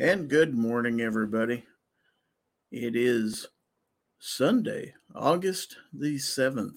And 0.00 0.30
good 0.30 0.54
morning, 0.54 1.00
everybody. 1.00 1.64
It 2.70 2.94
is 2.94 3.48
Sunday, 4.20 4.94
August 5.12 5.76
the 5.92 6.14
7th. 6.14 6.76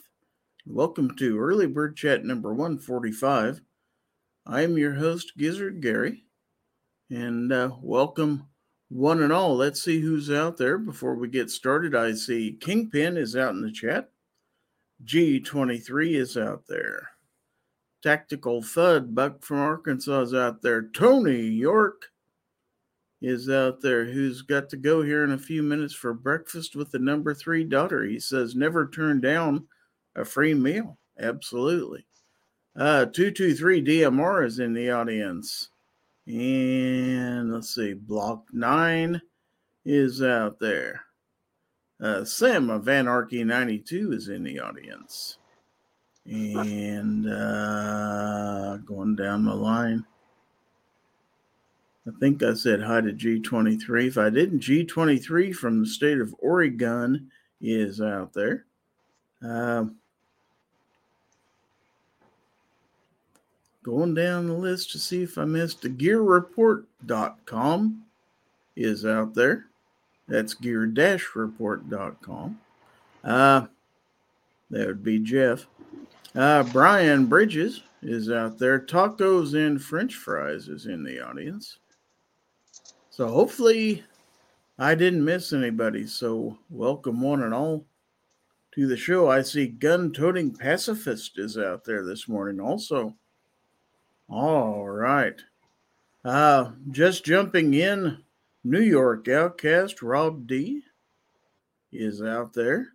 Welcome 0.66 1.16
to 1.18 1.38
Early 1.38 1.68
Bird 1.68 1.96
Chat 1.96 2.26
number 2.26 2.50
145. 2.52 3.62
I 4.48 4.62
am 4.62 4.76
your 4.76 4.96
host, 4.96 5.34
Gizzard 5.38 5.84
Gary, 5.84 6.24
and 7.12 7.54
uh, 7.54 7.70
welcome 7.80 8.48
one 8.90 9.22
and 9.22 9.32
all. 9.32 9.56
Let's 9.56 9.84
see 9.84 10.02
who's 10.02 10.32
out 10.32 10.58
there 10.58 10.80
before 10.80 11.14
we 11.14 11.28
get 11.28 11.52
started. 11.52 11.94
I 11.94 12.14
see 12.14 12.58
Kingpin 12.60 13.18
is 13.18 13.36
out 13.36 13.54
in 13.54 13.62
the 13.62 13.72
chat, 13.72 14.10
G23 15.06 16.16
is 16.16 16.38
out 16.38 16.64
there, 16.68 17.12
Tactical 18.02 18.64
Thud, 18.64 19.14
Buck 19.14 19.44
from 19.44 19.60
Arkansas 19.60 20.22
is 20.22 20.34
out 20.34 20.64
there, 20.64 20.90
Tony 20.90 21.42
York 21.42 22.11
is 23.22 23.50
out 23.50 23.82
there 23.82 24.06
who's 24.06 24.42
got 24.42 24.68
to 24.70 24.78
go 24.78 25.04
here 25.04 25.24
in 25.24 25.32
a 25.32 25.38
few 25.38 25.62
minutes 25.62 25.94
for 25.94 26.14
breakfast 26.14 26.76
with 26.76 26.92
the 26.92 27.00
number 27.00 27.34
three 27.34 27.64
daughter. 27.64 28.04
He 28.04 28.20
says, 28.20 28.56
never 28.56 28.88
turn 28.88 29.22
down 29.22 29.68
a 30.16 30.26
free 30.26 30.54
meal. 30.54 30.98
Absolutely. 31.20 32.06
Uh, 32.76 33.06
223 33.06 33.84
DMR 33.84 34.46
is 34.46 34.60
in 34.60 34.74
the 34.74 34.90
audience. 34.90 35.70
And 36.26 37.54
let's 37.54 37.76
see, 37.76 37.94
Block 37.94 38.46
9 38.54 39.22
is 39.86 40.22
out 40.22 40.60
there. 40.60 41.02
Uh, 42.02 42.24
Sam 42.24 42.70
of 42.70 42.90
Anarchy 42.90 43.44
92 43.44 44.14
is 44.14 44.30
in 44.30 44.44
the 44.44 44.60
audience. 44.60 45.38
And 46.26 47.28
uh, 47.28 48.78
going 48.78 49.16
down 49.16 49.46
the 49.46 49.54
line, 49.54 50.06
I 52.08 52.12
think 52.20 52.42
I 52.42 52.56
said 52.56 52.82
hi 52.82 53.02
to 53.02 53.14
G23. 53.14 54.08
If 54.08 54.18
I 54.18 54.30
didn't, 54.30 54.62
G23 54.62 55.54
from 55.54 55.82
the 55.82 55.86
state 55.86 56.20
of 56.20 56.34
Oregon 56.40 57.30
is 57.62 58.02
out 58.02 58.34
there. 58.34 58.66
Um, 59.44 59.98
going 63.84 64.16
down 64.16 64.48
the 64.48 64.54
list 64.54 64.92
to 64.92 65.00
see 65.00 65.24
if 65.24 65.38
I 65.38 65.46
missed 65.46 65.86
a 65.86 65.90
gearreport.com 65.90 68.04
is 68.76 69.06
out 69.06 69.34
there. 69.36 69.68
That's 70.28 70.54
gear-report.com. 70.54 72.60
Uh, 73.24 73.66
that 74.70 74.88
would 74.88 75.04
be 75.04 75.20
Jeff. 75.20 75.68
Uh, 76.34 76.64
Brian 76.64 77.26
Bridges 77.26 77.84
is 78.02 78.32
out 78.32 78.58
there. 78.58 78.80
Tacos 78.80 79.54
and 79.54 79.82
French 79.82 80.16
fries 80.16 80.70
is 80.70 80.86
in 80.86 81.04
the 81.04 81.20
audience. 81.20 81.80
So 83.12 83.28
hopefully 83.28 84.06
I 84.80 84.96
didn't 84.96 85.26
miss 85.26 85.52
anybody. 85.52 86.08
So 86.08 86.58
welcome 86.70 87.20
one 87.20 87.44
and 87.44 87.54
all 87.54 87.86
to 88.74 88.88
the 88.88 88.96
show. 88.96 89.30
I 89.30 89.42
see 89.42 89.68
gun 89.68 90.14
toting 90.14 90.56
pacifist 90.56 91.38
is 91.38 91.58
out 91.58 91.84
there 91.84 92.06
this 92.06 92.30
morning 92.30 92.62
also. 92.62 93.14
All 94.30 94.88
right. 94.88 95.36
Uh 96.24 96.72
just 96.92 97.26
jumping 97.26 97.74
in 97.74 98.24
New 98.64 98.82
York 98.82 99.28
outcast 99.28 100.02
Rob 100.02 100.48
D 100.48 100.82
is 101.92 102.22
out 102.24 102.54
there. 102.54 102.94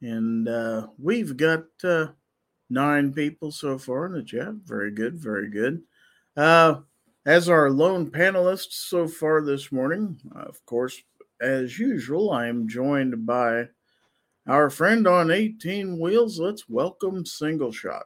And 0.00 0.48
uh 0.48 0.86
we've 0.98 1.36
got 1.36 1.64
uh 1.84 2.06
nine 2.70 3.12
people 3.12 3.52
so 3.52 3.76
far 3.76 4.06
in 4.06 4.12
the 4.12 4.22
chat. 4.22 4.54
Very 4.64 4.92
good, 4.92 5.18
very 5.18 5.50
good. 5.50 5.82
Uh 6.38 6.76
as 7.26 7.48
our 7.48 7.70
lone 7.70 8.08
panelist 8.08 8.68
so 8.70 9.08
far 9.08 9.42
this 9.42 9.72
morning, 9.72 10.16
of 10.36 10.64
course, 10.64 11.02
as 11.40 11.76
usual, 11.76 12.30
I 12.30 12.46
am 12.46 12.68
joined 12.68 13.26
by 13.26 13.66
our 14.46 14.70
friend 14.70 15.08
on 15.08 15.32
18 15.32 15.98
wheels. 15.98 16.38
Let's 16.38 16.68
welcome 16.68 17.26
Single 17.26 17.72
Shot. 17.72 18.04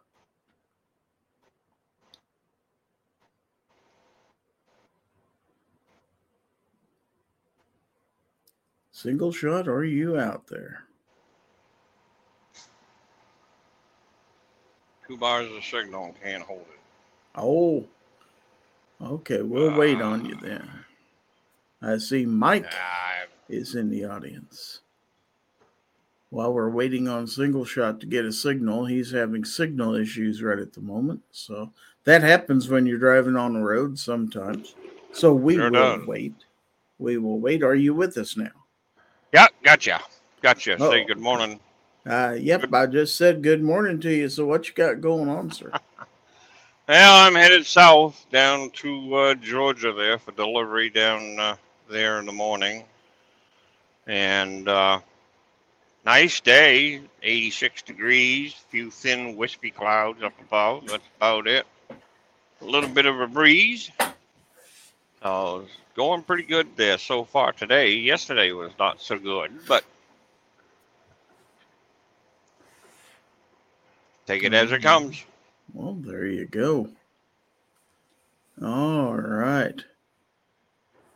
Single 8.90 9.32
Shot, 9.32 9.68
are 9.68 9.84
you 9.84 10.18
out 10.18 10.46
there? 10.46 10.84
Two 15.06 15.18
bars 15.18 15.50
of 15.52 15.62
signal 15.62 16.14
can't 16.22 16.42
hold 16.42 16.62
it. 16.62 16.80
Oh, 17.34 17.84
Okay, 19.02 19.42
we'll 19.42 19.76
wait 19.76 20.00
on 20.00 20.24
you 20.24 20.36
then. 20.36 20.68
I 21.82 21.96
see 21.98 22.26
Mike 22.26 22.66
Uh, 22.66 23.26
is 23.48 23.74
in 23.74 23.88
the 23.88 24.04
audience. 24.04 24.80
While 26.28 26.52
we're 26.52 26.70
waiting 26.70 27.08
on 27.08 27.26
single 27.26 27.64
shot 27.64 27.98
to 28.00 28.06
get 28.06 28.24
a 28.24 28.32
signal, 28.32 28.84
he's 28.84 29.10
having 29.10 29.44
signal 29.44 29.96
issues 29.96 30.42
right 30.42 30.58
at 30.58 30.74
the 30.74 30.80
moment. 30.80 31.22
So 31.32 31.72
that 32.04 32.22
happens 32.22 32.68
when 32.68 32.86
you're 32.86 32.98
driving 32.98 33.36
on 33.36 33.54
the 33.54 33.60
road 33.60 33.98
sometimes. 33.98 34.74
So 35.12 35.32
we 35.34 35.54
Sure 35.56 35.70
will 35.70 35.96
does. 35.98 36.06
wait. 36.06 36.34
We 36.98 37.16
will 37.16 37.40
wait. 37.40 37.62
Are 37.64 37.74
you 37.74 37.94
with 37.94 38.16
us 38.18 38.36
now? 38.36 38.50
yeah, 39.32 39.46
gotcha. 39.64 40.00
Gotcha. 40.42 40.78
Say 40.78 41.02
Oh. 41.02 41.06
good 41.06 41.18
morning. 41.18 41.58
Uh, 42.06 42.36
yep, 42.38 42.72
I 42.72 42.86
just 42.86 43.16
said 43.16 43.42
good 43.42 43.62
morning 43.62 44.00
to 44.00 44.10
you. 44.14 44.28
So 44.28 44.46
what 44.46 44.68
you 44.68 44.74
got 44.74 45.00
going 45.00 45.28
on, 45.28 45.50
sir? 45.50 45.72
Well, 46.90 47.24
I'm 47.24 47.36
headed 47.36 47.66
south 47.66 48.26
down 48.32 48.70
to 48.70 49.14
uh, 49.14 49.34
Georgia 49.34 49.92
there 49.92 50.18
for 50.18 50.32
delivery 50.32 50.90
down 50.90 51.38
uh, 51.38 51.54
there 51.88 52.18
in 52.18 52.26
the 52.26 52.32
morning. 52.32 52.82
And 54.08 54.68
uh, 54.68 54.98
nice 56.04 56.40
day, 56.40 57.00
86 57.22 57.82
degrees, 57.82 58.54
few 58.70 58.90
thin 58.90 59.36
wispy 59.36 59.70
clouds 59.70 60.20
up 60.24 60.32
above. 60.40 60.88
That's 60.88 61.04
about 61.16 61.46
it. 61.46 61.64
A 62.60 62.64
little 62.64 62.90
bit 62.90 63.06
of 63.06 63.20
a 63.20 63.28
breeze. 63.28 63.88
So 65.22 65.60
it's 65.60 65.76
going 65.94 66.24
pretty 66.24 66.42
good 66.42 66.74
there 66.74 66.98
so 66.98 67.22
far 67.22 67.52
today. 67.52 67.92
Yesterday 67.92 68.50
was 68.50 68.72
not 68.80 69.00
so 69.00 69.16
good, 69.16 69.52
but 69.68 69.84
take 74.26 74.42
it 74.42 74.52
as 74.52 74.72
it 74.72 74.82
comes. 74.82 75.24
Well, 75.72 75.94
there 75.94 76.26
you 76.26 76.46
go. 76.46 76.88
All 78.62 79.14
right. 79.14 79.82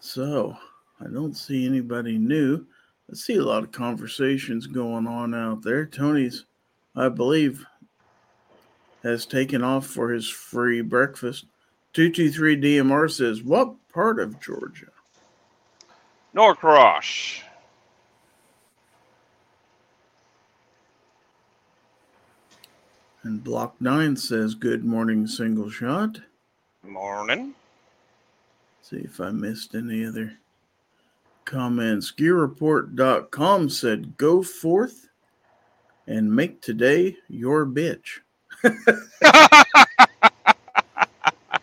So, 0.01 0.57
I 1.01 1.05
don't 1.09 1.37
see 1.37 1.67
anybody 1.67 2.19
new. 2.19 2.67
I 3.11 3.15
see 3.15 3.37
a 3.37 3.45
lot 3.45 3.63
of 3.63 3.73
conversations 3.73 4.67
going 4.67 5.07
on 5.07 5.35
out 5.35 5.63
there. 5.63 5.87
Tony's, 5.87 6.47
I 6.97 7.09
believe, 7.09 7.65
has 9.03 9.27
taken 9.27 9.63
off 9.63 9.87
for 9.87 10.11
his 10.11 10.29
free 10.29 10.81
breakfast. 10.81 11.47
223 11.93 12.61
DMR 12.61 13.11
says, 13.11 13.43
What 13.43 13.75
part 13.93 14.19
of 14.19 14.41
Georgia? 14.41 14.87
Norcross. 16.33 17.44
And 23.25 23.43
Block 23.43 23.81
9 23.81 24.17
says, 24.17 24.55
Good 24.55 24.85
morning, 24.85 25.27
single 25.27 25.71
shot. 25.71 26.21
Morning. 26.83 27.55
See 28.83 28.99
if 28.99 29.19
I 29.19 29.31
missed 29.31 29.75
any 29.75 30.05
other 30.05 30.35
comments. 31.47 32.13
Gearreport.com 32.13 33.71
said, 33.71 34.19
Go 34.19 34.43
forth 34.43 35.09
and 36.07 36.31
make 36.37 36.61
today 36.61 37.17
your 37.29 37.65
bitch. 37.65 38.21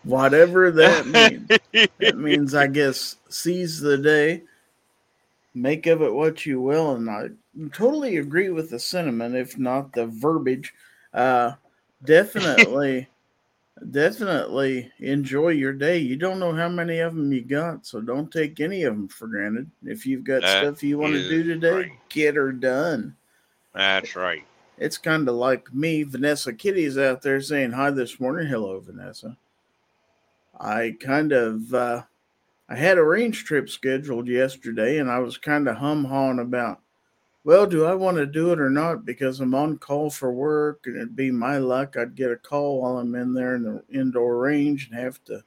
Whatever 0.03 0.71
that 0.71 1.05
means. 1.05 1.47
That 1.99 2.17
means, 2.17 2.55
I 2.55 2.65
guess, 2.65 3.17
seize 3.29 3.79
the 3.79 3.99
day, 3.99 4.41
make 5.53 5.85
of 5.85 6.01
it 6.01 6.11
what 6.11 6.43
you 6.43 6.59
will. 6.59 6.95
And 6.95 7.07
I 7.07 7.27
totally 7.71 8.17
agree 8.17 8.49
with 8.49 8.71
the 8.71 8.79
sentiment, 8.79 9.35
if 9.35 9.59
not 9.59 9.93
the 9.93 10.07
verbiage. 10.07 10.73
Uh, 11.13 11.53
definitely, 12.03 13.07
definitely 13.91 14.91
enjoy 14.99 15.49
your 15.49 15.73
day. 15.73 15.97
You 15.97 16.15
don't 16.15 16.39
know 16.39 16.53
how 16.53 16.69
many 16.69 16.99
of 16.99 17.15
them 17.15 17.31
you 17.31 17.41
got, 17.41 17.85
so 17.85 18.01
don't 18.01 18.31
take 18.31 18.59
any 18.59 18.83
of 18.83 18.95
them 18.95 19.07
for 19.07 19.27
granted. 19.27 19.69
If 19.83 20.05
you've 20.05 20.23
got 20.23 20.41
That 20.41 20.63
stuff 20.63 20.83
you 20.83 20.97
want 20.97 21.13
to 21.13 21.29
do 21.29 21.43
today, 21.43 21.71
right. 21.71 21.91
get 22.09 22.35
her 22.35 22.51
done. 22.51 23.15
That's 23.73 24.15
right. 24.15 24.43
It's 24.77 24.97
kind 24.97 25.29
of 25.29 25.35
like 25.35 25.73
me, 25.73 26.03
Vanessa 26.03 26.53
Kitty's 26.53 26.97
out 26.97 27.21
there 27.21 27.39
saying 27.41 27.71
hi 27.71 27.91
this 27.91 28.19
morning. 28.19 28.47
Hello, 28.47 28.79
Vanessa. 28.79 29.37
I 30.59 30.95
kind 30.99 31.31
of 31.31 31.73
uh, 31.73 32.03
I 32.69 32.75
had 32.75 32.97
a 32.97 33.03
range 33.03 33.43
trip 33.43 33.69
scheduled 33.69 34.27
yesterday, 34.27 34.99
and 34.99 35.11
I 35.11 35.19
was 35.19 35.37
kind 35.37 35.67
of 35.67 35.75
hum 35.75 36.05
hawing 36.05 36.39
about, 36.39 36.79
well, 37.43 37.65
do 37.65 37.85
I 37.85 37.95
want 37.95 38.17
to 38.17 38.25
do 38.25 38.51
it 38.51 38.59
or 38.59 38.69
not? 38.69 39.05
Because 39.05 39.39
I'm 39.39 39.55
on 39.55 39.77
call 39.77 40.09
for 40.09 40.31
work, 40.31 40.81
and 40.85 40.95
it'd 40.95 41.15
be 41.15 41.31
my 41.31 41.57
luck 41.57 41.97
I'd 41.97 42.15
get 42.15 42.31
a 42.31 42.35
call 42.35 42.81
while 42.81 42.97
I'm 42.97 43.15
in 43.15 43.33
there 43.33 43.55
in 43.55 43.63
the 43.63 43.83
indoor 43.91 44.37
range 44.37 44.89
and 44.89 44.99
have 44.99 45.23
to 45.25 45.43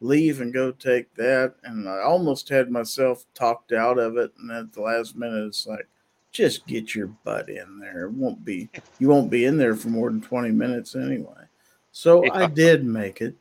leave 0.00 0.40
and 0.40 0.52
go 0.52 0.72
take 0.72 1.14
that. 1.14 1.54
And 1.62 1.88
I 1.88 2.00
almost 2.00 2.48
had 2.48 2.70
myself 2.70 3.24
talked 3.34 3.72
out 3.72 3.98
of 3.98 4.16
it. 4.16 4.32
And 4.38 4.50
at 4.50 4.72
the 4.72 4.82
last 4.82 5.16
minute, 5.16 5.46
it's 5.46 5.66
like, 5.66 5.86
just 6.32 6.66
get 6.66 6.94
your 6.94 7.06
butt 7.06 7.48
in 7.48 7.78
there. 7.78 8.06
It 8.06 8.12
won't 8.12 8.44
be, 8.44 8.68
you 8.98 9.08
won't 9.08 9.30
be 9.30 9.44
in 9.44 9.56
there 9.56 9.74
for 9.74 9.88
more 9.88 10.10
than 10.10 10.20
20 10.20 10.50
minutes 10.50 10.96
anyway. 10.96 11.44
So 11.92 12.24
Yeah. 12.24 12.34
I 12.34 12.46
did 12.46 12.84
make 12.84 13.22
it. 13.22 13.36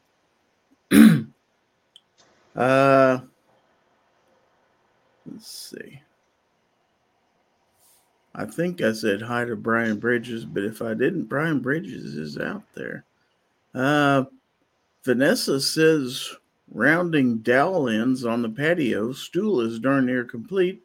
uh, 2.55 3.19
let's 5.25 5.47
see. 5.47 6.01
I 8.37 8.45
think 8.45 8.81
I 8.81 8.91
said 8.91 9.21
hi 9.21 9.45
to 9.45 9.55
Brian 9.55 9.97
Bridges, 9.97 10.43
but 10.43 10.63
if 10.63 10.81
I 10.81 10.93
didn't, 10.93 11.23
Brian 11.23 11.59
Bridges 11.59 12.15
is 12.15 12.37
out 12.37 12.63
there. 12.73 13.05
Uh, 13.73 14.25
Vanessa 15.05 15.61
says 15.61 16.35
rounding 16.69 17.37
dowel 17.37 17.87
ends 17.87 18.25
on 18.25 18.41
the 18.41 18.49
patio, 18.49 19.13
stool 19.13 19.61
is 19.61 19.79
darn 19.79 20.05
near 20.05 20.25
complete. 20.25 20.81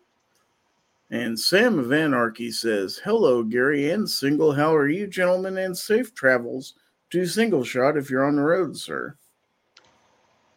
And 1.10 1.38
Sam 1.38 1.80
of 1.80 1.92
Anarchy 1.92 2.52
says, 2.52 3.00
Hello, 3.02 3.42
Gary 3.42 3.90
and 3.90 4.08
Single. 4.08 4.52
How 4.52 4.72
are 4.72 4.88
you, 4.88 5.08
gentlemen? 5.08 5.58
And 5.58 5.76
safe 5.76 6.14
travels 6.14 6.74
to 7.10 7.26
Single 7.26 7.64
Shot 7.64 7.96
if 7.96 8.10
you're 8.10 8.24
on 8.24 8.36
the 8.36 8.42
road, 8.42 8.76
sir. 8.76 9.16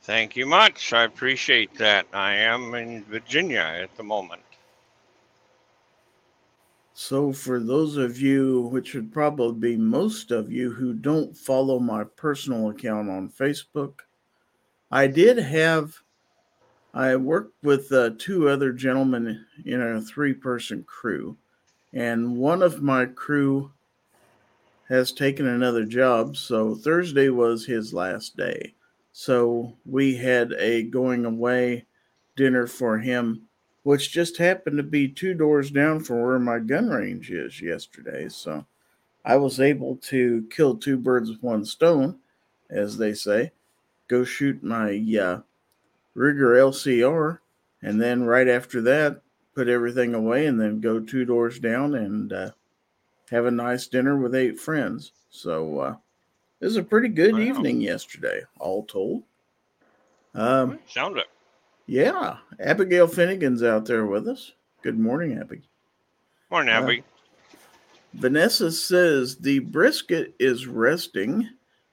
Thank 0.04 0.36
you 0.36 0.46
much. 0.46 0.94
I 0.94 1.06
appreciate 1.06 1.74
that. 1.80 2.06
I 2.14 2.36
am 2.36 2.76
in 2.76 3.04
Virginia 3.06 3.62
at 3.82 3.96
the 3.98 4.04
moment. 4.04 4.44
So, 6.96 7.34
for 7.34 7.60
those 7.60 7.98
of 7.98 8.20
you, 8.20 8.62
which 8.72 8.94
would 8.94 9.12
probably 9.12 9.72
be 9.72 9.78
most 9.78 10.30
of 10.30 10.52
you, 10.52 10.72
who 10.72 10.94
don't 10.94 11.36
follow 11.36 11.80
my 11.80 12.04
personal 12.04 12.70
account 12.70 13.10
on 13.10 13.30
Facebook, 13.30 14.02
I 14.92 15.08
did 15.08 15.40
have, 15.40 15.96
I 16.94 17.16
worked 17.16 17.56
with 17.64 17.92
uh, 17.92 18.12
two 18.20 18.48
other 18.48 18.72
gentlemen 18.72 19.44
in 19.66 19.82
a 19.82 20.02
three 20.02 20.36
person 20.36 20.84
crew, 20.84 21.36
and 21.94 22.38
one 22.38 22.62
of 22.62 22.84
my 22.84 23.08
crew 23.08 23.72
has 24.88 25.12
taken 25.12 25.48
another 25.48 25.86
job. 25.86 26.38
So, 26.38 26.76
Thursday 26.76 27.30
was 27.30 27.66
his 27.66 27.92
last 27.92 28.38
day. 28.38 28.76
So, 29.14 29.76
we 29.84 30.16
had 30.16 30.54
a 30.60 30.84
going 30.84 31.26
away 31.26 31.86
dinner 32.36 32.68
for 32.68 33.00
him 33.00 33.48
which 33.84 34.12
just 34.12 34.38
happened 34.38 34.78
to 34.78 34.84
be 34.84 35.08
two 35.08 35.34
doors 35.34 35.70
down 35.70 36.00
from 36.00 36.22
where 36.22 36.40
my 36.40 36.60
gun 36.60 36.90
range 36.90 37.32
is 37.32 37.62
yesterday. 37.62 38.28
So 38.30 38.66
I 39.26 39.36
was 39.36 39.60
able 39.60 39.98
to 40.04 40.48
kill 40.50 40.76
two 40.78 40.98
birds 40.98 41.30
with 41.30 41.44
one 41.44 41.66
stone, 41.66 42.20
as 42.70 42.98
they 42.98 43.14
say. 43.14 43.52
Go 44.08 44.24
shoot 44.24 44.64
my 44.64 44.92
uh, 44.92 45.42
Ruger 46.16 46.56
LCR, 46.58 47.40
and 47.82 48.02
then 48.02 48.24
right 48.24 48.48
after 48.48 48.82
that, 48.82 49.22
put 49.56 49.68
everything 49.68 50.14
away, 50.14 50.46
and 50.48 50.60
then 50.60 50.82
go 50.82 51.00
two 51.00 51.26
doors 51.26 51.60
down 51.60 51.96
and 51.96 52.34
uh, 52.34 52.52
have 53.32 53.46
a 53.46 53.52
nice 53.52 53.88
dinner 53.88 54.18
with 54.18 54.36
eight 54.36 54.60
friends. 54.60 55.12
So 55.30 55.80
uh, 55.80 55.96
it 56.60 56.66
was 56.66 56.78
a 56.78 56.84
pretty 56.84 57.10
good 57.10 57.34
Wow. 57.34 57.40
evening 57.40 57.82
yesterday, 57.82 58.42
all 58.60 58.84
told. 58.86 59.24
Um, 60.36 60.80
Sound 60.88 61.18
it. 61.18 61.28
Yeah, 61.86 62.38
Abigail 62.60 63.08
Finnegan's 63.08 63.64
out 63.64 63.86
there 63.86 64.06
with 64.06 64.28
us. 64.28 64.54
Good 64.82 65.00
morning, 65.00 65.38
Abby. 65.38 65.62
Morning, 66.50 66.74
Uh, 66.74 66.82
Abby. 66.82 67.04
Vanessa 68.14 68.72
says 68.72 69.38
the 69.38 69.60
brisket 69.60 70.36
is 70.40 70.68
resting, 70.68 71.50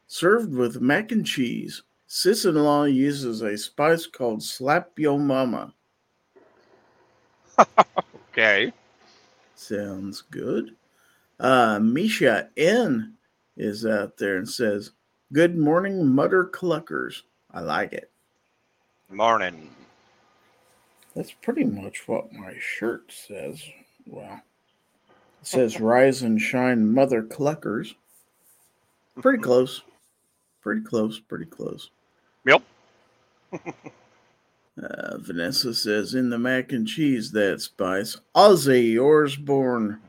served 0.07 0.55
with 0.55 0.81
mac 0.81 1.13
and 1.13 1.25
cheese. 1.27 1.83
Sis 2.07 2.45
in 2.45 2.57
law 2.57 2.85
uses 2.85 3.41
a 3.43 3.57
spice 3.57 4.07
called 4.07 4.43
Slap 4.43 4.91
Yo 4.99 5.17
Mama. 5.17 5.73
okay. 8.33 8.73
Sounds 9.55 10.23
good. 10.23 10.75
Uh, 11.39 11.79
Misha 11.81 12.51
N 12.57 13.15
is 13.57 13.87
out 13.87 14.17
there 14.19 14.37
and 14.37 14.49
says, 14.49 14.91
Good 15.33 15.57
morning, 15.57 16.07
Mutter 16.07 16.47
Cluckers. 16.47 17.23
I 17.53 17.61
like 17.61 17.93
it. 17.93 18.11
Morning. 19.09 19.71
That's 21.20 21.32
pretty 21.32 21.64
much 21.64 22.08
what 22.08 22.32
my 22.32 22.55
shirt 22.58 23.12
says. 23.12 23.62
Well, 24.06 24.40
it 25.43 25.46
says 25.46 25.78
Rise 25.78 26.22
and 26.22 26.40
Shine 26.40 26.94
Mother 26.94 27.22
Cluckers. 27.22 27.94
Pretty 29.20 29.37
close. 29.43 29.82
Pretty 30.62 30.81
close. 30.81 31.20
Pretty 31.20 31.44
close. 31.44 31.90
Yep. 32.46 32.62
Uh, 34.82 35.19
Vanessa 35.19 35.75
says, 35.75 36.14
in 36.14 36.31
the 36.31 36.38
mac 36.38 36.72
and 36.72 36.88
cheese, 36.88 37.32
that 37.32 37.61
spice. 37.61 38.17
Ozzy 38.34 38.96
Osbourne 38.96 40.00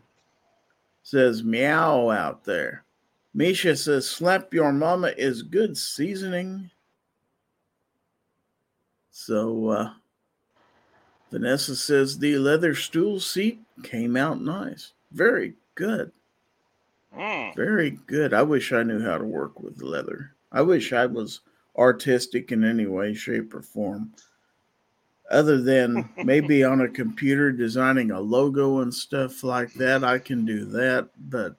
says, 1.03 1.43
meow 1.43 2.09
out 2.09 2.45
there. 2.45 2.85
Misha 3.33 3.75
says, 3.75 4.09
slap 4.09 4.53
your 4.53 4.71
mama 4.71 5.11
is 5.17 5.43
good 5.43 5.77
seasoning. 5.77 6.69
So, 9.09 9.67
uh, 9.67 9.93
Vanessa 11.31 11.75
says, 11.75 12.19
the 12.19 12.37
leather 12.37 12.75
stool 12.75 13.19
seat 13.19 13.59
came 13.83 14.17
out 14.17 14.41
nice. 14.41 14.91
Very 15.11 15.53
good. 15.75 16.11
Mm. 17.15 17.55
Very 17.55 17.91
good. 18.05 18.33
I 18.33 18.43
wish 18.43 18.73
I 18.73 18.83
knew 18.83 19.01
how 19.01 19.17
to 19.17 19.23
work 19.23 19.61
with 19.61 19.81
leather. 19.81 20.35
I 20.51 20.61
wish 20.61 20.91
I 20.91 21.05
was 21.05 21.39
artistic 21.77 22.51
in 22.51 22.63
any 22.63 22.85
way, 22.85 23.13
shape, 23.13 23.53
or 23.53 23.61
form. 23.61 24.13
Other 25.29 25.61
than 25.61 26.09
maybe 26.23 26.63
on 26.65 26.81
a 26.81 26.89
computer 26.89 27.51
designing 27.51 28.11
a 28.11 28.19
logo 28.19 28.79
and 28.79 28.93
stuff 28.93 29.43
like 29.43 29.73
that, 29.75 30.03
I 30.03 30.19
can 30.19 30.45
do 30.45 30.65
that. 30.65 31.09
But 31.29 31.55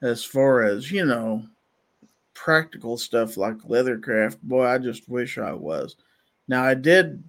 as 0.00 0.24
far 0.24 0.62
as, 0.62 0.90
you 0.90 1.04
know, 1.04 1.44
practical 2.32 2.96
stuff 2.96 3.36
like 3.36 3.58
leathercraft, 3.58 4.38
boy, 4.42 4.64
I 4.64 4.78
just 4.78 5.06
wish 5.08 5.36
I 5.36 5.52
was. 5.52 5.96
Now 6.46 6.64
I 6.64 6.72
did 6.72 7.22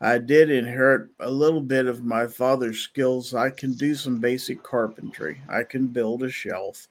I 0.00 0.18
did 0.18 0.50
inherit 0.50 1.08
a 1.20 1.30
little 1.30 1.60
bit 1.60 1.86
of 1.86 2.04
my 2.04 2.26
father's 2.26 2.80
skills. 2.80 3.34
I 3.34 3.50
can 3.50 3.72
do 3.72 3.94
some 3.94 4.18
basic 4.18 4.62
carpentry. 4.62 5.40
I 5.48 5.62
can 5.62 5.86
build 5.86 6.22
a 6.22 6.30
shelf. 6.30 6.88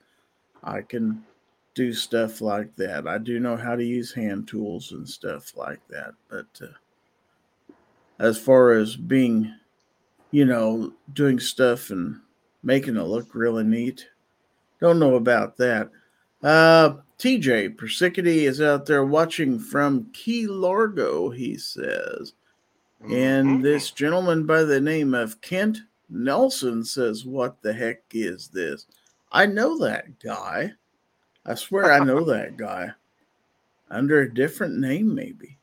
I 0.63 0.81
can 0.81 1.23
do 1.75 1.93
stuff 1.93 2.41
like 2.41 2.75
that. 2.77 3.07
I 3.07 3.19
do 3.19 3.39
know 3.39 3.57
how 3.57 3.75
to 3.75 3.83
use 3.83 4.11
hand 4.11 4.47
tools 4.47 4.91
and 4.91 5.07
stuff 5.07 5.55
like 5.55 5.85
that. 5.89 6.13
But 6.29 6.47
uh, 6.61 7.73
as 8.17 8.39
far 8.39 8.71
as 8.71 8.95
being, 8.95 9.53
you 10.31 10.45
know, 10.45 10.93
doing 11.13 11.39
stuff 11.39 11.91
and 11.91 12.19
making 12.63 12.95
it 12.95 13.03
look 13.03 13.35
really 13.35 13.63
neat, 13.63 14.07
don't 14.79 14.99
know 14.99 15.15
about 15.15 15.57
that. 15.57 15.91
Uh, 16.41 16.95
TJ 17.19 17.75
Persicity 17.75 18.47
is 18.47 18.61
out 18.61 18.85
there 18.85 19.05
watching 19.05 19.59
from 19.59 20.09
Key 20.11 20.47
Largo, 20.47 21.29
he 21.29 21.57
says. 21.57 22.33
And 23.09 23.59
Mhm. 23.59 23.63
this 23.63 23.91
gentleman 23.91 24.45
by 24.45 24.63
the 24.63 24.81
name 24.81 25.13
of 25.13 25.39
Kent 25.41 25.79
Nelson 26.09 26.83
says, 26.83 27.25
What 27.25 27.61
the 27.61 27.71
heck 27.73 28.03
is 28.11 28.47
this? 28.47 28.87
I 29.31 29.45
know 29.45 29.77
that 29.79 30.19
guy. 30.19 30.73
I 31.45 31.55
swear 31.55 31.91
I 31.91 31.99
know 31.99 32.23
that 32.25 32.57
guy. 32.57 32.91
Under 33.91 34.21
a 34.21 34.33
different 34.33 34.77
name, 34.79 35.13
maybe. 35.13 35.57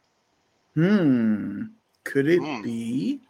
Hmm. 0.74 1.64
Could 2.04 2.28
it 2.28 2.40
Hmm. 2.40 2.62
be? 2.62 3.20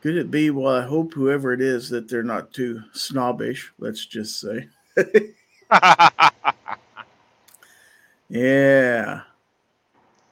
Could 0.00 0.16
it 0.16 0.30
be? 0.30 0.50
Well, 0.50 0.74
I 0.74 0.82
hope 0.86 1.12
whoever 1.14 1.52
it 1.52 1.60
is 1.60 1.88
that 1.90 2.08
they're 2.08 2.22
not 2.22 2.52
too 2.52 2.82
snobbish, 2.92 3.72
let's 3.78 4.06
just 4.06 4.40
say. 4.40 4.68
Yeah. 8.28 9.22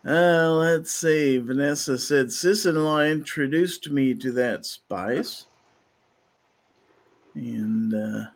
Uh, 0.06 0.50
let's 0.52 0.94
see. 0.94 1.38
Vanessa 1.38 1.96
said, 1.96 2.30
Sis 2.30 2.66
in 2.66 2.76
law 2.76 3.00
introduced 3.00 3.90
me 3.90 4.14
to 4.14 4.32
that 4.32 4.66
spice. 4.66 5.46
And 7.34 7.94
uh, 7.94 8.26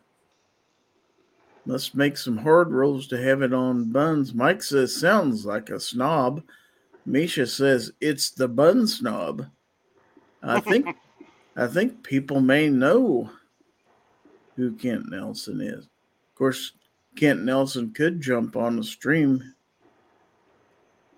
must 1.67 1.95
make 1.95 2.17
some 2.17 2.39
hard 2.39 2.73
rolls 2.73 3.07
to 3.09 3.23
have 3.23 3.43
it 3.43 3.53
on 3.53 3.93
buns. 3.93 4.33
Mike 4.33 4.63
says, 4.63 4.97
Sounds 4.97 5.45
like 5.45 5.69
a 5.69 5.79
snob. 5.79 6.43
Misha 7.05 7.47
says, 7.47 7.93
It's 8.01 8.31
the 8.31 8.49
bun 8.49 8.87
snob. 8.87 9.47
I 10.43 10.61
think. 10.61 10.87
I 11.59 11.67
think 11.67 12.05
people 12.05 12.41
may 12.41 12.69
know 12.69 13.31
who 14.55 14.77
Kent 14.77 15.11
Nelson 15.11 15.61
is. 15.61 15.87
Of 15.87 16.35
course, 16.37 16.73
Kent 17.17 17.43
Nelson 17.43 17.93
could 17.93 18.21
jump 18.21 18.55
on 18.55 18.77
the 18.77 18.85
stream. 18.85 19.55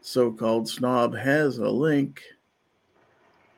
So 0.00 0.32
called 0.32 0.68
snob 0.68 1.14
has 1.14 1.58
a 1.58 1.68
link. 1.68 2.22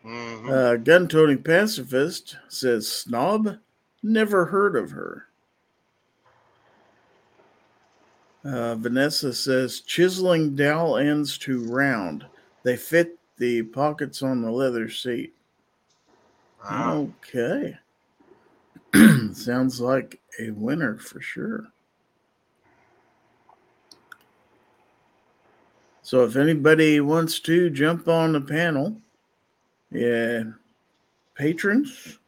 Mhm. 0.05 0.51
Uh, 0.51 0.77
gun 0.77 1.07
toting 1.09 1.43
pacifist 1.43 2.37
says 2.49 2.91
snob? 2.91 3.59
Never 4.03 4.47
heard 4.47 4.75
of 4.77 4.91
her. 4.91 5.29
Uh, 8.45 8.75
Vanessa 8.75 9.33
says 9.33 9.81
chiseling 9.81 10.57
dowel 10.57 10.97
ends 10.97 11.39
to 11.39 11.65
round. 11.65 12.27
They 12.65 12.77
fit 12.77 13.17
the 13.37 13.63
pockets 13.63 14.23
on 14.23 14.43
the 14.43 14.51
leather 14.51 14.89
seat. 14.89 15.35
Ah, 16.65 16.95
Okay. 16.97 17.79
Sounds 19.33 19.81
like 19.81 20.21
a 20.41 20.51
winner 20.51 20.99
for 20.99 21.21
sure. 21.21 21.72
So 26.03 26.25
if 26.25 26.35
anybody 26.35 27.01
wants 27.01 27.39
to 27.41 27.71
jump 27.71 28.09
on 28.09 28.33
the 28.33 28.41
panel, 28.41 28.97
yeah, 29.93 30.43
patrons 31.37 32.19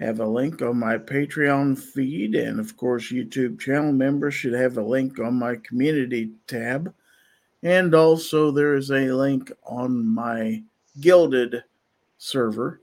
have 0.00 0.18
a 0.18 0.26
link 0.26 0.60
on 0.60 0.78
my 0.78 0.98
Patreon 0.98 1.78
feed, 1.78 2.34
and 2.34 2.58
of 2.58 2.76
course, 2.76 3.12
YouTube 3.12 3.60
channel 3.60 3.92
members 3.92 4.34
should 4.34 4.54
have 4.54 4.76
a 4.76 4.82
link 4.82 5.20
on 5.20 5.34
my 5.34 5.54
community 5.56 6.32
tab. 6.48 6.92
And 7.62 7.94
also, 7.94 8.50
there 8.50 8.74
is 8.74 8.90
a 8.90 9.12
link 9.12 9.52
on 9.64 10.04
my 10.04 10.62
Guilded 11.00 11.62
server. 12.18 12.80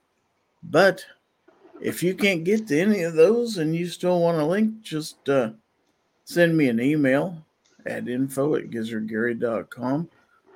But 0.63 1.05
if 1.81 2.01
you 2.01 2.15
can't 2.15 2.45
get 2.45 2.67
to 2.67 2.79
any 2.79 3.03
of 3.03 3.13
those 3.13 3.57
and 3.57 3.75
you 3.75 3.87
still 3.87 4.21
want 4.21 4.37
a 4.37 4.45
link, 4.45 4.81
just 4.81 5.27
uh, 5.27 5.51
send 6.23 6.55
me 6.55 6.69
an 6.69 6.79
email 6.79 7.45
at 7.85 8.07
info 8.07 8.55
at 8.55 8.69
gizzardgary.com 8.69 10.09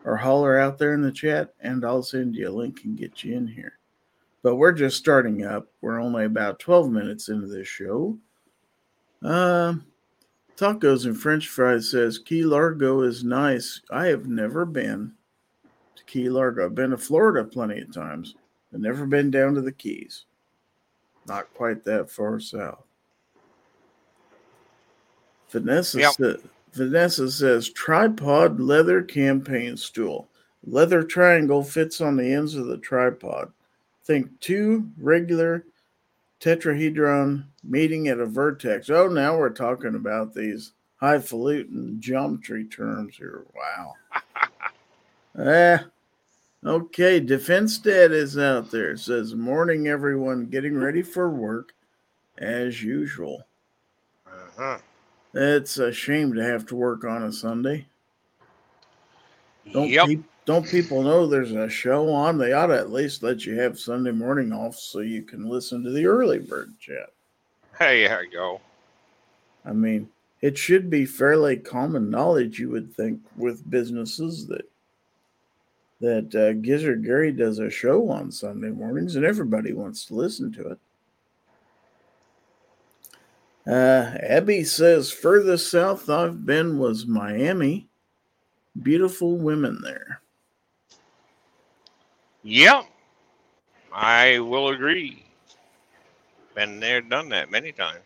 or 0.04 0.18
holler 0.18 0.58
out 0.60 0.78
there 0.78 0.94
in 0.94 1.02
the 1.02 1.12
chat 1.12 1.54
and 1.62 1.84
I'll 1.86 2.04
send 2.04 2.36
you 2.36 2.50
a 2.50 2.52
link 2.52 2.82
and 2.84 2.98
get 2.98 3.24
you 3.24 3.36
in 3.36 3.48
here. 3.48 3.78
But 4.44 4.56
we're 4.58 4.72
just 4.74 4.98
starting 4.98 5.44
up. 5.46 5.68
We're 5.82 6.00
only 6.00 6.26
about 6.26 6.60
12 6.60 6.92
minutes 6.92 7.30
into 7.30 7.48
this 7.48 7.68
show. 7.68 8.18
Um, 9.24 9.86
Tacos 10.56 11.06
and 11.06 11.20
French 11.20 11.48
fries 11.48 11.90
says 11.90 12.20
Key 12.20 12.44
Largo 12.44 13.02
is 13.02 13.24
nice. 13.24 13.82
I 13.90 14.06
have 14.08 14.28
never 14.28 14.66
been 14.66 15.14
to 15.96 16.04
Key 16.06 16.30
Largo. 16.30 16.66
I've 16.66 16.76
been 16.76 16.92
to 16.92 16.98
Florida 16.98 17.44
plenty 17.44 17.82
of 17.82 17.92
times, 17.92 18.36
but 18.72 18.82
never 18.82 19.06
been 19.08 19.32
down 19.32 19.56
to 19.56 19.62
the 19.62 19.72
Keys. 19.72 20.26
Not 21.28 21.52
quite 21.56 21.84
that 21.86 22.12
far 22.12 22.40
south. 22.40 22.84
Vanessa, 25.50 26.00
Yep. 26.00 26.14
sa- 26.14 26.34
Vanessa 26.76 27.32
says 27.32 27.70
tripod 27.70 28.60
leather 28.60 29.02
campaign 29.02 29.78
stool. 29.78 30.28
Leather 30.66 31.04
triangle 31.04 31.64
fits 31.64 32.02
on 32.02 32.18
the 32.18 32.34
ends 32.34 32.56
of 32.56 32.66
the 32.68 32.78
tripod. 32.78 33.52
Think 34.04 34.40
two 34.42 34.90
regular 34.98 35.66
tetrahedron 36.42 37.46
meeting 37.64 38.08
at 38.10 38.20
a 38.20 38.26
vertex. 38.26 38.90
Oh, 38.90 39.08
now 39.08 39.38
we're 39.38 39.50
talking 39.50 39.96
about 39.96 40.34
these 40.34 40.74
highfalutin 40.98 41.98
geometry 42.00 42.66
terms 42.66 43.16
here. 43.16 43.46
Wow. 43.56 43.94
Eh. 45.38 45.78
Okay, 46.66 47.20
Defense 47.20 47.78
Dad 47.78 48.14
is 48.14 48.38
out 48.38 48.72
there. 48.72 48.96
Says, 48.96 49.36
Morning, 49.36 49.88
everyone. 49.90 50.46
Getting 50.46 50.78
ready 50.78 51.02
for 51.02 51.30
work 51.30 51.74
as 52.38 52.82
usual. 52.82 53.44
uh-huh. 54.26 54.78
It's 55.36 55.78
a 55.78 55.92
shame 55.92 56.34
to 56.34 56.44
have 56.44 56.66
to 56.68 56.76
work 56.76 57.04
on 57.04 57.24
a 57.24 57.32
Sunday. 57.32 57.86
Don't 59.74 59.90
Yep. 59.90 60.08
peop- 60.08 60.30
don't 60.46 60.68
people 60.68 61.02
know 61.02 61.26
there's 61.26 61.52
a 61.54 61.68
show 61.68 62.10
on? 62.10 62.38
They 62.38 62.54
ought 62.54 62.68
to 62.68 62.78
at 62.78 62.92
least 62.92 63.24
let 63.24 63.46
you 63.46 63.60
have 63.60 63.80
Sunday 63.80 64.12
morning 64.12 64.54
off 64.54 64.76
so 64.78 65.00
you 65.00 65.24
can 65.24 65.50
listen 65.50 65.84
to 65.84 65.90
the 65.92 66.06
early 66.06 66.38
bird 66.40 66.72
chat. 66.80 67.10
Hey, 67.78 68.08
there 68.08 68.24
you 68.24 68.32
go. 68.32 68.62
I 69.66 69.74
mean, 69.74 70.08
it 70.42 70.58
should 70.58 70.90
be 70.90 71.06
fairly 71.06 71.58
common 71.58 72.10
knowledge, 72.12 72.60
you 72.60 72.70
would 72.70 72.94
think, 72.94 73.20
with 73.36 73.70
businesses 73.70 74.48
that 74.48 74.70
that 76.02 76.36
uh, 76.36 76.54
Gizzard 76.54 77.04
Gary 77.04 77.32
does 77.32 77.58
a 77.60 77.70
show 77.70 78.10
on 78.10 78.32
Sunday 78.32 78.70
mornings, 78.70 79.16
and 79.16 79.26
everybody 79.26 79.74
wants 79.74 80.06
to 80.06 80.14
listen 80.14 80.52
to 80.54 80.70
it. 80.70 80.80
Uh, 83.68 84.16
Abby 84.22 84.64
says, 84.64 85.12
"Furthest 85.12 85.72
south 85.72 86.10
I've 86.10 86.46
been 86.46 86.78
was 86.78 87.08
Miami. 87.08 87.88
Beautiful 88.82 89.38
women 89.38 89.82
there." 89.82 90.22
Yep. 92.44 92.86
I 93.92 94.40
will 94.40 94.70
agree. 94.70 95.26
Been 96.54 96.80
there, 96.80 97.02
done 97.02 97.30
that 97.30 97.50
many 97.50 97.72
times. 97.72 98.04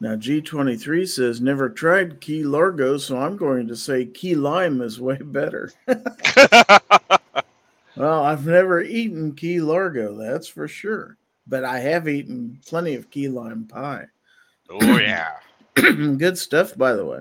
Now, 0.00 0.14
G23 0.14 1.08
says, 1.08 1.40
never 1.40 1.68
tried 1.68 2.20
Key 2.20 2.44
Largo, 2.44 2.98
so 2.98 3.18
I'm 3.18 3.36
going 3.36 3.66
to 3.66 3.74
say 3.74 4.04
Key 4.04 4.36
Lime 4.36 4.80
is 4.80 5.00
way 5.00 5.16
better. 5.16 5.72
Well, 7.98 8.22
I've 8.22 8.46
never 8.46 8.80
eaten 8.80 9.34
Key 9.34 9.60
Largo, 9.60 10.14
that's 10.14 10.46
for 10.46 10.68
sure. 10.68 11.17
But 11.48 11.64
I 11.64 11.78
have 11.78 12.08
eaten 12.08 12.60
plenty 12.66 12.94
of 12.94 13.10
key 13.10 13.28
lime 13.28 13.64
pie. 13.64 14.06
oh, 14.70 14.98
yeah. 14.98 15.32
Good 15.74 16.36
stuff, 16.36 16.76
by 16.76 16.92
the 16.92 17.04
way. 17.04 17.20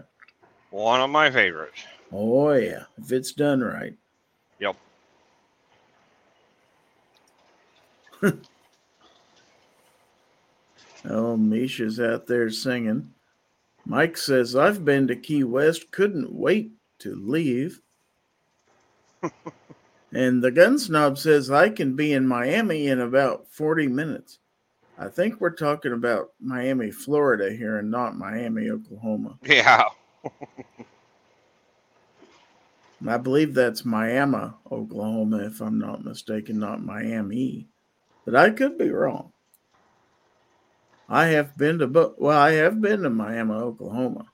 One 0.71 0.99
of 1.01 1.09
my 1.09 1.31
favorites. 1.31 1.79
Oh, 2.11 2.51
yeah, 2.53 2.83
if 2.97 3.11
it's 3.11 3.31
done 3.31 3.61
right. 3.61 3.93
Yep. 4.59 4.75
Oh, 11.09 11.37
Misha's 11.37 11.99
out 12.01 12.27
there 12.27 12.49
singing. 12.49 13.13
Mike 13.85 14.17
says, 14.17 14.55
I've 14.55 14.83
been 14.83 15.07
to 15.07 15.15
Key 15.15 15.45
West, 15.45 15.91
couldn't 15.91 16.33
wait 16.33 16.71
to 16.99 17.15
leave. 17.15 17.81
and 20.13 20.43
the 20.43 20.51
gun 20.51 20.79
snob 20.79 21.17
says, 21.17 21.51
I 21.51 21.69
can 21.69 21.95
be 21.95 22.13
in 22.13 22.27
Miami 22.27 22.87
in 22.87 22.99
about 22.99 23.47
40 23.49 23.87
minutes. 23.87 24.39
I 24.97 25.09
think 25.09 25.39
we're 25.39 25.51
talking 25.51 25.93
about 25.93 26.31
Miami, 26.39 26.91
Florida 26.91 27.51
here 27.51 27.77
and 27.77 27.91
not 27.91 28.17
Miami, 28.17 28.69
Oklahoma. 28.69 29.37
Yeah. 29.43 29.83
I 33.07 33.17
believe 33.17 33.53
that's 33.53 33.85
Miami, 33.85 34.51
Oklahoma, 34.71 35.45
if 35.45 35.61
I'm 35.61 35.77
not 35.77 36.03
mistaken, 36.03 36.57
not 36.57 36.83
Miami. 36.83 37.67
But 38.25 38.35
I 38.35 38.49
could 38.49 38.77
be 38.77 38.89
wrong. 38.89 39.31
I 41.07 41.27
have 41.27 41.55
been 41.57 41.77
to, 41.79 42.15
well, 42.17 42.37
I 42.37 42.53
have 42.53 42.81
been 42.81 43.03
to 43.03 43.09
Miami, 43.09 43.53
Oklahoma. 43.53 44.25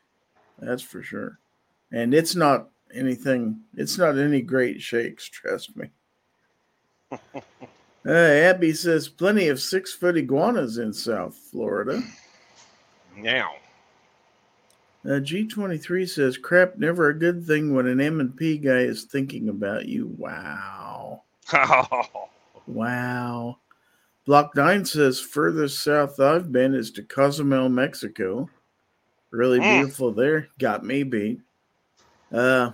That's 0.60 0.82
for 0.82 1.03
sure. 1.03 1.39
And 1.92 2.13
it's 2.13 2.36
not 2.36 2.70
anything, 2.93 3.59
it's 3.75 3.97
not 3.97 4.17
any 4.17 4.41
great 4.41 4.81
shakes, 4.81 5.25
trust 5.27 5.75
me. 5.75 5.89
Uh, 8.05 8.12
Abby 8.12 8.73
says 8.73 9.07
plenty 9.07 9.47
of 9.47 9.62
six 9.62 9.93
foot 9.93 10.17
iguanas 10.17 10.77
in 10.77 10.91
South 10.91 11.35
Florida. 11.50 12.03
Now. 13.15 13.51
Uh, 15.05 15.19
G23 15.21 16.09
says 16.09 16.38
crap, 16.38 16.75
never 16.77 17.07
a 17.07 17.17
good 17.17 17.47
thing 17.47 17.73
when 17.73 17.88
an 17.88 18.01
M&P 18.01 18.57
guy 18.57 18.79
is 18.79 19.05
thinking 19.05 19.47
about 19.47 19.85
you. 19.85 20.13
Wow. 20.17 21.23
Wow. 22.67 23.59
Block 24.25 24.53
9 24.55 24.83
says 24.83 25.21
furthest 25.21 25.81
south 25.81 26.19
I've 26.19 26.51
been 26.51 26.73
is 26.75 26.91
to 26.91 27.03
Cozumel, 27.03 27.69
Mexico. 27.69 28.50
Really 29.31 29.59
Mm. 29.59 29.79
beautiful 29.79 30.12
there. 30.12 30.50
Got 30.59 30.83
me 30.83 31.03
beat. 31.03 31.39
Uh, 32.33 32.71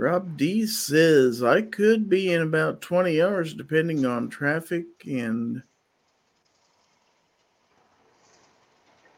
Rob 0.00 0.38
D 0.38 0.66
says 0.66 1.42
I 1.42 1.60
could 1.60 2.08
be 2.08 2.32
in 2.32 2.40
about 2.40 2.80
20 2.80 3.20
hours 3.20 3.52
depending 3.52 4.06
on 4.06 4.30
traffic 4.30 4.86
and 5.06 5.62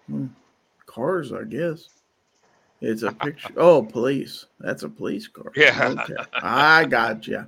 Hmm, 0.09 0.27
cars, 0.85 1.33
I 1.33 1.45
guess. 1.45 1.89
It's 2.81 3.05
a 3.05 3.13
picture. 3.13 3.55
Oh, 3.57 3.85
police. 3.85 4.47
That's 4.59 4.83
a 4.83 4.89
police 4.89 5.29
car. 5.29 5.53
Yeah. 5.55 5.95
Okay. 6.01 6.17
I 6.43 6.85
got 6.87 7.29
you. 7.29 7.47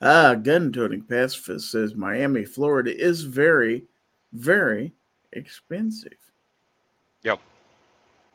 Ah, 0.00 0.34
gun 0.34 0.72
toting 0.72 1.02
pacifist 1.02 1.72
says 1.72 1.96
Miami, 1.96 2.44
Florida 2.44 2.96
is 2.96 3.22
very, 3.24 3.82
very 4.32 4.94
expensive. 5.32 6.12
Yep. 7.24 7.40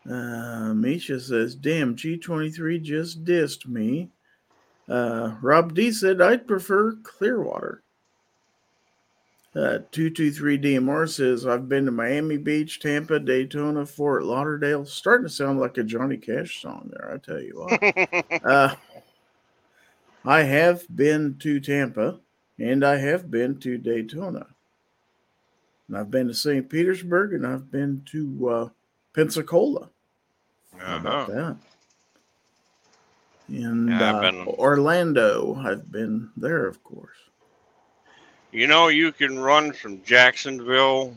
Uh, 0.09 0.73
Misha 0.73 1.19
says, 1.19 1.53
damn, 1.53 1.95
G23 1.95 2.81
just 2.81 3.23
dissed 3.23 3.67
me. 3.67 4.09
Uh, 4.89 5.35
Rob 5.41 5.75
D 5.75 5.91
said, 5.91 6.19
I'd 6.19 6.47
prefer 6.47 6.93
Clearwater. 7.03 7.83
Uh, 9.55 9.79
223 9.91 10.57
DMR 10.57 11.07
says, 11.07 11.45
I've 11.45 11.69
been 11.69 11.85
to 11.85 11.91
Miami 11.91 12.37
Beach, 12.37 12.79
Tampa, 12.79 13.19
Daytona, 13.19 13.85
Fort 13.85 14.23
Lauderdale. 14.23 14.85
Starting 14.85 15.27
to 15.27 15.33
sound 15.33 15.59
like 15.59 15.77
a 15.77 15.83
Johnny 15.83 16.17
Cash 16.17 16.61
song 16.61 16.89
there, 16.91 17.11
I 17.13 17.17
tell 17.17 17.41
you 17.41 17.59
what. 17.59 18.43
Uh, 18.43 18.75
I 20.25 20.41
have 20.43 20.85
been 20.93 21.37
to 21.39 21.59
Tampa 21.59 22.19
and 22.57 22.83
I 22.83 22.97
have 22.97 23.31
been 23.31 23.57
to 23.59 23.77
Daytona. 23.77 24.47
And 25.87 25.97
I've 25.97 26.11
been 26.11 26.27
to 26.27 26.33
St. 26.33 26.69
Petersburg 26.69 27.33
and 27.33 27.45
I've 27.45 27.71
been 27.71 28.03
to 28.11 28.49
uh, 28.49 28.69
Pensacola. 29.13 29.89
How 30.77 30.97
about 30.97 31.29
Uh-huh. 31.29 31.33
that? 31.33 31.57
And 33.47 33.89
Yeah, 33.89 34.17
uh, 34.17 34.21
been- 34.21 34.47
Orlando, 34.47 35.55
I've 35.55 35.91
been 35.91 36.31
there, 36.37 36.65
of 36.67 36.83
course. 36.83 37.17
You 38.51 38.67
know, 38.67 38.87
you 38.87 39.11
can 39.11 39.39
run 39.39 39.73
from 39.73 40.03
Jacksonville 40.03 41.15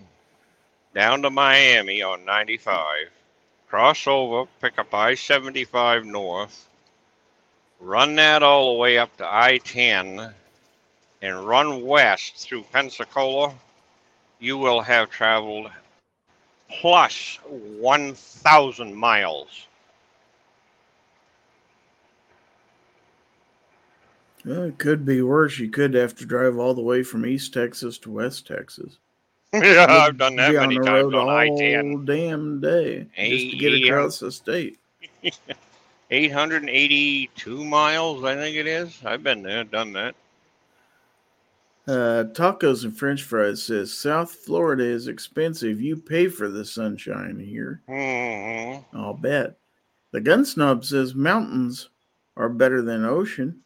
down 0.95 1.23
to 1.23 1.31
Miami 1.31 2.03
on 2.03 2.25
95, 2.25 3.11
cross 3.69 4.07
over, 4.07 4.49
pick 4.61 4.79
up 4.79 4.93
I 4.95 5.15
75 5.15 6.05
north, 6.05 6.69
run 7.81 8.15
that 8.17 8.43
all 8.43 8.73
the 8.75 8.79
way 8.79 8.99
up 8.99 9.17
to 9.19 9.27
I 9.27 9.59
10, 9.59 10.35
and 11.23 11.47
run 11.47 11.83
west 11.83 12.37
through 12.37 12.65
Pensacola. 12.65 13.55
You 14.39 14.59
will 14.59 14.81
have 14.83 15.09
traveled 15.11 15.71
plus 16.81 17.39
1,000 17.47 18.95
miles. 18.95 19.67
Well, 24.45 24.65
it 24.65 24.79
could 24.79 25.05
be 25.05 25.23
worse. 25.23 25.59
You 25.59 25.71
could 25.71 25.95
have 25.95 26.17
to 26.17 26.27
drive 26.27 26.59
all 26.59 26.75
the 26.75 26.83
way 26.83 27.03
from 27.03 27.25
East 27.25 27.55
Texas 27.55 27.99
to 27.99 28.11
West 28.11 28.47
Texas. 28.47 28.99
yeah, 29.53 29.87
I've 29.89 30.17
done 30.17 30.37
that 30.37 30.55
many 30.55 30.79
the 30.79 30.85
times 30.85 31.15
on 31.15 31.29
I 31.29 31.49
all 31.49 31.59
10. 31.59 32.05
damn 32.07 32.61
day 32.61 33.07
just 33.17 33.51
to 33.51 33.57
get 33.57 33.75
across 33.75 34.19
the 34.19 34.33
state. 34.33 34.79
882 36.11 37.65
miles, 37.65 38.25
I 38.25 38.35
think 38.35 38.57
it 38.57 38.67
is. 38.67 38.99
I've 39.05 39.23
been 39.23 39.43
there, 39.43 39.65
done 39.65 39.93
that. 39.93 40.15
Uh, 41.89 42.25
tacos 42.33 42.85
and 42.85 42.97
French 42.97 43.25
fries 43.25 43.63
says 43.63 43.93
South 43.93 44.31
Florida 44.33 44.85
is 44.85 45.09
expensive. 45.09 45.81
You 45.81 45.97
pay 45.97 46.29
for 46.29 46.49
the 46.49 46.65
sunshine 46.65 47.39
here. 47.41 47.83
hmm 47.89 48.97
I'll 48.97 49.15
bet. 49.15 49.57
The 50.13 50.21
gun 50.21 50.45
snob 50.45 50.85
says 50.85 51.15
mountains 51.15 51.89
are 52.37 52.49
better 52.49 52.83
than 52.83 53.05
ocean. 53.05 53.63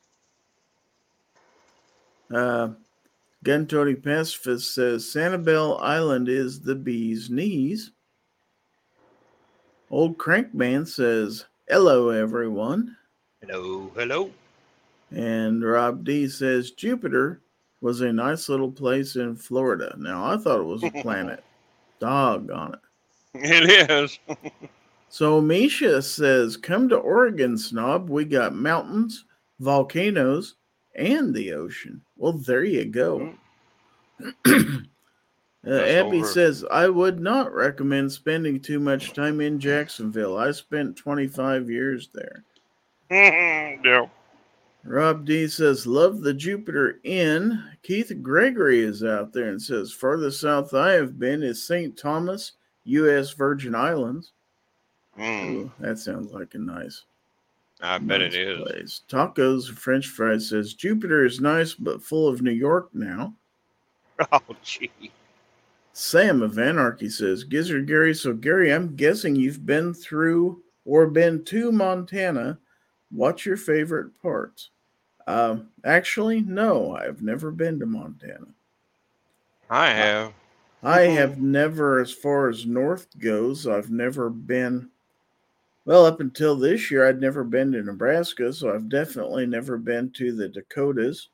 Uh, 2.32 2.70
Gun 3.44 3.66
Tony 3.66 3.94
Pacifist 3.94 4.75
says 4.75 5.04
Sanibel 5.04 5.80
Island 5.80 6.28
is 6.28 6.61
the 6.61 6.75
bee's 6.75 7.30
knees. 7.30 7.92
Old 9.90 10.18
Crankman 10.18 10.88
says 10.88 11.44
hello 11.68 12.08
everyone. 12.08 12.96
Hello, 13.40 13.90
hello. 13.94 14.30
And 15.12 15.62
Rob 15.62 16.02
D 16.04 16.26
says 16.28 16.73
Jupiter 16.73 17.40
was 17.80 18.00
a 18.00 18.12
nice 18.12 18.49
little 18.49 18.73
place 18.73 19.16
in 19.16 19.37
Florida. 19.37 19.95
Now 19.99 20.25
I 20.25 20.37
thought 20.37 20.61
it 20.61 20.64
was 20.64 20.85
a 20.85 20.90
planet. 20.90 21.42
Dog 22.00 22.50
on 22.50 22.75
it. 22.75 22.80
It 23.35 23.90
is. 23.90 24.18
So 25.09 25.40
Misha 25.40 26.02
says, 26.02 26.56
"Come 26.56 26.88
to 26.88 26.97
Oregon, 26.97 27.56
snob. 27.56 28.11
We 28.11 28.25
got 28.25 28.54
mountains, 28.54 29.25
volcanoes, 29.61 30.56
and 30.95 31.35
the 31.35 31.52
ocean." 31.52 32.02
Well, 32.16 32.33
there 32.33 32.64
you 32.64 32.85
go. 32.85 33.33
uh, 34.47 34.61
Abby 35.66 36.18
over. 36.18 36.26
says, 36.26 36.64
"I 36.71 36.88
would 36.88 37.21
not 37.21 37.54
recommend 37.54 38.12
spending 38.12 38.61
too 38.61 38.80
much 38.80 39.12
time 39.12 39.40
in 39.40 39.61
Jacksonville. 39.61 40.37
I 40.37 40.50
spent 40.50 40.97
25 40.97 41.71
years 41.71 42.11
there." 42.12 42.45
yeah. 43.11 44.06
Rob 44.86 45.24
D 45.24 45.48
says, 45.48 45.86
"Love 45.86 46.20
the 46.20 46.32
Jupiter 46.34 47.00
Inn." 47.02 47.62
Keith 47.82 48.12
Gregory 48.22 48.80
is 48.80 49.02
out 49.02 49.32
there 49.32 49.48
and 49.48 49.60
says, 49.60 49.92
"Farthest 49.92 50.40
south 50.40 50.72
I 50.74 50.92
have 50.92 51.18
been 51.18 51.42
is 51.42 51.62
St. 51.66 51.96
Thomas, 51.96 52.52
U.S. 52.84 53.32
Virgin 53.32 53.74
Islands." 53.74 54.32
Mm, 55.18 55.54
Ooh, 55.54 55.72
that 55.80 55.98
sounds 55.98 56.32
like 56.32 56.54
a 56.54 56.58
nice 56.58 57.04
I 57.80 57.98
bet 57.98 58.20
it 58.22 58.34
is. 58.34 58.58
place. 58.60 59.00
Tacos, 59.08 59.68
French 59.70 60.08
fries 60.08 60.48
says 60.48 60.74
Jupiter 60.74 61.24
is 61.24 61.40
nice 61.40 61.74
but 61.74 62.02
full 62.02 62.28
of 62.28 62.42
New 62.42 62.50
York 62.52 62.90
now. 62.94 63.34
Oh, 64.32 64.40
gee. 64.62 64.90
Sam 65.92 66.42
of 66.42 66.58
Anarchy 66.58 67.10
says 67.10 67.44
Gizzard 67.44 67.86
Gary. 67.86 68.14
So 68.14 68.32
Gary, 68.32 68.72
I'm 68.72 68.96
guessing 68.96 69.36
you've 69.36 69.66
been 69.66 69.92
through 69.92 70.62
or 70.86 71.06
been 71.06 71.44
to 71.44 71.70
Montana. 71.72 72.58
What's 73.10 73.44
your 73.44 73.56
favorite 73.58 74.10
parts? 74.22 74.70
Um, 75.26 75.71
actually, 75.84 76.41
no, 76.41 76.95
I've 76.97 77.23
never 77.23 77.50
been 77.50 77.80
to 77.80 77.86
Montana. 77.86 78.47
I 79.69 79.89
have. 79.91 80.32
I 80.82 81.06
Mhm. 81.06 81.15
have 81.15 81.41
never, 81.41 81.99
as 82.00 82.12
far 82.12 82.49
as 82.49 82.65
north 82.67 83.08
goes, 83.19 83.67
I've 83.67 83.91
never 83.91 84.30
been. 84.30 84.91
Well, 85.84 86.04
up 86.06 86.21
until 86.21 86.56
this 86.56 86.91
year, 86.91 87.06
I'd 87.06 87.21
never 87.21 87.45
been 87.45 87.73
to 87.73 87.82
Nebraska, 87.82 88.52
so 88.52 88.73
I've 88.73 88.89
definitely 88.89 89.47
never 89.47 89.78
been 89.78 90.10
to 90.12 90.32
the 90.32 90.49
Dakotas 90.49 91.30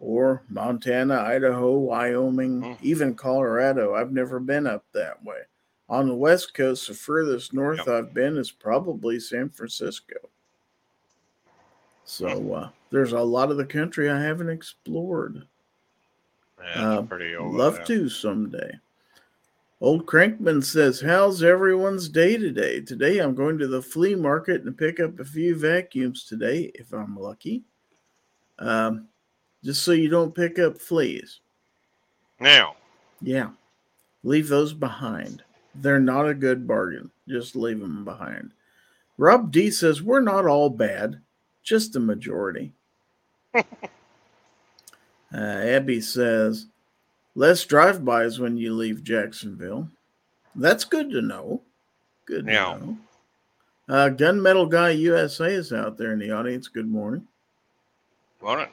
or 0.00 0.44
Montana, 0.48 1.14
Idaho, 1.16 1.76
Wyoming, 1.78 2.62
Mhm. 2.62 2.82
even 2.82 3.14
Colorado. 3.14 3.94
I've 3.94 4.12
never 4.12 4.38
been 4.38 4.66
up 4.66 4.84
that 4.92 5.24
way. 5.24 5.42
On 5.88 6.06
the 6.06 6.14
West 6.14 6.54
Coast, 6.54 6.86
the 6.88 6.94
furthest 6.94 7.52
north 7.52 7.78
Yep. 7.78 7.88
I've 7.88 8.14
been 8.14 8.36
is 8.36 8.50
probably 8.52 9.18
San 9.18 9.48
Francisco. 9.48 10.16
So 12.08 12.54
uh, 12.54 12.70
there's 12.90 13.12
a 13.12 13.20
lot 13.20 13.50
of 13.50 13.58
the 13.58 13.66
country 13.66 14.08
I 14.10 14.18
haven't 14.20 14.48
explored. 14.48 15.42
That's 16.56 16.76
Uh, 16.78 17.02
pretty 17.02 17.36
over 17.36 17.56
Love 17.56 17.84
to 17.84 18.08
someday. 18.08 18.72
Old 19.82 20.06
Crankman 20.06 20.64
says, 20.64 21.02
How's 21.02 21.42
everyone's 21.42 22.08
day 22.08 22.38
today? 22.38 22.80
Today 22.80 23.18
I'm 23.18 23.34
going 23.34 23.58
to 23.58 23.68
the 23.68 23.82
flea 23.82 24.14
market 24.14 24.62
and 24.62 24.76
pick 24.76 25.00
up 25.00 25.20
a 25.20 25.24
few 25.24 25.54
vacuums 25.54 26.24
today, 26.24 26.72
if 26.74 26.92
I'm 26.94 27.14
lucky. 27.14 27.62
Um, 28.58 29.06
just 29.62 29.82
so 29.82 29.92
you 29.92 30.08
don't 30.08 30.34
pick 30.34 30.58
up 30.58 30.78
fleas. 30.78 31.40
Now, 32.40 32.76
Yeah. 33.20 33.50
Leave 34.24 34.48
those 34.48 34.72
behind. 34.72 35.42
They're 35.74 36.00
not 36.00 36.26
a 36.28 36.34
good 36.34 36.66
bargain. 36.66 37.10
Just 37.28 37.54
leave 37.54 37.80
them 37.80 38.02
behind. 38.04 38.52
Rob 39.18 39.52
D 39.52 39.70
says, 39.70 40.02
We're 40.02 40.20
not 40.22 40.46
all 40.46 40.70
bad, 40.70 41.20
just 41.68 41.92
the 41.92 42.00
majority. 42.00 42.72
uh, 43.54 43.62
Abby 45.32 46.00
says, 46.00 46.66
Less 47.34 47.64
drive 47.64 48.04
bys 48.04 48.40
when 48.40 48.56
you 48.56 48.74
leave 48.74 49.04
Jacksonville. 49.04 49.88
That's 50.56 50.84
good 50.84 51.10
to 51.10 51.22
know. 51.22 51.62
Good 52.26 52.46
to 52.46 52.52
Yeah. 52.52 52.78
know. 52.78 52.98
Uh, 53.88 54.08
Gunmetal 54.10 54.68
Guy 54.70 54.90
USA 54.90 55.52
is 55.52 55.72
out 55.72 55.96
there 55.96 56.12
in 56.12 56.18
the 56.18 56.30
audience. 56.30 56.68
Good 56.68 56.90
morning. 56.90 57.26
what? 58.40 58.70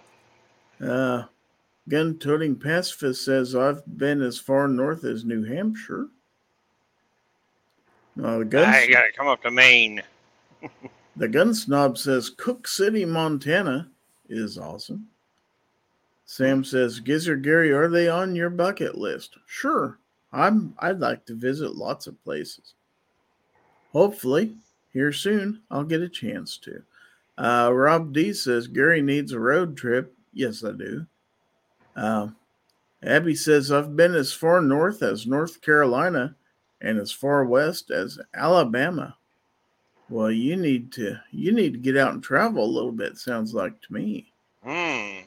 Uh, 0.81 1.23
gun 1.87 2.17
toting 2.17 2.55
pacifist 2.55 3.23
says 3.23 3.55
I've 3.55 3.81
been 3.97 4.21
as 4.21 4.39
far 4.39 4.67
north 4.67 5.03
as 5.05 5.23
New 5.23 5.43
Hampshire. 5.43 6.07
Uh, 8.21 8.39
the 8.39 8.65
I 8.65 8.87
gotta 8.87 9.11
come 9.15 9.27
up 9.27 9.41
to 9.43 9.51
Maine. 9.51 10.01
the 11.15 11.27
gun 11.27 11.53
snob 11.53 11.97
says 11.97 12.29
Cooke 12.29 12.67
City, 12.67 13.05
Montana 13.05 13.89
is 14.29 14.57
awesome. 14.57 15.07
Sam 16.25 16.63
says 16.63 16.99
Gizzard 16.99 17.43
Gary, 17.43 17.71
are 17.71 17.87
they 17.87 18.07
on 18.09 18.35
your 18.35 18.49
bucket 18.49 18.97
list? 18.97 19.37
Sure, 19.45 19.99
I'm. 20.33 20.73
I'd 20.79 20.99
like 20.99 21.25
to 21.25 21.35
visit 21.35 21.75
lots 21.75 22.07
of 22.07 22.21
places. 22.23 22.73
Hopefully, 23.91 24.55
here 24.91 25.13
soon 25.13 25.61
I'll 25.69 25.83
get 25.83 26.01
a 26.01 26.09
chance 26.09 26.57
to. 26.59 26.83
Uh, 27.37 27.69
Rob 27.71 28.13
D 28.13 28.33
says 28.33 28.67
Gary 28.67 29.01
needs 29.01 29.31
a 29.31 29.39
road 29.39 29.77
trip. 29.77 30.13
Yes, 30.33 30.63
I 30.63 30.71
do. 30.71 31.05
Uh, 31.95 32.29
Abby 33.03 33.35
says 33.35 33.71
I've 33.71 33.95
been 33.95 34.15
as 34.15 34.33
far 34.33 34.61
north 34.61 35.03
as 35.03 35.27
North 35.27 35.61
Carolina 35.61 36.35
and 36.81 36.99
as 36.99 37.11
far 37.11 37.45
west 37.45 37.91
as 37.91 38.19
Alabama. 38.33 39.15
Well, 40.09 40.31
you 40.31 40.55
need 40.55 40.91
to 40.93 41.19
you 41.31 41.51
need 41.51 41.73
to 41.73 41.79
get 41.79 41.97
out 41.97 42.13
and 42.13 42.23
travel 42.23 42.63
a 42.63 42.65
little 42.65 42.91
bit. 42.91 43.17
Sounds 43.17 43.53
like 43.53 43.81
to 43.81 43.93
me. 43.93 44.31
Hmm. 44.63 45.25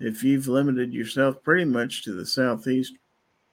If 0.00 0.24
you've 0.24 0.48
limited 0.48 0.92
yourself 0.92 1.42
pretty 1.42 1.64
much 1.64 2.02
to 2.04 2.12
the 2.12 2.26
southeast 2.26 2.94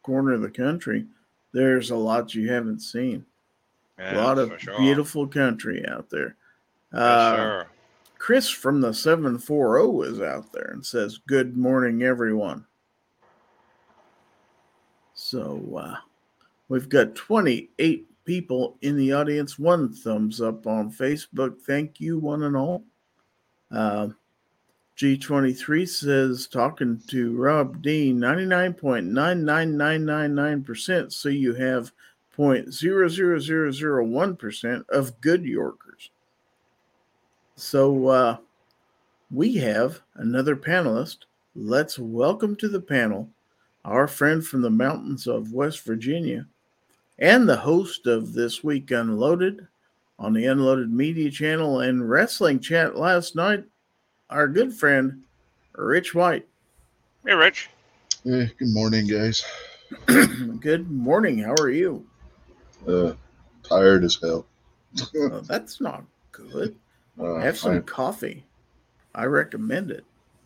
corner 0.02 0.34
of 0.34 0.42
the 0.42 0.50
country, 0.50 1.06
there's 1.52 1.92
a 1.92 1.96
lot 1.96 2.34
you 2.34 2.52
haven't 2.52 2.80
seen. 2.80 3.26
a 4.00 4.16
lot 4.16 4.40
of 4.40 4.54
sure. 4.60 4.78
beautiful 4.78 5.28
country 5.28 5.86
out 5.88 6.10
there. 6.10 6.36
Uh, 6.94 7.36
sir. 7.36 7.68
Chris 8.18 8.50
from 8.50 8.82
the 8.82 8.94
740 8.94 10.10
is 10.10 10.22
out 10.22 10.52
there 10.54 10.70
and 10.72 10.86
says, 10.86 11.20
Good 11.28 11.58
morning, 11.58 12.04
everyone. 12.04 12.66
So 15.14 15.62
uh, 15.78 15.98
we've 16.70 16.90
got 16.90 17.16
28 17.16 18.08
people 18.28 18.78
in 18.82 18.96
the 18.98 19.14
audience. 19.14 19.58
One 19.58 19.92
thumbs 19.92 20.40
up 20.42 20.68
on 20.68 20.92
Facebook. 20.92 21.60
Thank 21.62 22.00
you, 22.00 22.20
one 22.20 22.44
and 22.44 22.56
all. 22.56 22.84
Uh, 23.72 24.10
G23 24.98 25.88
says, 25.88 26.46
talking 26.48 27.02
to 27.08 27.36
Rob 27.36 27.82
Dean, 27.82 28.20
99.99999%. 28.20 31.14
So 31.14 31.30
you 31.30 31.56
have 31.56 31.92
0.00001% 32.38 34.90
of 34.90 35.22
good 35.22 35.46
Yorkers. 35.46 36.12
So 37.56 38.08
uh, 38.08 38.38
we 39.32 39.56
have 39.56 40.02
another 40.16 40.56
panelist. 40.56 41.18
Let's 41.56 41.98
welcome 41.98 42.56
to 42.58 42.68
the 42.68 42.82
panel 42.82 43.30
our 43.86 44.08
friend 44.08 44.46
from 44.46 44.62
the 44.62 44.70
mountains 44.70 45.26
of 45.28 45.54
West 45.54 45.84
Virginia 45.86 46.46
and 47.20 47.48
the 47.48 47.58
host 47.58 48.08
of 48.08 48.34
This 48.34 48.64
Week 48.64 48.92
Unloaded 48.92 49.68
on 50.20 50.34
the 50.34 50.46
Unloaded 50.46 50.92
Media 50.92 51.30
Channel 51.30 51.80
and 51.82 52.10
Wrestling 52.10 52.60
Chat 52.60 52.96
last 52.96 53.36
night, 53.36 53.64
our 54.30 54.48
good 54.48 54.74
friend 54.74 55.24
Rich 55.76 56.14
White. 56.16 56.48
Hey, 57.26 57.34
Rich. 57.34 57.70
Hey, 58.24 58.52
good 58.58 58.70
morning, 58.74 59.08
guys. 59.08 59.44
good 60.60 60.90
morning. 60.92 61.38
How 61.40 61.54
are 61.60 61.70
you? 61.70 62.06
Uh, 62.88 63.14
tired 63.64 64.04
as 64.04 64.18
hell. 64.22 64.46
oh, 65.16 65.42
that's 65.42 65.82
not 65.82 66.04
good. 66.32 66.76
Uh, 67.20 67.40
Have 67.40 67.58
some 67.58 67.78
I, 67.78 67.80
coffee. 67.80 68.46
I 69.16 69.26
recommend 69.26 69.90
it. 69.90 70.06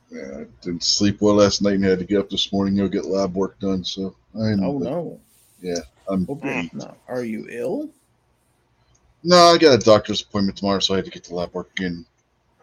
yeah, 0.10 0.38
I 0.38 0.46
didn't 0.62 0.86
sleep 0.86 1.20
well 1.20 1.36
last 1.36 1.62
night 1.62 1.74
and 1.74 1.84
had 1.84 2.00
to 2.00 2.06
get 2.06 2.20
up 2.20 2.30
this 2.30 2.54
morning 2.54 2.78
to 2.78 2.84
go 2.84 2.88
get 2.88 3.04
lab 3.12 3.36
work 3.36 3.60
done. 3.60 3.84
So 3.84 4.16
I'm 4.34 4.64
Oh 4.64 4.78
no. 4.80 5.20
I'm 6.08 6.26
Hope 6.26 6.44
you're 6.44 7.24
you 7.24 7.48
ill? 7.50 7.90
no, 9.24 9.38
I 9.38 9.58
got 9.58 9.76
a 9.76 9.78
doctor's 9.78 10.22
appointment 10.22 10.58
tomorrow, 10.58 10.80
so 10.80 10.94
I 10.94 10.98
had 10.98 11.06
to 11.06 11.12
get 11.12 11.24
the 11.24 11.36
lab 11.36 11.54
work 11.54 11.72
in 11.80 12.06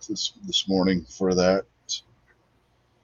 this 0.09 0.33
this 0.45 0.69
morning 0.69 1.05
for 1.05 1.35
that. 1.35 1.65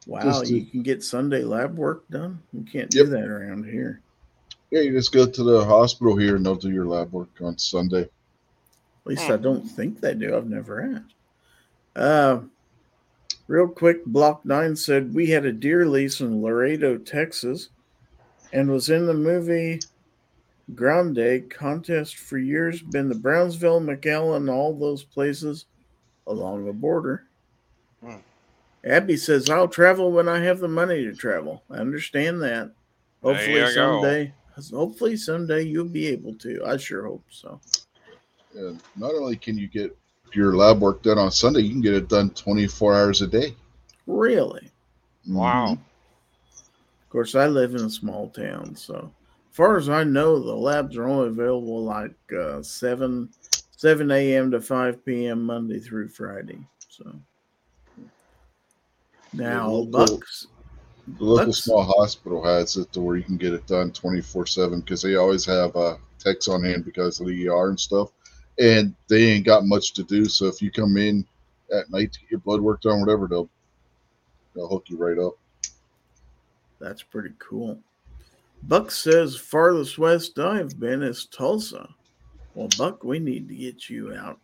Wow, 0.06 0.42
to- 0.42 0.54
you 0.54 0.66
can 0.66 0.82
get 0.82 1.02
Sunday 1.02 1.42
lab 1.42 1.76
work 1.76 2.08
done. 2.10 2.42
You 2.52 2.62
can't 2.62 2.90
do 2.90 2.98
Yep. 2.98 3.08
that 3.08 3.28
around 3.28 3.64
here. 3.64 4.00
Yeah, 4.70 4.80
you 4.80 4.92
just 4.92 5.12
go 5.12 5.26
to 5.26 5.42
the 5.42 5.64
hospital 5.64 6.16
here 6.16 6.36
and 6.36 6.44
they'll 6.44 6.56
do 6.56 6.70
your 6.70 6.86
lab 6.86 7.12
work 7.12 7.30
on 7.40 7.56
Sunday. 7.58 8.02
At 8.02 8.10
least 9.06 9.30
I 9.30 9.36
hmm. 9.36 9.42
don't 9.42 9.66
think 9.68 10.00
they 10.00 10.14
do. 10.14 10.36
I've 10.36 10.48
never 10.48 10.82
asked. 10.82 11.14
Uh, 11.94 12.40
real 13.46 13.68
quick, 13.68 14.04
Block 14.04 14.44
9 14.44 14.76
said 14.76 15.14
we 15.14 15.28
had 15.28 15.46
a 15.46 15.52
deer 15.52 15.86
lease 15.86 16.20
in 16.20 16.42
Laredo, 16.42 16.98
Texas, 16.98 17.68
and 18.52 18.70
was 18.70 18.90
in 18.90 19.06
the 19.06 19.14
Muy 19.14 19.78
Grande 20.74 21.50
contest 21.50 22.16
for 22.16 22.38
years, 22.38 22.80
been 22.80 23.08
to 23.10 23.14
Brownsville, 23.14 23.80
McAllen, 23.80 24.50
all 24.50 24.74
those 24.74 25.04
places 25.04 25.66
along 26.26 26.64
the 26.64 26.72
border. 26.72 27.24
Hmm. 28.02 28.16
Abby 28.84 29.16
says, 29.16 29.50
I'll 29.50 29.68
travel 29.68 30.12
when 30.12 30.28
I 30.28 30.40
have 30.40 30.60
the 30.60 30.68
money 30.68 31.04
to 31.04 31.14
travel. 31.14 31.62
I 31.70 31.76
understand 31.76 32.42
that. 32.42 32.72
Hopefully 33.22 33.54
you 33.54 33.74
go. 33.74 34.02
someday. 34.02 34.32
Hopefully 34.72 35.16
someday 35.16 35.62
you'll 35.62 35.86
be 35.86 36.06
able 36.08 36.34
to. 36.34 36.64
I 36.64 36.76
sure 36.76 37.06
hope 37.06 37.24
so. 37.30 37.60
And 38.54 38.80
not 38.96 39.14
only 39.14 39.36
can 39.36 39.58
you 39.58 39.66
get 39.66 39.96
your 40.32 40.54
lab 40.54 40.80
work 40.80 41.02
done 41.02 41.18
on 41.18 41.30
Sunday, 41.30 41.60
you 41.60 41.70
can 41.70 41.80
get 41.80 41.94
it 41.94 42.08
done 42.08 42.30
24 42.30 42.94
hours 42.94 43.22
a 43.22 43.26
day. 43.26 43.54
Really? 44.06 44.70
Wow. 45.26 45.72
Of 45.72 45.78
course, 47.10 47.34
I 47.34 47.46
live 47.46 47.74
in 47.74 47.84
a 47.84 47.90
small 47.90 48.28
town, 48.28 48.76
so 48.76 48.96
as 48.96 49.23
far 49.54 49.76
as 49.76 49.88
I 49.88 50.04
know, 50.04 50.38
the 50.40 50.54
labs 50.54 50.96
are 50.96 51.08
only 51.08 51.28
available 51.28 51.82
like 51.84 52.14
uh, 52.38 52.60
seven 52.62 53.30
seven 53.76 54.10
a.m. 54.10 54.50
to 54.50 54.60
five 54.60 55.04
p.m. 55.04 55.44
Monday 55.44 55.78
through 55.78 56.08
Friday. 56.08 56.58
So 56.88 57.14
now, 59.32 59.68
local- 59.70 60.16
Bucks. 60.18 60.46
The 61.18 61.24
local 61.24 61.36
That's- 61.36 61.64
small 61.64 61.82
hospital 61.82 62.42
has 62.44 62.76
it 62.78 62.90
to 62.94 63.00
where 63.00 63.16
you 63.16 63.24
can 63.24 63.36
get 63.36 63.52
it 63.52 63.66
done 63.66 63.92
24 63.92 64.46
7 64.46 64.80
because 64.80 65.02
they 65.02 65.16
always 65.16 65.44
have 65.44 65.76
uh, 65.76 65.96
techs 66.18 66.48
on 66.48 66.64
hand 66.64 66.86
because 66.86 67.20
of 67.20 67.26
the 67.26 67.48
ER 67.48 67.68
and 67.68 67.78
stuff. 67.78 68.10
And 68.58 68.94
they 69.08 69.24
ain't 69.32 69.44
got 69.44 69.66
much 69.66 69.92
to 69.94 70.02
do. 70.02 70.24
So 70.24 70.46
if 70.46 70.62
you 70.62 70.70
come 70.70 70.96
in 70.96 71.26
at 71.76 71.90
night 71.90 72.12
to 72.14 72.20
get 72.20 72.30
your 72.30 72.40
blood 72.40 72.62
work 72.62 72.80
done, 72.80 73.00
whatever, 73.00 73.26
they'll, 73.26 73.50
they'll 74.54 74.68
hook 74.68 74.86
you 74.88 74.96
right 74.96 75.18
up. 75.18 75.34
That's 76.80 77.02
pretty 77.02 77.34
cool. 77.38 77.78
Buck 78.66 78.90
says 78.90 79.36
farthest 79.36 79.98
west 79.98 80.38
I've 80.38 80.80
been 80.80 81.02
is 81.02 81.26
Tulsa. 81.26 81.88
Well, 82.54 82.68
Buck, 82.78 83.04
we 83.04 83.18
need 83.18 83.48
to 83.48 83.54
get 83.54 83.90
you 83.90 84.14
out 84.14 84.38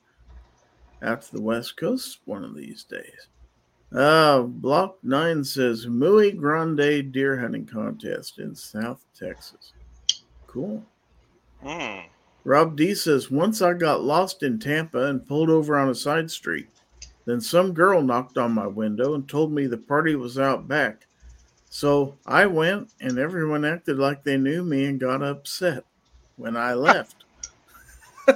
out 1.02 1.22
to 1.22 1.32
the 1.32 1.40
west 1.40 1.78
coast 1.78 2.18
one 2.26 2.44
of 2.44 2.54
these 2.54 2.84
days. 2.84 3.28
Uh, 3.92 4.42
Block 4.42 4.98
Nine 5.02 5.42
says 5.42 5.86
Muy 5.86 6.32
Grande 6.32 7.10
deer 7.10 7.38
hunting 7.38 7.64
contest 7.64 8.38
in 8.38 8.54
South 8.54 9.04
Texas. 9.18 9.72
Cool. 10.46 10.84
Hmm. 11.64 12.00
Rob 12.44 12.76
D 12.76 12.94
says 12.94 13.30
once 13.30 13.62
I 13.62 13.72
got 13.72 14.02
lost 14.02 14.42
in 14.42 14.58
Tampa 14.58 15.06
and 15.06 15.26
pulled 15.26 15.50
over 15.50 15.78
on 15.78 15.88
a 15.88 15.94
side 15.94 16.30
street. 16.30 16.68
Then 17.24 17.40
some 17.40 17.72
girl 17.72 18.02
knocked 18.02 18.38
on 18.38 18.52
my 18.52 18.66
window 18.66 19.14
and 19.14 19.28
told 19.28 19.52
me 19.52 19.66
the 19.66 19.78
party 19.78 20.14
was 20.14 20.38
out 20.38 20.68
back. 20.68 21.06
So 21.70 22.18
I 22.26 22.46
went 22.46 22.90
and 23.00 23.18
everyone 23.18 23.64
acted 23.64 23.98
like 23.98 24.24
they 24.24 24.36
knew 24.36 24.64
me 24.64 24.84
and 24.86 25.00
got 25.00 25.22
upset 25.22 25.84
when 26.36 26.56
I 26.56 26.74
left. 26.74 27.24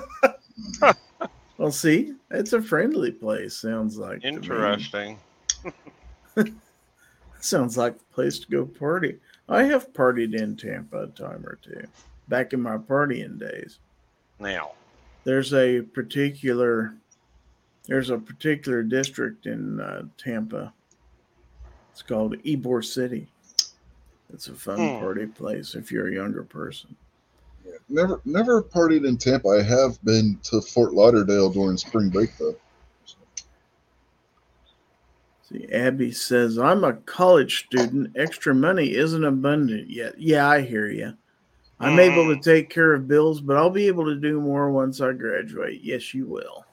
well, 1.59 1.73
see, 1.73 2.15
it's 2.31 2.53
a 2.53 2.63
friendly 2.63 3.11
place, 3.11 3.57
sounds 3.57 3.99
like. 3.99 4.25
Interesting. 4.25 5.19
Sounds 7.41 7.77
like 7.77 7.99
the 7.99 8.05
place 8.15 8.39
to 8.39 8.49
go 8.49 8.65
party. 8.65 9.19
I 9.51 9.65
have 9.65 9.93
partied 9.93 10.35
in 10.35 10.57
Tampa 10.57 11.03
a 11.03 11.07
time 11.09 11.45
or 11.45 11.59
two 11.63 11.87
back 12.27 12.55
in 12.55 12.63
my 12.63 12.79
partying 12.79 13.39
days. 13.39 13.81
Now. 14.39 14.73
there's 15.25 15.53
a 15.53 15.83
particular 15.83 16.95
there's 17.87 18.09
a 18.09 18.17
particular 18.19 18.83
district 18.83 19.47
in 19.47 19.79
uh, 19.79 20.05
Tampa. 20.17 20.73
It's 21.95 22.03
called 22.03 22.35
Ybor 22.43 22.85
City. 22.85 23.29
It's 24.33 24.49
a 24.49 24.53
fun 24.55 24.79
Hmm. 24.89 24.99
party 24.99 25.27
place 25.27 25.77
if 25.77 25.93
you're 25.93 26.09
a 26.09 26.13
younger 26.15 26.43
person. 26.43 26.97
Never 27.89 28.21
never 28.25 28.65
partied 28.65 29.07
in 29.07 29.17
Tampa. 29.17 29.49
I 29.51 29.63
have 29.63 30.03
been 30.05 30.37
to 30.43 30.61
Fort 30.61 30.93
Lauderdale 30.93 31.51
during 31.51 31.77
spring 31.77 32.09
break, 32.09 32.37
though. 32.37 32.57
See, 35.49 35.69
Abby 35.71 36.11
says, 36.11 36.59
I'm 36.59 36.83
a 36.83 36.95
college 36.95 37.65
student. 37.67 38.11
Extra 38.17 38.57
money 38.57 38.97
isn't 38.97 39.25
abundant 39.25 39.89
yet. 39.89 40.19
Yeah, 40.19 40.49
I 40.49 40.63
hear 40.63 40.89
you. 40.89 41.13
I'm 41.79 42.01
able 42.01 42.35
to 42.35 42.41
take 42.41 42.71
care 42.71 42.93
of 42.95 43.07
bills, 43.07 43.41
but 43.41 43.57
I'll 43.57 43.71
be 43.71 43.87
able 43.87 44.07
to 44.07 44.17
do 44.17 44.41
more 44.41 44.73
once 44.73 45.01
I 45.01 45.13
graduate. 45.13 45.81
Yes, 45.83 46.13
you 46.13 46.27
will. 46.27 46.65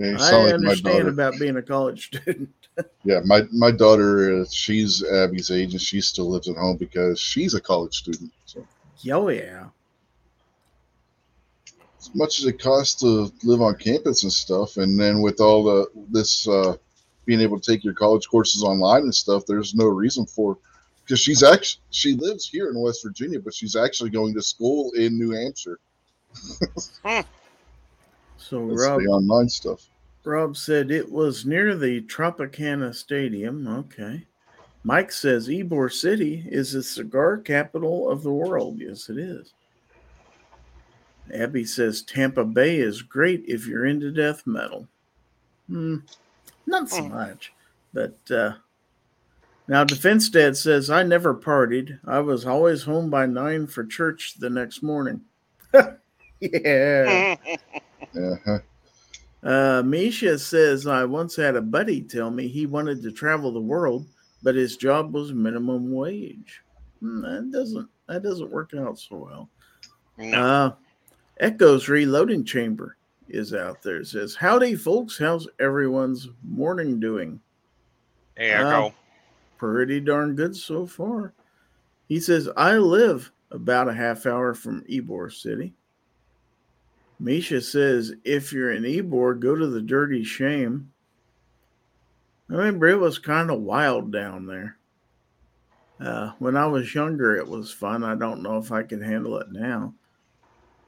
Yeah, 0.00 0.14
I 0.14 0.30
sound 0.30 0.44
like 0.44 0.50
my 0.50 0.54
understand 0.54 1.08
about 1.08 1.38
being 1.38 1.56
a 1.56 1.62
college 1.62 2.06
student. 2.06 2.48
Yeah, 3.04 3.20
my 3.26 3.42
my 3.52 3.70
daughter, 3.70 4.40
uh, 4.40 4.44
she's 4.50 5.04
Abby's 5.04 5.50
age, 5.50 5.72
and 5.72 5.82
she 5.82 6.00
still 6.00 6.30
lives 6.30 6.48
at 6.48 6.56
home 6.56 6.78
because 6.78 7.20
she's 7.20 7.52
a 7.52 7.60
college 7.60 7.94
student. 7.94 8.32
So 8.46 8.66
oh, 9.10 9.28
yeah. 9.28 9.66
as 11.98 12.14
much 12.14 12.38
as 12.38 12.46
it 12.46 12.58
costs 12.58 12.98
to 13.00 13.30
live 13.42 13.60
on 13.60 13.74
campus 13.74 14.22
and 14.22 14.32
stuff, 14.32 14.78
and 14.78 14.98
then 14.98 15.20
with 15.20 15.42
all 15.42 15.62
the 15.62 15.90
this 16.08 16.48
uh, 16.48 16.76
being 17.26 17.40
able 17.40 17.60
to 17.60 17.70
take 17.70 17.84
your 17.84 17.92
college 17.92 18.26
courses 18.28 18.62
online 18.62 19.02
and 19.02 19.14
stuff, 19.14 19.44
there's 19.44 19.74
no 19.74 19.86
reason 19.86 20.24
for 20.24 20.56
because 21.04 21.20
she's 21.20 21.42
actually 21.42 21.82
she 21.90 22.14
lives 22.14 22.48
here 22.48 22.70
in 22.70 22.80
West 22.80 23.02
Virginia, 23.04 23.40
but 23.40 23.52
she's 23.52 23.76
actually 23.76 24.10
going 24.10 24.32
to 24.32 24.42
school 24.42 24.92
in 24.92 25.18
New 25.18 25.32
Hampshire. 25.32 25.78
So, 28.40 28.66
That's 28.68 28.80
Rob, 28.80 29.00
the 29.00 29.06
online 29.06 29.48
stuff. 29.48 29.86
Rob 30.24 30.56
said 30.56 30.90
it 30.90 31.10
was 31.10 31.44
near 31.44 31.76
the 31.76 32.00
Tropicana 32.02 32.94
Stadium. 32.94 33.66
Okay. 33.68 34.26
Mike 34.82 35.12
says 35.12 35.48
Ybor 35.48 35.92
City 35.92 36.44
is 36.46 36.72
the 36.72 36.82
cigar 36.82 37.36
capital 37.36 38.08
of 38.10 38.22
the 38.22 38.32
world. 38.32 38.78
Yes, 38.78 39.10
it 39.10 39.18
is. 39.18 39.52
Abby 41.32 41.64
says 41.64 42.02
Tampa 42.02 42.44
Bay 42.44 42.78
is 42.78 43.02
great 43.02 43.44
if 43.46 43.66
you're 43.66 43.86
into 43.86 44.10
death 44.10 44.46
metal. 44.46 44.88
Hmm, 45.68 45.96
not 46.66 46.88
so 46.88 47.02
Hmm. 47.02 47.08
much. 47.10 47.52
But 47.92 48.18
uh, 48.30 48.54
now 49.68 49.84
Defense 49.84 50.28
Dad 50.30 50.56
says 50.56 50.88
I 50.90 51.02
never 51.02 51.34
partied. 51.34 52.00
I 52.06 52.20
was 52.20 52.46
always 52.46 52.84
home 52.84 53.10
by 53.10 53.26
nine 53.26 53.66
for 53.66 53.84
church 53.84 54.36
the 54.38 54.50
next 54.50 54.82
morning. 54.82 55.20
yeah. 56.40 57.36
Uh-huh. 58.16 58.58
Uh, 59.42 59.82
Misha 59.82 60.38
says, 60.38 60.86
I 60.86 61.04
once 61.04 61.36
had 61.36 61.56
a 61.56 61.62
buddy 61.62 62.02
tell 62.02 62.30
me 62.30 62.46
he 62.48 62.66
wanted 62.66 63.02
to 63.02 63.12
travel 63.12 63.52
the 63.52 63.60
world, 63.60 64.06
but 64.42 64.54
his 64.54 64.76
job 64.76 65.14
was 65.14 65.32
minimum 65.32 65.92
wage. 65.92 66.62
Hmm, 67.00 67.22
that 67.22 67.50
doesn't 67.50 67.88
that 68.08 68.22
doesn't 68.22 68.50
work 68.50 68.72
out 68.74 68.98
so 68.98 69.16
well. 69.16 69.50
no. 70.18 70.38
Uh, 70.38 70.72
Echoes 71.38 71.88
Reloading 71.88 72.44
Chamber 72.44 72.98
is 73.28 73.54
out 73.54 73.82
there. 73.82 73.98
It 73.98 74.08
says, 74.08 74.34
Howdy, 74.34 74.74
folks. 74.74 75.18
How's 75.18 75.48
everyone's 75.58 76.28
morning 76.42 77.00
doing? 77.00 77.40
Hey, 78.36 78.52
uh, 78.52 78.68
Echo. 78.68 78.94
Pretty 79.56 80.00
darn 80.00 80.34
good 80.34 80.54
so 80.54 80.86
far. 80.86 81.32
He 82.08 82.20
says, 82.20 82.48
I 82.56 82.76
live 82.76 83.30
about 83.50 83.88
a 83.88 83.94
half 83.94 84.26
hour 84.26 84.52
from 84.52 84.82
Ybor 84.84 85.32
City. 85.32 85.72
Misha 87.20 87.60
says, 87.60 88.14
if 88.24 88.52
you're 88.52 88.72
in 88.72 88.82
Ybor, 88.82 89.38
go 89.38 89.54
to 89.54 89.66
the 89.66 89.82
Dirty 89.82 90.24
Shame. 90.24 90.90
I 92.48 92.54
remember 92.54 92.88
it 92.88 92.98
was 92.98 93.18
kind 93.18 93.50
of 93.50 93.60
wild 93.60 94.10
down 94.10 94.46
there. 94.46 94.78
Uh, 96.00 96.32
when 96.38 96.56
I 96.56 96.66
was 96.66 96.94
younger, 96.94 97.36
it 97.36 97.46
was 97.46 97.70
fun. 97.70 98.02
I 98.02 98.14
don't 98.14 98.42
know 98.42 98.56
if 98.56 98.72
I 98.72 98.82
can 98.82 99.02
handle 99.02 99.36
it 99.36 99.52
now. 99.52 99.92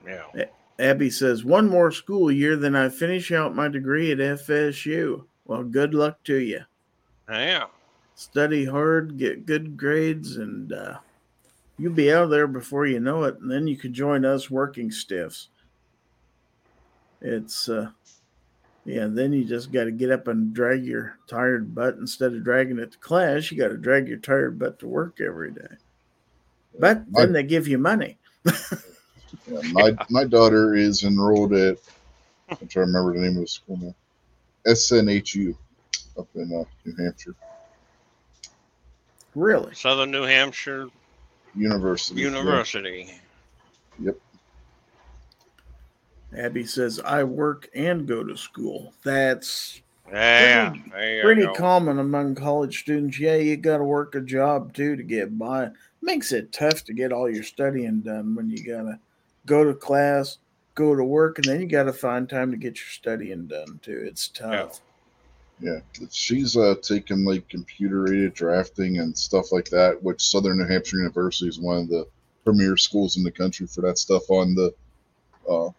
Yeah. 0.07 0.47
Abby 0.79 1.11
says, 1.11 1.45
one 1.45 1.69
more 1.69 1.93
school 1.93 2.33
year, 2.33 2.57
then 2.57 2.75
I 2.75 2.89
finish 2.89 3.31
out 3.31 3.55
my 3.55 3.69
degree 3.69 4.11
at 4.11 4.19
FSU. 4.19 5.25
Well, 5.45 5.65
good 5.65 5.93
luck 5.93 6.25
to 6.25 6.37
you. 6.37 6.61
Yeah. 7.29 7.67
Study 8.15 8.65
hard, 8.65 9.19
get 9.19 9.45
good 9.47 9.77
grades, 9.77 10.39
and 10.39 10.73
uh, 10.73 10.99
you'll 11.79 11.93
be 11.93 12.13
out 12.13 12.25
of 12.25 12.31
there 12.31 12.47
before 12.47 12.87
you 12.87 13.01
know 13.01 13.25
it. 13.25 13.39
And 13.41 13.51
then 13.51 13.67
you 13.67 13.77
can 13.77 13.93
join 13.93 14.25
us 14.25 14.51
working 14.51 14.91
stiffs. 14.91 15.49
It's, 17.23 17.69
uh, 17.69 17.91
yeah, 18.85 19.07
then 19.09 19.33
you 19.33 19.45
just 19.45 19.73
got 19.73 19.85
to 19.85 19.91
get 19.91 20.11
up 20.11 20.29
and 20.29 20.53
drag 20.53 20.85
your 20.85 21.19
tired 21.29 21.75
butt 21.75 21.95
instead 21.97 22.35
of 22.35 22.45
dragging 22.45 22.79
it 22.79 22.93
to 22.93 22.99
class. 22.99 23.51
You 23.51 23.59
got 23.59 23.69
to 23.69 23.77
drag 23.77 24.09
your 24.09 24.19
tired 24.19 24.59
butt 24.59 24.79
to 24.81 24.89
work 24.89 25.21
every 25.21 25.53
day. 25.53 25.77
But 26.79 27.05
then 27.13 27.33
they 27.33 27.43
give 27.43 27.69
you 27.69 27.79
money. 27.79 28.19
Yeah, 29.47 29.61
my 29.73 29.97
my 30.11 30.25
daughter 30.25 30.75
is 30.75 31.05
enrolled 31.05 31.55
at 31.55 31.79
I'm 32.51 32.69
trying 32.69 32.69
to 32.69 32.81
remember 32.81 33.15
the 33.15 33.21
name 33.21 33.37
of 33.37 33.43
the 33.43 33.47
school 33.47 33.79
now. 33.79 33.95
SNHU 34.67 35.57
up 36.19 36.29
in 36.35 36.55
uh, 36.55 36.65
New 36.85 37.03
Hampshire 37.03 37.35
Really? 39.35 39.75
Southern 39.75 40.11
New 40.11 40.25
Hampshire 40.25 40.89
University. 41.55 42.21
University. 42.21 43.11
Abby 46.37 46.65
says, 46.65 47.01
I 47.05 47.25
work 47.25 47.69
and 47.75 48.07
go 48.07 48.25
to 48.25 48.37
school. 48.37 48.93
That's 49.03 49.81
Yeah. 50.11 50.71
Pretty- 50.71 51.23
pretty 51.23 51.47
common 51.55 51.99
among 51.99 52.35
college 52.35 52.81
students. 52.81 53.19
Yeah, 53.19 53.37
you 53.37 53.57
got 53.57 53.79
to 53.79 53.85
work 53.85 54.15
a 54.15 54.21
job 54.21 54.75
too 54.75 54.97
to 54.97 55.03
get 55.03 55.39
by. 55.39 55.71
Makes 56.01 56.33
it 56.33 56.53
tough 56.53 56.85
to 56.85 56.93
get 56.93 57.13
all 57.13 57.31
your 57.31 57.45
studying 57.45 58.01
done 58.01 58.35
when 58.35 58.51
you 58.51 58.63
got 58.65 58.83
to 58.83 58.99
go 59.47 59.65
to 59.65 59.75
class, 59.75 60.39
go 60.75 60.95
to 60.95 61.05
work, 61.05 61.39
and 61.39 61.45
then 61.47 61.61
you 61.61 61.67
got 61.67 61.85
to 61.85 61.93
find 61.93 62.29
time 62.29 62.51
to 62.51 62.57
get 62.57 62.77
your 62.79 62.89
studying 62.89 63.47
done 63.47 63.79
too. 63.83 64.03
It's 64.07 64.29
tough. 64.29 64.81
Yeah, 65.61 65.79
she's 66.11 66.57
uh, 66.57 66.75
taken 66.83 67.25
like 67.25 67.49
computer 67.49 68.13
aided 68.13 68.35
drafting 68.35 68.99
and 68.99 69.17
stuff 69.17 69.53
like 69.53 69.69
that, 69.71 70.03
which 70.03 70.21
Southern 70.21 70.59
New 70.59 70.67
Hampshire 70.67 70.99
University 70.99 71.47
is 71.49 71.61
one 71.61 71.79
of 71.79 71.89
the 71.89 72.07
premier 72.45 72.77
schools 72.77 73.17
in 73.17 73.23
the 73.23 73.31
country 73.31 73.69
for 73.69 73.81
that 73.83 73.97
stuff 73.97 74.29
on 74.29 74.57
the, 74.57 74.75
uh, 75.49 75.69
grad, 75.69 75.75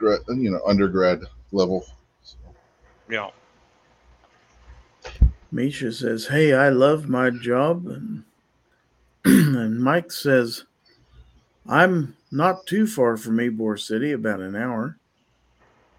you 0.00 0.50
know, 0.50 0.60
undergrad 0.66 1.22
level. 1.52 1.84
So, 2.22 2.36
Yeah. 3.08 3.30
Misha 5.50 5.92
says, 5.92 6.26
"Hey, 6.26 6.52
I 6.52 6.68
love 6.68 7.08
my 7.08 7.30
job," 7.30 7.86
and 7.86 8.24
and 9.24 9.82
Mike 9.82 10.12
says, 10.12 10.64
"I'm 11.66 12.16
not 12.30 12.66
too 12.66 12.86
far 12.86 13.16
from 13.16 13.38
Ybor 13.38 13.80
City, 13.80 14.12
about 14.12 14.40
an 14.40 14.54
hour." 14.54 14.98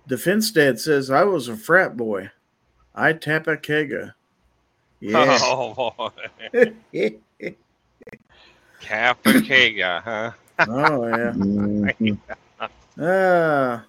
Defense 0.07 0.51
Dad 0.51 0.79
says, 0.79 1.09
"I 1.09 1.23
was 1.23 1.47
a 1.47 1.57
frat 1.57 1.97
boy. 1.97 2.29
I 2.93 3.13
tap 3.13 3.47
a 3.47 3.57
kega." 3.57 4.15
Yeah. 4.99 5.37
Oh 5.43 5.91
boy. 5.97 6.73
Capicega, 8.81 10.01
huh? 10.03 10.31
oh 10.67 11.07
yeah. 11.07 11.31
mhm. 11.35 12.17
Ah, 12.99 13.85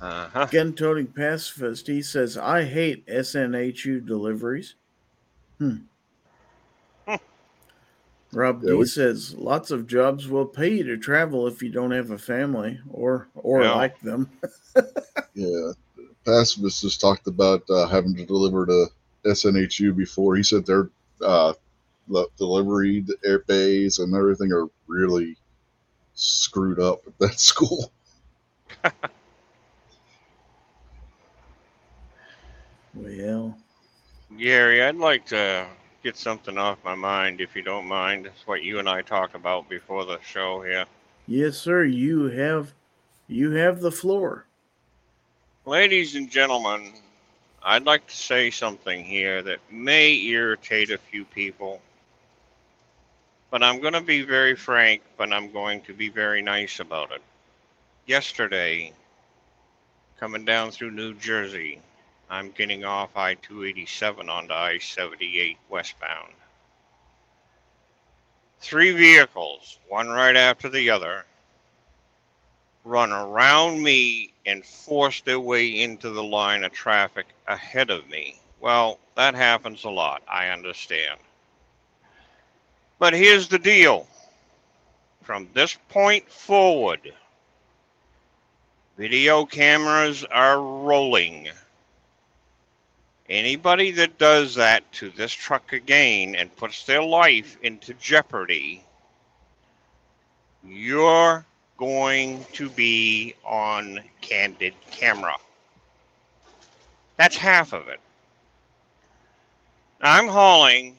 Uh-huh. 0.00 0.46
gun 0.50 0.72
toting 0.74 1.08
pacifist. 1.08 1.86
He 1.86 2.02
says, 2.02 2.36
"I 2.38 2.64
hate 2.64 3.04
SNHU 3.06 4.00
deliveries." 4.00 4.74
Hmm. 5.58 5.76
Hmm. 7.06 7.16
Rob 8.32 8.62
Yeah, 8.62 8.72
D 8.72 8.76
we- 8.78 8.86
says, 8.86 9.34
"Lots 9.34 9.70
of 9.70 9.86
jobs 9.86 10.28
will 10.28 10.46
pay 10.46 10.74
you 10.76 10.84
to 10.84 10.96
travel 10.96 11.46
if 11.46 11.62
you 11.62 11.70
don't 11.70 11.92
have 11.92 12.10
a 12.10 12.18
family 12.18 12.80
or 12.90 13.28
or 13.34 13.62
Yeah. 13.62 13.74
like 13.74 14.00
them." 14.00 14.28
Yeah, 15.34 15.72
pacifist 16.24 16.80
just 16.80 16.98
talked 17.00 17.26
about 17.26 17.62
uh, 17.68 17.86
having 17.88 18.14
to 18.16 18.24
deliver 18.24 18.64
to 18.64 18.86
SNHU 19.26 19.94
before. 19.94 20.34
He 20.34 20.42
said 20.42 20.64
their 20.64 20.90
uh, 21.20 21.52
delivery 22.38 23.00
the 23.00 23.16
air 23.24 23.40
bays 23.40 23.98
and 23.98 24.14
everything 24.14 24.50
are 24.52 24.66
really 24.86 25.36
screwed 26.14 26.80
up 26.80 27.00
at 27.06 27.18
that 27.18 27.38
school. 27.50 27.92
Well, 32.96 33.58
Gary, 34.38 34.82
I'd 34.82 34.96
like 34.96 35.26
to 35.26 35.66
get 36.02 36.16
something 36.16 36.56
off 36.56 36.78
my 36.82 36.94
mind 36.94 37.40
if 37.40 37.54
you 37.54 37.62
don't 37.62 37.86
mind. 37.86 38.26
It's 38.26 38.46
what 38.46 38.62
you 38.62 38.78
and 38.78 38.88
I 38.88 39.02
talked 39.02 39.34
about 39.34 39.68
before 39.68 40.04
the 40.06 40.18
show 40.22 40.62
here. 40.62 40.86
yes, 41.26 41.58
sir. 41.58 41.84
You 41.84 42.30
have 42.30 42.72
you 43.28 43.50
have 43.52 43.80
the 43.80 43.92
floor. 43.92 44.46
Ladies 45.66 46.14
and 46.14 46.30
gentlemen, 46.30 46.94
I'd 47.62 47.84
like 47.84 48.06
to 48.06 48.16
say 48.16 48.50
something 48.50 49.04
here 49.04 49.42
that 49.42 49.58
may 49.70 50.14
irritate 50.14 50.90
a 50.90 50.98
few 50.98 51.24
people. 51.24 51.80
But 53.50 53.62
I'm 53.62 53.80
going 53.80 53.94
to 53.94 54.00
be 54.00 54.22
very 54.22 54.54
frank, 54.54 55.02
but 55.16 55.32
I'm 55.32 55.52
going 55.52 55.82
to 55.82 55.92
be 55.92 56.08
very 56.08 56.40
nice 56.40 56.80
about 56.80 57.12
it. 57.12 57.22
Yesterday, 58.06 58.92
coming 60.20 60.44
down 60.44 60.70
through 60.70 60.92
New 60.92 61.12
Jersey, 61.14 61.80
I'm 62.30 62.52
getting 62.52 62.84
off 62.84 63.16
I 63.16 63.34
287 63.34 64.28
onto 64.28 64.54
I 64.54 64.78
78 64.78 65.58
westbound. 65.68 66.32
Three 68.60 68.92
vehicles, 68.92 69.80
one 69.88 70.08
right 70.08 70.36
after 70.36 70.68
the 70.68 70.88
other, 70.88 71.24
run 72.84 73.10
around 73.10 73.82
me 73.82 74.32
and 74.46 74.64
force 74.64 75.20
their 75.22 75.40
way 75.40 75.82
into 75.82 76.10
the 76.10 76.22
line 76.22 76.62
of 76.62 76.70
traffic 76.70 77.26
ahead 77.48 77.90
of 77.90 78.08
me. 78.08 78.38
Well, 78.60 79.00
that 79.16 79.34
happens 79.34 79.82
a 79.82 79.90
lot, 79.90 80.22
I 80.30 80.50
understand. 80.50 81.18
But 83.00 83.14
here's 83.14 83.48
the 83.48 83.58
deal 83.58 84.06
from 85.24 85.48
this 85.54 85.76
point 85.88 86.30
forward, 86.30 87.12
video 88.96 89.44
cameras 89.44 90.24
are 90.24 90.60
rolling. 90.60 91.48
Anybody 93.28 93.90
that 93.92 94.18
does 94.18 94.54
that 94.54 94.90
to 94.92 95.10
this 95.10 95.32
truck 95.32 95.72
again 95.72 96.36
and 96.36 96.54
puts 96.56 96.84
their 96.84 97.02
life 97.02 97.58
into 97.62 97.92
jeopardy, 97.94 98.82
you're 100.64 101.44
going 101.76 102.44
to 102.52 102.70
be 102.70 103.34
on 103.44 104.00
candid 104.20 104.74
camera. 104.90 105.34
That's 107.16 107.36
half 107.36 107.72
of 107.72 107.88
it. 107.88 108.00
I'm 110.00 110.28
hauling 110.28 110.96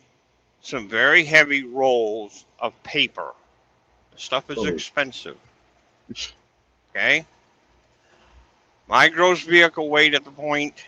some 0.62 0.89
very 0.89 1.23
heavy 1.23 1.63
rolls 1.63 2.43
of 2.60 2.73
paper. 2.83 3.33
The 4.13 4.19
stuff 4.19 4.49
is 4.49 4.57
Oh. 4.57 4.65
expensive. 4.65 5.38
Okay? 6.95 7.27
My 8.89 9.10
gross 9.10 9.41
vehicle 9.41 9.89
weight 9.89 10.13
at 10.13 10.23
the 10.23 10.32
point 10.32 10.86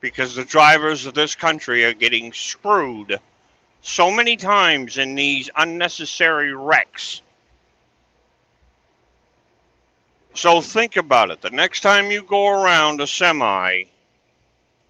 Because 0.00 0.34
the 0.34 0.44
drivers 0.44 1.06
of 1.06 1.14
this 1.14 1.34
country 1.34 1.84
are 1.84 1.94
getting 1.94 2.32
screwed 2.32 3.18
so 3.82 4.10
many 4.10 4.36
times 4.36 4.98
in 4.98 5.14
these 5.14 5.50
unnecessary 5.56 6.54
wrecks. 6.54 7.22
So 10.34 10.60
think 10.60 10.96
about 10.96 11.30
it. 11.30 11.40
The 11.40 11.50
next 11.50 11.80
time 11.80 12.10
you 12.10 12.22
go 12.22 12.48
around 12.48 13.00
a 13.00 13.06
semi 13.06 13.84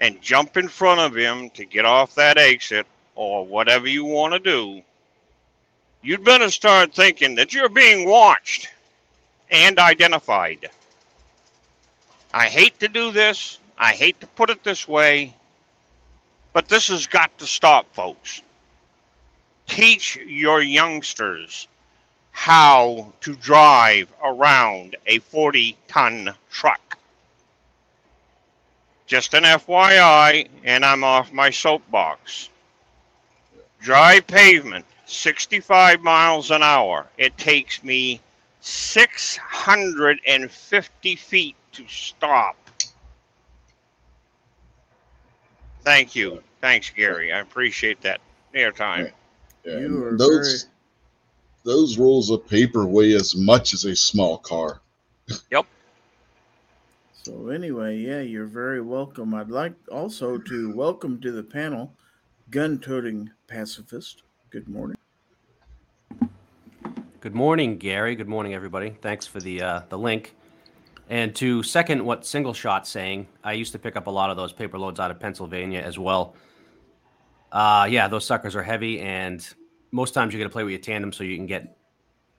and 0.01 0.21
jump 0.23 0.57
in 0.57 0.69
front 0.69 1.01
of 1.01 1.15
him 1.15 1.51
to 1.51 1.67
get 1.67 1.85
off 1.85 2.15
that 2.15 2.39
exit 2.39 2.87
or 3.15 3.47
whatever 3.47 3.87
you 3.87 4.05
want 4.07 4.33
to 4.33 4.39
do, 4.39 4.83
you'd 6.03 6.25
better 6.25 6.51
start 6.51 6.95
thinking 6.95 7.35
that 7.35 7.53
you're 7.53 7.69
being 7.69 8.09
watched 8.09 8.69
and 9.51 9.79
identified. 9.79 10.71
I 12.33 12.49
hate 12.49 12.81
to 12.81 12.89
do 12.89 13.13
this. 13.13 13.59
I 13.77 13.93
hate 13.93 14.19
to 14.21 14.27
put 14.27 14.51
it 14.51 14.65
this 14.65 14.89
way, 14.89 15.37
but 16.53 16.69
this 16.69 16.89
has 16.89 17.07
got 17.07 17.37
to 17.39 17.47
stop, 17.47 17.87
folks. 17.95 18.41
Teach 19.67 20.17
your 20.17 20.63
youngsters 20.63 21.69
how 22.35 23.11
to 23.21 23.35
drive 23.37 24.13
around 24.23 24.97
a 25.07 25.21
40 25.21 25.77
ton 25.87 26.35
truck. 26.51 26.99
Just 29.07 29.35
an 29.35 29.45
FYI, 29.45 30.49
and 30.65 30.85
I'm 30.85 31.05
off 31.05 31.33
my 31.33 31.51
soapbox. 31.51 32.49
Dry 33.81 34.19
pavement, 34.19 34.85
65 35.07 36.03
miles 36.03 36.51
an 36.51 36.65
hour. 36.65 37.07
It 37.19 37.39
takes 37.39 37.85
me 37.85 38.21
650 38.61 41.17
feet 41.17 41.55
to 41.73 41.87
stop. 41.87 42.57
Thank 45.83 46.17
you. 46.17 46.43
Thanks, 46.61 46.91
Gary. 46.91 47.33
I 47.33 47.39
appreciate 47.39 48.01
that 48.01 48.21
airtime. 48.55 49.13
Yeah, 49.65 49.79
You 49.79 50.05
are 50.05 50.17
those 50.17 50.67
those 51.65 51.99
rolls 51.99 52.31
of 52.31 52.47
paper 52.47 52.87
weigh 52.87 53.15
as 53.15 53.35
much 53.35 53.73
as 53.75 53.85
a 53.85 53.97
small 53.97 54.39
car. 54.39 54.81
Yep. 55.51 55.67
So 57.23 57.49
anyway, 57.49 57.97
yeah, 57.97 58.21
you're 58.21 58.47
very 58.47 58.83
welcome. 58.83 59.35
I'd 59.35 59.51
like 59.51 59.73
also 59.91 60.37
to 60.37 60.75
welcome 60.75 61.21
to 61.23 61.33
the 61.33 61.43
panel 61.43 61.93
gun-toting 62.51 63.31
pacifist. 63.49 64.23
Good 64.51 64.69
morning. 64.69 64.99
Good 67.21 67.35
morning, 67.35 67.79
Gary. 67.79 68.15
Good 68.15 68.29
morning, 68.29 68.53
everybody. 68.53 68.97
Thanks 69.01 69.27
for 69.27 69.41
the 69.41 69.63
uh, 69.63 69.81
the 69.89 69.97
link. 69.97 70.37
And 71.09 71.35
to 71.37 71.63
second 71.63 72.05
what 72.05 72.27
Single 72.27 72.53
Shot 72.53 72.87
saying, 72.87 73.27
I 73.43 73.55
used 73.55 73.73
to 73.73 73.79
pick 73.79 73.97
up 73.97 74.07
a 74.07 74.11
lot 74.11 74.31
of 74.31 74.37
those 74.37 74.53
paper 74.53 74.79
loads 74.79 75.01
out 75.01 75.11
of 75.11 75.19
Pennsylvania 75.19 75.81
as 75.81 75.99
well. 75.99 76.35
Uh, 77.51 77.87
yeah, 77.91 78.09
those 78.09 78.27
suckers 78.27 78.55
are 78.55 78.63
heavy, 78.63 79.01
and 79.01 79.47
most 79.95 80.13
times 80.13 80.35
you 80.35 80.41
got 80.41 80.45
to 80.47 80.51
play 80.51 80.65
with 80.65 80.73
your 80.73 80.81
tandem 80.81 81.13
so 81.13 81.23
you 81.23 81.37
can 81.37 81.47
get 81.47 81.77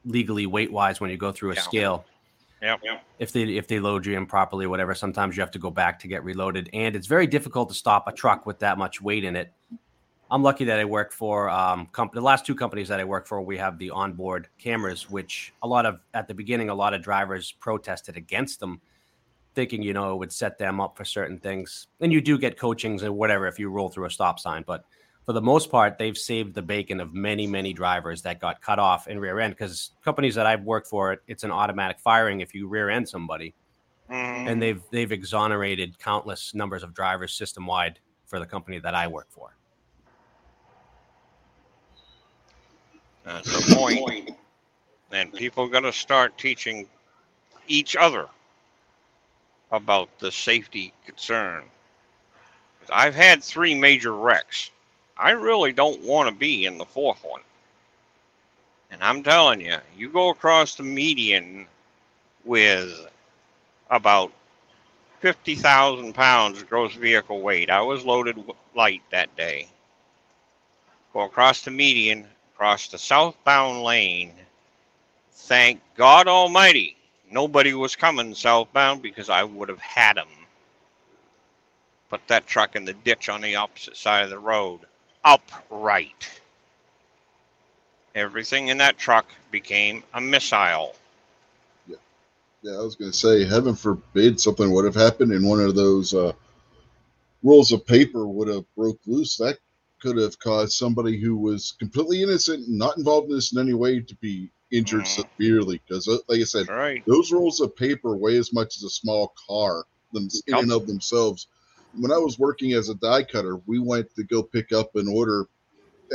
legally 0.03 0.45
weight 0.45 0.71
wise 0.71 0.99
when 0.99 1.09
you 1.09 1.15
go 1.17 1.31
through 1.31 1.51
a 1.51 1.55
Yeah. 1.55 1.61
scale. 1.61 2.05
Yep. 2.61 2.81
If 3.19 3.31
they 3.31 3.43
if 3.43 3.67
they 3.67 3.79
load 3.79 4.05
you 4.05 4.17
in 4.17 4.25
properly 4.25 4.65
or 4.65 4.69
whatever, 4.69 4.95
sometimes 4.95 5.37
you 5.37 5.41
have 5.41 5.51
to 5.51 5.59
go 5.59 5.69
back 5.69 5.99
to 5.99 6.07
get 6.07 6.23
reloaded, 6.23 6.69
and 6.73 6.95
it's 6.95 7.05
very 7.07 7.27
difficult 7.27 7.69
to 7.69 7.75
stop 7.75 8.07
a 8.07 8.11
truck 8.11 8.45
with 8.45 8.59
that 8.59 8.77
much 8.77 9.01
weight 9.01 9.23
in 9.23 9.35
it. 9.35 9.53
I'm 10.31 10.41
lucky 10.41 10.65
that 10.65 10.79
I 10.79 10.85
work 10.85 11.11
for 11.11 11.49
um, 11.49 11.85
comp- 11.91 12.13
the 12.13 12.21
last 12.21 12.45
two 12.45 12.55
companies 12.55 12.87
that 12.87 12.99
I 12.99 13.03
work 13.03 13.27
for. 13.27 13.39
We 13.41 13.57
have 13.57 13.77
the 13.77 13.91
onboard 13.91 14.47
cameras, 14.57 15.09
which 15.09 15.53
a 15.61 15.67
lot 15.67 15.85
of 15.85 16.01
at 16.15 16.27
the 16.27 16.33
beginning, 16.33 16.69
a 16.69 16.75
lot 16.75 16.93
of 16.95 17.03
drivers 17.03 17.51
protested 17.51 18.17
against 18.17 18.59
them, 18.59 18.81
thinking 19.53 19.83
you 19.83 19.93
know 19.93 20.13
it 20.13 20.17
would 20.17 20.31
set 20.31 20.57
them 20.57 20.81
up 20.81 20.97
for 20.97 21.05
certain 21.05 21.37
things. 21.37 21.87
And 22.01 22.11
you 22.11 22.19
do 22.19 22.37
get 22.37 22.57
coachings 22.57 23.03
and 23.03 23.15
whatever 23.15 23.47
if 23.47 23.59
you 23.59 23.69
roll 23.69 23.89
through 23.89 24.05
a 24.05 24.11
stop 24.11 24.39
sign, 24.39 24.63
but 24.65 24.85
for 25.25 25.33
the 25.33 25.41
most 25.41 25.71
part, 25.71 25.97
they've 25.97 26.17
saved 26.17 26.53
the 26.53 26.61
bacon 26.61 26.99
of 26.99 27.13
many, 27.13 27.47
many 27.47 27.73
drivers 27.73 28.21
that 28.21 28.39
got 28.39 28.61
cut 28.61 28.77
off 28.77 29.07
in 29.07 29.19
rear 29.19 29.39
end. 29.39 29.55
Because 29.55 29.91
companies 30.03 30.35
that 30.35 30.45
I've 30.45 30.63
worked 30.63 30.87
for, 30.87 31.17
it's 31.27 31.43
an 31.43 31.51
automatic 31.51 31.99
firing 31.99 32.41
if 32.41 32.53
you 32.53 32.67
rear 32.67 32.89
end 32.89 33.09
somebody 33.09 33.55
Mhm. 34.09 34.47
and 34.47 34.61
they've 34.61 34.81
they've 34.91 35.11
exonerated 35.11 35.97
countless 35.97 36.53
numbers 36.53 36.83
of 36.83 36.93
drivers 36.93 37.33
system 37.33 37.65
wide 37.65 37.99
for 38.25 38.39
the 38.39 38.45
company 38.45 38.77
that 38.79 38.93
I 38.93 39.07
work 39.07 39.27
for. 39.31 39.55
That's 43.23 43.67
the 43.67 43.75
point. 43.75 44.37
And 45.11 45.33
people 45.33 45.67
got 45.67 45.79
to 45.81 45.93
start 45.93 46.37
teaching 46.37 46.87
each 47.67 47.95
other 47.95 48.27
about 49.71 50.19
the 50.19 50.31
safety 50.31 50.93
concern. 51.05 51.63
I've 52.91 53.15
had 53.15 53.43
three 53.43 53.73
major 53.73 54.13
wrecks. 54.13 54.69
I 55.17 55.31
really 55.31 55.71
don't 55.71 56.01
want 56.01 56.29
to 56.29 56.35
be 56.35 56.65
in 56.65 56.77
the 56.77 56.85
fourth 56.85 57.23
one. 57.23 57.41
And 58.91 59.01
I'm 59.03 59.23
telling 59.23 59.61
you, 59.61 59.77
you 59.97 60.09
go 60.09 60.29
across 60.29 60.75
the 60.75 60.83
median 60.83 61.67
with 62.43 63.07
about 63.89 64.31
50,000 65.21 66.13
pounds 66.13 66.63
gross 66.63 66.93
vehicle 66.93 67.41
weight. 67.41 67.69
I 67.69 67.81
was 67.81 68.05
loaded 68.05 68.37
light 68.75 69.01
that 69.11 69.35
day. 69.35 69.67
Go 71.13 71.21
across 71.21 71.61
the 71.61 71.71
median, 71.71 72.27
across 72.53 72.89
the 72.89 72.97
southbound 72.97 73.83
lane. 73.83 74.33
Thank 75.31 75.81
God 75.95 76.27
Almighty, 76.27 76.97
nobody 77.31 77.73
was 77.73 77.95
coming 77.95 78.35
southbound 78.35 79.01
because 79.01 79.29
I 79.29 79.43
would 79.43 79.69
have 79.69 79.79
had 79.79 80.17
them. 80.17 80.27
Put 82.09 82.27
that 82.27 82.47
truck 82.47 82.75
in 82.75 82.85
the 82.85 82.93
ditch 82.93 83.29
on 83.29 83.41
the 83.41 83.55
opposite 83.55 83.97
side 83.97 84.23
of 84.25 84.29
the 84.29 84.39
road, 84.39 84.81
upright. 85.25 86.29
Everything 88.15 88.69
in 88.69 88.77
that 88.79 88.97
truck 88.97 89.27
became 89.51 90.03
a 90.13 90.21
missile. 90.21 90.95
Yeah, 91.87 91.97
yeah 92.63 92.73
I 92.73 92.81
was 92.83 92.95
going 92.95 93.11
to 93.11 93.17
say, 93.17 93.45
heaven 93.45 93.75
forbid 93.75 94.39
something 94.39 94.71
would 94.71 94.85
have 94.85 94.95
happened 94.95 95.33
and 95.33 95.47
one 95.47 95.59
of 95.61 95.75
those 95.75 96.13
uh, 96.13 96.33
rolls 97.43 97.71
of 97.71 97.85
paper 97.85 98.27
would 98.27 98.47
have 98.49 98.65
broke 98.75 98.99
loose. 99.07 99.37
That 99.37 99.59
could 100.01 100.17
have 100.17 100.39
caused 100.39 100.73
somebody 100.73 101.19
who 101.19 101.37
was 101.37 101.75
completely 101.79 102.23
innocent, 102.23 102.67
not 102.69 102.97
involved 102.97 103.29
in 103.29 103.35
this 103.35 103.53
in 103.53 103.59
any 103.59 103.73
way, 103.73 104.01
to 104.01 104.15
be 104.17 104.51
injured 104.71 105.05
Mhm. 105.05 105.29
severely. 105.39 105.81
Because, 105.87 106.07
like 106.07 106.41
I 106.41 106.43
said, 106.43 106.67
right. 106.69 107.03
those 107.07 107.31
rolls 107.31 107.61
of 107.61 107.75
paper 107.75 108.15
weigh 108.15 108.37
as 108.37 108.53
much 108.53 108.77
as 108.77 108.83
a 108.83 108.89
small 108.89 109.33
car 109.49 109.85
them, 110.13 110.29
in 110.47 110.55
and 110.55 110.71
of 110.71 110.87
themselves. 110.87 111.47
When 111.97 112.11
I 112.11 112.17
was 112.17 112.39
working 112.39 112.73
as 112.73 112.89
a 112.89 112.95
die 112.95 113.23
cutter, 113.23 113.57
we 113.65 113.79
went 113.79 114.13
to 114.15 114.23
go 114.23 114.43
pick 114.43 114.71
up 114.71 114.95
an 114.95 115.07
order 115.07 115.47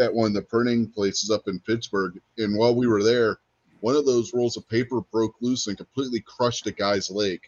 at 0.01 0.13
one 0.13 0.29
of 0.29 0.35
the 0.35 0.43
printing 0.43 0.89
places 0.89 1.31
up 1.31 1.49
in 1.49 1.59
Pittsburgh. 1.61 2.21
And 2.39 2.57
while 2.57 2.75
we 2.75 2.87
were 2.87 3.03
there, 3.03 3.39
one 3.81 3.97
of 3.97 4.05
those 4.07 4.35
rolls 4.35 4.57
of 4.57 4.69
paper 4.69 5.01
broke 5.01 5.35
loose 5.41 5.67
and 5.67 5.77
completely 5.77 6.21
crushed 6.21 6.67
a 6.67 6.73
guy's 6.73 7.11
leg. 7.11 7.41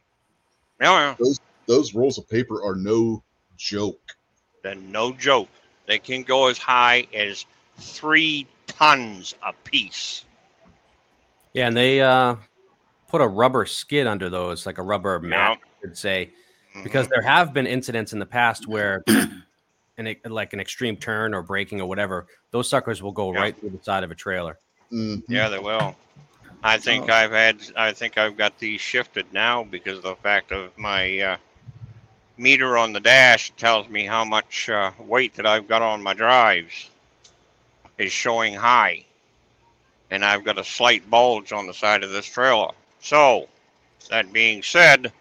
Yeah, 0.80 1.14
yeah. 1.18 1.32
Those 1.66 1.94
rolls 1.94 2.18
of 2.18 2.28
paper 2.28 2.64
are 2.64 2.74
no 2.74 3.22
joke. 3.56 4.00
Then 4.62 4.90
no 4.90 5.12
joke. 5.12 5.48
They 5.86 5.98
can 5.98 6.22
go 6.22 6.48
as 6.48 6.58
high 6.58 7.06
as 7.14 7.44
three 7.78 8.46
tons 8.66 9.34
a 9.46 9.52
piece. 9.52 10.24
Yeah, 11.52 11.68
and 11.68 11.76
they 11.76 12.00
uh, 12.00 12.36
put 13.08 13.20
a 13.20 13.28
rubber 13.28 13.66
skid 13.66 14.06
under 14.06 14.30
those, 14.30 14.64
like 14.66 14.78
a 14.78 14.82
rubber 14.82 15.20
mat, 15.20 15.58
I 15.62 15.80
should 15.82 15.98
say, 15.98 16.30
because 16.82 17.06
Mhm. 17.06 17.10
there 17.10 17.22
have 17.22 17.52
been 17.52 17.66
incidents 17.66 18.12
in 18.12 18.18
the 18.18 18.26
past 18.26 18.66
where, 18.66 19.02
an, 19.98 20.08
e- 20.08 20.16
like 20.24 20.52
an 20.52 20.60
extreme 20.60 20.96
turn 20.96 21.34
or 21.34 21.42
braking 21.42 21.80
or 21.80 21.86
whatever, 21.88 22.26
those 22.50 22.68
suckers 22.68 23.02
will 23.02 23.12
go 23.12 23.32
Yeah. 23.32 23.40
right 23.40 23.58
through 23.58 23.70
the 23.70 23.82
side 23.82 24.04
of 24.04 24.10
a 24.10 24.14
trailer. 24.14 24.58
Mhm. 24.92 25.22
Yeah, 25.28 25.48
they 25.48 25.58
will. 25.58 25.96
I 26.64 26.78
think 26.78 27.08
Oh. 27.10 27.12
I've 27.12 27.32
had. 27.32 27.58
I 27.76 27.92
think 27.92 28.16
I've 28.18 28.36
got 28.36 28.58
these 28.58 28.80
shifted 28.80 29.32
now 29.32 29.64
because 29.64 29.98
of 29.98 30.04
the 30.04 30.16
fact 30.16 30.52
of 30.52 30.76
my 30.78 31.18
uh, 31.20 31.36
meter 32.36 32.78
on 32.78 32.92
the 32.92 33.00
dash 33.00 33.50
tells 33.56 33.88
me 33.88 34.06
how 34.06 34.24
much 34.24 34.68
uh, 34.68 34.92
weight 34.98 35.34
that 35.34 35.46
I've 35.46 35.66
got 35.68 35.82
on 35.82 36.02
my 36.02 36.14
drives 36.14 36.88
is 37.98 38.12
showing 38.12 38.54
high, 38.54 39.04
and 40.10 40.24
I've 40.24 40.44
got 40.44 40.58
a 40.58 40.64
slight 40.64 41.08
bulge 41.10 41.52
on 41.52 41.66
the 41.66 41.74
side 41.74 42.02
of 42.04 42.10
this 42.10 42.26
trailer. 42.26 42.70
So, 43.00 43.48
that 44.08 44.32
being 44.32 44.62
said, 44.62 45.12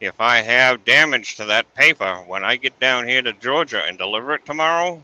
if 0.00 0.20
I 0.20 0.42
have 0.42 0.84
damage 0.84 1.36
to 1.36 1.44
that 1.46 1.72
paper 1.74 2.22
when 2.26 2.44
I 2.44 2.56
get 2.56 2.78
down 2.80 3.08
here 3.08 3.22
to 3.22 3.32
Georgia 3.32 3.82
and 3.84 3.96
deliver 3.96 4.34
it 4.34 4.44
tomorrow, 4.44 5.02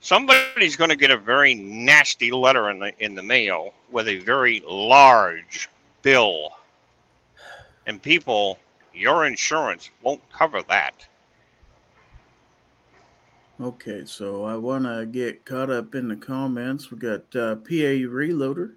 somebody's 0.00 0.76
going 0.76 0.90
to 0.90 0.96
get 0.96 1.10
a 1.10 1.16
very 1.16 1.54
nasty 1.54 2.30
letter 2.30 2.70
in 2.70 2.78
the 2.78 2.92
in 3.04 3.14
the 3.14 3.22
mail 3.22 3.74
with 3.90 4.08
a 4.08 4.18
very 4.18 4.62
large 4.66 5.68
bill, 6.02 6.52
and 7.86 8.02
people, 8.02 8.58
your 8.94 9.26
insurance 9.26 9.90
won't 10.02 10.22
cover 10.32 10.62
that. 10.62 11.06
Okay, 13.60 14.04
so 14.06 14.44
I 14.44 14.56
want 14.56 14.84
to 14.84 15.04
get 15.04 15.44
caught 15.44 15.68
up 15.68 15.94
in 15.94 16.08
the 16.08 16.16
comments. 16.16 16.90
We 16.90 16.96
got 16.96 17.36
uh, 17.36 17.56
PA 17.56 18.00
Reloader 18.08 18.72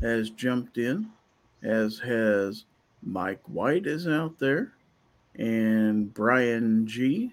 has 0.00 0.30
jumped 0.30 0.78
in, 0.78 1.10
as 1.60 1.98
has 1.98 2.64
Mike 3.08 3.40
White 3.46 3.86
is 3.86 4.06
out 4.06 4.38
there, 4.38 4.74
and 5.34 6.12
Brian 6.12 6.86
G 6.86 7.32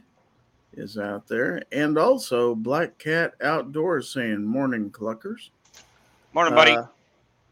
is 0.74 0.98
out 0.98 1.28
there, 1.28 1.64
and 1.72 1.98
also 1.98 2.56
Black 2.56 2.98
Cat 2.98 3.34
Outdoors 3.42 4.10
saying 4.10 4.46
morning 4.46 4.90
cluckers. 4.90 5.50
Morning, 6.34 6.56
buddy. 6.56 6.72
Uh, 6.72 6.86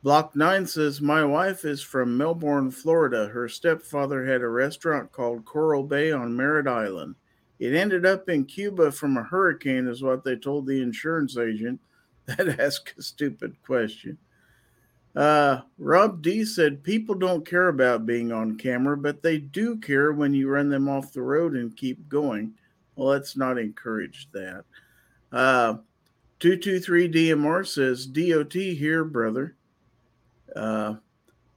Block 0.03 0.35
9 0.35 0.65
says, 0.65 1.01
My 1.01 1.23
wife 1.23 1.65
is 1.65 1.81
from 1.81 2.17
Melbourne, 2.17 2.71
Florida. 2.71 3.27
Her 3.27 3.49
stepfather 3.49 4.25
had 4.25 4.41
a 4.41 4.47
restaurant 4.47 5.11
called 5.11 5.45
Coral 5.45 5.83
Bay 5.83 6.11
on 6.11 6.35
Merritt 6.35 6.67
Island. 6.67 7.15
It 7.59 7.73
ended 7.73 8.05
up 8.05 8.29
in 8.29 8.45
Cuba 8.45 8.91
from 8.91 9.17
a 9.17 9.23
hurricane, 9.23 9.87
is 9.87 10.01
what 10.01 10.23
they 10.23 10.35
told 10.35 10.65
the 10.65 10.81
insurance 10.81 11.37
agent 11.37 11.79
that 12.25 12.59
asked 12.59 12.93
a 12.97 13.01
stupid 13.01 13.55
question. 13.65 14.17
Uh, 15.15 15.61
Rob 15.77 16.21
D 16.21 16.43
said, 16.43 16.83
People 16.83 17.15
don't 17.15 17.45
care 17.45 17.67
about 17.67 18.05
being 18.05 18.31
on 18.31 18.57
camera, 18.57 18.97
but 18.97 19.21
they 19.21 19.37
do 19.37 19.77
care 19.77 20.11
when 20.11 20.33
you 20.33 20.49
run 20.49 20.69
them 20.69 20.89
off 20.89 21.13
the 21.13 21.21
road 21.21 21.53
and 21.53 21.77
keep 21.77 22.09
going. 22.09 22.53
Well, 22.95 23.09
let's 23.09 23.37
not 23.37 23.57
encourage 23.57 24.27
that. 24.31 24.65
Uh, 25.31 25.77
223 26.39 27.09
DMR 27.09 27.65
says, 27.65 28.05
DOT 28.05 28.53
here, 28.53 29.03
brother. 29.03 29.55
Uh, 30.55 30.95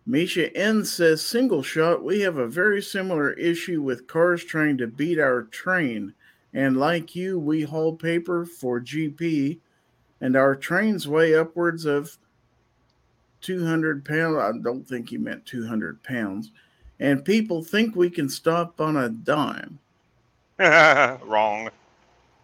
Misha 0.06 0.54
N 0.56 0.84
says, 0.84 1.20
single 1.20 1.62
shot, 1.62 2.04
we 2.04 2.20
have 2.20 2.36
a 2.36 2.46
very 2.46 2.80
similar 2.80 3.32
issue 3.32 3.82
with 3.82 4.06
cars 4.06 4.44
trying 4.44 4.78
to 4.78 4.86
beat 4.86 5.18
our 5.18 5.42
train. 5.42 6.14
And 6.54 6.76
like 6.76 7.16
you, 7.16 7.38
we 7.38 7.62
haul 7.62 7.96
paper 7.96 8.46
for 8.46 8.80
GP, 8.80 9.58
and 10.20 10.36
our 10.36 10.54
trains 10.54 11.08
weigh 11.08 11.34
upwards 11.34 11.84
of 11.84 12.16
200 13.46 14.04
pounds. 14.04 14.36
I 14.36 14.50
don't 14.62 14.86
think 14.86 15.08
he 15.08 15.18
meant 15.18 15.46
200 15.46 16.02
pounds. 16.02 16.50
And 16.98 17.24
people 17.24 17.62
think 17.62 17.94
we 17.94 18.10
can 18.10 18.28
stop 18.28 18.80
on 18.80 18.96
a 18.96 19.08
dime. 19.08 19.78
Wrong. 20.58 21.70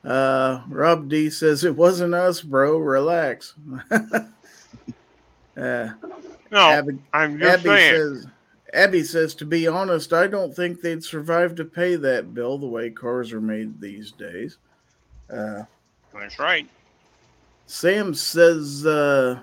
Uh, 0.05 0.63
Rob 0.69 1.09
D 1.09 1.29
says, 1.31 1.65
it 1.65 1.75
wasn't 1.75 2.15
us, 2.15 2.41
bro. 2.41 2.77
Relax. 2.79 3.55
uh, 3.91 4.21
No, 5.57 5.91
Abby, 6.53 6.99
I'm 7.13 7.39
just 7.39 7.61
Abby 7.61 7.69
saying. 7.69 7.95
says, 7.95 8.27
Abby 8.73 9.03
says, 9.05 9.35
to 9.37 9.45
be 9.45 9.67
honest, 9.67 10.13
I 10.13 10.27
don't 10.29 10.55
think 10.55 10.81
they'd 10.81 11.03
survive 11.03 11.55
to 11.57 11.65
pay 11.65 11.97
that 11.97 12.33
bill 12.35 12.59
the 12.59 12.67
way 12.67 12.91
cars 12.91 13.33
are 13.33 13.41
made 13.41 13.81
these 13.81 14.13
days. 14.13 14.59
Uh, 15.33 15.63
That's 16.15 16.39
right. 16.39 16.69
Sam 17.67 18.13
says, 18.15 18.85
uh, 18.87 19.41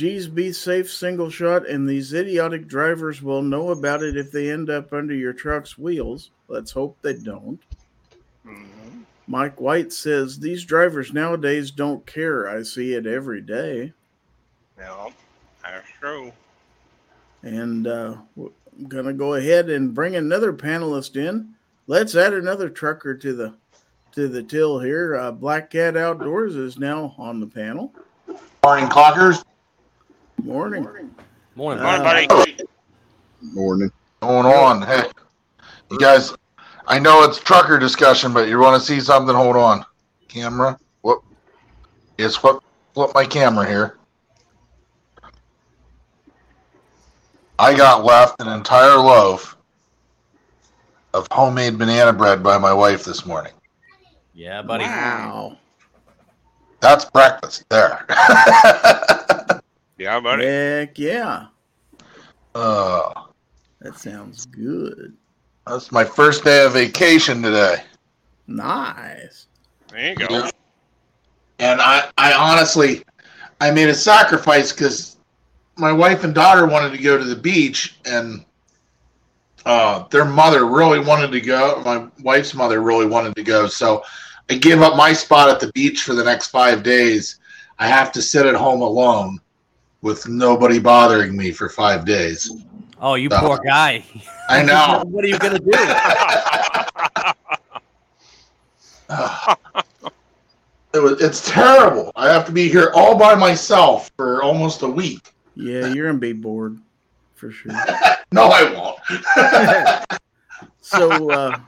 geez, 0.00 0.26
be 0.28 0.50
safe, 0.50 0.90
single 0.90 1.28
shot, 1.28 1.68
and 1.68 1.86
these 1.86 2.14
idiotic 2.14 2.66
drivers 2.66 3.20
will 3.20 3.42
know 3.42 3.68
about 3.68 4.02
it 4.02 4.16
if 4.16 4.32
they 4.32 4.50
end 4.50 4.70
up 4.70 4.94
under 4.94 5.12
your 5.14 5.34
truck's 5.34 5.76
wheels. 5.76 6.30
Let's 6.48 6.70
hope 6.72 6.96
they 7.02 7.12
don't. 7.12 7.60
Mhm. 8.46 9.04
Mike 9.26 9.60
White 9.60 9.92
says, 9.92 10.38
these 10.38 10.64
drivers 10.64 11.12
nowadays 11.12 11.70
don't 11.70 12.06
care. 12.06 12.48
I 12.48 12.62
see 12.62 12.94
it 12.94 13.06
every 13.06 13.42
day. 13.42 13.92
No, 14.78 15.12
that's 15.62 15.86
true. 16.00 16.32
And 17.42 17.86
uh, 17.86 18.16
w- 18.36 18.54
I'm 18.78 18.86
going 18.86 19.04
to 19.04 19.12
go 19.12 19.34
ahead 19.34 19.68
and 19.68 19.92
bring 19.94 20.16
another 20.16 20.54
panelist 20.54 21.14
in. 21.16 21.50
Let's 21.88 22.14
add 22.14 22.32
another 22.32 22.70
trucker 22.70 23.14
to 23.16 23.34
the 23.34 23.54
to 24.12 24.28
the 24.28 24.42
till 24.42 24.78
here. 24.80 25.14
Uh, 25.14 25.30
Black 25.30 25.68
Cat 25.70 25.94
Outdoors 25.94 26.56
is 26.56 26.78
now 26.78 27.14
on 27.18 27.38
the 27.38 27.46
panel. 27.46 27.92
Morning, 28.64 28.88
clockers. 28.88 29.44
Morning. 30.44 30.82
Morning, 31.54 31.84
Uh, 31.84 31.98
Morning, 31.98 32.28
buddy. 32.28 32.56
Morning. 33.42 33.90
Going 34.20 34.46
on? 34.46 34.82
Hey, 34.82 35.04
you 35.90 35.98
guys. 35.98 36.32
I 36.86 36.98
know 36.98 37.22
it's 37.24 37.38
trucker 37.38 37.78
discussion, 37.78 38.32
but 38.32 38.48
you 38.48 38.58
want 38.58 38.80
to 38.80 38.86
see 38.86 39.00
something? 39.00 39.34
Hold 39.34 39.56
on. 39.56 39.84
Camera. 40.28 40.78
Whoop. 41.02 41.22
It's 42.18 42.42
what? 42.42 42.62
Flip 42.94 43.10
my 43.14 43.24
camera 43.24 43.66
here. 43.66 43.98
I 47.58 47.74
got 47.76 48.04
left 48.04 48.40
an 48.40 48.48
entire 48.48 48.96
loaf 48.96 49.56
of 51.12 51.26
homemade 51.30 51.78
banana 51.78 52.12
bread 52.12 52.42
by 52.42 52.56
my 52.58 52.72
wife 52.72 53.04
this 53.04 53.26
morning. 53.26 53.52
Yeah, 54.34 54.62
buddy. 54.62 54.84
Wow. 54.84 55.58
That's 56.80 57.04
breakfast 57.04 57.64
there. 57.68 58.06
Yeah, 60.00 60.18
buddy. 60.18 60.46
Heck 60.46 60.98
yeah. 60.98 61.48
uh, 62.54 63.12
That 63.82 63.98
sounds 63.98 64.46
good. 64.46 65.12
that's 65.66 65.92
my 65.92 66.04
first 66.04 66.42
day 66.42 66.64
of 66.64 66.72
vacation 66.72 67.42
today. 67.42 67.84
Nice. 68.46 69.48
There 69.90 70.08
you 70.08 70.16
go. 70.16 70.48
And 71.58 71.82
I, 71.82 72.10
I 72.16 72.32
honestly, 72.32 73.04
I 73.60 73.70
made 73.72 73.90
a 73.90 73.94
sacrifice 73.94 74.72
because 74.72 75.18
my 75.76 75.92
wife 75.92 76.24
and 76.24 76.34
daughter 76.34 76.66
wanted 76.66 76.96
to 76.96 77.02
go 77.02 77.18
to 77.18 77.24
the 77.24 77.36
beach, 77.36 77.98
and 78.06 78.42
uh, 79.66 80.08
their 80.08 80.24
mother 80.24 80.64
really 80.64 81.00
wanted 81.00 81.30
to 81.32 81.42
go. 81.42 81.82
My 81.84 82.08
wife's 82.22 82.54
mother 82.54 82.80
really 82.80 83.04
wanted 83.04 83.36
to 83.36 83.42
go, 83.42 83.66
so 83.66 84.02
I 84.48 84.54
gave 84.54 84.80
up 84.80 84.96
my 84.96 85.12
spot 85.12 85.50
at 85.50 85.60
the 85.60 85.70
beach 85.72 86.04
for 86.04 86.14
the 86.14 86.24
next 86.24 86.46
five 86.46 86.82
days. 86.82 87.38
I 87.78 87.86
have 87.86 88.12
to 88.12 88.22
sit 88.22 88.46
at 88.46 88.54
home 88.54 88.80
alone 88.80 89.40
with 90.02 90.26
nobody 90.28 90.78
bothering 90.78 91.36
me 91.36 91.52
for 91.52 91.68
five 91.68 92.04
days. 92.04 92.50
Oh, 93.00 93.14
you 93.14 93.28
Uh, 93.30 93.40
poor 93.40 93.58
guy. 93.64 94.04
I 94.48 94.62
know. 94.62 95.02
what 95.06 95.24
are 95.24 95.28
you 95.28 95.38
gonna 95.38 95.58
do? 95.58 95.70
it 100.94 100.98
was, 100.98 101.20
it's 101.20 101.48
terrible. 101.50 102.12
I 102.16 102.28
have 102.28 102.46
to 102.46 102.52
be 102.52 102.68
here 102.68 102.90
all 102.94 103.16
by 103.16 103.34
myself 103.34 104.10
for 104.16 104.42
almost 104.42 104.82
a 104.82 104.88
week. 104.88 105.32
Yeah, 105.56 105.88
you're 105.88 106.06
going 106.06 106.16
to 106.16 106.20
be 106.20 106.32
bored 106.32 106.78
for 107.34 107.50
sure. 107.50 107.72
No, 108.32 108.44
I 108.44 108.72
won't. 108.72 109.00
So, 110.82 111.30
uh, 111.32 111.58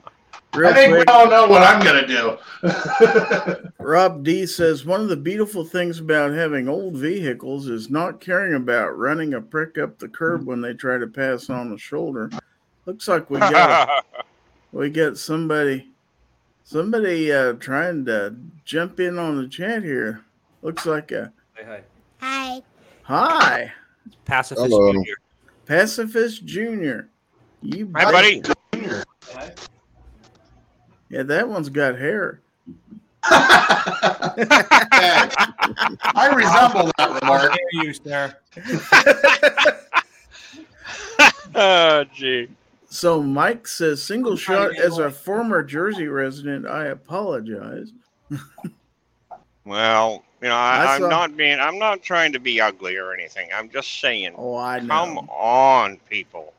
real 0.55 0.71
I 0.71 0.75
think 0.75 0.93
quick, 0.95 1.09
we 1.09 1.13
all 1.13 1.29
know 1.29 1.47
what 1.49 1.63
I'm 1.63 1.83
gonna 1.83 2.07
do. 2.07 2.39
Rob 3.85 4.23
D 4.23 4.47
says 4.47 4.85
one 4.85 5.01
of 5.01 5.09
the 5.09 5.17
beautiful 5.17 5.65
things 5.65 5.99
about 5.99 6.33
having 6.33 6.69
old 6.69 6.95
vehicles 6.97 7.69
is 7.69 7.91
not 7.91 8.21
caring 8.21 8.55
about 8.55 8.99
running 8.99 9.35
a 9.35 9.41
prick 9.41 9.79
up 9.79 9.99
the 9.99 10.09
curb 10.09 10.47
when 10.47 10.61
they 10.61 10.75
try 10.75 10.99
to 10.99 11.07
pass 11.07 11.51
on 11.51 11.71
the 11.71 11.79
shoulder. 11.79 12.31
Looks 12.87 13.09
like 13.09 13.31
we 13.31 13.39
got 13.39 14.05
we 14.73 14.91
got 14.91 15.17
somebody 15.19 15.89
somebody 16.65 17.33
uh, 17.33 17.55
trying 17.55 18.05
to 18.07 18.35
jump 18.65 19.01
in 19.01 19.19
on 19.19 19.37
the 19.41 19.49
chat 19.49 19.83
here. 19.83 20.25
Looks 20.63 20.87
like 20.87 21.13
a 21.13 21.33
Hi. 22.21 22.63
hi, 23.03 23.73
Pacifist 24.25 24.67
Hello. 24.67 24.93
Junior. 24.93 25.15
pacifist 25.67 26.45
junior. 26.45 27.09
You 27.63 27.91
Hi, 27.95 28.11
buddy. 28.11 28.43
Yeah, 31.13 31.23
that 31.25 31.47
one's 31.49 31.69
got 31.69 31.99
hair. 31.99 32.41
I 33.25 34.33
resemble 36.35 36.91
that 36.97 37.21
remark. 37.21 37.53
Dare 37.53 37.85
you, 37.85 37.93
sir? 37.93 38.35
oh, 41.55 42.05
gee. 42.15 42.49
So 42.89 43.23
Mike 43.23 43.69
says 43.69 44.03
single 44.03 44.33
I'm 44.33 44.39
trying 44.39 44.71
to 44.71 44.75
shot 44.77 44.85
as 44.85 44.99
a 44.99 45.11
former 45.11 45.63
Jersey 45.63 46.09
resident. 46.09 46.67
I 46.67 46.87
apologize. 46.87 47.93
Well, 49.65 50.25
you 50.41 50.49
know, 50.49 50.57
I 50.57 50.85
I, 50.85 50.95
I'm 50.97 51.09
not 51.09 51.37
being, 51.37 51.61
I'm 51.61 51.79
not 51.79 52.03
trying 52.03 52.33
to 52.33 52.41
be 52.41 52.61
ugly 52.61 52.97
or 52.97 53.13
anything. 53.15 53.49
I'm 53.55 53.71
just 53.71 54.01
saying, 54.01 54.35
Oh, 54.37 54.57
I 54.57 54.81
know. 54.81 54.89
come 54.89 55.19
on, 55.31 55.99
people. 56.11 56.53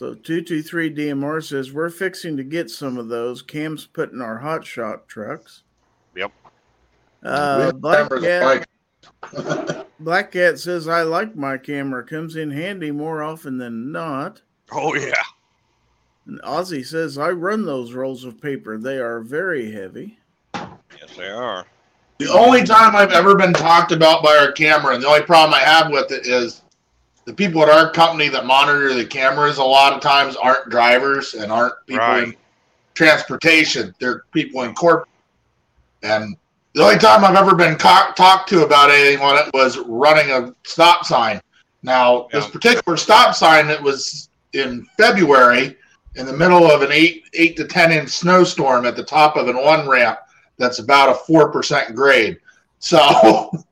So 0.00 0.14
two 0.14 0.40
two 0.40 0.62
three 0.62 0.90
DMR 0.90 1.46
says 1.46 1.74
we're 1.74 1.90
fixing 1.90 2.34
to 2.38 2.42
get 2.42 2.70
some 2.70 2.96
of 2.96 3.08
those. 3.08 3.42
Cam's 3.42 3.84
putting 3.84 4.22
our 4.22 4.38
hot 4.38 4.64
shot 4.64 5.06
trucks. 5.08 5.62
Yep. 6.16 6.32
Uh, 7.22 7.70
Black 7.72 8.08
Cat 8.08 8.66
Black 10.00 10.32
Cat 10.32 10.58
says 10.58 10.88
I 10.88 11.02
like 11.02 11.36
my 11.36 11.58
camera. 11.58 12.02
Comes 12.02 12.36
in 12.36 12.50
handy 12.50 12.90
more 12.90 13.22
often 13.22 13.58
than 13.58 13.92
not. 13.92 14.40
Oh, 14.72 14.94
yeah. 14.94 15.12
And 16.24 16.40
Ozzy 16.44 16.86
says 16.86 17.18
I 17.18 17.28
run 17.28 17.66
those 17.66 17.92
rolls 17.92 18.24
of 18.24 18.40
paper. 18.40 18.78
They 18.78 18.96
are 18.96 19.20
very 19.20 19.70
heavy. 19.70 20.18
Yes, 20.54 21.14
they 21.14 21.28
are. 21.28 21.66
The 22.16 22.32
only 22.32 22.64
time 22.64 22.96
I've 22.96 23.12
ever 23.12 23.36
been 23.36 23.52
talked 23.52 23.92
about 23.92 24.22
by 24.22 24.34
our 24.34 24.52
camera, 24.52 24.94
and 24.94 25.02
the 25.02 25.08
only 25.08 25.24
problem 25.24 25.52
I 25.52 25.60
have 25.60 25.92
with 25.92 26.10
it 26.10 26.26
is 26.26 26.62
the 27.24 27.32
people 27.32 27.62
at 27.62 27.68
our 27.68 27.90
company 27.90 28.28
that 28.28 28.46
monitor 28.46 28.94
the 28.94 29.04
cameras 29.04 29.58
a 29.58 29.64
lot 29.64 29.92
of 29.92 30.00
times 30.00 30.36
aren't 30.36 30.70
drivers 30.70 31.34
and 31.34 31.52
aren't 31.52 31.74
people 31.86 32.14
in 32.16 32.36
transportation. 32.94 33.94
They're 34.00 34.24
people 34.32 34.62
in 34.62 34.74
corporate. 34.74 35.08
And 36.02 36.36
the 36.74 36.82
only 36.82 36.98
time 36.98 37.24
I've 37.24 37.36
ever 37.36 37.54
been 37.54 37.76
co- 37.76 38.12
talked 38.16 38.48
to 38.50 38.64
about 38.64 38.90
anything 38.90 39.22
on 39.22 39.36
it 39.36 39.52
was 39.52 39.78
running 39.78 40.30
a 40.30 40.54
stop 40.64 41.04
sign. 41.04 41.40
Now, 41.82 42.28
this 42.32 42.48
particular 42.48 42.96
stop 42.96 43.34
sign 43.34 43.66
that 43.68 43.82
was 43.82 44.28
in 44.52 44.86
February 44.96 45.76
in 46.16 46.26
the 46.26 46.32
middle 46.32 46.70
of 46.70 46.82
an 46.82 46.90
eight 46.92 47.24
eight 47.34 47.56
to 47.56 47.66
ten 47.66 47.92
inch 47.92 48.10
snowstorm 48.10 48.84
at 48.84 48.96
the 48.96 49.04
top 49.04 49.36
of 49.36 49.48
an 49.48 49.56
on 49.56 49.88
ramp 49.88 50.18
that's 50.58 50.78
about 50.78 51.10
a 51.10 51.14
four 51.14 51.50
percent 51.50 51.94
grade. 51.94 52.38
So 52.78 53.50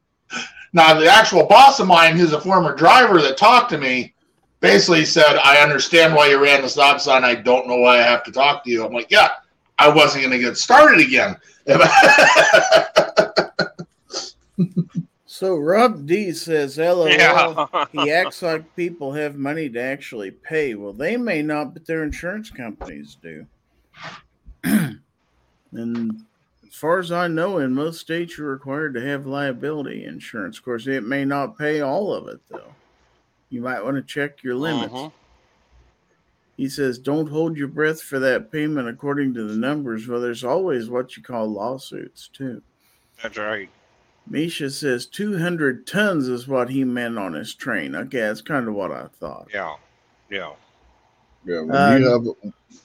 now 0.72 0.98
the 0.98 1.06
actual 1.06 1.46
boss 1.46 1.80
of 1.80 1.86
mine, 1.86 2.16
who's 2.16 2.32
a 2.32 2.40
former 2.40 2.74
driver 2.74 3.20
that 3.22 3.36
talked 3.36 3.70
to 3.70 3.78
me, 3.78 4.14
basically 4.60 5.04
said, 5.04 5.36
I 5.36 5.58
understand 5.58 6.14
why 6.14 6.28
you 6.28 6.42
ran 6.42 6.62
the 6.62 6.68
stop 6.68 7.00
sign. 7.00 7.24
I 7.24 7.34
don't 7.34 7.68
know 7.68 7.76
why 7.76 7.98
I 7.98 8.02
have 8.02 8.24
to 8.24 8.32
talk 8.32 8.64
to 8.64 8.70
you. 8.70 8.84
I'm 8.84 8.92
like, 8.92 9.10
yeah, 9.10 9.28
I 9.78 9.88
wasn't 9.88 10.24
going 10.24 10.38
to 10.38 10.44
get 10.44 10.56
started 10.56 11.00
again. 11.00 11.36
So 15.38 15.56
Rob 15.56 16.04
D 16.04 16.32
says, 16.32 16.78
LOL. 16.78 17.08
Yeah. 17.08 17.66
he 17.92 18.10
acts 18.10 18.42
like 18.42 18.74
people 18.74 19.12
have 19.12 19.36
money 19.36 19.68
to 19.68 19.80
actually 19.80 20.32
pay. 20.32 20.74
Well, 20.74 20.92
they 20.92 21.16
may 21.16 21.42
not, 21.42 21.74
but 21.74 21.86
their 21.86 22.02
insurance 22.02 22.50
companies 22.50 23.16
do. 23.22 23.46
and 25.72 26.24
as 26.68 26.74
far 26.74 26.98
as 26.98 27.10
I 27.10 27.28
know, 27.28 27.58
in 27.58 27.74
most 27.74 28.00
states, 28.00 28.38
you're 28.38 28.50
required 28.52 28.94
to 28.94 29.00
have 29.00 29.26
liability 29.26 30.04
insurance. 30.04 30.58
Of 30.58 30.64
course, 30.64 30.86
it 30.86 31.04
may 31.04 31.24
not 31.24 31.58
pay 31.58 31.80
all 31.80 32.12
of 32.12 32.28
it, 32.28 32.40
though. 32.48 32.74
You 33.50 33.62
might 33.62 33.82
want 33.82 33.96
to 33.96 34.02
check 34.02 34.42
your 34.42 34.54
limits. 34.54 34.92
Mhm. 34.92 35.12
He 36.56 36.68
says, 36.68 36.98
don't 36.98 37.28
hold 37.30 37.56
your 37.56 37.68
breath 37.68 38.02
for 38.02 38.18
that 38.18 38.50
payment 38.50 38.88
according 38.88 39.34
to 39.34 39.44
the 39.44 39.56
numbers. 39.56 40.08
Well, 40.08 40.20
there's 40.20 40.44
always 40.44 40.90
what 40.90 41.16
you 41.16 41.22
call 41.22 41.46
lawsuits, 41.48 42.28
too. 42.28 42.62
That's 43.22 43.38
right. 43.38 43.70
Misha 44.26 44.68
says 44.68 45.06
200 45.06 45.86
tons 45.86 46.28
is 46.28 46.46
what 46.46 46.68
he 46.68 46.84
meant 46.84 47.16
on 47.18 47.32
his 47.32 47.54
train. 47.54 47.94
Okay, 47.94 48.20
that's 48.20 48.42
kind 48.42 48.68
of 48.68 48.74
what 48.74 48.90
I 48.92 49.06
thought. 49.06 49.48
Yeah. 49.54 49.76
Yeah. 50.28 50.52
Yeah, 51.49 51.61
when 51.62 51.74
Um, 51.74 52.03
you 52.03 52.09
have 52.11 52.24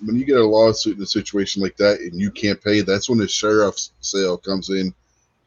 when 0.06 0.16
you 0.16 0.26
get 0.26 0.38
a 0.38 0.46
lawsuit 0.46 0.98
in 0.98 1.04
a 1.04 1.08
situation 1.08 1.62
like 1.62 1.76
that 1.78 2.00
and 2.00 2.20
you 2.20 2.32
can't 2.32 2.62
pay, 2.62 2.82
that's 2.82 3.10
when 3.10 3.20
the 3.20 3.28
sheriff's 3.28 3.92
sale 4.02 4.38
comes 4.38 4.70
in, 4.70 4.94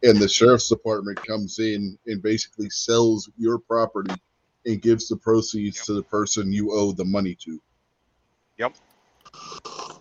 and 0.02 0.18
the 0.18 0.28
sheriff's 0.28 0.68
department 0.68 1.24
comes 1.26 1.58
in 1.58 1.98
and 2.06 2.22
basically 2.22 2.68
sells 2.70 3.30
your 3.38 3.58
property 3.58 4.14
and 4.66 4.82
gives 4.82 5.08
the 5.08 5.16
proceeds 5.16 5.78
Yep. 5.78 5.86
to 5.86 5.94
the 5.94 6.02
person 6.02 6.52
you 6.52 6.72
owe 6.72 6.92
the 6.92 7.04
money 7.04 7.34
to. 7.36 7.60
Yep. 8.58 8.76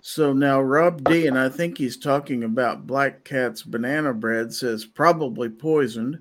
So 0.01 0.33
now 0.33 0.61
Rob 0.61 1.03
D, 1.03 1.27
and 1.27 1.37
I 1.39 1.49
think 1.49 1.77
he's 1.77 1.97
talking 1.97 2.43
about 2.43 2.85
Black 2.87 3.23
Cat's 3.23 3.63
banana 3.63 4.13
bread, 4.13 4.53
says 4.53 4.85
probably 4.85 5.49
poisoned. 5.49 6.19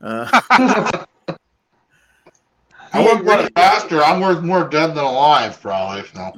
Uh, 0.00 0.28
I 2.98 3.14
work 3.14 3.24
much 3.24 3.52
faster. 3.54 4.02
I'm 4.02 4.20
worth 4.20 4.42
more 4.42 4.68
dead 4.68 4.88
than 4.88 5.04
alive, 5.04 5.60
probably. 5.60 6.02
So. 6.02 6.32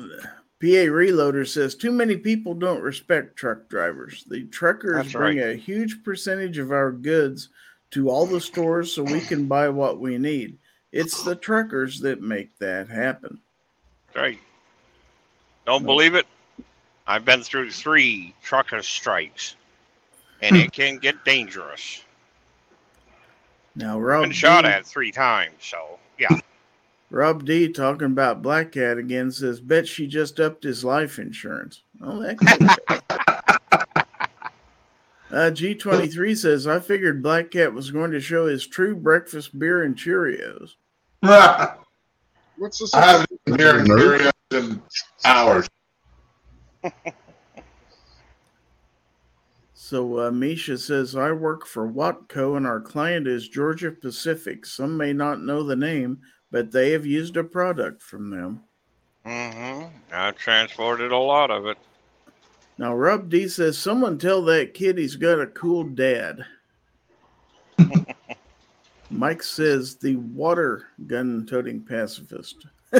PA 0.60 0.90
Reloader 0.92 1.48
says 1.48 1.74
too 1.74 1.90
many 1.90 2.16
people 2.16 2.54
don't 2.54 2.82
respect 2.82 3.36
truck 3.36 3.68
drivers. 3.68 4.24
The 4.28 4.44
truckers 4.44 4.96
That's 4.96 5.12
bring 5.12 5.38
right. 5.38 5.50
a 5.50 5.54
huge 5.54 6.04
percentage 6.04 6.58
of 6.58 6.70
our 6.70 6.92
goods 6.92 7.48
to 7.92 8.10
all 8.10 8.26
the 8.26 8.40
stores 8.40 8.92
so 8.94 9.02
we 9.02 9.20
can 9.20 9.46
buy 9.46 9.68
what 9.70 10.00
we 10.00 10.18
need. 10.18 10.58
It's 10.92 11.22
the 11.22 11.34
truckers 11.34 12.00
that 12.00 12.20
make 12.20 12.56
that 12.58 12.88
happen. 12.88 13.40
Right. 14.14 14.38
Don't 15.64 15.84
believe 15.84 16.14
it? 16.14 16.26
I've 17.06 17.24
been 17.24 17.42
through 17.42 17.70
three 17.70 18.34
trucker 18.42 18.82
strikes, 18.82 19.56
and 20.42 20.56
it 20.56 20.72
can 20.72 20.98
get 20.98 21.24
dangerous. 21.24 22.04
Now 23.74 23.98
Rob 23.98 24.22
Been 24.22 24.32
shot 24.32 24.62
D- 24.62 24.68
at 24.68 24.84
three 24.84 25.10
times, 25.10 25.54
so 25.60 25.98
yeah. 26.18 26.38
Rob 27.10 27.44
D 27.44 27.68
talking 27.68 28.06
about 28.06 28.42
Black 28.42 28.72
Cat 28.72 28.96
again 28.96 29.30
says, 29.32 29.60
bet 29.60 29.86
she 29.86 30.06
just 30.06 30.38
upped 30.38 30.62
his 30.62 30.84
life 30.84 31.18
insurance. 31.18 31.82
Oh, 32.02 32.20
that 32.22 32.38
could 32.38 32.48
Uh, 35.32 35.48
G23 35.48 36.36
says, 36.36 36.66
I 36.66 36.80
figured 36.80 37.22
Black 37.22 37.52
Cat 37.52 37.72
was 37.72 37.92
going 37.92 38.10
to 38.10 38.20
show 38.20 38.46
his 38.46 38.66
true 38.66 38.96
breakfast 38.96 39.56
beer 39.56 39.84
and 39.84 39.94
Cheerios. 39.94 40.70
I 41.22 41.74
What's 42.56 42.80
this? 42.80 42.92
haven't 42.92 43.30
been 43.44 43.58
here? 43.58 43.84
Cheerios 43.84 44.32
in 44.52 44.82
hours. 45.24 45.68
So 49.90 50.20
uh, 50.20 50.30
Misha 50.30 50.78
says, 50.78 51.16
I 51.16 51.32
work 51.32 51.66
for 51.66 51.90
Watco 51.90 52.56
and 52.56 52.64
our 52.64 52.80
client 52.80 53.26
is 53.26 53.48
Georgia 53.48 53.90
Pacific. 53.90 54.64
Some 54.64 54.96
may 54.96 55.12
not 55.12 55.42
know 55.42 55.64
the 55.64 55.74
name, 55.74 56.20
but 56.50 56.72
they 56.72 56.90
have 56.92 57.06
used 57.06 57.36
a 57.36 57.44
product 57.44 58.02
from 58.02 58.30
them. 58.30 58.62
hmm 59.24 59.84
I 60.12 60.32
transported 60.32 61.12
a 61.12 61.18
lot 61.18 61.50
of 61.50 61.66
it. 61.66 61.78
Now, 62.78 62.94
Rob 62.94 63.28
D 63.28 63.46
says, 63.46 63.76
someone 63.76 64.18
tell 64.18 64.42
that 64.44 64.72
kid 64.72 64.96
he's 64.96 65.16
got 65.16 65.40
a 65.40 65.46
cool 65.46 65.84
dad. 65.84 66.44
Mike 69.10 69.42
says, 69.42 69.96
the 69.96 70.16
water 70.16 70.86
gun 71.06 71.46
toting 71.46 71.82
pacifist. 71.82 72.66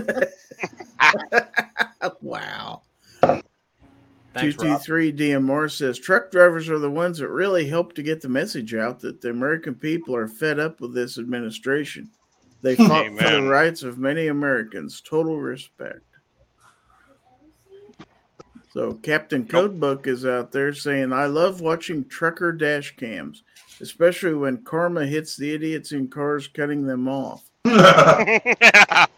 wow. 2.21 2.83
Thanks, 4.33 4.57
Rob. 4.59 4.83
223 4.83 5.13
DMR 5.13 5.71
says, 5.71 5.99
truck 5.99 6.31
drivers 6.31 6.69
are 6.69 6.79
the 6.79 6.91
ones 6.91 7.19
that 7.19 7.29
really 7.29 7.67
help 7.67 7.95
to 7.95 8.03
get 8.03 8.21
the 8.21 8.29
message 8.29 8.75
out 8.75 9.01
that 9.01 9.21
the 9.21 9.31
American 9.31 9.75
people 9.75 10.15
are 10.15 10.29
fed 10.29 10.61
up 10.61 10.81
with 10.81 10.95
this 10.95 11.19
administration. 11.19 12.11
They 12.63 12.77
fought 12.77 13.07
for 13.19 13.31
the 13.31 13.43
rights 13.43 13.83
of 13.83 13.99
many 13.99 14.29
Americans. 14.29 15.01
Total 15.01 15.39
respect. 15.39 16.03
So 18.73 18.95
Captain 18.95 19.45
Codebook 19.45 20.07
is 20.07 20.25
out 20.25 20.53
there 20.53 20.73
saying, 20.73 21.13
I 21.13 21.27
love 21.27 21.61
watching 21.61 22.05
trucker 22.05 22.53
dash 22.53 22.95
cams, 22.97 23.43
especially 23.81 24.35
when 24.35 24.59
karma 24.59 25.07
hits 25.07 25.37
the 25.37 25.53
idiots 25.53 25.91
in 25.91 26.09
cars 26.09 26.47
cutting 26.47 26.87
them 26.87 27.09
off. 27.09 27.51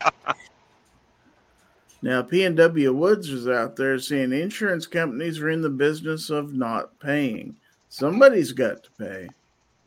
Now, 2.04 2.20
P&W 2.20 2.92
Woods 2.92 3.30
is 3.30 3.46
out 3.46 3.76
there 3.76 3.96
saying 4.00 4.32
insurance 4.32 4.88
companies 4.88 5.38
are 5.38 5.50
in 5.50 5.62
the 5.62 5.70
business 5.70 6.30
of 6.30 6.52
not 6.52 6.98
paying. 6.98 7.54
Somebody's 7.88 8.50
got 8.50 8.82
to 8.82 8.90
pay. 8.98 9.28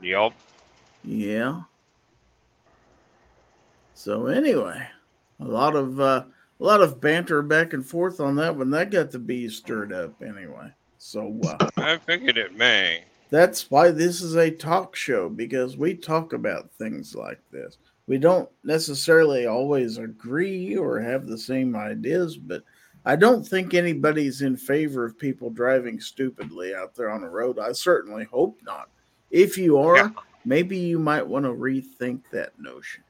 yep. 0.01 0.31
Yeah. 1.03 1.63
So 3.95 4.27
anyway, 4.27 4.85
a 5.39 5.45
lot 5.45 5.75
of 5.75 5.99
uh, 5.99 6.25
a 6.59 6.63
lot 6.63 6.81
of 6.81 7.01
banter 7.01 7.41
back 7.41 7.73
and 7.73 7.85
forth 7.85 8.19
on 8.19 8.35
that 8.35 8.55
one. 8.55 8.69
That 8.69 8.91
got 8.91 9.09
the 9.11 9.19
bees 9.19 9.55
stirred 9.55 9.91
up 9.93 10.21
anyway. 10.21 10.69
So 10.97 11.39
uh, 11.43 11.69
I 11.77 11.97
figured 11.97 12.37
it 12.37 12.55
may. 12.55 13.03
that's 13.29 13.69
why 13.71 13.91
this 13.91 14.21
is 14.21 14.35
a 14.35 14.51
talk 14.51 14.95
show 14.95 15.29
because 15.29 15.77
we 15.77 15.93
talk 15.93 16.33
about 16.33 16.71
things 16.73 17.15
like 17.15 17.39
this. 17.51 17.77
We 18.07 18.17
don't 18.17 18.49
necessarily 18.63 19.47
always 19.47 19.97
agree 19.97 20.75
or 20.75 20.99
have 20.99 21.25
the 21.25 21.37
same 21.37 21.75
ideas, 21.75 22.37
but 22.37 22.63
I 23.05 23.15
don't 23.15 23.47
think 23.47 23.73
anybody's 23.73 24.41
in 24.41 24.57
favor 24.57 25.05
of 25.05 25.17
people 25.17 25.49
driving 25.49 25.99
stupidly 25.99 26.75
out 26.75 26.95
there 26.95 27.09
on 27.09 27.21
the 27.21 27.29
road. 27.29 27.59
I 27.59 27.71
certainly 27.71 28.25
hope 28.25 28.59
not. 28.63 28.89
If 29.31 29.57
you 29.57 29.77
are, 29.79 29.95
Yeah. 29.97 30.09
maybe 30.43 30.77
you 30.77 30.99
might 30.99 31.25
want 31.25 31.45
to 31.45 31.51
rethink 31.51 32.21
that 32.31 32.59
notion. 32.59 33.03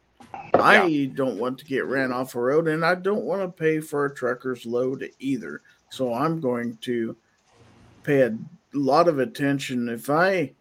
I 0.54 1.12
don't 1.14 1.38
want 1.38 1.58
to 1.60 1.66
get 1.66 1.86
ran 1.86 2.12
off 2.12 2.36
a 2.36 2.40
road 2.40 2.68
and 2.68 2.86
I 2.86 2.96
don't 2.96 3.24
want 3.24 3.42
to 3.42 3.48
pay 3.48 3.80
for 3.80 4.06
a 4.06 4.14
trucker's 4.14 4.66
load 4.66 5.08
either. 5.20 5.62
So 5.90 6.14
I'm 6.14 6.40
going 6.40 6.78
to 6.82 7.16
pay 8.04 8.22
a 8.22 8.38
lot 8.74 9.08
of 9.08 9.20
attention. 9.20 9.90
If 9.90 10.10
I 10.10 10.54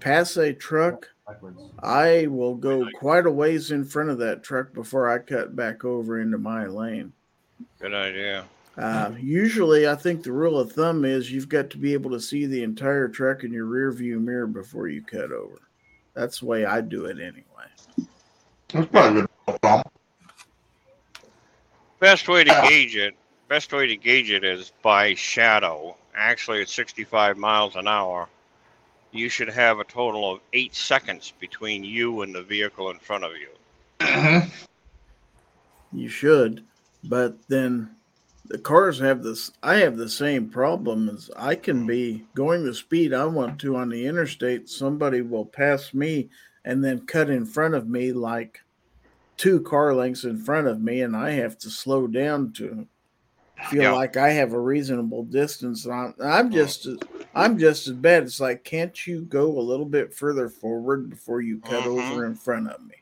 pass 0.00 0.36
a 0.36 0.52
truck, 0.52 1.08
I 1.82 2.26
will 2.28 2.54
go 2.54 2.88
quite 2.94 3.26
a 3.26 3.30
ways 3.30 3.70
in 3.70 3.84
front 3.84 4.10
of 4.10 4.18
that 4.18 4.42
truck 4.42 4.72
before 4.72 5.10
I 5.10 5.18
cut 5.18 5.54
back 5.54 5.84
over 5.84 6.20
into 6.20 6.38
my 6.38 6.66
lane. 6.66 7.12
Good 7.80 7.94
idea. 7.94 8.46
Uh, 8.78 9.12
usually, 9.18 9.88
I 9.88 9.96
think 9.96 10.22
the 10.22 10.32
rule 10.32 10.58
of 10.58 10.72
thumb 10.72 11.04
is 11.04 11.32
you've 11.32 11.48
got 11.48 11.68
to 11.70 11.78
be 11.78 11.92
able 11.92 12.12
to 12.12 12.20
see 12.20 12.46
the 12.46 12.62
entire 12.62 13.08
truck 13.08 13.42
in 13.42 13.52
your 13.52 13.64
rear 13.64 13.90
view 13.90 14.20
mirror 14.20 14.46
before 14.46 14.86
you 14.88 15.02
cut 15.02 15.32
over. 15.32 15.58
That's 16.14 16.40
the 16.40 16.46
way 16.46 16.64
I 16.64 16.80
do 16.80 17.06
it 17.06 17.18
anyway. 17.18 17.44
That's 18.72 18.86
probably 18.88 19.22
good. 19.22 19.58
Tom. 19.62 19.82
Best 22.00 22.28
way 22.28 22.44
to 22.44 22.50
Yeah. 22.50 22.68
gauge 22.68 22.96
it. 22.96 23.14
Best 23.48 23.72
way 23.72 23.86
to 23.86 23.96
gauge 23.96 24.30
it 24.30 24.44
is 24.44 24.72
by 24.82 25.14
shadow. 25.14 25.96
Actually, 26.14 26.60
at 26.60 26.68
65 26.68 27.38
miles 27.38 27.76
an 27.76 27.88
hour, 27.88 28.28
you 29.10 29.28
should 29.28 29.48
have 29.48 29.78
a 29.78 29.84
total 29.84 30.30
of 30.30 30.40
eight 30.52 30.74
seconds 30.74 31.32
between 31.40 31.82
you 31.82 32.22
and 32.22 32.34
the 32.34 32.42
vehicle 32.42 32.90
in 32.90 32.98
front 32.98 33.24
of 33.24 33.32
you. 33.36 33.48
Mhm. 34.00 34.50
You 35.92 36.08
should, 36.08 36.64
but 37.04 37.48
then 37.48 37.96
the 38.44 38.58
cars 38.58 38.98
have 38.98 39.22
this. 39.22 39.50
I 39.62 39.76
have 39.76 39.96
the 39.96 40.08
same 40.08 40.50
problem 40.50 41.08
as 41.08 41.30
I 41.36 41.54
can 41.54 41.86
be 41.86 42.26
going 42.34 42.64
the 42.64 42.74
speed 42.74 43.14
I 43.14 43.24
want 43.24 43.58
to 43.60 43.76
on 43.76 43.88
the 43.88 44.06
interstate. 44.06 44.68
Somebody 44.68 45.22
will 45.22 45.46
pass 45.46 45.94
me 45.94 46.28
and 46.64 46.84
then 46.84 47.06
cut 47.06 47.30
in 47.30 47.44
front 47.46 47.74
of 47.74 47.88
me 47.88 48.12
like 48.12 48.60
two 49.36 49.60
car 49.60 49.94
lengths 49.94 50.24
in 50.24 50.36
front 50.38 50.66
of 50.66 50.80
me, 50.82 51.02
and 51.02 51.16
I 51.16 51.30
have 51.30 51.56
to 51.58 51.70
slow 51.70 52.06
down 52.06 52.52
to 52.54 52.86
feel 53.70 53.82
Yeah. 53.82 53.92
like 53.92 54.16
I 54.16 54.30
have 54.30 54.52
a 54.52 54.60
reasonable 54.60 55.24
distance. 55.24 55.84
And 55.84 55.94
I'm, 55.94 56.14
I'm 56.20 56.50
just 56.50 56.86
as 56.86 56.98
I'm 57.34 57.58
just 57.58 57.86
as 57.88 57.94
bad. 57.94 58.24
It's 58.24 58.40
like, 58.40 58.64
can't 58.64 59.06
you 59.06 59.22
go 59.22 59.46
a 59.58 59.60
little 59.60 59.86
bit 59.86 60.12
further 60.14 60.48
forward 60.48 61.08
before 61.10 61.40
you 61.40 61.58
cut 61.60 61.84
Mhm. 61.84 61.86
over 62.10 62.26
in 62.26 62.34
front 62.34 62.68
of 62.68 62.84
me? 62.84 62.94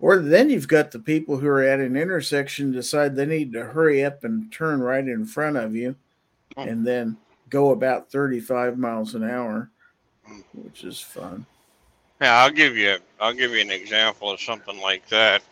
Or 0.00 0.18
then 0.18 0.48
you've 0.48 0.68
got 0.68 0.92
the 0.92 1.00
people 1.00 1.38
who 1.38 1.48
are 1.48 1.62
at 1.62 1.80
an 1.80 1.96
intersection 1.96 2.70
decide 2.70 3.16
they 3.16 3.26
need 3.26 3.52
to 3.54 3.64
hurry 3.64 4.04
up 4.04 4.22
and 4.22 4.52
turn 4.52 4.80
right 4.80 5.06
in 5.06 5.24
front 5.24 5.56
of 5.56 5.74
you 5.74 5.96
Oh. 6.56 6.62
and 6.62 6.86
then 6.86 7.16
go 7.50 7.70
about 7.72 8.10
35 8.12 8.78
miles 8.78 9.14
an 9.16 9.24
hour, 9.24 9.70
Mm. 10.28 10.42
which 10.54 10.84
is 10.84 11.00
fun. 11.00 11.46
Yeah, 12.20 12.42
I'll 12.42 12.50
give 12.50 12.76
you 12.76 12.98
I'll 13.20 13.32
give 13.32 13.52
you 13.52 13.60
an 13.60 13.70
example 13.70 14.30
of 14.30 14.40
something 14.40 14.80
like 14.80 15.08
that. 15.08 15.42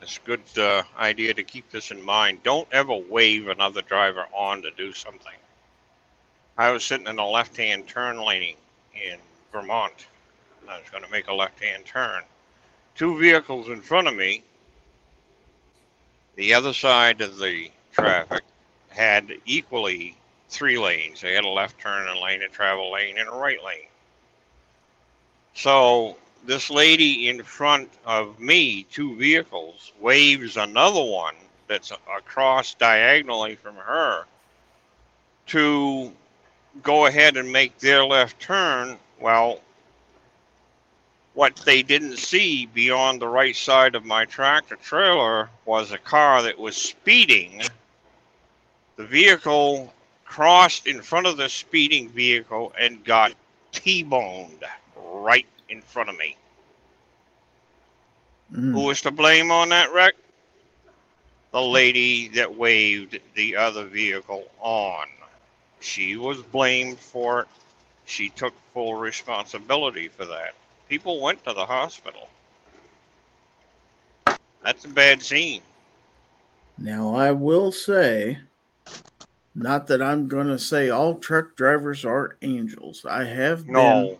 It's 0.00 0.18
a 0.18 0.26
good 0.26 0.42
uh, 0.56 0.84
idea 0.96 1.34
to 1.34 1.42
keep 1.42 1.70
this 1.70 1.90
in 1.90 2.04
mind. 2.04 2.42
Don't 2.44 2.68
ever 2.70 2.94
wave 2.94 3.48
another 3.48 3.82
driver 3.82 4.26
on 4.32 4.62
to 4.62 4.70
do 4.72 4.92
something. 4.92 5.32
I 6.56 6.70
was 6.70 6.84
sitting 6.84 7.08
in 7.08 7.18
a 7.18 7.26
left-hand 7.26 7.88
turn 7.88 8.24
lane 8.24 8.56
in 8.94 9.18
Vermont. 9.52 10.06
I 10.68 10.78
was 10.78 10.88
going 10.90 11.02
to 11.02 11.10
make 11.10 11.28
a 11.28 11.34
left-hand 11.34 11.84
turn. 11.84 12.22
Two 12.94 13.18
vehicles 13.18 13.68
in 13.68 13.80
front 13.80 14.06
of 14.06 14.14
me. 14.14 14.44
The 16.36 16.54
other 16.54 16.72
side 16.72 17.20
of 17.20 17.38
the 17.38 17.70
traffic 17.92 18.44
had 18.90 19.32
equally 19.46 20.16
three 20.48 20.78
lanes. 20.78 21.20
They 21.20 21.34
had 21.34 21.44
a 21.44 21.48
left 21.48 21.80
turn 21.80 22.06
a 22.08 22.20
lane, 22.20 22.42
a 22.42 22.48
travel 22.48 22.92
lane, 22.92 23.18
and 23.18 23.28
a 23.28 23.32
right 23.32 23.62
lane. 23.64 23.88
So 25.58 26.16
this 26.46 26.70
lady 26.70 27.28
in 27.28 27.42
front 27.42 27.90
of 28.06 28.38
me, 28.38 28.84
two 28.92 29.16
vehicles, 29.16 29.92
waves 29.98 30.56
another 30.56 31.02
one 31.02 31.34
that's 31.66 31.90
across 31.90 32.74
diagonally 32.74 33.56
from 33.56 33.74
her 33.74 34.24
to 35.48 36.12
go 36.84 37.06
ahead 37.06 37.36
and 37.36 37.50
make 37.50 37.76
their 37.78 38.04
left 38.04 38.38
turn. 38.38 38.98
Well, 39.18 39.60
what 41.34 41.56
they 41.56 41.82
didn't 41.82 42.18
see 42.18 42.66
beyond 42.66 43.20
the 43.20 43.26
right 43.26 43.56
side 43.56 43.96
of 43.96 44.04
my 44.04 44.26
tractor 44.26 44.76
trailer 44.76 45.50
was 45.64 45.90
a 45.90 45.98
car 45.98 46.40
that 46.44 46.56
was 46.56 46.76
speeding. 46.76 47.62
The 48.94 49.06
vehicle 49.06 49.92
crossed 50.24 50.86
in 50.86 51.02
front 51.02 51.26
of 51.26 51.36
the 51.36 51.48
speeding 51.48 52.10
vehicle 52.10 52.72
and 52.78 53.04
got 53.04 53.34
T-boned 53.72 54.64
right 55.10 55.46
in 55.68 55.82
front 55.82 56.08
of 56.08 56.18
me. 56.18 56.36
Mm. 58.52 58.72
Who 58.72 58.80
was 58.82 59.00
to 59.02 59.10
blame 59.10 59.50
on 59.50 59.68
that 59.70 59.92
wreck? 59.92 60.14
The 61.52 61.60
lady 61.60 62.28
that 62.28 62.56
waved 62.56 63.18
the 63.34 63.56
other 63.56 63.84
vehicle 63.84 64.44
on. 64.60 65.06
She 65.80 66.16
was 66.16 66.42
blamed 66.42 66.98
for 66.98 67.42
it. 67.42 67.48
She 68.04 68.30
took 68.30 68.54
full 68.72 68.94
responsibility 68.94 70.08
for 70.08 70.24
that. 70.26 70.54
People 70.88 71.20
went 71.20 71.44
to 71.44 71.52
the 71.52 71.64
hospital. 71.64 72.28
That's 74.62 74.84
a 74.84 74.88
bad 74.88 75.22
scene. 75.22 75.62
Now, 76.78 77.14
I 77.14 77.32
will 77.32 77.72
say, 77.72 78.38
not 79.54 79.86
that 79.88 80.00
I'm 80.00 80.28
going 80.28 80.46
to 80.46 80.58
say 80.58 80.88
all 80.88 81.16
truck 81.16 81.56
drivers 81.56 82.04
are 82.04 82.36
angels. 82.42 83.04
I 83.08 83.24
have 83.24 83.64
been 83.64 83.72
No. 83.74 84.18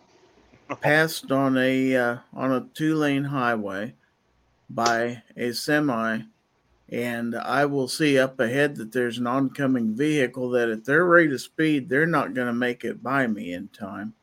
Passed 0.75 1.31
on 1.31 1.57
a 1.57 1.95
uh, 1.95 2.17
on 2.33 2.51
a 2.51 2.67
two 2.73 2.95
lane 2.95 3.23
highway 3.23 3.93
by 4.69 5.21
a 5.35 5.51
semi, 5.53 6.21
and 6.89 7.35
I 7.35 7.65
will 7.65 7.87
see 7.87 8.19
up 8.19 8.39
ahead 8.39 8.75
that 8.77 8.91
there's 8.91 9.17
an 9.17 9.27
oncoming 9.27 9.95
vehicle 9.95 10.49
that 10.51 10.69
at 10.69 10.85
their 10.85 11.05
rate 11.05 11.31
of 11.31 11.41
speed 11.41 11.89
they're 11.89 12.05
not 12.05 12.33
going 12.33 12.47
to 12.47 12.53
make 12.53 12.83
it 12.83 13.01
by 13.03 13.27
me 13.27 13.53
in 13.53 13.67
time, 13.69 14.13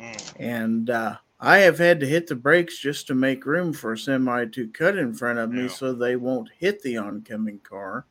Mm. 0.00 0.32
and 0.36 0.90
uh, 0.90 1.16
I 1.38 1.58
have 1.58 1.78
had 1.78 2.00
to 2.00 2.06
hit 2.06 2.26
the 2.26 2.34
brakes 2.34 2.78
just 2.78 3.06
to 3.08 3.14
make 3.14 3.46
room 3.46 3.72
for 3.72 3.92
a 3.92 3.98
semi 3.98 4.46
to 4.46 4.68
cut 4.68 4.96
in 4.96 5.12
front 5.14 5.38
of 5.38 5.50
me 5.50 5.62
Yeah. 5.62 5.68
so 5.68 5.92
they 5.92 6.16
won't 6.16 6.48
hit 6.58 6.82
the 6.82 6.96
oncoming 6.96 7.58
car 7.60 8.06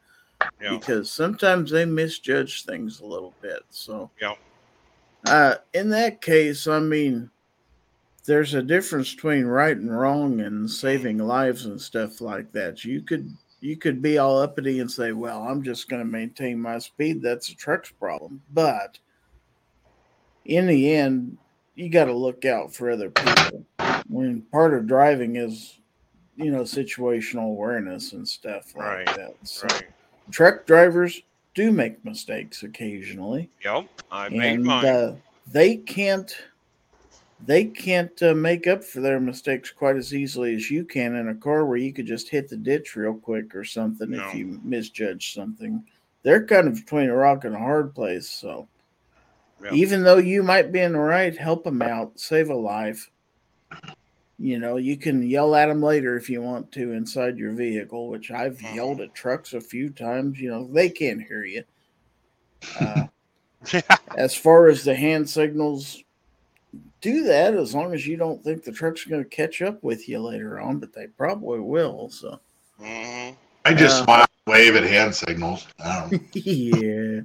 Yeah. 0.61 0.77
because 0.77 1.11
sometimes 1.11 1.71
they 1.71 1.85
misjudge 1.85 2.65
things 2.65 2.99
a 2.99 3.05
little 3.05 3.33
bit. 3.41 3.63
So, 3.69 4.11
Yeah. 4.21 4.35
uh, 5.25 5.55
in 5.73 5.89
that 5.89 6.21
case, 6.21 6.67
I 6.67 6.79
mean, 6.79 7.31
there's 8.32 8.53
a 8.53 8.63
difference 8.63 9.13
between 9.13 9.45
right 9.45 9.75
and 9.75 9.93
wrong 9.95 10.39
and 10.39 10.71
saving 10.71 11.17
lives 11.17 11.65
and 11.65 11.82
stuff 11.82 12.21
like 12.21 12.53
that. 12.53 12.86
You 12.86 13.01
could 13.01 13.38
you 13.59 13.77
could 13.77 14.01
be 14.01 14.17
all 14.17 14.39
uppity 14.39 14.79
and 14.79 14.89
say, 14.89 15.11
"Well, 15.11 15.43
I'm 15.43 15.63
just 15.63 15.89
going 15.89 16.01
to 16.01 16.09
maintain 16.09 16.61
my 16.61 16.79
speed. 16.79 17.21
That's 17.21 17.49
a 17.49 17.55
truck's 17.55 17.91
problem." 17.91 18.41
But 18.53 18.99
in 20.45 20.67
the 20.67 20.93
end, 20.93 21.39
you 21.75 21.89
got 21.89 22.05
to 22.05 22.13
look 22.13 22.45
out 22.45 22.73
for 22.73 22.89
other 22.89 23.09
people. 23.11 23.65
When 24.07 24.43
part 24.43 24.73
of 24.73 24.88
driving 24.88 25.36
is, 25.36 25.82
you 26.38 26.51
know, 26.51 26.61
situational 26.63 27.47
awareness 27.49 28.13
and 28.13 28.27
stuff 28.27 28.75
like 28.75 28.86
Right. 28.88 29.13
that. 29.15 29.36
So 29.43 29.67
Right. 29.67 29.88
truck 30.32 30.65
drivers 30.65 31.21
do 31.53 31.71
make 31.73 32.05
mistakes 32.05 32.63
occasionally 32.63 33.51
Yep. 33.65 33.89
I 34.11 34.29
made 34.29 34.59
and 34.59 34.65
mine. 34.65 34.86
uh, 34.86 35.15
they 35.47 35.77
can't 35.77 36.34
they 37.45 37.65
can't 37.65 38.21
uh, 38.21 38.35
make 38.35 38.67
up 38.67 38.83
for 38.83 39.01
their 39.01 39.19
mistakes 39.19 39.71
quite 39.71 39.95
as 39.95 40.13
easily 40.13 40.53
as 40.55 40.69
you 40.69 40.83
can 40.85 41.15
in 41.15 41.29
a 41.29 41.35
car 41.35 41.65
where 41.65 41.77
you 41.77 41.91
could 41.91 42.05
just 42.05 42.29
hit 42.29 42.47
the 42.49 42.57
ditch 42.57 42.95
real 42.95 43.15
quick 43.15 43.55
or 43.55 43.63
something 43.63 44.11
No. 44.11 44.27
if 44.27 44.35
you 44.35 44.59
misjudge 44.63 45.33
something 45.33 45.83
they're 46.23 46.45
kind 46.45 46.67
of 46.67 46.75
between 46.75 47.09
a 47.09 47.15
rock 47.15 47.43
and 47.45 47.55
a 47.55 47.59
hard 47.59 47.95
place 47.95 48.29
so 48.29 48.67
Yeah. 49.63 49.73
even 49.73 50.03
though 50.03 50.17
you 50.17 50.43
might 50.43 50.71
be 50.71 50.79
in 50.81 50.93
the 50.93 50.99
right 50.99 51.35
help 51.35 51.63
them 51.63 51.81
out 51.81 52.19
save 52.19 52.49
a 52.49 52.55
life 52.55 53.09
you 54.37 54.57
know 54.59 54.77
you 54.77 54.97
can 54.97 55.21
yell 55.23 55.55
at 55.55 55.67
them 55.67 55.81
later 55.83 56.15
if 56.17 56.29
you 56.29 56.41
want 56.41 56.71
to 56.73 56.93
inside 56.93 57.37
your 57.37 57.53
vehicle 57.53 58.07
which 58.09 58.31
i've 58.31 58.57
Mhm. 58.57 58.75
yelled 58.75 59.01
at 59.01 59.13
trucks 59.13 59.53
a 59.53 59.61
few 59.61 59.89
times 59.89 60.39
you 60.39 60.49
know 60.49 60.67
they 60.71 60.89
can't 60.89 61.21
hear 61.23 61.43
you 61.43 61.63
uh, 62.79 63.07
as 64.17 64.35
far 64.35 64.67
as 64.67 64.83
the 64.83 64.95
hand 64.95 65.29
signals, 65.29 66.03
do 67.02 67.24
that 67.26 67.54
as 67.56 67.74
long 67.74 67.93
as 67.93 68.06
you 68.08 68.16
don't 68.16 68.43
think 68.43 68.64
the 68.64 68.72
truck's 68.72 69.06
going 69.06 69.24
to 69.24 69.30
catch 69.30 69.62
up 69.62 69.84
with 69.84 70.08
you 70.08 70.20
later 70.20 70.60
on, 70.60 70.78
but 70.80 70.93
they 70.93 71.08
probably 71.08 71.60
will. 71.60 72.10
So, 72.10 72.39
hmm 72.80 73.30
I 73.66 73.74
just 73.76 74.02
Uh, 74.02 74.04
smile 74.06 74.26
and 74.45 74.54
wave 74.54 74.76
at 74.76 74.84
hand 74.84 75.14
signals. 75.14 75.68
I 75.84 76.20
yeah. 76.34 77.22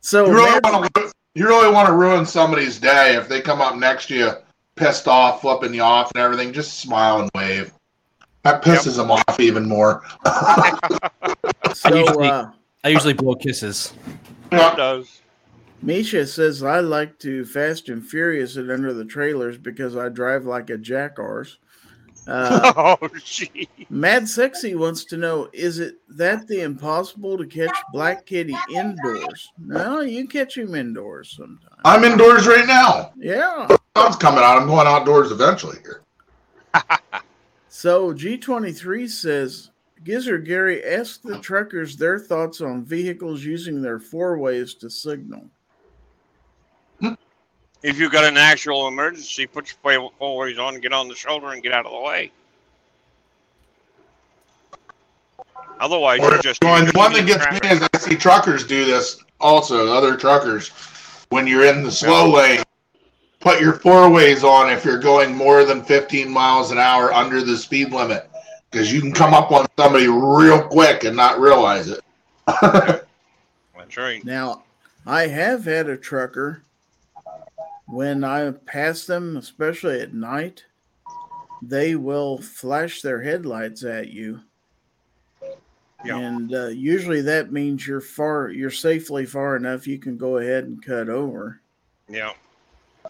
So, 0.00 0.26
You 0.26 0.32
really 0.34 0.60
want 0.62 0.94
to 0.94 1.12
you 1.34 1.46
really 1.46 1.70
want 1.70 1.86
to 1.88 1.92
ruin 1.92 2.24
somebody's 2.24 2.78
day 2.78 3.14
if 3.16 3.28
they 3.28 3.40
come 3.40 3.60
up 3.60 3.76
next 3.76 4.06
to 4.06 4.14
you 4.16 4.30
pissed 4.74 5.06
off, 5.06 5.42
flipping 5.42 5.74
you 5.74 5.82
off 5.82 6.10
and 6.14 6.22
everything. 6.22 6.52
Just 6.52 6.80
smile 6.80 7.20
and 7.20 7.30
wave. 7.34 7.72
That 8.42 8.62
pisses 8.62 8.96
them 8.96 9.10
off 9.10 9.40
even 9.40 9.68
more. 9.68 10.02
so 11.74 11.94
usually- 11.94 12.28
uh, 12.28 12.46
I 12.84 12.88
usually 12.88 13.14
blow 13.14 13.34
kisses. 13.34 13.92
It 14.52 14.76
does. 14.76 15.20
Misha 15.82 16.26
says 16.26 16.62
I 16.62 16.80
like 16.80 17.18
to 17.20 17.44
fast 17.44 17.88
and 17.88 18.04
furious 18.04 18.56
it 18.56 18.70
under 18.70 18.92
the 18.92 19.04
trailers 19.04 19.58
because 19.58 19.96
I 19.96 20.08
drive 20.08 20.44
like 20.44 20.70
a 20.70 20.78
jackass. 20.78 21.58
Uh, 22.26 22.96
oh, 23.00 23.08
gee. 23.24 23.68
Mad 23.88 24.28
Sexy 24.28 24.74
wants 24.74 25.04
to 25.04 25.16
know: 25.16 25.48
Is 25.52 25.78
it 25.78 25.96
that 26.08 26.48
the 26.48 26.62
impossible 26.62 27.38
to 27.38 27.46
catch 27.46 27.76
Black 27.92 28.26
Kitty 28.26 28.56
indoors? 28.74 29.48
No, 29.58 30.00
you 30.00 30.26
catch 30.26 30.58
him 30.58 30.74
indoors 30.74 31.34
sometimes. 31.36 31.80
I'm 31.84 32.04
indoors 32.04 32.46
right 32.46 32.66
now. 32.66 33.12
Yeah. 33.16 33.68
Sun's 33.96 34.16
coming 34.16 34.42
out. 34.42 34.60
I'm 34.60 34.66
going 34.66 34.86
outdoors 34.86 35.30
eventually 35.30 35.78
here. 35.82 36.02
So 37.78 38.14
G23 38.14 39.06
says 39.06 39.70
Gizzard 40.02 40.46
Gary 40.46 40.82
asked 40.82 41.22
the 41.22 41.38
truckers 41.40 41.94
their 41.94 42.18
thoughts 42.18 42.62
on 42.62 42.86
vehicles 42.86 43.44
using 43.44 43.82
their 43.82 43.98
four 43.98 44.38
ways 44.38 44.72
to 44.76 44.88
signal. 44.88 45.50
If 47.86 48.00
you've 48.00 48.10
got 48.10 48.24
an 48.24 48.36
actual 48.36 48.88
emergency, 48.88 49.46
put 49.46 49.68
your 49.68 50.00
four- 50.00 50.10
four 50.18 50.38
ways 50.38 50.58
on, 50.58 50.80
get 50.80 50.92
on 50.92 51.06
the 51.06 51.14
shoulder, 51.14 51.52
and 51.52 51.62
get 51.62 51.70
out 51.70 51.86
of 51.86 51.92
the 51.92 52.00
way. 52.00 52.32
Otherwise, 55.78 56.18
Or 56.18 56.32
you're 56.32 56.42
just 56.42 56.60
going, 56.60 56.84
the 56.84 56.90
one 56.94 57.12
that 57.12 57.20
impeding 57.20 57.38
gets 57.38 57.62
me 57.62 57.70
is 57.70 57.88
I 57.94 57.98
see 57.98 58.16
truckers 58.16 58.66
do 58.66 58.84
this 58.84 59.22
also, 59.38 59.92
other 59.92 60.16
truckers. 60.16 60.70
When 61.28 61.46
you're 61.46 61.64
in 61.64 61.84
the 61.84 61.92
slow 61.92 62.28
lane, 62.28 62.64
put 63.38 63.60
your 63.60 63.74
four 63.74 64.10
ways 64.10 64.42
on 64.42 64.68
if 64.68 64.84
you're 64.84 64.98
going 64.98 65.32
more 65.32 65.64
than 65.64 65.84
15 65.84 66.28
miles 66.28 66.72
an 66.72 66.78
hour 66.78 67.12
under 67.12 67.40
the 67.40 67.56
speed 67.56 67.92
limit 67.92 68.28
because 68.68 68.92
you 68.92 69.00
can 69.00 69.12
come 69.12 69.32
up 69.32 69.52
on 69.52 69.64
somebody 69.78 70.08
real 70.08 70.60
quick 70.60 71.04
and 71.04 71.16
not 71.16 71.38
realize 71.38 71.86
it. 71.86 72.00
That's 72.62 73.96
right. 73.96 74.24
Now, 74.24 74.64
I 75.06 75.28
have 75.28 75.66
had 75.66 75.88
a 75.88 75.96
trucker 75.96 76.64
when 77.86 78.24
I 78.24 78.50
pass 78.50 79.04
them, 79.04 79.36
especially 79.36 80.00
at 80.00 80.14
night, 80.14 80.64
they 81.62 81.94
will 81.96 82.38
flash 82.38 83.02
their 83.02 83.22
headlights 83.22 83.84
at 83.84 84.08
you. 84.08 84.40
Yeah. 86.04 86.18
And 86.18 86.54
uh, 86.54 86.66
usually 86.68 87.22
that 87.22 87.52
means 87.52 87.86
you're 87.86 88.00
far, 88.00 88.50
you're 88.50 88.70
safely 88.70 89.24
far 89.26 89.56
enough 89.56 89.86
you 89.86 89.98
can 89.98 90.16
go 90.16 90.36
ahead 90.38 90.64
and 90.64 90.84
cut 90.84 91.08
over. 91.08 91.60
Yeah. 92.08 92.32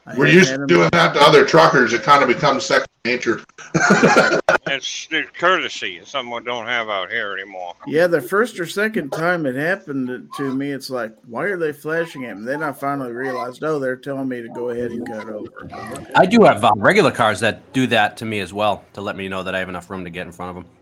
I 0.06 0.16
We're 0.16 0.28
used 0.28 0.50
had 0.50 0.56
to 0.56 0.62
'em- 0.62 0.66
doing 0.68 0.88
that 0.92 1.14
to 1.14 1.20
other 1.20 1.44
truckers. 1.44 1.92
It 1.92 2.02
kind 2.02 2.22
of 2.22 2.28
becomes 2.28 2.64
second 2.64 2.86
nature. 3.04 3.42
It's, 4.68 5.06
it's 5.12 5.30
courtesy. 5.38 5.98
It's 5.98 6.10
something 6.10 6.34
we 6.34 6.40
don't 6.42 6.66
have 6.66 6.88
out 6.88 7.10
here 7.10 7.32
anymore. 7.32 7.74
Yeah, 7.86 8.08
the 8.08 8.20
first 8.20 8.58
or 8.58 8.66
second 8.66 9.10
time 9.10 9.46
it 9.46 9.54
happened 9.54 10.28
to 10.36 10.54
me, 10.54 10.72
it's 10.72 10.90
like, 10.90 11.14
why 11.26 11.44
are 11.44 11.56
they 11.56 11.72
flashing 11.72 12.24
at 12.24 12.36
me? 12.36 12.44
Then 12.44 12.62
I 12.62 12.72
finally 12.72 13.12
realized, 13.12 13.62
oh, 13.62 13.78
they're 13.78 13.96
telling 13.96 14.28
me 14.28 14.42
to 14.42 14.48
go 14.48 14.70
ahead 14.70 14.90
and 14.90 15.06
cut 15.06 15.28
over. 15.28 15.68
I 16.16 16.26
do 16.26 16.42
have 16.42 16.64
uh, 16.64 16.72
regular 16.76 17.12
cars 17.12 17.38
that 17.40 17.72
do 17.72 17.86
that 17.88 18.16
to 18.18 18.24
me 18.24 18.40
as 18.40 18.52
well 18.52 18.84
to 18.94 19.00
let 19.00 19.16
me 19.16 19.28
know 19.28 19.44
that 19.44 19.54
I 19.54 19.60
have 19.60 19.68
enough 19.68 19.88
room 19.88 20.02
to 20.04 20.10
get 20.10 20.26
in 20.26 20.32
front 20.32 20.50
of 20.50 20.64
them. 20.64 20.72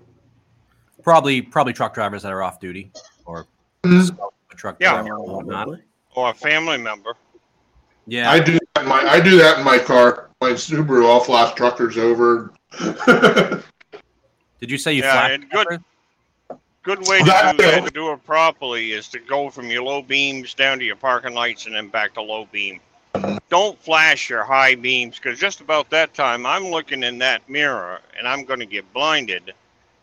Probably, 1.03 1.43
probably 1.43 1.75
truck 1.75 1.93
drivers 1.93 2.23
that 2.23 2.33
are 2.33 2.43
off 2.43 2.61
duty 2.61 2.91
or 3.27 3.47
Mhm. 3.83 4.17
a 4.51 4.55
truck 4.57 4.77
Yeah. 4.81 4.95
driver 5.03 5.17
or 5.17 5.37
whatnot. 5.37 5.69
Or 6.15 6.31
a 6.31 6.35
family 6.35 6.79
member. 6.79 7.15
Yeah, 8.07 8.31
I 8.31 8.39
do 8.41 8.53
that 8.75 8.83
in 8.83 8.89
my 8.89 9.01
I 9.01 9.21
do 9.21 9.37
that 9.39 9.59
in 9.59 9.65
my 9.65 9.79
car. 9.79 10.31
My 10.41 10.51
Subaru, 10.51 11.07
I'll 11.07 11.21
flash 11.21 11.55
truckers 11.55 11.99
over. 11.99 12.53
Did 14.65 14.71
you 14.71 14.79
say 14.79 14.95
you 14.95 15.03
Yeah, 15.03 15.13
flashed? 15.13 15.35
and 15.35 15.51
good- 15.51 15.85
Good 16.85 17.07
way 17.07 17.19
to 17.19 17.25
do 17.25 17.31
that, 17.31 17.85
to 17.85 17.91
do 17.91 18.13
it 18.13 18.25
properly, 18.25 18.93
is 18.93 19.09
to 19.09 19.19
go 19.19 19.51
from 19.51 19.67
your 19.71 19.83
low 19.83 20.01
beams 20.01 20.55
down 20.55 20.79
to 20.79 20.85
your 20.87 20.97
parking 20.97 21.35
lights 21.35 21.67
and 21.67 21.75
then 21.75 21.89
back 21.89 22.15
to 22.15 22.23
low 22.23 22.49
beam. 22.51 22.81
Don't 23.51 23.79
flash 23.83 24.31
your 24.31 24.43
high 24.43 24.75
beams 24.75 25.17
because 25.17 25.39
just 25.39 25.61
about 25.61 25.91
that 25.91 26.15
time 26.15 26.47
I'm 26.47 26.69
looking 26.69 27.03
in 27.03 27.19
that 27.19 27.47
mirror 27.47 28.01
and 28.19 28.27
I'm 28.27 28.45
going 28.45 28.61
to 28.61 28.67
get 28.67 28.91
blinded. 28.95 29.53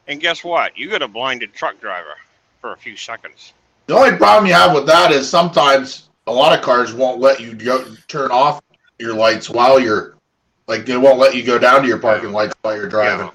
And 0.08 0.20
guess 0.22 0.44
what? 0.44 0.78
You 0.78 0.92
got 0.92 1.02
a 1.02 1.08
blinded 1.08 1.54
truck 1.56 1.82
driver 1.82 2.16
for 2.60 2.74
a 2.74 2.78
few 2.78 2.96
seconds. 2.96 3.54
the 3.88 3.96
only 3.96 4.16
problem 4.16 4.46
you 4.46 4.54
have 4.54 4.76
with 4.76 4.86
that 4.86 5.12
is 5.12 5.28
sometimes 5.28 6.10
a 6.28 6.32
lot 6.32 6.56
of 6.56 6.64
cars 6.64 6.94
won't 6.94 7.20
let 7.20 7.40
you 7.40 7.56
go, 7.56 7.84
turn 8.08 8.30
off 8.30 8.62
your 9.00 9.16
lights 9.16 9.50
while 9.50 9.80
you're 9.80 10.18
like 10.68 10.86
they 10.86 10.98
won't 10.98 11.18
let 11.18 11.34
you 11.36 11.42
go 11.42 11.58
down 11.58 11.82
to 11.82 11.88
your 11.88 11.98
parking 11.98 12.32
lights 12.32 12.54
while 12.62 12.76
you're 12.76 12.88
driving. 12.88 13.26
Yeah. 13.26 13.32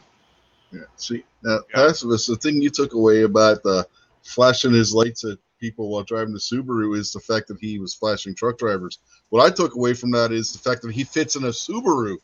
See, 0.96 1.24
now, 1.42 1.60
Yeah. 1.70 1.86
pacifist, 1.86 2.26
the 2.28 2.36
thing 2.36 2.60
you 2.60 2.70
took 2.70 2.94
away 2.94 3.22
about 3.22 3.62
the 3.62 3.86
flashing 4.22 4.72
his 4.72 4.92
lights 4.94 5.24
at 5.24 5.38
people 5.60 5.88
while 5.88 6.02
driving 6.02 6.32
the 6.34 6.38
Subaru 6.40 6.96
is 6.96 7.12
the 7.12 7.20
fact 7.20 7.48
that 7.48 7.58
he 7.60 7.78
was 7.78 7.94
flashing 7.94 8.34
truck 8.34 8.58
drivers. 8.58 8.98
What 9.30 9.44
I 9.44 9.54
took 9.54 9.74
away 9.74 9.94
from 9.94 10.10
that 10.12 10.32
is 10.32 10.52
the 10.52 10.58
fact 10.58 10.82
that 10.82 10.92
he 10.92 11.04
fits 11.04 11.36
in 11.36 11.44
a 11.44 11.48
Subaru. 11.48 12.16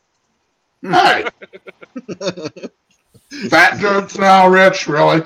Hey, 0.83 1.25
fat 3.49 3.79
jokes 3.79 4.19
now, 4.19 4.49
Rich. 4.49 4.87
Really? 4.89 5.23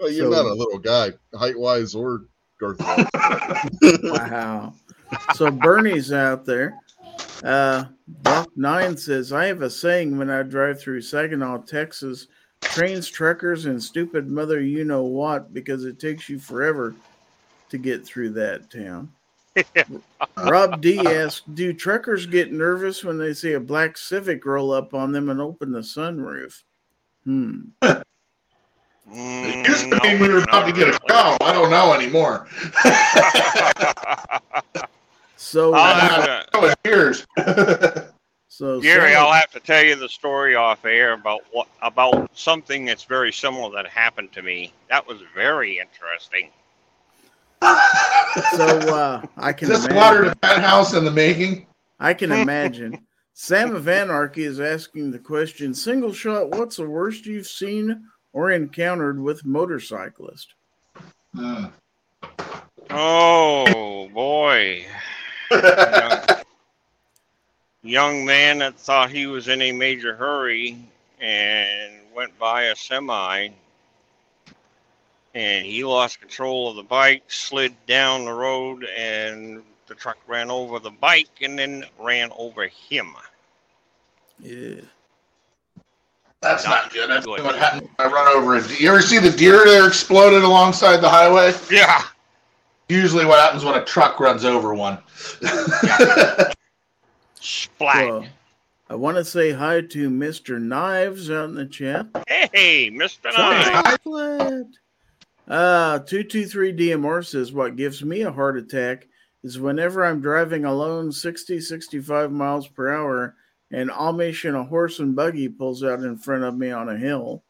Oh, 0.00 0.08
you're 0.08 0.32
So- 0.32 0.42
not 0.42 0.46
a 0.50 0.54
little 0.54 0.78
guy, 0.78 1.12
height 1.34 1.58
wise 1.58 1.94
or 1.94 2.24
girth 2.58 2.80
wise. 2.80 3.06
Wow. 4.02 4.74
So 5.34 5.50
Bernie's 5.50 6.12
out 6.12 6.44
there. 6.44 6.76
Uh, 7.42 7.84
Buck 8.22 8.48
Nine 8.56 8.96
says, 8.96 9.32
I 9.32 9.46
have 9.46 9.62
a 9.62 9.70
saying 9.70 10.16
when 10.16 10.30
I 10.30 10.42
drive 10.42 10.80
through 10.80 11.02
Saginaw, 11.02 11.58
Texas 11.58 12.28
trains, 12.62 13.08
truckers, 13.08 13.66
and 13.66 13.82
stupid 13.82 14.28
mother 14.28 14.60
you 14.60 14.84
know 14.84 15.02
what 15.02 15.52
because 15.52 15.84
it 15.84 15.98
takes 15.98 16.28
you 16.28 16.38
forever 16.38 16.94
to 17.68 17.78
get 17.78 18.04
through 18.04 18.30
that 18.30 18.70
town. 18.70 19.12
Rob 20.36 20.80
D 20.80 20.98
asks, 20.98 21.42
Do 21.52 21.72
truckers 21.72 22.26
get 22.26 22.52
nervous 22.52 23.04
when 23.04 23.18
they 23.18 23.34
see 23.34 23.52
a 23.52 23.60
black 23.60 23.96
Civic 23.96 24.44
roll 24.44 24.72
up 24.72 24.94
on 24.94 25.12
them 25.12 25.28
and 25.28 25.40
open 25.40 25.70
the 25.70 25.80
sunroof? 25.80 26.62
Hmm. 27.24 27.60
It 29.12 29.68
used 29.68 29.90
to 29.90 30.00
mean 30.02 30.18
we 30.18 30.28
were 30.28 30.42
about 30.42 30.66
to 30.66 30.72
get 30.72 30.88
a 30.88 30.98
cow. 31.06 31.36
I 31.40 31.52
don't 31.52 31.70
know 31.70 31.92
anymore. 31.92 32.48
So, 35.36 35.74
I'll 35.74 35.94
have 35.94 36.24
to- 36.24 36.46
Oh, 36.54 36.74
years. 36.84 37.26
so 38.48 38.80
Gary, 38.80 39.12
Sam- 39.12 39.22
I'll 39.24 39.32
have 39.32 39.50
to 39.52 39.60
tell 39.60 39.84
you 39.84 39.96
the 39.96 40.08
story 40.08 40.54
off 40.54 40.84
air 40.84 41.12
about 41.14 41.40
what 41.52 41.66
about 41.82 42.30
something 42.34 42.84
that's 42.84 43.04
very 43.04 43.32
similar 43.32 43.70
that 43.74 43.86
happened 43.90 44.32
to 44.32 44.42
me. 44.42 44.72
That 44.90 45.06
was 45.06 45.18
very 45.34 45.78
interesting. 45.78 46.50
so 48.56 48.66
uh, 48.94 49.22
I 49.36 49.52
can 49.52 49.68
This 49.70 49.80
imagine. 49.86 49.96
water 49.96 50.24
to 50.24 50.36
that 50.42 50.62
house 50.62 50.94
in 50.94 51.04
the 51.04 51.10
making. 51.10 51.66
I 52.00 52.14
can 52.14 52.30
imagine. 52.42 53.06
Sam 53.32 53.74
of 53.74 53.88
Anarchy 53.88 54.44
is 54.44 54.60
asking 54.60 55.10
the 55.10 55.18
question 55.18 55.74
Single 55.74 56.12
shot, 56.12 56.50
what's 56.50 56.76
the 56.76 56.88
worst 56.88 57.26
you've 57.26 57.48
seen 57.48 58.04
or 58.32 58.50
encountered 58.52 59.20
with 59.20 59.44
motorcyclist? 59.44 60.54
Hmm. 61.34 61.64
Oh 62.90 64.08
boy. 64.12 64.86
Young, 65.50 66.20
young 67.82 68.24
man 68.24 68.58
that 68.58 68.78
thought 68.78 69.10
he 69.10 69.26
was 69.26 69.48
in 69.48 69.60
a 69.62 69.72
major 69.72 70.14
hurry 70.14 70.78
and 71.20 71.92
went 72.14 72.36
by 72.38 72.64
a 72.64 72.76
semi 72.76 73.48
and 75.34 75.66
he 75.66 75.84
lost 75.84 76.20
control 76.20 76.70
of 76.70 76.76
the 76.76 76.82
bike, 76.82 77.24
slid 77.28 77.74
down 77.86 78.24
the 78.24 78.32
road, 78.32 78.84
and 78.96 79.62
the 79.88 79.94
truck 79.94 80.16
ran 80.28 80.50
over 80.50 80.78
the 80.78 80.90
bike 80.90 81.28
and 81.42 81.58
then 81.58 81.84
ran 81.98 82.30
over 82.36 82.68
him. 82.68 83.14
Yeah. 84.38 84.76
That's 86.40 86.64
Not 86.64 86.84
not 86.84 86.92
good. 86.92 87.10
That's 87.10 87.26
good. 87.26 87.42
what 87.42 87.56
happened. 87.56 87.88
I 87.98 88.06
run 88.06 88.28
over 88.36 88.56
a 88.56 88.62
deer. 88.62 88.76
You 88.78 88.88
ever 88.90 89.00
see 89.02 89.18
the 89.18 89.30
deer 89.30 89.64
that 89.64 89.86
exploded 89.86 90.42
alongside 90.42 90.98
the 90.98 91.08
highway? 91.08 91.54
Yeah. 91.70 92.04
Usually, 92.88 93.24
what 93.24 93.40
happens 93.40 93.64
when 93.64 93.74
a 93.74 93.84
truck 93.84 94.20
runs 94.20 94.44
over 94.44 94.74
one. 94.74 94.98
Splat. 97.40 98.06
Well, 98.06 98.26
I 98.90 98.94
want 98.94 99.16
to 99.16 99.24
say 99.24 99.52
hi 99.52 99.80
to 99.80 100.10
Mr. 100.10 100.60
Knives 100.60 101.30
out 101.30 101.48
in 101.48 101.54
the 101.54 101.66
chat. 101.66 102.06
Hey, 102.28 102.90
Mr. 102.90 103.36
Knight. 103.36 103.64
Chocolate. 103.64 104.66
Uh, 105.48 105.98
223 106.00 106.72
DMR 106.72 107.24
says, 107.24 107.52
What 107.52 107.76
gives 107.76 108.02
me 108.04 108.22
a 108.22 108.32
heart 108.32 108.56
attack 108.58 109.06
is 109.42 109.58
whenever 109.58 110.04
I'm 110.04 110.20
driving 110.20 110.64
alone 110.64 111.12
60, 111.12 111.60
65 111.60 112.32
miles 112.32 112.68
per 112.68 112.94
hour 112.94 113.34
and 113.70 113.90
Amish 113.90 114.46
and 114.46 114.56
a 114.56 114.64
horse 114.64 115.00
and 115.00 115.16
buggy 115.16 115.48
pulls 115.48 115.82
out 115.82 116.00
in 116.00 116.16
front 116.16 116.44
of 116.44 116.56
me 116.56 116.70
on 116.70 116.88
a 116.88 116.96
hill. 116.96 117.42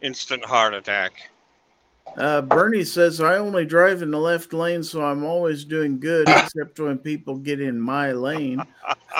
Instant 0.00 0.44
heart 0.44 0.74
attack. 0.74 1.30
Uh, 2.16 2.42
Bernie 2.42 2.84
says, 2.84 3.20
I 3.20 3.38
only 3.38 3.64
drive 3.64 4.02
in 4.02 4.10
the 4.10 4.18
left 4.18 4.52
lane, 4.52 4.82
so 4.82 5.04
I'm 5.04 5.24
always 5.24 5.64
doing 5.64 5.98
good, 5.98 6.28
except 6.28 6.78
when 6.78 6.98
people 6.98 7.36
get 7.36 7.60
in 7.60 7.80
my 7.80 8.12
lane. 8.12 8.60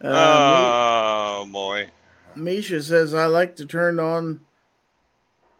uh, 0.00 0.04
oh 0.04 1.48
boy. 1.50 1.88
Misha 2.36 2.82
says, 2.82 3.14
I 3.14 3.26
like 3.26 3.56
to 3.56 3.66
turn 3.66 3.98
on 3.98 4.40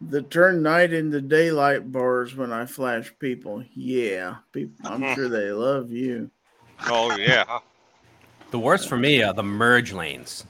the 0.09 0.21
turn 0.21 0.61
night 0.61 0.93
into 0.93 1.21
daylight 1.21 1.91
bars 1.91 2.35
when 2.35 2.51
I 2.51 2.65
flash 2.65 3.13
people. 3.19 3.63
Yeah, 3.73 4.37
people, 4.51 4.87
I'm 4.87 5.01
sure 5.15 5.29
they 5.29 5.51
love 5.51 5.91
you. 5.91 6.29
Oh 6.87 7.15
yeah. 7.17 7.59
The 8.51 8.59
worst 8.59 8.87
for 8.87 8.97
me 8.97 9.23
are 9.23 9.33
the 9.33 9.43
merge 9.43 9.93
lanes. 9.93 10.45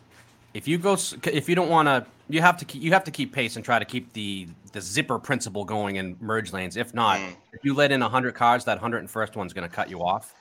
If 0.53 0.67
you 0.67 0.77
go, 0.77 0.97
if 1.25 1.49
you 1.49 1.55
don't 1.55 1.69
want 1.69 1.87
to, 1.87 2.05
you 2.33 2.41
have 2.41 2.57
to 2.57 2.65
keep, 2.65 2.81
you 2.81 2.91
have 2.91 3.03
to 3.03 3.11
keep 3.11 3.31
pace 3.31 3.55
and 3.57 3.63
try 3.63 3.77
to 3.77 3.85
keep 3.85 4.11
the 4.13 4.47
the 4.71 4.81
zipper 4.81 5.19
principle 5.19 5.63
going 5.63 5.97
in 5.97 6.17
merge 6.19 6.51
lanes. 6.51 6.77
If 6.77 6.93
not, 6.93 7.19
Mm. 7.19 7.35
if 7.53 7.63
you 7.63 7.75
let 7.75 7.91
in 7.91 8.01
hundred 8.01 8.33
cars, 8.33 8.65
that 8.65 8.79
hundred 8.79 8.99
and 8.99 9.09
first 9.09 9.35
one's 9.35 9.53
going 9.53 9.69
to 9.69 9.73
cut 9.73 9.87
you 9.89 10.03
off. 10.03 10.33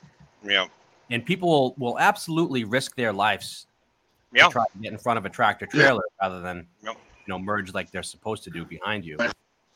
Yeah. 0.42 0.66
And 1.10 1.24
people 1.26 1.50
will, 1.50 1.74
will 1.76 1.98
absolutely 1.98 2.64
risk 2.64 2.96
their 2.96 3.12
lives 3.12 3.66
Yeah. 4.32 4.46
to 4.46 4.52
try 4.52 4.64
to 4.72 4.78
get 4.78 4.92
in 4.92 4.98
front 4.98 5.18
of 5.18 5.26
a 5.26 5.28
tractor 5.28 5.66
trailer 5.66 6.02
rather 6.20 6.40
than 6.40 6.66
Yep. 6.82 6.96
you 7.26 7.30
know 7.30 7.38
merge 7.38 7.74
like 7.74 7.90
they're 7.90 8.02
supposed 8.02 8.42
to 8.44 8.50
do 8.50 8.64
behind 8.64 9.04
you. 9.04 9.18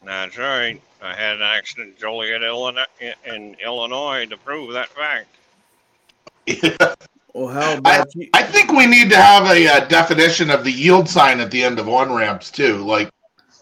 That's 0.03 0.39
right. 0.39 0.81
I 1.03 1.15
had 1.15 1.37
an 1.37 1.43
accident 1.43 1.95
in 1.97 2.01
Joliet, 2.01 2.43
Illinois, 2.43 2.85
in 3.27 3.57
Illinois 3.63 4.25
to 4.27 4.37
prove 4.39 4.73
that 4.73 4.89
fact. 4.89 5.29
Well, 7.37 7.49
how 7.49 7.77
about 7.77 8.15
you? 8.15 8.31
I 8.33 8.43
think 8.43 8.73
we 8.73 8.87
need 8.87 9.11
to 9.11 9.17
have 9.19 9.45
a, 9.51 9.69
uh 9.69 9.81
definition 9.89 10.49
of 10.51 10.65
the 10.65 10.73
yield 10.73 11.07
sign 11.07 11.39
at 11.39 11.51
the 11.51 11.63
end 11.63 11.79
of 11.79 11.87
on 11.87 12.11
ramps 12.11 12.51
too. 12.51 12.77
Like 12.79 13.11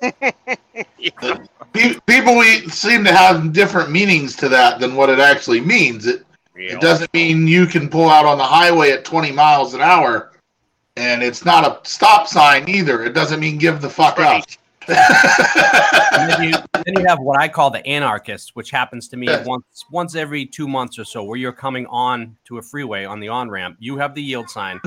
Yeah. 0.00 1.38
Pe- 1.72 1.98
People 2.06 2.36
we 2.38 2.68
seem 2.68 3.02
to 3.02 3.12
have 3.12 3.52
different 3.52 3.90
meanings 3.90 4.36
to 4.36 4.48
that 4.48 4.78
than 4.78 4.94
what 4.94 5.10
it 5.10 5.18
actually 5.18 5.60
means. 5.60 6.06
It 6.06 6.24
Yeah. 6.56 6.74
it 6.74 6.80
doesn't 6.80 7.12
mean 7.12 7.48
you 7.48 7.66
can 7.66 7.88
pull 7.88 8.08
out 8.08 8.26
on 8.26 8.38
the 8.38 8.44
highway 8.44 8.92
at 8.92 9.04
20 9.04 9.32
miles 9.32 9.74
an 9.74 9.80
hour, 9.80 10.30
and 10.96 11.20
it's 11.20 11.44
not 11.44 11.66
a 11.66 11.80
stop 11.88 12.28
sign 12.28 12.68
either. 12.68 13.02
It 13.02 13.12
doesn't 13.12 13.40
mean 13.40 13.58
give 13.58 13.80
the 13.80 13.90
fuck 13.90 14.20
up. 14.20 14.44
Right. 14.88 16.08
And 16.12 16.30
then, 16.30 16.42
you, 16.42 16.52
then 16.84 16.94
you 16.98 17.04
have 17.06 17.18
what 17.20 17.38
I 17.40 17.48
call 17.48 17.70
the 17.70 17.84
anarchist, 17.86 18.54
which 18.54 18.70
happens 18.70 19.08
to 19.08 19.16
me 19.16 19.26
Yeah. 19.26 19.42
once 19.44 19.84
once 19.90 20.14
every 20.14 20.46
two 20.46 20.68
months 20.68 20.98
or 20.98 21.04
so, 21.04 21.24
where 21.24 21.36
you're 21.38 21.52
coming 21.52 21.86
on 21.86 22.36
to 22.44 22.58
a 22.58 22.62
freeway 22.62 23.04
on 23.04 23.20
the 23.20 23.28
on 23.28 23.50
ramp. 23.50 23.76
You 23.80 23.96
have 23.98 24.14
the 24.14 24.22
yield 24.22 24.48
sign, 24.50 24.80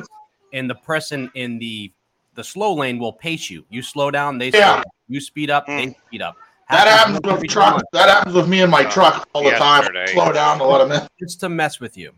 and 0.54 0.70
the 0.70 0.76
person 0.76 1.30
in 1.36 1.60
the 1.60 1.92
the 2.36 2.44
slow 2.44 2.74
lane 2.76 3.00
will 3.00 3.14
pace 3.14 3.50
you. 3.50 3.66
You 3.70 3.82
slow 3.82 4.12
down, 4.12 4.38
they 4.38 4.52
slow 4.52 4.60
down. 4.60 4.84
You 5.08 5.20
speed 5.20 5.50
up, 5.50 5.66
they 5.68 5.96
speed 6.08 6.22
up. 6.22 6.38
That 6.70 6.88
happens 6.88 7.14
once 7.16 7.26
with 7.26 7.34
every 7.34 7.48
truck. 7.48 7.74
months, 7.76 7.88
That 7.94 8.10
happens 8.10 8.36
with 8.36 8.48
me 8.48 8.62
and 8.62 8.70
my 8.70 8.84
Uh, 8.84 8.92
truck 8.92 9.28
all 9.34 9.44
the 9.44 9.52
time. 9.52 9.84
Slow 10.08 10.32
down 10.32 10.60
to 10.60 10.66
let 10.66 10.88
them 10.90 11.08
just 11.20 11.40
to 11.40 11.50
mess 11.50 11.80
with 11.80 11.98
you. 11.98 12.14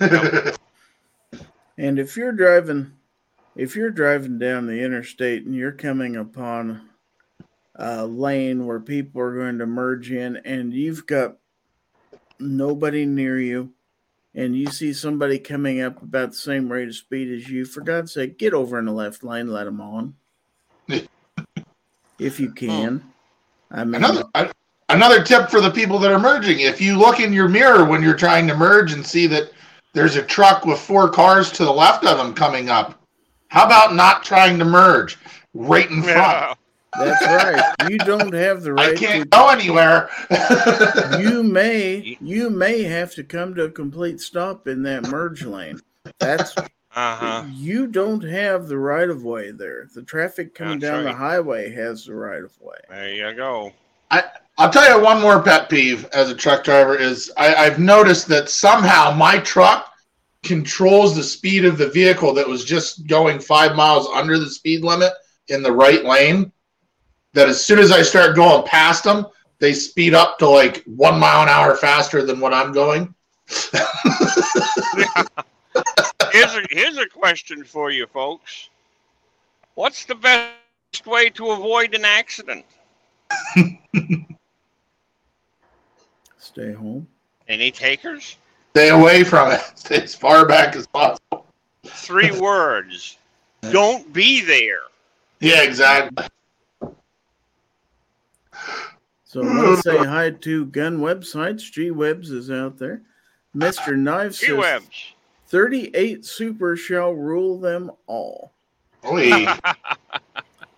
in. 0.00 0.52
And 1.78 1.98
if 1.98 2.16
you're 2.16 2.32
driving, 2.32 2.92
if 3.56 3.74
you're 3.74 3.90
driving 3.90 4.38
down 4.38 4.66
the 4.66 4.80
interstate 4.82 5.44
and 5.44 5.54
you're 5.54 5.72
coming 5.72 6.16
upon 6.16 6.88
a 7.82 8.06
lane 8.06 8.64
where 8.64 8.78
people 8.78 9.20
are 9.20 9.34
going 9.34 9.58
to 9.58 9.66
merge 9.66 10.12
in, 10.12 10.36
and 10.36 10.72
you've 10.72 11.04
got 11.04 11.36
nobody 12.38 13.04
near 13.04 13.40
you, 13.40 13.72
and 14.36 14.56
you 14.56 14.66
see 14.68 14.92
somebody 14.92 15.36
coming 15.40 15.80
up 15.80 16.00
about 16.00 16.30
the 16.30 16.36
same 16.36 16.70
rate 16.70 16.86
of 16.86 16.94
speed 16.94 17.28
as 17.32 17.48
you, 17.48 17.64
for 17.64 17.80
God's 17.80 18.12
sake, 18.12 18.38
get 18.38 18.54
over 18.54 18.78
in 18.78 18.84
the 18.84 18.92
left 18.92 19.24
lane, 19.24 19.48
let 19.48 19.64
them 19.64 19.80
on, 19.80 20.14
if 22.18 22.38
you 22.38 22.48
hmm. 22.48 22.54
can. 22.54 23.12
I 23.72 23.84
mean, 23.84 23.96
Another 23.96 24.24
uh, 24.36 24.46
I- 24.46 24.94
another 24.94 25.24
tip 25.24 25.50
for 25.50 25.60
the 25.60 25.70
people 25.70 25.98
that 25.98 26.12
are 26.12 26.20
merging: 26.20 26.60
if 26.60 26.80
you 26.80 26.96
look 26.96 27.18
in 27.18 27.32
your 27.32 27.48
mirror 27.48 27.84
when 27.84 28.00
you're 28.00 28.14
trying 28.14 28.46
to 28.46 28.54
merge 28.54 28.92
and 28.92 29.04
see 29.04 29.26
that 29.26 29.50
there's 29.92 30.14
a 30.14 30.22
truck 30.22 30.66
with 30.66 30.78
four 30.78 31.10
cars 31.10 31.50
to 31.52 31.64
the 31.64 31.72
left 31.72 32.04
of 32.04 32.16
them 32.16 32.32
coming 32.32 32.68
up, 32.68 33.02
how 33.48 33.66
about 33.66 33.96
not 33.96 34.22
trying 34.22 34.56
to 34.60 34.64
merge 34.64 35.18
right 35.52 35.90
in 35.90 36.00
front? 36.00 36.16
Yeah. 36.16 36.54
That's 36.98 37.26
right. 37.26 37.74
You 37.90 37.98
don't 37.98 38.32
have 38.34 38.62
the 38.62 38.72
right 38.74 38.96
to 38.96 39.06
can't 39.06 39.30
go 39.30 39.48
anywhere. 39.48 40.10
you 41.20 41.42
may 41.42 42.16
you 42.20 42.50
may 42.50 42.82
have 42.82 43.14
to 43.14 43.24
come 43.24 43.54
to 43.54 43.64
a 43.64 43.70
complete 43.70 44.20
stop 44.20 44.68
in 44.68 44.82
that 44.82 45.08
merge 45.08 45.44
lane. 45.44 45.80
That's 46.18 46.54
Uh-huh. 46.94 47.44
you 47.50 47.86
don't 47.86 48.22
have 48.22 48.68
the 48.68 48.76
right 48.76 49.08
of 49.08 49.24
way 49.24 49.50
there. 49.50 49.88
The 49.94 50.02
traffic 50.02 50.54
coming 50.54 50.78
That's 50.78 50.92
down 50.92 51.04
the 51.04 51.14
highway 51.14 51.72
has 51.72 52.04
the 52.04 52.14
right 52.14 52.42
of 52.42 52.52
way. 52.60 52.76
There 52.90 53.14
you 53.14 53.34
go. 53.34 53.72
I, 54.10 54.24
I'll 54.58 54.70
tell 54.70 54.86
you 54.94 55.02
one 55.02 55.22
more 55.22 55.42
pet 55.42 55.70
peeve 55.70 56.04
as 56.12 56.28
a 56.30 56.34
truck 56.34 56.64
driver 56.64 56.94
is 56.94 57.32
I, 57.38 57.54
I've 57.54 57.78
noticed 57.78 58.28
that 58.28 58.50
somehow 58.50 59.10
my 59.12 59.38
truck 59.38 59.90
controls 60.42 61.16
the 61.16 61.22
speed 61.22 61.64
of 61.64 61.78
the 61.78 61.88
vehicle 61.88 62.34
that 62.34 62.46
was 62.46 62.64
just 62.64 63.06
going 63.06 63.38
five 63.38 63.74
miles 63.74 64.06
under 64.08 64.38
the 64.38 64.50
speed 64.50 64.82
limit 64.82 65.12
in 65.48 65.62
the 65.62 65.72
right 65.72 66.04
lane. 66.04 66.52
That 67.34 67.48
as 67.48 67.64
soon 67.64 67.78
as 67.78 67.90
I 67.90 68.02
start 68.02 68.36
going 68.36 68.66
past 68.66 69.04
them, 69.04 69.26
they 69.58 69.72
speed 69.72 70.12
up 70.14 70.38
to 70.38 70.48
like 70.48 70.82
one 70.84 71.18
mile 71.18 71.42
an 71.42 71.48
hour 71.48 71.76
faster 71.76 72.24
than 72.24 72.40
what 72.40 72.52
I'm 72.52 72.72
going. 72.72 73.14
Here's 76.32 76.54
a 76.54 76.62
here's 76.70 76.96
a 76.96 77.06
question 77.06 77.62
for 77.62 77.90
you 77.90 78.06
folks. 78.06 78.70
What's 79.74 80.06
the 80.06 80.14
best 80.14 81.06
way 81.06 81.28
to 81.30 81.50
avoid 81.50 81.94
an 81.94 82.04
accident? 82.04 82.64
Stay 86.38 86.72
home. 86.72 87.06
Any 87.48 87.70
takers? 87.70 88.36
Stay 88.70 88.88
away 88.88 89.24
from 89.24 89.52
it. 89.52 89.60
Stay 89.74 90.02
as 90.02 90.14
far 90.14 90.46
back 90.46 90.74
as 90.74 90.86
possible. 90.86 91.46
Three 91.84 92.30
words. 92.30 93.18
Don't 93.70 94.12
be 94.12 94.42
there. 94.42 94.82
Yeah, 95.40 95.62
exactly. 95.62 96.26
So 99.32 99.40
let's 99.40 99.80
say 99.80 99.96
hi 99.96 100.28
to 100.28 100.66
gun 100.66 100.98
websites. 100.98 101.62
G 101.72 101.90
Webs 101.90 102.30
is 102.30 102.50
out 102.50 102.76
there. 102.76 103.00
Mr. 103.56 103.96
Knife 103.96 104.38
Gee 104.38 104.48
says 104.48 104.58
webs. 104.58 105.14
38 105.46 106.26
super 106.26 106.76
shall 106.76 107.12
rule 107.12 107.58
them 107.58 107.90
all. 108.06 108.52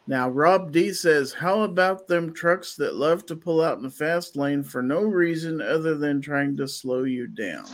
Now, 0.07 0.29
Rob 0.29 0.71
D 0.71 0.93
says, 0.93 1.33
How 1.33 1.63
about 1.63 2.07
them 2.07 2.35
trucks 2.35 2.75
that 2.77 2.95
love 2.95 3.25
to 3.27 3.35
pull 3.35 3.63
out 3.63 3.79
in 3.79 3.83
the 3.83 3.91
fast 3.91 4.37
lane 4.37 4.63
for 4.63 4.83
no 4.83 5.01
reason 5.01 5.63
other 5.63 5.97
than 5.97 6.21
trying 6.21 6.59
to 6.59 6.69
slow 6.69 7.05
you 7.05 7.27
down? 7.27 7.65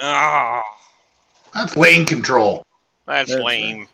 Ah, 0.00 0.62
That's 1.52 1.76
lane 1.76 2.06
control. 2.06 2.64
that's 3.06 3.30
That's 3.30 3.42
lame. 3.42 3.88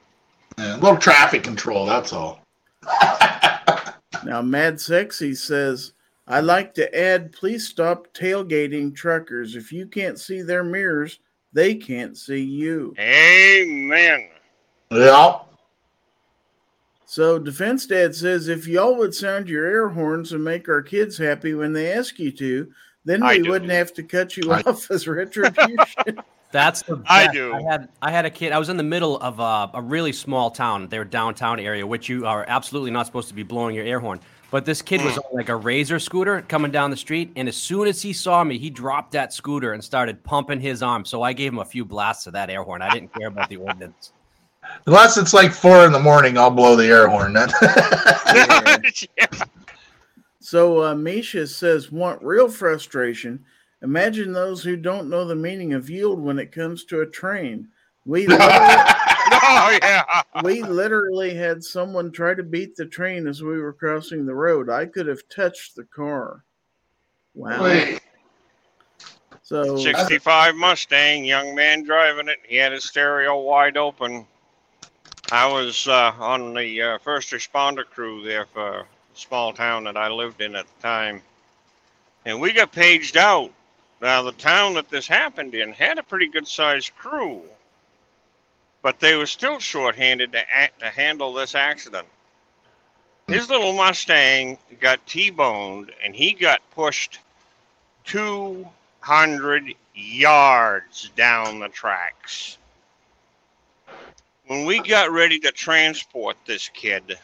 Yeah, 0.58 0.76
a 0.76 0.78
little 0.78 0.98
traffic 0.98 1.42
control, 1.42 1.86
that's 1.86 2.12
all. 2.12 2.40
Now, 4.24 4.42
Mad 4.42 4.80
Sexy 4.80 5.34
says, 5.34 5.92
I 6.28 6.40
like 6.40 6.74
to 6.74 6.98
add, 6.98 7.32
please 7.32 7.68
stop 7.68 8.08
tailgating 8.12 8.94
truckers. 8.94 9.54
If 9.54 9.72
you 9.72 9.86
can't 9.86 10.18
see 10.18 10.42
their 10.42 10.64
mirrors, 10.64 11.20
they 11.52 11.74
can't 11.74 12.16
see 12.16 12.42
you. 12.42 12.94
Amen. 12.98 14.28
Yeah. 14.90 15.38
So, 17.04 17.38
Defense 17.38 17.86
Dad 17.86 18.14
says, 18.14 18.48
if 18.48 18.66
y'all 18.66 18.96
would 18.96 19.14
sound 19.14 19.48
your 19.48 19.66
air 19.66 19.88
horns 19.88 20.32
and 20.32 20.42
make 20.42 20.68
our 20.68 20.82
kids 20.82 21.16
happy 21.16 21.54
when 21.54 21.72
they 21.72 21.92
ask 21.92 22.18
you 22.18 22.32
to, 22.32 22.72
then 23.04 23.24
we 23.24 23.48
wouldn't 23.48 23.70
have 23.70 23.94
to 23.94 24.02
cut 24.02 24.36
you 24.36 24.52
I- 24.52 24.60
off 24.66 24.90
as 24.90 25.06
retribution. 25.06 25.78
That's 26.52 26.82
the 26.82 26.96
best. 26.96 27.10
I 27.10 27.32
do. 27.32 27.52
I 27.52 27.62
had 27.62 27.88
I 28.00 28.10
had 28.10 28.24
a 28.24 28.30
kid. 28.30 28.52
I 28.52 28.58
was 28.58 28.68
in 28.68 28.76
the 28.76 28.82
middle 28.82 29.18
of 29.18 29.40
a, 29.40 29.70
a 29.74 29.82
really 29.82 30.12
small 30.12 30.50
town, 30.50 30.88
their 30.88 31.04
downtown 31.04 31.58
area, 31.58 31.86
which 31.86 32.08
you 32.08 32.24
are 32.24 32.44
absolutely 32.48 32.92
not 32.92 33.04
supposed 33.04 33.28
to 33.28 33.34
be 33.34 33.42
blowing 33.42 33.74
your 33.74 33.84
air 33.84 33.98
horn. 33.98 34.20
But 34.56 34.64
this 34.64 34.80
kid 34.80 35.04
was 35.04 35.18
on 35.18 35.24
like 35.34 35.50
a 35.50 35.54
razor 35.54 35.98
scooter 35.98 36.40
coming 36.40 36.70
down 36.70 36.90
the 36.90 36.96
street, 36.96 37.30
and 37.36 37.46
as 37.46 37.58
soon 37.58 37.86
as 37.86 38.00
he 38.00 38.14
saw 38.14 38.42
me, 38.42 38.56
he 38.56 38.70
dropped 38.70 39.12
that 39.12 39.34
scooter 39.34 39.74
and 39.74 39.84
started 39.84 40.24
pumping 40.24 40.60
his 40.60 40.82
arm. 40.82 41.04
So 41.04 41.20
I 41.20 41.34
gave 41.34 41.52
him 41.52 41.58
a 41.58 41.64
few 41.66 41.84
blasts 41.84 42.26
of 42.26 42.32
that 42.32 42.48
air 42.48 42.62
horn. 42.62 42.80
I 42.80 42.88
didn't 42.88 43.12
care 43.12 43.28
about 43.28 43.50
the 43.50 43.58
ordinance. 43.58 44.12
Unless 44.86 45.18
it's 45.18 45.34
like 45.34 45.52
four 45.52 45.84
in 45.84 45.92
the 45.92 45.98
morning, 45.98 46.38
I'll 46.38 46.50
blow 46.50 46.74
the 46.74 46.86
air 46.86 47.06
horn. 47.06 47.34
Then. 47.34 47.50
Yeah. 49.18 49.26
So 50.40 50.84
uh, 50.84 50.94
Misha 50.94 51.46
says, 51.46 51.92
want 51.92 52.22
real 52.22 52.48
frustration? 52.48 53.44
Imagine 53.82 54.32
those 54.32 54.62
who 54.62 54.78
don't 54.78 55.10
know 55.10 55.26
the 55.26 55.36
meaning 55.36 55.74
of 55.74 55.90
yield 55.90 56.18
when 56.18 56.38
it 56.38 56.50
comes 56.50 56.86
to 56.86 57.02
a 57.02 57.06
train. 57.06 57.68
We 58.06 58.26
literally, 58.26 58.94
oh 59.48 59.78
yeah. 59.82 60.22
we 60.42 60.62
literally 60.62 61.34
had 61.34 61.62
someone 61.62 62.10
try 62.10 62.34
to 62.34 62.42
beat 62.42 62.76
the 62.76 62.86
train 62.86 63.26
as 63.26 63.42
we 63.42 63.58
were 63.58 63.72
crossing 63.72 64.26
the 64.26 64.34
road. 64.34 64.68
I 64.68 64.86
could 64.86 65.06
have 65.06 65.28
touched 65.28 65.76
the 65.76 65.84
car. 65.84 66.44
Wow. 67.34 67.62
Wait, 67.62 68.00
So 69.42 69.76
65 69.76 70.56
Mustang, 70.56 71.24
young 71.24 71.54
man 71.54 71.84
driving 71.84 72.28
it. 72.28 72.38
He 72.46 72.56
had 72.56 72.72
his 72.72 72.84
stereo 72.84 73.38
wide 73.40 73.76
open. 73.76 74.26
I 75.30 75.46
was 75.52 75.88
uh, 75.88 76.12
on 76.18 76.54
the 76.54 76.82
uh, 76.82 76.98
first 76.98 77.32
responder 77.32 77.84
crew 77.84 78.22
there 78.22 78.46
for 78.46 78.80
a 78.80 78.86
small 79.14 79.52
town 79.52 79.84
that 79.84 79.96
I 79.96 80.08
lived 80.08 80.40
in 80.40 80.54
at 80.54 80.66
the 80.66 80.82
time. 80.82 81.20
And 82.24 82.40
we 82.40 82.52
got 82.52 82.72
paged 82.72 83.16
out. 83.16 83.52
Now, 84.00 84.22
the 84.22 84.32
town 84.32 84.74
that 84.74 84.88
this 84.88 85.06
happened 85.06 85.54
in 85.54 85.72
had 85.72 85.98
a 85.98 86.02
pretty 86.02 86.28
good 86.28 86.46
sized 86.46 86.94
crew, 86.96 87.42
but 88.86 89.00
they 89.00 89.16
were 89.16 89.26
still 89.26 89.58
shorthanded 89.58 90.30
to, 90.30 90.38
act, 90.48 90.78
to 90.78 90.88
handle 90.88 91.34
this 91.34 91.56
accident. 91.56 92.06
His 93.26 93.50
little 93.50 93.72
Mustang 93.72 94.58
got 94.78 95.04
T 95.08 95.30
boned 95.30 95.90
and 96.04 96.14
he 96.14 96.32
got 96.32 96.60
pushed 96.70 97.18
200 98.04 99.74
yards 99.92 101.10
down 101.16 101.58
the 101.58 101.68
tracks. 101.68 102.58
When 104.46 104.66
we 104.66 104.78
got 104.78 105.10
ready 105.10 105.40
to 105.40 105.50
transport 105.50 106.36
this 106.46 106.68
kid, 106.68 107.18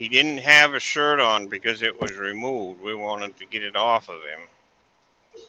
he 0.00 0.08
didn't 0.08 0.38
have 0.38 0.74
a 0.74 0.80
shirt 0.80 1.20
on 1.20 1.46
because 1.46 1.80
it 1.80 2.00
was 2.00 2.16
removed. 2.16 2.82
We 2.82 2.96
wanted 2.96 3.38
to 3.38 3.46
get 3.46 3.62
it 3.62 3.76
off 3.76 4.08
of 4.08 4.20
him. 4.22 5.44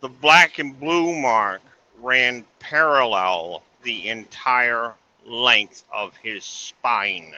The 0.00 0.08
black 0.08 0.58
and 0.58 0.80
blue 0.80 1.14
mark 1.14 1.62
ran 2.00 2.44
parallel 2.58 3.62
the 3.82 4.08
entire 4.08 4.94
length 5.26 5.84
of 5.92 6.16
his 6.16 6.44
spine. 6.44 7.32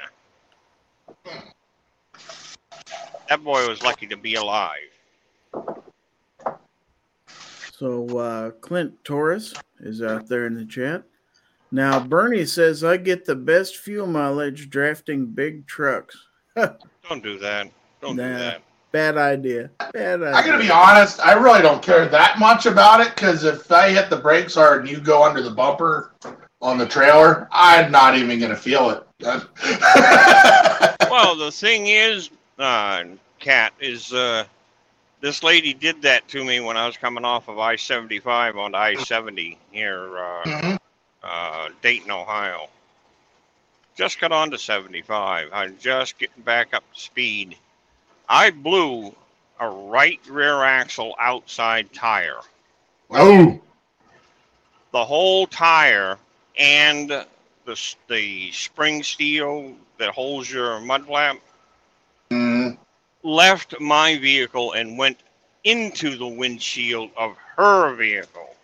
That 3.29 3.45
boy 3.45 3.69
was 3.69 3.83
lucky 3.83 4.07
to 4.09 4.17
be 4.17 4.35
alive. 4.35 4.77
So 7.73 8.19
uh, 8.19 8.51
Clint 8.51 9.03
Torres 9.05 9.55
is 9.81 10.03
out 10.03 10.29
there 10.29 10.47
in 10.47 10.55
the 10.55 10.67
chat. 10.67 11.05
Now 11.73 12.01
Bernie 12.01 12.45
says 12.45 12.83
I 12.85 12.97
get 12.97 13.25
the 13.25 13.37
best 13.37 13.77
fuel 13.77 14.07
mileage 14.07 14.69
drafting 14.69 15.27
big 15.27 15.67
trucks. 15.67 16.17
Don't 16.57 17.23
do 17.23 17.39
that. 17.39 17.71
Don't 18.03 18.17
Nah. 18.17 18.27
do 18.27 18.39
that. 18.39 18.63
Bad 18.93 19.17
idea. 19.19 19.71
Bad 19.93 20.23
idea. 20.23 20.35
I 20.35 20.45
gotta 20.45 20.59
be 20.59 20.71
honest, 20.71 21.21
I 21.21 21.33
really 21.35 21.63
don't 21.63 21.83
care 21.83 22.09
that 22.09 22.39
much 22.39 22.67
about 22.67 23.01
it 23.01 23.15
because 23.15 23.45
if 23.45 23.71
I 23.71 23.91
hit 23.91 24.11
the 24.11 24.17
brakes 24.17 24.55
hard 24.57 24.81
and 24.81 24.91
you 24.91 25.01
go 25.01 25.23
under 25.23 25.43
the 25.43 25.51
bumper 25.51 26.13
on 26.61 26.77
the 26.77 26.87
trailer, 26.87 27.49
I'm 27.53 27.91
not 27.93 28.17
even 28.19 28.41
gonna 28.41 28.57
feel 28.57 28.91
it. 28.91 29.07
Well, 31.11 31.35
the 31.35 31.51
thing 31.51 31.89
is, 31.89 32.31
uh, 32.59 33.03
Cat, 33.41 33.73
is 33.81 34.13
uh, 34.13 34.45
this 35.21 35.43
lady 35.43 35.75
did 35.75 36.03
that 36.03 36.27
to 36.29 36.45
me 36.45 36.61
when 36.61 36.77
I 36.77 36.87
was 36.87 36.97
coming 36.97 37.25
off 37.25 37.49
of 37.49 37.59
I 37.59 37.75
75 37.75 38.57
on 38.57 38.77
I 38.77 38.95
70 38.95 39.59
here, 39.73 40.17
uh, 40.19 40.45
Mhm. 40.45 40.79
uh, 41.25 41.69
Dayton, 41.83 42.13
Ohio. 42.13 42.69
Just 43.97 44.21
got 44.21 44.31
on 44.31 44.53
to 44.53 44.59
75. 44.59 45.49
I'm 45.53 45.77
just 45.81 46.17
getting 46.19 46.45
back 46.45 46.75
up 46.75 46.85
to 46.95 47.01
speed. 47.01 47.57
I 48.31 48.51
blew 48.51 49.15
a 49.61 49.69
right 49.69 50.21
rear 50.29 50.63
axle 50.63 51.17
outside 51.21 51.93
tire. 51.93 52.41
oh, 53.11 53.61
The 54.93 55.05
whole 55.05 55.47
tire 55.47 56.19
and 56.59 57.11
the, 57.11 57.27
the 58.09 58.53
spring 58.53 59.03
steel 59.03 59.75
that 59.99 60.11
holds 60.11 60.51
your 60.53 60.81
mud 60.81 61.07
flap 61.07 61.39
Mm, 62.31 62.79
left 63.25 63.81
my 63.81 64.19
vehicle 64.19 64.73
and 64.73 64.99
went 64.99 65.23
into 65.65 66.17
the 66.17 66.29
windshield 66.29 67.11
of 67.17 67.37
her 67.57 67.95
vehicle. 67.95 68.57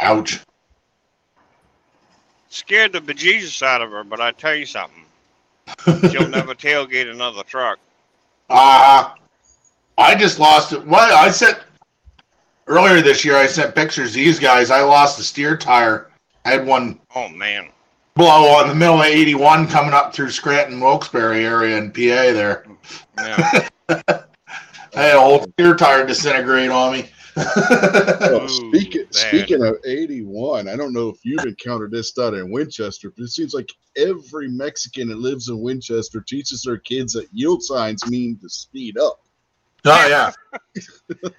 ouch. 0.00 0.40
Scared 2.48 2.92
the 2.92 3.00
bejesus 3.00 3.62
out 3.62 3.82
of 3.82 3.90
her, 3.90 4.04
but 4.04 4.20
I 4.20 4.32
tell 4.32 4.54
you 4.54 4.66
something. 4.66 5.04
She'll 6.02 6.26
never 6.26 6.54
tailgate 6.54 7.10
another 7.10 7.42
truck. 7.44 7.78
Uh, 8.48 9.10
I 9.98 10.14
just 10.14 10.38
lost 10.38 10.72
it. 10.72 10.86
Well, 10.86 11.16
I 11.16 11.30
sent 11.30 11.58
earlier 12.66 13.00
this 13.02 13.24
year. 13.24 13.36
I 13.36 13.46
sent 13.46 13.74
pictures. 13.74 14.12
to 14.12 14.16
These 14.18 14.38
guys. 14.38 14.70
I 14.70 14.82
lost 14.82 15.18
the 15.18 15.24
steer 15.24 15.56
tire. 15.56 16.10
I 16.44 16.50
had 16.50 16.66
one 16.66 17.00
Oh 17.14 17.28
man. 17.28 17.68
blow 18.14 18.46
on 18.56 18.68
the 18.68 18.74
middle 18.74 19.00
of 19.00 19.06
81 19.06 19.66
coming 19.68 19.92
up 19.94 20.14
through 20.14 20.30
Scranton, 20.30 20.80
Wilkes-Barre 20.80 21.44
area 21.44 21.76
in 21.76 21.90
PA. 21.90 21.98
There, 21.98 22.64
Yeah. 23.18 23.68
I 23.88 25.02
had 25.02 25.16
a 25.16 25.20
whole 25.20 25.42
steer 25.52 25.74
tire 25.74 26.06
disintegrate 26.06 26.70
on 26.70 26.92
me. 26.92 27.10
Oh, 27.38 28.44
Ooh, 28.44 28.48
speaking 28.48 29.04
bad. 29.04 29.14
speaking 29.14 29.62
of 29.64 29.76
81, 29.84 30.68
I 30.68 30.76
don't 30.76 30.92
know 30.92 31.08
if 31.08 31.24
you've 31.24 31.44
encountered 31.44 31.90
this 31.90 32.12
down 32.12 32.34
in 32.34 32.50
Winchester, 32.50 33.10
but 33.10 33.24
it 33.24 33.28
seems 33.28 33.52
like 33.54 33.70
every 33.96 34.48
Mexican 34.48 35.08
that 35.08 35.18
lives 35.18 35.48
in 35.48 35.60
Winchester 35.60 36.20
teaches 36.20 36.62
their 36.62 36.78
kids 36.78 37.12
that 37.12 37.28
yield 37.32 37.62
signs 37.62 38.06
mean 38.06 38.38
to 38.38 38.48
speed 38.48 38.98
up. 38.98 39.20
oh 39.84 40.06
yeah. 40.08 40.32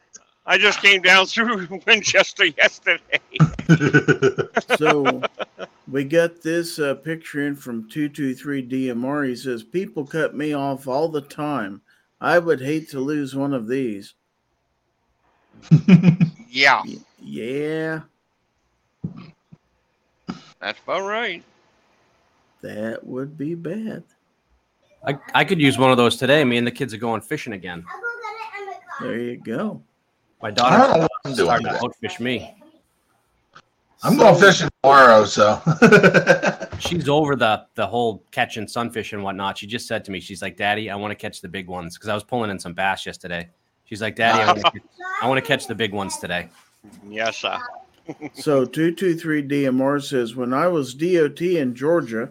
I 0.47 0.57
just 0.57 0.81
came 0.81 1.01
down 1.01 1.25
through 1.25 1.67
Winchester 1.87 2.45
yesterday. 2.45 3.19
so 4.77 5.21
we 5.89 6.05
got 6.05 6.41
this 6.41 6.79
uh, 6.79 6.95
picture 6.95 7.45
in 7.45 7.55
from 7.55 7.89
223 7.89 8.67
DMR. 8.67 9.27
He 9.27 9.35
says, 9.35 9.63
People 9.63 10.05
cut 10.05 10.35
me 10.35 10.53
off 10.53 10.87
all 10.87 11.09
the 11.09 11.21
time. 11.21 11.81
I 12.21 12.39
would 12.39 12.61
hate 12.61 12.89
to 12.91 12.99
lose 13.01 13.35
one 13.35 13.53
of 13.53 13.67
these. 13.67 14.13
Yeah, 16.49 16.81
yeah, 17.21 18.01
that's 20.59 20.79
about 20.83 21.03
right. 21.07 21.43
that 22.61 23.05
would 23.05 23.37
be 23.37 23.53
bad. 23.55 24.03
I, 25.05 25.17
I 25.33 25.45
could 25.45 25.61
use 25.61 25.77
one 25.77 25.91
of 25.91 25.97
those 25.97 26.17
today. 26.17 26.43
Me 26.43 26.57
and 26.57 26.65
the 26.65 26.71
kids 26.71 26.93
are 26.93 26.97
going 26.97 27.21
fishing 27.21 27.53
again. 27.53 27.85
There 28.99 29.17
you 29.19 29.37
go. 29.37 29.81
My 30.41 30.49
I 30.49 30.51
don't 30.51 30.69
know 30.71 30.77
daughter 30.87 31.07
I'm 31.25 31.33
doing. 31.33 31.45
started 31.47 31.63
to 31.65 31.69
outfish 31.79 32.19
me. 32.19 32.55
I'm 34.03 34.15
going 34.17 34.39
fishing 34.39 34.69
tomorrow, 34.81 35.25
so. 35.25 35.61
She's 36.79 37.09
over 37.09 37.35
the 37.35 37.65
the 37.75 37.85
whole 37.87 38.23
catching 38.31 38.67
sunfish 38.67 39.13
and 39.13 39.23
whatnot. 39.23 39.57
She 39.57 39.65
just 39.67 39.87
said 39.87 40.05
to 40.05 40.11
me, 40.11 40.19
she's 40.19 40.41
like, 40.41 40.55
"Daddy, 40.57 40.89
I 40.91 40.95
want 40.95 41.11
to 41.11 41.15
catch 41.15 41.41
the 41.41 41.47
big 41.47 41.67
ones," 41.67 41.95
because 41.97 42.09
I 42.09 42.13
was 42.13 42.23
pulling 42.23 42.51
in 42.51 42.59
some 42.59 42.73
bass 42.73 43.05
yesterday. 43.05 43.49
She's 43.87 44.01
like, 44.01 44.15
"Daddy, 44.15 44.43
I 44.43 44.53
want 45.27 45.39
to, 45.41 45.45
I 45.45 45.47
catch 45.47 45.67
the 45.67 45.75
big 45.75 45.93
ones 45.93 46.17
today." 46.17 46.49
Yes, 47.09 47.37
sir. 47.37 47.57
So 48.33 48.63
223 48.63 49.43
DMR 49.43 50.01
says, 50.01 50.33
When 50.33 50.53
I 50.53 50.69
was 50.69 50.93
DOT 50.93 51.41
in 51.41 51.75
Georgia, 51.75 52.29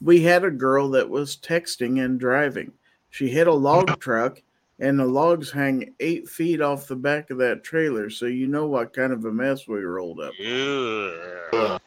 we 0.00 0.22
had 0.22 0.44
a 0.44 0.52
girl 0.52 0.90
that 0.90 1.10
was 1.10 1.36
texting 1.36 2.04
and 2.04 2.20
driving. 2.20 2.72
She 3.10 3.28
hit 3.28 3.48
a 3.48 3.52
log 3.52 3.98
truck, 4.00 4.40
and 4.78 4.98
the 4.98 5.04
logs 5.04 5.50
hang 5.50 5.94
eight 5.98 6.28
feet 6.28 6.60
off 6.60 6.86
the 6.86 6.94
back 6.94 7.30
of 7.30 7.38
that 7.38 7.64
trailer. 7.64 8.08
So 8.08 8.26
you 8.26 8.46
know 8.46 8.66
what 8.66 8.92
kind 8.92 9.12
of 9.12 9.24
a 9.24 9.32
mess 9.32 9.66
we 9.66 9.80
rolled 9.80 10.20
up. 10.20 10.32
Yeah. 10.38 11.78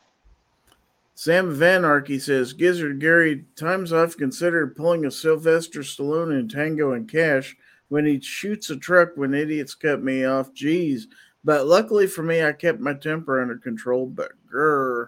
Sam 1.16 1.54
Van 1.54 1.84
Arky 1.84 2.20
says, 2.20 2.54
Gizzard 2.54 3.00
Gary, 3.00 3.46
times 3.56 3.92
I've 3.94 4.18
considered 4.18 4.76
pulling 4.76 5.06
a 5.06 5.12
Sylvester 5.12 5.82
Stallone 5.82 6.38
in 6.38 6.48
Tango 6.48 6.94
and 6.94 7.10
Cash 7.10 7.56
when 7.90 8.06
he 8.06 8.20
shoots 8.22 8.70
a 8.70 8.78
truck 8.78 9.12
when 9.16 9.34
idiots 9.34 9.76
cut 9.76 10.02
me 10.02 10.24
off. 10.26 10.54
Geez. 10.54 11.08
But 11.44 11.68
luckily 11.68 12.08
for 12.08 12.24
me, 12.24 12.44
I 12.44 12.52
kept 12.54 12.80
my 12.80 12.94
temper 12.94 13.42
under 13.42 13.58
control. 13.58 14.06
But 14.08 14.32
grr. 14.52 15.08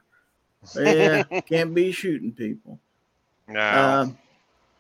Yeah, 0.76 1.24
can't 1.48 1.74
be 1.74 1.92
shooting 1.92 2.32
people. 2.32 2.80
No. 3.48 3.60
Um, 3.60 4.18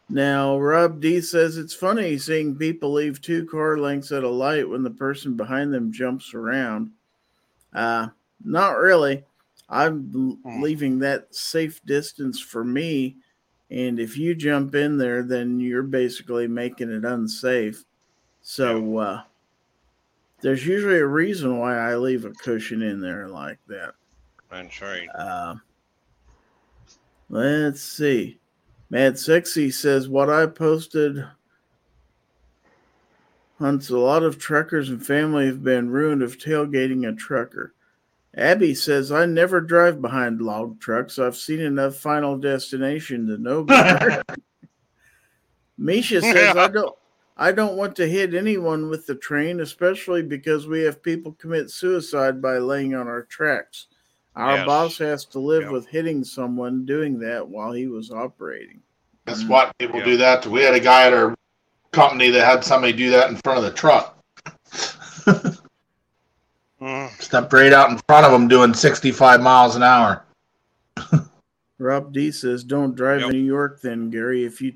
now, 0.10 0.58
Rob 0.58 1.00
D 1.02 1.22
says 1.22 1.58
it's 1.58 1.74
funny 1.74 2.18
seeing 2.18 2.56
people 2.58 2.92
leave 2.92 3.22
two 3.22 3.46
car 3.46 3.78
lengths 3.78 4.12
at 4.12 4.24
a 4.24 4.30
light 4.30 4.68
when 4.68 4.84
the 4.84 4.92
person 4.92 5.36
behind 5.38 5.74
them 5.74 5.92
jumps 5.92 6.34
around. 6.34 6.92
Uh, 7.74 8.10
not 8.44 8.78
really. 8.78 9.24
I'm 9.70 10.38
Hmm. 10.44 10.62
leaving 10.62 11.00
that 11.00 11.34
safe 11.34 11.84
distance 11.86 12.40
for 12.42 12.64
me. 12.64 13.18
And 13.70 14.00
if 14.02 14.18
you 14.18 14.36
jump 14.36 14.76
in 14.76 14.98
there, 14.98 15.24
then 15.24 15.62
you're 15.62 15.82
basically 15.84 16.46
making 16.46 16.92
it 16.92 17.06
unsafe. 17.06 17.86
So, 18.52 18.98
uh, 18.98 19.22
there's 20.42 20.68
usually 20.68 20.98
a 21.00 21.06
reason 21.06 21.58
why 21.58 21.78
I 21.78 21.96
leave 21.96 22.26
a 22.26 22.32
cushion 22.32 22.82
in 22.82 23.00
there 23.00 23.30
like 23.30 23.60
that. 23.70 23.94
that's 24.50 24.82
right. 24.82 25.08
Uh, 25.16 25.56
let's 27.30 27.82
see. 27.82 28.42
Mad 28.90 29.18
Sexy 29.18 29.72
says 29.72 30.10
what 30.10 30.30
I 30.30 30.48
posted 30.48 31.26
hunts 33.58 33.90
a 33.90 33.98
lot 33.98 34.22
of 34.22 34.38
truckers 34.38 34.90
and 34.90 35.02
family 35.02 35.46
have 35.46 35.64
been 35.64 35.90
ruined 35.90 36.22
of 36.22 36.38
tailgating 36.38 37.08
a 37.08 37.16
trucker. 37.16 37.74
Abby 38.36 38.76
says 38.76 39.14
I 39.14 39.28
never 39.28 39.62
drive 39.62 40.02
behind 40.02 40.42
log 40.42 40.78
trucks. 40.82 41.18
I've 41.18 41.38
seen 41.38 41.62
enough 41.62 41.96
Final 41.96 42.38
Destination 42.38 43.28
to 43.28 43.38
know 43.38 43.64
better. 43.64 44.22
Misha 45.78 46.20
says 46.20 46.58
I 46.58 46.68
don't 46.68 46.98
I 47.42 47.52
don't 47.52 47.76
want 47.76 47.96
to 47.96 48.08
hit 48.08 48.36
anyone 48.36 48.88
with 48.88 49.08
the 49.08 49.16
train, 49.16 49.62
especially 49.62 50.22
because 50.22 50.68
we 50.68 50.82
have 50.82 51.02
people 51.02 51.32
commit 51.32 51.72
suicide 51.72 52.40
by 52.40 52.60
laying 52.60 52.94
on 52.94 53.08
our 53.08 53.24
tracks. 53.24 53.88
Our 54.36 54.58
Yes. 54.58 54.66
boss 54.68 54.98
has 55.00 55.26
to 55.26 55.40
live 55.40 55.64
Yeah. 55.64 55.72
with 55.72 55.88
hitting 55.88 56.24
someone 56.24 56.86
doing 56.86 57.18
that 57.22 57.48
while 57.48 57.72
he 57.72 57.88
was 57.88 58.12
operating. 58.12 58.82
That's 59.26 59.44
what 59.44 59.76
people 59.80 59.98
Yeah. 60.02 60.06
do 60.06 60.18
that 60.18 60.44
to. 60.44 60.52
We 60.52 60.62
had 60.62 60.76
a 60.76 60.80
guy 60.80 61.08
at 61.08 61.14
our 61.14 61.34
company 61.92 62.30
that 62.30 62.46
had 62.46 62.64
somebody 62.64 62.94
do 62.94 63.10
that 63.10 63.32
in 63.32 63.38
front 63.38 63.58
of 63.58 63.64
the 63.66 63.72
truck. 63.72 64.20
Mm. 66.80 67.10
Stepped 67.20 67.54
right 67.54 67.74
out 67.74 67.90
in 67.90 68.00
front 68.08 68.26
of 68.28 68.34
him 68.34 68.48
doing 68.48 68.76
65 68.76 69.42
miles 69.42 69.76
an 69.76 69.82
hour. 69.82 70.24
Rob 71.80 72.14
D 72.14 72.32
says, 72.32 72.64
"Don't 72.64 72.96
drive 72.96 73.22
Yep. 73.22 73.32
in 73.32 73.36
New 73.36 73.44
York, 73.46 73.82
then, 73.82 74.12
Gary. 74.12 74.46
If 74.46 74.62
you 74.62 74.74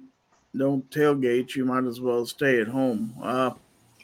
don't 0.58 0.89
tailgate, 0.89 1.56
you 1.56 1.66
might 1.66 1.86
as 1.86 1.99
well 2.01 2.26
stay 2.26 2.60
at 2.62 2.68
home." 2.68 3.14
Uh, 3.22 3.51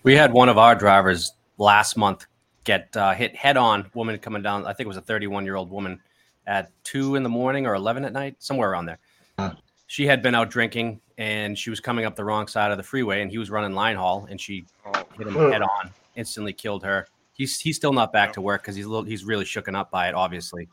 We 0.04 0.16
had 0.16 0.34
one 0.34 0.50
of 0.50 0.58
our 0.58 0.76
drivers 0.76 1.34
last 1.58 1.96
month 1.98 2.26
get 2.64 2.96
uh, 2.98 3.14
hit 3.14 3.36
head 3.36 3.58
on. 3.58 3.90
Woman 3.94 4.18
coming 4.20 4.42
down, 4.42 4.66
I 4.66 4.74
think 4.74 4.86
it 4.86 4.88
was 4.88 4.98
a 4.98 5.02
31 5.02 5.46
year 5.46 5.56
old 5.56 5.70
woman 5.70 6.00
at 6.48 6.72
two 6.84 7.16
in 7.16 7.24
the 7.24 7.30
morning 7.30 7.66
or 7.68 7.76
11 7.76 8.04
at 8.06 8.14
night, 8.14 8.36
somewhere 8.40 8.72
around 8.72 8.86
there. 8.88 9.00
Huh. 9.38 9.54
She 9.88 10.06
had 10.08 10.22
been 10.24 10.34
out 10.36 10.50
drinking 10.50 11.00
and 11.18 11.58
she 11.58 11.70
was 11.70 11.80
coming 11.80 12.06
up 12.06 12.16
the 12.16 12.24
wrong 12.24 12.48
side 12.48 12.72
of 12.72 12.78
the 12.78 12.84
freeway 12.84 13.22
and 13.22 13.30
he 13.30 13.38
was 13.38 13.52
running 13.52 13.74
line 13.74 13.96
haul 13.96 14.26
and 14.30 14.40
she 14.42 14.66
Oh, 14.86 15.04
hit 15.18 15.28
him 15.28 15.36
head 15.52 15.62
on, 15.62 15.92
instantly 16.16 16.54
killed 16.54 16.84
her. 16.84 17.08
He's 17.34 17.60
he's 17.60 17.76
still 17.76 17.94
not 17.94 18.12
back 18.12 18.34
to 18.34 18.42
work 18.42 18.62
because 18.64 18.76
he's 18.76 18.86
a 18.86 18.90
little, 18.90 19.04
he's 19.06 19.24
really 19.24 19.46
shooken 19.46 19.76
up 19.76 19.92
by 19.92 20.08
it, 20.10 20.16
obviously. 20.16 20.68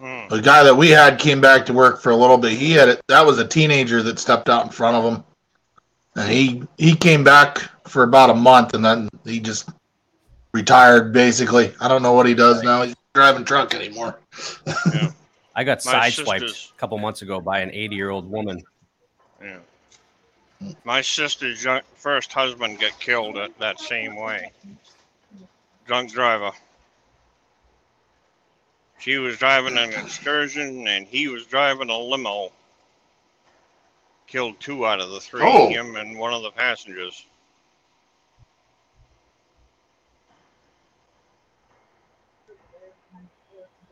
Mm. 0.00 0.28
The 0.28 0.40
guy 0.40 0.62
that 0.62 0.74
we 0.74 0.90
had 0.90 1.18
came 1.18 1.40
back 1.40 1.66
to 1.66 1.72
work 1.72 2.00
for 2.00 2.10
a 2.10 2.16
little 2.16 2.38
bit. 2.38 2.52
He 2.52 2.72
had 2.72 2.88
it. 2.88 3.02
That 3.08 3.24
was 3.24 3.38
a 3.38 3.46
teenager 3.46 4.02
that 4.02 4.18
stepped 4.18 4.48
out 4.48 4.64
in 4.64 4.70
front 4.70 4.96
of 4.96 5.12
him, 5.12 5.24
and 6.16 6.30
he 6.30 6.62
he 6.78 6.94
came 6.94 7.24
back 7.24 7.58
for 7.88 8.02
about 8.02 8.30
a 8.30 8.34
month, 8.34 8.74
and 8.74 8.84
then 8.84 9.08
he 9.24 9.40
just 9.40 9.68
retired. 10.52 11.12
Basically, 11.12 11.72
I 11.80 11.88
don't 11.88 12.02
know 12.02 12.12
what 12.12 12.26
he 12.26 12.34
does 12.34 12.62
now. 12.62 12.82
He's 12.82 12.94
driving 13.14 13.44
truck 13.44 13.74
anymore. 13.74 14.18
I 15.56 15.64
got 15.64 15.84
My 15.86 16.10
sideswiped 16.10 16.70
a 16.70 16.78
couple 16.78 16.98
months 16.98 17.22
ago 17.22 17.40
by 17.40 17.60
an 17.60 17.70
80 17.72 17.96
year 17.96 18.10
old 18.10 18.30
woman. 18.30 18.62
Yeah. 19.40 19.58
My 20.84 21.00
sister's 21.00 21.66
first 21.94 22.32
husband 22.32 22.78
got 22.78 22.98
killed 23.00 23.38
at 23.38 23.58
that 23.58 23.80
same 23.80 24.16
way. 24.16 24.52
Drunk 25.86 26.12
driver. 26.12 26.52
She 28.98 29.18
was 29.18 29.36
driving 29.38 29.76
an 29.78 29.92
excursion 29.92 30.88
and 30.88 31.06
he 31.06 31.28
was 31.28 31.46
driving 31.46 31.90
a 31.90 31.98
limo. 31.98 32.52
Killed 34.26 34.58
two 34.58 34.84
out 34.86 35.00
of 35.00 35.10
the 35.10 35.20
three, 35.20 35.42
Oh. 35.44 35.68
him 35.68 35.96
and 35.96 36.18
one 36.18 36.32
of 36.32 36.42
the 36.42 36.50
passengers. 36.50 37.26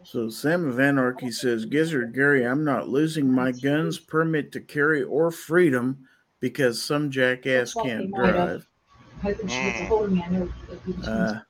So 0.02 0.28
Sam 0.28 0.68
of 0.68 0.78
Anarchy 0.78 1.30
says, 1.30 1.64
Gizzard 1.64 2.14
Gary, 2.14 2.46
I'm 2.46 2.64
not 2.64 2.88
losing 2.88 3.30
my 3.32 3.52
guns, 3.52 3.98
permit 3.98 4.52
to 4.52 4.60
carry, 4.60 5.02
or 5.02 5.30
freedom 5.30 6.06
because 6.40 6.82
some 6.82 7.10
jackass 7.10 7.72
can't 7.72 8.12
drive. 8.14 8.66
hoping 9.22 9.48
she 9.48 9.62
gets 9.62 9.80
a 9.80 9.84
hold 9.86 10.04
of 10.06 10.12
me. 10.12 10.22
I 10.22 10.28
know 10.28 10.52
that 10.68 10.86
we 10.86 10.94
Uh, 11.06 11.40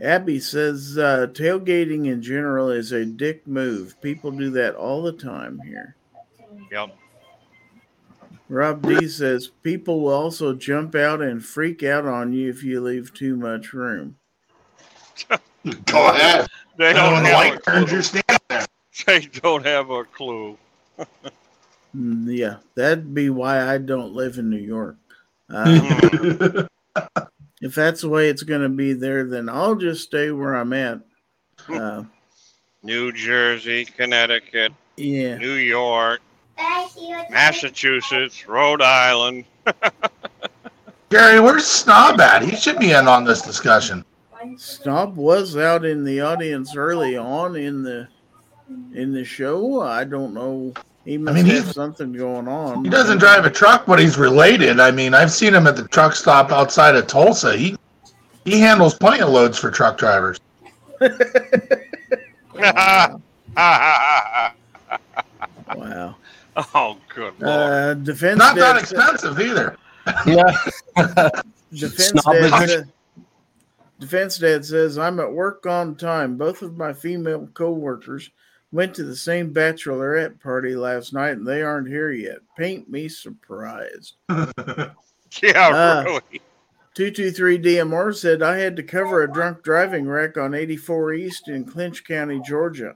Abby 0.00 0.40
says 0.40 0.96
uh, 0.98 1.26
tailgating 1.32 2.06
in 2.06 2.22
general 2.22 2.70
is 2.70 2.92
a 2.92 3.04
dick 3.04 3.46
move. 3.46 4.00
People 4.00 4.30
do 4.30 4.50
that 4.50 4.74
all 4.74 5.02
the 5.02 5.12
time 5.12 5.60
here. 5.64 5.96
Yep. 6.70 6.96
Rob 8.48 8.82
D 8.86 9.06
says 9.08 9.50
people 9.62 10.00
will 10.00 10.12
also 10.14 10.54
jump 10.54 10.94
out 10.94 11.20
and 11.20 11.44
freak 11.44 11.82
out 11.82 12.06
on 12.06 12.32
you 12.32 12.48
if 12.48 12.64
you 12.64 12.80
leave 12.80 13.12
too 13.14 13.36
much 13.36 13.72
room. 13.72 14.16
Go 15.86 16.08
ahead. 16.08 16.48
They 16.76 16.92
don't 16.94 17.12
when 17.14 17.22
the 17.24 17.28
have 17.30 17.46
a 17.46 17.50
light 17.50 17.62
clue. 17.62 17.86
you're 17.86 18.02
standing 18.02 18.38
there. 18.48 18.66
They 19.06 19.20
don't 19.20 19.64
have 19.64 19.88
a 19.90 20.04
clue. 20.04 20.58
Mm, 21.96 22.26
Yeah, 22.36 22.56
that'd 22.74 23.14
be 23.14 23.30
why 23.30 23.72
I 23.72 23.78
don't 23.78 24.12
live 24.14 24.36
in 24.38 24.50
New 24.50 24.56
York. 24.58 24.96
Uh, 25.52 25.64
Mm. 25.66 27.29
If 27.60 27.74
that's 27.74 28.00
the 28.00 28.08
way 28.08 28.28
it's 28.28 28.42
going 28.42 28.62
to 28.62 28.68
be 28.68 28.92
there, 28.92 29.24
then 29.24 29.48
I'll 29.48 29.74
just 29.74 30.04
stay 30.04 30.30
where 30.30 30.54
I'm 30.54 30.72
at. 30.72 31.00
Uh, 31.68 32.02
New 32.82 33.12
Jersey, 33.12 33.84
Connecticut, 33.84 34.72
yeah, 34.96 35.36
New 35.36 35.52
York, 35.52 36.20
Massachusetts, 37.30 38.48
Rhode 38.48 38.80
Island. 38.80 39.44
Gary, 41.10 41.38
where's 41.38 41.66
Snob 41.66 42.18
at? 42.20 42.42
He 42.42 42.56
should 42.56 42.78
be 42.78 42.92
in 42.92 43.06
on 43.06 43.24
this 43.24 43.42
discussion. 43.42 44.04
Snob 44.56 45.16
was 45.16 45.56
out 45.56 45.84
in 45.84 46.02
the 46.04 46.22
audience 46.22 46.74
early 46.74 47.16
on 47.16 47.56
in 47.56 47.82
the 47.82 48.08
in 48.94 49.12
the 49.12 49.24
show. 49.24 49.82
I 49.82 50.04
don't 50.04 50.32
know. 50.32 50.72
He 51.10 51.18
must 51.18 51.34
mean, 51.34 51.46
have 51.46 51.64
he's- 51.64 51.74
something 51.74 52.12
going 52.12 52.46
on. 52.46 52.84
He 52.84 52.88
doesn't 52.90 53.18
drive 53.18 53.44
a 53.44 53.50
truck, 53.50 53.84
but 53.84 53.98
he's 53.98 54.16
related. 54.16 54.78
I 54.78 54.92
mean, 54.92 55.12
I've 55.12 55.32
seen 55.32 55.52
him 55.52 55.66
at 55.66 55.74
the 55.74 55.88
truck 55.88 56.14
stop 56.14 56.52
outside 56.52 56.94
of 56.94 57.08
Tulsa. 57.08 57.56
He 57.56 57.76
he 58.44 58.60
handles 58.60 58.94
plenty 58.94 59.20
of 59.20 59.28
loads 59.30 59.58
for 59.58 59.72
truck 59.72 59.98
drivers. 59.98 60.38
Wow. 65.76 66.16
oh, 66.74 66.98
good 67.14 67.32
lord. 67.40 67.42
Uh, 67.42 67.94
defense 67.94 68.38
Not 68.38 68.56
that 68.56 68.74
Dad- 68.74 68.82
expensive 68.82 69.40
either. 69.40 69.76
Yeah. 70.26 70.42
Defense 71.72 72.24
Dad, 72.24 72.50
language. 72.50 72.88
Defense 74.00 74.38
Dad 74.38 74.64
says, 74.64 74.98
I'm 74.98 75.20
at 75.20 75.32
work 75.32 75.66
on 75.66 75.94
time. 75.94 76.36
Both 76.36 76.62
of 76.62 76.76
my 76.76 76.92
female 76.92 77.48
co-workers 77.54 78.30
went 78.72 78.94
to 78.94 79.04
the 79.04 79.16
same 79.16 79.52
bachelorette 79.52 80.40
party 80.40 80.74
last 80.76 81.12
night 81.12 81.30
and 81.32 81.46
they 81.46 81.62
aren't 81.62 81.88
here 81.88 82.12
yet. 82.12 82.38
Paint 82.56 82.88
me 82.90 83.08
surprised. 83.08 84.14
yeah, 84.28 85.68
uh, 85.68 86.02
really. 86.04 86.40
223 86.94 87.58
DMR 87.58 88.14
said, 88.14 88.42
I 88.42 88.56
had 88.58 88.76
to 88.76 88.82
cover 88.82 89.22
a 89.22 89.32
drunk 89.32 89.62
driving 89.62 90.06
wreck 90.08 90.36
on 90.36 90.54
84 90.54 91.14
East 91.14 91.48
in 91.48 91.64
Clinch 91.64 92.04
County, 92.04 92.40
Georgia. 92.44 92.92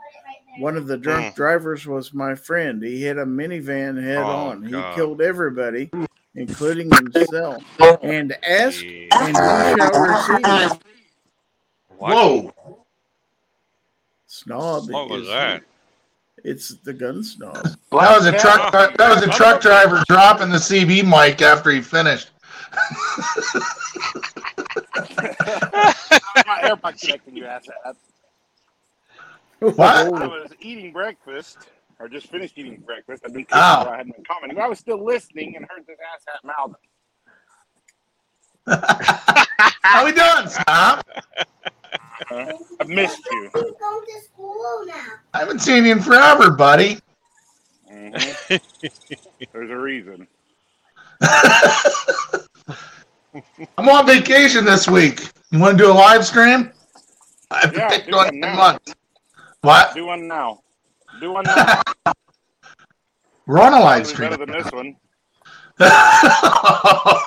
One 0.59 0.77
of 0.77 0.87
the 0.87 0.97
drunk 0.97 1.33
Mm. 1.33 1.37
drivers 1.37 1.87
was 1.87 2.13
my 2.15 2.35
friend. 2.35 2.83
He 2.83 3.03
hit 3.03 3.19
a 3.19 3.27
minivan 3.27 4.01
head 4.03 4.19
Oh, 4.19 4.27
on. 4.51 4.63
He 4.63 4.71
killed 4.95 5.21
everybody, 5.21 5.91
including 6.35 6.91
himself. 6.93 7.63
And 8.03 8.33
ask 8.47 8.81
Jeez. 8.81 9.09
and 9.13 9.29
you 9.29 9.85
shall 9.85 10.01
receive. 10.71 10.79
What? 11.99 12.15
Whoa! 12.15 12.84
Snob. 14.45 14.91
What 14.91 15.09
was 15.09 15.27
that? 15.29 15.63
It's 16.45 16.77
the 16.81 16.93
gun 16.93 17.25
snob. 17.25 17.57
Well, 17.91 18.03
that 18.03 18.17
was 18.17 18.27
a 18.27 18.33
truck. 18.39 18.73
That 18.73 19.15
was 19.15 19.23
a 19.23 19.31
truck 19.31 19.63
driver 19.63 20.03
dropping 20.09 20.51
the 20.51 20.59
CB 20.59 21.05
mic 21.05 21.41
after 21.41 21.71
he 21.71 21.81
finished. 21.81 22.31
my 26.47 26.61
AirPod 26.65 27.01
connecting, 27.01 27.37
you 27.37 27.45
asshat. 27.45 27.95
What? 29.61 29.81
I 29.81 30.09
was 30.27 30.51
eating 30.61 30.93
breakfast, 30.93 31.57
or 31.99 32.09
just 32.09 32.27
finished 32.27 32.59
eating 32.59 32.83
breakfast. 32.85 33.23
I've 33.25 33.33
been 33.33 33.45
cooking, 33.45 33.63
Oh. 33.63 33.89
I 33.91 33.97
had 33.97 34.09
no 34.09 34.15
comment. 34.29 34.59
I 34.59 34.69
was 34.69 34.79
still 34.79 35.03
listening 35.03 35.57
and 35.57 35.65
heard 35.71 35.87
this 35.87 35.97
ass 36.15 36.25
hat 36.29 36.45
mouth. 36.45 36.77
How 39.83 40.05
we 40.05 40.13
doing, 40.13 40.49
Snob? 40.49 41.05
Uh, 42.31 42.53
I 42.81 42.85
missed 42.87 43.21
you. 43.31 43.51
going 43.53 43.73
to 43.75 44.21
school 44.25 44.85
now. 44.87 44.95
I 45.33 45.39
haven't 45.41 45.61
seen 45.61 45.85
you 45.85 45.93
in 45.93 46.01
forever, 46.01 46.51
buddy. 46.51 46.99
Mhm. 47.91 48.61
There's 49.53 49.71
a 49.71 49.77
reason. 49.77 50.27
I'm 53.79 53.89
on 53.89 54.07
vacation 54.07 54.65
this 54.65 54.89
week. 54.89 55.29
You 55.51 55.59
want 55.59 55.77
to 55.79 55.85
do 55.85 55.91
a 55.91 55.93
live 55.95 56.25
stream? 56.27 56.73
I 57.51 57.61
haven't 57.61 57.79
Yeah, 57.79 57.89
picked 57.89 58.07
do 58.11 58.17
one 58.17 58.27
one 58.27 58.35
in 58.35 58.41
now. 58.41 58.57
months. 58.57 58.95
What? 59.63 59.95
Do 59.95 60.07
one 60.07 60.27
now. 60.29 60.61
Do 61.21 61.33
one 61.33 61.45
now. 61.45 61.83
We're 63.47 63.61
on 63.61 63.75
a 63.75 63.81
live 63.81 64.07
stream. 64.07 64.31
better 64.31 64.45
than 64.47 64.55
this 64.63 64.73
one. 64.73 64.97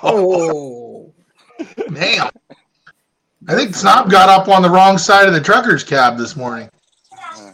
Oh. 0.04 1.14
Damn. 1.94 2.30
I 3.48 3.56
think 3.56 3.74
Snob 3.76 4.10
got 4.10 4.28
up 4.28 4.50
on 4.50 4.62
the 4.62 4.70
wrong 4.70 4.98
side 4.98 5.28
of 5.28 5.34
the 5.34 5.40
trucker's 5.40 5.84
cab 5.84 6.18
this 6.18 6.36
morning. 6.36 6.70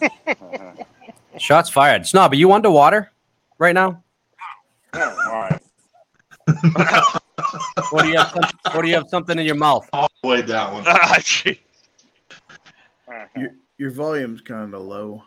Shots 1.38 1.70
fired. 1.70 2.08
Snob, 2.08 2.32
are 2.32 2.36
you 2.36 2.52
underwater 2.52 3.12
right 3.60 3.76
now? 3.76 4.04
Yeah, 4.96 5.16
all 5.28 5.50
right. 5.50 5.62
Or 7.92 8.02
do 8.02 8.10
you 8.10 8.18
have 8.18 8.30
some, 8.30 8.76
or 8.76 8.82
do 8.82 8.88
you 8.88 8.96
have 8.96 9.08
something 9.10 9.38
in 9.38 9.46
your 9.46 9.56
mouth? 9.56 9.88
I'll 9.94 10.10
avoid 10.24 10.48
that 10.48 10.74
one. 10.74 10.84
Ah, 10.88 11.20
gee. 11.24 11.60
Uh-huh. 13.08 13.26
Your, 13.36 13.50
your 13.78 13.92
volume's 13.92 14.42
kind 14.42 14.74
of 14.74 14.82
low. 14.82 15.24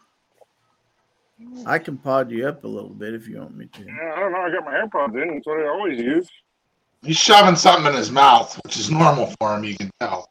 I 1.64 1.78
can 1.78 1.96
pod 1.96 2.30
you 2.30 2.48
up 2.48 2.64
a 2.64 2.68
little 2.68 2.90
bit 2.90 3.14
if 3.14 3.28
you 3.28 3.38
want 3.38 3.56
me 3.56 3.66
to. 3.66 3.84
Yeah, 3.84 4.14
I 4.16 4.20
don't 4.20 4.32
know. 4.32 4.38
I 4.38 4.50
got 4.50 4.64
my 4.64 4.72
AirPods 4.72 5.22
in. 5.22 5.34
That's 5.34 5.46
what 5.46 5.60
I 5.60 5.68
always 5.68 6.00
use. 6.00 6.28
He's 7.02 7.18
shoving 7.18 7.56
something 7.56 7.86
in 7.86 7.94
his 7.94 8.10
mouth, 8.10 8.58
which 8.64 8.78
is 8.78 8.90
normal 8.90 9.32
for 9.38 9.54
him, 9.54 9.64
you 9.64 9.76
can 9.76 9.90
tell. 10.00 10.30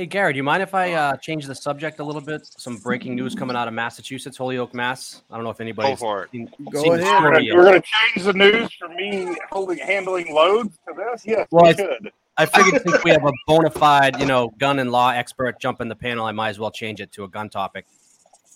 Hey, 0.00 0.06
Gary, 0.06 0.32
do 0.32 0.38
you 0.38 0.42
mind 0.42 0.62
if 0.62 0.72
I 0.74 0.94
uh, 0.94 1.16
change 1.18 1.44
the 1.44 1.54
subject 1.54 2.00
a 2.00 2.02
little 2.02 2.22
bit? 2.22 2.46
Some 2.56 2.78
breaking 2.78 3.14
news 3.14 3.34
coming 3.34 3.54
out 3.54 3.68
of 3.68 3.74
Massachusetts, 3.74 4.34
Holyoke, 4.38 4.72
Mass. 4.72 5.20
I 5.30 5.34
don't 5.34 5.44
know 5.44 5.50
if 5.50 5.58
Go 5.58 5.62
anybody's 5.64 5.98
for 5.98 6.22
it. 6.24 6.30
seen, 6.30 6.50
Go 6.72 6.82
seen 6.82 6.94
ahead. 6.94 7.22
We're 7.22 7.32
gonna, 7.32 7.44
yet. 7.44 7.54
we're 7.54 7.64
gonna 7.66 7.82
change 7.82 8.24
the 8.24 8.32
news 8.32 8.72
from 8.78 8.96
me 8.96 9.36
holding 9.52 9.76
handling 9.76 10.34
loads 10.34 10.78
to 10.88 10.94
this. 10.96 11.26
Yes, 11.26 11.48
Well, 11.50 11.64
we 11.64 11.70
it's- 11.72 11.86
should. 11.86 12.12
I 12.38 12.46
figured 12.46 12.80
since 12.82 13.04
we 13.04 13.10
have 13.10 13.26
a 13.26 13.32
bona 13.46 13.68
fide, 13.68 14.18
you 14.18 14.24
know, 14.24 14.48
gun 14.56 14.78
and 14.78 14.90
law 14.90 15.10
expert 15.10 15.60
jump 15.60 15.82
in 15.82 15.88
the 15.90 15.94
panel, 15.96 16.24
I 16.24 16.32
might 16.32 16.48
as 16.48 16.58
well 16.58 16.70
change 16.70 17.02
it 17.02 17.12
to 17.12 17.24
a 17.24 17.28
gun 17.28 17.50
topic. 17.50 17.84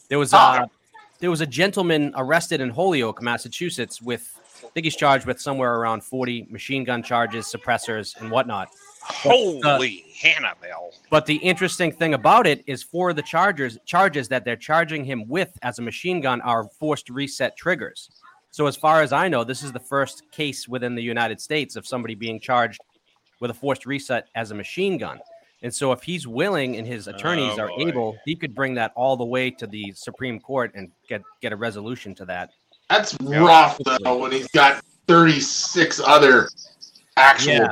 There 0.08 0.18
was 0.18 0.32
uh, 0.32 0.64
there 1.18 1.28
was 1.28 1.42
a 1.42 1.46
gentleman 1.46 2.14
arrested 2.16 2.62
in 2.62 2.70
Holyoke, 2.70 3.20
Massachusetts, 3.20 4.00
with 4.00 4.40
I 4.64 4.68
think 4.68 4.84
he's 4.84 4.96
charged 4.96 5.26
with 5.26 5.38
somewhere 5.42 5.74
around 5.74 6.04
forty 6.04 6.46
machine 6.48 6.84
gun 6.84 7.02
charges, 7.02 7.44
suppressors, 7.54 8.18
and 8.18 8.30
whatnot. 8.30 8.68
Uh, 9.08 9.12
Holy 9.12 10.04
Hannibal. 10.20 10.94
But 11.10 11.26
the 11.26 11.36
interesting 11.36 11.92
thing 11.92 12.14
about 12.14 12.46
it 12.46 12.64
is 12.66 12.82
for 12.82 13.12
the 13.12 13.22
chargers 13.22 13.78
charges 13.84 14.28
that 14.28 14.44
they're 14.44 14.56
charging 14.56 15.04
him 15.04 15.28
with 15.28 15.56
as 15.62 15.78
a 15.78 15.82
machine 15.82 16.20
gun 16.20 16.40
are 16.40 16.64
forced 16.78 17.10
reset 17.10 17.56
triggers. 17.56 18.10
So 18.50 18.66
as 18.66 18.76
far 18.76 19.02
as 19.02 19.12
I 19.12 19.28
know, 19.28 19.44
this 19.44 19.62
is 19.62 19.72
the 19.72 19.80
first 19.80 20.22
case 20.30 20.66
within 20.68 20.94
the 20.94 21.02
United 21.02 21.40
States 21.40 21.76
of 21.76 21.86
somebody 21.86 22.14
being 22.14 22.40
charged 22.40 22.80
with 23.40 23.50
a 23.50 23.54
forced 23.54 23.84
reset 23.84 24.28
as 24.34 24.50
a 24.52 24.54
machine 24.54 24.96
gun. 24.96 25.18
And 25.62 25.74
so 25.74 25.92
if 25.92 26.02
he's 26.02 26.26
willing 26.26 26.76
and 26.76 26.86
his 26.86 27.08
attorneys 27.08 27.58
Oh, 27.58 27.62
are 27.62 27.68
boy. 27.68 27.88
able, 27.88 28.16
he 28.24 28.36
could 28.36 28.54
bring 28.54 28.74
that 28.74 28.92
all 28.94 29.16
the 29.16 29.24
way 29.24 29.50
to 29.50 29.66
the 29.66 29.92
Supreme 29.96 30.38
Court 30.38 30.72
and 30.74 30.90
get 31.08 31.22
get 31.40 31.52
a 31.52 31.56
resolution 31.56 32.14
to 32.16 32.24
that. 32.26 32.50
That's 32.90 33.16
Yeah. 33.22 33.38
rough, 33.38 33.78
though, 34.02 34.18
when 34.18 34.30
he's 34.32 34.48
got 34.48 34.82
36 35.08 36.00
other 36.00 36.48
actual 37.16 37.52
Yeah. 37.54 37.68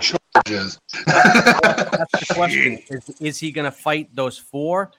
That's 0.47 0.79
the 1.07 2.35
question. 2.35 2.79
Is, 2.91 3.11
is 3.21 3.39
he 3.39 3.53
going 3.53 3.65
to 3.65 3.71
fight 3.71 4.15
those 4.15 4.39
four 4.39 4.93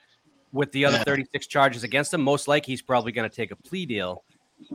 with 0.51 0.71
the 0.71 0.85
other 0.85 0.99
36 0.99 1.47
charges 1.47 1.83
against 1.83 2.13
him? 2.13 2.21
Most 2.21 2.47
likely 2.47 2.71
he's 2.71 2.81
probably 2.81 3.11
going 3.11 3.29
to 3.29 3.35
take 3.35 3.51
a 3.51 3.55
plea 3.55 3.85
deal. 3.85 4.23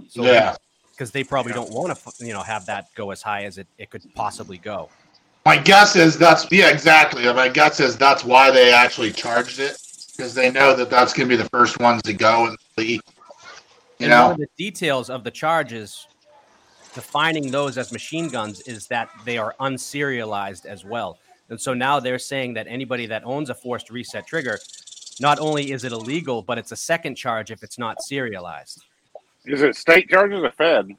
So 0.09 0.23
yeah. 0.23 0.57
because 0.93 1.11
they 1.11 1.25
probably 1.25 1.53
don't 1.53 1.71
want 1.71 1.97
to, 1.97 2.27
you 2.27 2.33
know, 2.33 2.43
have 2.43 2.67
that 2.67 2.89
go 2.95 3.11
as 3.11 3.23
high 3.23 3.45
as 3.45 3.59
it, 3.59 3.67
it 3.79 3.91
could 3.91 4.03
possibly 4.15 4.59
go. 4.59 4.91
My 5.47 5.57
guess 5.57 5.97
is 5.97 6.19
that's 6.19 6.47
yeah, 6.51 6.69
exactly. 6.69 7.25
My 7.33 7.49
guess 7.49 7.81
is 7.81 7.97
that's 7.97 8.23
why 8.25 8.51
they 8.51 8.73
actually 8.73 9.13
charged 9.13 9.61
it 9.61 9.79
because 10.15 10.35
they 10.35 10.51
know 10.51 10.75
that 10.75 10.91
that's 10.91 11.15
going 11.15 11.29
to 11.29 11.37
be 11.37 11.43
the 11.43 11.49
first 11.49 11.81
ones 11.81 12.03
to 12.03 12.13
go 12.13 12.47
and 12.47 12.57
leak. 12.77 13.01
You 13.99 14.07
and 14.07 14.11
know, 14.11 14.37
the 14.39 14.49
details 14.59 15.09
of 15.09 15.25
the 15.25 15.31
charges 15.31 16.07
defining 16.99 17.53
those 17.53 17.79
as 17.79 17.93
machine 17.93 18.27
guns 18.29 18.61
is 18.63 18.89
that 18.89 19.09
they 19.25 19.39
are 19.39 19.55
unserialized 19.61 20.67
as 20.67 20.85
well. 20.85 21.17
And 21.49 21.61
so 21.61 21.73
now 21.73 22.01
they're 22.01 22.19
saying 22.19 22.55
that 22.55 22.67
anybody 22.69 23.07
that 23.07 23.23
owns 23.25 23.51
a 23.51 23.55
forced 23.55 23.89
reset 23.89 24.27
trigger, 24.27 24.59
not 25.21 25.39
only 25.39 25.71
is 25.71 25.85
it 25.85 25.93
illegal, 25.93 26.43
but 26.43 26.59
it's 26.59 26.73
a 26.73 26.77
second 26.77 27.15
charge 27.15 27.53
if 27.53 27.63
it's 27.63 27.79
not 27.79 28.03
serialized. 28.03 28.83
Is 29.45 29.63
it 29.63 29.77
state 29.77 30.11
charges 30.11 30.43
or 30.43 30.51
Fed? 30.51 30.91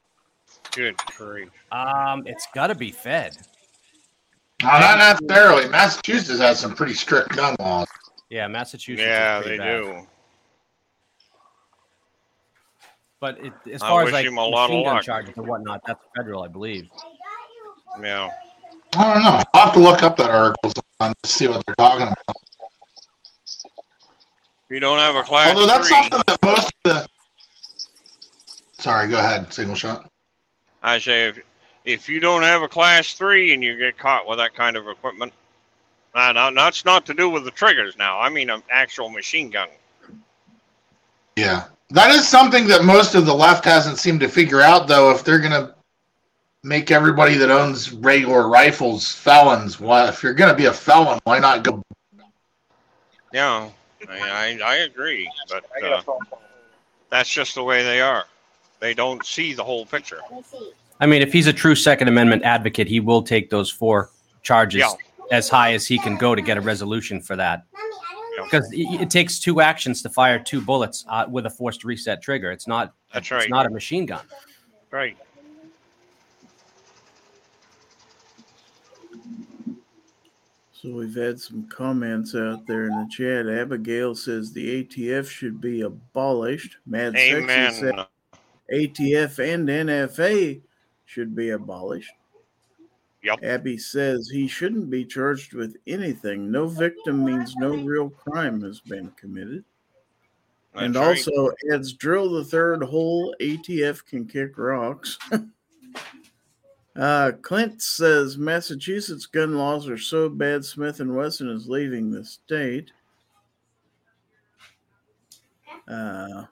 Good 0.72 0.96
grief. 1.18 1.50
Um, 1.74 2.26
it's 2.26 2.48
got 2.56 2.68
to 2.68 2.76
be 2.76 2.92
fed. 2.92 3.36
no, 4.64 4.70
not 4.70 4.98
necessarily. 5.00 5.68
Massachusetts 5.68 6.40
has 6.40 6.60
some 6.62 6.74
pretty 6.76 6.94
strict 6.94 7.36
gun 7.36 7.58
laws. 7.60 7.88
Yeah, 8.30 8.48
Massachusetts. 8.48 9.06
Yeah, 9.06 9.42
pretty 9.42 9.58
they 9.58 9.64
bad. 9.66 9.82
do. 9.82 10.08
But 13.20 13.38
it, 13.44 13.54
as 13.72 13.82
far 13.82 14.04
as 14.04 14.14
like 14.14 14.26
him 14.26 14.38
a 14.38 14.46
lot 14.46 14.66
of 14.66 14.70
machine 14.70 14.86
gun 14.86 15.04
charges 15.04 15.38
and 15.38 15.48
whatnot, 15.48 15.82
that's 15.86 16.02
federal, 16.16 16.44
I 16.44 16.48
believe. 16.48 16.90
Yeah. 18.02 18.30
I 18.96 19.14
don't 19.14 19.24
know. 19.24 19.44
I'll 19.54 19.66
have 19.66 19.74
to 19.74 19.80
look 19.80 20.04
up 20.04 20.16
that 20.18 20.30
article 20.30 20.72
sometime 20.72 21.14
to 21.22 21.30
see 21.30 21.48
what 21.48 21.64
they're 21.66 21.76
talking 21.76 22.08
about. 22.08 22.38
If 23.48 24.74
you 24.74 24.80
don't 24.80 25.00
have 25.00 25.16
a 25.16 25.24
class 25.24 25.54
Although 25.54 25.68
that's 25.68 25.88
three, 25.88 25.98
something 25.98 26.22
that 26.28 26.44
most 26.44 26.72
of 26.86 26.94
the. 26.94 27.08
Sorry, 28.80 29.10
go 29.10 29.18
ahead. 29.18 29.52
Single 29.52 29.76
shot. 29.76 30.10
I 30.82 31.00
say 31.00 31.28
if 31.28 31.40
if 31.86 32.08
you 32.08 32.20
don't 32.20 32.44
have 32.44 32.62
a 32.62 32.68
class 32.68 33.14
three 33.14 33.54
and 33.54 33.64
you 33.64 33.78
get 33.78 33.98
caught 33.98 34.28
with 34.28 34.38
that 34.38 34.54
kind 34.54 34.78
of 34.78 34.88
equipment, 34.88 35.34
uh, 36.14 36.32
no, 36.32 36.54
that's 36.54 36.86
not 36.86 37.06
to 37.08 37.14
do 37.14 37.30
with 37.30 37.46
the 37.46 37.52
triggers. 37.52 37.98
Now, 37.98 38.20
I 38.20 38.30
mean 38.30 38.50
an 38.50 38.64
actual 38.70 39.10
machine 39.10 39.50
gun. 39.50 39.68
Yeah. 41.36 41.66
That 41.92 42.12
is 42.12 42.28
something 42.28 42.68
that 42.68 42.84
most 42.84 43.16
of 43.16 43.26
the 43.26 43.34
left 43.34 43.66
hasn't 43.66 43.98
seemed 43.98 44.20
to 44.20 44.28
figure 44.30 44.62
out, 44.62 44.88
though. 44.88 45.10
If 45.12 45.24
they're 45.24 45.40
going 45.40 45.52
to 45.52 45.74
make 46.64 46.92
everybody 46.92 47.36
that 47.36 47.50
owns 47.50 47.92
regular 47.92 48.48
rifles 48.48 49.12
felons, 49.12 49.80
why, 49.80 50.08
if 50.08 50.22
you're 50.22 50.34
going 50.36 50.52
to 50.52 50.58
be 50.58 50.66
a 50.66 50.74
felon, 50.74 51.20
why 51.24 51.40
not 51.40 51.64
go? 51.64 51.84
Yeah, 53.34 53.70
I 54.08 54.20
I, 54.20 54.60
I 54.64 54.76
agree, 54.78 55.30
but 55.50 55.64
I 55.76 55.82
got 55.82 56.08
a 56.08 56.12
uh, 56.12 56.16
that's 57.10 57.30
just 57.30 57.56
the 57.56 57.64
way 57.64 57.84
they 57.84 58.02
are. 58.02 58.26
They 58.80 58.94
don't 58.94 59.26
see 59.26 59.54
the 59.54 59.64
whole 59.64 59.86
picture. 59.86 60.20
Let 60.30 60.32
me 60.32 60.44
see. 60.44 60.72
I 61.00 61.06
mean, 61.06 61.22
if 61.22 61.32
he's 61.34 61.48
a 61.48 61.54
true 61.54 61.76
Second 61.76 62.08
Amendment 62.08 62.44
advocate, 62.44 62.88
he 62.88 63.00
will 63.00 63.24
take 63.24 63.50
those 63.50 63.70
four 63.72 64.10
charges 64.44 64.80
Yeah. 64.82 64.92
as 65.32 65.50
high 65.50 65.74
as 65.74 65.88
he 65.88 65.98
can 65.98 66.18
go 66.18 66.36
to 66.36 66.42
get 66.42 66.58
a 66.58 66.62
resolution 66.62 67.20
for 67.22 67.36
that. 67.36 67.64
Mommy, 67.74 67.84
I 67.84 67.90
don't 67.90 67.92
know. 67.92 68.09
Because 68.44 68.72
it, 68.72 69.02
it 69.02 69.10
takes 69.10 69.40
two 69.40 69.62
actions 69.62 70.02
to 70.04 70.10
fire 70.10 70.40
two 70.40 70.62
bullets 70.62 71.06
uh, 71.10 71.26
with 71.30 71.46
a 71.46 71.50
forced 71.50 71.84
reset 71.84 72.22
trigger. 72.22 72.52
It's 72.52 72.68
not. 72.68 72.94
That's 73.14 73.26
It's 73.26 73.32
right. 73.32 73.50
not 73.50 73.66
a 73.66 73.70
machine 73.70 74.06
gun. 74.06 74.22
Right. 74.92 75.18
So 80.82 80.92
we've 80.92 81.16
had 81.16 81.40
some 81.40 81.68
comments 81.68 82.36
out 82.36 82.66
there 82.66 82.86
in 82.86 82.92
the 82.92 83.10
chat. 83.12 83.50
Abigail 83.50 84.16
says 84.16 84.54
the 84.54 84.84
ATF 84.84 85.30
should 85.30 85.60
be 85.60 85.82
abolished. 85.82 86.78
Mad 86.86 87.16
Sexy 87.16 87.80
said 87.82 87.96
ATF 88.72 89.54
and 89.54 89.68
NFA 89.68 90.62
should 91.06 91.36
be 91.36 91.50
abolished. 91.50 92.12
Yep. 93.24 93.40
Abby 93.44 93.78
says 93.78 94.30
he 94.30 94.48
shouldn't 94.48 94.90
be 94.90 95.04
charged 95.04 95.54
with 95.54 95.76
anything. 95.88 96.50
No 96.50 96.68
victim 96.68 97.26
means 97.26 97.56
no 97.58 97.76
real 97.76 98.10
crime 98.10 98.62
has 98.62 98.80
been 98.80 99.12
committed. 99.12 99.64
and 100.76 100.96
That's 100.96 101.28
right. 101.28 101.34
also 101.38 101.52
adds 101.74 101.92
drill 101.94 102.30
the 102.32 102.46
third 102.46 102.82
hole. 102.84 103.36
ATF 103.42 104.06
can 104.06 104.26
kick 104.26 104.58
rocks. 104.58 105.18
uh, 106.96 107.32
Clint 107.42 107.82
says 107.82 108.38
Massachusetts 108.38 109.26
gun 109.26 109.58
laws 109.58 109.90
are 109.90 109.98
so 109.98 110.30
bad. 110.30 110.64
Smith 110.64 111.02
and 111.02 111.14
Wesson 111.14 111.50
is 111.50 111.68
leaving 111.68 112.12
the 112.12 112.24
state. 112.24 112.92
Uh, 115.88 116.46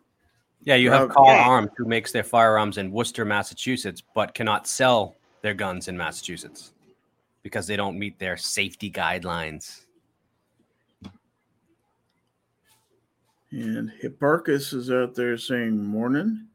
Yeah, 0.63 0.75
you 0.75 0.91
have 0.91 1.01
Rob- 1.09 1.11
Kahr 1.11 1.33
Yeah. 1.35 1.47
Arms 1.47 1.69
who 1.77 1.85
makes 1.85 2.11
their 2.11 2.23
firearms 2.23 2.77
in 2.77 2.91
Worcester, 2.91 3.23
Massachusetts, 3.23 4.01
but 4.15 4.33
cannot 4.33 4.67
sell 4.67 5.15
their 5.41 5.53
guns 5.53 5.87
in 5.87 5.97
Massachusetts 5.97 6.73
because 7.43 7.67
they 7.67 7.75
don't 7.75 7.99
meet 7.99 8.19
their 8.19 8.37
safety 8.37 8.91
guidelines. 8.91 9.85
And 13.51 13.91
Hipparchus 14.03 14.73
is 14.73 14.91
out 14.91 15.15
there 15.15 15.37
saying 15.37 15.81
morning. 15.83 16.47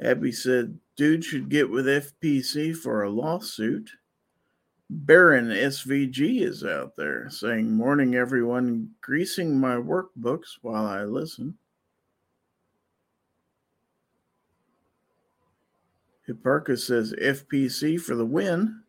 Abby 0.00 0.32
said, 0.32 0.78
dude 0.96 1.24
should 1.24 1.48
get 1.48 1.70
with 1.70 1.86
FPC 1.86 2.76
for 2.76 3.02
a 3.02 3.10
lawsuit. 3.10 3.90
Baron 4.90 5.46
SVG 5.48 6.42
is 6.42 6.64
out 6.64 6.96
there 6.96 7.30
saying, 7.30 7.70
morning, 7.70 8.14
everyone, 8.14 8.90
greasing 9.00 9.58
my 9.58 9.76
workbooks 9.76 10.58
while 10.60 10.84
I 10.84 11.04
listen. 11.04 11.56
Hipparchus 16.32 16.86
says, 16.86 17.14
FPC 17.20 18.00
for 18.00 18.14
the 18.14 18.24
win. 18.24 18.82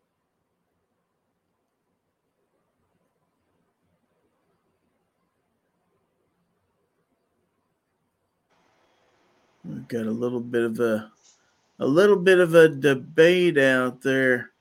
We've 9.66 9.88
got 9.88 10.06
a 10.06 10.12
little 10.12 10.42
bit 10.42 10.64
of 10.64 10.80
a 10.80 11.12
a 11.80 11.88
little 11.88 12.18
bit 12.18 12.40
of 12.40 12.54
a 12.54 12.70
debate 12.70 13.58
out 13.58 14.02
there. 14.02 14.52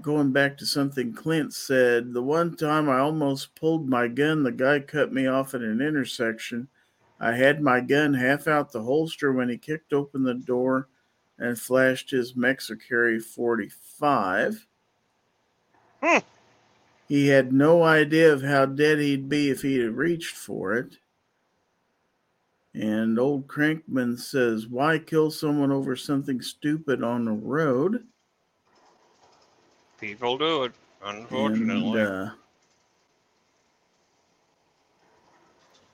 Going 0.00 0.32
back 0.32 0.58
to 0.58 0.66
something 0.66 1.12
Clint 1.12 1.52
said, 1.54 2.12
the 2.12 2.22
one 2.22 2.56
time 2.56 2.88
I 2.88 2.98
almost 2.98 3.54
pulled 3.54 3.88
my 3.88 4.08
gun, 4.08 4.42
the 4.42 4.52
guy 4.52 4.80
cut 4.80 5.12
me 5.12 5.26
off 5.26 5.54
at 5.54 5.62
an 5.62 5.80
intersection. 5.80 6.68
I 7.20 7.32
had 7.32 7.62
my 7.62 7.80
gun 7.80 8.14
half 8.14 8.48
out 8.48 8.72
the 8.72 8.82
holster 8.82 9.32
when 9.32 9.48
he 9.48 9.56
kicked 9.56 9.92
open 9.92 10.22
the 10.22 10.34
door 10.34 10.88
and 11.42 11.58
flashed 11.58 12.10
his 12.10 12.34
Mexicari 12.34 13.20
45. 13.20 14.66
Hmm. 16.00 16.18
He 17.08 17.28
had 17.28 17.52
no 17.52 17.82
idea 17.82 18.32
of 18.32 18.42
how 18.42 18.66
dead 18.66 19.00
he'd 19.00 19.28
be 19.28 19.50
if 19.50 19.62
he 19.62 19.78
had 19.78 19.96
reached 19.96 20.36
for 20.36 20.74
it. 20.74 20.98
And 22.74 23.18
old 23.18 23.48
Crankman 23.48 24.18
says, 24.18 24.68
Why 24.68 24.98
kill 24.98 25.30
someone 25.30 25.72
over 25.72 25.96
something 25.96 26.40
stupid 26.40 27.02
on 27.02 27.24
the 27.24 27.32
road? 27.32 28.06
People 30.00 30.38
do 30.38 30.64
it, 30.64 30.72
unfortunately. 31.04 32.00
And, 32.00 32.08
uh, 32.08 32.30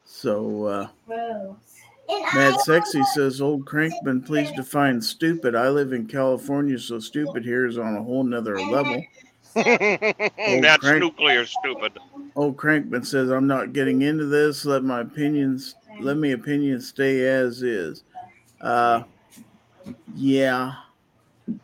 so, 0.05 0.65
uh, 0.65 0.89
Gross. 1.07 1.57
And 2.09 2.23
Mad 2.35 2.61
Sexy 2.61 3.03
says, 3.15 3.41
Old 3.41 3.65
Crankman, 3.67 4.25
please 4.25 4.51
define 4.53 5.01
stupid. 5.01 5.55
I 5.55 5.69
live 5.69 5.93
in 5.93 6.07
California, 6.07 6.79
so 6.79 6.99
stupid 6.99 7.45
here 7.45 7.67
is 7.67 7.79
on 7.79 7.97
a 7.97 8.03
whole 8.03 8.25
nother 8.25 8.59
level. 8.61 9.03
That's 9.55 10.79
crank. 10.79 11.01
nuclear 11.01 11.45
stupid. 11.47 11.99
Old 12.37 12.57
Crankman 12.57 13.05
says, 13.05 13.31
I'm 13.31 13.47
not 13.47 13.73
getting 13.73 14.03
into 14.03 14.27
this. 14.27 14.65
Let 14.65 14.85
my 14.85 15.01
opinions, 15.01 15.75
let 16.01 16.17
me 16.17 16.33
opinion 16.33 16.81
stay 16.81 17.27
as 17.27 17.63
is. 17.63 18.05
Uh, 18.61 19.03
yeah, 20.15 20.75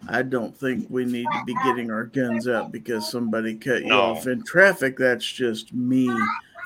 I 0.08 0.22
don't 0.22 0.56
think 0.56 0.86
we 0.88 1.04
need 1.04 1.26
to 1.32 1.42
be 1.46 1.54
getting 1.64 1.90
our 1.90 2.04
guns 2.04 2.48
out 2.48 2.72
because 2.72 3.10
somebody 3.10 3.54
cut 3.54 3.82
you 3.82 3.88
No. 3.88 4.00
off 4.00 4.26
in 4.26 4.42
traffic. 4.44 4.96
That's 4.96 5.24
just 5.30 5.72
me. 5.74 6.10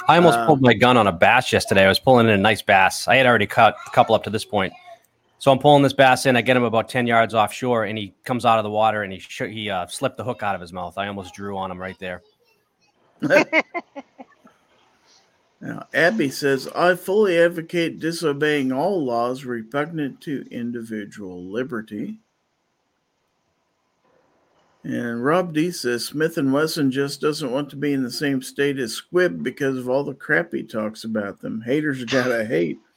I 0.09 0.17
almost 0.17 0.39
Uh, 0.39 0.47
pulled 0.47 0.63
my 0.63 0.73
gun 0.75 0.97
on 0.97 1.07
a 1.07 1.13
bass 1.13 1.53
yesterday. 1.53 1.85
I 1.85 1.89
was 1.89 1.99
pulling 1.99 2.27
in 2.27 2.33
a 2.33 2.39
nice 2.39 2.63
bass. 2.63 3.07
I 3.07 3.17
had 3.17 3.27
already 3.27 3.47
cut 3.47 3.77
a 3.87 3.91
couple 3.91 4.15
up 4.15 4.25
to 4.25 4.31
this 4.31 4.45
point. 4.45 4.73
So 5.39 5.53
I'm 5.53 5.59
pulling 5.59 5.83
this 5.83 5.93
bass 5.93 6.27
in. 6.27 6.35
I 6.35 6.41
get 6.41 6.57
him 6.57 6.65
about 6.65 6.89
10 6.89 7.07
yards 7.07 7.35
offshore, 7.35 7.85
and 7.85 7.97
he 7.97 8.15
comes 8.25 8.45
out 8.45 8.59
of 8.59 8.65
the 8.65 8.71
water 8.71 9.03
and 9.05 9.13
he 9.13 9.21
sh- 9.21 9.43
he 9.51 9.71
uh, 9.71 9.87
slipped 9.87 10.17
the 10.17 10.25
hook 10.25 10.43
out 10.43 10.55
of 10.57 10.61
his 10.61 10.73
mouth. 10.73 10.99
I 10.99 11.07
almost 11.07 11.35
drew 11.35 11.57
on 11.57 11.71
him 11.71 11.79
right 11.79 11.99
there. 11.99 12.23
Now, 15.61 15.89
Abby 15.93 16.31
says, 16.31 16.69
I 16.69 16.95
fully 16.95 17.37
advocate 17.37 17.99
disobeying 17.99 18.71
all 18.71 19.05
laws 19.05 19.45
repugnant 19.45 20.21
to 20.21 20.47
individual 20.53 21.43
liberty. 21.51 22.21
And 24.85 25.25
Rob 25.25 25.53
D 25.53 25.71
says 25.71 26.05
Smith 26.05 26.39
and 26.39 26.53
Wesson 26.53 26.91
just 26.91 27.21
doesn't 27.21 27.51
want 27.51 27.69
to 27.71 27.77
be 27.77 27.93
in 27.93 28.03
the 28.03 28.11
same 28.11 28.41
state 28.41 28.79
as 28.79 29.01
Squibb 29.01 29.43
because 29.43 29.77
of 29.77 29.89
all 29.89 30.05
the 30.05 30.15
crap 30.15 30.53
he 30.53 30.63
talks 30.63 31.05
about 31.05 31.41
them. 31.41 31.61
Haters 31.61 32.05
gotta 32.05 32.45
hate. 32.45 32.79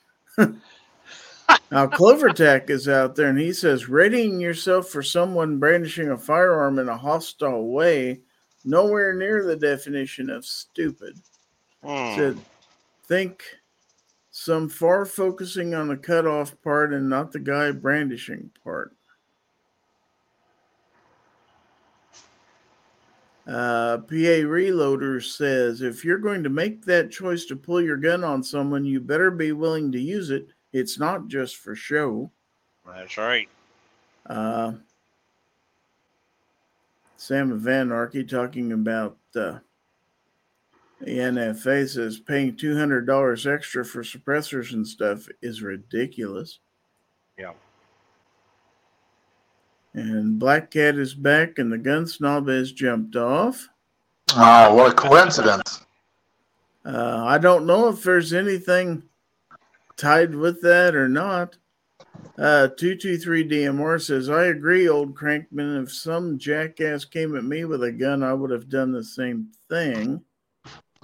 Now, 1.71 1.87
Clovertack 1.87 2.69
is 2.69 2.89
out 2.89 3.15
there 3.15 3.29
and 3.29 3.39
he 3.39 3.53
says, 3.53 3.87
readying 3.87 4.41
yourself 4.41 4.89
for 4.89 5.01
someone 5.01 5.57
brandishing 5.57 6.09
a 6.09 6.17
firearm 6.17 6.79
in 6.79 6.89
a 6.89 6.97
hostile 6.97 7.71
way, 7.71 8.19
nowhere 8.65 9.13
near 9.13 9.45
the 9.45 9.55
definition 9.55 10.29
of 10.29 10.45
stupid. 10.45 11.17
Hmm. 11.81 12.15
Said, 12.15 12.37
think 13.05 13.43
some 14.31 14.67
far 14.67 15.05
focusing 15.05 15.73
on 15.73 15.87
the 15.87 15.95
cutoff 15.95 16.61
part 16.61 16.93
and 16.93 17.09
not 17.09 17.31
the 17.31 17.39
guy 17.39 17.71
brandishing 17.71 18.51
part. 18.65 18.93
Uh, 23.47 23.97
PA 23.97 24.43
Reloader 24.45 25.23
says, 25.23 25.81
if 25.81 26.05
you're 26.05 26.19
going 26.19 26.43
to 26.43 26.49
make 26.49 26.85
that 26.85 27.11
choice 27.11 27.45
to 27.45 27.55
pull 27.55 27.81
your 27.81 27.97
gun 27.97 28.23
on 28.23 28.43
someone, 28.43 28.85
you 28.85 28.99
better 28.99 29.31
be 29.31 29.51
willing 29.51 29.91
to 29.91 29.99
use 29.99 30.29
it. 30.29 30.47
It's 30.73 30.99
not 30.99 31.27
just 31.27 31.57
for 31.57 31.75
show. 31.75 32.31
That's 32.85 33.17
right. 33.17 33.49
Uh, 34.27 34.73
Sam 37.17 37.57
Van 37.59 37.91
Anarchy 37.91 38.23
talking 38.23 38.71
about 38.71 39.17
uh, 39.35 39.59
the 40.99 41.17
NFA 41.17 41.89
says 41.89 42.19
paying 42.19 42.55
two 42.55 42.77
hundred 42.77 43.05
dollars 43.05 43.47
extra 43.47 43.83
for 43.83 44.03
suppressors 44.03 44.73
and 44.73 44.87
stuff 44.87 45.27
is 45.41 45.61
ridiculous. 45.61 46.59
Yeah. 47.37 47.53
And 49.93 50.39
Black 50.39 50.71
Cat 50.71 50.95
is 50.95 51.13
back, 51.13 51.59
and 51.59 51.71
the 51.71 51.77
gun 51.77 52.07
snob 52.07 52.47
has 52.47 52.71
jumped 52.71 53.15
off. 53.15 53.67
Oh, 54.35 54.73
what 54.73 54.91
a 54.91 54.95
coincidence. 54.95 55.85
Uh, 56.85 57.23
I 57.25 57.37
don't 57.37 57.67
know 57.67 57.89
if 57.89 58.01
there's 58.01 58.33
anything 58.33 59.03
tied 59.97 60.33
with 60.33 60.61
that 60.61 60.95
or 60.95 61.09
not. 61.09 61.57
Uh, 62.37 62.67
223 62.69 63.47
DMR 63.47 64.01
says, 64.01 64.29
I 64.29 64.45
agree, 64.45 64.87
old 64.87 65.15
crankman. 65.15 65.83
If 65.83 65.91
some 65.91 66.39
jackass 66.39 67.05
came 67.05 67.35
at 67.35 67.43
me 67.43 67.65
with 67.65 67.83
a 67.83 67.91
gun, 67.91 68.23
I 68.23 68.33
would 68.33 68.49
have 68.49 68.69
done 68.69 68.91
the 68.91 69.03
same 69.03 69.49
thing. 69.69 70.21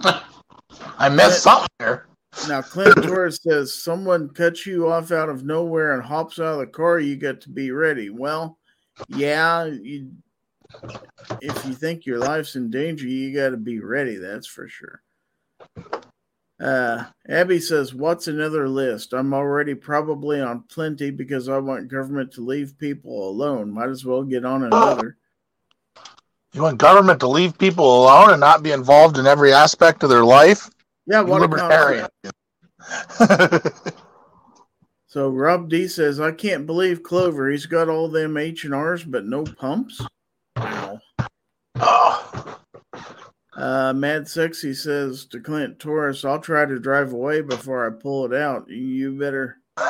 I 0.00 1.08
missed 1.08 1.42
something 1.42 1.68
here. 1.78 2.06
Now, 2.48 2.62
Clint 2.62 3.02
Torres 3.02 3.40
says, 3.42 3.74
someone 3.74 4.30
cuts 4.30 4.66
you 4.66 4.90
off 4.90 5.12
out 5.12 5.28
of 5.28 5.44
nowhere 5.44 5.94
and 5.94 6.02
hops 6.02 6.38
out 6.38 6.54
of 6.54 6.58
the 6.58 6.66
car, 6.66 6.98
you 6.98 7.16
got 7.16 7.40
to 7.42 7.50
be 7.50 7.70
ready. 7.70 8.10
Well, 8.10 8.58
yeah, 9.08 9.64
you, 9.64 10.10
if 11.40 11.64
you 11.64 11.74
think 11.74 12.06
your 12.06 12.18
life's 12.18 12.56
in 12.56 12.70
danger, 12.70 13.06
you 13.06 13.34
got 13.34 13.50
to 13.50 13.56
be 13.56 13.80
ready. 13.80 14.16
That's 14.16 14.46
for 14.46 14.68
sure. 14.68 15.02
Uh, 16.60 17.04
Abby 17.28 17.60
says, 17.60 17.94
What's 17.94 18.26
another 18.26 18.68
list? 18.68 19.12
I'm 19.12 19.32
already 19.32 19.74
probably 19.74 20.40
on 20.40 20.64
plenty 20.68 21.10
because 21.10 21.48
I 21.48 21.58
want 21.58 21.88
government 21.88 22.32
to 22.32 22.40
leave 22.40 22.78
people 22.78 23.28
alone. 23.28 23.72
Might 23.72 23.90
as 23.90 24.04
well 24.04 24.24
get 24.24 24.44
on 24.44 24.64
another. 24.64 25.16
You 26.52 26.62
want 26.62 26.78
government 26.78 27.20
to 27.20 27.28
leave 27.28 27.58
people 27.58 28.02
alone 28.02 28.30
and 28.30 28.40
not 28.40 28.62
be 28.62 28.72
involved 28.72 29.18
in 29.18 29.26
every 29.26 29.52
aspect 29.52 30.02
of 30.02 30.10
their 30.10 30.24
life? 30.24 30.68
Yeah, 31.06 31.20
what 31.20 31.40
libertarian. 31.40 32.08
So 35.08 35.30
Rob 35.30 35.70
D 35.70 35.88
says, 35.88 36.20
I 36.20 36.32
can't 36.32 36.66
believe 36.66 37.02
Clover. 37.02 37.50
He's 37.50 37.64
got 37.64 37.88
all 37.88 38.08
them 38.08 38.36
H 38.36 38.64
and 38.64 38.74
R's, 38.74 39.04
but 39.04 39.24
no 39.24 39.42
pumps. 39.42 40.02
Wow. 40.54 41.00
oh, 41.76 42.60
Uh, 43.56 43.94
Mad 43.94 44.28
Sexy 44.28 44.74
says 44.74 45.24
to 45.26 45.40
Clint 45.40 45.78
Torres, 45.78 46.26
I'll 46.26 46.38
try 46.40 46.66
to 46.66 46.78
drive 46.78 47.14
away 47.14 47.40
before 47.40 47.86
I 47.86 47.90
pull 47.90 48.26
it 48.26 48.38
out. 48.38 48.68
You 48.68 49.18
better. 49.18 49.58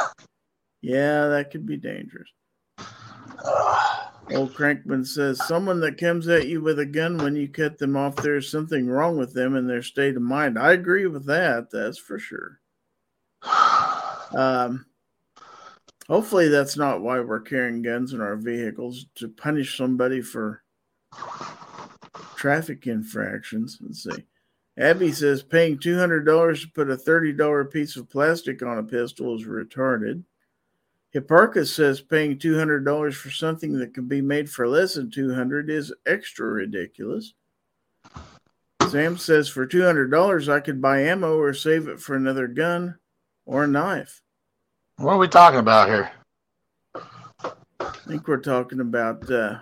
Yeah, 0.80 1.26
that 1.26 1.50
could 1.50 1.66
be 1.66 1.76
dangerous. 1.76 2.28
Old 4.30 4.54
Crankman 4.54 5.04
says, 5.04 5.44
Someone 5.44 5.80
that 5.80 5.98
comes 5.98 6.28
at 6.28 6.46
you 6.46 6.60
with 6.60 6.78
a 6.78 6.86
gun 6.86 7.18
when 7.18 7.34
you 7.34 7.48
cut 7.48 7.78
them 7.78 7.96
off, 7.96 8.14
there's 8.14 8.48
something 8.48 8.86
wrong 8.86 9.18
with 9.18 9.34
them 9.34 9.56
and 9.56 9.68
their 9.68 9.82
state 9.82 10.14
of 10.14 10.22
mind. 10.22 10.56
I 10.56 10.74
agree 10.74 11.06
with 11.08 11.26
that. 11.26 11.72
That's 11.72 11.98
for 11.98 12.20
sure. 12.20 12.60
Um, 14.36 14.84
hopefully, 16.08 16.48
that's 16.48 16.76
not 16.76 17.02
why 17.02 17.20
we're 17.20 17.40
carrying 17.40 17.82
guns 17.82 18.12
in 18.12 18.20
our 18.20 18.36
vehicles 18.36 19.06
to 19.16 19.28
punish 19.28 19.76
somebody 19.76 20.20
for 20.20 20.62
traffic 22.36 22.86
infractions. 22.86 23.78
Let's 23.80 24.04
see. 24.04 24.24
Abby 24.78 25.10
says 25.12 25.42
paying 25.42 25.76
$200 25.78 26.60
to 26.60 26.68
put 26.68 26.90
a 26.90 26.96
$30 26.96 27.70
piece 27.70 27.96
of 27.96 28.08
plastic 28.08 28.62
on 28.62 28.78
a 28.78 28.82
pistol 28.82 29.34
is 29.36 29.44
retarded. 29.44 30.22
Hipparchus 31.14 31.74
says 31.74 32.00
paying 32.00 32.38
$200 32.38 33.14
for 33.14 33.30
something 33.30 33.72
that 33.78 33.94
can 33.94 34.06
be 34.06 34.20
made 34.20 34.48
for 34.48 34.68
less 34.68 34.94
than 34.94 35.10
200 35.10 35.68
is 35.68 35.92
extra 36.06 36.46
ridiculous. 36.46 37.34
Sam 38.88 39.18
says 39.18 39.48
for 39.48 39.66
$200 39.66 40.48
I 40.48 40.60
could 40.60 40.80
buy 40.80 41.00
ammo 41.02 41.36
or 41.36 41.52
save 41.54 41.88
it 41.88 41.98
for 41.98 42.14
another 42.14 42.46
gun 42.46 42.98
or 43.46 43.66
knife. 43.66 44.22
What 44.98 45.12
are 45.12 45.18
we 45.18 45.28
talking 45.28 45.60
about 45.60 45.88
here? 45.88 46.10
I 47.78 47.90
think 48.08 48.26
we're 48.26 48.38
talking 48.38 48.80
about 48.80 49.30
uh, 49.30 49.60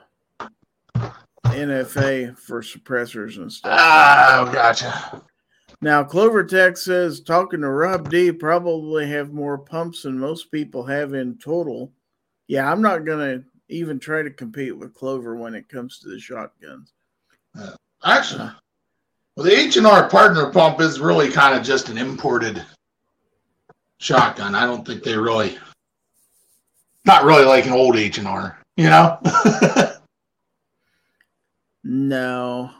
NFA 1.45 2.39
for 2.39 2.63
suppressors 2.63 3.37
and 3.37 3.53
stuff. 3.53 3.79
Oh, 3.79 4.51
gotcha. 4.51 5.23
Now, 5.83 6.03
Clover 6.05 6.43
Tech 6.43 6.79
says 6.79 7.21
talking 7.21 7.61
to 7.61 7.69
Rob 7.69 8.09
D 8.09 8.33
probably 8.33 9.07
have 9.09 9.35
more 9.35 9.59
pumps 9.59 10.05
than 10.05 10.19
most 10.19 10.51
people 10.51 10.85
have 10.87 11.13
in 11.13 11.37
total. 11.37 11.93
Yeah, 12.49 12.73
I'm 12.73 12.81
not 12.81 13.05
going 13.05 13.19
to 13.19 13.45
even 13.69 13.99
try 13.99 14.23
to 14.23 14.31
compete 14.31 14.75
with 14.75 14.95
Clover 14.95 15.37
when 15.37 15.55
it 15.55 15.69
comes 15.69 15.99
to 15.99 16.09
the 16.09 16.19
shotguns. 16.19 16.95
Actually, 18.03 18.51
well, 19.37 19.45
the 19.45 19.55
H 19.55 19.77
and 19.77 19.87
R 19.87 20.09
Pardner 20.09 20.51
pump 20.51 20.81
is 20.81 20.99
really 20.99 21.31
kind 21.31 21.55
of 21.55 21.63
just 21.63 21.91
an 21.91 21.99
imported 21.99 22.65
shotgun. 23.98 24.55
I 24.55 24.66
don't 24.66 24.86
think 24.86 25.02
they 25.02 25.16
really, 25.16 25.59
not 27.05 27.24
really 27.24 27.44
like 27.44 27.66
an 27.66 27.73
old 27.73 27.97
H 27.97 28.18
and 28.18 28.28
R. 28.28 28.59
You 28.77 28.90
know, 28.90 29.18
No. 31.85 32.70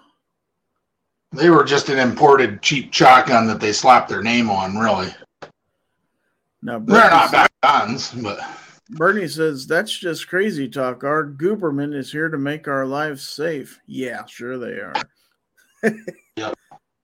they 1.32 1.48
were 1.51 1.64
just 1.64 1.88
an 1.88 1.98
imported 1.98 2.60
cheap 2.62 2.93
shotgun 2.93 3.47
that 3.47 3.60
they 3.60 3.72
slapped 3.72 4.09
their 4.09 4.22
name 4.22 4.51
on. 4.51 4.76
Really, 4.76 5.09
No, 6.62 6.78
they're 6.80 7.10
not 7.10 7.32
bad 7.32 7.51
guns, 7.62 8.12
but 8.12 8.38
Bernie 8.90 9.28
says 9.28 9.66
that's 9.66 9.97
just 9.97 10.28
crazy 10.28 10.68
talk. 10.68 11.02
Our 11.02 11.24
Gooberman 11.24 11.94
is 11.94 12.12
here 12.12 12.28
to 12.28 12.38
make 12.38 12.68
our 12.68 12.84
lives 12.86 13.26
safe. 13.26 13.80
Yeah, 13.86 14.24
sure 14.26 14.59
they 14.59 14.80
are. 14.80 14.94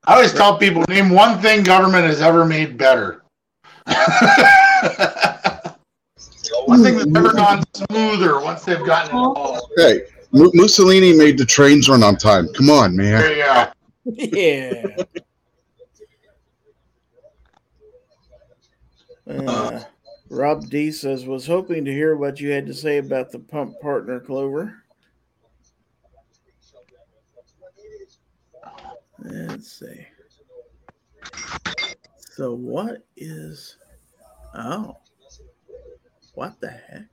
I 0.04 0.14
always 0.14 0.32
tell 0.32 0.58
people 0.58 0.84
name 0.88 1.10
one 1.10 1.40
thing 1.40 1.62
government 1.62 2.04
has 2.06 2.20
ever 2.20 2.44
made 2.44 2.76
better. 2.76 3.22
One 6.66 6.82
thing 6.82 6.96
that's 6.96 7.16
ever 7.16 7.32
gone 7.32 7.62
smoother 7.74 8.40
once 8.40 8.64
they've 8.64 8.84
gotten 8.84 9.16
involved. 9.16 9.72
Hey, 9.76 10.02
Mu- 10.32 10.50
Mussolini 10.54 11.12
made 11.12 11.38
the 11.38 11.44
trains 11.44 11.88
run 11.88 12.02
on 12.02 12.16
time. 12.16 12.48
Come 12.54 12.70
on, 12.70 12.96
man. 12.96 13.20
There 13.20 13.36
you 13.36 13.44
go. 13.44 13.68
Yeah. 14.36 14.96
Uh, 19.28 19.80
Rob 20.28 20.68
D 20.68 20.90
says, 20.90 21.26
was 21.26 21.46
hoping 21.46 21.84
to 21.84 21.92
hear 21.92 22.16
what 22.16 22.40
you 22.40 22.50
had 22.50 22.66
to 22.66 22.74
say 22.74 22.98
about 22.98 23.30
the 23.30 23.38
pump 23.38 23.78
Pardner, 23.80 24.18
Clover. 24.20 24.82
Let's 29.18 29.70
see. 29.78 30.06
So, 32.34 32.54
what 32.54 33.04
is. 33.14 33.76
Oh. 34.54 34.96
What 36.34 36.58
the 36.60 36.70
heck? 36.70 37.04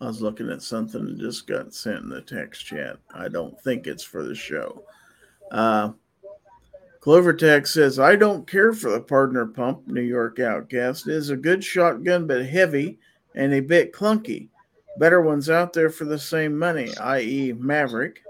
I 0.00 0.06
was 0.06 0.22
looking 0.22 0.48
at 0.48 0.62
something 0.62 1.04
that 1.04 1.18
just 1.18 1.48
got 1.48 1.74
sent 1.74 2.04
in 2.04 2.08
the 2.08 2.20
text 2.20 2.64
chat. 2.64 2.98
I 3.12 3.26
don't 3.26 3.60
think 3.62 3.88
it's 3.88 4.04
for 4.04 4.22
the 4.22 4.36
show. 4.36 4.84
Uh, 5.50 5.92
Clovertech 7.00 7.66
says, 7.66 7.98
I 7.98 8.14
don't 8.14 8.46
care 8.46 8.72
for 8.72 8.90
the 8.90 9.00
Pardner 9.00 9.46
pump, 9.46 9.88
New 9.88 10.00
York 10.00 10.38
Outcast. 10.38 11.08
It 11.08 11.14
is 11.14 11.30
a 11.30 11.36
good 11.36 11.64
shotgun, 11.64 12.28
but 12.28 12.46
heavy 12.46 13.00
and 13.34 13.52
a 13.52 13.60
bit 13.60 13.92
clunky. 13.92 14.48
Better 14.98 15.20
ones 15.20 15.50
out 15.50 15.72
there 15.72 15.90
for 15.90 16.04
the 16.04 16.18
same 16.18 16.56
money, 16.56 16.96
i.e., 16.98 17.52
Maverick. 17.58 18.22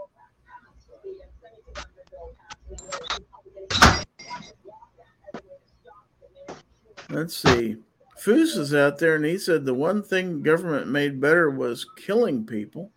Let's 7.13 7.37
see. 7.37 7.77
Foos 8.19 8.57
is 8.57 8.75
out 8.75 8.99
there, 8.99 9.17
and 9.17 9.25
he 9.25 9.37
said 9.37 9.65
the 9.65 9.75
one 9.75 10.03
thing 10.03 10.43
government 10.43 10.89
made 10.89 11.21
better 11.21 11.51
was 11.51 11.87
killing 11.97 12.47
people. 12.47 12.91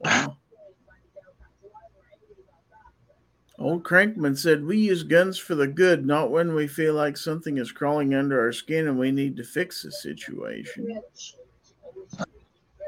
Wow. 0.00 0.36
Old 3.58 3.84
Crankman 3.84 4.36
said, 4.36 4.64
We 4.64 4.78
use 4.78 5.04
guns 5.04 5.38
for 5.38 5.54
the 5.54 5.68
good, 5.68 6.04
not 6.04 6.30
when 6.30 6.54
we 6.54 6.66
feel 6.66 6.94
like 6.94 7.16
something 7.16 7.58
is 7.58 7.70
crawling 7.70 8.14
under 8.14 8.40
our 8.40 8.52
skin 8.52 8.88
and 8.88 8.98
we 8.98 9.12
need 9.12 9.36
to 9.36 9.44
fix 9.44 9.82
the 9.82 9.92
situation. 9.92 11.00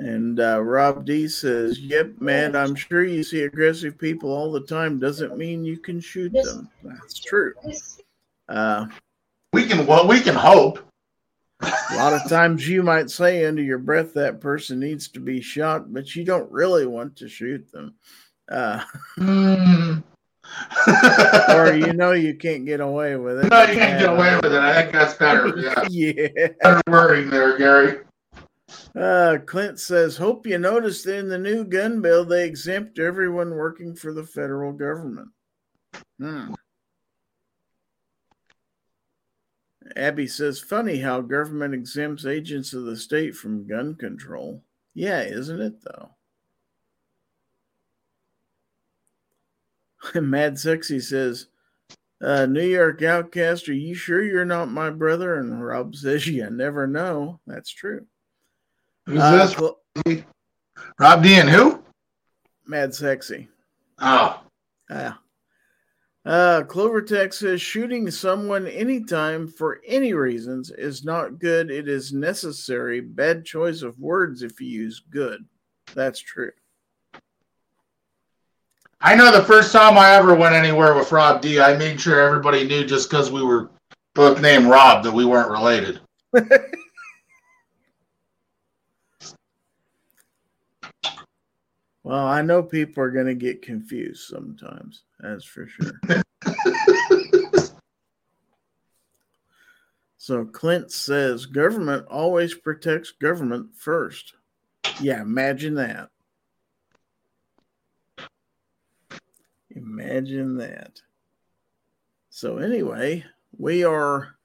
And 0.00 0.40
uh, 0.40 0.62
Rob 0.62 1.06
D 1.06 1.28
says, 1.28 1.78
Yep, 1.78 2.20
man, 2.20 2.56
I'm 2.56 2.74
sure 2.74 3.04
you 3.04 3.22
see 3.22 3.44
aggressive 3.44 3.96
people 3.96 4.30
all 4.30 4.50
the 4.50 4.60
time. 4.60 4.98
Doesn't 4.98 5.38
mean 5.38 5.64
you 5.64 5.78
can 5.78 6.00
shoot 6.00 6.32
them. 6.32 6.68
That's 6.82 7.20
true. 7.20 7.54
Uh, 8.48 8.86
We 9.56 9.64
can 9.64 9.86
well, 9.86 10.06
we 10.06 10.20
can 10.20 10.34
hope. 10.34 10.80
a 11.62 11.96
lot 11.96 12.12
of 12.12 12.28
times 12.28 12.68
you 12.68 12.82
might 12.82 13.08
say 13.10 13.46
under 13.46 13.62
your 13.62 13.78
breath 13.78 14.12
that 14.12 14.38
person 14.38 14.78
needs 14.78 15.08
to 15.08 15.20
be 15.20 15.40
shot, 15.40 15.90
but 15.94 16.14
you 16.14 16.24
don't 16.26 16.52
really 16.52 16.84
want 16.86 17.16
to 17.16 17.26
shoot 17.28 17.66
them. 17.72 17.94
Uh, 18.52 18.84
Hmm. 19.14 20.00
or 21.54 21.72
you 21.72 21.92
know 21.94 22.12
you 22.12 22.34
can't 22.34 22.66
get 22.66 22.80
away 22.80 23.16
with 23.16 23.46
it. 23.46 23.48
no, 23.48 23.62
you 23.62 23.74
can't 23.74 23.98
get 23.98 24.10
away 24.10 24.36
with 24.36 24.52
it. 24.52 24.60
I 24.60 24.74
think 24.82 24.92
that's 24.92 25.14
better. 25.14 25.56
Yeah, 25.88 26.28
yeah. 26.36 26.48
better 26.62 26.82
wording 26.86 27.30
there, 27.30 27.56
Gary. 27.56 28.00
Uh, 28.94 29.38
Clint 29.46 29.80
says, 29.80 30.18
Hope 30.18 30.46
you 30.46 30.58
noticed 30.58 31.06
in 31.06 31.28
the 31.30 31.38
new 31.38 31.64
gun 31.64 32.02
bill 32.02 32.26
they 32.26 32.44
exempt 32.46 32.98
everyone 32.98 33.52
working 33.54 33.96
for 33.96 34.12
the 34.12 34.24
federal 34.24 34.72
government. 34.74 35.28
Hmm. 36.20 36.52
Abby 39.96 40.26
says, 40.26 40.60
Funny 40.60 40.98
how 40.98 41.20
government 41.22 41.74
exempts 41.74 42.24
agents 42.26 42.72
of 42.74 42.84
the 42.84 42.96
state 42.96 43.34
from 43.34 43.66
gun 43.66 43.94
control. 43.94 44.62
Yeah, 44.94 45.22
isn't 45.22 45.60
it 45.60 45.82
though? 45.82 46.10
Mad 50.20 50.58
Sexy 50.58 51.00
says, 51.00 51.46
uh, 52.22 52.46
New 52.46 52.64
York 52.66 53.02
Outcast, 53.02 53.68
are 53.68 53.74
you 53.74 53.94
sure 53.94 54.22
you're 54.22 54.44
not 54.44 54.70
my 54.70 54.90
brother? 54.90 55.36
And 55.38 55.64
Rob 55.64 55.94
says, 55.94 56.26
You 56.26 56.48
never 56.50 56.86
know. 56.86 57.40
That's 57.46 57.70
true. 57.70 58.06
Who's 59.06 59.20
Uh, 59.20 59.46
this? 59.46 59.56
Cl- 59.56 60.24
Rob 60.98 61.22
D 61.22 61.34
and 61.34 61.48
who? 61.48 61.82
Mad 62.66 62.94
Sexy. 62.94 63.48
Oh, 63.98 64.42
Ah. 64.90 64.90
Uh, 64.90 65.12
Uh, 66.26 66.64
Clovertech 66.64 67.32
says 67.32 67.62
shooting 67.62 68.10
someone 68.10 68.66
anytime 68.66 69.46
for 69.46 69.80
any 69.86 70.12
reasons 70.12 70.72
is 70.72 71.04
not 71.04 71.38
good. 71.38 71.70
It 71.70 71.88
is 71.88 72.12
necessary. 72.12 73.00
Bad 73.00 73.44
choice 73.44 73.82
of 73.82 73.96
words 74.00 74.42
if 74.42 74.60
you 74.60 74.66
use 74.66 75.00
good. 75.08 75.44
That's 75.94 76.18
true. 76.18 76.50
I 79.00 79.14
know 79.14 79.30
the 79.30 79.44
first 79.44 79.72
time 79.72 79.96
I 79.96 80.14
ever 80.14 80.34
went 80.34 80.56
anywhere 80.56 80.94
with 80.94 81.12
Rob 81.12 81.42
D, 81.42 81.60
I 81.60 81.76
made 81.76 82.00
sure 82.00 82.20
everybody 82.20 82.66
knew 82.66 82.84
just 82.84 83.08
because 83.08 83.30
we 83.30 83.44
were 83.44 83.70
both 84.14 84.40
named 84.40 84.66
Rob 84.66 85.04
that 85.04 85.12
we 85.12 85.24
weren't 85.24 85.50
related. 85.50 86.00
Well, 92.06 92.24
I 92.24 92.40
know 92.40 92.62
people 92.62 93.02
are 93.02 93.10
going 93.10 93.26
to 93.26 93.34
get 93.34 93.62
confused 93.62 94.28
sometimes. 94.28 95.02
That's 95.18 95.44
for 95.44 95.66
sure. 95.66 96.00
so 100.16 100.44
Clint 100.44 100.92
says 100.92 101.46
government 101.46 102.06
always 102.06 102.54
protects 102.54 103.10
government 103.10 103.74
first. 103.74 104.34
Yeah, 105.00 105.20
imagine 105.20 105.74
that. 105.74 106.10
Imagine 109.70 110.58
that. 110.58 111.00
So 112.30 112.58
anyway, 112.58 113.24
we 113.58 113.82
are 113.82 114.36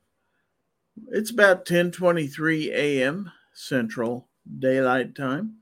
it's 1.10 1.30
about 1.30 1.68
10:23 1.68 2.72
a.m. 2.72 3.32
Central 3.54 4.30
Daylight 4.58 5.14
Time, 5.14 5.61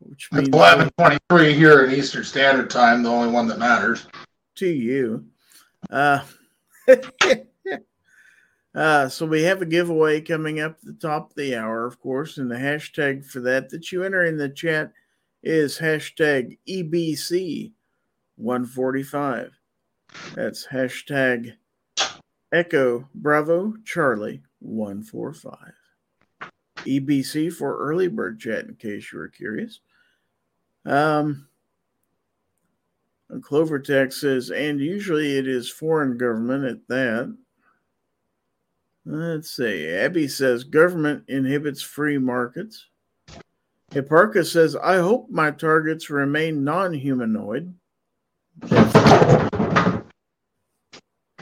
which 0.00 0.30
means 0.32 0.48
eleven 0.48 0.90
twenty 0.98 1.18
three 1.28 1.54
here 1.54 1.84
in 1.84 1.92
Eastern 1.92 2.24
Standard 2.24 2.70
Time, 2.70 3.02
the 3.02 3.10
only 3.10 3.30
one 3.30 3.46
that 3.48 3.58
matters. 3.58 4.06
to 4.56 4.68
you. 4.68 5.24
Uh, 5.90 6.20
uh, 8.74 9.08
so 9.08 9.26
we 9.26 9.42
have 9.42 9.62
a 9.62 9.66
giveaway 9.66 10.20
coming 10.20 10.60
up 10.60 10.72
at 10.72 10.84
the 10.84 10.92
top 10.94 11.30
of 11.30 11.36
the 11.36 11.56
hour, 11.56 11.86
of 11.86 12.00
course, 12.00 12.38
and 12.38 12.50
the 12.50 12.56
hashtag 12.56 13.24
for 13.24 13.40
that 13.40 13.70
that 13.70 13.92
you 13.92 14.02
enter 14.02 14.24
in 14.24 14.36
the 14.36 14.48
chat 14.48 14.92
is 15.42 15.78
hashtag 15.78 16.58
EBC 16.68 17.72
145. 18.36 19.52
That's 20.34 20.66
hashtag 20.66 21.54
Echo 22.52 23.08
Bravo 23.14 23.74
Charlie 23.84 24.42
145. 24.60 25.72
EBC 26.78 27.52
for 27.52 27.78
early 27.78 28.08
bird 28.08 28.40
chat, 28.40 28.66
in 28.66 28.74
case 28.76 29.12
you 29.12 29.18
were 29.18 29.28
curious. 29.28 29.80
Um, 30.84 31.48
and 33.30 33.42
Clovertech 33.44 34.12
says, 34.12 34.50
and 34.50 34.80
usually 34.80 35.36
it 35.36 35.46
is 35.46 35.68
foreign 35.68 36.16
government 36.16 36.64
at 36.64 36.88
that. 36.88 37.36
Let's 39.04 39.50
see. 39.50 39.88
Abby 39.88 40.28
says, 40.28 40.64
government 40.64 41.24
inhibits 41.28 41.82
free 41.82 42.18
markets. 42.18 42.86
Hipparchus 43.90 44.52
says, 44.52 44.76
I 44.76 44.96
hope 44.96 45.30
my 45.30 45.50
targets 45.50 46.10
remain 46.10 46.62
non 46.62 46.92
humanoid. 46.92 47.74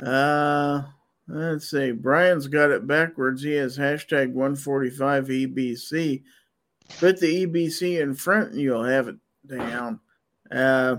Uh, 0.00 0.82
let's 1.26 1.70
see. 1.70 1.90
Brian's 1.90 2.46
got 2.46 2.70
it 2.70 2.86
backwards. 2.86 3.42
He 3.42 3.52
has 3.52 3.78
hashtag 3.78 4.32
145 4.32 5.26
EBC. 5.26 6.22
Put 7.00 7.18
the 7.18 7.46
EBC 7.46 8.00
in 8.00 8.14
front 8.14 8.52
and 8.52 8.60
you'll 8.60 8.84
have 8.84 9.08
it 9.08 9.16
down. 9.48 10.00
Uh, 10.50 10.96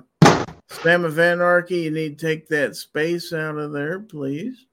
Spam 0.70 1.06
of 1.06 1.18
Anarchy, 1.18 1.82
you 1.82 1.92
need 1.92 2.20
to 2.20 2.26
take 2.26 2.48
that 2.48 2.76
space 2.76 3.32
out 3.32 3.58
of 3.58 3.72
there, 3.72 4.00
please. 4.00 4.66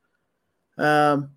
Um, 0.77 1.31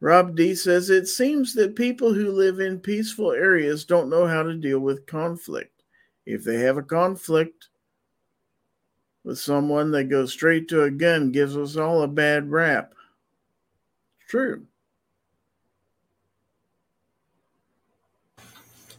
Rob 0.00 0.36
D 0.36 0.54
says 0.54 0.90
it 0.90 1.06
seems 1.06 1.54
that 1.54 1.74
people 1.74 2.12
who 2.12 2.30
live 2.30 2.60
in 2.60 2.78
peaceful 2.78 3.32
areas 3.32 3.84
don't 3.84 4.10
know 4.10 4.26
how 4.26 4.42
to 4.42 4.54
deal 4.54 4.80
with 4.80 5.06
conflict. 5.06 5.82
If 6.26 6.44
they 6.44 6.58
have 6.60 6.76
a 6.76 6.82
conflict 6.82 7.68
with 9.24 9.38
someone, 9.38 9.90
they 9.90 10.04
go 10.04 10.26
straight 10.26 10.68
to 10.68 10.82
a 10.82 10.90
gun, 10.90 11.32
gives 11.32 11.56
us 11.56 11.76
all 11.76 12.02
a 12.02 12.08
bad 12.08 12.50
rap. 12.50 12.94
True. 14.28 14.66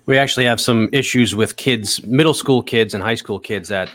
We 0.07 0.17
actually 0.17 0.45
have 0.45 0.61
some 0.61 0.87
issues 0.93 1.35
with 1.35 1.57
kids, 1.57 2.01
middle 2.05 2.33
school 2.33 2.63
kids 2.63 2.93
and 2.93 3.03
high 3.03 3.15
school 3.15 3.41
kids 3.41 3.67
that 3.67 3.91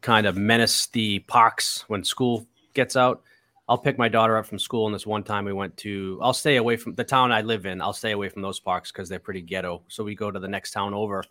kind 0.00 0.26
of 0.26 0.36
menace 0.36 0.88
the 0.88 1.20
parks 1.20 1.84
when 1.86 2.02
school 2.02 2.44
gets 2.74 2.96
out. 2.96 3.22
I'll 3.68 3.78
pick 3.78 3.96
my 3.96 4.08
daughter 4.08 4.36
up 4.36 4.46
from 4.46 4.58
school, 4.58 4.86
and 4.86 4.94
this 4.94 5.06
one 5.06 5.22
time 5.22 5.44
we 5.44 5.52
went 5.52 5.76
to, 5.76 6.18
I'll 6.20 6.34
stay 6.34 6.56
away 6.56 6.76
from 6.76 6.96
the 6.96 7.04
town 7.04 7.30
I 7.30 7.42
live 7.42 7.66
in. 7.66 7.80
I'll 7.80 7.92
stay 7.92 8.10
away 8.10 8.28
from 8.30 8.42
those 8.42 8.58
parks 8.58 8.90
because 8.90 9.08
they're 9.08 9.20
pretty 9.20 9.42
ghetto. 9.42 9.82
So 9.86 10.02
we 10.02 10.16
go 10.16 10.28
to 10.32 10.40
the 10.40 10.48
next 10.48 10.72
town 10.72 10.92
over, 10.92 11.22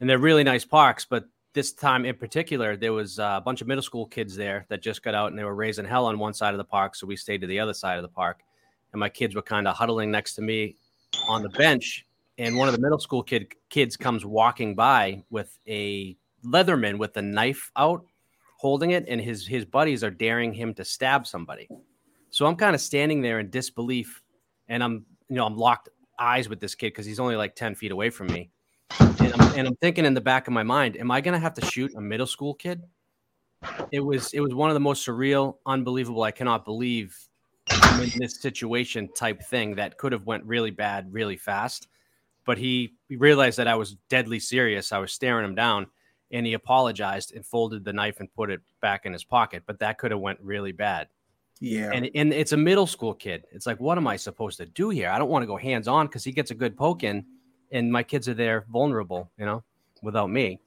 and 0.00 0.10
they're 0.10 0.18
really 0.18 0.44
nice 0.44 0.66
parks. 0.66 1.06
But 1.06 1.24
this 1.54 1.72
time 1.72 2.04
in 2.04 2.14
particular, 2.14 2.76
there 2.76 2.92
was 2.92 3.18
uh, 3.18 3.36
a 3.38 3.40
bunch 3.40 3.62
of 3.62 3.68
middle 3.68 3.82
school 3.82 4.04
kids 4.04 4.36
there 4.36 4.66
that 4.68 4.82
just 4.82 5.02
got 5.02 5.14
out 5.14 5.30
and 5.30 5.38
they 5.38 5.44
were 5.44 5.54
raising 5.54 5.86
hell 5.86 6.04
on 6.04 6.18
one 6.18 6.34
side 6.34 6.52
of 6.52 6.58
the 6.58 6.64
park. 6.64 6.94
So 6.94 7.06
we 7.06 7.16
stayed 7.16 7.40
to 7.40 7.46
the 7.46 7.58
other 7.58 7.72
side 7.72 7.96
of 7.96 8.02
the 8.02 8.08
park, 8.08 8.42
and 8.92 9.00
my 9.00 9.08
kids 9.08 9.34
were 9.34 9.40
kind 9.40 9.66
of 9.66 9.76
huddling 9.76 10.10
next 10.10 10.34
to 10.34 10.42
me 10.42 10.76
on 11.26 11.42
the 11.42 11.48
bench 11.48 12.04
and 12.38 12.56
one 12.56 12.68
of 12.68 12.74
the 12.74 12.80
middle 12.80 12.98
school 12.98 13.22
kid 13.22 13.52
kids 13.68 13.96
comes 13.96 14.24
walking 14.24 14.74
by 14.74 15.22
with 15.28 15.58
a 15.68 16.16
leatherman 16.44 16.98
with 16.98 17.16
a 17.16 17.22
knife 17.22 17.70
out 17.76 18.04
holding 18.56 18.92
it 18.92 19.04
and 19.08 19.20
his 19.20 19.46
his 19.46 19.64
buddies 19.64 20.02
are 20.02 20.10
daring 20.10 20.52
him 20.52 20.72
to 20.72 20.84
stab 20.84 21.26
somebody. 21.26 21.68
So 22.30 22.46
i'm 22.46 22.56
kind 22.56 22.74
of 22.74 22.80
standing 22.80 23.20
there 23.20 23.40
in 23.40 23.50
disbelief 23.50 24.22
and 24.68 24.82
i'm 24.82 25.04
you 25.28 25.36
know 25.36 25.44
i'm 25.44 25.56
locked 25.56 25.88
eyes 26.18 26.48
with 26.48 26.60
this 26.60 26.74
kid 26.74 26.88
because 26.88 27.06
he's 27.06 27.20
only 27.20 27.36
like 27.36 27.54
10 27.54 27.74
feet 27.74 27.92
away 27.92 28.10
from 28.10 28.28
me. 28.28 28.50
And 29.00 29.32
I'm, 29.34 29.58
and 29.58 29.68
I'm 29.68 29.76
thinking 29.76 30.04
in 30.04 30.14
the 30.14 30.20
back 30.20 30.46
of 30.46 30.52
my 30.52 30.62
mind 30.62 30.96
am 30.96 31.10
i 31.10 31.20
going 31.20 31.34
to 31.34 31.40
have 31.40 31.54
to 31.54 31.66
shoot 31.66 31.92
a 31.96 32.00
middle 32.00 32.26
school 32.26 32.54
kid? 32.54 32.82
It 33.90 34.00
was 34.00 34.32
it 34.32 34.40
was 34.40 34.54
one 34.54 34.70
of 34.70 34.74
the 34.74 34.80
most 34.80 35.06
surreal 35.06 35.56
unbelievable 35.66 36.22
i 36.22 36.30
cannot 36.30 36.64
believe 36.64 37.16
I'm 37.70 38.04
in 38.04 38.10
this 38.16 38.40
situation 38.40 39.08
type 39.14 39.42
thing 39.42 39.74
that 39.74 39.98
could 39.98 40.12
have 40.12 40.24
went 40.24 40.44
really 40.44 40.70
bad 40.70 41.12
really 41.12 41.36
fast 41.36 41.88
but 42.48 42.56
he, 42.56 42.94
he 43.10 43.16
realized 43.16 43.58
that 43.58 43.68
I 43.68 43.74
was 43.74 43.96
deadly 44.08 44.40
serious. 44.40 44.90
I 44.90 44.96
was 45.00 45.12
staring 45.12 45.44
him 45.44 45.54
down, 45.54 45.86
and 46.30 46.46
he 46.46 46.54
apologized 46.54 47.34
and 47.34 47.44
folded 47.44 47.84
the 47.84 47.92
knife 47.92 48.20
and 48.20 48.32
put 48.32 48.50
it 48.50 48.62
back 48.80 49.04
in 49.04 49.12
his 49.12 49.22
pocket. 49.22 49.64
But 49.66 49.80
that 49.80 49.98
could 49.98 50.12
have 50.12 50.20
went 50.20 50.40
really 50.40 50.72
bad. 50.72 51.08
Yeah. 51.60 51.90
And 51.92 52.08
and 52.14 52.32
it's 52.32 52.52
a 52.52 52.56
middle 52.56 52.86
school 52.86 53.12
kid. 53.12 53.44
It's 53.52 53.66
like, 53.66 53.78
what 53.80 53.98
am 53.98 54.06
I 54.06 54.16
supposed 54.16 54.56
to 54.56 54.64
do 54.64 54.88
here? 54.88 55.10
I 55.10 55.18
don't 55.18 55.28
want 55.28 55.42
to 55.42 55.46
go 55.46 55.58
hands 55.58 55.88
on 55.88 56.06
because 56.06 56.24
he 56.24 56.32
gets 56.32 56.50
a 56.50 56.54
good 56.54 56.74
poke 56.74 57.04
in, 57.04 57.26
and 57.70 57.92
my 57.92 58.02
kids 58.02 58.30
are 58.30 58.34
there 58.34 58.64
vulnerable, 58.72 59.30
you 59.36 59.44
know, 59.44 59.62
without 60.02 60.30
me. 60.30 60.58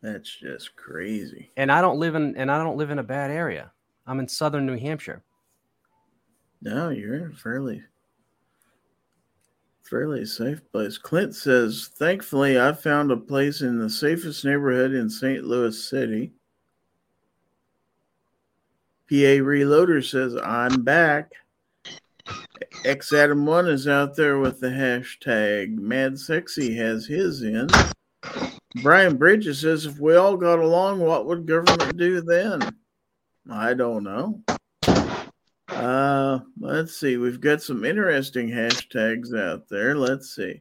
That's 0.00 0.34
just 0.34 0.76
crazy. 0.76 1.50
And 1.58 1.70
I 1.70 1.82
don't 1.82 1.98
live 1.98 2.14
in 2.14 2.38
and 2.38 2.50
I 2.50 2.56
don't 2.56 2.78
live 2.78 2.88
in 2.88 3.00
a 3.00 3.02
bad 3.02 3.30
area. 3.30 3.70
I'm 4.06 4.18
in 4.18 4.28
southern 4.28 4.64
New 4.64 4.78
Hampshire. 4.78 5.22
No, 6.62 6.88
you're 6.88 7.16
in 7.16 7.34
fairly 7.34 7.82
fairly 9.90 10.24
safe 10.24 10.60
place. 10.70 10.96
Clint 10.96 11.34
says, 11.34 11.90
thankfully 11.96 12.58
I 12.58 12.72
found 12.72 13.10
a 13.10 13.16
place 13.16 13.60
in 13.60 13.78
the 13.78 13.90
safest 13.90 14.44
neighborhood 14.44 14.94
in 14.94 15.10
St. 15.10 15.44
Louis 15.44 15.88
City. 15.88 16.30
PA 19.08 19.42
Reloader 19.42 20.08
says, 20.08 20.36
I'm 20.36 20.82
back. 20.84 21.32
X 22.84 23.12
Adam 23.12 23.44
One 23.44 23.66
is 23.66 23.88
out 23.88 24.14
there 24.14 24.38
with 24.38 24.60
the 24.60 24.68
hashtag 24.68 25.76
Mad 25.76 26.16
Sexy 26.16 26.76
has 26.76 27.06
his 27.06 27.42
in. 27.42 27.66
Brian 28.82 29.16
Bridges 29.16 29.62
says, 29.62 29.86
if 29.86 29.98
we 29.98 30.14
all 30.14 30.36
got 30.36 30.60
along, 30.60 31.00
what 31.00 31.26
would 31.26 31.46
government 31.46 31.96
do 31.96 32.20
then? 32.20 32.76
I 33.50 33.74
don't 33.74 34.04
know. 34.04 34.40
Uh, 35.80 36.40
let's 36.60 36.94
see. 37.00 37.16
We've 37.16 37.40
got 37.40 37.62
some 37.62 37.86
interesting 37.86 38.50
hashtags 38.50 39.34
out 39.34 39.66
there. 39.70 39.96
Let's 39.96 40.34
see. 40.34 40.60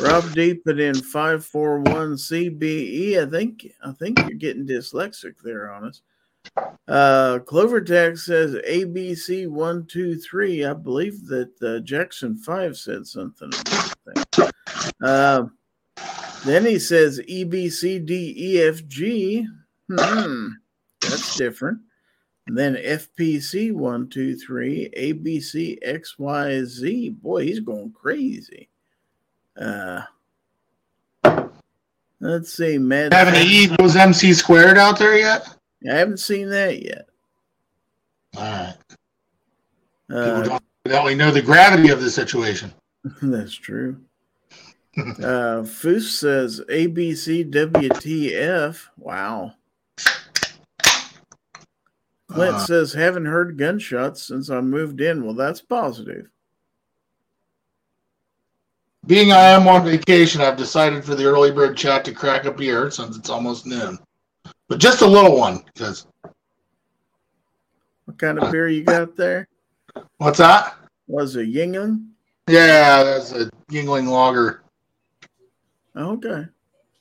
Rob 0.00 0.32
D 0.34 0.60
in 0.66 0.94
five 0.94 1.44
four 1.44 1.78
one 1.78 2.14
CBE. 2.14 3.24
I 3.24 3.30
think 3.30 3.68
I 3.84 3.92
think 3.92 4.18
you're 4.18 4.30
getting 4.30 4.66
dyslexic 4.66 5.34
there 5.44 5.72
on 5.72 5.84
us. 5.84 6.02
Uh, 6.88 7.38
Clover 7.46 7.80
Tech 7.80 8.16
says 8.16 8.56
ABC 8.68 9.48
one 9.48 9.86
two 9.86 10.18
three. 10.18 10.64
I 10.64 10.72
believe 10.72 11.26
that 11.28 11.52
uh, 11.62 11.78
Jackson 11.84 12.36
Five 12.36 12.76
said 12.76 13.06
something. 13.06 13.50
Uh, 15.00 15.44
then 16.44 16.66
he 16.66 16.80
says 16.80 17.20
E 17.28 17.44
B 17.44 17.70
C 17.70 18.00
D 18.00 18.34
E 18.36 18.62
F 18.62 18.84
G. 18.88 19.46
Hmm, 19.88 20.48
that's 21.00 21.36
different. 21.36 21.78
And 22.50 22.58
then 22.58 22.74
FPC 22.74 23.72
one 23.72 24.08
two 24.08 24.36
three 24.36 24.90
ABC 24.96 25.78
XYZ. 25.86 27.22
Boy, 27.22 27.44
he's 27.44 27.60
going 27.60 27.92
crazy. 27.92 28.68
Uh, 29.56 30.00
let's 32.18 32.52
see, 32.52 32.76
Mad. 32.76 33.12
Have 33.12 33.28
any 33.28 33.46
Eagles 33.48 33.94
MC 33.94 34.32
squared 34.32 34.78
out 34.78 34.98
there 34.98 35.16
yet? 35.16 35.46
I 35.88 35.94
haven't 35.94 36.16
seen 36.18 36.48
that 36.50 36.82
yet. 36.82 37.06
All 38.36 38.42
right. 38.42 38.74
People 40.08 40.18
Uh, 40.18 40.42
don't 40.42 40.62
evidently 40.84 41.14
know 41.14 41.30
the 41.30 41.42
gravity 41.42 41.90
of 41.90 42.00
the 42.00 42.10
situation. 42.10 42.72
that's 43.22 43.54
true. 43.54 43.96
uh, 44.98 45.62
Foos 45.62 46.08
says 46.18 46.60
ABC 46.68 47.48
WTF. 47.48 48.88
Wow. 48.98 49.54
Clint 52.32 52.54
Uh. 52.56 52.58
says 52.60 52.92
haven't 52.92 53.26
heard 53.26 53.58
gunshots 53.58 54.22
since 54.22 54.50
I 54.50 54.60
moved 54.60 55.00
in. 55.00 55.24
Well, 55.24 55.34
that's 55.34 55.60
positive. 55.60 56.30
Being 59.06 59.32
I 59.32 59.46
am 59.46 59.66
on 59.66 59.84
vacation, 59.84 60.40
I've 60.40 60.56
decided 60.56 61.04
for 61.04 61.14
the 61.14 61.24
early 61.24 61.50
bird 61.50 61.76
chat 61.76 62.04
to 62.04 62.12
crack 62.12 62.44
a 62.44 62.52
beer 62.52 62.90
since 62.90 63.16
it's 63.16 63.30
almost 63.30 63.66
noon. 63.66 63.98
But 64.68 64.78
just 64.78 65.00
a 65.02 65.06
little 65.06 65.36
one, 65.36 65.64
because 65.74 66.06
What 68.04 68.18
kind 68.18 68.38
of 68.38 68.52
beer 68.52 68.68
you 68.68 68.84
got 68.84 69.16
there? 69.16 69.48
what's 70.18 70.38
that? 70.38 70.76
Was 71.08 71.34
it 71.36 71.48
Yuengling? 71.52 72.06
Yeah, 72.48 73.02
that's 73.02 73.32
a 73.32 73.50
Yuengling 73.70 74.08
lager. 74.08 74.62
Okay. 75.96 76.44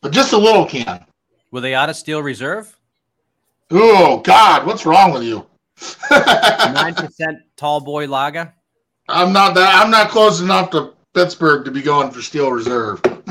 But 0.02 0.12
just 0.12 0.34
a 0.34 0.38
little 0.38 0.66
can. 0.66 1.06
Were 1.52 1.62
they 1.62 1.76
out 1.76 1.90
of 1.90 1.96
steel 1.96 2.24
reserve? 2.24 2.79
Oh 3.72 4.20
God, 4.22 4.66
what's 4.66 4.86
wrong 4.86 5.14
with 5.14 5.24
you? 5.24 5.46
Nine 6.12 6.96
percent 6.96 7.40
tall 7.56 7.80
boy 7.80 8.08
lager. 8.08 8.54
I'm 9.08 9.32
not 9.32 9.54
that 9.56 9.84
I'm 9.84 9.92
not 9.92 10.10
close 10.10 10.42
enough 10.42 10.72
to 10.72 10.94
Pittsburgh 11.14 11.66
to 11.66 11.72
be 11.72 11.82
going 11.82 12.12
for 12.12 12.22
Steel 12.22 12.52
Reserve. 12.52 13.02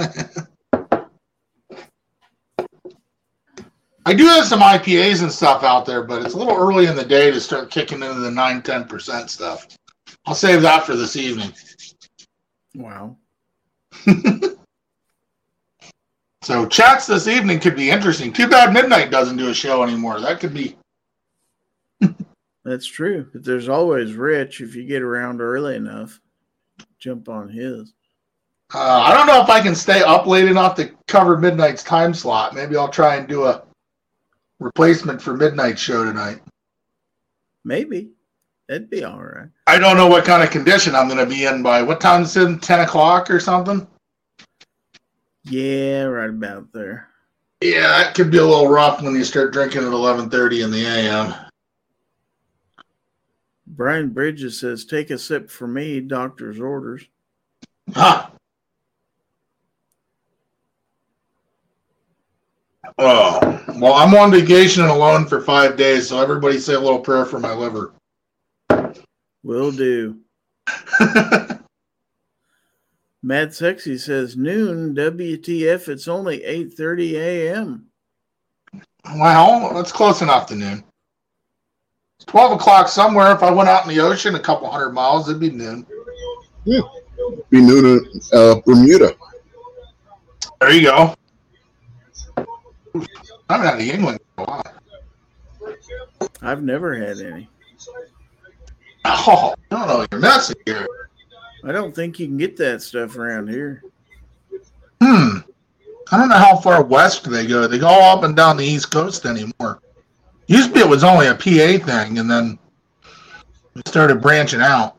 I 4.06 4.14
do 4.14 4.24
have 4.24 4.46
some 4.46 4.60
IPAs 4.60 5.22
and 5.22 5.30
stuff 5.30 5.62
out 5.62 5.84
there, 5.84 6.02
but 6.02 6.22
it's 6.24 6.32
a 6.32 6.38
little 6.38 6.56
early 6.56 6.86
in 6.86 6.96
the 6.96 7.04
day 7.04 7.30
to 7.30 7.38
start 7.38 7.70
kicking 7.70 8.02
into 8.02 8.20
the 8.20 8.30
9 8.30 8.62
10% 8.62 9.28
stuff. 9.28 9.66
I'll 10.24 10.34
save 10.34 10.62
that 10.62 10.86
for 10.86 10.96
this 10.96 11.14
evening. 11.14 11.52
Wow. 12.74 13.18
So 16.48 16.64
chats 16.64 17.06
this 17.06 17.28
evening 17.28 17.60
could 17.60 17.76
be 17.76 17.90
interesting. 17.90 18.32
Too 18.32 18.48
bad 18.48 18.72
Midnight 18.72 19.10
doesn't 19.10 19.36
do 19.36 19.50
a 19.50 19.54
show 19.54 19.82
anymore. 19.82 20.18
That 20.18 20.40
could 20.40 20.54
be 20.54 20.78
That's 22.64 22.86
true. 22.86 23.28
But 23.30 23.44
there's 23.44 23.68
always 23.68 24.14
Rich 24.14 24.62
if 24.62 24.74
you 24.74 24.86
get 24.86 25.02
around 25.02 25.42
early 25.42 25.76
enough. 25.76 26.18
Jump 26.98 27.28
on 27.28 27.50
his. 27.50 27.92
uh, 28.72 28.78
I 28.78 29.12
don't 29.12 29.26
know 29.26 29.42
if 29.42 29.50
I 29.50 29.60
can 29.60 29.74
stay 29.74 30.02
up 30.02 30.26
late 30.26 30.48
enough 30.48 30.74
to 30.76 30.90
cover 31.06 31.36
Midnight's 31.36 31.82
time 31.82 32.14
slot. 32.14 32.54
Maybe 32.54 32.78
I'll 32.78 32.88
try 32.88 33.16
and 33.16 33.28
do 33.28 33.44
a 33.44 33.64
replacement 34.58 35.20
for 35.20 35.36
Midnight 35.36 35.78
show 35.78 36.02
tonight. 36.02 36.40
Maybe. 37.62 38.08
That'd 38.68 38.88
be 38.88 39.04
all 39.04 39.20
right. 39.20 39.50
I 39.66 39.78
don't 39.78 39.98
know 39.98 40.06
what 40.06 40.24
kind 40.24 40.42
of 40.42 40.48
condition 40.48 40.94
I'm 40.94 41.08
going 41.08 41.18
to 41.18 41.26
be 41.26 41.44
in 41.44 41.62
by 41.62 41.82
what 41.82 42.00
time 42.00 42.22
is 42.22 42.34
it? 42.38 42.62
10 42.62 42.80
o'clock 42.80 43.30
or 43.30 43.38
something? 43.38 43.86
Yeah, 45.48 46.04
right 46.04 46.30
about 46.30 46.72
there. 46.72 47.08
Yeah, 47.60 47.88
that 47.88 48.14
could 48.14 48.30
be 48.30 48.38
a 48.38 48.44
little 48.44 48.68
rough 48.68 49.02
when 49.02 49.14
you 49.14 49.24
start 49.24 49.52
drinking 49.52 49.82
at 49.82 49.92
11:30 49.92 50.64
in 50.64 50.70
the 50.70 50.84
a.m. 50.84 51.34
Brian 53.66 54.10
Bridges 54.10 54.58
says, 54.58 54.84
take 54.84 55.10
a 55.10 55.18
sip 55.18 55.50
for 55.50 55.68
me, 55.68 56.00
doctor's 56.00 56.58
orders. 56.58 57.04
Huh. 57.94 58.28
Oh, 62.98 63.64
well, 63.76 63.94
I'm 63.94 64.14
on 64.14 64.30
vacation 64.30 64.82
and 64.82 64.90
alone 64.90 65.26
for 65.26 65.40
five 65.40 65.76
days, 65.76 66.08
so 66.08 66.20
everybody 66.20 66.58
say 66.58 66.74
a 66.74 66.80
little 66.80 66.98
prayer 66.98 67.24
for 67.24 67.38
my 67.38 67.52
liver. 67.52 67.92
Will 69.42 69.70
do. 69.70 70.18
Mad 73.22 73.52
Sexy 73.52 73.98
says, 73.98 74.36
noon, 74.36 74.94
WTF, 74.94 75.88
it's 75.88 76.06
only 76.06 76.38
8.30 76.40 77.12
a.m. 77.14 77.86
well, 79.16 79.74
that's 79.74 79.90
close 79.90 80.22
enough 80.22 80.46
to 80.48 80.54
noon. 80.54 80.84
It's 82.18 82.26
12 82.26 82.52
o'clock 82.52 82.88
somewhere. 82.88 83.32
If 83.32 83.42
I 83.42 83.50
went 83.50 83.68
out 83.68 83.82
in 83.84 83.94
the 83.94 84.00
ocean 84.00 84.34
a 84.34 84.40
couple 84.40 84.70
hundred 84.70 84.90
miles, 84.90 85.28
it'd 85.28 85.40
be 85.40 85.50
noon. 85.50 85.86
Yeah, 86.64 86.80
Be 87.50 87.60
noon 87.60 87.86
in 87.86 88.20
uh, 88.32 88.60
Bermuda. 88.64 89.14
There 90.60 90.72
you 90.72 90.82
go. 90.82 91.14
I'm 93.48 93.62
out 93.62 93.74
of 93.74 93.80
England. 93.80 94.18
a 94.36 94.44
while. 94.44 94.74
I've 96.42 96.62
never 96.62 96.94
had 96.94 97.18
any. 97.20 97.48
Oh, 99.04 99.54
I 99.70 99.74
don't 99.76 99.88
know. 99.88 100.06
You're 100.10 100.20
messing 100.20 100.56
here. 100.66 101.07
I 101.64 101.72
don't 101.72 101.94
think 101.94 102.18
you 102.18 102.26
can 102.26 102.36
get 102.36 102.56
that 102.58 102.82
stuff 102.82 103.16
around 103.16 103.48
here. 103.48 103.82
Hmm. 105.02 105.38
I 106.10 106.16
don't 106.16 106.28
know 106.28 106.36
how 106.36 106.56
far 106.56 106.82
west 106.82 107.30
they 107.30 107.46
go. 107.46 107.66
They 107.66 107.78
go 107.78 107.88
up 107.88 108.22
and 108.22 108.34
down 108.34 108.56
the 108.56 108.64
East 108.64 108.90
Coast 108.90 109.26
anymore. 109.26 109.80
Used 110.46 110.68
to 110.68 110.74
be 110.74 110.80
it 110.80 110.88
was 110.88 111.04
only 111.04 111.26
a 111.26 111.34
PA 111.34 111.84
thing, 111.84 112.18
and 112.18 112.30
then 112.30 112.58
it 113.76 113.86
started 113.86 114.22
branching 114.22 114.62
out. 114.62 114.96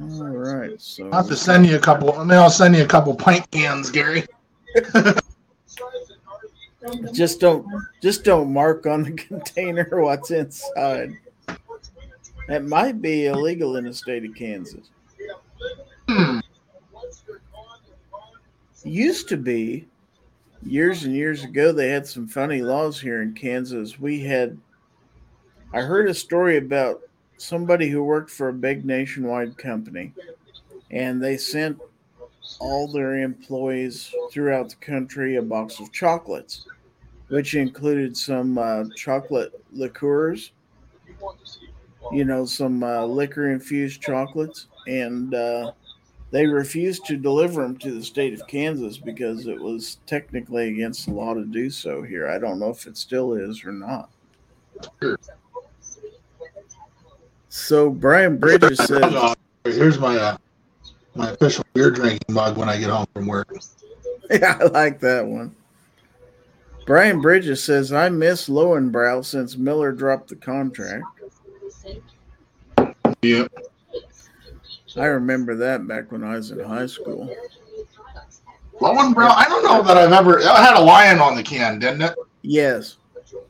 All 0.00 0.28
right. 0.28 0.80
So 0.80 1.06
I'll 1.06 1.22
have 1.22 1.28
to 1.28 1.36
send 1.36 1.66
you 1.66 1.76
a 1.76 1.80
couple. 1.80 2.12
I 2.12 2.24
mean, 2.24 2.38
I'll 2.38 2.48
send 2.48 2.76
you 2.76 2.84
a 2.84 2.86
couple 2.86 3.14
pint 3.14 3.50
cans, 3.50 3.90
Gary. 3.90 4.24
just 7.12 7.40
don't 7.40 7.66
just 8.02 8.24
don't 8.24 8.52
mark 8.52 8.86
on 8.86 9.02
the 9.04 9.12
container 9.28 9.88
what's 9.90 10.30
inside. 10.30 11.16
That 12.48 12.64
might 12.64 13.00
be 13.00 13.26
illegal 13.26 13.76
in 13.76 13.84
the 13.84 13.94
state 13.94 14.24
of 14.24 14.34
Kansas. 14.34 14.90
Used 18.84 19.28
to 19.28 19.36
be 19.36 19.86
years 20.64 21.04
and 21.04 21.14
years 21.14 21.44
ago 21.44 21.72
they 21.72 21.88
had 21.88 22.06
some 22.06 22.26
funny 22.26 22.62
laws 22.62 23.00
here 23.00 23.22
in 23.22 23.34
Kansas. 23.34 23.98
We 23.98 24.20
had 24.20 24.58
I 25.72 25.80
heard 25.80 26.08
a 26.08 26.14
story 26.14 26.58
about 26.58 27.00
somebody 27.38 27.88
who 27.88 28.02
worked 28.02 28.30
for 28.30 28.48
a 28.48 28.52
big 28.52 28.84
nationwide 28.84 29.56
company 29.56 30.12
and 30.90 31.22
they 31.22 31.36
sent 31.36 31.80
all 32.60 32.86
their 32.86 33.18
employees 33.18 34.14
throughout 34.30 34.68
the 34.68 34.76
country 34.76 35.36
a 35.36 35.42
box 35.42 35.80
of 35.80 35.90
chocolates, 35.92 36.66
which 37.28 37.54
included 37.54 38.16
some 38.16 38.58
uh, 38.58 38.84
chocolate 38.96 39.52
liqueurs, 39.72 40.52
you 42.12 42.24
know, 42.24 42.44
some 42.44 42.82
uh, 42.82 43.04
liquor 43.04 43.50
infused 43.50 44.02
chocolates, 44.02 44.66
and 44.86 45.34
uh, 45.34 45.72
they 46.30 46.46
refused 46.46 47.06
to 47.06 47.16
deliver 47.16 47.62
them 47.62 47.76
to 47.78 47.92
the 47.92 48.04
state 48.04 48.34
of 48.34 48.46
Kansas 48.46 48.98
because 48.98 49.46
it 49.46 49.60
was 49.60 49.98
technically 50.06 50.68
against 50.68 51.06
the 51.06 51.12
law 51.12 51.34
to 51.34 51.44
do 51.44 51.70
so 51.70 52.02
here. 52.02 52.28
I 52.28 52.38
don't 52.38 52.58
know 52.58 52.70
if 52.70 52.86
it 52.86 52.96
still 52.96 53.34
is 53.34 53.64
or 53.64 53.72
not. 53.72 54.10
So 57.48 57.90
Brian 57.90 58.38
Bridges 58.38 58.78
says, 58.78 59.34
Here's 59.64 59.98
my 59.98 60.16
uh, 60.16 60.36
my 61.14 61.30
official 61.30 61.64
beer 61.74 61.90
drinking 61.90 62.20
mug 62.30 62.56
when 62.56 62.68
I 62.68 62.78
get 62.78 62.90
home 62.90 63.06
from 63.14 63.26
work. 63.26 63.48
yeah, 64.30 64.58
I 64.60 64.64
like 64.64 64.98
that 65.00 65.26
one. 65.26 65.54
Brian 66.92 67.22
Bridges 67.22 67.64
says, 67.64 67.90
I 67.90 68.10
miss 68.10 68.50
Löwenbräu 68.50 69.24
since 69.24 69.56
Miller 69.56 69.92
dropped 69.92 70.28
the 70.28 70.36
contract. 70.36 71.02
Yeah. 73.22 73.46
I 74.96 75.06
remember 75.06 75.54
that 75.54 75.88
back 75.88 76.12
when 76.12 76.22
I 76.22 76.34
was 76.34 76.50
in 76.50 76.60
high 76.60 76.84
school. 76.84 77.34
Löwenbräu, 78.78 79.26
I 79.26 79.46
don't 79.48 79.64
know 79.64 79.82
that 79.82 79.96
I've 79.96 80.12
ever. 80.12 80.40
It 80.40 80.44
had 80.44 80.76
a 80.76 80.82
lion 80.82 81.18
on 81.18 81.34
the 81.34 81.42
can, 81.42 81.78
didn't 81.78 82.02
it? 82.02 82.14
Yes. 82.42 82.98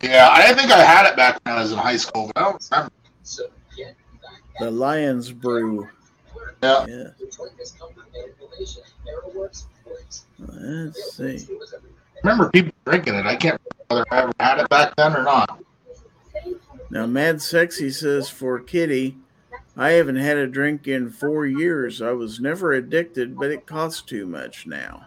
Yeah, 0.01 0.29
I 0.31 0.55
think 0.55 0.71
I 0.71 0.79
had 0.79 1.11
it 1.11 1.17
back 1.17 1.41
when 1.43 1.57
I 1.57 1.63
was 1.63 1.73
in 1.73 1.79
high 1.79 1.97
school, 1.97 2.31
but 2.33 2.41
I 2.41 2.45
don't 2.49 2.69
remember. 2.71 2.93
The 4.61 4.71
Lions 4.71 5.33
Brew. 5.33 5.89
Yeah. 6.63 6.87
Yeah. 6.87 7.09
Let's 10.39 11.17
see. 11.17 11.49
Remember 12.23 12.51
people 12.51 12.73
drinking 12.85 13.15
it. 13.15 13.27
I 13.27 13.37
can't 13.37 13.61
remember 13.89 14.07
whether 14.11 14.15
I 14.15 14.23
ever 14.23 14.33
had 14.41 14.61
it 14.61 14.69
back 14.69 14.95
then 14.97 15.17
or 15.17 15.23
not. 15.23 15.63
Now, 16.91 17.07
Mad 17.07 17.41
Sexy 17.41 17.91
says 17.91 18.29
for 18.29 18.61
Kitty, 18.61 19.17
I 19.77 19.93
haven't 19.93 20.17
had 20.17 20.37
a 20.37 20.47
drink 20.47 20.87
in 20.87 21.11
four 21.11 21.47
years. 21.47 22.03
I 22.03 22.13
was 22.13 22.41
never 22.41 22.73
addicted, 22.73 23.37
but 23.37 23.51
it 23.51 23.67
costs 23.67 24.03
too 24.03 24.27
much 24.27 24.67
now. 24.67 25.07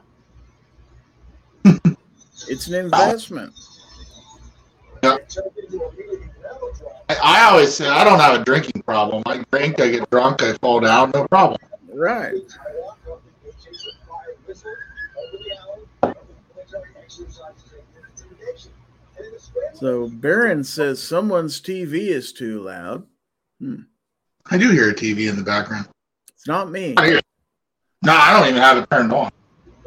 it's 2.50 2.68
an 2.68 2.74
investment. 2.74 3.54
I, 5.04 5.20
I 7.24 7.44
always 7.44 7.76
say 7.76 7.88
I 7.88 8.04
don't 8.04 8.20
have 8.20 8.42
a 8.42 8.44
drinking 8.44 8.82
problem. 8.82 9.22
I 9.28 9.44
drink, 9.52 9.80
I 9.80 9.92
get 9.92 10.10
drunk, 10.10 10.42
I 10.42 10.54
fall 10.54 10.80
down, 10.80 11.12
no 11.14 11.28
problem. 11.28 11.60
Right. 11.94 12.34
So 19.74 20.08
Baron 20.10 20.64
says 20.64 21.02
someone's 21.02 21.62
TV 21.62 22.08
is 22.08 22.34
too 22.34 22.62
loud. 22.62 23.06
Hmm. 23.60 23.82
I 24.50 24.58
do 24.58 24.70
hear 24.72 24.90
a 24.90 24.94
TV 24.94 25.30
in 25.30 25.36
the 25.36 25.44
background. 25.44 25.88
It's 26.30 26.48
not 26.48 26.72
me. 26.72 26.94
I 26.98 27.08
hear 27.08 27.18
it. 27.18 27.26
No, 28.04 28.14
I 28.14 28.38
don't 28.38 28.50
even 28.50 28.62
have 28.62 28.78
it 28.78 28.90
turned 28.92 29.12
on. 29.12 29.32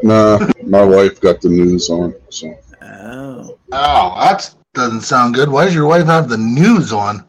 Nah, 0.03 0.39
my 0.65 0.85
wife 0.85 1.21
got 1.21 1.41
the 1.41 1.49
news 1.49 1.91
on. 1.91 2.15
So 2.31 2.55
Oh. 2.83 3.59
Oh, 3.73 4.15
that 4.21 4.55
doesn't 4.75 5.03
sound 5.03 5.35
good. 5.35 5.49
Why 5.49 5.65
does 5.65 5.75
your 5.75 5.87
wife 5.87 6.07
have 6.07 6.29
the 6.29 6.39
news 6.39 6.93
on? 6.93 7.25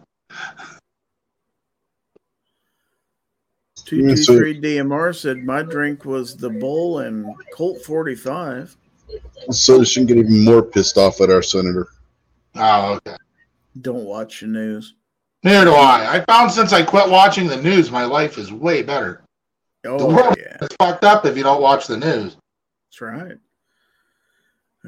Two 3.85 4.15
two 4.15 4.23
three 4.23 4.59
DMR 4.61 5.15
said 5.15 5.37
my 5.37 5.63
drink 5.63 6.05
was 6.05 6.37
the 6.37 6.49
Bull 6.49 6.99
and 6.99 7.25
Colt 7.53 7.81
forty 7.81 8.13
five. 8.15 8.75
So 9.51 9.83
she 9.83 9.99
can 10.01 10.07
get 10.07 10.17
even 10.17 10.43
more 10.45 10.63
pissed 10.63 10.97
off 10.97 11.21
at 11.21 11.29
our 11.29 11.41
senator. 11.41 11.87
Oh, 12.55 12.93
okay. 12.95 13.15
Don't 13.81 14.05
watch 14.05 14.41
the 14.41 14.47
news. 14.47 14.95
Neither 15.43 15.65
do 15.65 15.73
I. 15.73 16.15
I 16.17 16.25
found 16.25 16.51
since 16.51 16.73
I 16.73 16.83
quit 16.83 17.09
watching 17.09 17.47
the 17.47 17.61
news, 17.61 17.91
my 17.91 18.03
life 18.03 18.37
is 18.37 18.51
way 18.51 18.81
better. 18.83 19.21
Oh, 19.85 19.97
The 19.97 20.07
world 20.07 20.35
yeah, 20.37 20.57
is 20.61 20.69
fucked 20.79 21.05
up 21.05 21.25
if 21.25 21.37
you 21.37 21.43
don't 21.43 21.61
watch 21.61 21.87
the 21.87 21.95
news. 21.97 22.35
that's 22.89 23.01
right. 23.01 23.37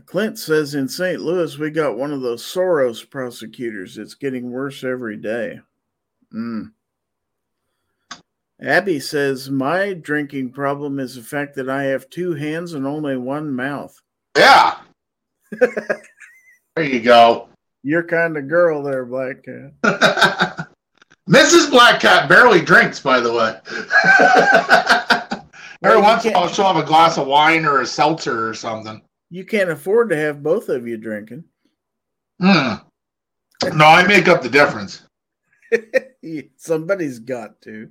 Clint 0.06 0.38
says 0.40 0.74
in 0.74 0.88
St. 0.88 1.22
Louis 1.22 1.58
we 1.58 1.70
got 1.70 1.98
one 1.98 2.12
of 2.12 2.22
those 2.22 2.44
Soros 2.44 3.08
prosecutors. 3.08 3.98
It's 3.98 4.16
getting 4.16 4.50
worse 4.52 4.84
every 4.84 5.16
day. 5.18 5.60
Mm. 6.34 6.72
Abby 8.62 9.00
says 9.00 9.50
my 9.50 9.94
drinking 9.94 10.52
problem 10.52 11.00
is 11.00 11.16
the 11.16 11.22
fact 11.22 11.56
that 11.56 11.70
I 11.70 11.84
have 11.84 12.10
two 12.10 12.34
hands 12.34 12.74
and 12.74 12.86
only 12.86 13.18
one 13.18 13.52
mouth. 13.54 14.02
Yeah. 14.38 14.78
there 16.76 16.86
you 16.86 17.02
go. 17.02 17.50
You're 17.84 18.04
kind 18.04 18.38
of 18.38 18.48
girl 18.48 18.84
there, 18.84 19.06
Black 19.06 19.44
Cat. 19.44 19.74
Mrs. 21.30 21.70
Black 21.70 22.00
Cat 22.00 22.30
barely 22.30 22.62
drinks, 22.62 23.00
by 23.00 23.20
the 23.20 23.34
way. 23.34 23.58
Well, 25.82 25.94
Every 25.94 26.04
you 26.04 26.08
once 26.08 26.26
in 26.26 26.32
a 26.32 26.38
while, 26.38 26.48
she'll 26.48 26.72
have 26.72 26.78
a 26.78 26.84
glass 26.86 27.18
of 27.18 27.26
wine 27.26 27.66
or 27.66 27.82
a 27.82 27.88
seltzer 27.88 28.48
or 28.48 28.54
something. 28.54 29.02
You 29.32 29.46
can't 29.46 29.72
afford 29.72 30.10
to 30.10 30.16
have 30.16 30.44
both 30.44 30.70
of 30.70 30.88
you 30.88 30.96
drinking. 30.96 31.44
Hmm. 32.40 32.76
No, 33.74 33.86
I 33.86 34.06
make 34.06 34.28
up 34.28 34.44
the 34.44 34.50
difference. 34.50 35.02
Somebody's 36.58 37.18
got 37.18 37.60
to. 37.64 37.90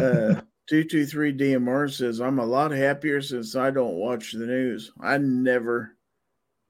Uh, 0.00 0.40
223 0.68 1.32
DMR 1.32 1.90
says, 1.90 2.20
I'm 2.20 2.38
a 2.38 2.44
lot 2.44 2.70
happier 2.72 3.22
since 3.22 3.56
I 3.56 3.70
don't 3.70 3.94
watch 3.94 4.32
the 4.32 4.44
news. 4.44 4.92
I 5.00 5.16
never, 5.16 5.96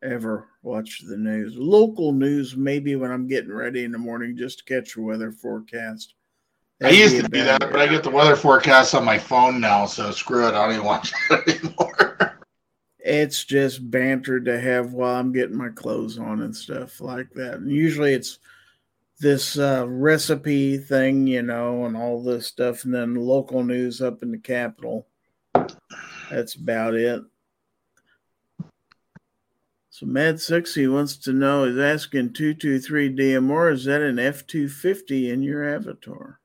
ever 0.04 0.46
watch 0.62 1.00
the 1.00 1.16
news. 1.16 1.56
Local 1.56 2.12
news, 2.12 2.56
maybe 2.56 2.94
when 2.94 3.10
I'm 3.10 3.26
getting 3.26 3.52
ready 3.52 3.82
in 3.82 3.90
the 3.90 3.98
morning 3.98 4.36
just 4.36 4.58
to 4.58 4.64
catch 4.64 4.96
a 4.96 5.00
weather 5.00 5.32
forecast. 5.32 6.14
I 6.80 6.84
That'd 6.84 6.98
used 6.98 7.16
to 7.16 7.28
do 7.28 7.42
that, 7.42 7.58
but 7.58 7.80
I 7.80 7.88
get 7.88 8.04
the 8.04 8.10
weather 8.10 8.36
forecast 8.36 8.94
on 8.94 9.04
my 9.04 9.18
phone 9.18 9.60
now, 9.60 9.84
so 9.84 10.12
screw 10.12 10.46
it. 10.46 10.54
I 10.54 10.64
don't 10.64 10.74
even 10.74 10.84
watch 10.84 11.12
it 11.30 11.64
anymore. 11.64 12.38
It's 13.00 13.44
just 13.44 13.90
banter 13.90 14.38
to 14.38 14.60
have 14.60 14.92
while 14.92 15.16
I'm 15.16 15.32
getting 15.32 15.56
my 15.56 15.70
clothes 15.70 16.20
on 16.20 16.42
and 16.42 16.54
stuff 16.54 17.00
like 17.00 17.32
that. 17.32 17.54
And 17.54 17.72
usually 17.72 18.12
it's 18.12 18.38
this 19.20 19.58
uh, 19.58 19.84
recipe 19.88 20.78
thing, 20.78 21.26
you 21.26 21.42
know, 21.42 21.84
and 21.84 21.96
all 21.96 22.22
this 22.22 22.46
stuff, 22.46 22.84
and 22.84 22.94
then 22.94 23.14
local 23.14 23.64
news 23.64 24.00
up 24.00 24.22
in 24.22 24.30
the 24.30 24.38
capital. 24.38 25.06
That's 26.30 26.54
about 26.54 26.94
it. 26.94 27.22
So 29.90 30.06
Mad 30.06 30.40
Sexy 30.40 30.86
wants 30.86 31.16
to 31.16 31.32
know 31.32 31.64
is 31.64 31.76
asking 31.76 32.32
223 32.34 33.16
DMR, 33.16 33.72
is 33.72 33.84
that 33.86 34.00
an 34.00 34.20
F 34.20 34.46
250 34.46 35.30
in 35.30 35.42
your 35.42 35.68
avatar? 35.68 36.38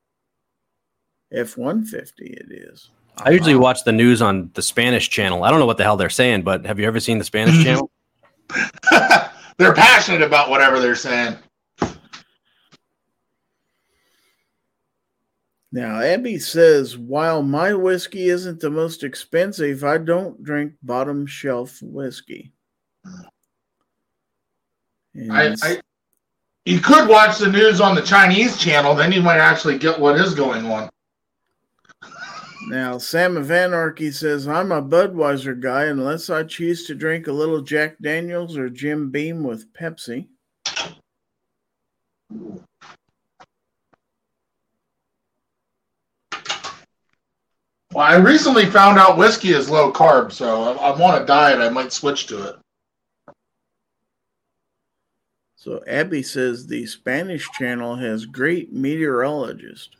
F 1.32 1.56
150 1.56 2.24
it 2.24 2.46
is. 2.50 2.90
I 3.18 3.30
usually 3.30 3.54
watch 3.54 3.84
the 3.84 3.92
news 3.92 4.20
on 4.20 4.50
the 4.54 4.62
Spanish 4.62 5.08
channel. 5.08 5.44
I 5.44 5.50
don't 5.50 5.60
know 5.60 5.66
what 5.66 5.76
the 5.76 5.84
hell 5.84 5.96
they're 5.96 6.10
saying, 6.10 6.42
but 6.42 6.66
have 6.66 6.80
you 6.80 6.86
ever 6.86 6.98
seen 6.98 7.18
the 7.18 7.24
Spanish 7.24 7.62
channel? 7.64 7.90
they're 9.56 9.72
passionate 9.72 10.22
about 10.22 10.50
whatever 10.50 10.80
they're 10.80 10.96
saying. 10.96 11.36
Now, 15.74 15.98
Abby 15.98 16.38
says, 16.38 16.96
while 16.96 17.42
my 17.42 17.74
whiskey 17.74 18.28
isn't 18.28 18.60
the 18.60 18.70
most 18.70 19.02
expensive, 19.02 19.82
I 19.82 19.98
don't 19.98 20.40
drink 20.40 20.74
bottom 20.84 21.26
shelf 21.26 21.80
whiskey. 21.82 22.52
I, 25.32 25.56
I, 25.64 25.80
you 26.64 26.78
could 26.78 27.08
watch 27.08 27.38
the 27.38 27.50
news 27.50 27.80
on 27.80 27.96
the 27.96 28.02
Chinese 28.02 28.56
channel, 28.56 28.94
then 28.94 29.10
you 29.10 29.20
might 29.20 29.40
actually 29.40 29.76
get 29.76 29.98
what 29.98 30.14
is 30.14 30.32
going 30.32 30.64
on. 30.66 30.88
now, 32.68 32.96
Sam 32.96 33.36
of 33.36 33.50
Anarchy 33.50 34.12
says, 34.12 34.46
I'm 34.46 34.70
a 34.70 34.80
Budweiser 34.80 35.58
guy 35.58 35.86
unless 35.86 36.30
I 36.30 36.44
choose 36.44 36.86
to 36.86 36.94
drink 36.94 37.26
a 37.26 37.32
little 37.32 37.62
Jack 37.62 37.96
Daniels 38.00 38.56
or 38.56 38.70
Jim 38.70 39.10
Beam 39.10 39.42
with 39.42 39.72
Pepsi. 39.72 40.28
Well, 47.94 48.04
I 48.04 48.16
recently 48.16 48.66
found 48.66 48.98
out 48.98 49.16
whiskey 49.16 49.50
is 49.52 49.70
low 49.70 49.92
carb, 49.92 50.32
so 50.32 50.74
I- 50.74 50.90
I'm 50.92 51.00
on 51.00 51.22
a 51.22 51.24
diet. 51.24 51.60
I 51.60 51.68
might 51.68 51.92
switch 51.92 52.26
to 52.26 52.42
it. 52.48 52.56
So 55.54 55.80
Abby 55.86 56.24
says 56.24 56.66
the 56.66 56.86
Spanish 56.86 57.48
channel 57.52 57.94
has 57.94 58.26
great 58.26 58.72
meteorologists. 58.72 59.96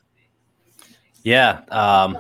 Yeah, 1.23 1.61
um, 1.71 2.19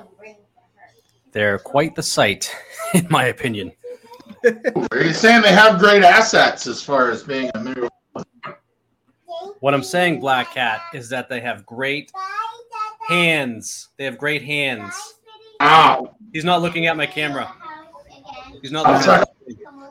they're 1.33 1.59
quite 1.59 1.97
the 1.97 2.05
sight, 2.05 2.55
in 2.95 3.09
my 3.11 3.25
opinion. 3.25 3.73
Are 4.93 5.03
you 5.03 5.13
saying 5.13 5.43
they 5.43 5.53
have 5.53 5.81
great 5.81 6.05
assets 6.05 6.69
as 6.69 6.83
far 6.83 7.11
as 7.11 7.25
being 7.25 7.51
a 7.55 7.59
meteorologist? 7.59 7.91
What 9.59 9.75
I'm 9.75 9.83
saying, 9.83 10.21
Black 10.21 10.55
Cat, 10.55 10.81
is 10.95 11.09
that 11.09 11.29
they 11.29 11.41
have 11.41 11.67
great 11.67 12.13
hands. 13.09 13.89
They 13.99 14.05
have 14.05 14.19
great 14.19 14.43
hands. 14.43 15.14
Ow! 15.61 16.15
He's 16.33 16.45
not 16.45 16.63
looking 16.63 16.87
at 16.87 16.97
my 16.97 17.07
camera. 17.07 17.53
He's 18.61 18.73
not 18.73 18.87
looking 18.87 19.11
at. 19.11 19.29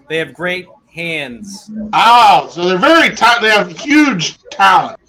They 0.09 0.17
have 0.17 0.33
great 0.33 0.67
hands. 0.93 1.71
Oh, 1.93 2.49
so 2.51 2.67
they're 2.67 2.77
very 2.77 3.15
tight. 3.15 3.41
They 3.41 3.49
have 3.49 3.77
huge 3.77 4.37
talent. 4.51 4.99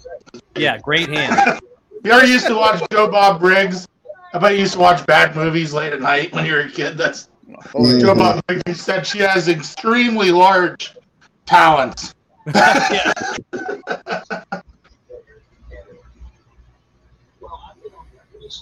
Yeah, 0.55 0.77
great 0.79 1.09
hands. 1.09 1.61
You 2.03 2.11
ever 2.11 2.27
used 2.27 2.45
to 2.45 2.53
watch 2.53 2.83
Joe 2.91 3.09
Bob 3.09 3.39
Briggs? 3.39 3.87
I 4.31 4.37
bet 4.37 4.53
you 4.53 4.59
used 4.59 4.73
to 4.73 4.79
watch 4.79 5.03
bad 5.07 5.35
movies 5.35 5.73
late 5.73 5.91
at 5.91 6.01
night 6.01 6.31
when 6.33 6.45
you 6.45 6.51
were 6.51 6.59
a 6.59 6.69
kid. 6.69 6.99
That's 6.99 7.29
Oh, 7.73 7.99
Joe 7.99 8.13
Button 8.13 8.43
like 8.47 8.61
you 8.67 8.75
said. 8.75 9.07
She 9.07 9.17
has 9.19 9.47
extremely 9.47 10.29
large 10.29 10.93
talents. 11.47 12.13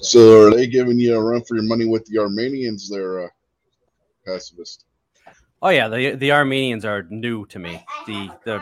So 0.01 0.47
are 0.47 0.51
they 0.51 0.67
giving 0.67 0.99
you 0.99 1.15
a 1.15 1.23
run 1.23 1.43
for 1.43 1.55
your 1.55 1.63
money 1.63 1.85
with 1.85 2.05
the 2.05 2.19
Armenians? 2.19 2.89
They're 2.89 3.25
uh, 3.25 3.29
pacifist. 4.25 4.85
Oh 5.61 5.69
yeah, 5.69 5.87
the 5.87 6.15
the 6.15 6.31
Armenians 6.31 6.85
are 6.85 7.03
new 7.03 7.45
to 7.47 7.59
me. 7.59 7.83
The 8.05 8.31
the 8.43 8.61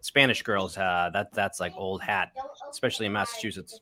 Spanish 0.00 0.42
girls, 0.42 0.76
uh, 0.76 1.10
that 1.12 1.32
that's 1.32 1.60
like 1.60 1.72
old 1.76 2.02
hat, 2.02 2.32
especially 2.70 3.06
in 3.06 3.12
Massachusetts, 3.12 3.80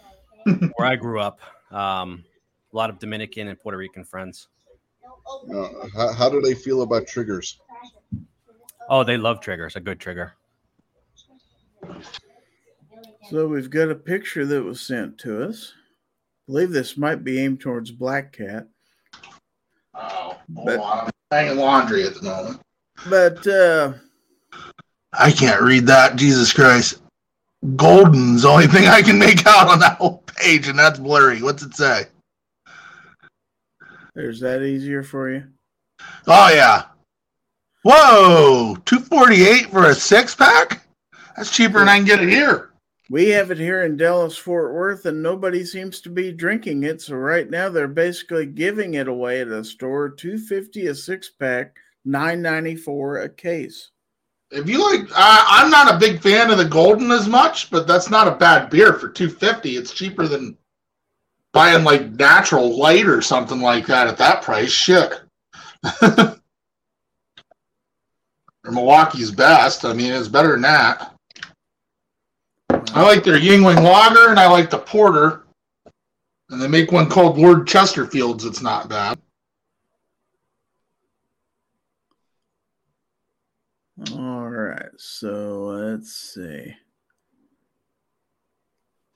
where 0.44 0.88
I 0.88 0.96
grew 0.96 1.20
up. 1.20 1.40
Um, 1.70 2.24
a 2.72 2.76
lot 2.76 2.90
of 2.90 2.98
Dominican 2.98 3.48
and 3.48 3.60
Puerto 3.60 3.76
Rican 3.76 4.04
friends. 4.04 4.48
Uh, 5.54 5.68
how, 5.94 6.12
how 6.12 6.28
do 6.28 6.40
they 6.40 6.54
feel 6.54 6.82
about 6.82 7.06
triggers? 7.06 7.60
Oh, 8.88 9.04
they 9.04 9.16
love 9.16 9.40
triggers. 9.40 9.76
A 9.76 9.80
good 9.80 10.00
trigger. 10.00 10.34
So 13.28 13.46
we've 13.46 13.70
got 13.70 13.90
a 13.90 13.94
picture 13.94 14.44
that 14.46 14.62
was 14.62 14.80
sent 14.80 15.18
to 15.18 15.48
us. 15.48 15.72
I 16.50 16.52
believe 16.52 16.72
this 16.72 16.96
might 16.96 17.22
be 17.22 17.38
aimed 17.38 17.60
towards 17.60 17.92
Black 17.92 18.32
Cat, 18.32 18.66
Oh, 19.94 20.36
But- 20.48 20.80
I'm 20.80 21.10
hanging 21.30 21.58
laundry 21.58 22.04
at 22.04 22.14
the 22.16 22.22
moment. 22.22 22.60
but 23.08 23.46
uh, 23.46 23.92
I 25.12 25.30
can't 25.30 25.62
read 25.62 25.86
that. 25.86 26.16
Jesus 26.16 26.52
Christ. 26.52 27.02
Golden's 27.76 28.42
the 28.42 28.48
only 28.48 28.66
thing 28.66 28.88
I 28.88 29.00
can 29.00 29.16
make 29.16 29.46
out 29.46 29.68
on 29.68 29.78
that 29.78 29.98
whole 29.98 30.24
page, 30.26 30.66
and 30.66 30.76
that's 30.76 30.98
blurry. 30.98 31.40
What's 31.40 31.62
it 31.62 31.76
say? 31.76 32.06
there's 34.16 34.40
that 34.40 34.62
easier 34.64 35.04
for 35.04 35.30
you. 35.30 35.44
Oh 36.26 36.50
yeah. 36.52 36.86
Whoa, 37.84 38.76
two 38.86 38.98
forty 38.98 39.44
eight 39.46 39.70
for 39.70 39.86
a 39.86 39.94
six 39.94 40.34
pack. 40.34 40.84
That's 41.36 41.50
cheaper 41.54 41.78
than 41.78 41.88
I 41.88 41.98
can 41.98 42.06
get 42.06 42.20
it 42.20 42.28
here. 42.28 42.69
We 43.10 43.30
have 43.30 43.50
it 43.50 43.58
here 43.58 43.82
in 43.82 43.96
Dallas 43.96 44.36
Fort 44.36 44.72
Worth, 44.72 45.04
and 45.04 45.20
nobody 45.20 45.64
seems 45.64 46.00
to 46.02 46.08
be 46.08 46.30
drinking 46.30 46.84
it. 46.84 47.02
So 47.02 47.16
right 47.16 47.50
now 47.50 47.68
they're 47.68 47.88
basically 47.88 48.46
giving 48.46 48.94
it 48.94 49.08
away 49.08 49.40
at 49.40 49.48
a 49.48 49.64
store, 49.64 50.10
two 50.10 50.38
fifty 50.38 50.86
a 50.86 50.94
six 50.94 51.28
pack, 51.28 51.74
nine 52.04 52.40
ninety 52.40 52.76
four 52.76 53.18
a 53.18 53.28
case. 53.28 53.90
If 54.52 54.68
you 54.68 54.78
like, 54.78 55.08
I, 55.12 55.44
I'm 55.48 55.72
not 55.72 55.92
a 55.92 55.98
big 55.98 56.22
fan 56.22 56.50
of 56.50 56.58
the 56.58 56.64
Golden 56.64 57.10
as 57.10 57.26
much, 57.26 57.68
but 57.68 57.88
that's 57.88 58.10
not 58.10 58.28
a 58.28 58.36
bad 58.36 58.70
beer 58.70 58.92
for 58.92 59.08
two 59.08 59.28
fifty. 59.28 59.76
It's 59.76 59.92
cheaper 59.92 60.28
than 60.28 60.56
buying 61.52 61.82
like 61.82 62.12
Natural 62.12 62.78
Light 62.78 63.06
or 63.06 63.20
something 63.22 63.60
like 63.60 63.86
that 63.88 64.06
at 64.06 64.18
that 64.18 64.42
price. 64.42 64.70
Shit. 64.70 65.20
Milwaukee's 68.64 69.32
best. 69.32 69.84
I 69.84 69.94
mean, 69.94 70.12
it's 70.12 70.28
better 70.28 70.52
than 70.52 70.62
that. 70.62 71.16
I 72.94 73.02
like 73.02 73.24
their 73.24 73.38
Yuengling 73.38 73.82
Lager 73.82 74.30
and 74.30 74.38
I 74.38 74.48
like 74.48 74.70
the 74.70 74.78
Porter. 74.78 75.44
And 76.50 76.60
they 76.60 76.68
make 76.68 76.90
one 76.90 77.08
called 77.08 77.38
Lord 77.38 77.66
Chesterfield's. 77.66 78.44
It's 78.44 78.62
not 78.62 78.88
bad. 78.88 79.18
All 84.12 84.48
right, 84.48 84.88
so 84.96 85.64
let's 85.66 86.12
see. 86.34 86.74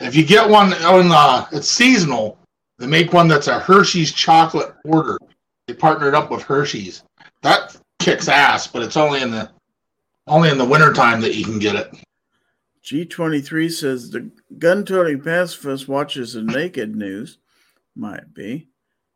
If 0.01 0.15
you 0.15 0.25
get 0.25 0.49
one 0.49 0.75
on 0.75 1.11
uh, 1.11 1.47
it's 1.53 1.69
seasonal, 1.69 2.39
they 2.79 2.87
make 2.87 3.13
one 3.13 3.27
that's 3.27 3.47
a 3.47 3.59
Hershey's 3.59 4.13
chocolate 4.13 4.75
porter. 4.85 5.19
They 5.67 5.75
partnered 5.75 6.15
up 6.15 6.31
with 6.31 6.43
Hershey's. 6.43 7.03
That 7.43 7.77
kicks 7.99 8.29
ass, 8.29 8.67
but 8.67 8.83
it's 8.83 8.97
only 8.97 9.23
in 9.23 9.31
the 9.31 9.51
only 10.27 10.51
in 10.51 10.59
the 10.59 10.65
wintertime 10.65 11.21
that 11.23 11.35
you 11.35 11.45
can 11.45 11.59
get 11.59 11.77
it. 11.77 11.95
G23 12.85 13.73
says 13.73 14.11
the 14.11 14.31
gun 14.59 14.85
toting 14.85 15.21
pacifist 15.23 15.89
watches 15.89 16.35
the 16.35 16.43
naked 16.43 16.95
news. 16.95 17.39
Might 17.97 18.35
be. 18.35 18.69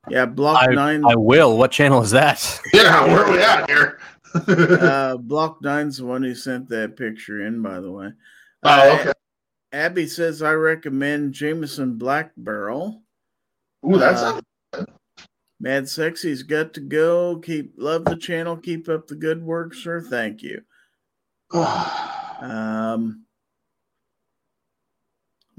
Yeah, 0.09 0.25
Block 0.27 0.63
I, 0.63 0.75
9 0.75 1.05
I 1.05 1.17
will. 1.17 1.59
What 1.59 1.71
channel 1.71 2.01
is 2.03 2.11
that? 2.13 2.61
Yeah, 2.73 3.05
where 3.07 3.25
are 3.25 3.33
we 3.33 3.43
at 3.43 3.69
here? 3.69 3.99
uh 4.35 5.17
Block 5.19 5.61
9's 5.63 5.99
the 5.99 6.07
one 6.07 6.23
who 6.23 6.35
sent 6.35 6.69
that 6.71 6.97
picture 6.97 7.47
in, 7.47 7.61
by 7.61 7.81
the 7.81 7.91
way. 7.91 8.11
oh, 8.63 8.71
Uh, 8.71 8.99
okay. 9.01 9.13
Abby 9.73 10.07
says 10.07 10.41
I 10.41 10.53
recommend 10.53 11.35
Jameson 11.35 11.99
Black 11.99 12.33
Barrel. 12.39 13.03
Ooh, 13.87 13.99
that's 13.99 14.23
uh, 14.23 14.41
Mad 15.61 15.89
Sexy's 15.89 16.43
got 16.43 16.73
to 16.75 16.81
go. 16.81 17.37
Keep 17.39 17.75
love 17.77 18.05
the 18.07 18.17
channel. 18.17 18.57
Keep 18.57 18.89
up 18.89 19.09
the 19.09 19.15
good 19.15 19.43
work, 19.43 19.75
sir. 19.75 20.01
Thank 20.01 20.43
you. 20.43 20.63
Um, 22.41 23.25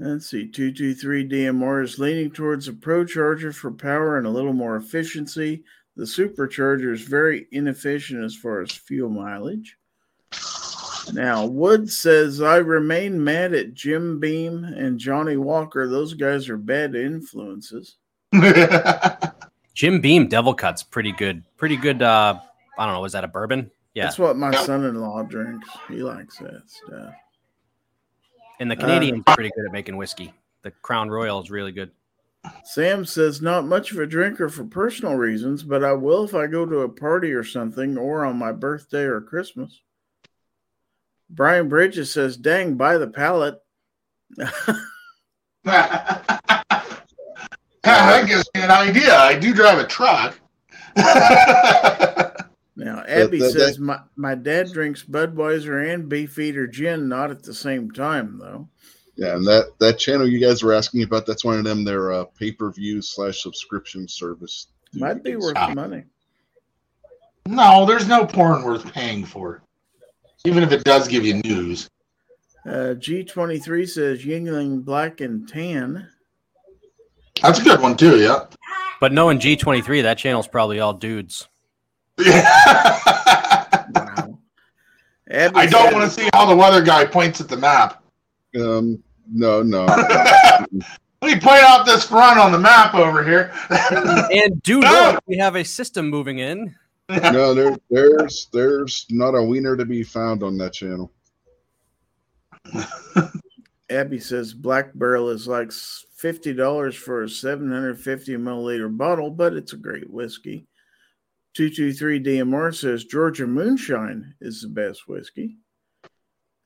let's 0.00 0.30
see. 0.30 0.48
223 0.48 1.28
DMR 1.28 1.84
is 1.84 1.98
leaning 1.98 2.30
towards 2.30 2.68
a 2.68 2.72
Pro 2.72 3.04
Charger 3.04 3.52
for 3.52 3.70
power 3.70 4.18
and 4.18 4.26
a 4.26 4.30
little 4.30 4.52
more 4.52 4.76
efficiency. 4.76 5.64
The 5.96 6.04
Supercharger 6.04 6.92
is 6.92 7.02
very 7.02 7.46
inefficient 7.52 8.24
as 8.24 8.34
far 8.34 8.62
as 8.62 8.72
fuel 8.72 9.10
mileage. 9.10 9.76
Now, 11.12 11.44
Wood 11.46 11.90
says, 11.90 12.40
I 12.40 12.56
remain 12.56 13.22
mad 13.22 13.52
at 13.54 13.74
Jim 13.74 14.20
Beam 14.20 14.64
and 14.64 14.98
Johnnie 14.98 15.36
Walker. 15.36 15.88
Those 15.88 16.14
guys 16.14 16.48
are 16.48 16.56
bad 16.56 16.94
influences. 16.94 17.96
Jim 19.74 20.00
Beam 20.00 20.28
Devil 20.28 20.54
Cuts, 20.54 20.82
pretty 20.82 21.12
good. 21.12 21.42
Pretty 21.56 21.76
good. 21.76 22.02
Uh, 22.02 22.38
I 22.78 22.84
don't 22.86 22.94
know. 22.94 23.00
Was 23.00 23.12
that 23.12 23.24
a 23.24 23.28
bourbon? 23.28 23.70
Yeah. 23.94 24.04
That's 24.04 24.18
what 24.18 24.36
my 24.36 24.54
son 24.64 24.84
in 24.84 24.94
law 24.94 25.22
drinks. 25.22 25.68
He 25.88 25.96
likes 25.96 26.38
that 26.38 26.62
stuff. 26.66 27.14
And 28.60 28.70
the 28.70 28.76
uh, 28.76 28.80
Canadians 28.80 29.24
are 29.26 29.34
pretty 29.34 29.50
good 29.56 29.66
at 29.66 29.72
making 29.72 29.96
whiskey. 29.96 30.32
The 30.62 30.70
Crown 30.70 31.10
Royal 31.10 31.42
is 31.42 31.50
really 31.50 31.72
good. 31.72 31.90
Sam 32.64 33.04
says, 33.04 33.42
not 33.42 33.66
much 33.66 33.90
of 33.90 33.98
a 33.98 34.06
drinker 34.06 34.48
for 34.48 34.64
personal 34.64 35.14
reasons, 35.14 35.62
but 35.62 35.82
I 35.82 35.94
will 35.94 36.24
if 36.24 36.34
I 36.34 36.46
go 36.46 36.64
to 36.64 36.80
a 36.80 36.88
party 36.88 37.32
or 37.32 37.42
something 37.42 37.98
or 37.98 38.24
on 38.24 38.38
my 38.38 38.52
birthday 38.52 39.02
or 39.02 39.20
Christmas. 39.20 39.80
Brian 41.28 41.68
Bridges 41.68 42.12
says, 42.12 42.36
dang, 42.36 42.74
buy 42.76 42.98
the 42.98 43.08
pallet. 43.08 43.58
that 44.36 44.76
gives 48.26 48.48
me 48.54 48.62
an 48.62 48.70
idea. 48.70 49.16
I 49.16 49.38
do 49.38 49.54
drive 49.54 49.78
a 49.78 49.86
truck. 49.86 50.38
Now, 52.80 53.04
Abby 53.06 53.38
that- 53.40 53.50
says, 53.50 53.78
my, 53.78 54.00
my 54.16 54.34
dad 54.34 54.72
drinks 54.72 55.02
Budweiser 55.04 55.92
and 55.92 56.08
Beefeater 56.08 56.66
gin, 56.66 57.10
not 57.10 57.30
at 57.30 57.42
the 57.42 57.52
same 57.52 57.90
time, 57.90 58.38
though. 58.38 58.68
Yeah, 59.16 59.36
and 59.36 59.46
that 59.46 59.78
that 59.80 59.98
channel 59.98 60.26
you 60.26 60.38
guys 60.40 60.62
were 60.62 60.72
asking 60.72 61.02
about, 61.02 61.26
that's 61.26 61.44
one 61.44 61.58
of 61.58 61.64
them. 61.64 61.84
Their 61.84 62.10
uh, 62.12 62.24
pay 62.24 62.52
per 62.52 62.72
view 62.72 63.02
slash 63.02 63.42
subscription 63.42 64.08
service. 64.08 64.68
Might 64.94 65.22
be 65.22 65.36
worth 65.36 65.58
Ah. 65.58 65.74
money. 65.74 66.04
no, 67.46 67.84
there's 67.84 68.08
no 68.08 68.24
porn 68.24 68.62
worth 68.64 68.90
paying 68.94 69.26
for, 69.26 69.62
even 70.46 70.62
if 70.62 70.72
it 70.72 70.84
does 70.84 71.06
give 71.06 71.26
you 71.26 71.34
news. 71.44 71.90
Uh, 72.66 72.94
G23 72.96 73.86
says, 73.88 74.24
Yuengling 74.24 74.82
Black 74.84 75.20
and 75.20 75.46
Tan. 75.46 76.08
That's 77.42 77.58
a 77.58 77.62
good 77.64 77.80
one 77.82 77.98
too. 77.98 78.18
Yeah. 78.18 78.44
But 79.02 79.12
knowing 79.12 79.38
G23, 79.38 80.02
that 80.02 80.16
channel's 80.16 80.48
probably 80.48 80.80
all 80.80 80.94
dudes. 80.94 81.46
I 85.30 85.48
Wow. 85.52 85.60
Abby 85.60 85.66
don't 85.68 85.94
want 85.94 86.10
to 86.10 86.20
see 86.20 86.28
how 86.34 86.44
the 86.46 86.56
weather 86.56 86.82
guy 86.82 87.04
points 87.04 87.40
at 87.40 87.48
the 87.48 87.56
map. 87.56 88.02
Um, 88.56 89.02
no, 89.30 89.62
no. 89.62 89.84
Let 91.22 91.34
me 91.34 91.40
point 91.40 91.62
out 91.62 91.86
this 91.86 92.04
front 92.06 92.38
on 92.38 92.50
the 92.50 92.58
map 92.58 92.94
over 92.94 93.22
here. 93.22 93.52
And 94.32 94.60
do 94.62 94.80
look, 94.80 95.22
we 95.26 95.36
have 95.36 95.54
a 95.54 95.64
system 95.64 96.08
moving 96.08 96.38
in. 96.38 96.74
no, 97.08 97.54
there, 97.54 97.76
there's 97.90 98.48
there's 98.52 99.06
not 99.10 99.34
a 99.34 99.42
wiener 99.42 99.76
to 99.76 99.84
be 99.84 100.02
found 100.02 100.42
on 100.42 100.56
that 100.58 100.72
channel. 100.72 101.12
Abby 103.90 104.20
says 104.20 104.54
Black 104.54 104.92
Barrel 104.94 105.28
is 105.28 105.46
like 105.46 105.72
fifty 105.72 106.54
dollars 106.54 106.94
for 106.94 107.24
a 107.24 107.28
seven 107.28 107.70
hundred 107.70 108.00
fifty 108.00 108.36
milliliter 108.36 108.96
bottle, 108.96 109.30
but 109.30 109.54
it's 109.54 109.72
a 109.72 109.76
great 109.76 110.08
whiskey. 110.08 110.66
Two 111.54 111.70
two 111.70 111.92
three 111.92 112.22
DMR 112.22 112.74
says 112.74 113.04
Georgia 113.04 113.46
Moonshine 113.46 114.34
is 114.40 114.62
the 114.62 114.68
best 114.68 115.08
whiskey. 115.08 115.58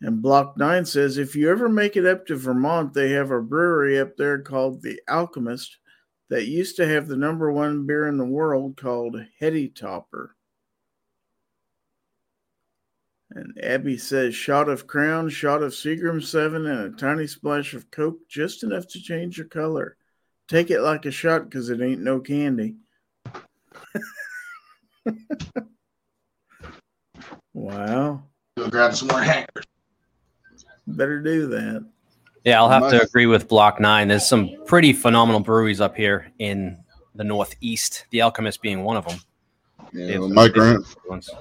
And 0.01 0.21
Block 0.21 0.59
Nine 0.59 0.85
says 0.85 1.17
if 1.17 1.35
you 1.35 1.51
ever 1.51 1.69
make 1.69 1.97
it 1.97 2.05
up 2.05 2.27
to 2.27 2.37
Vermont, 2.37 2.93
they 2.93 3.11
have 3.11 3.31
a 3.31 3.41
brewery 3.41 3.99
up 3.99 4.17
there 4.17 4.41
called 4.43 4.83
the 4.83 5.01
Alchemist 5.09 5.79
that 6.29 6.47
used 6.47 6.77
to 6.77 6.87
have 6.87 7.07
the 7.07 7.17
number 7.17 7.51
one 7.51 7.87
beer 7.87 8.07
in 8.09 8.19
the 8.19 8.25
world 8.27 8.77
called 8.77 9.17
Heady 9.41 9.69
Topper. 9.69 10.37
And 13.31 13.59
Abby 13.63 13.99
says 13.99 14.35
shot 14.35 14.69
of 14.69 14.87
Crown, 14.87 15.29
shot 15.29 15.63
of 15.63 15.73
Seagram 15.73 16.23
7, 16.23 16.67
and 16.67 16.95
a 16.95 16.97
tiny 16.97 17.27
splash 17.27 17.75
of 17.75 17.91
Coke, 17.91 18.19
just 18.29 18.63
enough 18.63 18.87
to 18.89 19.01
change 19.01 19.39
your 19.39 19.49
color. 19.49 19.97
take 20.47 20.71
it 20.71 20.83
like 20.83 21.07
a 21.07 21.11
shot 21.11 21.49
because 21.49 21.71
it 21.71 21.81
ain't 21.81 22.03
no 22.03 22.21
candy. 22.21 22.77
wow. 27.53 28.23
Go 28.57 28.69
grab 28.69 28.95
some 28.95 29.09
more 29.09 29.21
hangers. 29.23 29.65
Better 30.87 31.21
do 31.21 31.47
that. 31.49 31.87
Yeah, 32.45 32.61
I'll 32.61 32.69
have 32.69 32.83
My- 32.83 32.91
to 32.91 33.03
agree 33.03 33.27
with 33.27 33.49
Block 33.49 33.81
Nine. 33.81 34.09
There's 34.09 34.27
some 34.27 34.51
pretty 34.67 34.93
phenomenal 34.93 35.41
breweries 35.41 35.81
up 35.81 35.97
here 35.97 36.31
in 36.39 36.77
the 37.15 37.25
Northeast. 37.25 38.07
The 38.11 38.21
Alchemist 38.23 38.61
being 38.61 38.85
one 38.85 38.97
of 38.97 39.07
them. 39.07 39.19
Yeah, 39.93 40.19
well, 40.19 40.29
my 40.29 40.49
grand 40.49 40.85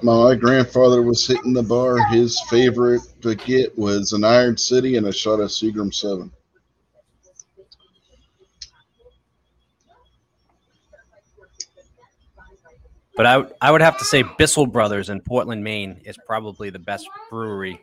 my 0.02 0.34
grandfather 0.36 1.02
was 1.02 1.26
hitting 1.26 1.52
the 1.52 1.62
bar. 1.62 1.98
His 2.06 2.40
favorite 2.48 3.02
to 3.22 3.34
get 3.34 3.76
was 3.76 4.12
an 4.12 4.22
Iron 4.22 4.56
City 4.56 4.96
and 4.96 5.08
a 5.08 5.12
shot 5.12 5.40
of 5.40 5.50
Seagram 5.50 5.92
Seven. 5.92 6.30
But 13.16 13.26
I, 13.26 13.44
I 13.60 13.70
would 13.70 13.80
have 13.80 13.96
to 13.98 14.04
say 14.04 14.24
Bissell 14.38 14.66
Brothers 14.66 15.08
in 15.08 15.20
Portland, 15.20 15.62
Maine 15.62 16.00
is 16.04 16.16
probably 16.26 16.70
the 16.70 16.80
best 16.80 17.08
brewery, 17.30 17.80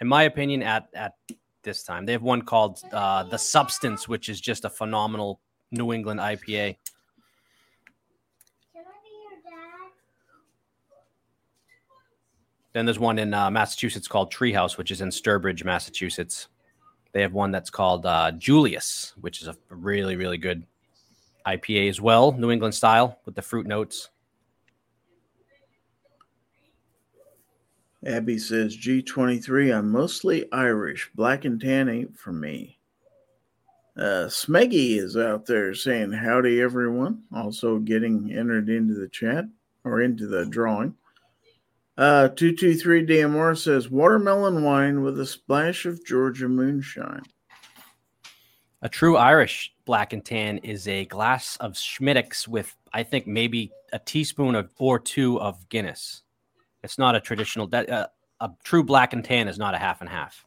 in 0.00 0.08
my 0.08 0.24
opinion, 0.24 0.62
at, 0.62 0.88
at 0.92 1.14
this 1.62 1.84
time. 1.84 2.04
They 2.04 2.12
have 2.12 2.22
one 2.22 2.42
called 2.42 2.80
uh, 2.92 3.22
The 3.24 3.38
Substance, 3.38 4.08
which 4.08 4.28
is 4.28 4.40
just 4.40 4.64
a 4.64 4.70
phenomenal 4.70 5.40
New 5.70 5.92
England 5.92 6.18
IPA. 6.18 6.76
Then 12.72 12.86
there's 12.86 12.98
one 12.98 13.20
in 13.20 13.32
uh, 13.32 13.52
Massachusetts 13.52 14.08
called 14.08 14.32
Treehouse, 14.32 14.76
which 14.76 14.90
is 14.90 15.00
in 15.00 15.10
Sturbridge, 15.10 15.64
Massachusetts. 15.64 16.48
They 17.12 17.22
have 17.22 17.32
one 17.32 17.52
that's 17.52 17.70
called 17.70 18.04
uh, 18.04 18.32
Julius, 18.32 19.14
which 19.20 19.40
is 19.40 19.46
a 19.46 19.56
really, 19.70 20.16
really 20.16 20.38
good 20.38 20.66
IPA 21.46 21.88
as 21.88 22.00
well, 22.00 22.32
New 22.32 22.50
England 22.50 22.74
style 22.74 23.20
with 23.24 23.36
the 23.36 23.42
fruit 23.42 23.68
notes. 23.68 24.10
Abby 28.06 28.38
says 28.38 28.76
G23. 28.76 29.76
I'm 29.76 29.90
mostly 29.90 30.50
Irish. 30.52 31.10
Black 31.14 31.44
and 31.44 31.60
tan 31.60 31.88
ain't 31.88 32.18
for 32.18 32.32
me. 32.32 32.78
Uh, 33.96 34.26
Smeggy 34.26 34.98
is 34.98 35.16
out 35.16 35.46
there 35.46 35.74
saying 35.74 36.12
howdy, 36.12 36.60
everyone. 36.60 37.22
Also 37.34 37.78
getting 37.78 38.32
entered 38.32 38.68
into 38.68 38.94
the 38.94 39.08
chat 39.08 39.44
or 39.84 40.02
into 40.02 40.26
the 40.26 40.44
drawing. 40.46 40.94
Uh, 41.96 42.28
223 42.28 43.06
DMR 43.06 43.56
says 43.56 43.88
watermelon 43.88 44.64
wine 44.64 45.02
with 45.02 45.18
a 45.20 45.26
splash 45.26 45.86
of 45.86 46.04
Georgia 46.04 46.48
moonshine. 46.48 47.22
A 48.82 48.88
true 48.88 49.16
Irish 49.16 49.72
black 49.86 50.12
and 50.12 50.24
tan 50.24 50.58
is 50.58 50.88
a 50.88 51.06
glass 51.06 51.56
of 51.58 51.78
Smithwick's 51.78 52.48
with, 52.48 52.76
I 52.92 53.04
think, 53.04 53.26
maybe 53.26 53.72
a 53.92 53.98
teaspoon 53.98 54.56
of 54.56 54.70
or 54.76 54.98
two 54.98 55.40
of 55.40 55.68
Guinness. 55.68 56.23
It's 56.84 56.98
not 56.98 57.16
a 57.16 57.20
traditional. 57.20 57.66
That 57.68 57.88
uh, 57.88 58.06
a 58.40 58.50
true 58.62 58.84
black 58.84 59.14
and 59.14 59.24
tan 59.24 59.48
is 59.48 59.58
not 59.58 59.74
a 59.74 59.78
half 59.78 60.02
and 60.02 60.10
half. 60.10 60.44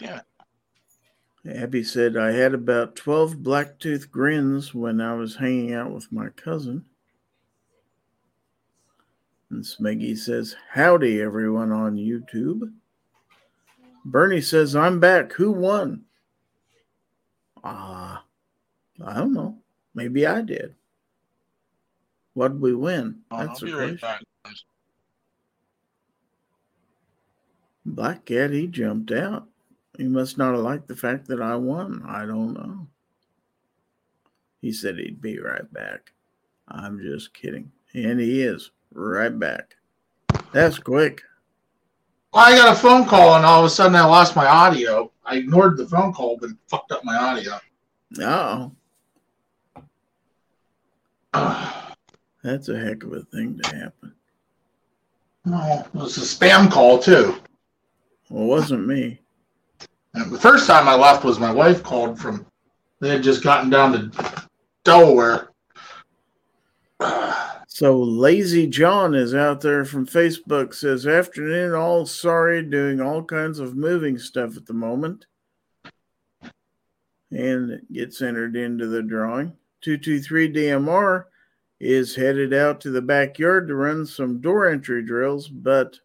Yeah. 0.00 0.20
Abby 1.44 1.82
said 1.82 2.16
I 2.16 2.30
had 2.30 2.54
about 2.54 2.94
12 2.94 3.38
blacktooth 3.38 4.10
grins 4.12 4.72
when 4.72 5.00
I 5.00 5.14
was 5.14 5.34
hanging 5.34 5.74
out 5.74 5.90
with 5.90 6.10
my 6.12 6.28
cousin. 6.28 6.84
And 9.50 9.64
Smeggy 9.64 10.16
says, 10.16 10.54
Howdy, 10.70 11.20
everyone 11.20 11.72
on 11.72 11.96
YouTube. 11.96 12.72
Bernie 14.04 14.40
says, 14.40 14.76
I'm 14.76 15.00
back. 15.00 15.32
Who 15.32 15.50
won? 15.50 16.04
Ah, 17.64 18.24
I 19.04 19.14
don't 19.14 19.34
know. 19.34 19.58
Maybe 19.94 20.26
I 20.26 20.42
did. 20.42 20.76
What'd 22.34 22.60
we 22.60 22.74
win? 22.74 23.20
I'll 23.30 23.46
That's 23.46 23.62
a 23.62 23.66
be 23.66 23.72
right 23.72 23.98
question. 24.00 24.26
back. 24.44 24.54
Black 27.84 28.24
Cat, 28.24 28.50
he 28.50 28.66
jumped 28.68 29.10
out. 29.12 29.48
He 29.98 30.04
must 30.04 30.38
not 30.38 30.54
have 30.54 30.62
liked 30.64 30.88
the 30.88 30.96
fact 30.96 31.26
that 31.28 31.42
I 31.42 31.56
won. 31.56 32.02
I 32.06 32.24
don't 32.24 32.54
know. 32.54 32.86
He 34.60 34.72
said 34.72 34.96
he'd 34.96 35.20
be 35.20 35.38
right 35.38 35.70
back. 35.72 36.12
I'm 36.68 37.00
just 37.00 37.34
kidding. 37.34 37.70
And 37.92 38.20
he 38.20 38.42
is 38.42 38.70
right 38.92 39.36
back. 39.36 39.76
That's 40.52 40.78
quick. 40.78 41.20
Well, 42.32 42.44
I 42.44 42.56
got 42.56 42.74
a 42.74 42.78
phone 42.80 43.04
call 43.04 43.34
and 43.36 43.44
all 43.44 43.60
of 43.60 43.66
a 43.66 43.70
sudden 43.70 43.96
I 43.96 44.04
lost 44.06 44.36
my 44.36 44.46
audio. 44.46 45.10
I 45.26 45.36
ignored 45.36 45.76
the 45.76 45.86
phone 45.86 46.12
call 46.14 46.38
but 46.38 46.50
fucked 46.68 46.92
up 46.92 47.04
my 47.04 47.16
audio. 47.16 47.58
Oh, 48.20 48.72
no, 49.74 49.82
that's 52.42 52.68
a 52.68 52.78
heck 52.78 53.02
of 53.04 53.12
a 53.12 53.22
thing 53.22 53.58
to 53.62 53.76
happen. 53.76 54.14
Well, 55.44 55.86
it 55.86 55.94
was 55.94 56.16
a 56.18 56.20
spam 56.20 56.70
call 56.70 56.98
too. 56.98 57.36
Well, 58.30 58.44
it 58.44 58.46
wasn't 58.46 58.86
me. 58.86 59.20
And 60.14 60.30
the 60.30 60.38
first 60.38 60.66
time 60.66 60.88
I 60.88 60.94
left 60.94 61.24
was 61.24 61.38
my 61.38 61.52
wife 61.52 61.82
called 61.82 62.18
from. 62.18 62.46
They 63.00 63.08
had 63.08 63.22
just 63.22 63.42
gotten 63.42 63.70
down 63.70 63.92
to 63.92 64.48
Delaware. 64.84 65.48
So 67.66 67.98
Lazy 67.98 68.68
John 68.68 69.14
is 69.14 69.34
out 69.34 69.60
there 69.60 69.84
from 69.84 70.06
Facebook 70.06 70.72
says 70.72 71.06
afternoon 71.06 71.74
all 71.74 72.06
sorry 72.06 72.62
doing 72.62 73.00
all 73.00 73.24
kinds 73.24 73.58
of 73.58 73.74
moving 73.74 74.18
stuff 74.18 74.56
at 74.56 74.66
the 74.66 74.72
moment. 74.72 75.26
And 77.32 77.70
it 77.70 77.92
gets 77.92 78.22
entered 78.22 78.54
into 78.54 78.86
the 78.86 79.02
drawing. 79.02 79.56
223 79.80 80.52
DMR 80.52 81.24
is 81.82 82.14
headed 82.14 82.54
out 82.54 82.80
to 82.80 82.90
the 82.92 83.02
backyard 83.02 83.66
to 83.66 83.74
run 83.74 84.06
some 84.06 84.40
door 84.40 84.68
entry 84.68 85.02
drills, 85.02 85.48
but 85.48 85.98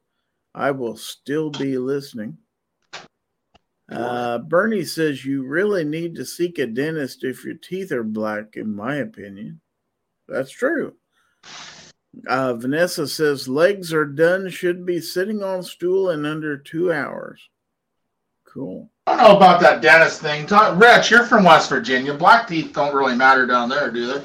I 0.55 0.71
will 0.71 0.97
still 0.97 1.51
be 1.51 1.77
listening. 1.77 2.39
Uh, 3.89 4.39
Bernie 4.39 4.83
says 4.83 5.23
you 5.23 5.43
really 5.43 5.83
need 5.83 6.15
to 6.15 6.25
seek 6.25 6.57
a 6.57 6.65
dentist 6.65 7.23
if 7.23 7.45
your 7.45 7.53
teeth 7.53 7.91
are 7.91 8.03
black, 8.03 8.55
in 8.57 8.75
my 8.75 8.95
opinion. 8.95 9.61
That's 10.27 10.49
true. 10.49 10.95
Uh, 12.27 12.55
Vanessa 12.55 13.07
says 13.07 13.47
legs 13.47 13.93
are 13.93 14.03
done, 14.03 14.49
should 14.49 14.83
be 14.83 14.99
sitting 14.99 15.43
on 15.43 15.61
stool 15.61 16.09
in 16.09 16.25
under 16.25 16.57
two 16.57 16.91
hours. 16.91 17.39
Cool. 18.45 18.89
I 19.05 19.15
don't 19.15 19.29
know 19.29 19.37
about 19.37 19.61
that 19.61 19.83
dentist 19.83 20.21
thing. 20.21 20.47
Talk, 20.47 20.81
Rich, 20.81 21.11
you're 21.11 21.25
from 21.25 21.43
West 21.43 21.69
Virginia. 21.69 22.15
Black 22.15 22.47
teeth 22.47 22.73
don't 22.73 22.95
really 22.95 23.15
matter 23.15 23.45
down 23.45 23.69
there, 23.69 23.91
do 23.91 24.11
they? 24.11 24.23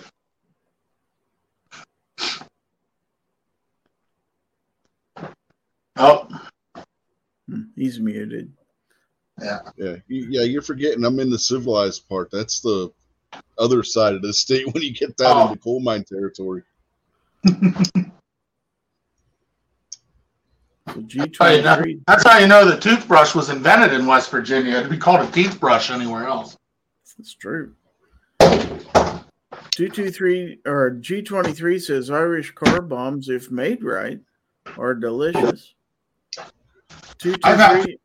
Oh, 5.96 6.26
Hmm, 7.48 7.62
He's 7.76 7.98
muted. 8.00 8.52
Yeah, 9.40 9.60
you, 9.76 10.02
yeah, 10.30 10.42
you're 10.42 10.62
forgetting. 10.62 11.04
I'm 11.04 11.18
in 11.18 11.30
the 11.30 11.38
civilized 11.38 12.08
part. 12.08 12.30
That's 12.30 12.60
the 12.60 12.92
other 13.58 13.82
side 13.82 14.14
of 14.14 14.22
the 14.22 14.32
state 14.32 14.66
when 14.72 14.82
you 14.82 14.92
get 14.92 15.16
that 15.16 15.34
Oh. 15.36 15.48
into 15.48 15.58
coal 15.58 15.80
mine 15.80 16.04
territory. 16.04 16.62
So 17.44 17.52
how 20.94 20.96
you 20.96 21.62
know- 21.62 21.76
G23, 21.76 22.00
that's 22.06 22.24
how 22.24 22.38
you 22.38 22.46
know 22.46 22.64
the 22.68 22.78
toothbrush 22.78 23.34
was 23.34 23.50
invented 23.50 23.92
in 23.92 24.06
West 24.06 24.30
Virginia. 24.30 24.76
It'd 24.76 24.90
be 24.90 24.98
called 24.98 25.26
a 25.26 25.30
teeth 25.32 25.58
brush 25.60 25.90
anywhere 25.90 26.26
else. 26.26 26.56
that's 27.16 27.34
true. 27.34 27.74
223 28.40 30.60
or 30.66 30.90
G23 30.92 31.80
says 31.80 32.10
Irish 32.10 32.52
car 32.52 32.80
bombs, 32.82 33.28
if 33.28 33.50
made 33.50 33.82
right, 33.82 34.20
are 34.76 34.94
delicious. 34.94 35.74
223 37.22 37.96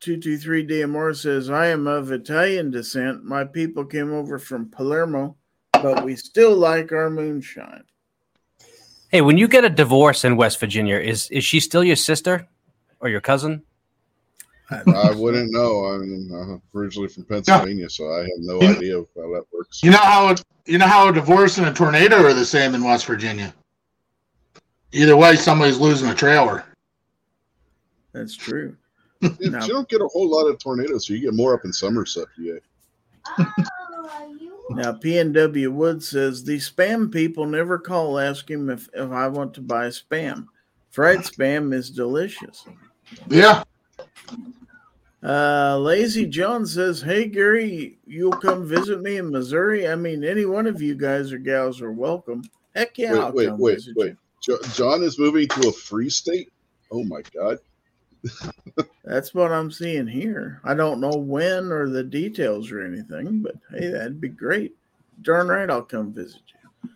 223 0.00 0.66
DMR 0.66 1.16
says, 1.16 1.48
I 1.48 1.68
am 1.68 1.86
of 1.86 2.12
Italian 2.12 2.70
descent. 2.70 3.24
My 3.24 3.44
people 3.44 3.84
came 3.86 4.12
over 4.12 4.38
from 4.38 4.68
Palermo, 4.70 5.36
but 5.72 6.04
we 6.04 6.14
still 6.14 6.54
like 6.54 6.92
our 6.92 7.08
moonshine. 7.08 7.84
Hey, 9.08 9.22
when 9.22 9.38
you 9.38 9.48
get 9.48 9.64
a 9.64 9.70
divorce 9.70 10.24
in 10.24 10.36
West 10.36 10.60
Virginia, 10.60 10.96
is 10.98 11.30
is 11.30 11.44
she 11.44 11.58
still 11.60 11.82
your 11.84 11.96
sister 11.96 12.46
or 13.00 13.08
your 13.08 13.20
cousin? 13.22 13.62
I 14.70 15.12
wouldn't 15.16 15.52
know. 15.52 15.84
I'm 15.84 16.60
originally 16.74 17.08
from 17.08 17.24
Pennsylvania, 17.24 17.88
so 17.88 18.12
I 18.12 18.20
have 18.20 18.40
no 18.40 18.60
You- 18.60 18.68
idea 18.76 18.94
how 19.16 19.32
that 19.32 19.44
works. 19.52 19.82
You 19.82 19.90
know 19.90 19.98
how 19.98 20.28
it, 20.30 20.42
you 20.66 20.76
know 20.78 20.86
how 20.86 21.08
a 21.08 21.12
divorce 21.12 21.56
and 21.58 21.66
a 21.66 21.72
tornado 21.72 22.16
are 22.24 22.34
the 22.34 22.44
same 22.44 22.74
in 22.74 22.84
West 22.84 23.06
Virginia. 23.06 23.54
Either 24.92 25.16
way, 25.16 25.34
somebody's 25.36 25.78
losing 25.78 26.08
a 26.10 26.14
trailer. 26.14 26.64
That's 28.14 28.34
true. 28.34 28.74
You, 29.20 29.50
No. 29.50 29.60
you 29.60 29.68
don't 29.68 29.88
get 29.88 30.00
a 30.00 30.06
whole 30.08 30.28
lot 30.30 30.46
of 30.48 30.58
tornadoes, 30.58 31.06
so 31.06 31.12
you 31.14 31.20
get 31.20 31.34
more 31.34 31.52
up 31.54 31.64
in 31.64 31.72
Somerset, 31.72 32.26
PA. 32.36 32.58
Oh, 33.38 34.08
are 34.10 34.28
you? 34.28 34.52
Now, 34.70 34.92
PNW 34.92 35.70
Wood 35.72 36.02
says 36.02 36.44
the 36.44 36.56
spam 36.58 37.12
people 37.12 37.44
never 37.46 37.78
call 37.78 38.18
asking 38.18 38.68
if, 38.70 38.88
if 38.94 39.10
I 39.10 39.28
want 39.28 39.52
to 39.54 39.60
buy 39.60 39.88
spam. 39.88 40.46
Fried 40.90 41.20
spam 41.20 41.74
is 41.74 41.90
delicious. 41.90 42.64
Yeah, 43.28 43.64
Uh, 45.22 45.78
Lazy 45.78 46.26
John 46.26 46.66
says, 46.66 47.00
"Hey 47.00 47.26
Gary, 47.28 47.98
you'll 48.06 48.32
come 48.36 48.66
visit 48.66 49.00
me 49.00 49.16
in 49.16 49.30
Missouri. 49.30 49.88
I 49.88 49.94
mean, 49.94 50.22
any 50.22 50.44
one 50.44 50.66
of 50.66 50.82
you 50.82 50.94
guys 50.94 51.32
or 51.32 51.38
gals 51.38 51.80
are 51.80 51.92
welcome. 51.92 52.42
Heck 52.76 52.98
yeah, 52.98 53.14
I'll 53.14 53.32
wait, 53.32 53.34
wait, 53.34 53.46
come 53.48 53.58
wait, 53.58 53.74
visit 53.76 53.96
wait. 53.96 54.16
Jo- 54.42 54.58
John 54.74 55.02
is 55.02 55.18
moving 55.18 55.48
to 55.48 55.68
a 55.68 55.72
free 55.72 56.10
state. 56.10 56.52
Oh 56.92 57.04
my 57.04 57.22
god! 57.34 57.58
You. 58.24 58.84
That's 59.04 59.34
what 59.34 59.52
I'm 59.52 59.70
seeing 59.70 60.06
here. 60.06 60.60
I 60.64 60.74
don't 60.74 61.00
know 61.00 61.16
when 61.16 61.70
or 61.70 61.88
the 61.88 62.02
details 62.02 62.70
or 62.70 62.84
anything, 62.84 63.40
but 63.40 63.54
hey, 63.70 63.88
that'd 63.88 64.20
be 64.20 64.28
great. 64.28 64.74
Darn 65.22 65.48
right, 65.48 65.70
I'll 65.70 65.82
come 65.82 66.12
visit 66.12 66.40
you." 66.48 66.90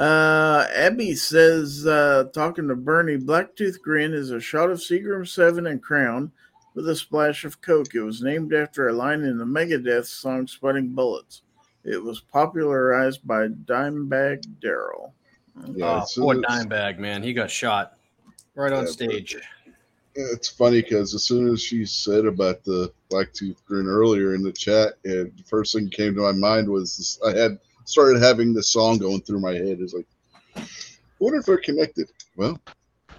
Uh, 0.00 0.66
Abby 0.74 1.14
says, 1.14 1.84
uh, 1.86 2.24
talking 2.32 2.68
to 2.68 2.76
Bernie, 2.76 3.18
Blacktooth 3.18 3.80
Grin 3.82 4.14
is 4.14 4.30
a 4.30 4.40
shot 4.40 4.70
of 4.70 4.78
Seagram 4.78 5.26
7 5.26 5.66
and 5.66 5.82
Crown 5.82 6.30
with 6.74 6.88
a 6.88 6.94
splash 6.94 7.44
of 7.44 7.60
Coke. 7.60 7.94
It 7.94 8.00
was 8.00 8.22
named 8.22 8.54
after 8.54 8.88
a 8.88 8.92
line 8.92 9.22
in 9.22 9.36
the 9.36 9.44
Megadeth 9.44 10.06
song 10.06 10.46
Sweating 10.46 10.90
Bullets. 10.90 11.42
It 11.84 12.02
was 12.02 12.20
popularized 12.20 13.26
by 13.26 13.48
Dimebag 13.48 14.44
Darrell. 14.60 15.12
Yeah, 15.74 15.96
oh, 15.96 16.02
it's, 16.02 16.16
poor 16.16 16.36
Dimebag, 16.36 16.98
man. 16.98 17.22
He 17.22 17.32
got 17.32 17.50
shot 17.50 17.96
right 18.54 18.72
on 18.72 18.84
Yeah, 18.84 18.90
stage. 18.90 19.36
It's 20.32 20.48
funny 20.48 20.82
because 20.82 21.14
as 21.14 21.24
soon 21.24 21.48
as 21.52 21.62
she 21.62 21.84
said 21.84 22.26
about 22.26 22.64
the 22.64 22.92
black 23.08 23.32
tooth 23.32 23.62
grin 23.66 23.86
earlier 23.86 24.34
in 24.34 24.42
the 24.42 24.52
chat, 24.52 24.94
and 25.04 25.32
the 25.36 25.44
first 25.44 25.74
thing 25.74 25.88
came 25.88 26.14
to 26.14 26.20
my 26.20 26.32
mind 26.32 26.68
was 26.68 26.96
this, 26.96 27.20
I 27.26 27.38
had 27.38 27.58
started 27.84 28.22
having 28.22 28.52
this 28.52 28.68
song 28.68 28.98
going 28.98 29.20
through 29.22 29.40
my 29.40 29.52
head. 29.52 29.78
It's 29.80 29.94
like, 29.94 30.06
I 30.56 30.64
wonder 31.18 31.38
if 31.38 31.46
they're 31.46 31.58
connected. 31.58 32.10
Well, 32.36 32.58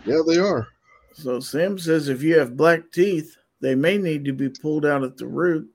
yeah, 0.05 0.21
they 0.25 0.37
are. 0.37 0.67
So 1.13 1.39
Sam 1.39 1.77
says 1.77 2.07
if 2.07 2.23
you 2.23 2.39
have 2.39 2.57
black 2.57 2.91
teeth, 2.91 3.37
they 3.59 3.75
may 3.75 3.97
need 3.97 4.25
to 4.25 4.33
be 4.33 4.49
pulled 4.49 4.85
out 4.85 5.03
at 5.03 5.17
the 5.17 5.27
root. 5.27 5.69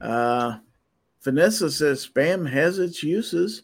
Uh, 0.00 0.58
Vanessa 1.22 1.70
says 1.70 2.06
spam 2.06 2.48
has 2.48 2.78
its 2.78 3.02
uses. 3.02 3.62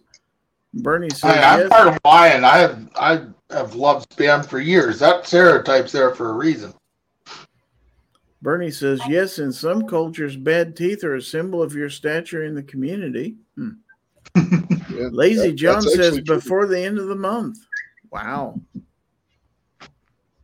Bernie 0.74 1.10
says 1.10 1.24
I, 1.36 1.54
I'm 1.54 1.60
yes. 1.60 1.68
part 1.68 1.88
of 1.88 1.98
Lion. 2.04 2.44
I 2.44 2.58
have 2.58 2.88
I 2.96 3.26
have 3.50 3.74
loved 3.74 4.10
spam 4.16 4.46
for 4.46 4.60
years. 4.60 4.98
That 5.00 5.26
stereotype's 5.26 5.92
there 5.92 6.14
for 6.14 6.30
a 6.30 6.34
reason. 6.34 6.72
Bernie 8.42 8.70
says 8.70 9.00
yes. 9.08 9.38
In 9.38 9.52
some 9.52 9.86
cultures, 9.86 10.36
bad 10.36 10.76
teeth 10.76 11.04
are 11.04 11.16
a 11.16 11.22
symbol 11.22 11.62
of 11.62 11.74
your 11.74 11.90
stature 11.90 12.44
in 12.44 12.54
the 12.54 12.62
community. 12.62 13.36
Hmm. 13.56 13.70
Yeah, 14.90 15.08
Lazy 15.12 15.50
that- 15.50 15.56
John 15.56 15.82
says 15.82 16.16
true. 16.16 16.24
before 16.24 16.66
the 16.66 16.80
end 16.80 16.98
of 16.98 17.06
the 17.06 17.14
month. 17.14 17.58
Wow. 18.10 18.60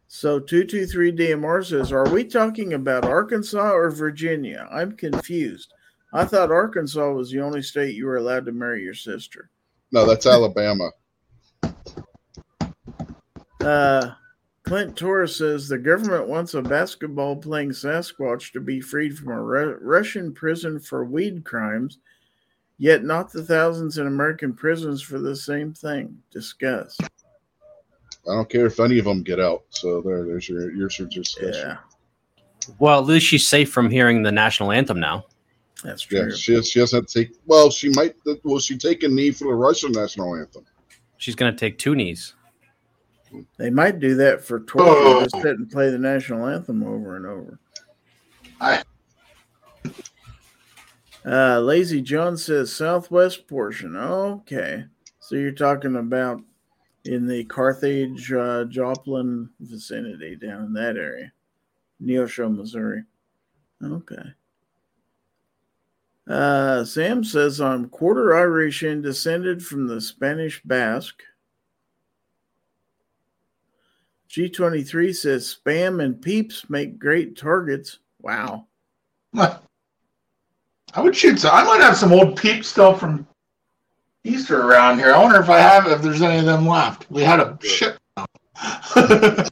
So 0.06 0.38
223 0.38 1.12
DMR 1.12 1.64
says, 1.64 1.92
Are 1.92 2.08
we 2.08 2.24
talking 2.24 2.72
about 2.72 3.04
Arkansas 3.04 3.72
or 3.72 3.90
Virginia? 3.90 4.68
I'm 4.70 4.96
confused. 4.96 5.74
I 6.12 6.24
thought 6.24 6.52
Arkansas 6.52 7.10
was 7.12 7.30
the 7.30 7.40
only 7.40 7.60
state 7.60 7.96
you 7.96 8.06
were 8.06 8.16
allowed 8.16 8.46
to 8.46 8.52
marry 8.52 8.82
your 8.82 8.94
sister. 8.94 9.50
No, 9.92 10.04
that's 10.06 10.26
Alabama. 10.26 10.90
Uh, 13.60 14.12
Clint 14.64 14.96
Torres 14.96 15.36
says 15.36 15.68
the 15.68 15.78
government 15.78 16.28
wants 16.28 16.54
a 16.54 16.62
basketball 16.62 17.36
playing 17.36 17.70
Sasquatch 17.70 18.52
to 18.52 18.60
be 18.60 18.80
freed 18.80 19.16
from 19.16 19.28
a 19.28 19.40
Ru- 19.40 19.78
Russian 19.80 20.32
prison 20.32 20.80
for 20.80 21.04
weed 21.04 21.44
crimes, 21.44 21.98
yet 22.78 23.04
not 23.04 23.32
the 23.32 23.44
thousands 23.44 23.98
in 23.98 24.06
American 24.06 24.52
prisons 24.54 25.00
for 25.02 25.18
the 25.18 25.36
same 25.36 25.72
thing. 25.72 26.18
Discuss. 26.32 26.96
I 27.00 28.34
don't 28.34 28.50
care 28.50 28.66
if 28.66 28.80
any 28.80 28.98
of 28.98 29.04
them 29.04 29.22
get 29.22 29.38
out. 29.38 29.62
So 29.70 30.00
there, 30.00 30.24
there's 30.24 30.48
your 30.48 30.72
your 30.72 30.88
discussion. 30.88 31.54
Yeah, 31.54 31.76
Well, 32.80 32.98
at 32.98 33.06
least 33.06 33.26
she's 33.26 33.46
safe 33.46 33.70
from 33.70 33.88
hearing 33.88 34.24
the 34.24 34.32
national 34.32 34.72
anthem 34.72 34.98
now. 34.98 35.26
That's 35.86 36.10
Yeah, 36.10 36.22
true. 36.24 36.36
she 36.36 36.60
she 36.62 36.80
doesn't 36.80 37.08
take. 37.08 37.30
Well, 37.46 37.70
she 37.70 37.88
might. 37.90 38.14
Will 38.44 38.58
she 38.58 38.76
take 38.76 39.02
a 39.04 39.08
knee 39.08 39.30
for 39.30 39.44
the 39.44 39.54
Russian 39.54 39.92
national 39.92 40.34
anthem? 40.36 40.64
She's 41.18 41.34
going 41.34 41.52
to 41.52 41.58
take 41.58 41.78
two 41.78 41.94
knees. 41.94 42.34
They 43.58 43.70
might 43.70 43.98
do 44.00 44.14
that 44.16 44.42
for 44.44 44.60
torture. 44.60 44.84
Oh. 44.90 45.20
Just 45.22 45.36
sit 45.42 45.58
and 45.58 45.70
play 45.70 45.90
the 45.90 45.98
national 45.98 46.46
anthem 46.46 46.82
over 46.82 47.16
and 47.16 47.26
over. 47.26 47.58
I- 48.60 48.82
Uh, 51.24 51.58
Lazy 51.60 52.00
John 52.02 52.36
says 52.36 52.72
southwest 52.72 53.48
portion. 53.48 53.96
Okay, 53.96 54.84
so 55.18 55.34
you're 55.34 55.50
talking 55.50 55.96
about 55.96 56.40
in 57.04 57.26
the 57.26 57.42
Carthage, 57.44 58.32
uh, 58.32 58.64
Joplin 58.66 59.50
vicinity, 59.60 60.36
down 60.36 60.66
in 60.66 60.72
that 60.74 60.96
area, 60.96 61.32
Neosho, 62.00 62.54
Missouri. 62.54 63.02
Okay. 63.82 64.22
Uh, 66.26 66.84
Sam 66.84 67.22
says 67.22 67.60
I'm 67.60 67.88
quarter 67.88 68.34
Irish 68.34 68.82
and 68.82 69.02
descended 69.02 69.64
from 69.64 69.86
the 69.86 70.00
Spanish 70.00 70.62
Basque. 70.64 71.22
G23 74.28 75.14
says 75.14 75.56
spam 75.56 76.02
and 76.02 76.20
peeps 76.20 76.68
make 76.68 76.98
great 76.98 77.38
targets. 77.38 78.00
Wow. 78.20 78.66
I 79.34 81.00
would 81.00 81.16
shoot 81.16 81.38
some. 81.38 81.54
I 81.54 81.64
might 81.64 81.80
have 81.80 81.96
some 81.96 82.12
old 82.12 82.36
peep 82.36 82.64
stuff 82.64 83.00
from 83.00 83.26
Easter 84.24 84.62
around 84.62 84.98
here. 84.98 85.14
I 85.14 85.22
wonder 85.22 85.40
if 85.40 85.48
I 85.48 85.58
have 85.58 85.86
if 85.86 86.02
there's 86.02 86.22
any 86.22 86.38
of 86.38 86.44
them 86.44 86.66
left. 86.66 87.10
We 87.10 87.22
had 87.22 87.40
a 87.40 87.58
shit. 87.62 87.98
Spam 88.56 89.50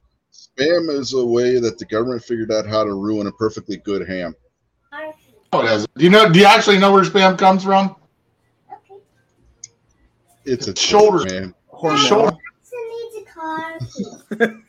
is 0.90 1.14
a 1.14 1.24
way 1.24 1.58
that 1.60 1.78
the 1.78 1.84
government 1.84 2.24
figured 2.24 2.50
out 2.50 2.66
how 2.66 2.84
to 2.84 2.94
ruin 2.94 3.26
a 3.26 3.32
perfectly 3.32 3.76
good 3.76 4.08
ham. 4.08 4.34
It 5.60 5.70
is. 5.72 5.86
Do 5.96 6.04
you 6.04 6.10
know? 6.10 6.30
Do 6.30 6.38
you 6.38 6.46
actually 6.46 6.78
know 6.78 6.92
where 6.92 7.04
spam 7.04 7.38
comes 7.38 7.64
from? 7.64 7.96
Okay. 8.70 9.00
It's 10.44 10.68
a 10.68 10.76
Shoulder. 10.76 11.24
man. 11.32 11.54
Hormel. 11.72 11.96
Shoulder. 12.08 12.36
needs 13.12 13.28
a 13.28 14.38
car. 14.38 14.60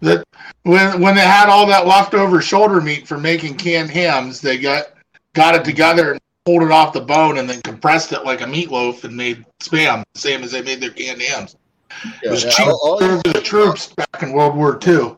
That 0.00 0.24
when 0.64 1.00
when 1.00 1.14
they 1.14 1.22
had 1.22 1.48
all 1.48 1.66
that 1.66 1.86
leftover 1.86 2.42
shoulder 2.42 2.80
meat 2.80 3.06
for 3.08 3.16
making 3.18 3.56
canned 3.56 3.90
hams, 3.90 4.40
they 4.40 4.58
got 4.58 4.86
got 5.34 5.54
it 5.54 5.64
together 5.64 6.12
and 6.12 6.20
pulled 6.44 6.62
it 6.62 6.70
off 6.70 6.92
the 6.92 7.00
bone 7.00 7.38
and 7.38 7.48
then 7.48 7.60
compressed 7.62 8.12
it 8.12 8.24
like 8.24 8.40
a 8.42 8.44
meatloaf 8.44 9.04
and 9.04 9.16
made 9.16 9.44
spam, 9.60 10.04
the 10.14 10.20
same 10.20 10.42
as 10.42 10.52
they 10.52 10.62
made 10.62 10.80
their 10.80 10.90
canned 10.90 11.20
hams. 11.22 11.56
Yeah, 12.04 12.10
It 12.24 12.30
was 12.30 12.44
yeah, 12.44 12.50
cheap 12.50 12.66
all, 12.66 12.80
all 12.82 12.98
for 13.22 13.32
the 13.32 13.40
troops 13.40 13.88
back 13.94 14.22
in 14.22 14.32
World 14.32 14.54
War 14.54 14.78
II. 14.86 15.16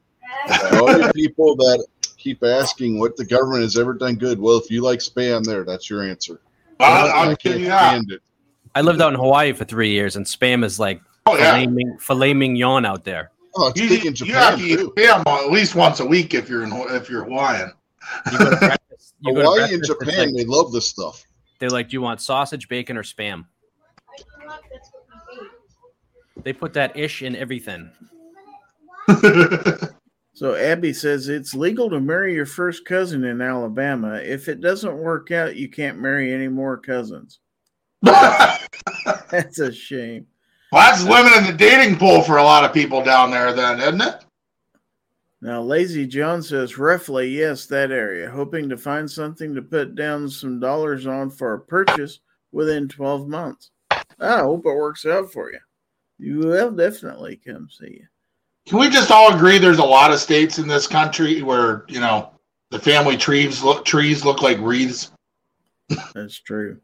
all 0.81 0.99
you 0.99 1.13
people 1.13 1.57
that 1.57 1.85
keep 2.19 2.45
asking 2.45 2.99
what 2.99 3.17
the 3.17 3.25
government 3.25 3.63
has 3.63 3.79
ever 3.79 3.95
done 3.95 4.17
good. 4.17 4.39
Well, 4.39 4.59
if 4.59 4.71
you 4.71 4.83
like 4.83 4.99
spam, 4.99 5.45
there, 5.45 5.65
that's 5.65 5.89
your 5.89 6.03
answer. 6.03 6.41
I'll, 6.81 7.07
I 7.07 7.11
I'll 7.11 7.27
can't 7.37 7.41
give 7.43 7.61
you 7.61 7.67
that. 7.69 7.89
stand 7.91 8.13
it. 8.13 8.21
I 8.75 8.83
lived 8.83 9.01
out 9.01 9.13
in 9.13 9.19
Hawaii 9.19 9.53
for 9.53 9.65
three 9.65 9.91
years, 9.91 10.17
and 10.17 10.27
spam 10.27 10.65
is 10.65 10.79
like 10.79 11.01
Oh 11.27 11.37
yeah. 11.37 11.53
filet, 11.55 11.67
mignon, 11.67 11.99
filet 11.99 12.35
mignon 12.35 12.85
out 12.85 13.05
there. 13.05 13.31
Oh, 13.57 13.69
it's 13.69 13.81
You, 13.81 13.89
big 13.89 14.05
in 14.07 14.15
you 14.17 14.35
have 14.35 14.59
to 14.59 14.65
eat 14.65 14.79
spam 14.79 15.27
at 15.27 15.51
least 15.51 15.75
once 15.75 16.01
a 16.01 16.07
week 16.07 16.35
if 16.35 16.49
you're 16.49 16.63
in 16.65 16.73
if 16.91 17.09
you're 17.09 17.25
Hawaiian. 17.25 17.73
You 18.33 18.39
go 18.39 18.51
to. 18.51 18.77
You 19.21 19.35
go 19.35 19.41
Hawaii 19.41 19.75
and 19.75 19.85
Japan, 19.85 20.27
like- 20.27 20.35
they 20.37 20.45
love 20.45 20.71
this 20.71 20.87
stuff. 20.87 21.25
they're 21.59 21.71
like, 21.71 21.89
do 21.89 21.95
you 21.95 22.01
want 22.03 22.21
sausage, 22.21 22.69
bacon, 22.69 22.97
or 22.97 23.03
spam? 23.03 23.47
They 26.45 26.53
put 26.53 26.75
that 26.75 26.97
ish 26.97 27.23
in 27.23 27.35
everything. 27.35 27.91
So 30.39 30.55
Abby 30.55 30.93
says 30.93 31.29
it's 31.29 31.53
legal 31.53 31.91
to 31.91 31.99
marry 31.99 32.33
your 32.33 32.47
first 32.47 32.85
cousin 32.85 33.25
in 33.25 33.41
Alabama. 33.41 34.21
If 34.23 34.47
it 34.47 34.61
doesn't 34.61 34.97
work 34.97 35.33
out, 35.33 35.57
you 35.57 35.69
can't 35.69 35.99
marry 35.99 36.33
any 36.33 36.47
more 36.47 36.77
cousins. 36.77 37.41
That's 38.03 39.59
a 39.59 39.73
shame. 39.73 40.29
Well, 40.71 40.89
that's 40.89 41.03
limiting 41.03 41.51
the 41.51 41.59
dating 41.59 41.99
pool 41.99 42.23
for 42.23 42.37
a 42.37 42.45
lot 42.45 42.63
of 42.63 42.73
people 42.73 43.03
down 43.03 43.33
there, 43.33 43.53
then, 43.53 43.81
isn't 43.81 44.01
it? 44.01 44.25
Now, 45.41 45.61
Lazy 45.61 46.07
John 46.07 46.41
says 46.41 46.79
roughly 46.79 47.31
yes, 47.31 47.67
that 47.67 47.91
area, 47.91 48.31
hoping 48.31 48.69
to 48.69 48.77
find 48.77 49.11
something 49.11 49.57
to 49.57 49.63
put 49.63 49.97
down 49.97 50.29
some 50.29 50.61
dollars 50.61 51.09
on 51.09 51.31
for 51.31 51.55
a 51.55 51.61
purchase 51.61 52.21
within 52.53 52.87
12 52.87 53.27
months. 53.27 53.73
Oh, 53.91 53.99
I 54.21 54.39
hope 54.43 54.61
it 54.67 54.69
works 54.69 55.05
out 55.05 55.33
for 55.33 55.51
you. 55.51 55.59
You 56.19 56.39
will 56.39 56.71
definitely 56.71 57.41
come 57.45 57.69
see 57.69 58.03
you. 58.03 58.07
Can 58.69 58.79
we 58.79 58.91
just 58.91 59.11
all 59.11 59.35
agree 59.35 59.57
there's 59.57 59.79
a 59.79 59.85
lot 59.85 60.13
of 60.13 60.21
states 60.21 60.59
in 60.59 60.69
this 60.69 60.87
country 60.87 61.41
where 61.41 61.87
you 61.89 62.01
know 62.01 62.33
the 62.71 62.79
family 62.79 63.17
trees 63.17 63.63
look 63.63 63.87
trees 63.87 64.27
look 64.27 64.43
like 64.43 64.59
wreaths? 64.59 65.11
That's 66.15 66.39
true. 66.39 66.79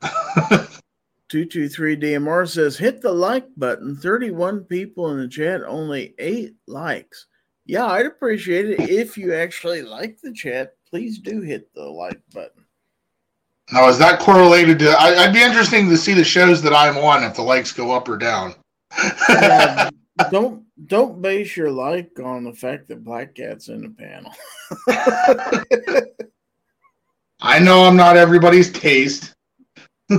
223 0.00 1.96
DMR 1.98 2.48
says 2.48 2.78
hit 2.78 3.02
the 3.02 3.12
like 3.12 3.46
button. 3.58 3.94
31 3.94 4.64
people 4.64 5.10
in 5.10 5.18
the 5.18 5.28
chat, 5.28 5.62
only 5.64 6.14
eight 6.18 6.54
likes. 6.66 7.26
Yeah, 7.66 7.84
I'd 7.84 8.06
appreciate 8.06 8.70
it 8.70 8.88
if 8.88 9.18
you 9.18 9.34
actually 9.34 9.82
like 9.82 10.18
the 10.22 10.32
chat. 10.32 10.76
Please 10.88 11.18
do 11.18 11.42
hit 11.42 11.68
the 11.74 11.84
like 11.84 12.22
button. 12.32 12.64
Now, 13.70 13.86
is 13.90 13.98
that 13.98 14.20
correlated 14.20 14.78
to? 14.78 14.92
I, 14.92 15.24
I'd 15.24 15.34
be 15.34 15.42
interesting 15.42 15.90
to 15.90 15.98
see 15.98 16.14
the 16.14 16.24
shows 16.24 16.62
that 16.62 16.72
I'm 16.72 16.96
on 16.96 17.22
if 17.22 17.34
the 17.34 17.42
likes 17.42 17.70
go 17.70 17.90
up 17.90 18.08
or 18.08 18.16
down. 18.16 18.54
Yeah, 19.28 19.90
don't 20.30 20.64
don't 20.86 21.20
base 21.20 21.56
your 21.56 21.70
like 21.70 22.18
on 22.20 22.44
the 22.44 22.52
fact 22.52 22.88
that 22.88 23.04
Black 23.04 23.34
Cat's 23.34 23.68
in 23.68 23.82
the 23.82 23.90
panel. 23.90 24.32
I 27.40 27.58
know 27.58 27.84
I'm 27.84 27.96
not 27.96 28.16
everybody's 28.16 28.70
taste. 28.72 29.34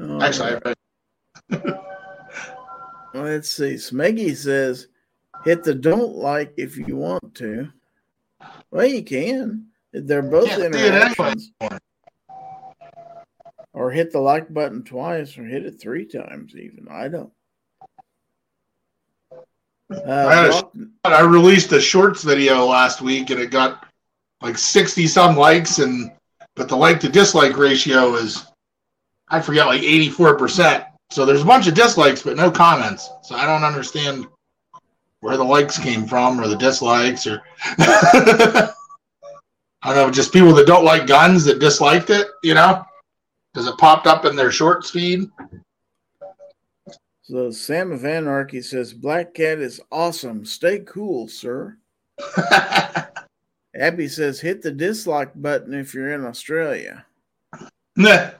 Oh, 0.00 0.22
Actually, 0.22 0.60
I, 0.64 0.74
Let's 3.14 3.50
see. 3.50 3.74
Smeggy 3.74 4.36
says, 4.36 4.86
hit 5.44 5.64
the 5.64 5.74
don't 5.74 6.14
like 6.14 6.54
if 6.56 6.76
you 6.76 6.96
want 6.96 7.34
to. 7.36 7.68
Well, 8.70 8.86
you 8.86 9.02
can. 9.02 9.66
They're 9.92 10.22
both 10.22 10.50
anyway. 10.50 10.86
interactions. 10.86 11.50
Or 13.78 13.92
hit 13.92 14.10
the 14.10 14.18
like 14.18 14.52
button 14.52 14.82
twice 14.82 15.38
or 15.38 15.44
hit 15.44 15.64
it 15.64 15.80
three 15.80 16.04
times, 16.04 16.52
even. 16.56 16.88
I 16.90 17.06
don't. 17.06 17.32
I 19.88 19.94
Uh, 19.94 19.94
a- 19.94 20.48
Brock- 20.50 20.72
I 21.04 21.20
released 21.20 21.70
a 21.70 21.80
shorts 21.80 22.24
video 22.24 22.66
last 22.66 23.00
week 23.00 23.30
and 23.30 23.38
it 23.38 23.52
got 23.52 23.86
like 24.42 24.58
60 24.58 25.06
some 25.06 25.36
likes 25.36 25.78
and 25.78 26.10
but 26.56 26.68
the 26.68 26.74
like 26.76 26.98
to 27.00 27.08
dislike 27.08 27.56
ratio 27.56 28.16
is 28.16 28.44
I 29.28 29.40
forget 29.40 29.66
like 29.66 29.82
84%. 29.82 30.84
So 31.12 31.24
there's 31.24 31.42
a 31.42 31.46
bunch 31.46 31.68
of 31.68 31.74
dislikes 31.74 32.20
but 32.20 32.36
no 32.36 32.50
comments. 32.50 33.08
So 33.22 33.36
I 33.36 33.46
don't 33.46 33.62
understand 33.62 34.26
where 35.20 35.36
the 35.36 35.44
likes 35.44 35.78
came 35.78 36.04
from 36.04 36.40
or 36.40 36.48
the 36.48 36.56
dislikes 36.56 37.28
or 37.28 37.40
I 37.78 38.72
don't 39.84 39.94
know, 39.94 40.10
just 40.10 40.32
people 40.32 40.52
that 40.54 40.66
don't 40.66 40.84
like 40.84 41.06
guns 41.06 41.44
that 41.44 41.60
disliked 41.60 42.10
it, 42.10 42.26
you 42.42 42.54
know? 42.54 42.84
Because 43.52 43.68
it 43.68 43.78
popped 43.78 44.06
up 44.06 44.24
in 44.24 44.36
their 44.36 44.50
shorts 44.50 44.90
feed. 44.90 45.28
so 47.22 47.50
Sam 47.50 47.92
of 47.92 48.04
Anarchy 48.04 48.60
says, 48.60 48.92
Black 48.92 49.34
Cat 49.34 49.58
is 49.58 49.80
awesome. 49.90 50.44
Stay 50.44 50.80
cool, 50.80 51.28
sir. 51.28 51.76
Abby 53.74 54.08
says, 54.08 54.40
hit 54.40 54.62
the 54.62 54.72
dislike 54.72 55.32
button 55.34 55.74
if 55.74 55.94
you're 55.94 56.12
in 56.12 56.24
Australia. 56.24 57.04
Nah. 57.96 58.30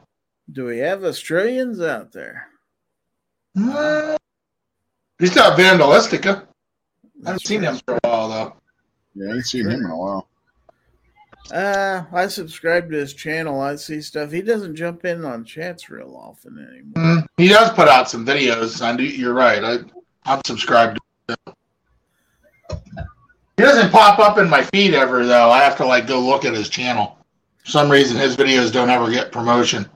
Do 0.51 0.65
we 0.65 0.79
have 0.79 1.05
Australians 1.05 1.81
out 1.81 2.13
there? 2.13 2.47
He's 5.19 5.35
got 5.35 5.59
Vandalistica. 5.59 6.27
I 6.27 6.29
haven't 6.29 6.47
That's 7.23 7.45
seen 7.49 7.63
him 7.63 7.79
for 7.85 7.95
a 7.95 8.09
while 8.09 8.29
though. 8.29 8.57
Yeah, 9.15 9.33
I 9.33 9.37
ain't 9.37 9.47
seen 9.47 9.69
him 9.69 9.85
in 9.85 9.91
a 9.91 9.97
while. 9.97 10.29
Uh, 11.53 12.05
I 12.13 12.27
subscribe 12.29 12.91
to 12.91 12.97
his 12.97 13.15
channel. 13.15 13.61
I 13.61 13.77
see 13.77 14.01
stuff. 14.01 14.31
He 14.31 14.43
doesn't 14.43 14.77
jump 14.77 15.05
in 15.05 15.25
on 15.25 15.45
chats 15.45 15.89
real 15.89 16.15
often 16.15 16.59
anymore. 16.59 17.23
Mm, 17.23 17.27
He 17.37 17.49
does 17.49 17.71
put 17.71 17.89
out 17.89 18.11
some 18.11 18.27
videos. 18.27 18.83
I 18.83 18.95
do, 18.97 19.05
you're 19.05 19.35
right. 19.35 19.65
I, 19.65 19.79
I'm 20.25 20.41
subscribed. 20.45 20.99
To 21.29 21.37
him. 21.47 21.55
He 23.57 23.63
doesn't 23.65 23.91
pop 23.91 24.19
up 24.19 24.39
in 24.39 24.49
my 24.49 24.63
feed 24.63 24.95
ever 24.95 25.27
though. 25.27 25.51
I 25.51 25.59
have 25.63 25.77
to 25.79 25.87
like 25.87 26.07
go 26.07 26.21
look 26.21 26.45
at 26.45 26.55
his 26.55 26.69
channel. 26.69 27.19
For 27.65 27.71
some 27.71 27.91
reason, 27.91 28.17
his 28.17 28.37
videos 28.37 28.73
don't 28.73 28.91
ever 28.91 29.11
get 29.11 29.33
promotion. 29.33 29.89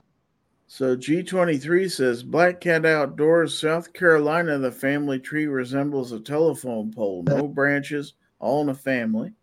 So 0.67 0.97
G23 0.97 1.89
says 1.91 2.23
Black 2.23 2.59
Cat 2.59 2.83
Outdoors, 2.85 3.57
South 3.57 3.93
Carolina. 3.93 4.57
The 4.57 4.71
family 4.71 5.19
tree 5.19 5.45
resembles 5.45 6.11
a 6.11 6.19
telephone 6.19 6.91
pole. 6.91 7.23
No 7.23 7.47
branches, 7.47 8.15
all 8.39 8.63
in 8.63 8.69
a 8.69 8.73
family. 8.73 9.33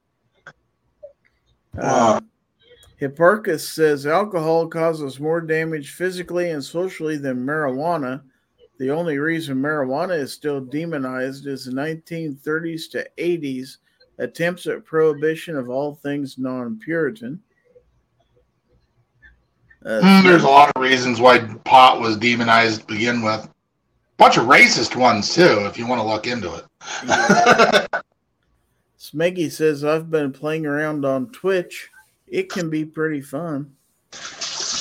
Uh, 1.78 2.20
Hipparchus 3.01 3.60
says 3.60 4.06
alcohol 4.06 4.66
causes 4.68 5.18
more 5.20 5.40
damage 5.40 5.92
physically 5.92 6.51
and 6.51 6.62
socially 6.62 7.16
than 7.16 7.44
marijuana. 7.47 8.22
The 8.78 8.90
only 8.90 9.18
reason 9.18 9.56
marijuana 9.56 10.18
is 10.18 10.32
still 10.32 10.60
demonized 10.60 11.47
is 11.47 11.64
the 11.66 11.72
1930s 11.72 12.90
to 12.92 13.06
80s 13.18 13.76
attempts 14.18 14.66
at 14.66 14.84
prohibition 14.84 15.56
of 15.56 15.70
all 15.70 15.94
things 15.97 16.38
non-Puritan. 16.38 17.40
Uh, 19.84 20.01
Mm, 20.02 20.22
There's 20.24 20.42
a 20.42 20.48
lot 20.48 20.70
of 20.74 20.82
reasons 20.82 21.20
why 21.20 21.38
pot 21.64 22.01
was 22.01 22.18
demonized 22.18 22.82
to 22.82 22.86
begin 22.86 23.22
with. 23.22 23.48
Bunch 24.18 24.36
of 24.36 24.44
racist 24.44 24.94
ones 24.94 25.34
too, 25.34 25.64
if 25.64 25.78
you 25.78 25.86
want 25.86 26.02
to 26.02 26.06
look 26.06 26.26
into 26.26 26.55
it. 26.55 28.02
Smeggy 29.01 29.51
says 29.51 29.82
I've 29.82 30.10
been 30.10 30.31
playing 30.31 30.66
around 30.66 31.06
on 31.06 31.31
Twitch. 31.31 31.89
It 32.27 32.51
can 32.51 32.68
be 32.68 32.85
pretty 32.85 33.22
fun. 33.22 33.74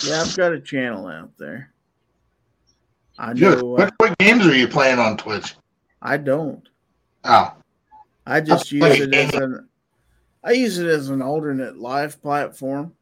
Yeah, 0.04 0.22
I've 0.22 0.36
got 0.36 0.52
a 0.52 0.60
channel 0.60 1.08
out 1.08 1.32
there. 1.38 1.72
I 3.18 3.34
know. 3.34 3.54
Uh, 3.54 3.64
What, 3.64 3.94
what 3.98 4.18
games 4.18 4.46
are 4.46 4.56
you 4.56 4.68
playing 4.68 5.00
on 5.00 5.16
Twitch? 5.16 5.56
I 6.02 6.18
don't. 6.18 6.68
Oh, 7.24 7.54
I 8.26 8.41
just 8.41 8.70
That's 8.70 8.72
use 8.72 9.00
it 9.00 9.14
as 9.14 9.34
an. 9.36 9.68
I 10.44 10.52
use 10.52 10.78
it 10.78 10.88
as 10.88 11.10
an 11.10 11.22
alternate 11.22 11.78
live 11.78 12.22
platform. 12.22 12.94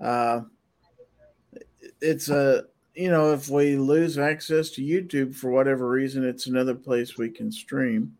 Uh, 0.00 0.42
it's 2.00 2.28
a 2.28 2.64
you 2.94 3.10
know 3.10 3.32
if 3.32 3.48
we 3.48 3.76
lose 3.76 4.18
access 4.18 4.70
to 4.70 4.82
YouTube 4.82 5.34
for 5.34 5.50
whatever 5.50 5.88
reason, 5.88 6.24
it's 6.24 6.46
another 6.46 6.74
place 6.74 7.16
we 7.16 7.28
can 7.28 7.50
stream, 7.50 8.16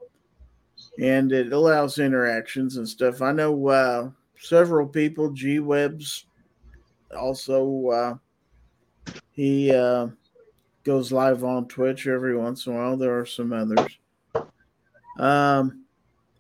and 1.01 1.33
it 1.33 1.53
allows 1.53 1.99
interactions 1.99 2.77
and 2.77 2.89
stuff. 2.89 3.23
I 3.23 3.33
know 3.33 3.69
uh, 3.69 4.11
several 4.39 4.87
people. 4.87 5.31
G 5.31 5.61
Webs 5.61 6.27
also 7.17 7.89
uh, 7.89 8.15
he 9.33 9.73
uh, 9.73 10.09
goes 10.85 11.13
live 11.13 11.45
on 11.45 11.69
Twitch 11.69 12.07
every 12.07 12.37
once 12.37 12.67
in 12.67 12.73
a 12.73 12.77
while. 12.77 12.97
There 12.97 13.19
are 13.19 13.27
some 13.27 13.53
others. 13.53 13.99
Um, 15.19 15.85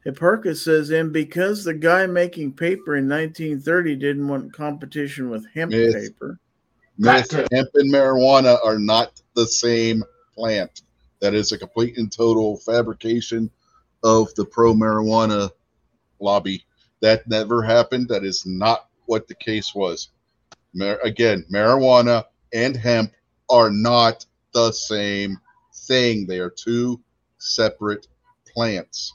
Hipparchus 0.04 0.62
says, 0.62 0.90
and 0.90 1.12
because 1.12 1.64
the 1.64 1.74
guy 1.74 2.06
making 2.06 2.52
paper 2.52 2.96
in 2.96 3.08
1930 3.08 3.96
didn't 3.96 4.28
want 4.28 4.52
competition 4.52 5.30
with 5.30 5.46
hemp 5.52 5.72
Myth. 5.72 5.94
paper. 5.94 6.38
Meth, 6.98 7.28
That's 7.28 7.52
hemp, 7.52 7.68
and 7.74 7.92
marijuana 7.92 8.58
are 8.64 8.78
not 8.78 9.20
the 9.34 9.46
same 9.46 10.02
plant. 10.34 10.82
That 11.20 11.34
is 11.34 11.52
a 11.52 11.58
complete 11.58 11.98
and 11.98 12.10
total 12.10 12.58
fabrication 12.58 13.50
of 14.02 14.34
the 14.34 14.44
pro 14.44 14.74
marijuana 14.74 15.50
lobby. 16.20 16.64
That 17.00 17.26
never 17.28 17.62
happened. 17.62 18.08
That 18.08 18.24
is 18.24 18.44
not 18.46 18.88
what 19.06 19.28
the 19.28 19.34
case 19.34 19.74
was. 19.74 20.08
Mar- 20.74 21.00
again, 21.02 21.44
marijuana 21.52 22.24
and 22.52 22.76
hemp 22.76 23.12
are 23.50 23.70
not 23.70 24.24
the 24.52 24.72
same 24.72 25.38
thing. 25.86 26.26
They 26.26 26.38
are 26.38 26.50
two 26.50 27.00
separate 27.38 28.06
plants. 28.52 29.12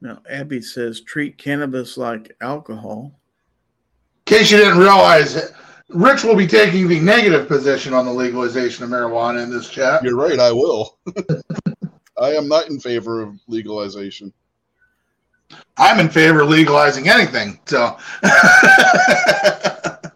Now, 0.00 0.20
Abby 0.28 0.60
says, 0.60 1.00
treat 1.00 1.38
cannabis 1.38 1.96
like 1.96 2.36
alcohol. 2.42 3.18
in 4.26 4.36
case 4.36 4.50
you 4.50 4.58
didn't 4.58 4.78
realize 4.78 5.34
it, 5.34 5.52
Rich 5.90 6.24
will 6.24 6.36
be 6.36 6.46
taking 6.46 6.88
the 6.88 7.00
negative 7.00 7.46
position 7.46 7.92
on 7.92 8.06
the 8.06 8.12
legalization 8.12 8.84
of 8.84 8.90
marijuana 8.90 9.42
in 9.42 9.50
this 9.50 9.68
chat. 9.68 10.02
You're 10.02 10.16
right. 10.16 10.38
I 10.38 10.50
will. 10.50 10.98
I 12.20 12.30
am 12.30 12.48
not 12.48 12.68
in 12.68 12.80
favor 12.80 13.22
of 13.22 13.38
legalization. 13.48 14.32
I'm 15.76 16.00
in 16.00 16.08
favor 16.08 16.40
of 16.40 16.48
legalizing 16.48 17.08
anything. 17.08 17.60
So, 17.66 17.98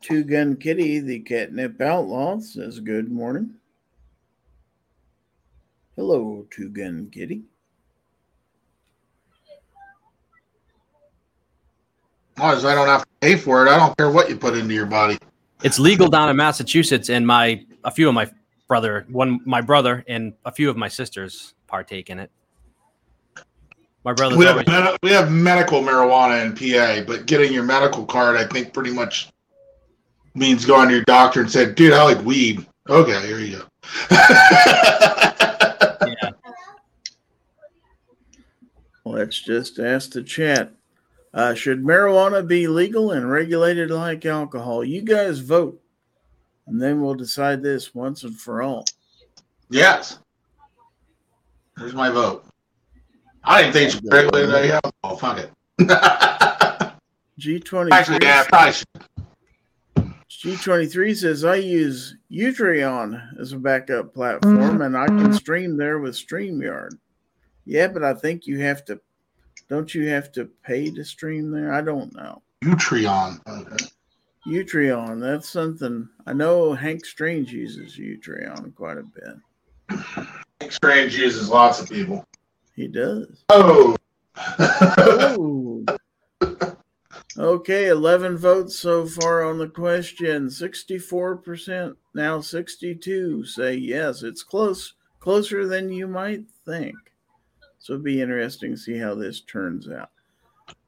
Two 0.00 0.24
Gun 0.24 0.56
Kitty, 0.56 1.00
the 1.00 1.20
catnip 1.20 1.80
outlaw, 1.80 2.38
says, 2.38 2.80
good 2.80 3.10
morning. 3.10 3.54
Hello, 5.96 6.46
Two 6.50 6.68
Gun 6.70 7.10
Kitty. 7.12 7.42
Long 12.38 12.54
as 12.54 12.64
I 12.64 12.74
don't 12.74 12.88
have 12.88 13.02
to 13.02 13.08
pay 13.20 13.36
for 13.36 13.66
it, 13.66 13.70
I 13.70 13.76
don't 13.76 13.96
care 13.96 14.10
what 14.10 14.28
you 14.28 14.36
put 14.36 14.56
into 14.56 14.74
your 14.74 14.86
body. 14.86 15.18
It's 15.62 15.78
legal 15.78 16.08
down 16.08 16.28
in 16.28 16.36
Massachusetts, 16.36 17.08
and 17.08 17.26
my 17.26 17.64
a 17.84 17.90
few 17.90 18.08
of 18.08 18.14
my 18.14 18.30
brother, 18.68 19.06
one 19.08 19.40
my 19.44 19.60
brother, 19.60 20.04
and 20.08 20.34
a 20.44 20.52
few 20.52 20.68
of 20.68 20.76
my 20.76 20.88
sisters 20.88 21.54
partake 21.66 22.10
in 22.10 22.18
it. 22.18 22.30
My 24.04 24.12
brother's 24.12 24.36
We 24.36 24.44
have, 24.44 24.56
always, 24.56 24.66
med- 24.66 24.98
we 25.02 25.10
have 25.12 25.32
medical 25.32 25.80
marijuana 25.80 26.44
in 26.44 26.54
PA, 26.54 27.06
but 27.06 27.24
getting 27.24 27.52
your 27.52 27.62
medical 27.62 28.04
card, 28.04 28.36
I 28.36 28.44
think, 28.44 28.74
pretty 28.74 28.90
much 28.90 29.30
means 30.34 30.66
going 30.66 30.88
to 30.88 30.94
your 30.94 31.04
doctor 31.04 31.40
and 31.40 31.50
saying, 31.50 31.74
"Dude, 31.74 31.94
I 31.94 32.02
like 32.02 32.22
weed." 32.22 32.66
Okay, 32.90 33.26
here 33.26 33.38
you 33.38 33.56
go. 33.56 33.62
yeah. 34.10 36.30
Let's 39.06 39.40
just 39.40 39.78
ask 39.78 40.10
the 40.10 40.22
chat. 40.22 40.72
Uh, 41.34 41.52
should 41.52 41.82
marijuana 41.82 42.46
be 42.46 42.68
legal 42.68 43.10
and 43.10 43.28
regulated 43.28 43.90
like 43.90 44.24
alcohol? 44.24 44.84
You 44.84 45.02
guys 45.02 45.40
vote, 45.40 45.82
and 46.68 46.80
then 46.80 47.00
we'll 47.00 47.16
decide 47.16 47.60
this 47.60 47.92
once 47.92 48.22
and 48.22 48.38
for 48.38 48.62
all. 48.62 48.84
yes. 49.68 50.20
Here's 51.76 51.92
my 51.92 52.08
vote. 52.08 52.46
I 53.42 53.62
didn't 53.62 53.72
think 53.72 53.84
you 53.84 53.90
should 53.98 54.12
regulate 54.12 54.46
that 54.46 54.80
alcohol. 54.84 55.16
Fuck 55.16 55.38
it. 55.38 55.50
G23 57.40 57.90
Actually, 57.90 58.18
yeah, 58.22 58.44
probably 58.44 58.72
should. 58.72 58.86
G23 60.30 61.16
says 61.16 61.44
I 61.44 61.56
use 61.56 62.16
Utreon 62.30 63.40
as 63.40 63.52
a 63.52 63.58
backup 63.58 64.14
platform 64.14 64.82
and 64.82 64.96
I 64.96 65.06
can 65.06 65.32
stream 65.32 65.76
there 65.76 65.98
with 65.98 66.14
StreamYard. 66.14 66.90
Yeah, 67.64 67.88
but 67.88 68.04
I 68.04 68.14
think 68.14 68.46
you 68.46 68.60
have 68.60 68.84
to 68.84 69.00
don't 69.68 69.94
you 69.94 70.08
have 70.08 70.32
to 70.32 70.46
pay 70.64 70.90
to 70.90 71.04
stream 71.04 71.50
there? 71.50 71.72
I 71.72 71.80
don't 71.80 72.14
know. 72.14 72.42
Utreon. 72.62 73.40
Okay. 73.46 73.86
Utreon, 74.46 75.20
that's 75.20 75.48
something 75.48 76.08
I 76.26 76.34
know 76.34 76.74
Hank 76.74 77.06
Strange 77.06 77.52
uses 77.52 77.96
Utreon 77.96 78.74
quite 78.74 78.98
a 78.98 79.02
bit. 79.02 79.98
Hank 80.60 80.72
Strange 80.72 81.16
uses 81.16 81.48
lots 81.48 81.80
of 81.80 81.88
people. 81.88 82.26
He 82.76 82.88
does. 82.88 83.44
Oh. 83.48 83.96
Oh. 84.58 85.84
Okay, 87.36 87.88
11 87.88 88.36
votes 88.36 88.76
so 88.76 89.06
far 89.06 89.44
on 89.44 89.58
the 89.58 89.68
question. 89.68 90.46
64%, 90.48 91.96
now 92.14 92.40
62 92.40 93.44
say 93.44 93.74
yes. 93.74 94.22
It's 94.22 94.42
close, 94.42 94.94
closer 95.20 95.66
than 95.66 95.90
you 95.90 96.06
might 96.06 96.44
think. 96.64 96.94
So 97.84 97.92
it'd 97.92 98.02
be 98.02 98.22
interesting 98.22 98.70
to 98.70 98.78
see 98.78 98.96
how 98.96 99.14
this 99.14 99.42
turns 99.42 99.90
out. 99.90 100.08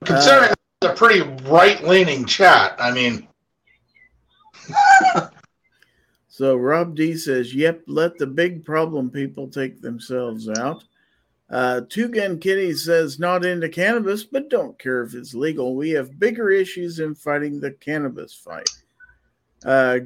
Considering 0.06 0.52
it's 0.80 0.90
a 0.90 0.94
pretty 0.94 1.20
right 1.46 1.84
leaning 1.84 2.24
chat. 2.24 2.74
I 2.78 2.90
mean, 2.90 3.28
So 6.26 6.56
Rob 6.56 6.94
D 6.94 7.18
says, 7.18 7.54
"Yep, 7.54 7.82
let 7.86 8.16
the 8.16 8.26
big 8.26 8.64
problem 8.64 9.10
people 9.10 9.46
take 9.46 9.82
themselves 9.82 10.48
out." 10.48 10.84
Uh, 11.50 11.82
Two 11.86 12.08
Gun 12.08 12.38
Kitty 12.38 12.72
says, 12.72 13.18
"Not 13.18 13.44
into 13.44 13.68
cannabis, 13.68 14.24
but 14.24 14.48
don't 14.48 14.78
care 14.78 15.02
if 15.02 15.12
it's 15.12 15.34
legal. 15.34 15.76
We 15.76 15.90
have 15.90 16.18
bigger 16.18 16.50
issues 16.50 16.98
in 16.98 17.14
fighting 17.14 17.60
the 17.60 17.72
cannabis 17.72 18.32
fight." 18.32 18.70
Uh, 19.66 19.98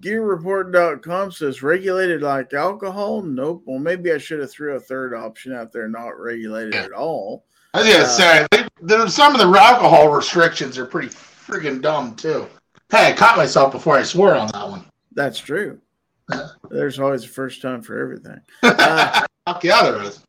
GearReport.com 0.00 1.32
says, 1.32 1.62
"Regulated 1.62 2.22
like 2.22 2.52
alcohol? 2.52 3.22
Nope. 3.22 3.62
Well, 3.66 3.78
maybe 3.78 4.12
I 4.12 4.18
should 4.18 4.40
have 4.40 4.50
threw 4.50 4.74
a 4.76 4.80
third 4.80 5.14
option 5.14 5.52
out 5.54 5.72
there, 5.72 5.88
not 5.88 6.18
regulated 6.20 6.74
at 6.74 6.92
all." 6.92 7.44
I 7.72 7.78
was 7.82 7.88
gonna 7.92 8.04
Uh, 8.04 8.06
say 8.06 8.46
they, 8.50 8.68
there, 8.82 9.08
some 9.08 9.34
of 9.34 9.40
the 9.40 9.58
alcohol 9.58 10.08
restrictions 10.08 10.78
are 10.78 10.86
pretty 10.86 11.08
friggin' 11.08 11.80
dumb 11.82 12.14
too. 12.14 12.46
Hey, 12.90 13.08
I 13.08 13.12
caught 13.12 13.36
myself 13.36 13.72
before 13.72 13.96
I 13.96 14.02
swore 14.02 14.34
on 14.34 14.48
that 14.52 14.68
one. 14.68 14.84
That's 15.12 15.38
true. 15.38 15.80
There's 16.70 16.98
always 17.00 17.24
a 17.24 17.28
first 17.28 17.62
time 17.62 17.82
for 17.82 17.98
everything. 17.98 18.40
Uh, 19.46 19.58
yeah, 19.62 19.82
there 19.82 20.02
is. 20.02 20.20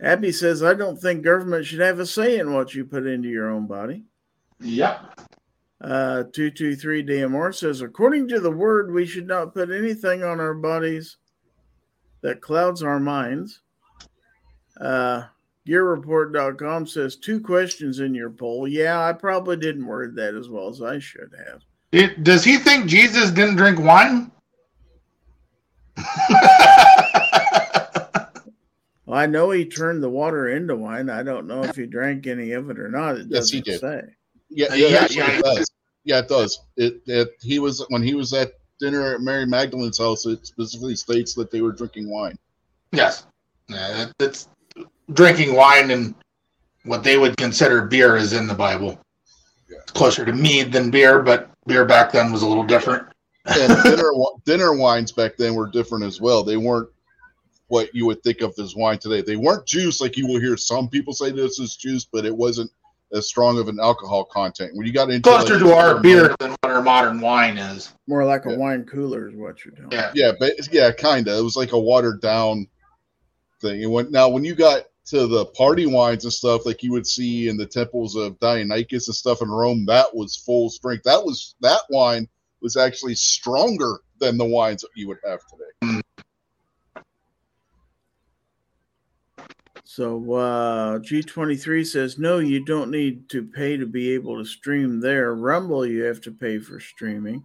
Abby 0.00 0.32
says, 0.32 0.62
I 0.62 0.72
don't 0.72 0.98
think 0.98 1.22
government 1.22 1.66
should 1.66 1.80
have 1.80 2.00
a 2.00 2.06
say 2.06 2.38
in 2.38 2.54
what 2.54 2.74
you 2.74 2.86
put 2.86 3.06
into 3.06 3.28
your 3.28 3.50
own 3.50 3.66
body. 3.66 4.04
Yep. 4.60 5.20
Uh, 5.82 6.22
223 6.32 7.02
DMR 7.04 7.52
says, 7.52 7.80
according 7.80 8.28
to 8.28 8.38
the 8.38 8.50
word, 8.50 8.92
we 8.92 9.04
should 9.04 9.26
not 9.26 9.52
put 9.52 9.68
anything 9.70 10.22
on 10.22 10.38
our 10.38 10.54
bodies 10.54 11.16
that 12.20 12.40
clouds 12.40 12.84
our 12.84 13.00
minds. 13.00 13.60
Uh, 14.80 15.24
GearReport.com 15.66 16.86
says, 16.86 17.16
two 17.16 17.40
questions 17.40 17.98
in 17.98 18.14
your 18.14 18.30
poll. 18.30 18.68
Yeah, 18.68 19.04
I 19.04 19.12
probably 19.12 19.56
didn't 19.56 19.84
word 19.86 20.14
that 20.16 20.34
as 20.36 20.48
well 20.48 20.68
as 20.68 20.80
I 20.82 21.00
should 21.00 21.32
have. 21.46 21.62
It- 21.90 22.22
does 22.22 22.44
he 22.44 22.58
think 22.58 22.86
Jesus 22.86 23.30
didn't 23.32 23.56
drink 23.56 23.80
wine? 23.80 24.30
Well, 29.04 29.18
I 29.18 29.26
know 29.26 29.50
he 29.50 29.64
turned 29.66 30.02
the 30.02 30.08
water 30.08 30.48
into 30.48 30.74
wine. 30.76 31.10
I 31.10 31.22
don't 31.22 31.46
know 31.46 31.62
if 31.64 31.76
he 31.76 31.86
drank 31.86 32.26
any 32.26 32.52
of 32.52 32.70
it 32.70 32.78
or 32.78 32.88
not. 32.88 33.16
It 33.16 33.26
Yes, 33.28 33.50
he 33.50 33.60
doesn't 33.60 33.64
did. 33.64 33.80
say. 33.80 34.14
Yeah, 34.54 34.74
yeah, 34.74 34.88
yeah, 34.88 35.06
yeah. 35.10 35.30
it 35.38 35.44
does. 35.44 35.70
Yeah, 36.04 36.18
it 36.18 36.28
does. 36.28 36.60
It, 36.76 37.02
it 37.06 37.30
he 37.40 37.58
was 37.58 37.84
when 37.88 38.02
he 38.02 38.14
was 38.14 38.32
at 38.32 38.52
dinner 38.80 39.14
at 39.14 39.20
Mary 39.20 39.46
Magdalene's 39.46 39.98
house. 39.98 40.26
It 40.26 40.46
specifically 40.46 40.96
states 40.96 41.34
that 41.34 41.50
they 41.50 41.60
were 41.60 41.72
drinking 41.72 42.10
wine. 42.10 42.36
yes. 42.92 43.26
Yeah, 43.68 44.06
it's 44.18 44.48
drinking 45.12 45.54
wine 45.54 45.92
and 45.92 46.14
what 46.84 47.04
they 47.04 47.16
would 47.16 47.36
consider 47.36 47.86
beer 47.86 48.16
is 48.16 48.32
in 48.32 48.46
the 48.46 48.54
Bible. 48.54 48.98
Yeah. 49.70 49.78
It's 49.82 49.92
closer 49.92 50.24
to 50.24 50.32
mead 50.32 50.72
than 50.72 50.90
beer, 50.90 51.22
but 51.22 51.50
beer 51.66 51.84
back 51.84 52.12
then 52.12 52.32
was 52.32 52.42
a 52.42 52.46
little 52.46 52.64
different. 52.64 53.06
And 53.46 53.82
dinner 53.84 54.12
dinner 54.44 54.74
wines 54.74 55.12
back 55.12 55.36
then 55.36 55.54
were 55.54 55.68
different 55.68 56.04
as 56.04 56.20
well. 56.20 56.42
They 56.42 56.56
weren't 56.56 56.90
what 57.68 57.94
you 57.94 58.04
would 58.06 58.22
think 58.22 58.42
of 58.42 58.52
as 58.58 58.76
wine 58.76 58.98
today. 58.98 59.22
They 59.22 59.36
weren't 59.36 59.64
juice 59.64 60.00
like 60.00 60.16
you 60.16 60.26
will 60.26 60.40
hear 60.40 60.56
some 60.56 60.88
people 60.88 61.14
say 61.14 61.30
this 61.30 61.58
is 61.58 61.76
juice, 61.76 62.04
but 62.04 62.26
it 62.26 62.36
wasn't 62.36 62.70
as 63.12 63.28
strong 63.28 63.58
of 63.58 63.68
an 63.68 63.78
alcohol 63.80 64.24
content. 64.24 64.72
When 64.74 64.86
you 64.86 64.92
got 64.92 65.10
into 65.10 65.28
Closer 65.28 65.54
like, 65.54 65.62
to 65.62 65.72
our 65.72 66.00
beer 66.00 66.34
than 66.38 66.50
what 66.50 66.72
our 66.72 66.82
modern 66.82 67.20
wine 67.20 67.58
is. 67.58 67.92
More 68.06 68.24
like 68.24 68.46
a 68.46 68.54
wine 68.56 68.84
cooler 68.84 69.28
is 69.28 69.34
what 69.34 69.64
you're 69.64 69.74
doing. 69.74 69.90
Yeah. 69.92 70.10
Yeah, 70.14 70.32
but 70.38 70.52
yeah, 70.72 70.90
kind 70.92 71.28
of. 71.28 71.38
It 71.38 71.42
was 71.42 71.56
like 71.56 71.72
a 71.72 71.78
watered 71.78 72.20
down 72.20 72.66
thing. 73.60 73.82
And 73.84 73.92
when 73.92 74.10
now 74.10 74.28
when 74.28 74.44
you 74.44 74.54
got 74.54 74.84
to 75.06 75.26
the 75.26 75.46
party 75.46 75.86
wines 75.86 76.24
and 76.24 76.32
stuff 76.32 76.64
like 76.64 76.82
you 76.82 76.92
would 76.92 77.06
see 77.06 77.48
in 77.48 77.56
the 77.56 77.66
temples 77.66 78.16
of 78.16 78.38
Dionysus 78.40 79.08
and 79.08 79.14
stuff 79.14 79.42
in 79.42 79.50
Rome, 79.50 79.84
that 79.86 80.14
was 80.14 80.36
full 80.36 80.70
strength. 80.70 81.04
That 81.04 81.24
was 81.24 81.54
that 81.60 81.80
wine 81.90 82.28
was 82.60 82.76
actually 82.76 83.14
stronger 83.14 83.98
than 84.20 84.38
the 84.38 84.44
wines 84.44 84.82
that 84.82 84.90
you 84.94 85.08
would 85.08 85.18
have 85.24 85.40
today. 85.50 85.94
Hmm. 85.94 86.00
So 89.84 90.34
uh, 90.34 90.98
G23 91.00 91.86
says, 91.86 92.18
no, 92.18 92.38
you 92.38 92.64
don't 92.64 92.90
need 92.90 93.28
to 93.30 93.44
pay 93.44 93.76
to 93.76 93.86
be 93.86 94.12
able 94.12 94.38
to 94.38 94.44
stream 94.44 95.00
there. 95.00 95.34
Rumble, 95.34 95.84
you 95.84 96.04
have 96.04 96.20
to 96.22 96.30
pay 96.30 96.58
for 96.58 96.78
streaming. 96.78 97.42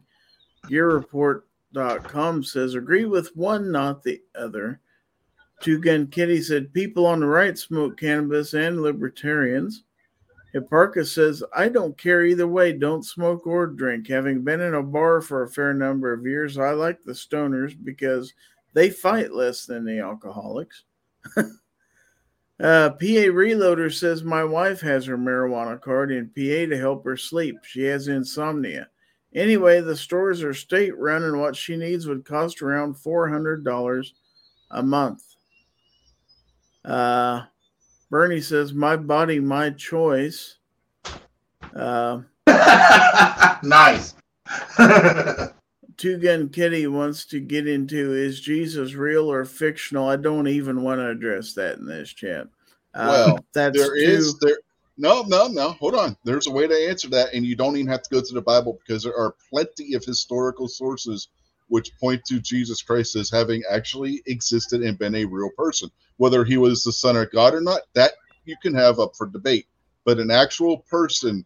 GearReport.com 0.70 2.44
says, 2.44 2.76
agree 2.76 3.06
with 3.06 3.36
one, 3.36 3.72
not 3.72 4.04
the 4.04 4.22
other. 4.36 4.80
Two 5.62 5.80
Gun 5.80 6.08
Kitty 6.08 6.42
said, 6.42 6.74
people 6.74 7.08
on 7.08 7.22
the 7.22 7.26
right 7.26 7.58
smoke 7.58 8.00
cannabis 8.00 8.54
and 8.54 8.82
libertarians. 8.82 9.84
Hipparchus 10.54 11.14
says, 11.14 11.44
I 11.56 11.70
don't 11.70 11.98
care 11.98 12.24
either 12.24 12.48
way. 12.48 12.74
Don't 12.74 13.04
smoke 13.04 13.48
or 13.48 13.68
drink. 13.68 14.08
Having 14.08 14.44
been 14.44 14.62
in 14.62 14.76
a 14.76 14.84
bar 14.84 15.22
for 15.22 15.44
a 15.44 15.50
fair 15.50 15.74
number 15.74 16.14
of 16.14 16.26
years, 16.26 16.58
I 16.58 16.72
like 16.72 17.04
the 17.04 17.14
stoners 17.14 17.76
because 17.84 18.34
they 18.74 18.90
fight 18.90 19.34
less 19.34 19.66
than 19.66 19.84
the 19.84 20.00
alcoholics. 20.00 20.84
Uh, 22.60 22.90
PA 22.90 23.30
Reloader 23.30 23.94
says 23.94 24.24
my 24.24 24.44
wife 24.44 24.82
has 24.82 25.06
her 25.06 25.18
marijuana 25.18 25.80
card 25.80 26.12
in 26.12 26.28
PA 26.28 26.70
to 26.70 26.78
help 26.78 27.06
her 27.06 27.16
sleep. 27.16 27.56
She 27.64 27.84
has 27.84 28.08
insomnia. 28.08 28.90
Anyway, 29.36 29.82
the 29.82 29.96
stores 29.96 30.42
are 30.42 30.54
state 30.54 30.98
run, 30.98 31.24
and 31.24 31.40
what 31.40 31.56
she 31.56 31.78
needs 31.78 32.08
would 32.08 32.26
cost 32.26 32.62
around 32.62 32.98
four 32.98 33.30
hundred 33.30 33.64
dollars 33.64 34.14
a 34.72 34.82
month. 34.82 35.24
Uh, 36.84 37.44
Bernie 38.10 38.42
says 38.42 38.74
my 38.74 38.96
body, 38.96 39.40
my 39.40 39.70
choice. 39.72 40.58
Uh, 41.76 42.22
nice. 43.64 44.16
Two 45.98 46.18
Gun 46.20 46.50
Kitty 46.50 46.86
wants 46.86 47.26
to 47.26 47.40
get 47.40 47.68
into 47.68 48.14
is 48.14 48.40
Jesus 48.40 48.94
real 48.94 49.32
or 49.32 49.46
fictional? 49.46 50.08
I 50.08 50.16
don't 50.16 50.48
even 50.48 50.84
want 50.84 51.00
to 51.00 51.10
address 51.10 51.54
that 51.54 51.80
in 51.80 51.88
this 51.88 52.14
chat. 52.14 52.48
Uh, 52.94 53.08
Well, 53.10 53.46
that's 53.54 53.78
There 53.78 53.96
is 53.96 54.34
too- 54.36 54.48
there 54.48 54.60
no 55.00 55.24
no 55.24 55.48
no 55.48 55.72
hold 55.72 55.96
on. 55.96 56.16
There's 56.24 56.48
a 56.48 56.52
way 56.52 56.68
to 56.68 56.90
answer 56.90 57.10
that, 57.10 57.34
and 57.34 57.46
you 57.46 57.56
don't 57.56 57.76
even 57.78 57.88
have 57.92 58.04
to 58.04 58.10
go 58.10 58.22
to 58.22 58.34
the 58.34 58.42
Bible 58.42 58.80
because 58.86 59.04
there 59.04 59.18
are 59.18 59.36
plenty 59.50 59.94
of 59.96 60.04
historical 60.04 60.68
sources 60.68 61.30
which 61.68 61.92
point 62.00 62.24
to 62.26 62.40
Jesus 62.40 62.82
Christ 62.82 63.16
as 63.16 63.30
having 63.30 63.62
actually 63.70 64.22
existed 64.26 64.82
and 64.82 64.98
been 64.98 65.16
a 65.16 65.26
real 65.26 65.50
person. 65.58 65.90
Whether 66.18 66.44
he 66.46 66.58
was 66.58 66.84
the 66.84 66.92
Son 66.94 67.18
of 67.18 67.32
God 67.32 67.54
or 67.54 67.62
not, 67.62 67.82
that 67.94 68.14
you 68.46 68.56
can 68.62 68.74
have 68.74 69.00
up 69.00 69.16
for 69.18 69.28
debate. 69.28 69.68
But 70.06 70.20
an 70.20 70.32
actual 70.32 70.78
person 70.90 71.46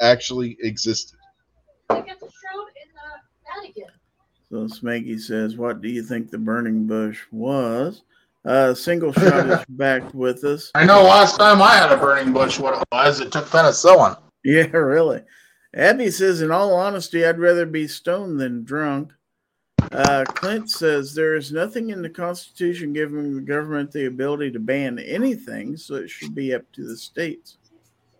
actually 0.00 0.56
existed. 0.60 1.18
I 1.88 2.00
got 2.00 2.18
the 2.18 2.30
shroud 2.30 2.66
in 2.82 2.90
the 2.94 3.62
Vatican. 3.62 3.94
So 4.50 4.66
Smeggy 4.66 5.20
says, 5.20 5.56
"What 5.56 5.80
do 5.80 5.88
you 5.88 6.02
think 6.02 6.30
the 6.30 6.38
burning 6.38 6.86
bush 6.86 7.20
was?" 7.30 8.02
Uh, 8.44 8.74
single 8.74 9.12
shot 9.12 9.48
is 9.48 9.64
back 9.68 10.12
with 10.12 10.42
us. 10.44 10.72
I 10.74 10.84
know 10.84 11.02
last 11.02 11.36
time 11.36 11.62
I 11.62 11.76
had 11.76 11.92
a 11.92 11.96
burning 11.96 12.32
bush, 12.32 12.58
what 12.58 12.80
it 12.80 12.84
was, 12.90 13.20
it 13.20 13.30
took 13.30 13.46
penicillin. 13.46 14.18
Yeah, 14.42 14.66
really. 14.76 15.22
Abby 15.74 16.10
says, 16.10 16.42
"In 16.42 16.50
all 16.50 16.74
honesty, 16.74 17.24
I'd 17.24 17.38
rather 17.38 17.64
be 17.64 17.86
stoned 17.86 18.40
than 18.40 18.64
drunk." 18.64 19.12
Uh, 19.92 20.24
Clint 20.26 20.68
says 20.68 21.14
there 21.14 21.36
is 21.36 21.52
nothing 21.52 21.90
in 21.90 22.02
the 22.02 22.10
Constitution 22.10 22.92
giving 22.92 23.34
the 23.34 23.40
government 23.40 23.92
the 23.92 24.06
ability 24.06 24.50
to 24.52 24.58
ban 24.58 24.98
anything, 24.98 25.76
so 25.76 25.94
it 25.94 26.10
should 26.10 26.34
be 26.34 26.54
up 26.54 26.62
to 26.72 26.86
the 26.86 26.96
states. 26.96 27.56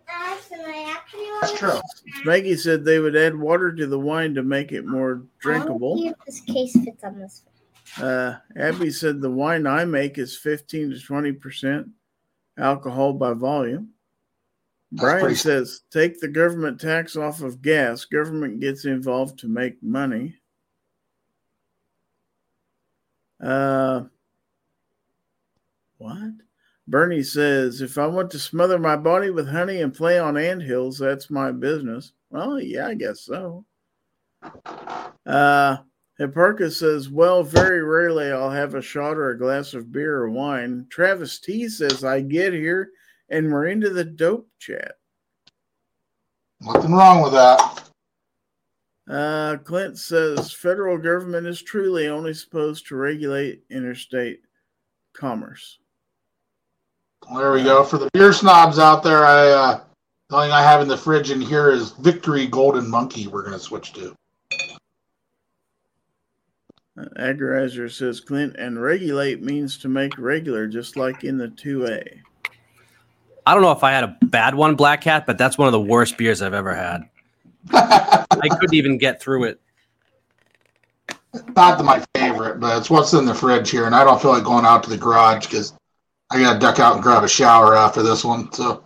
That's 1.41 1.57
true. 1.57 1.79
Maggie 2.25 2.55
said 2.55 2.83
they 2.83 2.99
would 2.99 3.15
add 3.15 3.35
water 3.35 3.73
to 3.73 3.87
the 3.87 3.99
wine 3.99 4.33
to 4.35 4.43
make 4.43 4.71
it 4.71 4.85
more 4.85 5.23
drinkable. 5.39 5.97
See 5.97 6.13
this 6.25 6.39
case 6.41 6.73
fits 6.73 7.03
on 7.03 7.19
this. 7.19 7.43
Uh, 7.99 8.35
Abby 8.55 8.89
said 8.91 9.19
the 9.21 9.29
wine 9.31 9.67
I 9.67 9.83
make 9.85 10.17
is 10.17 10.37
15 10.37 10.91
to 10.91 10.99
20 10.99 11.31
percent 11.33 11.89
alcohol 12.57 13.13
by 13.13 13.33
volume. 13.33 13.89
Brian 14.93 15.21
pretty- 15.21 15.35
says, 15.35 15.81
take 15.89 16.19
the 16.19 16.27
government 16.27 16.79
tax 16.79 17.15
off 17.15 17.41
of 17.41 17.61
gas. 17.61 18.05
Government 18.05 18.59
gets 18.59 18.85
involved 18.85 19.39
to 19.39 19.47
make 19.47 19.81
money. 19.81 20.35
Uh, 23.41 24.03
what? 25.97 26.33
Bernie 26.91 27.23
says, 27.23 27.81
if 27.81 27.97
I 27.97 28.05
want 28.05 28.29
to 28.31 28.39
smother 28.39 28.77
my 28.77 28.97
body 28.97 29.29
with 29.29 29.47
honey 29.47 29.81
and 29.81 29.93
play 29.93 30.19
on 30.19 30.35
anthills, 30.35 30.99
that's 30.99 31.29
my 31.29 31.49
business. 31.53 32.11
Well, 32.29 32.59
yeah, 32.59 32.87
I 32.87 32.95
guess 32.95 33.21
so. 33.21 33.65
Uh, 35.25 35.77
Hipparchus 36.19 36.73
says, 36.73 37.09
well, 37.09 37.43
very 37.43 37.81
rarely 37.81 38.29
I'll 38.29 38.51
have 38.51 38.75
a 38.75 38.81
shot 38.81 39.15
or 39.15 39.29
a 39.29 39.37
glass 39.37 39.73
of 39.73 39.93
beer 39.93 40.17
or 40.17 40.29
wine. 40.29 40.85
Travis 40.89 41.39
T 41.39 41.69
says, 41.69 42.03
I 42.03 42.19
get 42.19 42.51
here 42.51 42.91
and 43.29 43.49
we're 43.49 43.67
into 43.67 43.89
the 43.89 44.03
dope 44.03 44.49
chat. 44.59 44.95
Nothing 46.59 46.91
wrong 46.91 47.23
with 47.23 47.31
that. 47.31 47.89
Uh, 49.09 49.57
Clint 49.63 49.97
says 49.97 50.51
federal 50.51 50.97
government 50.97 51.47
is 51.47 51.61
truly 51.61 52.07
only 52.07 52.33
supposed 52.33 52.85
to 52.87 52.97
regulate 52.97 53.63
interstate 53.69 54.41
commerce. 55.13 55.79
There 57.33 57.51
we 57.51 57.63
go. 57.63 57.83
For 57.83 57.97
the 57.97 58.09
beer 58.13 58.33
snobs 58.33 58.79
out 58.79 59.03
there, 59.03 59.25
I 59.25 59.47
uh, 59.49 59.81
the 60.29 60.35
only 60.35 60.47
thing 60.47 60.53
I 60.53 60.61
have 60.63 60.81
in 60.81 60.87
the 60.87 60.97
fridge 60.97 61.31
in 61.31 61.41
here 61.41 61.71
is 61.71 61.91
Victory 61.91 62.47
Golden 62.47 62.89
Monkey. 62.89 63.27
We're 63.27 63.43
gonna 63.43 63.59
switch 63.59 63.93
to. 63.93 64.15
Agarizer 66.97 67.91
says 67.91 68.19
Clint 68.19 68.55
and 68.57 68.81
regulate 68.81 69.41
means 69.41 69.77
to 69.79 69.87
make 69.87 70.17
regular, 70.17 70.67
just 70.67 70.97
like 70.97 71.23
in 71.23 71.37
the 71.37 71.47
2A. 71.47 72.19
I 73.45 73.53
don't 73.53 73.63
know 73.63 73.71
if 73.71 73.83
I 73.83 73.91
had 73.91 74.03
a 74.03 74.17
bad 74.23 74.55
one, 74.55 74.75
Black 74.75 75.01
Cat, 75.01 75.25
but 75.25 75.37
that's 75.37 75.57
one 75.57 75.67
of 75.67 75.71
the 75.71 75.81
worst 75.81 76.17
beers 76.17 76.41
I've 76.41 76.53
ever 76.53 76.75
had. 76.75 77.03
I 77.73 78.47
couldn't 78.59 78.73
even 78.73 78.97
get 78.97 79.21
through 79.21 79.45
it. 79.45 79.61
Not 81.55 81.83
my 81.83 82.03
favorite, 82.15 82.59
but 82.59 82.77
it's 82.77 82.89
what's 82.89 83.13
in 83.13 83.25
the 83.25 83.33
fridge 83.33 83.69
here, 83.69 83.85
and 83.85 83.95
I 83.95 84.03
don't 84.03 84.21
feel 84.21 84.31
like 84.31 84.43
going 84.43 84.65
out 84.65 84.83
to 84.83 84.89
the 84.89 84.97
garage 84.97 85.47
because 85.47 85.73
I 86.31 86.39
gotta 86.39 86.59
duck 86.59 86.79
out 86.79 86.95
and 86.95 87.03
grab 87.03 87.23
a 87.23 87.27
shower 87.27 87.75
after 87.75 88.01
this 88.01 88.23
one. 88.23 88.51
So 88.53 88.85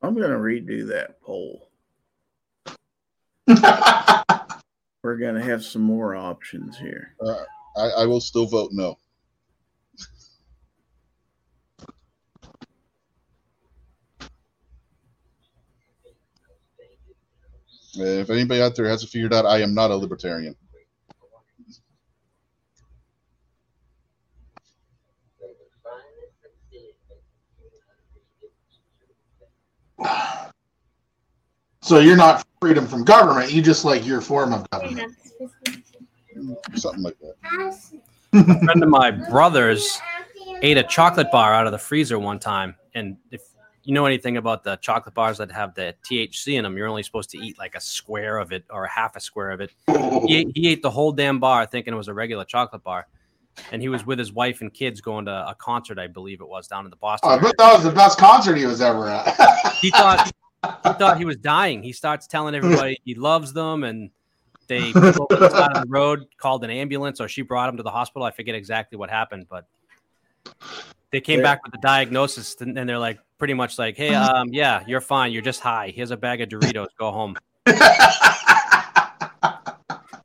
I'm 0.00 0.14
going 0.14 0.30
to 0.30 0.36
redo 0.36 0.86
that 0.88 1.20
poll. 1.20 1.68
We're 5.02 5.16
going 5.16 5.34
to 5.34 5.42
have 5.42 5.64
some 5.64 5.82
more 5.82 6.14
options 6.14 6.78
here. 6.78 7.14
Uh, 7.20 7.44
I, 7.76 8.02
I 8.02 8.06
will 8.06 8.20
still 8.20 8.46
vote 8.46 8.70
no. 8.72 8.96
If 18.00 18.30
anybody 18.30 18.62
out 18.62 18.76
there 18.76 18.86
hasn't 18.86 19.10
figured 19.10 19.34
out, 19.34 19.46
I 19.46 19.62
am 19.62 19.74
not 19.74 19.90
a 19.90 19.96
libertarian. 19.96 20.54
So 31.88 32.00
you're 32.00 32.18
not 32.18 32.44
freedom 32.60 32.86
from 32.86 33.02
government. 33.02 33.50
You 33.50 33.62
just 33.62 33.82
like 33.82 34.06
your 34.06 34.20
form 34.20 34.52
of 34.52 34.68
government. 34.68 35.16
Something 36.74 37.02
like 37.02 37.16
that. 37.20 37.74
A 38.34 38.64
friend 38.66 38.82
of 38.82 38.90
my 38.90 39.10
brother's 39.10 39.98
ate 40.60 40.76
a 40.76 40.82
chocolate 40.82 41.30
bar 41.32 41.54
out 41.54 41.64
of 41.64 41.72
the 41.72 41.78
freezer 41.78 42.18
one 42.18 42.38
time, 42.40 42.74
and 42.94 43.16
if 43.30 43.40
you 43.84 43.94
know 43.94 44.04
anything 44.04 44.36
about 44.36 44.64
the 44.64 44.76
chocolate 44.76 45.14
bars 45.14 45.38
that 45.38 45.50
have 45.50 45.74
the 45.76 45.94
THC 46.04 46.58
in 46.58 46.64
them, 46.64 46.76
you're 46.76 46.88
only 46.88 47.02
supposed 47.02 47.30
to 47.30 47.38
eat 47.38 47.58
like 47.58 47.74
a 47.74 47.80
square 47.80 48.36
of 48.36 48.52
it 48.52 48.66
or 48.68 48.84
a 48.84 48.90
half 48.90 49.16
a 49.16 49.20
square 49.20 49.50
of 49.50 49.62
it. 49.62 49.70
He 50.26 50.36
ate, 50.36 50.48
he 50.54 50.68
ate 50.68 50.82
the 50.82 50.90
whole 50.90 51.12
damn 51.12 51.40
bar 51.40 51.64
thinking 51.64 51.94
it 51.94 51.96
was 51.96 52.08
a 52.08 52.14
regular 52.14 52.44
chocolate 52.44 52.84
bar. 52.84 53.06
And 53.72 53.80
he 53.80 53.88
was 53.88 54.04
with 54.04 54.18
his 54.18 54.30
wife 54.30 54.60
and 54.60 54.72
kids 54.74 55.00
going 55.00 55.24
to 55.24 55.48
a 55.48 55.54
concert, 55.54 55.98
I 55.98 56.06
believe 56.06 56.42
it 56.42 56.48
was, 56.48 56.68
down 56.68 56.84
in 56.84 56.90
the 56.90 56.96
Boston. 56.96 57.30
I 57.30 57.38
bet 57.38 57.54
that 57.56 57.72
was 57.72 57.82
the 57.82 57.92
best 57.92 58.18
concert 58.18 58.56
he 58.56 58.66
was 58.66 58.82
ever 58.82 59.08
at. 59.08 59.72
he 59.80 59.90
thought 59.90 60.30
he 60.64 60.92
thought 60.94 61.18
he 61.18 61.24
was 61.24 61.36
dying. 61.36 61.82
He 61.82 61.92
starts 61.92 62.26
telling 62.26 62.54
everybody 62.54 62.98
he 63.04 63.14
loves 63.14 63.52
them, 63.52 63.84
and 63.84 64.10
they 64.66 64.92
pulled 64.92 65.32
over 65.32 65.36
the 65.36 65.50
side 65.50 65.76
of 65.76 65.82
the 65.84 65.88
road, 65.88 66.26
called 66.36 66.64
an 66.64 66.70
ambulance, 66.70 67.20
or 67.20 67.28
she 67.28 67.42
brought 67.42 67.68
him 67.68 67.76
to 67.76 67.82
the 67.82 67.90
hospital. 67.90 68.24
I 68.24 68.30
forget 68.32 68.54
exactly 68.54 68.98
what 68.98 69.08
happened, 69.10 69.46
but 69.48 69.66
they 71.10 71.20
came 71.20 71.38
Yeah. 71.38 71.44
back 71.44 71.62
with 71.64 71.72
the 71.72 71.78
diagnosis, 71.78 72.56
and 72.60 72.76
and 72.78 72.88
they're 72.88 72.98
like 72.98 73.18
pretty 73.38 73.54
much 73.54 73.78
like, 73.78 73.96
"Hey, 73.96 74.14
um, 74.14 74.48
yeah, 74.52 74.82
you're 74.86 75.00
fine. 75.00 75.32
You're 75.32 75.42
just 75.42 75.60
high. 75.60 75.92
Here's 75.94 76.10
a 76.10 76.16
bag 76.16 76.40
of 76.40 76.48
Doritos. 76.48 76.88
Go 76.98 77.10
home." 77.10 77.36
Okay. 77.68 77.78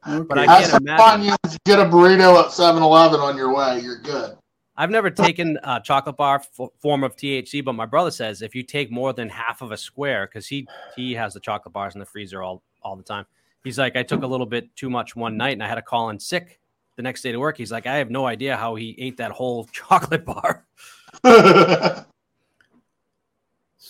But 0.05 0.37
I 0.37 0.45
can't 0.45 0.65
some 0.65 0.83
imagine. 0.83 0.97
fun. 1.05 1.23
You 1.23 1.57
get 1.65 1.79
a 1.79 1.85
burrito 1.85 2.37
at 2.37 2.47
7-Eleven 2.51 3.21
on 3.21 3.37
your 3.37 3.53
way. 3.55 3.79
You're 3.79 3.99
good. 4.01 4.37
I've 4.75 4.89
never 4.89 5.09
taken 5.09 5.59
a 5.63 5.79
chocolate 5.79 6.17
bar 6.17 6.35
f- 6.35 6.69
form 6.79 7.03
of 7.03 7.15
THC, 7.15 7.63
but 7.63 7.73
my 7.73 7.85
brother 7.85 8.11
says 8.11 8.41
if 8.41 8.55
you 8.55 8.63
take 8.63 8.91
more 8.91 9.13
than 9.13 9.29
half 9.29 9.61
of 9.61 9.71
a 9.71 9.77
square, 9.77 10.25
because 10.27 10.47
he 10.47 10.67
he 10.95 11.13
has 11.13 11.33
the 11.33 11.39
chocolate 11.39 11.73
bars 11.73 11.93
in 11.93 11.99
the 11.99 12.05
freezer 12.05 12.41
all 12.41 12.63
all 12.81 12.95
the 12.95 13.03
time. 13.03 13.25
He's 13.63 13.77
like, 13.77 13.95
I 13.95 14.03
took 14.03 14.23
a 14.23 14.27
little 14.27 14.45
bit 14.45 14.75
too 14.75 14.89
much 14.89 15.15
one 15.15 15.37
night, 15.37 15.53
and 15.53 15.63
I 15.63 15.67
had 15.67 15.75
to 15.75 15.81
call 15.81 16.09
in 16.09 16.19
sick 16.19 16.59
the 16.95 17.01
next 17.01 17.21
day 17.21 17.31
to 17.31 17.39
work. 17.39 17.57
He's 17.57 17.71
like, 17.71 17.87
I 17.87 17.97
have 17.97 18.09
no 18.09 18.25
idea 18.25 18.57
how 18.57 18.75
he 18.75 18.95
ate 18.99 19.17
that 19.17 19.31
whole 19.31 19.65
chocolate 19.71 20.25
bar. 20.25 20.65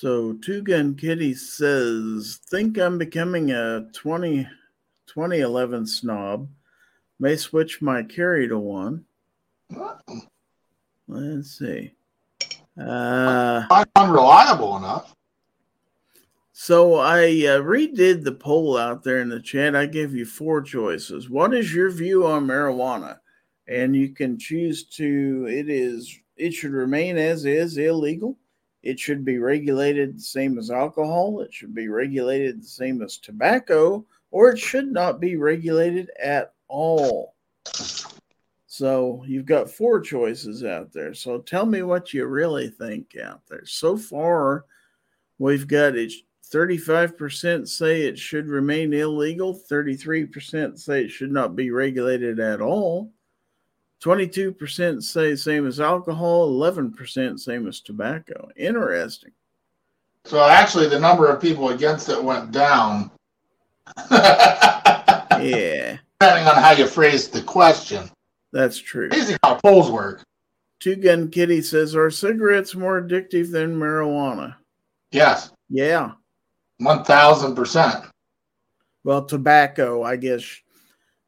So 0.03 0.33
Two 0.33 0.63
Gun 0.63 0.95
Kitty 0.95 1.33
says, 1.33 2.41
think 2.47 2.77
I'm 2.77 2.97
becoming 2.97 3.51
a 3.51 3.87
20, 3.93 4.43
2011 5.05 5.85
snob. 5.85 6.49
May 7.19 7.37
switch 7.37 7.81
my 7.81 8.03
carry 8.03 8.49
to 8.49 8.57
one. 8.57 9.05
Let's 11.13 11.59
see. 11.59 11.93
Uh, 12.75 13.67
I'm 13.69 13.85
unreliable 13.95 14.77
enough. 14.77 15.15
so 16.53 16.95
I 16.95 17.25
uh, 17.25 17.61
redid 17.61 18.23
the 18.23 18.31
poll 18.31 18.77
out 18.77 19.03
there 19.03 19.21
in 19.21 19.29
the 19.29 19.39
chat. 19.39 19.75
I 19.75 19.85
gave 19.85 20.15
you 20.15 20.25
four 20.25 20.63
choices. 20.63 21.29
What 21.29 21.53
is 21.53 21.71
your 21.71 21.91
view 21.91 22.25
on 22.25 22.47
marijuana? 22.47 23.19
And 23.67 23.95
you 23.95 24.09
can 24.09 24.39
choose 24.39 24.85
to. 24.85 25.45
It 25.47 25.69
is. 25.69 26.19
It 26.35 26.51
should 26.51 26.71
remain 26.71 27.17
as 27.17 27.45
is, 27.45 27.77
illegal. 27.77 28.35
It 28.81 28.99
should 28.99 29.23
be 29.23 29.37
regulated 29.37 30.17
the 30.17 30.21
same 30.21 30.57
as 30.57 30.71
alcohol. 30.71 31.41
It 31.41 31.53
should 31.53 31.75
be 31.75 31.89
regulated 31.89 32.59
the 32.59 32.67
same 32.67 33.03
as 33.03 33.19
tobacco, 33.19 34.03
or 34.31 34.49
it 34.49 34.57
should 34.57 34.91
not 34.91 35.19
be 35.19 35.35
regulated 35.35 36.09
at 36.19 36.53
all. 36.69 37.35
So 38.73 39.23
you've 39.27 39.45
got 39.45 39.69
four 39.69 40.01
choices 40.01 40.63
out 40.63 40.91
there. 40.91 41.13
So 41.13 41.37
tell 41.37 41.67
me 41.67 41.83
what 41.83 42.11
you 42.11 42.25
really 42.25 42.69
think 42.69 43.15
out 43.23 43.41
there. 43.47 43.67
So 43.67 43.95
far, 43.95 44.65
we've 45.37 45.67
got 45.67 45.95
it 45.95 46.11
35% 46.51 47.67
say 47.67 48.01
it 48.01 48.17
should 48.17 48.47
remain 48.47 48.91
illegal, 48.91 49.61
33% 49.69 50.79
say 50.79 51.03
it 51.03 51.11
should 51.11 51.31
not 51.31 51.55
be 51.55 51.69
regulated 51.69 52.39
at 52.39 52.61
all. 52.61 53.11
22% 54.03 55.03
say 55.03 55.35
same 55.35 55.67
as 55.67 55.79
alcohol, 55.79 56.51
11% 56.51 57.39
same 57.39 57.67
as 57.67 57.79
tobacco. 57.79 58.49
Interesting. 58.55 59.33
So 60.25 60.43
actually, 60.43 60.89
the 60.89 60.99
number 60.99 61.27
of 61.29 61.39
people 61.39 61.69
against 61.69 62.09
it 62.09 62.23
went 62.23 62.51
down. 62.51 63.11
Yeah, 65.41 65.97
Depending 66.21 66.47
on 66.47 66.55
how 66.55 66.71
you 66.71 66.87
phrased 66.87 67.33
the 67.33 67.41
question. 67.41 68.09
That's 68.53 68.77
true. 68.77 69.07
Amazing 69.11 69.37
how 69.43 69.55
polls 69.55 69.91
work. 69.91 70.23
Two 70.79 70.95
Gun 70.95 71.29
Kitty 71.29 71.61
says, 71.61 71.95
Are 71.95 72.09
cigarettes 72.09 72.75
more 72.75 73.01
addictive 73.01 73.51
than 73.51 73.75
marijuana? 73.77 74.55
Yes, 75.11 75.51
Yeah. 75.69 76.11
one 76.79 77.03
thousand 77.03 77.55
percent. 77.55 78.05
Well, 79.03 79.25
tobacco, 79.25 80.03
I 80.03 80.15
guess. 80.15 80.43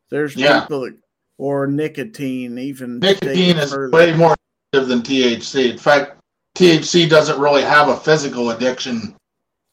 There's 0.09 0.35
Yeah. 0.35 0.61
people 0.61 0.81
that, 0.81 0.97
or 1.37 1.67
nicotine, 1.67 2.57
even. 2.57 2.99
Nicotine 2.99 3.57
is 3.57 3.73
further. 3.73 3.91
way 3.95 4.13
more 4.15 4.35
addictive 4.73 4.87
than 4.87 5.01
THC. 5.01 5.71
In 5.71 5.77
fact, 5.77 6.17
THC 6.55 7.07
doesn't 7.09 7.39
really 7.39 7.63
have 7.63 7.89
a 7.89 7.97
physical 7.97 8.51
addiction 8.51 9.15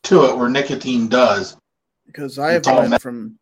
to 0.04 0.24
it, 0.24 0.36
where 0.36 0.48
nicotine 0.48 1.06
does. 1.08 1.56
because 2.06 2.38
I've 2.38 2.56
It's 2.56 2.68
went 2.68 3.00
from 3.00 3.38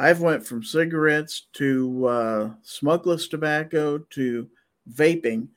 I've 0.00 0.22
went 0.22 0.46
from 0.46 0.62
cigarettes 0.64 1.46
to 1.54 2.06
uh, 2.06 2.50
smokeless 2.62 3.28
tobacco 3.28 3.98
to 3.98 4.48
vaping, 4.90 5.48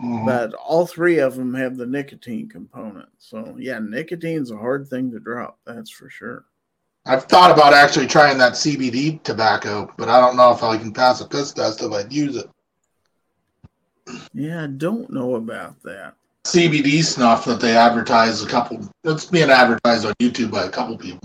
Mhm. 0.00 0.24
but 0.24 0.54
all 0.54 0.86
three 0.86 1.18
of 1.18 1.36
them 1.36 1.52
have 1.52 1.76
the 1.76 1.84
nicotine 1.86 2.48
component. 2.48 3.10
So 3.18 3.54
yeah, 3.58 3.78
nicotine's 3.80 4.50
a 4.50 4.56
hard 4.56 4.88
thing 4.88 5.10
to 5.12 5.20
drop. 5.20 5.58
That's 5.66 5.90
for 5.90 6.08
sure. 6.08 6.46
I've 7.04 7.24
thought 7.24 7.50
about 7.50 7.74
actually 7.74 8.06
trying 8.06 8.38
that 8.38 8.54
CBD 8.56 9.20
tobacco, 9.24 9.92
but 9.98 10.08
I 10.08 10.20
don't 10.20 10.36
know 10.38 10.52
if 10.52 10.62
I 10.62 10.78
can 10.78 10.92
pass 10.92 11.20
a 11.20 11.26
piss 11.26 11.52
test 11.52 11.82
if 11.82 11.92
I'd 11.92 12.10
use 12.12 12.36
it. 12.36 12.48
Yeah, 14.32 14.64
I 14.64 14.66
don't 14.68 15.10
know 15.12 15.34
about 15.34 15.82
that. 15.82 16.14
CBD 16.44 17.02
snuff 17.02 17.44
that 17.44 17.60
they 17.60 17.76
advertise 17.76 18.42
a 18.42 18.48
couple. 18.48 18.88
It's 19.04 19.26
being 19.26 19.50
advertised 19.50 20.06
on 20.06 20.14
YouTube 20.18 20.50
by 20.50 20.64
a 20.64 20.70
couple 20.70 20.96
people. 20.96 21.20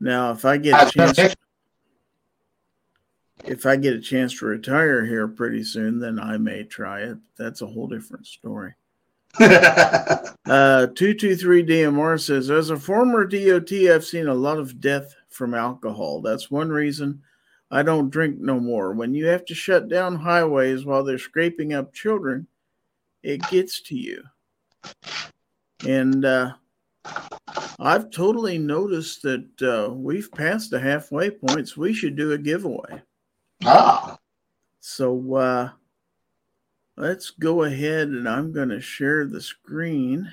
Now, 0.00 0.32
if 0.32 0.46
I 0.46 0.56
get 0.56 0.88
a 0.88 0.90
chance, 0.90 1.34
if 3.44 3.66
I 3.66 3.76
get 3.76 3.94
a 3.94 4.00
chance 4.00 4.38
to 4.38 4.46
retire 4.46 5.04
here 5.04 5.28
pretty 5.28 5.64
soon, 5.64 5.98
then 5.98 6.18
I 6.18 6.36
may 6.38 6.64
try 6.64 7.00
it. 7.00 7.18
That's 7.36 7.62
a 7.62 7.66
whole 7.66 7.86
different 7.86 8.26
story. 8.26 8.74
Uh, 10.46 10.88
223 10.96 11.64
DMR 11.64 12.18
says, 12.18 12.50
as 12.50 12.70
a 12.70 12.76
former 12.76 13.24
DOT, 13.24 13.72
I've 13.72 14.04
seen 14.04 14.26
a 14.26 14.34
lot 14.34 14.58
of 14.58 14.80
death 14.80 15.14
from 15.28 15.54
alcohol. 15.54 16.20
That's 16.22 16.50
one 16.50 16.70
reason 16.70 17.22
I 17.70 17.84
don't 17.84 18.10
drink 18.10 18.40
no 18.40 18.58
more. 18.58 18.92
When 18.92 19.14
you 19.14 19.26
have 19.26 19.44
to 19.44 19.54
shut 19.54 19.88
down 19.88 20.16
highways 20.16 20.84
while 20.84 21.04
they're 21.04 21.18
scraping 21.18 21.72
up 21.72 21.92
children, 21.92 22.48
it 23.22 23.48
gets 23.48 23.80
to 23.82 23.96
you. 23.96 24.24
And 25.86 26.24
uh, 26.24 26.54
I've 27.78 28.10
totally 28.10 28.58
noticed 28.58 29.22
that 29.22 29.62
uh, 29.62 29.92
we've 29.92 30.32
passed 30.32 30.70
the 30.70 30.80
halfway 30.80 31.30
points. 31.30 31.76
We 31.76 31.92
should 31.92 32.16
do 32.16 32.32
a 32.32 32.38
giveaway. 32.38 33.02
Ah, 33.64 34.18
So 34.80 35.34
uh, 35.34 35.70
let's 36.96 37.30
go 37.30 37.64
ahead 37.64 38.08
and 38.08 38.28
I'm 38.28 38.52
going 38.52 38.70
to 38.70 38.80
share 38.80 39.26
the 39.26 39.40
screen. 39.40 40.32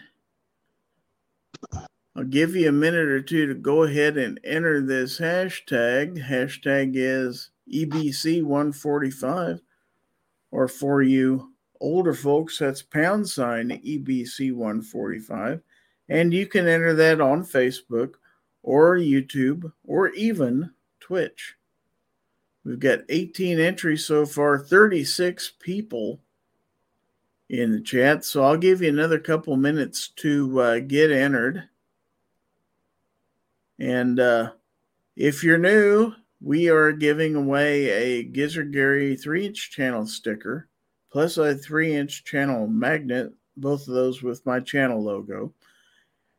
I'll 2.16 2.24
give 2.24 2.56
you 2.56 2.70
a 2.70 2.72
minute 2.72 3.10
or 3.10 3.22
two 3.22 3.46
to 3.46 3.54
go 3.54 3.84
ahead 3.84 4.18
and 4.18 4.40
enter 4.44 4.82
this 4.82 5.20
hashtag. 5.20 6.28
Hashtag 6.28 6.94
is 6.96 7.52
E 7.68 7.86
EBC145. 7.86 9.60
Or 10.50 10.68
for 10.68 11.02
you 11.04 11.54
older 11.80 12.14
folks, 12.14 12.58
that's 12.58 12.82
pound 12.82 13.30
sign 13.30 13.72
E 13.84 14.00
EBC145. 14.00 15.62
And 16.10 16.34
you 16.34 16.48
can 16.48 16.68
enter 16.68 16.94
that 16.94 17.22
on 17.22 17.44
Facebook 17.44 18.14
or 18.64 18.98
YouTube 18.98 19.72
or 19.84 20.10
even 20.10 20.72
Twitch. 21.00 21.57
We've 22.68 22.78
got 22.78 23.06
18 23.08 23.62
entries 23.62 24.04
so 24.04 24.26
far, 24.26 24.60
36 24.60 25.54
people 25.58 26.20
in 27.48 27.72
the 27.72 27.80
chat. 27.80 28.26
So 28.26 28.44
I'll 28.44 28.58
give 28.58 28.82
you 28.82 28.90
another 28.90 29.20
couple 29.20 29.56
minutes 29.56 30.10
to 30.18 30.60
uh, 30.60 30.80
get 30.80 31.10
entered. 31.10 31.64
And 33.80 34.20
uh, 34.20 34.52
if 35.16 35.46
you're 35.46 35.58
new, 35.58 36.12
we 36.42 36.68
are 36.68 36.92
giving 36.92 37.36
away 37.36 37.88
a 37.90 38.24
Gizzard 38.24 38.74
Gary 38.74 39.16
3 39.16 39.46
inch 39.46 39.72
channel 39.72 40.06
sticker 40.06 40.68
plus 41.10 41.38
a 41.38 41.56
3 41.56 41.96
inch 41.96 42.26
channel 42.26 42.68
magnet, 42.68 43.32
both 43.56 43.88
of 43.88 43.94
those 43.94 44.22
with 44.22 44.46
my 44.46 44.60
channel 44.60 45.02
logo. 45.02 45.54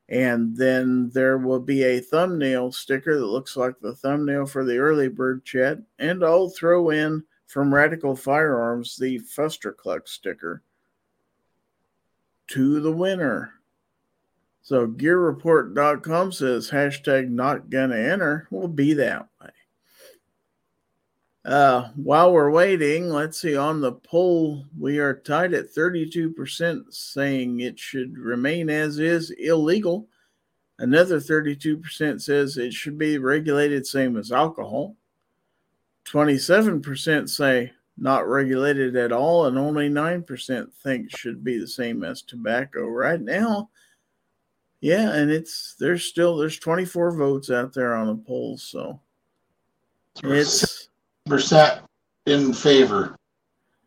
And 0.09 0.57
then 0.57 1.11
there 1.11 1.37
will 1.37 1.61
be 1.61 1.83
a 1.83 2.01
thumbnail 2.01 2.73
sticker 2.73 3.19
that 3.19 3.27
looks 3.27 3.57
like 3.57 3.79
the 3.81 3.95
thumbnail 3.95 4.47
for 4.47 4.65
the 4.65 4.79
early 4.79 5.09
bird 5.09 5.45
chat. 5.45 5.79
And 5.99 6.25
I'll 6.25 6.49
throw 6.49 6.91
in 6.91 7.25
from 7.47 7.75
Radical 7.75 8.17
Firearms 8.17 8.97
the 8.97 9.19
Fuster 9.21 9.77
Cluck 9.77 10.09
sticker 10.09 10.63
to 12.49 12.81
the 12.81 12.93
winner. 12.93 13.55
So 14.63 14.87
gearreport.com 14.87 16.33
says 16.33 16.71
hashtag 16.71 17.29
not 17.31 17.71
gonna 17.71 17.97
enter 17.97 18.49
will 18.51 18.69
be 18.69 18.95
that 18.95 19.29
way. 19.41 19.51
Uh, 21.49 21.89
while 21.97 22.31
we're 22.31 22.51
waiting, 22.51 23.09
let's 23.09 23.41
see 23.41 23.57
on 23.57 23.81
the 23.81 23.93
poll, 23.93 24.67
we 24.79 24.99
are 24.99 25.15
tied 25.15 25.55
at 25.55 25.75
32% 25.75 26.93
saying 26.93 27.61
it 27.61 27.79
should 27.79 28.19
remain 28.19 28.69
as 28.69 28.99
is 28.99 29.31
illegal. 29.31 30.07
Another 30.79 31.17
32% 31.19 32.21
says 32.21 32.59
it 32.59 32.75
should 32.75 32.99
be 32.99 33.17
regulated 33.17 33.87
same 33.87 34.19
as 34.19 34.31
alcohol. 34.31 34.95
27% 36.05 37.31
say 37.31 37.73
not 37.97 38.29
regulated 38.29 38.95
at 38.95 39.11
all, 39.11 39.47
and 39.47 39.57
only 39.57 39.89
9% 39.89 40.73
think 40.83 41.17
should 41.17 41.43
be 41.43 41.59
the 41.59 41.67
same 41.67 42.05
as 42.05 42.21
tobacco. 42.21 42.87
Right 42.87 43.23
now, 43.23 43.71
yeah, 44.83 45.15
and 45.15 45.31
it's 45.31 45.77
there's 45.81 46.05
still 46.05 46.37
there's 46.37 46.59
24 46.59 47.17
votes 47.17 47.51
out 47.51 47.73
there 47.73 47.95
on 47.95 48.07
the 48.07 48.17
polls, 48.17 48.63
so 48.63 49.01
it's 50.23 50.88
percent 51.29 51.81
in 52.27 52.53
favor 52.53 53.17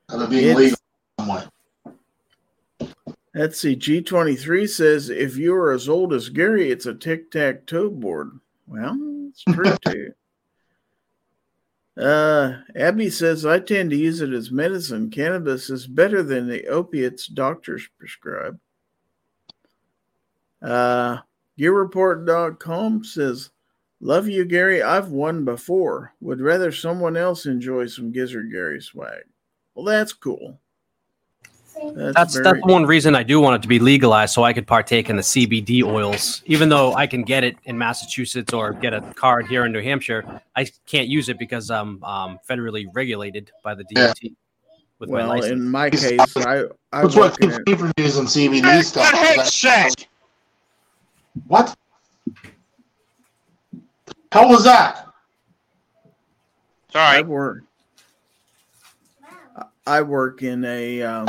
of 0.09 0.21
it 0.21 0.29
being 0.29 0.43
It's- 0.45 0.57
legal 0.57 0.77
somewhat. 1.19 1.49
let's 3.33 3.59
see. 3.59 3.75
G23 3.75 4.67
says 4.69 5.09
if 5.09 5.37
you 5.37 5.53
are 5.55 5.71
as 5.71 5.87
old 5.89 6.13
as 6.13 6.29
Gary, 6.29 6.69
it's 6.71 6.85
a 6.85 6.93
tic 6.93 7.31
tac 7.31 7.65
toe 7.65 7.89
board. 7.89 8.39
Well, 8.67 8.97
it's 9.29 9.43
true 9.43 9.75
too. 9.85 10.13
Uh, 11.97 12.61
Abby 12.75 13.09
says 13.09 13.45
I 13.45 13.59
tend 13.59 13.89
to 13.91 13.97
use 13.97 14.21
it 14.21 14.31
as 14.31 14.49
medicine. 14.49 15.09
Cannabis 15.11 15.69
is 15.69 15.85
better 15.87 16.23
than 16.23 16.47
the 16.47 16.65
opiates 16.67 17.27
doctors 17.27 17.87
prescribe. 17.99 18.57
Uh, 20.61 21.17
GearReport.com 21.59 23.03
says, 23.03 23.49
Love 24.01 24.27
you, 24.27 24.45
Gary. 24.45 24.81
I've 24.81 25.09
won 25.09 25.45
before. 25.45 26.13
Would 26.21 26.41
rather 26.41 26.71
someone 26.71 27.15
else 27.15 27.45
enjoy 27.45 27.85
some 27.85 28.11
Gizzard 28.11 28.51
Gary 28.51 28.81
swag. 28.81 29.23
Well, 29.75 29.85
that's 29.85 30.11
cool. 30.11 30.59
That's, 31.95 32.15
That's 32.15 32.33
very- 32.33 32.43
that's 32.43 32.65
one 32.65 32.85
reason 32.85 33.15
I 33.15 33.23
do 33.23 33.39
want 33.39 33.55
it 33.55 33.61
to 33.63 33.67
be 33.67 33.79
legalized, 33.79 34.33
so 34.33 34.43
I 34.43 34.53
could 34.53 34.67
partake 34.67 35.09
in 35.09 35.15
the 35.15 35.21
CBD 35.23 35.83
oils. 35.83 36.43
Even 36.45 36.69
though 36.69 36.93
I 36.93 37.07
can 37.07 37.23
get 37.23 37.43
it 37.43 37.55
in 37.63 37.77
Massachusetts 37.77 38.53
or 38.53 38.73
get 38.73 38.93
a 38.93 39.01
card 39.15 39.47
here 39.47 39.65
in 39.65 39.71
New 39.71 39.81
Hampshire, 39.81 40.41
I 40.55 40.67
can't 40.85 41.07
use 41.07 41.29
it 41.29 41.39
because 41.39 41.71
I'm 41.71 42.03
um, 42.03 42.39
federally 42.47 42.85
regulated 42.93 43.51
by 43.63 43.73
the 43.73 43.83
DOT 43.85 44.19
with 44.99 45.09
my 45.09 45.19
well, 45.19 45.29
license. 45.29 45.51
in 45.53 45.69
my 45.69 45.89
case, 45.89 46.37
I, 46.37 46.65
I 46.91 47.01
That's 47.01 47.15
what 47.15 47.31
work 47.31 47.41
in 47.41 47.49
keeps 47.49 47.59
it. 47.59 47.67
me 47.67 47.75
from 47.75 47.91
using 47.97 48.25
CBD 48.25 48.83
stuff. 48.83 49.11
heck's! 49.11 50.05
What? 51.47 51.75
How 54.31 54.47
was 54.47 54.63
that? 54.63 55.07
Sorry. 56.91 57.17
I 57.17 57.21
work. 57.21 57.63
I 59.87 60.01
work 60.01 60.43
in 60.43 60.63
a 60.63 61.01
um, 61.01 61.27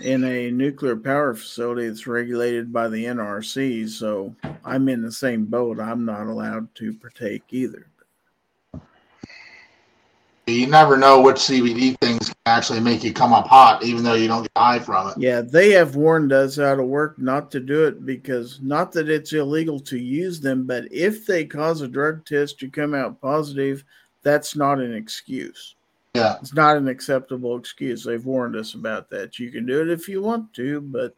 in 0.00 0.24
a 0.24 0.50
nuclear 0.50 0.96
power 0.96 1.34
facility 1.34 1.88
that's 1.88 2.06
regulated 2.06 2.72
by 2.72 2.88
the 2.88 3.04
NRC, 3.04 3.88
so 3.88 4.34
I'm 4.64 4.88
in 4.88 5.02
the 5.02 5.12
same 5.12 5.44
boat. 5.44 5.78
I'm 5.78 6.04
not 6.04 6.26
allowed 6.26 6.74
to 6.76 6.94
partake 6.94 7.42
either. 7.50 7.86
You 10.46 10.66
never 10.66 10.96
know 10.96 11.20
which 11.20 11.36
CBD 11.36 11.96
things 12.00 12.26
can 12.26 12.29
actually 12.50 12.80
make 12.80 13.02
you 13.02 13.12
come 13.12 13.32
up 13.32 13.46
hot, 13.46 13.82
even 13.82 14.02
though 14.02 14.14
you 14.14 14.28
don't 14.28 14.42
get 14.42 14.52
high 14.56 14.78
from 14.78 15.08
it. 15.08 15.18
Yeah, 15.18 15.40
they 15.40 15.70
have 15.70 15.96
warned 15.96 16.32
us 16.32 16.58
out 16.58 16.78
of 16.78 16.86
work 16.86 17.18
not 17.18 17.50
to 17.52 17.60
do 17.60 17.84
it 17.84 18.04
because 18.04 18.60
not 18.60 18.92
that 18.92 19.08
it's 19.08 19.32
illegal 19.32 19.80
to 19.80 19.98
use 19.98 20.40
them, 20.40 20.66
but 20.66 20.84
if 20.92 21.26
they 21.26 21.44
cause 21.44 21.80
a 21.80 21.88
drug 21.88 22.24
test 22.24 22.58
to 22.60 22.68
come 22.68 22.94
out 22.94 23.20
positive, 23.20 23.84
that's 24.22 24.56
not 24.56 24.80
an 24.80 24.94
excuse. 24.94 25.76
Yeah. 26.14 26.36
It's 26.40 26.54
not 26.54 26.76
an 26.76 26.88
acceptable 26.88 27.56
excuse. 27.56 28.04
They've 28.04 28.24
warned 28.24 28.56
us 28.56 28.74
about 28.74 29.10
that. 29.10 29.38
You 29.38 29.50
can 29.50 29.64
do 29.64 29.80
it 29.80 29.90
if 29.90 30.08
you 30.08 30.20
want 30.20 30.52
to, 30.54 30.80
but 30.80 31.14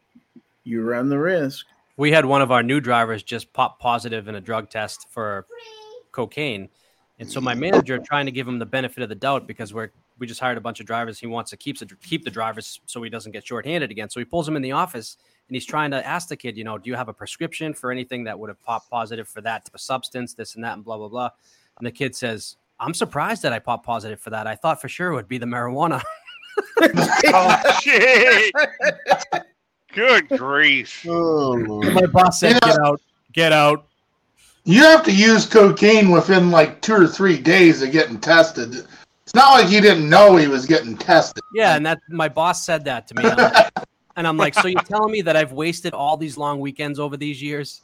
you 0.63 0.83
run 0.83 1.09
the 1.09 1.19
risk. 1.19 1.65
we 1.97 2.11
had 2.11 2.25
one 2.25 2.41
of 2.41 2.51
our 2.51 2.63
new 2.63 2.79
drivers 2.79 3.23
just 3.23 3.51
pop 3.53 3.79
positive 3.79 4.27
in 4.27 4.35
a 4.35 4.41
drug 4.41 4.69
test 4.69 5.07
for 5.09 5.45
cocaine. 6.11 6.69
And 7.19 7.31
so 7.31 7.39
my 7.41 7.53
manager 7.53 7.99
trying 7.99 8.25
to 8.25 8.31
give 8.31 8.47
him 8.47 8.59
the 8.59 8.65
benefit 8.65 9.03
of 9.03 9.09
the 9.09 9.15
doubt 9.15 9.47
because 9.47 9.73
we're 9.73 9.91
we 10.19 10.27
just 10.27 10.39
hired 10.39 10.57
a 10.57 10.61
bunch 10.61 10.79
of 10.79 10.85
drivers. 10.85 11.19
He 11.19 11.27
wants 11.27 11.49
to 11.51 11.57
keep 11.57 11.79
the 11.79 11.85
keep 12.01 12.23
the 12.23 12.29
drivers 12.29 12.79
so 12.85 13.01
he 13.01 13.09
doesn't 13.09 13.31
get 13.31 13.45
shorthanded 13.45 13.91
again. 13.91 14.09
So 14.09 14.19
he 14.19 14.25
pulls 14.25 14.47
him 14.47 14.55
in 14.55 14.61
the 14.61 14.71
office 14.71 15.17
and 15.47 15.55
he's 15.55 15.65
trying 15.65 15.91
to 15.91 16.05
ask 16.05 16.27
the 16.29 16.35
kid, 16.37 16.57
you 16.57 16.63
know, 16.63 16.77
do 16.77 16.89
you 16.89 16.95
have 16.95 17.09
a 17.09 17.13
prescription 17.13 17.73
for 17.73 17.91
anything 17.91 18.23
that 18.25 18.37
would 18.37 18.49
have 18.49 18.61
popped 18.61 18.89
positive 18.89 19.27
for 19.27 19.41
that 19.41 19.65
type 19.65 19.73
of 19.73 19.81
substance, 19.81 20.33
this 20.33 20.55
and 20.55 20.63
that, 20.63 20.73
and 20.73 20.83
blah 20.83 20.97
blah 20.97 21.07
blah. 21.09 21.29
And 21.77 21.87
the 21.87 21.91
kid 21.91 22.15
says, 22.15 22.57
"I'm 22.79 22.93
surprised 22.93 23.41
that 23.43 23.53
I 23.53 23.59
popped 23.59 23.85
positive 23.85 24.19
for 24.19 24.29
that. 24.29 24.47
I 24.47 24.55
thought 24.55 24.79
for 24.79 24.89
sure 24.89 25.11
it 25.11 25.15
would 25.15 25.27
be 25.27 25.37
the 25.37 25.45
marijuana." 25.45 26.01
Oh, 27.35 27.79
shit. 27.81 28.53
Good 29.91 30.27
grief. 30.29 31.03
Oh, 31.07 31.57
my 31.57 32.05
boss 32.05 32.39
said, 32.39 32.53
Yeah. 32.53 32.59
"Get 32.69 32.79
out, 32.79 33.01
get 33.31 33.51
out." 33.51 33.87
You 34.65 34.81
have 34.83 35.03
to 35.03 35.11
use 35.11 35.45
cocaine 35.45 36.11
within 36.11 36.51
like 36.51 36.81
two 36.81 36.93
or 36.93 37.07
three 37.07 37.37
days 37.37 37.81
of 37.81 37.91
getting 37.91 38.19
tested. 38.19 38.85
It's 39.33 39.41
not 39.41 39.53
like 39.53 39.65
he 39.65 39.81
didn't 39.81 40.07
know 40.07 40.35
he 40.35 40.47
was 40.47 40.67
getting 40.67 40.95
tested. 40.95 41.41
Yeah, 41.55 41.75
and 41.75 41.83
that 41.87 41.99
my 42.07 42.29
boss 42.29 42.63
said 42.63 42.85
that 42.85 43.07
to 43.07 43.15
me, 43.15 43.23
I'm 43.23 43.35
like- 43.35 43.71
and 44.15 44.27
I'm 44.27 44.37
like, 44.37 44.53
so 44.53 44.67
you're 44.67 44.79
telling 44.83 45.11
me 45.11 45.23
that 45.23 45.35
I've 45.35 45.51
wasted 45.51 45.95
all 45.95 46.17
these 46.17 46.37
long 46.37 46.59
weekends 46.59 46.99
over 46.99 47.17
these 47.17 47.41
years? 47.41 47.81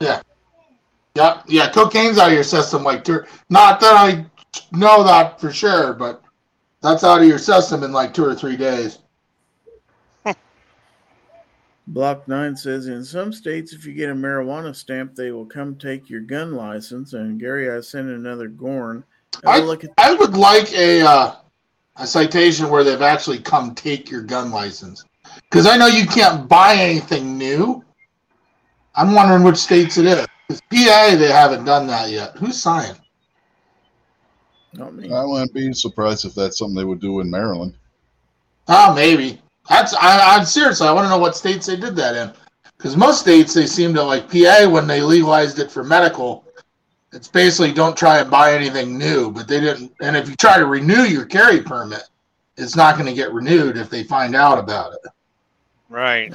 Yeah. 0.00 0.22
Yeah, 1.14 1.42
yeah, 1.46 1.70
cocaine's 1.70 2.16
out 2.16 2.28
of 2.28 2.32
your 2.32 2.42
system 2.42 2.84
like 2.84 3.04
two. 3.04 3.22
Not 3.50 3.80
that 3.80 3.94
I 3.94 4.24
know 4.72 5.04
that 5.04 5.38
for 5.38 5.52
sure, 5.52 5.92
but 5.92 6.22
that's 6.80 7.04
out 7.04 7.20
of 7.20 7.28
your 7.28 7.38
system 7.38 7.82
in 7.82 7.92
like 7.92 8.14
two 8.14 8.24
or 8.24 8.34
three 8.34 8.56
days. 8.56 9.00
Block 11.88 12.26
9 12.26 12.56
says 12.56 12.86
in 12.86 13.04
some 13.04 13.30
states, 13.30 13.74
if 13.74 13.84
you 13.84 13.92
get 13.92 14.08
a 14.08 14.14
marijuana 14.14 14.74
stamp, 14.74 15.14
they 15.16 15.32
will 15.32 15.44
come 15.44 15.76
take 15.76 16.08
your 16.08 16.22
gun 16.22 16.54
license. 16.54 17.12
And 17.12 17.38
Gary, 17.38 17.70
I 17.70 17.82
sent 17.82 18.08
another 18.08 18.48
Gorn. 18.48 19.04
Have 19.44 19.62
a 19.62 19.66
look 19.66 19.84
at 19.84 19.90
I 19.98 20.14
would 20.14 20.36
like 20.36 20.72
a 20.72 21.02
uh, 21.02 21.34
a 21.96 22.06
citation 22.06 22.68
where 22.70 22.84
they've 22.84 23.02
actually 23.02 23.38
come 23.38 23.74
take 23.74 24.10
your 24.10 24.22
gun 24.22 24.50
license 24.50 25.04
because 25.50 25.66
I 25.66 25.76
know 25.76 25.86
you 25.86 26.06
can't 26.06 26.48
buy 26.48 26.74
anything 26.74 27.38
new. 27.38 27.84
I'm 28.94 29.14
wondering 29.14 29.44
which 29.44 29.56
states 29.56 29.96
it 29.98 30.06
is. 30.06 30.26
PA, 30.50 31.14
they 31.16 31.30
haven't 31.30 31.64
done 31.64 31.86
that 31.88 32.10
yet. 32.10 32.36
Who's 32.36 32.60
signed? 32.60 32.98
not 34.74 34.94
me. 34.94 35.12
I 35.12 35.24
wouldn't 35.24 35.52
be 35.52 35.72
surprised 35.72 36.24
if 36.24 36.34
that's 36.34 36.58
something 36.58 36.76
they 36.76 36.84
would 36.84 37.00
do 37.00 37.20
in 37.20 37.30
Maryland. 37.30 37.74
Oh, 38.68 38.94
maybe. 38.94 39.40
That's 39.68 39.94
I, 39.94 40.36
I'm 40.36 40.44
seriously. 40.44 40.88
I 40.88 40.92
want 40.92 41.06
to 41.06 41.10
know 41.10 41.18
what 41.18 41.36
states 41.36 41.66
they 41.66 41.76
did 41.76 41.96
that 41.96 42.16
in, 42.16 42.32
because 42.76 42.96
most 42.96 43.20
states 43.20 43.52
they 43.52 43.66
seem 43.66 43.92
to 43.94 44.02
like 44.02 44.30
PA 44.30 44.68
when 44.68 44.86
they 44.86 45.02
legalized 45.02 45.58
it 45.58 45.70
for 45.70 45.84
medical. 45.84 46.44
It's 47.12 47.28
basically 47.28 47.72
don't 47.72 47.96
try 47.96 48.18
and 48.18 48.30
buy 48.30 48.52
anything 48.52 48.98
new, 48.98 49.30
but 49.30 49.48
they 49.48 49.60
didn't. 49.60 49.92
And 50.02 50.16
if 50.16 50.28
you 50.28 50.36
try 50.36 50.58
to 50.58 50.66
renew 50.66 51.02
your 51.04 51.24
carry 51.24 51.62
permit, 51.62 52.02
it's 52.56 52.76
not 52.76 52.96
going 52.96 53.06
to 53.06 53.14
get 53.14 53.32
renewed 53.32 53.76
if 53.78 53.88
they 53.88 54.04
find 54.04 54.34
out 54.36 54.58
about 54.58 54.92
it. 54.92 55.00
right. 55.88 56.34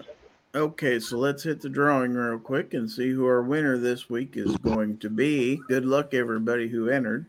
Okay, 0.55 0.99
so 0.99 1.17
let's 1.17 1.41
hit 1.41 1.61
the 1.61 1.69
drawing 1.69 2.13
real 2.13 2.37
quick 2.37 2.75
and 2.75 2.87
see 2.89 3.09
who 3.09 3.25
our 3.25 3.41
winner 3.41 3.75
this 3.75 4.07
week 4.07 4.33
is 4.37 4.55
going 4.57 4.99
to 4.99 5.09
be. 5.09 5.59
Good 5.67 5.83
luck, 5.83 6.13
everybody 6.13 6.67
who 6.67 6.89
entered. 6.89 7.25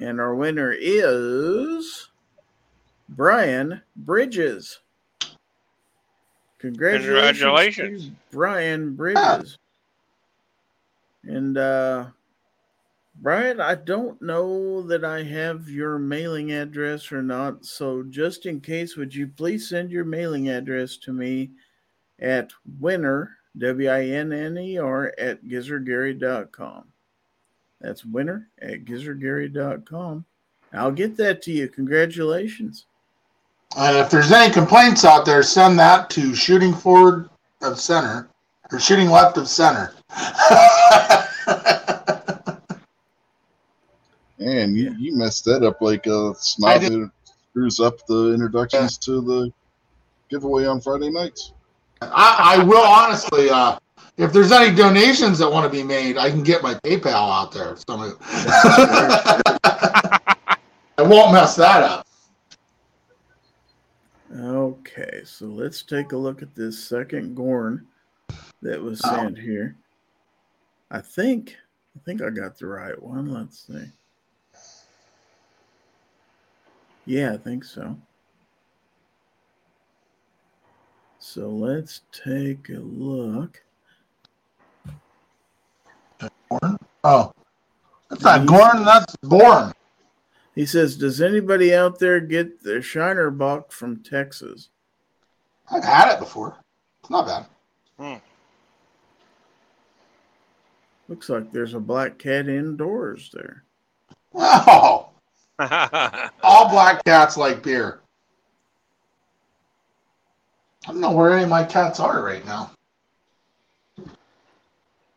And 0.00 0.20
our 0.20 0.34
winner 0.34 0.74
is 0.76 2.08
Brian 3.08 3.80
Bridges. 3.94 4.80
Congratulations, 6.58 7.38
Congratulations. 7.38 8.06
to 8.06 8.12
Brian 8.32 8.96
Bridges. 8.96 9.58
And 11.22 11.56
uh, 11.56 12.06
Brian, 13.24 13.58
I 13.58 13.76
don't 13.76 14.20
know 14.20 14.82
that 14.82 15.02
I 15.02 15.22
have 15.22 15.70
your 15.70 15.98
mailing 15.98 16.52
address 16.52 17.10
or 17.10 17.22
not. 17.22 17.64
So 17.64 18.02
just 18.02 18.44
in 18.44 18.60
case, 18.60 18.98
would 18.98 19.14
you 19.14 19.28
please 19.28 19.66
send 19.66 19.90
your 19.90 20.04
mailing 20.04 20.50
address 20.50 20.98
to 20.98 21.12
me 21.14 21.52
at 22.20 22.52
winner, 22.78 23.38
W 23.56 23.88
I 23.88 24.04
N 24.08 24.30
N 24.30 24.58
E 24.58 24.76
R, 24.76 25.14
at 25.16 25.42
gizzardgary.com. 25.42 26.84
That's 27.80 28.04
winner 28.04 28.50
at 28.60 28.84
gizzardgary.com. 28.84 30.26
I'll 30.74 30.92
get 30.92 31.16
that 31.16 31.40
to 31.44 31.52
you. 31.52 31.68
Congratulations. 31.68 32.84
And 33.78 33.96
if 33.96 34.10
there's 34.10 34.32
any 34.32 34.52
complaints 34.52 35.06
out 35.06 35.24
there, 35.24 35.42
send 35.42 35.78
that 35.78 36.10
to 36.10 36.34
shooting 36.34 36.74
forward 36.74 37.30
of 37.62 37.80
center 37.80 38.28
or 38.70 38.78
shooting 38.78 39.08
left 39.08 39.38
of 39.38 39.48
center. 39.48 39.94
And 44.44 44.76
you, 44.76 44.94
you 44.98 45.16
messed 45.16 45.46
that 45.46 45.62
up 45.62 45.80
like 45.80 46.06
a 46.06 46.34
snob 46.34 46.82
did. 46.82 47.08
screws 47.48 47.80
up 47.80 48.06
the 48.06 48.34
introductions 48.34 48.98
to 48.98 49.22
the 49.22 49.50
giveaway 50.28 50.66
on 50.66 50.82
Friday 50.82 51.08
nights. 51.08 51.54
I, 52.02 52.58
I 52.58 52.62
will 52.62 52.84
honestly, 52.84 53.48
uh, 53.48 53.78
if 54.18 54.34
there's 54.34 54.52
any 54.52 54.76
donations 54.76 55.38
that 55.38 55.50
want 55.50 55.64
to 55.64 55.70
be 55.74 55.82
made, 55.82 56.18
I 56.18 56.28
can 56.28 56.42
get 56.42 56.62
my 56.62 56.74
PayPal 56.74 57.14
out 57.14 57.52
there. 57.52 57.72
if 57.72 57.84
Somebody, 57.88 58.12
I 58.20 60.58
won't 60.98 61.32
mess 61.32 61.56
that 61.56 61.82
up. 61.82 62.06
Okay, 64.36 65.22
so 65.24 65.46
let's 65.46 65.82
take 65.82 66.12
a 66.12 66.18
look 66.18 66.42
at 66.42 66.54
this 66.54 66.84
second 66.84 67.34
Gorn 67.34 67.86
that 68.60 68.82
was 68.82 69.00
sent 69.00 69.38
here. 69.38 69.74
I 70.90 71.00
think 71.00 71.56
I 71.96 72.00
think 72.04 72.20
I 72.20 72.28
got 72.28 72.58
the 72.58 72.66
right 72.66 73.00
one. 73.00 73.32
Let's 73.32 73.66
see. 73.66 73.90
Yeah, 77.06 77.34
I 77.34 77.36
think 77.36 77.64
so. 77.64 77.96
So 81.18 81.48
let's 81.48 82.02
take 82.12 82.68
a 82.68 82.80
look. 82.80 83.62
Oh, 87.02 87.32
that's 88.08 88.22
not 88.22 88.46
Gorn. 88.46 88.84
That's 88.84 89.16
Born. 89.16 89.72
He 90.54 90.66
says, 90.66 90.96
"Does 90.96 91.20
anybody 91.20 91.74
out 91.74 91.98
there 91.98 92.20
get 92.20 92.62
the 92.62 92.80
Shiner 92.80 93.30
Bock 93.30 93.72
from 93.72 94.02
Texas?" 94.02 94.68
I've 95.70 95.84
had 95.84 96.12
it 96.12 96.20
before. 96.20 96.56
It's 97.00 97.10
not 97.10 97.26
bad. 97.26 97.46
Hmm. 97.98 98.22
Looks 101.08 101.28
like 101.28 101.52
there's 101.52 101.74
a 101.74 101.80
black 101.80 102.18
cat 102.18 102.48
indoors 102.48 103.30
there. 103.32 103.64
Oh, 104.34 105.08
all 105.58 106.68
black 106.68 107.04
cats 107.04 107.36
like 107.36 107.62
beer. 107.62 108.00
I 110.86 110.92
don't 110.92 111.00
know 111.00 111.12
where 111.12 111.32
any 111.32 111.44
of 111.44 111.48
my 111.48 111.64
cats 111.64 111.98
are 112.00 112.22
right 112.22 112.44
now. 112.44 112.70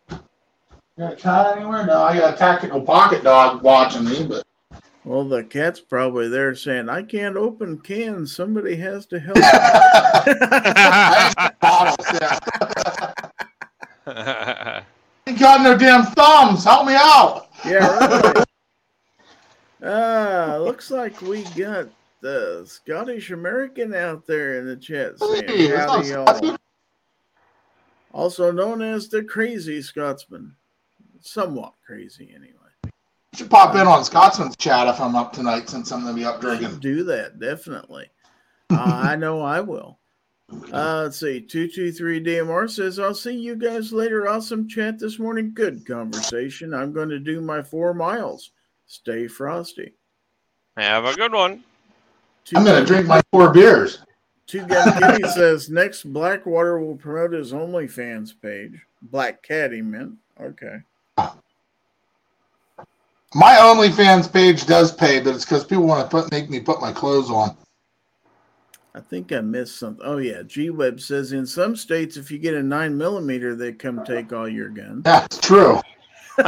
You 0.10 0.20
got 1.00 1.14
a 1.14 1.16
cat 1.16 1.58
anywhere? 1.58 1.86
No, 1.86 2.02
I 2.04 2.18
got 2.18 2.34
a 2.34 2.38
tactical 2.38 2.82
pocket 2.82 3.24
dog 3.24 3.62
watching 3.62 4.06
me, 4.06 4.26
but 4.26 4.44
Well, 5.04 5.26
the 5.26 5.44
cat's 5.44 5.80
probably 5.80 6.28
there 6.30 6.56
saying, 6.56 6.90
"I 6.90 7.04
can't 7.04 7.38
open 7.38 7.80
cans. 7.80 8.36
Somebody 8.36 8.76
has 8.78 9.06
to 9.08 9.20
help." 9.20 9.38
I 9.42 11.52
bottles. 11.62 12.08
Yeah. 14.08 14.84
Ain't 15.28 15.40
got 15.40 15.62
no 15.62 15.78
damn 15.78 16.04
thumbs. 16.06 16.64
Help 16.64 16.88
me 16.88 16.96
out. 16.96 17.48
yeah, 17.66 17.86
right. 17.86 18.44
Ah, 19.84 20.58
looks 20.60 20.90
like 20.90 21.22
we 21.22 21.44
got 21.56 21.88
the 22.22 22.64
Scottish 22.66 23.30
American 23.32 23.94
out 23.94 24.26
there 24.26 24.58
in 24.60 24.66
the 24.66 24.76
chat 24.76 25.20
saying, 25.20 25.72
"Howdy, 25.72 26.08
y'all." 26.08 26.58
Also 28.12 28.52
known 28.52 28.82
as 28.82 29.10
the 29.10 29.24
Crazy 29.24 29.82
Scotsman, 29.82 30.56
somewhat 31.22 31.74
crazy 31.86 32.32
anyway. 32.34 32.54
You 33.34 33.40
should 33.40 33.50
pop 33.52 33.76
in 33.76 33.86
on 33.86 34.04
Scotsman's 34.04 34.58
chat 34.58 34.88
if 34.88 35.00
I'm 35.00 35.16
up 35.16 35.32
tonight 35.34 35.70
since 35.70 35.92
I'm 35.92 36.02
gonna 36.02 36.16
be 36.16 36.26
up 36.26 36.42
drinking. 36.42 36.80
Do 36.80 37.04
that 37.04 37.40
definitely. 37.40 38.10
uh, 38.72 38.76
I 38.76 39.16
know 39.16 39.42
I 39.42 39.62
will. 39.62 40.00
Uh, 40.74 41.02
let's 41.04 41.20
see. 41.20 41.42
Two 41.42 41.68
two 41.68 41.92
three 41.92 42.24
DMR 42.24 42.68
says, 42.68 42.98
"I'll 42.98 43.14
see 43.14 43.38
you 43.38 43.56
guys 43.56 43.94
later. 43.94 44.28
Awesome 44.28 44.68
chat 44.68 44.98
this 44.98 45.20
morning. 45.20 45.54
Good 45.54 45.86
conversation. 45.86 46.74
I'm 46.74 46.94
going 46.94 47.10
to 47.10 47.20
do 47.20 47.42
my 47.42 47.62
four 47.62 47.94
miles. 47.94 48.52
Stay 48.88 49.28
frosty." 49.28 49.94
Have 50.78 51.06
a 51.06 51.16
good 51.16 51.34
one. 51.34 51.64
Two 52.46 52.58
I'm 52.58 52.66
gonna 52.66 52.86
drink 52.86 53.08
my 53.08 53.22
four 53.32 53.52
beers. 53.52 54.00
Two 54.46 54.66
Gun 54.66 54.98
Kitty 55.00 55.28
says 55.34 55.70
next 55.70 56.04
Blackwater 56.04 56.80
will 56.80 56.96
promote 56.96 57.34
his 57.34 57.52
OnlyFans 57.52 58.34
page. 58.42 58.80
Black 59.02 59.44
Cat, 59.44 59.74
he 59.74 59.82
meant. 59.82 60.14
Okay. 60.40 60.78
My 63.34 63.56
OnlyFans 63.56 64.32
page 64.32 64.66
does 64.66 64.94
pay, 64.94 65.20
but 65.20 65.36
it's 65.36 65.44
because 65.44 65.66
people 65.66 65.86
want 65.86 66.10
to 66.10 66.10
put 66.10 66.32
make 66.32 66.50
me 66.50 66.62
put 66.62 66.80
my 66.80 66.94
clothes 66.94 67.30
on. 67.30 67.58
I 68.96 69.02
think 69.02 69.32
I 69.34 69.42
missed 69.42 69.78
something. 69.78 70.06
Oh 70.06 70.18
yeah, 70.18 70.42
G 70.44 70.70
Web 70.70 71.02
says 71.02 71.34
in 71.34 71.46
some 71.46 71.76
states, 71.76 72.18
if 72.18 72.32
you 72.32 72.40
get 72.40 72.56
a 72.56 72.64
nine 72.64 72.98
millimeter, 72.98 73.56
they 73.56 73.74
come 73.74 74.04
take 74.06 74.32
all 74.32 74.48
your 74.48 74.70
guns. 74.70 75.04
That's 75.04 75.38
true. 75.38 75.82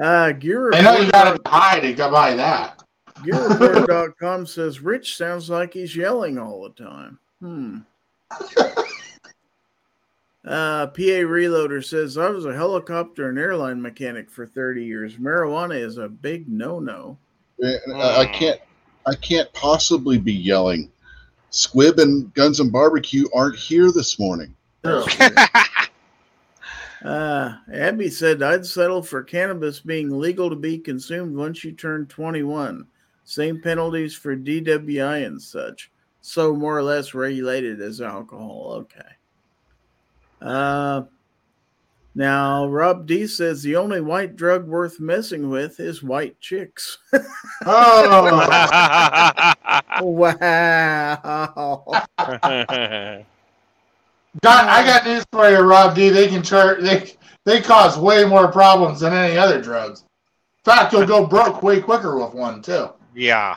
Uh, 0.00 0.32
Gear 0.32 0.72
I 0.72 0.80
know 0.80 0.96
you 0.96 1.10
gotta 1.10 1.38
hide 1.46 1.80
to 1.80 1.92
go 1.92 2.10
buy 2.10 2.34
that. 2.34 2.82
GearReport.com 3.18 4.46
says 4.46 4.80
Rich 4.80 5.16
sounds 5.16 5.50
like 5.50 5.74
he's 5.74 5.94
yelling 5.94 6.38
all 6.38 6.62
the 6.62 6.84
time. 6.84 7.18
Hmm. 7.40 7.78
Uh, 10.42 10.86
PA 10.86 10.96
Reloader 10.96 11.84
says 11.84 12.16
I 12.16 12.30
was 12.30 12.46
a 12.46 12.54
helicopter 12.54 13.28
and 13.28 13.38
airline 13.38 13.80
mechanic 13.80 14.30
for 14.30 14.46
30 14.46 14.82
years. 14.82 15.16
Marijuana 15.16 15.78
is 15.78 15.98
a 15.98 16.08
big 16.08 16.48
no-no. 16.48 17.18
I 17.62 17.76
I 17.94 18.26
can't, 18.26 18.58
I 19.06 19.14
can't 19.16 19.52
possibly 19.52 20.16
be 20.16 20.32
yelling. 20.32 20.90
Squib 21.50 21.98
and 21.98 22.32
Guns 22.32 22.58
and 22.58 22.72
Barbecue 22.72 23.26
aren't 23.34 23.56
here 23.56 23.92
this 23.92 24.18
morning. 24.18 24.54
True. 24.82 25.04
Uh, 27.04 27.56
Abby 27.72 28.10
said 28.10 28.42
I'd 28.42 28.66
settle 28.66 29.02
for 29.02 29.22
cannabis 29.22 29.80
being 29.80 30.18
legal 30.18 30.50
to 30.50 30.56
be 30.56 30.78
consumed 30.78 31.36
once 31.36 31.64
you 31.64 31.72
turn 31.72 32.06
21. 32.06 32.86
Same 33.24 33.60
penalties 33.60 34.14
for 34.14 34.36
DWI 34.36 35.24
and 35.26 35.40
such. 35.40 35.90
So 36.20 36.54
more 36.54 36.76
or 36.76 36.82
less 36.82 37.14
regulated 37.14 37.80
as 37.80 38.00
alcohol. 38.00 38.72
Okay. 38.82 39.00
Uh, 40.42 41.02
now 42.14 42.66
Rob 42.66 43.06
D 43.06 43.26
says 43.26 43.62
the 43.62 43.76
only 43.76 44.00
white 44.00 44.36
drug 44.36 44.66
worth 44.66 45.00
messing 45.00 45.48
with 45.48 45.80
is 45.80 46.02
white 46.02 46.38
chicks. 46.40 46.98
Oh, 47.62 48.42
wow. 50.02 51.86
John, 54.42 54.68
I 54.68 54.84
got 54.84 55.04
news 55.04 55.24
for 55.32 55.50
you, 55.50 55.58
Rob 55.58 55.94
D. 55.94 56.08
They 56.08 56.28
can 56.28 56.42
charge. 56.42 56.82
They 56.82 57.12
they 57.44 57.60
cause 57.60 57.98
way 57.98 58.24
more 58.24 58.48
problems 58.52 59.00
than 59.00 59.12
any 59.12 59.36
other 59.36 59.60
drugs. 59.60 60.00
In 60.00 60.72
fact, 60.72 60.92
you'll 60.92 61.06
go 61.06 61.26
broke 61.26 61.62
way 61.62 61.80
quicker 61.80 62.18
with 62.18 62.34
one 62.34 62.62
too. 62.62 62.90
Yeah. 63.14 63.56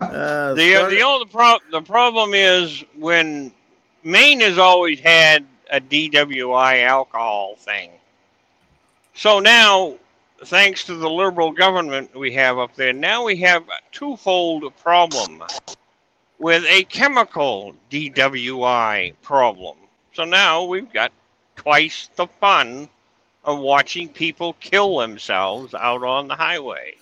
Uh, 0.00 0.54
The 0.54 0.74
start- 0.74 0.90
the 0.90 1.02
only 1.02 1.26
pro- 1.26 1.58
the 1.70 1.82
problem 1.82 2.32
is 2.32 2.84
when 2.96 3.52
Maine 4.04 4.40
has 4.40 4.56
always 4.56 5.00
had 5.00 5.44
a 5.70 5.80
DWI 5.80 6.82
alcohol 6.84 7.56
thing. 7.56 7.90
So 9.14 9.40
now, 9.40 9.94
thanks 10.44 10.84
to 10.84 10.94
the 10.94 11.10
liberal 11.10 11.50
government 11.52 12.14
we 12.16 12.32
have 12.34 12.58
up 12.58 12.74
there, 12.76 12.92
now 12.92 13.24
we 13.24 13.36
have 13.40 13.62
a 13.64 13.80
twofold 13.92 14.72
problem 14.82 15.42
with 16.38 16.64
a 16.68 16.84
chemical 16.84 17.74
DWI 17.90 19.14
problem. 19.22 19.76
So 20.12 20.24
now 20.24 20.64
we've 20.64 20.92
got 20.92 21.12
twice 21.56 22.10
the 22.16 22.26
fun 22.40 22.88
of 23.44 23.58
watching 23.58 24.08
people 24.08 24.54
kill 24.54 24.98
themselves 24.98 25.74
out 25.74 26.02
on 26.02 26.28
the 26.28 26.34
highway. 26.34 26.94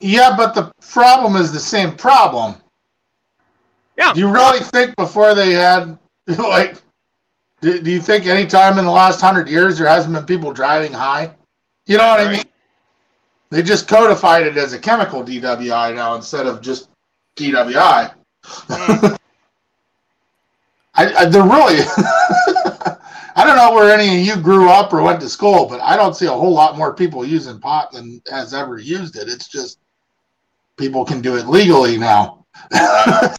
Yeah, 0.00 0.34
but 0.36 0.54
the 0.54 0.72
problem 0.80 1.36
is 1.36 1.52
the 1.52 1.60
same 1.60 1.96
problem. 1.96 2.56
Yeah. 3.96 4.12
Do 4.12 4.20
you 4.20 4.32
really 4.32 4.60
think 4.60 4.96
before 4.96 5.34
they 5.34 5.52
had 5.52 5.98
like? 6.26 6.76
Do, 7.60 7.80
do 7.80 7.90
you 7.90 8.00
think 8.00 8.26
any 8.26 8.46
time 8.46 8.78
in 8.78 8.84
the 8.84 8.90
last 8.90 9.20
hundred 9.20 9.48
years 9.48 9.78
there 9.78 9.88
hasn't 9.88 10.14
been 10.14 10.26
people 10.26 10.52
driving 10.52 10.92
high? 10.92 11.30
You 11.86 11.98
know 11.98 12.06
what 12.06 12.20
I 12.20 12.32
mean? 12.32 12.44
They 13.50 13.62
just 13.62 13.88
codified 13.88 14.46
it 14.46 14.56
as 14.56 14.72
a 14.72 14.78
chemical 14.78 15.22
DWI 15.22 15.94
now 15.94 16.14
instead 16.16 16.46
of 16.46 16.60
just 16.60 16.88
DWI. 17.36 18.12
I, 18.68 19.16
I 20.96 21.24
they're 21.26 21.42
really. 21.42 21.80
I 23.36 23.44
don't 23.44 23.56
know 23.56 23.74
where 23.74 23.92
any 23.92 24.20
of 24.20 24.26
you 24.26 24.40
grew 24.40 24.68
up 24.68 24.92
or 24.92 25.02
went 25.02 25.20
to 25.20 25.28
school, 25.28 25.66
but 25.66 25.80
I 25.80 25.96
don't 25.96 26.14
see 26.14 26.26
a 26.26 26.32
whole 26.32 26.52
lot 26.52 26.78
more 26.78 26.94
people 26.94 27.24
using 27.24 27.58
pot 27.58 27.90
than 27.90 28.22
has 28.30 28.54
ever 28.54 28.78
used 28.78 29.16
it. 29.16 29.28
It's 29.28 29.48
just 29.48 29.80
people 30.76 31.04
can 31.04 31.20
do 31.20 31.36
it 31.36 31.48
legally 31.48 31.98
now. 31.98 32.46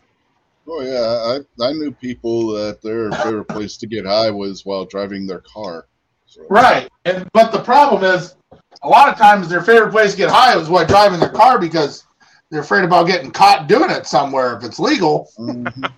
Oh 0.67 0.81
yeah, 0.81 1.39
I 1.61 1.65
I 1.65 1.73
knew 1.73 1.91
people 1.91 2.47
that 2.53 2.81
their 2.81 3.11
favorite 3.11 3.47
place 3.47 3.77
to 3.77 3.87
get 3.87 4.05
high 4.05 4.31
was 4.31 4.65
while 4.65 4.85
driving 4.85 5.27
their 5.27 5.41
car. 5.41 5.87
So, 6.25 6.41
right, 6.49 6.89
and 7.05 7.29
but 7.33 7.51
the 7.51 7.61
problem 7.61 8.03
is, 8.03 8.35
a 8.81 8.87
lot 8.87 9.09
of 9.09 9.17
times 9.17 9.47
their 9.47 9.61
favorite 9.61 9.91
place 9.91 10.11
to 10.11 10.17
get 10.17 10.29
high 10.29 10.55
was 10.55 10.69
while 10.69 10.85
driving 10.85 11.19
their 11.19 11.29
car 11.29 11.59
because 11.59 12.03
they're 12.51 12.61
afraid 12.61 12.83
about 12.83 13.07
getting 13.07 13.31
caught 13.31 13.67
doing 13.67 13.89
it 13.89 14.05
somewhere 14.05 14.55
if 14.57 14.63
it's 14.63 14.79
legal. 14.79 15.29
mhm. 15.39 15.91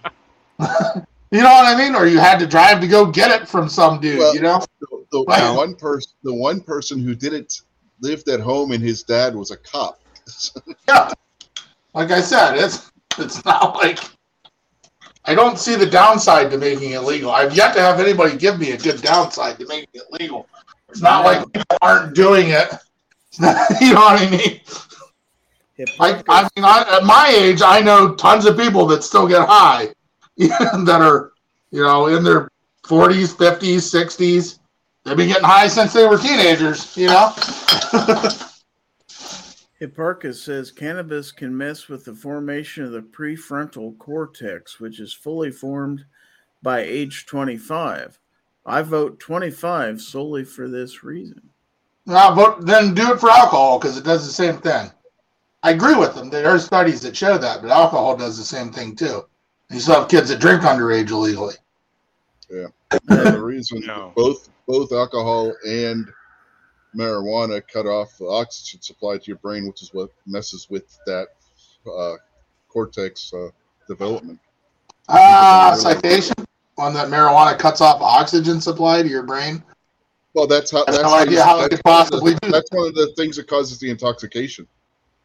You 1.30 1.40
know 1.40 1.50
what 1.50 1.66
I 1.66 1.78
mean? 1.78 1.94
Or 1.94 2.08
you 2.08 2.20
had 2.20 2.40
to 2.40 2.48
drive 2.48 2.80
to 2.80 2.88
go 2.88 3.06
get 3.06 3.30
it 3.42 3.50
from 3.50 3.68
some 3.68 4.00
dude. 4.00 4.18
Well- 4.20 4.34
you 4.34 4.40
know? 4.42 4.64
The, 4.80 5.06
the 5.12 5.24
Wow. 5.24 5.58
one 5.58 5.76
person, 5.76 6.14
the 6.24 6.34
one 6.34 6.62
person 6.62 7.00
who 7.00 7.16
didn't 7.16 7.62
lived 8.00 8.30
at 8.30 8.40
home, 8.40 8.72
and 8.72 8.82
his 8.82 9.04
dad 9.04 9.36
was 9.36 9.52
a 9.52 9.58
cop. 9.58 10.00
Yeah. 10.88 11.12
Like 11.94 12.12
I 12.12 12.22
said, 12.22 12.56
it's 12.58 12.92
it's 13.18 13.44
not 13.44 13.76
like 13.76 14.00
I 15.26 15.36
don't 15.36 15.58
see 15.60 15.76
the 15.76 15.86
downside 15.86 16.50
to 16.52 16.58
making 16.58 16.92
it 16.92 17.00
legal. 17.02 17.32
I've 17.32 17.54
yet 17.56 17.74
to 17.76 17.82
have 17.82 18.00
anybody 18.00 18.38
give 18.38 18.58
me 18.60 18.72
a 18.72 18.78
good 18.78 19.02
downside 19.02 19.58
to 19.60 19.66
making 19.68 19.90
it 19.96 20.04
legal. 20.12 20.48
It's 20.90 21.02
not 21.02 21.26
like 21.26 21.52
people 21.52 21.78
aren't 21.82 22.16
doing 22.16 22.50
it. 22.50 22.70
You 23.82 23.94
know 23.94 24.00
what 24.02 24.22
I 24.22 24.30
mean? 24.32 24.62
I, 26.00 26.24
I 26.28 26.44
mean, 26.56 26.66
I, 26.66 26.98
at 26.98 27.04
my 27.04 27.28
age, 27.30 27.62
I 27.64 27.82
know 27.82 28.16
tons 28.16 28.46
of 28.46 28.58
people 28.58 28.86
that 28.88 29.04
still 29.04 29.28
get 29.28 29.48
high, 29.48 29.94
that 30.38 31.00
are, 31.02 31.34
you 31.72 31.84
know, 31.84 32.08
in 32.08 32.24
their 32.24 32.50
40s, 32.84 33.36
50s, 33.36 34.08
60s. 34.18 34.60
They've 35.04 35.16
been 35.16 35.28
getting 35.28 35.44
high 35.44 35.68
since 35.68 35.94
they 35.94 36.06
were 36.08 36.18
teenagers, 36.18 36.98
you 36.98 37.08
know? 37.08 37.32
Hipparchus 39.80 40.44
says 40.44 40.72
cannabis 40.72 41.32
can 41.32 41.56
mess 41.56 41.88
with 41.88 42.04
the 42.04 42.16
formation 42.16 42.84
of 42.84 42.92
the 42.92 43.02
prefrontal 43.02 43.98
cortex, 44.00 44.80
which 44.80 45.00
is 45.00 45.14
fully 45.14 45.52
formed 45.52 46.06
by 46.64 46.80
age 46.80 47.28
25. 47.28 48.20
I 48.66 48.82
vote 48.82 49.20
25 49.20 50.02
solely 50.02 50.44
for 50.44 50.68
this 50.68 51.04
reason. 51.04 51.52
No, 52.08 52.34
but 52.36 52.66
then 52.66 52.94
do 52.94 53.14
it 53.14 53.20
for 53.20 53.30
alcohol 53.30 53.78
because 53.80 53.98
it 53.98 54.04
does 54.04 54.26
the 54.26 54.34
same 54.34 54.58
thing. 54.58 54.92
I 55.64 55.72
agree 55.72 55.96
with 55.96 56.16
them. 56.16 56.30
There 56.30 56.48
are 56.50 56.60
studies 56.60 57.02
that 57.02 57.16
show 57.16 57.38
that, 57.38 57.62
but 57.62 57.72
alcohol 57.72 58.16
does 58.16 58.38
the 58.38 58.44
same 58.44 58.72
thing 58.72 58.96
too. 58.96 59.26
You 59.70 59.80
still 59.80 60.00
have 60.02 60.10
kids 60.10 60.30
that 60.30 60.40
drink 60.40 60.62
underage 60.62 61.10
illegally. 61.10 61.56
Yeah, 62.50 62.68
the 63.08 63.42
reason 63.42 63.82
No. 63.86 64.14
both 64.16 64.50
both 64.68 64.92
alcohol 64.94 65.54
and 65.68 66.08
marijuana 66.96 67.62
cut 67.72 67.86
off 67.86 68.18
the 68.18 68.26
oxygen 68.28 68.82
supply 68.82 69.18
to 69.18 69.24
your 69.26 69.38
brain, 69.38 69.68
which 69.68 69.82
is 69.82 69.94
what 69.94 70.10
messes 70.26 70.68
with 70.70 70.98
that 71.06 71.28
uh, 71.92 72.14
cortex 72.70 73.34
uh, 73.34 73.50
development. 73.88 74.40
Ah, 75.10 75.76
citation 75.78 76.36
on 76.78 76.94
that 76.94 77.08
marijuana 77.10 77.58
cuts 77.58 77.82
off 77.82 78.02
oxygen 78.02 78.62
supply 78.62 79.02
to 79.02 79.10
your 79.10 79.24
brain. 79.24 79.64
Well, 80.34 80.48
that's 80.48 80.72
how. 80.72 80.84
I 80.88 80.92
That's 80.92 81.04
no 81.04 81.14
idea 81.16 81.44
how 81.44 81.60
it 81.62 81.70
that's 81.72 81.76
could 81.82 81.86
one 81.86 81.96
the- 82.06 82.10
possibly 82.12 82.34
do. 82.42 82.52
That's 82.52 82.72
one 82.72 82.88
of 82.88 82.96
the 82.96 83.12
things 83.18 83.36
that 83.38 83.48
causes 83.48 83.80
the 83.80 83.90
intoxication 83.90 84.68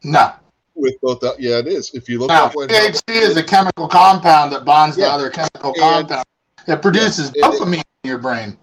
No. 0.03 0.31
with 0.75 0.95
both. 1.01 1.19
That, 1.21 1.39
yeah, 1.39 1.57
it 1.59 1.67
is. 1.67 1.91
If 1.93 2.09
you 2.09 2.19
look 2.19 2.29
Now, 2.29 2.45
up 2.45 2.55
what 2.55 2.69
THC 2.69 3.01
is 3.09 3.37
a 3.37 3.43
chemical 3.43 3.87
compound 3.87 4.51
that 4.53 4.65
bonds 4.65 4.97
to 4.97 5.03
other 5.07 5.29
chemical 5.29 5.73
compounds. 5.73 6.25
It 6.67 6.81
produces 6.81 7.31
Yeah, 7.35 7.45
and 7.45 7.53
it- 7.55 7.59
dopamine 7.61 7.83
in 8.03 8.09
your 8.09 8.17
brain. 8.17 8.57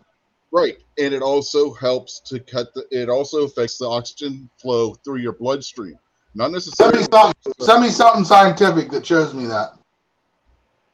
right, 0.53 0.77
and 0.99 1.13
it 1.15 1.23
also 1.23 1.73
helps 1.75 2.21
to 2.21 2.41
cut 2.41 2.73
the. 2.75 2.85
It 2.91 3.09
also 3.09 3.45
affects 3.45 3.79
the 3.79 3.87
oxygen 3.89 4.49
flow 4.61 4.95
through 5.05 5.19
your 5.19 5.33
bloodstream. 5.33 5.99
Not 6.35 6.45
Send 6.47 6.53
necessarily. 6.55 6.99
me 7.01 7.07
something, 7.13 7.53
send 7.61 7.83
me 7.83 7.89
something 7.91 8.25
scientific 8.25 8.91
that 8.91 9.05
shows 9.07 9.35
me 9.35 9.47
that. 9.47 9.73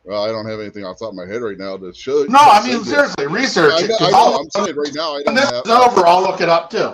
Well, 0.05 0.23
I 0.25 0.28
don't 0.28 0.47
have 0.49 0.60
anything 0.60 0.84
off 0.84 0.99
the 0.99 1.05
top 1.07 1.12
of 1.12 1.16
my 1.16 1.26
head 1.26 1.42
right 1.42 1.58
now 1.58 1.76
to 1.76 1.92
show. 1.92 2.25
No, 2.28 2.39
I 2.39 2.65
mean 2.66 2.84
seriously, 2.84 3.26
research 3.26 3.73
I 3.75 3.84
it. 3.84 3.89
know, 3.89 3.97
'cause 3.99 4.08
I 4.08 4.10
know, 4.12 4.36
I'm 4.36 4.50
saying 4.50 4.76
right 4.76 4.94
now 4.94 5.10
I 5.10 5.15
When 5.16 5.25
don't 5.25 5.34
this 5.36 5.50
have. 5.50 5.65
is 5.66 5.70
over, 5.73 6.07
I'll 6.07 6.23
look 6.23 6.41
it 6.41 6.49
up 6.49 6.70
too. 6.70 6.92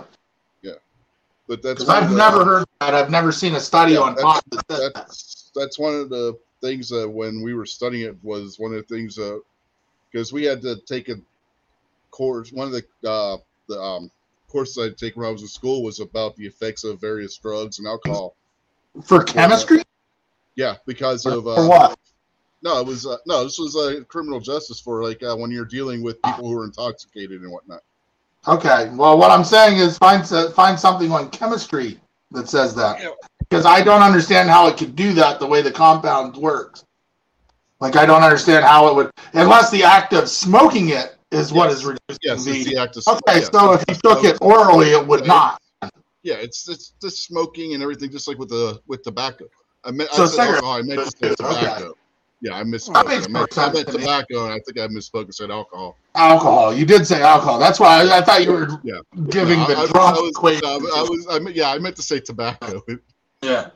But 1.48 1.62
that's 1.62 1.88
I've 1.88 2.10
the- 2.10 2.16
never 2.16 2.44
heard 2.44 2.66
that. 2.80 2.94
I've 2.94 3.10
never 3.10 3.32
seen 3.32 3.54
a 3.54 3.60
study 3.60 3.92
Yeah, 3.94 4.00
on 4.00 4.14
that's- 4.14 4.40
that 4.68 4.94
that's 4.94 5.50
that's 5.54 5.78
one 5.78 5.94
of 5.94 6.08
the 6.08 6.38
things 6.60 6.88
that 6.90 7.08
when 7.08 7.42
we 7.42 7.54
were 7.54 7.66
studying 7.66 8.04
it 8.06 8.16
was 8.22 8.58
one 8.58 8.72
of 8.72 8.76
the 8.86 8.94
things 8.94 9.16
that 9.16 9.42
because 10.10 10.32
we 10.32 10.44
had 10.44 10.62
to 10.62 10.76
take 10.86 11.08
a 11.08 11.16
course 12.10 12.52
one 12.52 12.68
of 12.68 12.72
the 12.72 13.08
uh, 13.08 13.36
the 13.68 13.80
um, 13.80 14.10
courses 14.48 14.78
I 14.78 14.90
take 14.90 15.16
when 15.16 15.26
I 15.26 15.30
was 15.30 15.42
in 15.42 15.48
school 15.48 15.82
was 15.82 15.98
about 16.00 16.36
the 16.36 16.46
effects 16.46 16.84
of 16.84 17.00
various 17.00 17.36
drugs 17.38 17.78
and 17.78 17.88
alcohol. 17.88 18.36
For 19.04 19.24
chemistry? 19.24 19.82
Yeah, 20.56 20.76
because 20.86 21.22
For, 21.22 21.32
of 21.32 21.46
uh, 21.46 21.54
for 21.56 21.68
what? 21.68 21.98
No, 22.62 22.78
it 22.78 22.86
was 22.86 23.06
uh, 23.06 23.16
no. 23.26 23.42
This 23.44 23.58
was 23.58 23.74
uh, 23.74 24.04
criminal 24.08 24.38
justice 24.40 24.78
for 24.78 25.02
like 25.02 25.22
uh, 25.22 25.34
when 25.34 25.50
you're 25.50 25.64
dealing 25.64 26.02
with 26.02 26.20
people 26.22 26.48
who 26.48 26.56
are 26.58 26.64
intoxicated 26.64 27.40
and 27.42 27.50
whatnot. 27.50 27.82
Okay. 28.46 28.90
Well, 28.94 29.18
what 29.18 29.30
I'm 29.30 29.44
saying 29.44 29.78
is 29.78 29.98
find 29.98 30.26
find 30.54 30.78
something 30.78 31.12
on 31.12 31.30
chemistry 31.30 31.98
that 32.32 32.48
says 32.48 32.74
that. 32.74 33.00
Because 33.40 33.66
I 33.66 33.82
don't 33.82 34.02
understand 34.02 34.48
how 34.48 34.66
it 34.68 34.76
could 34.76 34.96
do 34.96 35.12
that 35.14 35.38
the 35.38 35.46
way 35.46 35.62
the 35.62 35.70
compound 35.70 36.36
works. 36.36 36.84
Like 37.80 37.96
I 37.96 38.06
don't 38.06 38.22
understand 38.22 38.64
how 38.64 38.88
it 38.88 38.94
would, 38.94 39.10
unless 39.34 39.70
the 39.70 39.82
act 39.82 40.12
of 40.12 40.28
smoking 40.28 40.90
it 40.90 41.16
is 41.32 41.52
what 41.52 41.68
Yes. 41.70 41.78
is 41.78 41.84
reducing 41.84 42.18
Yes, 42.22 42.44
the. 42.44 42.64
the 42.64 42.76
act 42.78 42.96
of 42.96 43.02
smoking. 43.02 43.22
Okay, 43.28 43.40
yeah. 43.40 43.48
so 43.52 43.72
if 43.72 43.84
you 43.88 43.94
took 43.96 44.24
it 44.24 44.38
orally, 44.40 44.90
it 44.92 45.04
would 45.06 45.26
not. 45.26 45.60
Yeah, 46.22 46.34
it's 46.34 46.68
it's 46.68 46.94
just 47.02 47.24
smoking 47.24 47.74
and 47.74 47.82
everything, 47.82 48.10
just 48.10 48.28
like 48.28 48.38
with 48.38 48.50
the 48.50 48.80
with 48.86 49.02
tobacco. 49.02 49.46
I 49.84 49.90
meant 49.90 50.10
So 50.10 50.22
I 50.22 50.26
said 50.26 50.32
cigarette- 50.36 50.54
alcohol. 50.54 50.74
I 50.78 50.82
meant 50.82 51.00
to 51.00 51.10
say 51.10 51.34
Okay. 51.44 51.88
Yeah, 52.42 52.56
I 52.56 52.64
misspoke. 52.64 52.94
That 52.94 53.06
I 53.06 53.18
more 53.28 53.42
meant, 53.42 53.56
I 53.58 53.72
meant 53.72 53.88
tobacco, 53.88 54.44
and 54.46 54.52
I 54.52 54.58
think 54.66 54.76
I 54.76 54.88
misspoke 54.88 55.24
and 55.26 55.34
said 55.34 55.52
alcohol. 55.52 55.96
Alcohol. 56.16 56.74
You 56.74 56.84
did 56.84 57.06
say 57.06 57.22
alcohol. 57.22 57.60
That's 57.60 57.78
why 57.78 58.02
I, 58.02 58.18
I 58.18 58.20
thought 58.20 58.42
you 58.44 58.50
were 58.50 58.80
Yeah. 58.82 58.98
giving 59.30 59.60
No, 59.60 59.68
the 59.68 59.76
I, 59.76 59.82
I, 59.82 59.86
drunk 59.86 60.16
I 60.16 60.20
was, 60.20 60.30
equation. 60.30 60.66
I 60.66 60.76
was, 60.76 61.26
I 61.30 61.38
meant, 61.38 61.54
yeah, 61.54 61.70
I 61.70 61.78
meant 61.78 61.94
to 61.96 62.02
say 62.02 62.18
tobacco. 62.18 62.82
Yeah. 63.42 63.70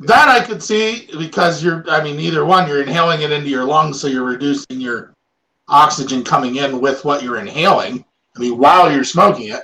That 0.00 0.28
I 0.28 0.44
could 0.44 0.60
see 0.60 1.08
because 1.18 1.62
you're, 1.62 1.88
I 1.88 2.02
mean, 2.02 2.18
either 2.18 2.44
one, 2.44 2.68
you're 2.68 2.82
inhaling 2.82 3.22
it 3.22 3.30
into 3.30 3.48
your 3.48 3.64
lungs, 3.64 4.00
so 4.00 4.08
you're 4.08 4.24
reducing 4.24 4.80
your 4.80 5.14
oxygen 5.68 6.24
coming 6.24 6.56
in 6.56 6.80
with 6.80 7.04
what 7.04 7.22
you're 7.22 7.38
inhaling. 7.38 8.04
I 8.36 8.40
mean, 8.40 8.58
while 8.58 8.92
you're 8.92 9.04
smoking 9.04 9.50
it. 9.50 9.62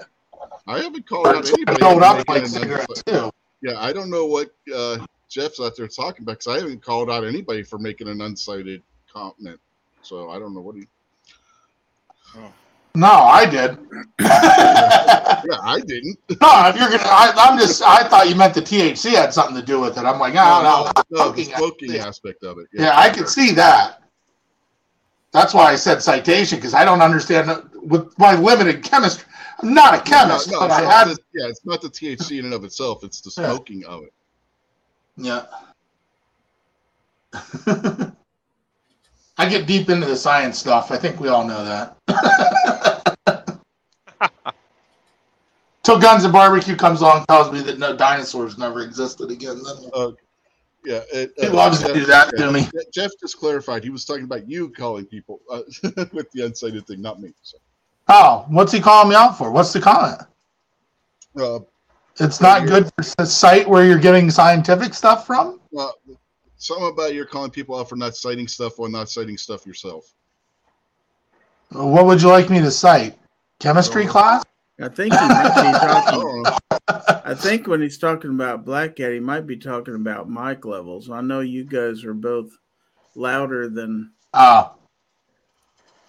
I 0.68 0.78
haven't 0.80 1.08
called 1.08 1.26
out 1.26 1.48
anybody. 1.52 1.82
up 1.82 2.28
like 2.28 2.46
cigarettes, 2.46 3.02
too. 3.04 3.30
Yeah, 3.60 3.78
I 3.78 3.92
don't 3.92 4.08
know 4.08 4.26
what 4.26 4.52
uh, 4.72 5.04
Jeff's 5.30 5.60
out 5.60 5.76
there 5.76 5.86
talking 5.88 6.24
about 6.24 6.38
because 6.40 6.48
I 6.48 6.56
haven't 6.60 6.82
called 6.82 7.08
out 7.08 7.24
anybody 7.24 7.62
for 7.62 7.78
making 7.78 8.08
an 8.08 8.18
uncited 8.18 8.82
comment. 9.10 9.60
So 10.02 10.28
I 10.30 10.38
don't 10.40 10.52
know 10.52 10.60
what 10.60 10.74
he. 10.74 10.86
No, 12.96 13.06
I 13.08 13.46
did. 13.46 13.78
Yeah, 15.42 15.56
I 15.62 15.80
didn't. 15.80 16.18
if 16.28 16.38
you're 16.38 16.90
gonna, 16.90 17.02
I, 17.02 17.32
I'm 17.34 17.58
just, 17.58 17.82
I 17.82 18.06
thought 18.06 18.28
you 18.28 18.34
meant 18.34 18.52
the 18.52 18.60
THC 18.60 19.12
had 19.12 19.32
something 19.32 19.56
to 19.56 19.62
do 19.64 19.80
with 19.80 19.96
it. 19.96 20.00
I'm 20.04 20.20
like, 20.20 20.34
oh, 20.34 20.92
no, 21.08 21.16
no, 21.18 21.32
the 21.32 21.44
smoking 21.44 21.96
aspect 21.96 22.44
of 22.44 22.58
it. 22.58 22.66
Yeah, 22.74 22.92
I 22.94 23.08
could 23.08 23.26
see 23.26 23.52
that. 23.52 24.02
That's 25.32 25.54
why 25.54 25.72
I 25.72 25.76
said 25.76 26.02
citation 26.02 26.58
because 26.58 26.74
I 26.74 26.84
don't 26.84 27.00
understand 27.00 27.70
with 27.74 28.12
my 28.18 28.36
limited 28.38 28.82
chemistry. 28.84 29.24
I'm 29.62 29.72
not 29.72 29.94
a 29.94 30.02
chemist, 30.02 30.50
no, 30.50 30.60
no, 30.60 30.68
but 30.68 30.70
I 30.70 30.82
had 30.82 31.08
the- 31.08 31.18
yeah, 31.32 31.48
it's 31.48 31.64
not 31.64 31.80
the 31.80 31.88
THC 31.88 32.38
in 32.38 32.44
and 32.44 32.54
of 32.54 32.64
itself; 32.64 33.02
it's 33.02 33.22
the 33.22 33.32
Yeah. 33.40 33.48
smoking 33.48 33.84
of 33.86 34.02
it. 34.02 34.12
Yeah. 35.20 35.44
I 39.36 39.48
get 39.48 39.66
deep 39.66 39.88
into 39.88 40.06
the 40.06 40.16
science 40.16 40.58
stuff. 40.58 40.90
I 40.90 40.96
think 40.96 41.20
we 41.20 41.28
all 41.28 41.46
know 41.46 41.64
that. 41.64 41.96
Till 45.82 45.98
Guns 45.98 46.24
and 46.24 46.32
Barbecue 46.32 46.76
comes 46.76 47.00
along 47.00 47.18
and 47.18 47.28
tells 47.28 47.52
me 47.52 47.60
that 47.62 47.78
no 47.78 47.96
dinosaurs 47.96 48.58
never 48.58 48.82
existed 48.82 49.30
again. 49.30 49.60
Then 49.62 49.90
Yeah, 50.84 51.00
it, 51.12 51.32
he 51.36 51.46
uh, 51.46 51.54
loves 51.54 51.82
to 51.82 51.92
do 51.92 52.04
that 52.06 52.32
yeah. 52.36 52.46
to 52.46 52.52
me. 52.52 52.68
Jeff 52.92 53.10
just 53.20 53.38
clarified 53.38 53.82
he 53.84 53.90
was 53.90 54.04
talking 54.04 54.24
about 54.24 54.48
you 54.48 54.70
calling 54.70 55.06
people 55.06 55.40
uh, 55.50 55.62
with 56.12 56.30
the 56.32 56.42
uncited 56.42 56.86
thing, 56.86 57.00
not 57.00 57.20
me. 57.20 57.32
So, 57.42 57.58
Oh, 58.08 58.44
what's 58.48 58.72
he 58.72 58.80
calling 58.80 59.10
me 59.10 59.14
out 59.14 59.38
for? 59.38 59.50
What's 59.52 59.72
the 59.72 59.80
comment? 59.80 60.20
It's 62.20 62.40
not 62.40 62.66
good 62.66 62.86
for 62.86 63.04
the 63.18 63.26
site 63.26 63.68
where 63.68 63.84
you're 63.84 63.98
getting 63.98 64.30
scientific 64.30 64.94
stuff 64.94 65.26
from? 65.26 65.60
well, 65.70 65.94
something 66.56 66.88
about 66.88 67.14
you're 67.14 67.24
calling 67.26 67.50
people 67.50 67.78
out 67.78 67.88
for 67.88 67.96
not 67.96 68.14
citing 68.14 68.46
stuff 68.46 68.78
or 68.78 68.88
not 68.88 69.08
citing 69.08 69.38
stuff 69.38 69.66
yourself. 69.66 70.12
What 71.70 72.06
would 72.06 72.20
you 72.20 72.28
like 72.28 72.50
me 72.50 72.60
to 72.60 72.70
cite? 72.70 73.16
Chemistry 73.60 74.06
Oh. 74.06 74.10
class? 74.10 74.44
I 74.82 74.88
think 74.88 75.12
he 75.14 75.20
might 75.28 75.54
be 75.54 75.78
talking. 75.78 76.20
don't. 76.20 76.48
Oh. 76.92 77.20
I 77.24 77.34
think 77.34 77.68
when 77.68 77.80
he's 77.80 77.98
talking 77.98 78.30
about 78.30 78.64
Black 78.64 78.96
Cat, 78.96 79.12
he 79.12 79.20
might 79.20 79.46
be 79.46 79.56
talking 79.56 79.94
about 79.94 80.28
mic 80.28 80.64
levels. 80.64 81.08
I 81.08 81.20
know 81.20 81.38
you 81.40 81.62
guys 81.62 82.02
are 82.04 82.14
both 82.14 82.50
louder 83.14 83.68
than 83.68 84.10
Oh, 84.34 84.72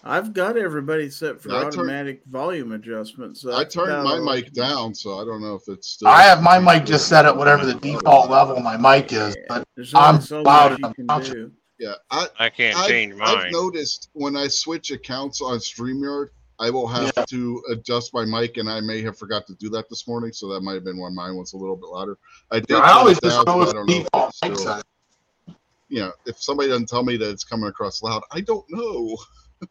I've 0.04 0.32
got 0.32 0.56
everybody 0.56 1.08
set 1.10 1.40
for 1.40 1.50
Yeah, 1.50 1.58
I 1.58 1.60
turn- 1.60 1.68
automatic 1.74 2.22
volume 2.26 2.72
adjustment. 2.72 3.36
So 3.38 3.54
I 3.56 3.64
turned 3.64 3.90
about 3.92 4.04
my 4.04 4.16
all- 4.18 4.24
mic 4.24 4.52
down, 4.52 4.94
so 4.94 5.18
I 5.20 5.24
don't 5.24 5.40
know 5.40 5.54
if 5.54 5.62
it's 5.68 5.88
still. 5.88 6.08
I 6.08 6.22
have 6.22 6.42
my 6.42 6.58
mic 6.58 6.84
just 6.84 7.08
set 7.08 7.24
at 7.24 7.36
whatever 7.36 7.64
the 7.64 7.74
default 7.74 8.28
level 8.30 8.58
my 8.60 8.76
mic 8.76 9.12
is, 9.12 9.36
but 9.48 9.66
There's 9.76 9.94
I'm 9.94 10.20
so 10.20 10.42
loud 10.42 10.80
much 10.80 10.94
you 10.98 11.04
enough. 11.04 11.24
can 11.24 11.32
do. 11.32 11.52
Yeah, 11.78 11.94
I, 12.10 12.26
I 12.38 12.48
can't 12.50 12.76
I've, 12.76 12.88
change 12.88 13.14
mine. 13.14 13.28
I've 13.38 13.52
noticed 13.52 14.10
when 14.12 14.36
I 14.36 14.48
switch 14.48 14.90
accounts 14.90 15.40
on 15.40 15.58
StreamYard, 15.58 16.28
I 16.60 16.70
will 16.70 16.86
have 16.86 17.12
Yeah. 17.16 17.24
to 17.24 17.62
adjust 17.70 18.12
my 18.14 18.24
mic, 18.24 18.56
and 18.56 18.68
I 18.70 18.80
may 18.80 19.02
have 19.02 19.16
forgot 19.18 19.46
to 19.48 19.54
do 19.54 19.68
that 19.70 19.88
this 19.88 20.06
morning, 20.06 20.32
so 20.32 20.48
that 20.48 20.60
might 20.62 20.74
have 20.74 20.84
been 20.84 20.98
why 20.98 21.08
mine 21.10 21.36
was 21.36 21.52
a 21.54 21.56
little 21.56 21.76
bit 21.76 21.86
louder. 21.88 22.18
I 22.50 22.60
did. 22.60 22.76
I 22.76 22.92
always 22.92 23.18
just 23.20 23.36
down, 23.36 23.44
go 23.44 23.58
but 23.64 23.68
I 23.68 23.72
don't 23.72 23.86
the 23.86 23.92
know 23.94 23.98
if 23.98 24.04
default 24.04 24.28
it's 24.30 24.42
mic 24.42 24.54
still- 24.58 24.66
setting. 24.66 25.56
You 25.88 26.00
know, 26.00 26.12
if 26.26 26.40
somebody 26.42 26.68
doesn't 26.70 26.88
tell 26.88 27.02
me 27.04 27.16
that 27.18 27.30
it's 27.30 27.44
coming 27.44 27.68
across 27.68 28.02
loud, 28.02 28.22
I 28.32 28.40
don't 28.40 28.64
know. 28.70 29.16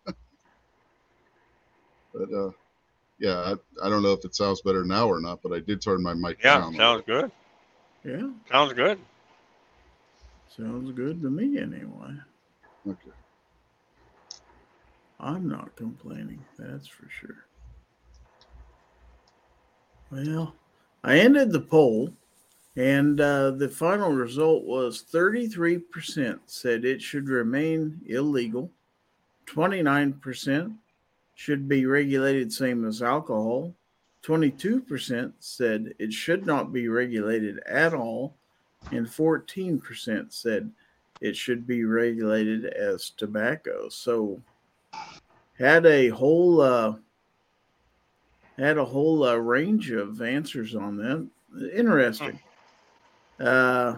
but 2.13 2.33
uh, 2.33 2.51
yeah, 3.19 3.37
I, 3.37 3.85
I 3.85 3.89
don't 3.89 4.03
know 4.03 4.13
if 4.13 4.25
it 4.25 4.35
sounds 4.35 4.61
better 4.61 4.83
now 4.83 5.07
or 5.07 5.21
not, 5.21 5.41
but 5.43 5.53
I 5.53 5.59
did 5.59 5.81
turn 5.81 6.01
my 6.03 6.13
mic 6.13 6.41
Yeah, 6.43 6.61
down. 6.61 6.73
sounds 6.75 7.03
good. 7.05 7.31
Yeah, 8.03 8.31
Sounds 8.49 8.73
good. 8.73 8.99
sounds 10.47 10.91
good 10.91 11.21
to 11.21 11.29
me 11.29 11.57
anyway. 11.59 12.15
Okay. 12.87 13.11
I'm 15.19 15.47
not 15.47 15.75
complaining, 15.75 16.43
that's 16.57 16.87
for 16.87 17.07
sure. 17.09 17.45
Well, 20.09 20.55
I 21.03 21.19
ended 21.19 21.51
the 21.51 21.61
poll, 21.61 22.13
and 22.75 23.19
uh, 23.21 23.51
the 23.51 23.69
final 23.69 24.11
result 24.11 24.63
was 24.65 25.03
33% 25.03 26.41
said 26.47 26.85
it 26.85 27.01
should 27.01 27.29
remain 27.29 28.01
illegal, 28.07 28.71
29% 29.47 30.80
should 31.41 31.67
be 31.67 31.87
regulated 31.87 32.53
same 32.53 32.85
as 32.85 33.01
alcohol, 33.01 33.73
22% 34.23 35.33
said 35.39 35.91
it 35.97 36.13
should 36.13 36.45
not 36.45 36.71
be 36.71 36.87
regulated 36.87 37.57
at 37.67 37.95
all, 37.95 38.35
and 38.91 39.07
14% 39.07 40.31
said 40.31 40.71
it 41.19 41.35
should 41.35 41.65
be 41.65 41.83
regulated 41.83 42.65
as 42.65 43.09
tobacco. 43.17 43.89
So 43.89 44.39
had 45.57 45.87
a 45.87 46.09
whole 46.09 46.61
uh, 46.61 46.93
had 48.59 48.77
a 48.77 48.85
whole 48.85 49.23
uh, 49.23 49.35
range 49.35 49.89
of 49.89 50.21
answers 50.21 50.75
on 50.75 50.95
that. 50.97 51.27
Interesting. 51.75 52.39
Uh, 53.39 53.95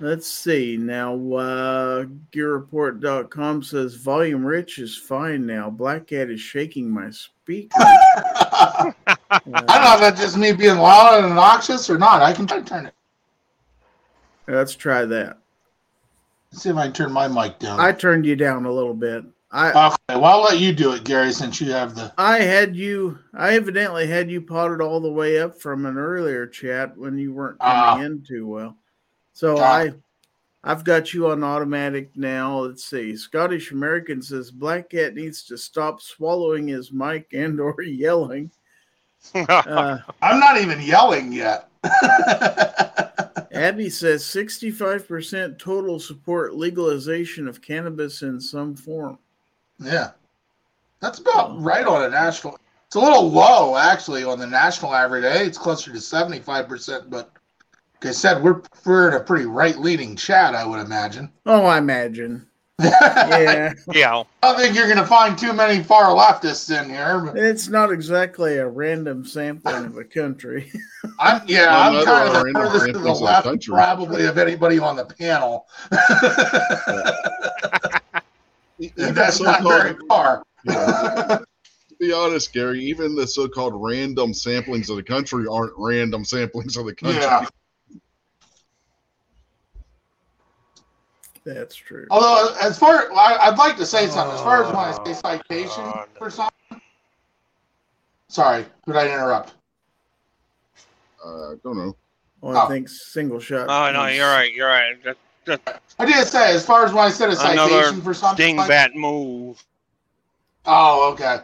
let's 0.00 0.26
see 0.26 0.76
now. 0.76 1.14
Uh, 1.14 2.04
GearReport.com 2.32 3.62
says 3.62 3.94
volume 3.94 4.44
rich 4.44 4.78
is 4.78 4.96
fine 4.96 5.46
now. 5.46 5.70
Black 5.70 6.06
Cat 6.08 6.30
is 6.30 6.40
shaking 6.40 6.90
my 6.90 7.10
speaker. 7.10 7.76
I 7.80 8.92
don't 9.44 9.46
know 9.46 9.94
if 9.94 10.00
that's 10.00 10.20
just 10.20 10.36
me 10.36 10.52
being 10.52 10.78
loud 10.78 11.18
and 11.22 11.26
obnoxious 11.32 11.88
or 11.88 11.98
not. 11.98 12.22
I 12.22 12.32
can 12.32 12.46
try 12.46 12.58
to 12.58 12.64
turn 12.64 12.86
it. 12.86 12.94
Let's 14.48 14.74
try 14.74 15.04
that. 15.04 15.38
Let's 16.52 16.62
see 16.64 16.70
if 16.70 16.76
I 16.76 16.84
can 16.84 16.92
turn 16.92 17.12
my 17.12 17.28
mic 17.28 17.58
down. 17.60 17.78
I 17.78 17.92
turned 17.92 18.26
you 18.26 18.34
down 18.34 18.66
a 18.66 18.72
little 18.72 18.94
bit. 18.94 19.24
I 19.52 19.70
okay, 19.70 19.96
well, 20.10 20.24
I'll 20.26 20.42
let 20.42 20.58
you 20.60 20.72
do 20.72 20.92
it, 20.92 21.02
Gary, 21.02 21.32
since 21.32 21.60
you 21.60 21.72
have 21.72 21.96
the. 21.96 22.12
I 22.18 22.38
had 22.38 22.76
you. 22.76 23.18
I 23.34 23.54
evidently 23.54 24.06
had 24.06 24.30
you 24.30 24.40
potted 24.40 24.80
all 24.80 25.00
the 25.00 25.10
way 25.10 25.40
up 25.40 25.60
from 25.60 25.86
an 25.86 25.98
earlier 25.98 26.46
chat 26.46 26.96
when 26.96 27.18
you 27.18 27.32
weren't 27.32 27.58
coming 27.58 28.02
Ah. 28.02 28.04
in 28.04 28.22
too 28.22 28.46
well. 28.46 28.76
So 29.32 29.56
Got 29.56 29.86
I, 29.86 29.92
I've 30.62 30.84
got 30.84 31.14
you 31.14 31.30
on 31.30 31.42
automatic 31.42 32.10
now. 32.16 32.58
Let's 32.60 32.84
see. 32.84 33.16
Scottish 33.16 33.72
American 33.72 34.20
says 34.20 34.50
Black 34.50 34.90
Cat 34.90 35.14
needs 35.14 35.42
to 35.44 35.56
stop 35.56 36.02
swallowing 36.02 36.68
his 36.68 36.92
mic 36.92 37.32
and 37.32 37.60
or 37.60 37.80
yelling. 37.82 38.50
Uh, 39.34 39.98
I'm 40.22 40.40
not 40.40 40.58
even 40.58 40.80
yelling 40.80 41.30
yet. 41.30 41.68
Abby 43.52 43.90
says 43.90 44.22
65% 44.22 45.58
total 45.58 46.00
support 46.00 46.54
legalization 46.54 47.46
of 47.46 47.60
cannabis 47.60 48.22
in 48.22 48.40
some 48.40 48.74
form. 48.74 49.18
yeah, 49.78 50.12
that's 51.00 51.18
about 51.18 51.60
right 51.60 51.86
on 51.86 52.04
a 52.04 52.08
national. 52.08 52.58
It's 52.86 52.96
a 52.96 53.00
little 53.00 53.30
low 53.30 53.76
actually 53.76 54.24
on 54.24 54.38
the 54.38 54.46
national 54.46 54.94
average. 54.94 55.24
I 55.24 55.42
it's 55.42 55.58
closer 55.58 55.92
to 55.92 56.00
75 56.00 56.66
percent, 56.66 57.10
but 57.10 57.30
like 57.30 57.39
I 58.02 58.12
said, 58.12 58.42
we're 58.42 58.62
we're 58.86 59.08
in 59.08 59.14
a 59.14 59.20
pretty 59.20 59.44
right 59.46 59.76
leaning 59.78 60.16
chat, 60.16 60.54
I 60.54 60.64
would 60.64 60.80
imagine. 60.80 61.30
Oh, 61.46 61.64
I 61.64 61.78
imagine. 61.78 62.46
I 62.78 62.82
Yeah, 63.28 63.74
yeah. 63.92 64.22
don't 64.42 64.56
think 64.58 64.74
you're 64.74 64.86
going 64.86 64.96
to 64.98 65.04
find 65.04 65.36
too 65.36 65.52
many 65.52 65.82
far 65.82 66.14
leftists 66.16 66.70
in 66.74 66.88
here. 66.88 67.20
But 67.26 67.36
it's 67.36 67.68
not 67.68 67.92
exactly 67.92 68.56
a 68.56 68.66
random 68.66 69.26
sampling 69.26 69.84
of 69.84 69.98
a 69.98 70.04
country. 70.04 70.72
I'm 71.20 71.42
yeah, 71.46 71.66
Well, 71.66 71.80
I'm 71.80 71.92
neither 71.92 72.06
kind 72.06 72.28
of 72.28 72.32
the 72.32 72.40
furthest 72.54 72.86
to 72.86 72.92
the 72.92 72.98
examples 72.98 73.18
of 73.18 73.24
left, 73.24 73.44
country. 73.44 73.74
probably 73.74 74.24
of 74.24 74.38
anybody 74.38 74.78
on 74.78 74.96
the 74.96 75.04
panel. 75.04 75.66
And 75.92 76.00
that's 79.14 79.36
the 79.38 79.44
not 79.44 79.62
very 79.62 79.94
far. 80.08 80.42
Yeah. 80.64 81.40
to 81.88 81.94
be 81.98 82.12
honest, 82.14 82.50
Gary, 82.54 82.82
even 82.84 83.14
the 83.14 83.26
so-called 83.26 83.74
random 83.76 84.32
samplings 84.32 84.88
of 84.88 84.96
the 84.96 85.02
country 85.02 85.44
aren't 85.50 85.72
random 85.76 86.24
samplings 86.24 86.78
of 86.78 86.86
the 86.86 86.94
country. 86.94 87.20
Yeah. 87.20 87.44
That's 91.44 91.74
true. 91.74 92.06
Although, 92.10 92.54
as 92.60 92.78
far 92.78 93.10
I, 93.12 93.36
I'd 93.42 93.56
like 93.58 93.76
to 93.78 93.86
say 93.86 94.06
something. 94.08 94.34
As 94.36 94.42
far 94.42 94.62
as 94.62 94.66
when 94.68 94.76
I 94.76 94.92
say 95.04 95.20
citation 95.20 95.84
God. 95.84 96.08
for 96.18 96.30
something. 96.30 96.80
Sorry, 98.28 98.64
did 98.86 98.96
I 98.96 99.06
interrupt? 99.06 99.54
Uh, 101.24 101.52
I 101.52 101.54
don't 101.64 101.76
know. 101.76 101.96
Well, 102.40 102.56
I 102.56 102.64
Oh. 102.64 102.68
think 102.68 102.88
single 102.88 103.40
shot. 103.40 103.66
Oh 103.68 103.92
no, 103.92 104.06
you're 104.06 104.26
right. 104.28 104.52
You're 104.52 104.68
right. 104.68 105.02
Just, 105.02 105.18
just 105.46 105.60
I 105.98 106.04
did 106.06 106.26
say 106.26 106.54
as 106.54 106.64
far 106.64 106.84
as 106.84 106.92
when 106.92 107.04
I 107.04 107.10
said 107.10 107.30
a 107.30 107.36
citation 107.36 107.58
Another 107.58 108.00
for 108.02 108.14
something. 108.14 108.56
like- 108.56 108.70
dingbat 108.70 108.94
move. 108.94 109.62
Oh, 110.66 111.12
okay. 111.12 111.38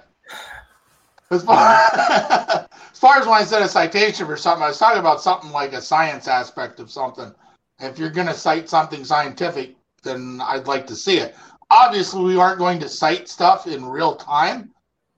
As 1.30 1.42
far, 1.42 1.56
as 1.96 2.98
far 2.98 3.16
as 3.18 3.26
when 3.26 3.34
I 3.34 3.44
said 3.44 3.62
a 3.62 3.68
citation 3.68 4.26
for 4.26 4.36
something, 4.36 4.62
I 4.62 4.68
was 4.68 4.78
talking 4.78 5.00
about 5.00 5.20
something 5.20 5.50
like 5.50 5.72
a 5.72 5.80
science 5.82 6.28
aspect 6.28 6.78
of 6.80 6.90
something. 6.90 7.34
If 7.80 7.98
you're 7.98 8.10
going 8.10 8.28
to 8.28 8.34
cite 8.34 8.68
something 8.68 9.04
scientific, 9.04 9.74
then 10.06 10.40
I'd 10.42 10.66
like 10.66 10.86
to 10.88 10.96
see 10.96 11.18
it. 11.18 11.34
Obviously, 11.70 12.22
we 12.22 12.36
aren't 12.36 12.58
going 12.58 12.78
to 12.80 12.88
cite 12.88 13.28
stuff 13.28 13.66
in 13.66 13.84
real 13.84 14.14
time, 14.14 14.70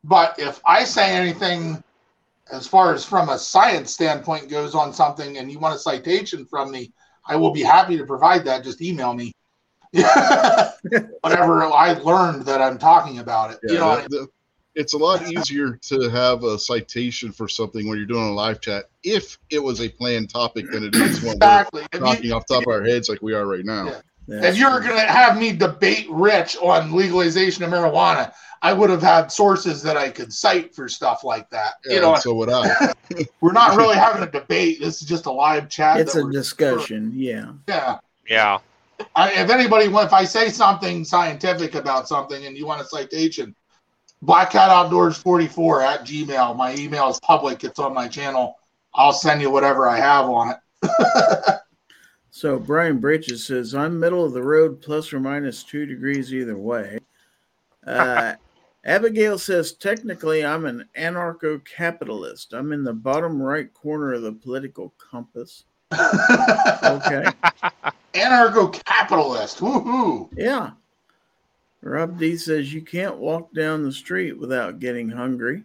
but 0.04 0.38
if 0.38 0.60
I 0.64 0.84
say 0.84 1.14
anything 1.14 1.82
as 2.50 2.66
far 2.66 2.94
as 2.94 3.04
from 3.04 3.28
a 3.28 3.38
science 3.38 3.92
standpoint 3.92 4.48
goes 4.48 4.74
on 4.74 4.92
something 4.92 5.36
and 5.36 5.52
you 5.52 5.58
want 5.58 5.74
a 5.74 5.78
citation 5.78 6.46
from 6.46 6.70
me, 6.70 6.92
I 7.26 7.36
will 7.36 7.50
be 7.50 7.62
happy 7.62 7.98
to 7.98 8.06
provide 8.06 8.44
that. 8.46 8.64
Just 8.64 8.80
email 8.80 9.12
me. 9.12 9.34
Whatever 9.92 11.64
I 11.64 11.92
learned 12.02 12.46
that 12.46 12.62
I'm 12.62 12.78
talking 12.78 13.18
about 13.18 13.52
it. 13.52 13.58
Yeah, 13.64 13.72
you 13.72 13.78
know, 13.78 13.96
the- 14.08 14.28
it's 14.74 14.92
a 14.92 14.98
lot 14.98 15.26
easier 15.26 15.76
to 15.76 16.08
have 16.08 16.44
a 16.44 16.56
citation 16.56 17.32
for 17.32 17.48
something 17.48 17.88
when 17.88 17.98
you're 17.98 18.06
doing 18.06 18.28
a 18.28 18.32
live 18.32 18.60
chat 18.60 18.84
if 19.02 19.36
it 19.50 19.58
was 19.58 19.80
a 19.80 19.88
planned 19.88 20.30
topic 20.30 20.70
than 20.70 20.84
it 20.84 20.94
is 20.94 21.20
when 21.20 21.32
Exactly. 21.32 21.82
We're 21.92 21.98
you, 21.98 22.06
talking 22.06 22.32
off 22.32 22.46
the 22.46 22.54
top 22.54 22.62
of 22.62 22.68
our 22.68 22.84
heads 22.84 23.08
like 23.08 23.20
we 23.20 23.34
are 23.34 23.44
right 23.44 23.64
now. 23.64 23.86
Yeah. 23.86 24.00
That's 24.28 24.54
if 24.54 24.58
you 24.58 24.70
were 24.70 24.80
true. 24.80 24.90
going 24.90 25.00
to 25.00 25.10
have 25.10 25.38
me 25.38 25.52
debate 25.52 26.06
Rich 26.10 26.56
on 26.58 26.92
legalization 26.92 27.64
of 27.64 27.70
marijuana, 27.70 28.32
I 28.60 28.72
would 28.74 28.90
have 28.90 29.02
had 29.02 29.32
sources 29.32 29.82
that 29.82 29.96
I 29.96 30.10
could 30.10 30.32
cite 30.32 30.74
for 30.74 30.88
stuff 30.88 31.24
like 31.24 31.48
that. 31.50 31.74
Yeah, 31.86 31.94
you 31.94 32.00
know, 32.02 32.14
so 32.16 32.34
would 32.34 32.50
I. 32.50 32.92
we're 33.40 33.52
not 33.52 33.76
really 33.76 33.96
having 33.96 34.22
a 34.22 34.30
debate. 34.30 34.80
This 34.80 35.00
is 35.00 35.08
just 35.08 35.26
a 35.26 35.32
live 35.32 35.68
chat. 35.68 35.98
it's 35.98 36.14
a 36.14 36.22
we're- 36.22 36.32
discussion. 36.32 37.12
Yeah. 37.14 37.52
Yeah. 37.66 37.98
Yeah. 38.28 38.58
I, 39.14 39.30
if 39.30 39.48
anybody, 39.48 39.88
wants 39.88 40.08
if 40.08 40.12
I 40.12 40.24
say 40.24 40.48
something 40.50 41.04
scientific 41.04 41.74
about 41.76 42.08
something 42.08 42.44
and 42.46 42.56
you 42.56 42.66
want 42.66 42.80
a 42.80 42.84
citation, 42.84 43.54
Black 44.22 44.50
Cat 44.50 44.70
Outdoors 44.70 45.16
44 45.16 45.82
at 45.82 46.00
Gmail. 46.04 46.56
My 46.56 46.74
email 46.74 47.08
is 47.08 47.20
public. 47.20 47.62
It's 47.62 47.78
on 47.78 47.94
my 47.94 48.08
channel. 48.08 48.58
I'll 48.94 49.12
send 49.12 49.40
you 49.40 49.50
whatever 49.50 49.88
I 49.88 49.98
have 49.98 50.26
on 50.26 50.50
it. 50.50 50.56
So 52.38 52.56
Brian 52.56 52.98
Bridges 52.98 53.44
says 53.44 53.74
I'm 53.74 53.98
middle 53.98 54.24
of 54.24 54.32
the 54.32 54.44
road, 54.44 54.80
plus 54.80 55.12
or 55.12 55.18
minus 55.18 55.64
two 55.64 55.86
degrees 55.86 56.32
either 56.32 56.56
way. 56.56 56.98
Uh, 57.86 58.34
Abigail 58.84 59.38
says 59.38 59.72
technically 59.72 60.44
I'm 60.44 60.66
an 60.66 60.86
anarcho-capitalist. 60.94 62.52
I'm 62.52 62.72
in 62.72 62.84
the 62.84 62.92
bottom 62.92 63.40
right 63.40 63.72
corner 63.72 64.12
of 64.12 64.20
the 64.20 64.32
political 64.32 64.92
compass. 64.98 65.64
Okay. 65.90 67.24
Anarcho 68.12 68.84
capitalist. 68.84 69.60
Woohoo. 69.60 70.28
Yeah. 70.36 70.72
Rob 71.80 72.18
D 72.18 72.36
says 72.36 72.74
you 72.74 72.82
can't 72.82 73.16
walk 73.16 73.54
down 73.54 73.84
the 73.84 73.92
street 73.92 74.38
without 74.38 74.80
getting 74.80 75.08
hungry. 75.08 75.62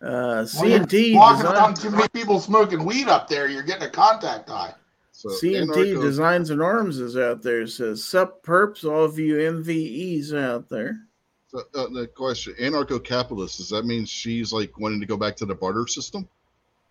Uh, 0.00 0.46
Walking 0.54 0.86
design, 0.86 1.44
around 1.44 1.76
too 1.76 1.90
many 1.90 2.08
people 2.08 2.40
smoking 2.40 2.86
weed 2.86 3.08
up 3.08 3.28
there, 3.28 3.46
you're 3.46 3.62
getting 3.62 3.86
a 3.86 3.90
contact 3.90 4.48
eye. 4.48 4.72
So 5.20 5.28
CNT 5.28 5.66
anarcho- 5.66 6.00
Designs 6.00 6.48
and 6.48 6.62
Arms 6.62 6.98
is 6.98 7.14
out 7.14 7.42
there. 7.42 7.66
Says 7.66 8.02
sup 8.02 8.42
perps, 8.42 8.90
all 8.90 9.04
of 9.04 9.18
you 9.18 9.34
MVEs 9.34 10.32
out 10.32 10.70
there. 10.70 11.00
So, 11.48 11.58
uh, 11.74 11.88
the 11.88 12.06
question: 12.06 12.54
anarcho-capitalist. 12.58 13.58
Does 13.58 13.68
that 13.68 13.84
mean 13.84 14.06
she's 14.06 14.50
like 14.50 14.78
wanting 14.78 14.98
to 15.00 15.06
go 15.06 15.18
back 15.18 15.36
to 15.36 15.44
the 15.44 15.54
barter 15.54 15.86
system? 15.86 16.26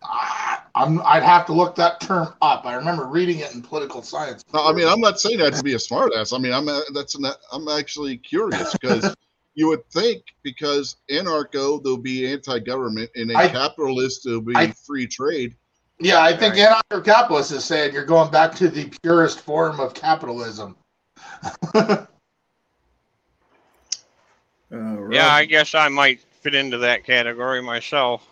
Ah, 0.04 0.64
I'm, 0.76 1.00
I'd 1.04 1.24
have 1.24 1.44
to 1.46 1.52
look 1.52 1.74
that 1.74 2.00
term 2.00 2.32
up. 2.40 2.66
I 2.66 2.74
remember 2.74 3.06
reading 3.06 3.40
it 3.40 3.52
in 3.52 3.62
political 3.62 4.00
science. 4.00 4.44
No, 4.54 4.64
I 4.64 4.72
mean, 4.74 4.86
I'm 4.86 5.00
not 5.00 5.18
saying 5.18 5.38
that 5.38 5.54
to 5.54 5.62
be 5.64 5.74
a 5.74 5.78
smartass. 5.78 6.32
I 6.32 6.38
mean, 6.40 6.52
I'm 6.52 6.68
uh, 6.68 6.82
that's 6.94 7.16
an, 7.16 7.26
I'm 7.52 7.66
actually 7.66 8.16
curious 8.16 8.72
because 8.74 9.12
you 9.54 9.66
would 9.66 9.84
think 9.90 10.22
because 10.44 10.98
anarcho 11.10 11.82
they'll 11.82 11.96
be 11.96 12.30
anti-government 12.32 13.10
and 13.16 13.32
a 13.32 13.36
I- 13.36 13.48
capitalist 13.48 14.24
will 14.24 14.40
be 14.40 14.54
I- 14.54 14.70
free 14.70 15.08
trade. 15.08 15.56
Yeah, 16.00 16.22
I 16.22 16.34
think 16.34 16.54
Right. 16.54 16.82
anarcho 16.90 17.04
capitalist 17.04 17.52
is 17.52 17.64
saying 17.64 17.92
you're 17.92 18.06
going 18.06 18.30
back 18.30 18.54
to 18.56 18.68
the 18.70 18.90
purest 19.02 19.40
form 19.40 19.78
of 19.80 19.94
capitalism. 19.94 20.76
Uh, 24.72 25.08
Yeah, 25.10 25.26
I 25.26 25.46
guess 25.46 25.74
I 25.74 25.88
might 25.88 26.20
fit 26.20 26.54
into 26.54 26.78
that 26.78 27.02
category 27.04 27.60
myself. 27.60 28.24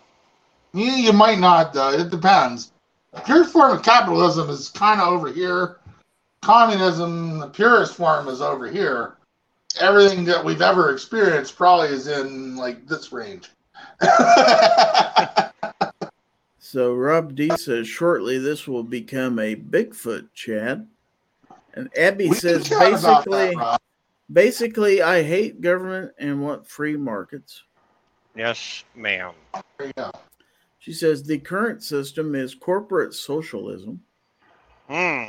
You, 0.72 0.84
you 0.84 1.12
might 1.12 1.40
not, 1.40 1.72
though. 1.72 1.90
It 1.90 2.10
depends. 2.10 2.70
The 3.12 3.20
purest 3.22 3.52
form 3.52 3.72
of 3.76 3.82
capitalism 3.82 4.48
is 4.48 4.68
kind 4.68 5.00
of 5.00 5.08
over 5.08 5.32
here. 5.32 5.78
Communism, 6.40 7.38
the 7.38 7.48
purest 7.48 7.97
form, 7.97 8.28
is 8.28 8.40
over 8.40 8.70
here. 8.70 9.16
Everything 9.80 10.24
that 10.26 10.44
we've 10.44 10.62
ever 10.62 10.92
experienced 10.92 11.56
probably 11.56 11.88
is 11.88 12.06
in 12.06 12.55
like 12.55 12.86
this 12.86 13.10
range. 13.12 13.50
So 16.70 16.92
Rob 16.92 17.34
D 17.34 17.48
says 17.56 17.88
shortly 17.88 18.36
this 18.36 18.68
will 18.68 18.82
become 18.82 19.38
a 19.38 19.56
Bigfoot 19.56 20.28
chat. 20.34 20.80
And 21.72 21.88
Abby 21.97 22.28
We 22.28 22.34
says 22.34 22.68
can 22.68 22.78
chat 22.78 23.00
about 23.00 23.24
that, 23.24 23.80
basically 24.30 24.98
basically 24.98 25.02
I 25.02 25.22
hate 25.22 25.62
government 25.62 26.12
and 26.18 26.42
want 26.42 26.66
free 26.66 26.94
markets. 26.94 27.62
Yes, 28.36 28.84
ma'am. 28.94 29.32
There. 29.78 30.10
She 30.78 30.92
says 30.92 31.22
the 31.22 31.38
current 31.38 31.82
system 31.82 32.34
is 32.34 32.55
corporate 32.55 33.14
socialism. 33.14 34.02
Hmm. 34.88 35.24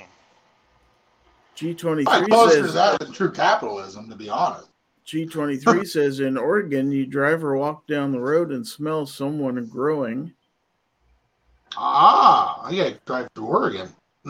G23 1.56 2.04
I'm 2.06 2.26
closer 2.26 2.64
says 2.64 2.74
that 2.74 3.00
than 3.00 3.14
true 3.14 3.32
capitalism, 3.32 4.10
to 4.10 4.16
be 4.18 4.30
honest. 4.30 4.68
G23 5.08 5.88
says 5.88 6.20
in 6.20 6.36
Oregon 6.36 6.92
you 6.92 7.06
drive 7.06 7.46
or 7.46 7.56
walk 7.56 7.88
down 7.88 8.12
the 8.12 8.20
road 8.20 8.52
and 8.52 8.68
smell 8.68 9.06
someone 9.06 9.66
growing. 9.68 10.34
Ah, 11.78 12.66
I 12.66 12.76
gotta 12.76 13.00
drive 13.06 13.34
to 13.36 13.46
Oregon. 13.46 13.90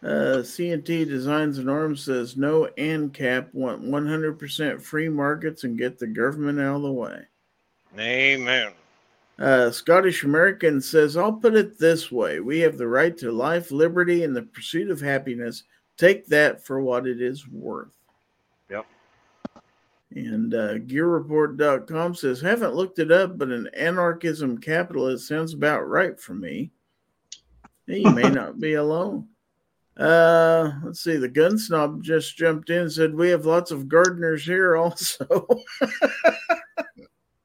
Uh, 0.00 0.38
CNT 0.42 1.08
Designs 1.08 1.58
and 1.58 1.68
Arms 1.68 2.04
says 2.04 2.36
no 2.36 2.68
ANCAP 2.78 3.52
want 3.52 3.82
100% 3.82 4.80
free 4.80 5.08
markets 5.08 5.64
and 5.64 5.76
get 5.76 5.98
the 5.98 6.06
government 6.06 6.60
out 6.60 6.76
of 6.76 6.82
the 6.82 6.92
way. 6.92 7.22
Amen. 7.98 8.72
Uh, 9.40 9.72
Scottish 9.72 10.22
American 10.22 10.80
says, 10.80 11.16
I'll 11.16 11.32
put 11.32 11.56
it 11.56 11.78
this 11.78 12.12
way 12.12 12.38
we 12.38 12.60
have 12.60 12.78
the 12.78 12.86
right 12.86 13.16
to 13.18 13.32
life, 13.32 13.72
liberty, 13.72 14.22
and 14.22 14.36
the 14.36 14.42
pursuit 14.42 14.88
of 14.90 15.00
happiness. 15.00 15.64
Take 15.96 16.26
that 16.26 16.64
for 16.64 16.80
what 16.80 17.08
it 17.08 17.20
is 17.20 17.48
worth. 17.48 17.97
Yep. 20.10 20.24
And 20.24 20.54
uh, 20.54 20.74
GearReport.com 20.78 22.14
says, 22.14 22.40
haven't 22.40 22.74
looked 22.74 22.98
it 22.98 23.12
up, 23.12 23.38
but 23.38 23.50
an 23.50 23.68
anarchism 23.74 24.58
capitalist 24.58 25.28
sounds 25.28 25.54
about 25.54 25.88
right 25.88 26.18
for 26.18 26.34
me. 26.34 26.70
You 27.86 28.10
may 28.10 28.22
not 28.30 28.58
be 28.58 28.74
alone. 28.74 29.28
Uh, 29.96 30.72
let's 30.84 31.00
see. 31.00 31.16
The 31.16 31.28
gun 31.28 31.58
snob 31.58 32.02
just 32.02 32.36
jumped 32.36 32.70
in 32.70 32.82
and 32.82 32.92
said, 32.92 33.14
We 33.14 33.30
have 33.30 33.46
lots 33.46 33.70
of 33.70 33.88
gardeners 33.88 34.44
here 34.44 34.76
also. 34.76 35.26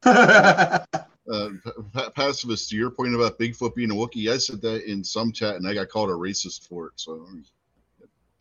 Uh, 1.31 1.49
pa- 1.93 2.09
pacifist, 2.09 2.69
to 2.69 2.75
your 2.75 2.91
point 2.91 3.15
about 3.15 3.39
Bigfoot 3.39 3.73
being 3.75 3.91
a 3.91 3.93
Wookiee, 3.93 4.31
I 4.31 4.37
said 4.37 4.61
that 4.61 4.83
in 4.83 5.03
some 5.03 5.31
chat 5.31 5.55
and 5.55 5.65
I 5.65 5.73
got 5.73 5.87
called 5.87 6.09
a 6.09 6.13
racist 6.13 6.67
for 6.67 6.87
it. 6.87 6.93
So 6.97 7.25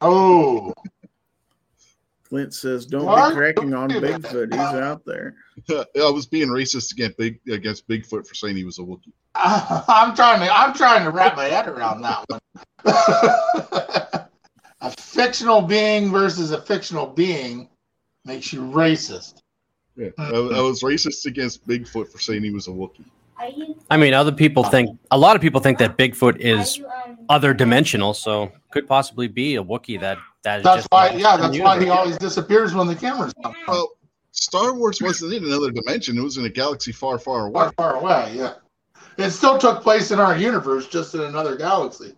oh, 0.00 0.74
Clint 2.32 2.54
says, 2.54 2.86
Don't 2.86 3.04
What? 3.04 3.28
be 3.28 3.36
cracking 3.36 3.74
on 3.74 3.90
Bigfoot. 3.90 4.54
He's 4.54 4.58
out 4.58 5.04
there. 5.04 5.34
I 5.68 5.84
was 6.10 6.24
being 6.24 6.48
racist 6.48 6.90
against 6.92 7.18
Big 7.18 7.38
against 7.46 7.86
Bigfoot 7.86 8.26
for 8.26 8.34
saying 8.34 8.56
he 8.56 8.64
was 8.64 8.78
a 8.78 8.80
Wookiee. 8.80 9.12
I'm 9.34 10.16
trying 10.16 10.40
to 10.40 10.50
I'm 10.50 10.72
trying 10.72 11.04
to 11.04 11.10
wrap 11.10 11.36
my 11.36 11.44
head 11.44 11.68
around 11.68 12.00
that 12.00 12.24
one. 12.28 12.40
a 14.80 14.90
fictional 14.92 15.60
being 15.60 16.10
versus 16.10 16.52
a 16.52 16.62
fictional 16.62 17.06
being 17.06 17.68
makes 18.24 18.50
you 18.50 18.62
racist. 18.62 19.42
Yeah, 19.96 20.08
I, 20.16 20.30
I 20.30 20.60
was 20.62 20.82
racist 20.82 21.26
against 21.26 21.68
Bigfoot 21.68 22.10
for 22.10 22.18
saying 22.18 22.42
he 22.44 22.50
was 22.50 22.66
a 22.66 22.70
Wookiee. 22.70 23.04
I 23.90 23.98
mean, 23.98 24.14
other 24.14 24.32
people 24.32 24.64
think 24.64 24.98
a 25.10 25.18
lot 25.18 25.36
of 25.36 25.42
people 25.42 25.60
think 25.60 25.78
that 25.80 25.98
Bigfoot 25.98 26.36
is 26.38 26.78
you, 26.78 26.86
um, 26.86 27.11
other 27.32 27.54
dimensional, 27.54 28.12
so 28.12 28.52
could 28.70 28.86
possibly 28.86 29.26
be 29.26 29.56
a 29.56 29.64
Wookiee 29.64 29.98
that 30.00 30.18
that 30.44 30.58
is 30.58 30.64
That's 30.64 30.76
just 30.82 30.88
why, 30.92 31.10
yeah, 31.10 31.38
that's 31.38 31.58
why 31.58 31.80
he 31.82 31.88
always 31.88 32.18
disappears 32.18 32.74
when 32.74 32.86
the 32.86 32.94
cameras 32.94 33.32
come 33.42 33.52
on. 33.52 33.64
Well, 33.66 33.92
Star 34.32 34.74
Wars 34.74 35.00
wasn't 35.00 35.32
in 35.32 35.44
another 35.44 35.70
dimension; 35.70 36.18
it 36.18 36.22
was 36.22 36.36
in 36.36 36.44
a 36.44 36.50
galaxy 36.50 36.92
far, 36.92 37.18
far 37.18 37.46
away. 37.46 37.52
far, 37.54 37.72
far 37.72 37.96
away. 37.96 38.34
Yeah, 38.34 38.54
it 39.16 39.30
still 39.30 39.58
took 39.58 39.82
place 39.82 40.10
in 40.10 40.20
our 40.20 40.36
universe, 40.36 40.88
just 40.88 41.14
in 41.14 41.22
another 41.22 41.56
galaxy. 41.56 42.14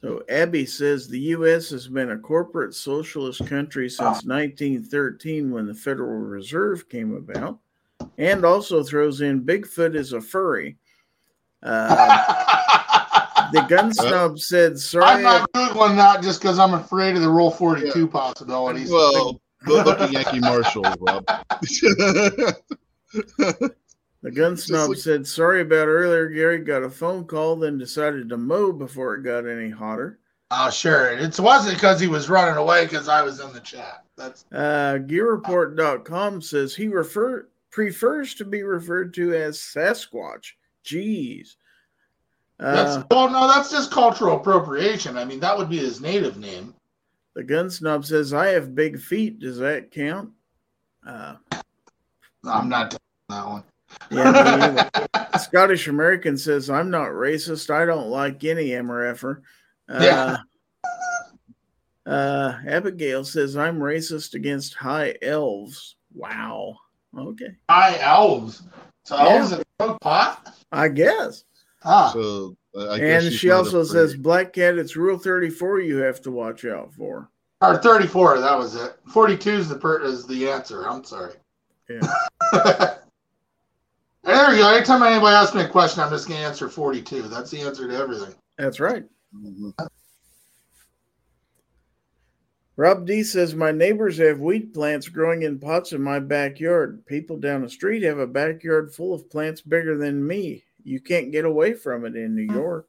So 0.00 0.22
Abby 0.28 0.64
says 0.64 1.08
the 1.08 1.18
U.S. 1.18 1.70
has 1.70 1.88
been 1.88 2.12
a 2.12 2.18
corporate 2.18 2.74
socialist 2.74 3.44
country 3.46 3.88
since 3.88 4.24
1913 4.24 5.50
when 5.50 5.66
the 5.66 5.74
Federal 5.74 6.20
Reserve 6.20 6.88
came 6.88 7.14
about, 7.16 7.58
and 8.16 8.44
also 8.44 8.84
throws 8.84 9.20
in 9.20 9.42
Bigfoot 9.42 9.96
is 9.96 10.12
a 10.12 10.20
furry. 10.20 10.78
Uh, 11.62 12.78
the 13.52 13.60
gun 13.68 13.92
snob 13.92 14.38
said, 14.38 14.78
"Sorry, 14.78 15.04
I'm 15.04 15.22
"Sorry, 15.22 15.24
not 15.24 15.52
googling 15.52 15.96
that 15.96 16.22
just 16.22 16.40
because 16.40 16.58
I'm 16.58 16.74
afraid 16.74 17.16
of 17.16 17.22
the 17.22 17.28
Roll 17.28 17.50
42 17.50 18.06
possibilities. 18.08 18.90
Well, 18.90 19.40
good 19.64 19.86
look 19.86 20.00
at 20.00 20.12
Yankee 20.12 20.40
Marshal, 20.40 20.84
Rob. 21.00 21.24
The 24.22 24.30
gun 24.30 24.54
Just 24.54 24.68
snob 24.68 24.90
like- 24.90 24.98
said, 24.98 25.26
Sorry 25.26 25.62
about 25.62 25.88
earlier. 25.88 26.28
Gary 26.28 26.58
got 26.58 26.82
a 26.82 26.90
phone 26.90 27.24
call, 27.24 27.56
then 27.56 27.78
decided 27.78 28.28
to 28.28 28.36
mow 28.36 28.70
before 28.70 29.14
it 29.14 29.22
got 29.22 29.46
any 29.48 29.70
hotter. 29.70 30.18
Oh, 30.50 30.68
sure. 30.68 31.12
It 31.12 31.40
wasn't 31.40 31.76
because 31.76 31.98
he 32.00 32.06
was 32.06 32.28
running 32.28 32.56
away 32.56 32.84
because 32.84 33.08
I 33.08 33.22
was 33.22 33.40
in 33.40 33.50
the 33.54 33.60
chat. 33.60 34.04
That's 34.18 34.44
Uh, 34.52 34.98
GearReport.com 35.06 36.42
says 36.42 36.74
he 36.74 36.88
refer, 36.88 37.48
prefers 37.70 38.34
to 38.34 38.44
be 38.44 38.62
referred 38.62 39.14
to 39.14 39.34
as 39.34 39.58
Sasquatch. 39.58 40.52
Jeez. 40.84 41.54
That's 42.60 42.96
Uh, 42.96 43.04
well, 43.10 43.30
no, 43.30 43.48
that's 43.48 43.70
just 43.70 43.90
cultural 43.90 44.36
appropriation. 44.36 45.16
I 45.18 45.24
mean, 45.24 45.40
that 45.40 45.56
would 45.56 45.68
be 45.70 45.78
his 45.78 46.00
native 46.00 46.36
name. 46.38 46.74
the 47.34 47.42
gun 47.42 47.70
snob 47.70 48.04
says, 48.04 48.32
I 48.34 48.48
have 48.48 48.74
big 48.74 49.00
feet. 49.00 49.38
Does 49.38 49.58
that 49.58 49.90
count? 49.90 50.30
Uh, 51.06 51.36
I'm 52.44 52.68
not 52.68 52.96
that 53.28 53.46
one. 53.46 53.62
yeah. 54.10 54.88
Scottish 55.38 55.88
American 55.88 56.36
says, 56.36 56.68
I'm 56.70 56.90
not 56.90 57.08
racist. 57.10 57.70
I 57.70 57.84
don't 57.86 58.08
like 58.08 58.44
any 58.44 58.68
MRFer. 58.70 59.40
Uh, 59.88 60.36
uh, 62.06 62.58
Abigail 62.66 63.24
says, 63.24 63.56
I'm 63.56 63.78
racist 63.78 64.34
against 64.34 64.74
high 64.74 65.14
elves. 65.22 65.96
Wow. 66.14 66.76
Okay. 67.16 67.56
High 67.68 67.98
elves. 68.00 68.62
So 69.04 69.16
Yeah. 69.16 69.36
elves 69.36 69.54
smoke 69.80 70.00
pot? 70.00 70.54
I 70.72 70.88
guess. 70.88 71.44
Ah. 71.84 72.10
So 72.12 72.56
uh, 72.74 72.90
I 72.90 72.98
guess 72.98 73.24
and 73.24 73.32
she 73.32 73.50
also 73.50 73.82
says, 73.84 74.14
Black 74.14 74.52
Cat, 74.52 74.78
it's 74.78 74.96
rule 74.96 75.18
34 75.18 75.80
you 75.80 75.96
have 75.98 76.20
to 76.22 76.30
watch 76.30 76.64
out 76.64 76.92
for. 76.92 77.28
Or 77.62 77.76
34, 77.78 78.40
that 78.40 78.56
was 78.56 78.74
it. 78.74 78.96
42 79.12 79.50
is 79.50 79.68
the 79.68 79.76
per- 79.76 80.02
is 80.02 80.26
the 80.26 80.48
answer. 80.48 80.88
I'm 80.88 81.04
sorry. 81.04 81.34
Yeah. 81.88 82.00
there 84.22 84.52
you 84.54 84.62
go. 84.62 84.74
Anytime 84.74 85.02
anybody 85.02 85.34
asks 85.34 85.54
me 85.54 85.62
a 85.62 85.68
question, 85.68 86.02
I'm 86.02 86.10
just 86.10 86.26
going 86.26 86.40
to 86.40 86.46
answer 86.46 86.68
42. 86.68 87.22
That's 87.22 87.50
the 87.50 87.60
answer 87.60 87.86
to 87.86 87.96
everything. 87.96 88.34
That's 88.56 88.80
right. 88.80 89.04
Mhm. 89.34 89.74
Rob 92.76 93.06
D 93.06 93.22
says, 93.22 93.54
My 93.54 93.72
neighbors 93.72 94.16
have 94.16 94.40
wheat 94.40 94.72
plants 94.72 95.08
growing 95.08 95.42
in 95.42 95.58
pots 95.58 95.92
in 95.92 96.00
my 96.00 96.18
backyard. 96.18 97.04
People 97.04 97.36
down 97.36 97.60
the 97.60 97.68
street 97.68 98.02
have 98.04 98.18
a 98.18 98.26
backyard 98.26 98.94
full 98.94 99.12
of 99.12 99.28
plants 99.28 99.60
bigger 99.60 99.98
than 99.98 100.26
me. 100.26 100.64
You 100.84 101.00
can't 101.00 101.32
get 101.32 101.44
away 101.44 101.74
from 101.74 102.04
it 102.04 102.16
in 102.16 102.34
New 102.34 102.52
York. 102.52 102.86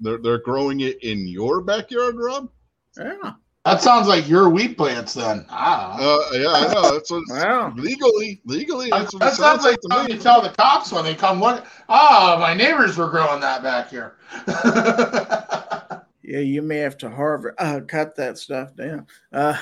They're 0.00 0.18
they're 0.18 0.38
growing 0.38 0.80
it 0.80 1.02
in 1.02 1.26
your 1.26 1.60
backyard, 1.60 2.16
Rob. 2.16 2.50
Yeah. 2.96 3.32
That 3.64 3.82
sounds 3.82 4.06
like 4.08 4.28
your 4.28 4.48
wheat 4.48 4.76
plants 4.78 5.14
then. 5.14 5.44
I. 5.50 5.98
Uh, 6.00 6.36
yeah, 6.38 6.48
I 6.48 6.72
know. 6.72 6.92
That's 6.92 7.10
what 7.10 7.24
Wow. 7.28 7.72
legally, 7.76 8.40
legally. 8.44 8.88
That's 8.90 9.12
what 9.12 9.20
that 9.20 9.32
it 9.34 9.36
sounds 9.36 9.64
like 9.64 9.80
to 9.80 9.88
something 9.90 10.14
you 10.16 10.20
tell 10.22 10.40
the 10.40 10.50
cops 10.50 10.90
when 10.92 11.04
they 11.04 11.14
come 11.14 11.40
look. 11.40 11.66
Ah, 11.88 12.38
my 12.40 12.54
neighbors 12.54 12.96
were 12.96 13.10
growing 13.10 13.40
that 13.40 13.62
back 13.62 13.90
here. 13.90 14.14
Yeah, 16.28 16.40
you 16.40 16.60
may 16.60 16.76
have 16.76 16.98
to 16.98 17.08
harvest, 17.08 17.54
uh, 17.58 17.80
cut 17.88 18.14
that 18.16 18.36
stuff 18.36 18.76
down. 18.76 19.06
Uh, 19.32 19.56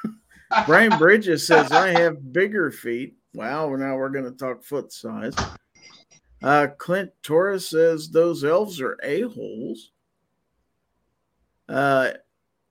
Brian 0.66 0.98
Bridges 0.98 1.46
says 1.46 1.72
I 1.72 1.88
have 1.98 2.34
bigger 2.34 2.70
feet. 2.70 3.16
Wow, 3.32 3.68
well, 3.68 3.78
now 3.78 3.96
we're 3.96 4.10
going 4.10 4.26
to 4.26 4.30
talk 4.30 4.62
foot 4.62 4.92
size. 4.92 5.34
Uh, 6.42 6.66
Clint 6.78 7.10
Torres 7.22 7.68
says 7.68 8.08
those 8.08 8.42
elves 8.42 8.80
are 8.80 8.98
a 9.02 9.22
holes. 9.22 9.92
Uh, 11.68 12.10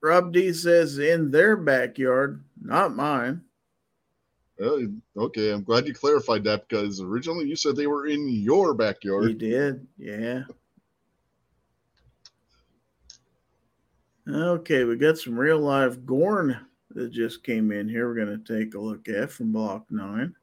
Rob 0.01 0.33
D 0.33 0.51
says 0.51 0.99
in 0.99 1.31
their 1.31 1.55
backyard, 1.55 2.43
not 2.61 2.95
mine. 2.95 3.41
Oh, 4.59 4.87
okay, 5.17 5.51
I'm 5.51 5.63
glad 5.63 5.87
you 5.87 5.93
clarified 5.93 6.43
that 6.43 6.67
because 6.67 7.01
originally 7.01 7.45
you 7.45 7.55
said 7.55 7.75
they 7.75 7.87
were 7.87 8.07
in 8.07 8.27
your 8.27 8.73
backyard. 8.73 9.27
He 9.27 9.33
did, 9.33 9.87
yeah. 9.97 10.43
Okay, 14.27 14.83
we 14.83 14.97
got 14.97 15.17
some 15.17 15.37
real 15.37 15.59
live 15.59 16.05
Gorn 16.05 16.59
that 16.91 17.11
just 17.11 17.43
came 17.43 17.71
in 17.71 17.89
here. 17.89 18.07
We're 18.07 18.25
going 18.25 18.43
to 18.43 18.59
take 18.59 18.75
a 18.75 18.79
look 18.79 19.07
at 19.09 19.31
from 19.31 19.51
Block 19.51 19.85
9. 19.89 20.35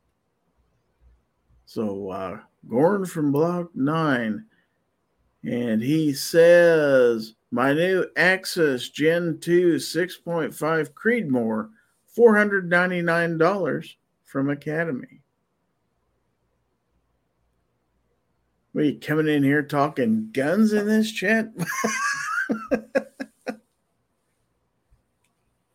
So, 1.69 2.09
uh, 2.09 2.41
Gorn 2.67 3.05
from 3.05 3.31
Block 3.31 3.69
9. 3.75 4.43
And 5.45 5.83
he 5.83 6.15
says, 6.15 7.35
My 7.51 7.75
new 7.75 8.07
Axis 8.17 8.89
Gen 8.89 9.37
2 9.43 9.75
6.5 9.75 10.93
Creedmoor, 10.95 11.69
$499 12.17 13.95
from 14.25 14.49
Academy. 14.49 15.21
We 18.73 18.97
coming 18.97 19.29
in 19.29 19.43
here 19.43 19.63
talking 19.63 20.31
guns 20.33 20.73
in 20.73 20.87
this 20.87 21.13
chat? 21.13 21.53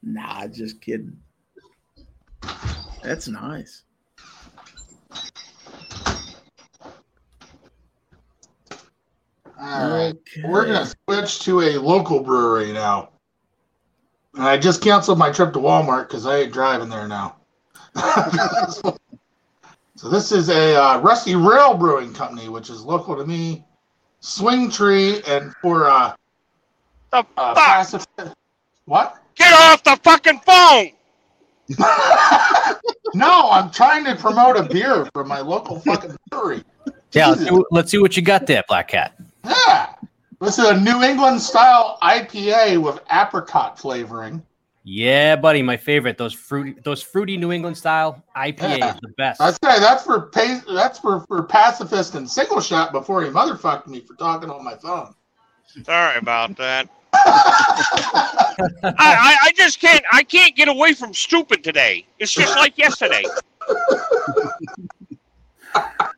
nah, 0.01 0.47
just 0.47 0.81
kidding. 0.81 1.19
That's 3.03 3.27
nice. 3.27 3.83
All 9.63 9.89
right. 9.89 10.13
Okay. 10.13 10.41
We're 10.45 10.65
going 10.65 10.85
to 10.85 10.93
switch 11.05 11.39
to 11.45 11.61
a 11.61 11.77
local 11.77 12.21
brewery 12.21 12.73
now. 12.73 13.11
And 14.33 14.43
I 14.43 14.57
just 14.57 14.81
canceled 14.81 15.17
my 15.17 15.31
trip 15.31 15.53
to 15.53 15.59
Walmart 15.59 16.07
because 16.09 16.25
I 16.25 16.39
ain't 16.39 16.51
driving 16.51 16.89
there 16.89 17.07
now. 17.07 17.37
so 18.75 20.09
this 20.09 20.33
is 20.33 20.49
a 20.49 20.75
uh, 20.75 20.99
Rusty 20.99 21.35
Rail 21.35 21.75
Brewing 21.75 22.13
Company, 22.13 22.49
which 22.49 22.69
is 22.69 22.81
local 22.81 23.15
to 23.15 23.25
me. 23.25 23.63
Swing 24.19 24.69
Tree 24.69 25.21
and 25.27 25.53
for 25.61 25.87
uh, 25.87 26.13
The 27.11 27.19
uh 27.19 27.23
fuck? 27.53 27.55
passive. 27.57 28.05
What? 28.85 29.17
Get 29.35 29.53
off 29.53 29.83
the 29.83 29.97
fucking 30.03 30.39
phone! 30.39 30.91
no, 33.13 33.49
I'm 33.49 33.71
trying 33.71 34.03
to 34.05 34.15
promote 34.15 34.57
a 34.57 34.63
beer 34.63 35.07
from 35.13 35.29
my 35.29 35.39
local 35.39 35.79
fucking 35.79 36.17
brewery. 36.29 36.63
Yeah, 37.13 37.27
let's 37.27 37.43
see, 37.43 37.63
let's 37.71 37.91
see 37.91 37.97
what 37.99 38.17
you 38.17 38.23
got 38.23 38.47
there, 38.47 38.63
Black 38.67 38.89
Cat. 38.89 39.17
Yeah. 39.43 39.95
This 40.41 40.59
is 40.59 40.65
a 40.65 40.79
New 40.79 41.01
England 41.03 41.41
style 41.41 41.97
IPA 42.01 42.81
with 42.81 42.99
apricot 43.11 43.79
flavoring. 43.79 44.43
Yeah, 44.85 45.37
buddy, 45.37 45.61
my 45.61 45.77
favorite. 45.77 46.17
Those 46.17 46.33
fruity, 46.33 46.75
those 46.83 47.01
fruity 47.01 47.37
New 47.37 47.53
England 47.53 47.77
style 47.77 48.21
IPA 48.35 48.77
Yeah. 48.79 48.93
is 48.93 48.99
the 49.01 49.13
best. 49.17 49.39
I 49.39 49.51
say 49.51 49.79
that's 49.79 50.03
for 50.03 50.29
that's 50.67 50.99
for, 50.99 51.21
for 51.27 51.43
pacifist 51.43 52.15
and 52.15 52.29
single 52.29 52.59
shot 52.59 52.91
before 52.91 53.23
he 53.23 53.29
motherfucked 53.29 53.87
me 53.87 54.01
for 54.01 54.15
talking 54.15 54.49
on 54.49 54.63
my 54.63 54.75
phone. 54.75 55.15
Sorry 55.85 56.17
about 56.17 56.57
that. 56.57 56.89
I, 57.13 58.93
I, 58.97 59.37
I 59.43 59.51
just 59.55 59.79
can't 59.79 60.03
I 60.11 60.23
can't 60.23 60.55
get 60.55 60.67
away 60.67 60.93
from 60.93 61.13
stupid 61.13 61.63
today. 61.63 62.05
It's 62.19 62.33
just 62.33 62.55
like 62.57 62.77
yesterday. 62.77 63.23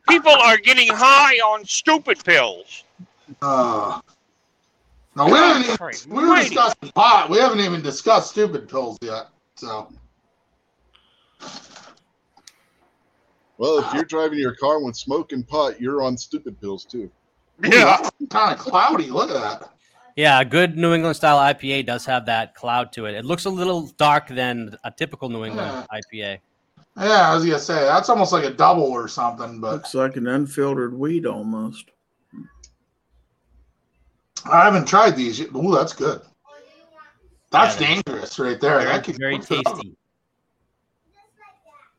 People 0.08 0.32
are 0.32 0.56
getting 0.58 0.88
high 0.88 1.36
on 1.36 1.64
stupid 1.64 2.24
pills. 2.24 2.82
Uh, 3.42 4.00
no, 5.14 5.26
we 5.26 5.32
haven't 5.32 5.64
even, 5.64 5.76
Christ 5.76 6.06
we 6.06 6.14
were 6.14 6.20
almighty. 6.22 6.48
discussing 6.50 6.90
pot. 6.94 7.30
We 7.30 7.38
haven't 7.38 7.60
even 7.60 7.82
discussed 7.82 8.30
stupid 8.30 8.68
pills 8.68 8.98
yet. 9.02 9.28
So 9.56 9.88
Well, 13.58 13.78
if 13.78 13.94
you're 13.94 14.04
driving 14.04 14.38
your 14.38 14.54
car 14.54 14.82
with 14.82 14.96
smoking 14.96 15.42
pot, 15.42 15.80
you're 15.80 16.02
on 16.02 16.16
stupid 16.16 16.60
pills 16.60 16.84
too. 16.84 17.10
Yeah. 17.62 18.08
kind 18.28 18.52
of 18.52 18.58
cloudy. 18.58 19.06
Look 19.06 19.30
at 19.30 19.40
that. 19.40 19.70
yeah, 20.14 20.40
a 20.40 20.44
good 20.44 20.76
New 20.76 20.92
England 20.92 21.16
style 21.16 21.38
IPA 21.38 21.86
does 21.86 22.04
have 22.04 22.26
that 22.26 22.54
cloud 22.54 22.92
to 22.92 23.06
it. 23.06 23.14
It 23.14 23.24
looks 23.24 23.46
a 23.46 23.50
little 23.50 23.86
dark 23.96 24.28
than 24.28 24.76
a 24.84 24.90
typical 24.90 25.30
New 25.30 25.44
England 25.44 25.86
IPA. 25.90 26.38
Yeah, 26.98 27.30
I 27.30 27.34
was 27.34 27.44
gonna 27.44 27.58
say 27.58 27.74
that's 27.84 28.08
almost 28.10 28.32
like 28.32 28.44
a 28.44 28.50
double 28.50 28.84
or 28.84 29.08
something, 29.08 29.60
but 29.60 29.72
Looks 29.72 29.94
like 29.94 30.16
an 30.16 30.26
unfiltered 30.26 30.92
weed 30.92 31.24
almost. 31.26 31.90
I 34.50 34.64
haven't 34.64 34.86
tried 34.86 35.16
these. 35.16 35.38
yet. 35.40 35.48
Ooh, 35.54 35.74
that's 35.74 35.92
good. 35.92 36.20
That's 37.50 37.80
Yeah, 37.80 37.94
dangerous 38.02 38.38
right 38.38 38.60
there. 38.60 38.78
Very, 38.78 38.84
That 38.84 39.04
could- 39.04 39.18
very 39.18 39.38
tasty. 39.38 39.96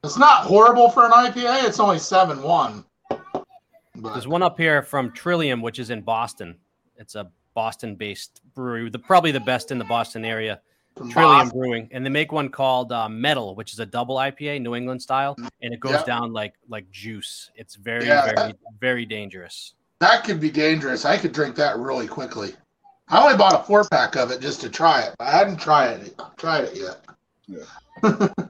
It's 0.03 0.17
not 0.17 0.43
horrible 0.43 0.90
for 0.90 1.06
an 1.06 1.11
IPA. 1.11 1.64
It's 1.66 1.80
only 1.80 2.00
seven 2.00 2.42
one. 2.43 2.85
But 3.09 4.14
There's 4.14 4.27
one 4.27 4.43
up 4.43 4.58
here 4.59 4.84
from 4.84 5.11
Trillium, 5.11 5.61
which 5.61 5.80
is 5.80 5.90
in 5.90 6.01
Boston. 6.01 6.56
It's 6.98 7.16
a 7.16 7.32
Boston-based 7.56 8.42
brewery, 8.53 8.90
the 8.92 9.00
probably 9.00 9.32
the 9.32 9.40
best 9.40 9.72
in 9.72 9.80
the 9.80 9.85
Boston 9.85 10.24
area. 10.24 10.61
from 10.95 11.11
Trillium 11.11 11.45
Boston. 11.48 11.59
Brewing, 11.59 11.90
and 11.92 12.03
they 12.06 12.09
make 12.09 12.32
one 12.32 12.50
called 12.50 12.92
uh, 12.92 13.08
Metal, 13.09 13.53
which 13.56 13.72
is 13.74 13.80
a 13.80 13.85
double 13.85 14.16
IPA, 14.17 14.61
New 14.61 14.74
England 14.76 15.00
style, 15.01 15.35
and 15.61 15.72
it 15.74 15.80
goes 15.80 15.92
Yeah. 15.93 16.03
down 16.06 16.34
like 16.34 16.53
like 16.67 16.90
juice. 16.92 17.51
It's 17.56 17.76
very, 17.76 18.06
Yeah. 18.08 18.34
very, 18.35 18.53
very 18.80 19.06
dangerous. 19.06 19.74
That 20.00 20.24
could 20.24 20.40
be 20.40 20.51
dangerous. 20.51 21.06
I 21.06 21.17
could 21.17 21.34
drink 21.34 21.56
that 21.56 21.77
really 21.77 22.08
quickly. 22.08 22.53
I 23.09 23.24
only 23.24 23.38
bought 23.38 23.59
a 23.59 23.64
four 23.64 23.84
pack 23.85 24.16
of 24.16 24.32
it 24.32 24.42
just 24.42 24.61
to 24.61 24.69
try 24.69 25.01
it. 25.01 25.16
I 25.19 25.32
hadn't 25.32 25.58
tried 25.58 26.01
it 26.01 26.19
tried 26.38 26.66
it 26.66 26.76
yet. 26.76 27.67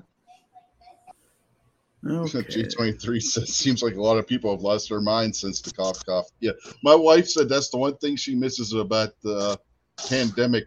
Okay. 2.06 2.40
G23 2.40 3.22
says 3.22 3.54
seems 3.54 3.84
like 3.84 3.96
a 3.96 4.02
lot 4.02 4.18
of 4.18 4.28
people 4.28 4.52
have 4.52 4.62
lost 4.62 4.90
their 4.90 5.02
minds 5.02 5.40
since 5.40 5.62
the 5.62 5.74
cough 5.74 6.06
cough. 6.06 6.28
Yeah, 6.40 6.52
my 6.84 6.96
wife 6.96 7.28
said 7.28 7.50
that's 7.50 7.70
the 7.70 7.78
one 7.78 7.98
thing 7.98 8.16
she 8.16 8.36
misses 8.36 8.72
about 8.74 9.10
the 9.24 9.60
pandemic 10.08 10.66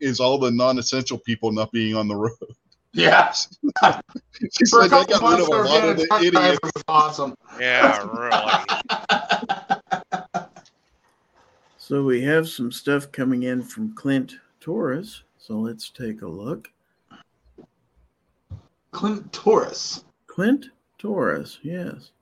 is 0.00 0.18
all 0.20 0.38
the 0.38 0.50
non-essential 0.50 1.18
people 1.18 1.52
not 1.52 1.70
being 1.70 1.94
on 1.94 2.08
the 2.08 2.16
road. 2.16 2.32
Yeah. 2.92 3.32
She's 3.32 4.70
For 4.70 4.80
a 4.80 4.86
like, 4.86 4.92
I 4.92 5.04
couple 5.04 5.28
got 5.28 5.30
rid 5.30 5.40
of 5.42 5.48
a 5.48 5.68
lot 5.68 5.88
of 5.88 5.96
the 5.96 6.02
a 6.04 6.06
truck 6.06 6.22
driver 6.22 6.58
idiots. 6.64 6.84
awesome. 6.88 7.34
Yeah, 7.60 8.04
really. 8.12 9.08
So 11.90 12.04
we 12.04 12.22
have 12.22 12.48
some 12.48 12.70
stuff 12.70 13.10
coming 13.10 13.42
in 13.42 13.64
from 13.64 13.96
Clint 13.96 14.36
Torres. 14.60 15.24
So 15.38 15.54
let's 15.58 15.90
take 15.90 16.22
a 16.22 16.28
look. 16.28 16.70
Clint 18.92 19.32
Taurus. 19.32 20.04
Clint 20.28 20.66
Torres, 20.98 21.58
yes. 21.64 22.12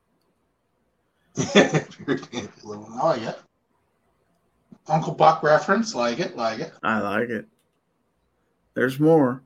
oh 1.54 3.18
yeah. 3.20 3.34
Uncle 4.86 5.12
Buck 5.12 5.42
reference. 5.42 5.94
Like 5.94 6.18
it, 6.18 6.34
like 6.34 6.60
it. 6.60 6.72
I 6.82 7.00
like 7.00 7.28
it. 7.28 7.46
There's 8.72 8.98
more. 8.98 9.42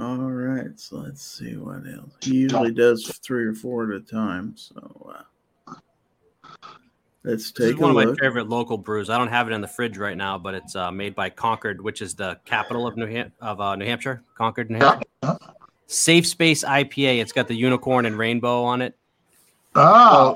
All 0.00 0.18
right, 0.18 0.78
so 0.78 0.98
let's 0.98 1.26
see 1.26 1.56
what 1.56 1.82
else. 1.92 2.12
He 2.20 2.36
usually 2.36 2.70
does 2.70 3.18
three 3.24 3.44
or 3.44 3.54
four 3.54 3.90
at 3.90 3.96
a 3.96 4.04
time. 4.04 4.54
So 4.56 5.12
uh, 5.16 5.22
let's 7.26 7.50
This 7.50 7.66
is 7.66 7.72
take 7.72 7.78
a 7.78 7.82
one 7.82 7.90
of 7.90 7.96
my 7.96 8.14
favorite 8.20 8.48
local 8.48 8.78
brews. 8.78 9.10
I 9.10 9.18
don't 9.18 9.28
have 9.28 9.48
it 9.48 9.52
in 9.52 9.60
the 9.60 9.68
fridge 9.68 9.98
right 9.98 10.16
now, 10.16 10.38
but 10.38 10.54
it's 10.54 10.74
uh, 10.74 10.90
made 10.90 11.14
by 11.14 11.28
Concord, 11.28 11.80
which 11.82 12.00
is 12.00 12.14
the 12.14 12.38
capital 12.46 12.86
of 12.86 12.96
New 12.96 13.06
Ham- 13.06 13.32
of 13.40 13.60
uh, 13.60 13.76
New 13.76 13.84
Hampshire. 13.84 14.22
Concord, 14.36 14.70
New 14.70 14.78
Yeah. 14.78 15.00
Hampshire. 15.22 15.46
Safe 15.88 16.26
Space 16.26 16.64
IPA. 16.64 17.20
It's 17.20 17.32
got 17.32 17.46
the 17.48 17.54
unicorn 17.54 18.06
and 18.06 18.16
rainbow 18.18 18.62
on 18.64 18.80
it. 18.82 18.94
Oh. 19.74 20.34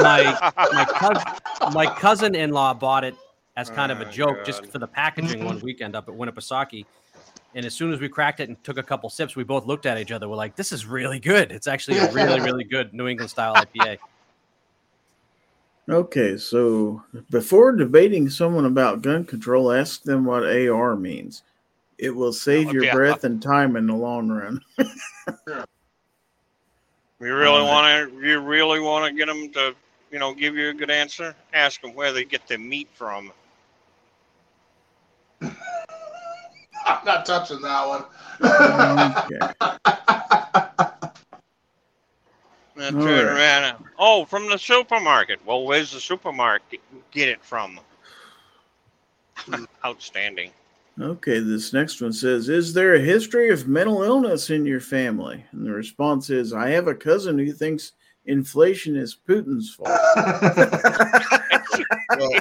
My 0.00 0.52
my 0.72 0.84
cousin, 0.84 1.74
my 1.74 1.86
cousin-in-law 1.98 2.74
bought 2.74 3.04
it 3.04 3.14
as 3.56 3.68
kind 3.68 3.92
of 3.92 4.00
a 4.00 4.06
Oh, 4.06 4.10
joke, 4.10 4.44
just 4.44 4.66
for 4.66 4.78
the 4.78 4.86
packaging 4.86 5.44
one 5.44 5.60
weekend 5.60 5.94
up 5.94 6.08
at 6.08 6.14
Winnipesaukee. 6.14 6.86
And 7.54 7.66
as 7.66 7.74
soon 7.74 7.92
as 7.92 8.00
we 8.00 8.08
cracked 8.08 8.40
it 8.40 8.48
and 8.48 8.62
took 8.64 8.78
a 8.78 8.82
couple 8.82 9.10
sips, 9.10 9.36
we 9.36 9.44
both 9.44 9.66
looked 9.66 9.84
at 9.84 9.98
each 9.98 10.10
other. 10.10 10.26
We're 10.28 10.36
like, 10.36 10.56
"This 10.56 10.72
is 10.72 10.86
really 10.86 11.20
good. 11.20 11.52
It's 11.52 11.66
actually 11.66 11.98
a 11.98 12.10
really, 12.12 12.40
really 12.48 12.64
good 12.64 12.94
New 12.94 13.08
England 13.08 13.30
style 13.30 13.54
IPA." 13.54 13.98
Okay, 15.88 16.36
so 16.36 17.02
before 17.30 17.72
debating 17.72 18.30
someone 18.30 18.66
about 18.66 19.02
gun 19.02 19.24
control, 19.24 19.72
ask 19.72 20.02
them 20.04 20.24
what 20.24 20.44
AR 20.44 20.94
means. 20.96 21.42
It 21.98 22.10
will 22.14 22.32
save 22.32 22.68
Oh, 22.68 22.72
your 22.72 22.84
yeah. 22.84 22.94
breath 22.94 23.24
and 23.24 23.42
time 23.42 23.76
in 23.76 23.86
the 23.86 23.94
long 23.94 24.28
run. 24.28 24.60
You 27.20 27.36
really 27.36 27.62
Uh, 27.62 27.66
want 27.66 28.10
to? 28.10 28.26
You 28.26 28.40
really 28.40 28.80
want 28.80 29.06
to 29.06 29.12
get 29.16 29.26
them 29.28 29.48
to, 29.52 29.76
you 30.10 30.18
know, 30.18 30.34
give 30.34 30.56
you 30.56 30.70
a 30.70 30.74
good 30.74 30.90
answer? 30.90 31.36
Ask 31.52 31.80
them 31.80 31.94
where 31.94 32.12
they 32.12 32.24
get 32.24 32.48
their 32.48 32.58
meat 32.58 32.88
from. 32.94 33.30
I'm 35.40 37.04
not 37.04 37.24
touching 37.24 37.60
that 37.62 37.86
one. 37.86 38.04
okay. 39.30 40.38
And 42.82 42.96
All 42.96 43.04
turn 43.04 43.26
right. 43.26 43.36
around. 43.36 43.84
Oh, 43.98 44.24
from 44.24 44.48
the 44.48 44.58
supermarket. 44.58 45.38
Well, 45.46 45.64
where's 45.64 45.92
the 45.92 46.00
supermarket 46.00 46.80
get 47.12 47.28
it 47.28 47.44
from? 47.44 47.78
Outstanding. 49.84 50.50
Okay, 51.00 51.38
this 51.38 51.72
next 51.72 52.00
one 52.00 52.12
says, 52.12 52.48
Is 52.48 52.74
there 52.74 52.94
a 52.94 53.00
history 53.00 53.50
of 53.50 53.68
mental 53.68 54.02
illness 54.02 54.50
in 54.50 54.66
your 54.66 54.80
family? 54.80 55.44
And 55.52 55.64
the 55.64 55.70
response 55.70 56.28
is, 56.28 56.52
I 56.52 56.70
have 56.70 56.88
a 56.88 56.94
cousin 56.94 57.38
who 57.38 57.52
thinks 57.52 57.92
inflation 58.26 58.96
is 58.96 59.16
Putin's 59.28 59.72
fault. 59.74 59.98
Well, 62.18 62.32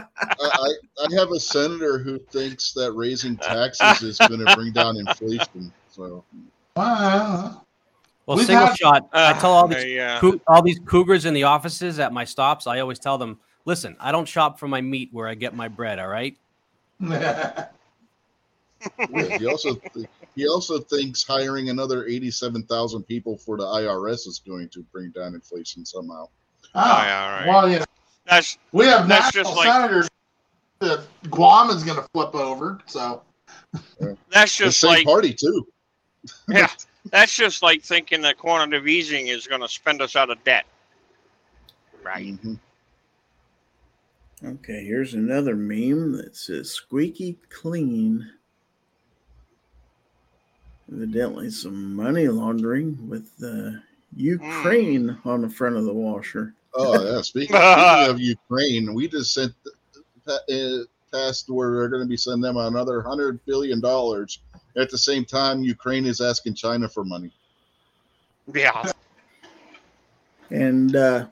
I, 0.42 0.50
I, 0.54 1.06
I 1.06 1.20
have 1.20 1.32
a 1.32 1.40
senator 1.40 1.98
who 1.98 2.20
thinks 2.20 2.74
that 2.74 2.92
raising 2.92 3.38
taxes 3.38 4.02
is 4.02 4.20
going 4.20 4.46
to 4.46 4.54
bring 4.54 4.74
down 4.74 4.98
inflation. 4.98 5.72
So 5.90 6.26
Wow. 6.76 7.66
Well, 8.32 8.38
We've 8.38 8.48
single 8.48 8.68
had- 8.68 8.78
shot. 8.78 9.10
I 9.12 9.34
tell 9.34 9.52
all 9.52 9.68
these 9.68 9.84
Uh, 9.84 9.88
yeah. 9.88 10.20
cou- 10.22 10.40
all 10.48 10.62
these 10.62 10.80
cougars 10.86 11.26
in 11.26 11.34
the 11.34 11.44
offices 11.44 12.00
at 12.00 12.14
my 12.14 12.24
stops. 12.24 12.66
I 12.66 12.80
always 12.80 12.98
tell 12.98 13.18
them, 13.18 13.38
"Listen, 13.66 13.98
I 14.00 14.14
don't 14.14 14.26
shop 14.26 14.58
for 14.58 14.70
my 14.70 14.80
meat 14.80 15.10
where 15.12 15.28
I 15.28 15.34
get 15.36 15.54
my 15.54 15.68
bread. 15.68 16.00
All 16.00 16.08
right." 16.08 16.38
yeah, 17.02 17.68
he 19.38 19.46
also 19.48 19.76
th- 19.94 20.08
he 20.36 20.48
also 20.48 20.80
thinks 20.80 21.24
hiring 21.28 21.70
another 21.70 22.06
eighty-seven 22.08 22.64
thousand 22.64 23.04
people 23.04 23.38
for 23.38 23.58
the 23.58 23.66
IRS 23.66 24.28
is 24.28 24.42
going 24.46 24.70
to 24.70 24.82
bring 24.94 25.10
down 25.12 25.36
inflation 25.36 25.86
somehow. 25.86 26.28
Oh, 26.74 26.80
yeah, 27.04 27.24
all 27.26 27.32
right. 27.32 27.48
Well, 27.48 27.70
yeah, 27.70 27.84
That's 28.26 28.58
we 28.72 28.86
have 28.86 29.08
That's 29.10 29.36
national 29.36 29.44
just 29.44 29.58
like- 29.58 29.68
senators 29.68 30.10
that 30.80 31.02
Guam 31.30 31.70
is 31.70 31.84
going 31.84 31.98
to 31.98 32.08
flip 32.14 32.34
over. 32.34 32.80
So 32.86 33.22
that's 34.30 34.58
The 34.58 34.64
just 34.66 34.80
same 34.80 34.90
like 34.92 35.06
party 35.06 35.34
too. 35.34 35.68
yeah. 36.48 36.70
That's 37.10 37.36
just 37.36 37.64
like 37.64 37.82
thinking 37.82 38.22
that 38.22 38.38
quantitative 38.38 38.88
easing 38.88 39.28
is 39.28 39.48
going 39.48 39.62
to 39.62 39.68
spend 39.68 40.02
us 40.02 40.16
out 40.16 40.30
of 40.30 40.44
debt. 40.44 40.66
Right. 42.04 42.26
Mhm. 42.44 42.60
Okay, 44.44 44.84
here's 44.86 45.14
another 45.14 45.56
meme 45.56 46.14
that 46.14 46.36
says 46.36 46.72
squeaky 46.72 47.38
clean. 47.50 48.28
Evidently, 50.92 51.50
some 51.52 51.96
money 51.96 52.28
laundering 52.28 53.08
with 53.08 53.32
uh, 53.44 53.80
Ukraine 54.16 55.18
on 55.26 55.42
the 55.42 55.50
front 55.50 55.78
of 55.78 55.86
the 55.86 55.94
washer. 55.94 56.54
Oh 56.74 57.04
yeah. 57.04 57.22
Speaking, 57.22 57.56
speaking 57.56 58.10
of 58.10 58.20
Ukraine, 58.20 58.94
we 58.94 59.08
just 59.08 59.34
sent 59.34 59.54
pa- 60.26 60.40
uh, 60.52 60.78
passed 61.12 61.50
where 61.50 61.72
they're 61.72 61.90
going 61.90 62.02
to 62.02 62.10
be 62.10 62.18
sending 62.18 62.42
them 62.42 62.58
another 62.58 63.02
hundred 63.02 63.44
billion 63.46 63.80
dollars. 63.80 64.40
At 64.76 64.90
the 64.90 64.98
same 64.98 65.26
time, 65.26 65.64
Ukraine 65.64 66.06
is 66.06 66.22
asking 66.22 66.56
China 66.56 66.88
for 66.88 67.04
money. 67.04 67.32
Yeah. 68.54 68.92
And 70.50 70.96
uh, 70.96 71.28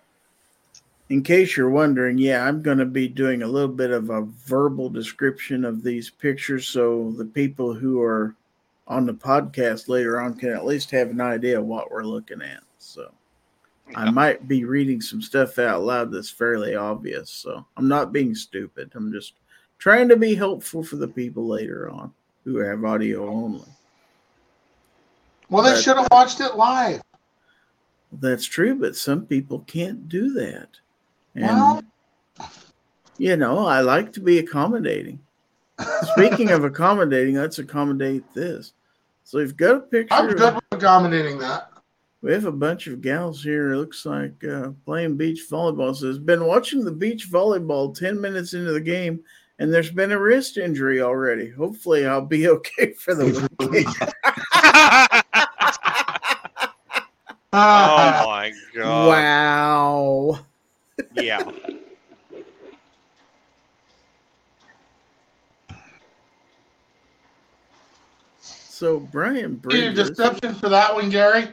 in 1.10 1.24
case 1.24 1.56
you're 1.56 1.70
wondering, 1.70 2.18
yeah, 2.18 2.46
I'm 2.46 2.62
going 2.62 2.78
to 2.78 2.86
be 2.86 3.08
doing 3.08 3.42
a 3.42 3.48
little 3.48 3.74
bit 3.74 3.92
of 3.92 4.10
a 4.10 4.22
verbal 4.22 4.90
description 4.90 5.66
of 5.66 5.84
these 5.84 6.10
pictures 6.10 6.68
so 6.68 7.14
the 7.18 7.26
people 7.26 7.74
who 7.74 8.02
are 8.02 8.36
on 8.88 9.06
the 9.06 9.14
podcast 9.14 9.88
later 9.88 10.20
on 10.20 10.36
can 10.36 10.50
at 10.50 10.66
least 10.66 10.92
have 10.92 11.10
an 11.10 11.22
idea 11.22 11.60
of 11.60 11.66
what 11.66 11.92
we're 11.92 12.04
looking 12.04 12.42
at. 12.42 12.62
So 12.78 13.12
I 13.96 14.10
might 14.10 14.48
be 14.48 14.66
reading 14.66 15.02
some 15.02 15.22
stuff 15.22 15.60
out 15.60 15.84
loud 15.84 16.12
that's 16.12 16.30
fairly 16.30 16.76
obvious. 16.76 17.30
So 17.30 17.66
I'm 17.78 17.88
not 17.88 18.14
being 18.14 18.36
stupid. 18.36 18.92
I'm 18.96 19.12
just 19.12 19.34
trying 19.78 20.10
to 20.10 20.16
be 20.16 20.36
helpful 20.36 20.84
for 20.84 20.98
the 20.98 21.08
people 21.08 21.48
later 21.48 21.90
on 21.90 22.14
who 22.54 22.58
have 22.60 22.84
audio 22.84 23.28
only. 23.30 23.66
well, 25.50 25.64
they 25.64 25.80
should 25.82 25.98
have 25.98 26.08
watched 26.12 26.40
it 26.42 26.56
live. 26.56 27.02
That's 28.12 28.46
true, 28.46 28.76
but 28.76 28.96
some 28.96 29.26
people 29.26 29.60
can't 29.68 30.10
do 30.10 30.34
that. 30.34 30.70
And 31.36 31.46
Well- 31.46 31.84
you 33.18 33.36
know, 33.36 33.66
I 33.68 33.82
like 33.82 34.14
to 34.14 34.20
be 34.22 34.40
accommodating. 34.40 35.20
Speaking 36.14 36.52
of 36.52 36.64
accommodating, 36.66 37.36
let's 37.36 37.60
accommodate 37.60 38.24
this. 38.34 38.74
So 39.26 39.38
we've 39.40 39.56
got 39.58 39.76
a 39.76 39.80
picture. 39.82 40.14
I'm 40.14 40.28
good 40.36 40.56
with 40.56 40.64
accommodating 40.72 41.38
that. 41.40 41.70
we 42.22 42.32
have 42.32 42.46
a 42.46 42.52
bunch 42.52 42.88
of 42.88 43.02
gals 43.02 43.44
here. 43.44 43.74
It 43.74 43.78
looks 43.78 44.06
like 44.06 44.42
uh, 44.44 44.70
playing 44.86 45.18
beach 45.18 45.44
volleyball. 45.52 45.96
Says 45.96 46.18
been 46.18 46.46
watching 46.46 46.84
the 46.84 46.92
beach 46.92 47.30
volleyball 47.30 47.94
ten 47.94 48.20
minutes 48.20 48.54
into 48.54 48.72
the 48.72 48.82
game, 48.82 49.20
and 49.60 49.74
there's 49.74 49.92
been 49.92 50.12
a 50.12 50.20
wrist 50.20 50.58
injury 50.58 51.02
already. 51.02 51.50
Hopefully, 51.50 52.08
I'll 52.08 52.26
be 52.26 52.48
okay 52.58 52.94
for 52.94 53.14
the 53.14 53.26
weekend. 53.70 54.14
oh 57.54 58.26
my 58.26 58.54
god. 58.74 59.08
wow. 59.08 60.40
Yeah. 61.14 61.52
So 68.42 69.02
Brian 69.02 69.62
Need 69.66 69.84
a 69.88 69.94
deception 69.94 70.56
for 70.56 70.70
that 70.70 70.96
one, 70.96 71.10
Gary? 71.10 71.50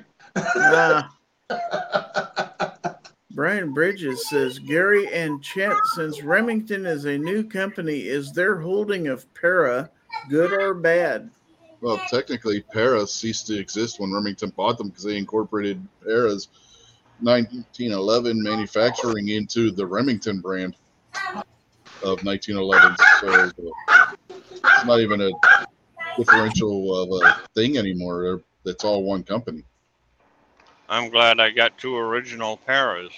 Brian 3.37 3.73
Bridges 3.75 4.27
says 4.31 4.59
Gary 4.59 5.13
and 5.13 5.43
Chet, 5.43 5.77
since 5.95 6.23
Remington 6.23 6.87
is 6.87 7.05
a 7.05 7.19
new 7.19 7.45
company, 7.45 8.01
is 8.01 8.33
their 8.33 8.59
holding 8.59 9.09
of 9.09 9.33
Para 9.35 9.91
good 10.31 10.55
or 10.55 10.73
bad? 10.73 11.31
Well, 11.83 12.01
technically, 12.09 12.63
Para 12.63 13.07
ceased 13.07 13.47
to 13.49 13.59
exist 13.59 14.01
when 14.01 14.11
Remington 14.11 14.55
bought 14.57 14.79
them 14.79 14.89
because 14.89 15.05
they 15.05 15.19
incorporated 15.19 15.87
Paras 16.03 16.49
1911 17.21 18.43
manufacturing 18.43 19.29
into 19.29 19.71
the 19.71 19.85
Remington 19.85 20.41
brand 20.41 20.75
of 22.03 22.25
1911. 22.25 22.97
So 23.21 23.51
it's 24.31 24.87
not 24.87 25.01
even 25.01 25.21
a 25.21 25.31
differential 26.17 27.03
of 27.03 27.23
a 27.23 27.47
thing 27.55 27.77
anymore. 27.77 28.41
It's 28.65 28.83
all 28.83 29.03
one 29.03 29.25
company. 29.25 29.63
I'm 30.89 31.11
glad 31.11 31.41
I 31.41 31.51
got 31.51 31.77
two 31.79 31.97
original 31.97 32.57
paras. 32.59 33.11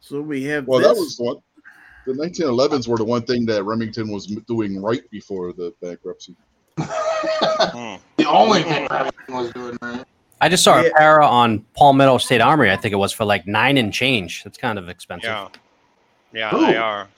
So 0.00 0.20
we 0.20 0.44
have 0.44 0.66
Well, 0.66 0.78
this. 0.80 0.88
that 0.88 0.94
was 0.96 1.16
the 1.16 1.24
one. 1.24 1.36
The 2.06 2.14
1911s 2.14 2.88
were 2.88 2.96
the 2.96 3.04
one 3.04 3.22
thing 3.22 3.44
that 3.46 3.62
Remington 3.64 4.10
was 4.10 4.26
doing 4.26 4.80
right 4.80 5.08
before 5.10 5.52
the 5.52 5.74
bankruptcy. 5.82 6.34
Hmm. 6.78 7.96
The 8.16 8.24
only 8.26 8.62
thing 8.62 8.86
Remington 8.90 9.34
was 9.34 9.52
doing 9.52 9.76
right. 9.82 10.04
I 10.40 10.48
just 10.48 10.64
saw 10.64 10.80
Yeah. 10.80 10.88
a 10.88 10.92
para 10.94 11.26
on 11.26 11.60
Palmetto 11.74 12.16
State 12.18 12.40
Armory. 12.40 12.70
I 12.70 12.76
think 12.76 12.92
it 12.92 12.96
was 12.96 13.12
for 13.12 13.24
like 13.24 13.46
nine 13.46 13.76
and 13.76 13.92
change. 13.92 14.42
That's 14.44 14.56
kind 14.56 14.78
of 14.78 14.88
expensive. 14.88 15.28
Yeah. 15.28 15.48
Yeah, 16.32 16.54
Ooh. 16.56 16.66
they 16.66 16.76
are. 16.76 17.08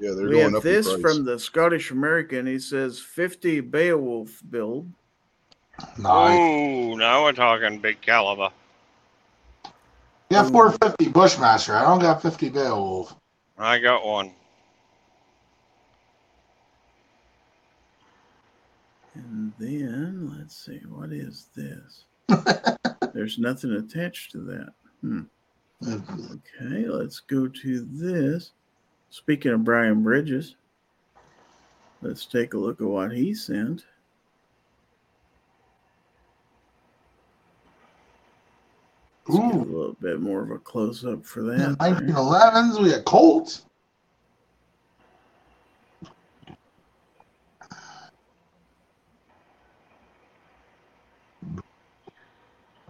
Yeah, 0.00 0.12
they're 0.12 0.26
we 0.26 0.32
going 0.32 0.44
have 0.44 0.54
up 0.56 0.62
this 0.62 0.86
in 0.88 1.00
price. 1.00 1.14
from 1.16 1.24
the 1.24 1.38
Scottish 1.38 1.90
American. 1.90 2.46
He 2.46 2.58
says 2.58 2.98
50 2.98 3.60
Beowulf 3.60 4.42
build. 4.50 4.90
Nice. 5.98 6.38
Ooh, 6.38 6.96
now 6.96 7.24
we're 7.24 7.32
talking 7.32 7.78
big 7.78 8.00
caliber. 8.00 8.50
Yeah, 10.30 10.42
450 10.44 11.08
Bushmaster. 11.08 11.74
I 11.74 11.82
don't 11.82 12.00
got 12.00 12.20
50 12.20 12.50
Beowulf. 12.50 13.14
I 13.56 13.78
got 13.78 14.04
one. 14.04 14.32
And 19.14 19.52
then 19.58 20.36
let's 20.38 20.56
see, 20.56 20.80
what 20.88 21.12
is 21.12 21.48
this? 21.56 22.04
There's 23.14 23.38
nothing 23.38 23.72
attached 23.72 24.32
to 24.32 24.38
that. 24.38 24.72
Hmm. 25.00 25.22
Okay, 25.86 26.88
let's 26.88 27.20
go 27.20 27.48
to 27.48 27.88
this. 27.90 28.52
Speaking 29.10 29.52
of 29.52 29.64
Brian 29.64 30.02
Bridges, 30.02 30.56
let's 32.02 32.26
take 32.26 32.54
a 32.54 32.58
look 32.58 32.80
at 32.80 32.86
what 32.86 33.12
he 33.12 33.34
sent. 33.34 33.84
Let's 39.28 39.52
get 39.52 39.60
a 39.60 39.64
little 39.64 39.96
bit 40.00 40.20
more 40.20 40.42
of 40.42 40.50
a 40.50 40.58
close 40.58 41.04
up 41.04 41.24
for 41.24 41.42
that. 41.42 41.58
there. 41.78 41.92
1911s. 41.92 42.82
We 42.82 42.90
got 42.90 43.04
Colts. 43.04 43.64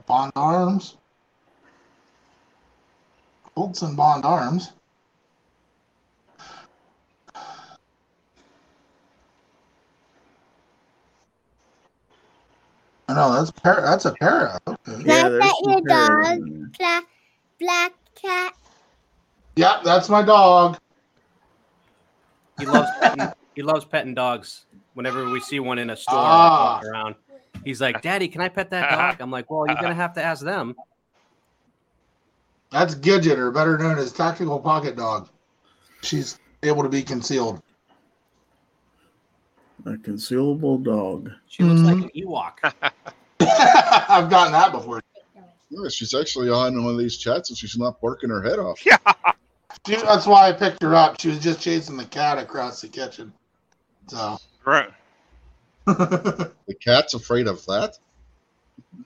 Bond 0.07 0.33
Arms. 0.37 0.97
Colts 3.55 3.83
and 3.83 3.97
Bond 3.97 4.25
Arms. 4.25 4.73
I 13.09 13.15
know 13.15 13.33
that's 13.33 13.51
par- 13.51 13.81
that's 13.81 14.05
a 14.05 14.13
para. 14.13 14.59
Okay. 14.67 15.03
Yeah, 15.07 15.29
Is 15.29 15.39
that 15.39 15.63
your 15.65 15.83
pairs 15.83 16.39
dog? 16.39 16.73
Black, 16.79 17.05
black 17.59 17.93
cat. 18.15 18.55
Yeah, 19.57 19.81
that's 19.83 20.09
my 20.09 20.23
dog. 20.23 20.79
He 22.59 22.67
loves 22.67 22.89
petting, 23.01 23.29
he 23.55 23.63
loves 23.63 23.85
petting 23.85 24.15
dogs. 24.15 24.67
Whenever 24.95 25.29
we 25.31 25.41
see 25.41 25.61
one 25.61 25.79
in 25.79 25.91
a 25.91 25.97
store 25.97 26.17
Ah. 26.19 26.81
around, 26.85 27.15
he's 27.65 27.81
like, 27.81 28.03
"Daddy, 28.03 28.29
can 28.29 28.41
I 28.41 28.49
pet 28.49 28.69
that 28.71 28.91
dog?" 28.91 29.21
I'm 29.21 29.31
like, 29.31 29.51
"Well, 29.51 29.67
you're 29.67 29.77
gonna 29.77 29.95
have 29.95 30.13
to 30.15 30.23
ask 30.23 30.45
them." 30.45 30.75
That's 32.71 32.95
Gidget, 32.95 33.39
or 33.39 33.51
better 33.51 33.79
known 33.79 33.97
as 33.97 34.13
Tactical 34.13 34.61
Pocket 34.61 34.97
Dog. 34.97 35.29
She's 36.03 36.39
able 36.63 36.83
to 36.83 36.89
be 36.91 37.03
concealed. 37.03 37.63
A 39.89 39.97
concealable 39.97 40.83
dog. 40.83 41.31
She 41.47 41.63
looks 41.63 41.81
like 41.81 41.97
Mhm. 41.97 42.03
an 42.05 42.11
Ewok. 42.15 42.75
I've 44.11 44.29
gotten 44.31 44.53
that 44.53 44.73
before. 44.73 45.01
Yeah, 45.71 45.91
she's 45.91 46.15
actually 46.15 46.49
on 46.49 46.83
one 46.83 46.95
of 46.95 46.99
these 46.99 47.19
chats 47.19 47.51
and 47.51 47.59
she's 47.59 47.77
not 47.77 48.01
barking 48.01 48.31
her 48.31 48.41
head 48.43 48.59
off. 48.59 48.87
Yeah. 48.87 48.97
She, 49.87 49.97
that's 49.97 50.27
why 50.27 50.49
I 50.49 50.53
picked 50.53 50.83
her 50.83 50.95
up. 50.95 51.21
She 51.21 51.29
was 51.29 51.41
just 51.41 51.61
chasing 51.61 51.99
the 51.99 52.07
cat 52.07 52.39
across 52.39 52.81
the 52.81 52.89
kitchen. 52.89 53.35
So, 54.07 54.39
Right. 54.65 54.89
uh, 55.87 55.93
The 56.67 56.75
cat's 56.83 57.13
afraid 57.13 57.49
of 57.49 57.63
that. 57.67 57.99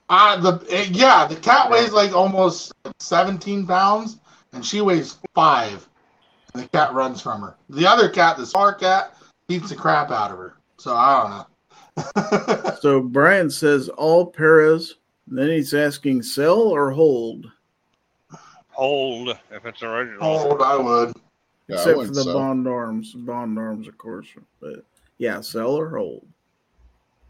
the 0.07 0.65
eh, 0.69 0.87
yeah, 0.89 1.27
the 1.27 1.35
cat 1.35 1.69
weighs 1.69 1.91
like 1.91 2.13
almost 2.13 2.71
17 2.99 3.67
pounds, 3.67 4.19
and 4.53 4.65
she 4.65 4.79
weighs 4.79 5.17
five. 5.35 5.85
And 6.53 6.63
the 6.63 6.69
cat 6.69 6.93
runs 6.93 7.19
from 7.21 7.41
her. 7.41 7.57
The 7.69 7.85
other 7.87 8.07
cat, 8.07 8.37
the 8.37 8.45
smaller 8.45 8.71
cat, 8.73 9.17
beats 9.49 9.67
the 9.67 9.75
crap 9.75 10.11
out 10.11 10.31
of 10.31 10.37
her. 10.37 10.53
So 10.83 10.93
I 10.93 11.45
don't 11.95 12.57
know. 12.57 12.73
So 12.81 12.99
Brian 12.99 13.49
says 13.49 13.87
all 13.87 14.25
paras. 14.25 14.95
Then 15.27 15.47
he's 15.47 15.73
asking 15.73 16.23
sell 16.23 16.59
or 16.59 16.91
hold, 16.91 17.49
Hold 18.71 19.29
if 19.29 19.65
it's 19.65 19.81
original. 19.81 20.19
Hold, 20.21 20.61
I 20.61 20.75
would. 20.75 21.13
Yeah, 21.69 21.77
I 21.77 21.79
except 21.79 21.99
for 21.99 22.07
the 22.07 22.23
sell. 22.23 22.33
bond 22.33 22.67
arms. 22.67 23.13
Bond 23.13 23.57
arms, 23.57 23.87
of 23.87 23.97
course. 23.97 24.27
But 24.59 24.83
yeah, 25.19 25.39
sell 25.39 25.71
or 25.71 25.89
hold. 25.97 26.27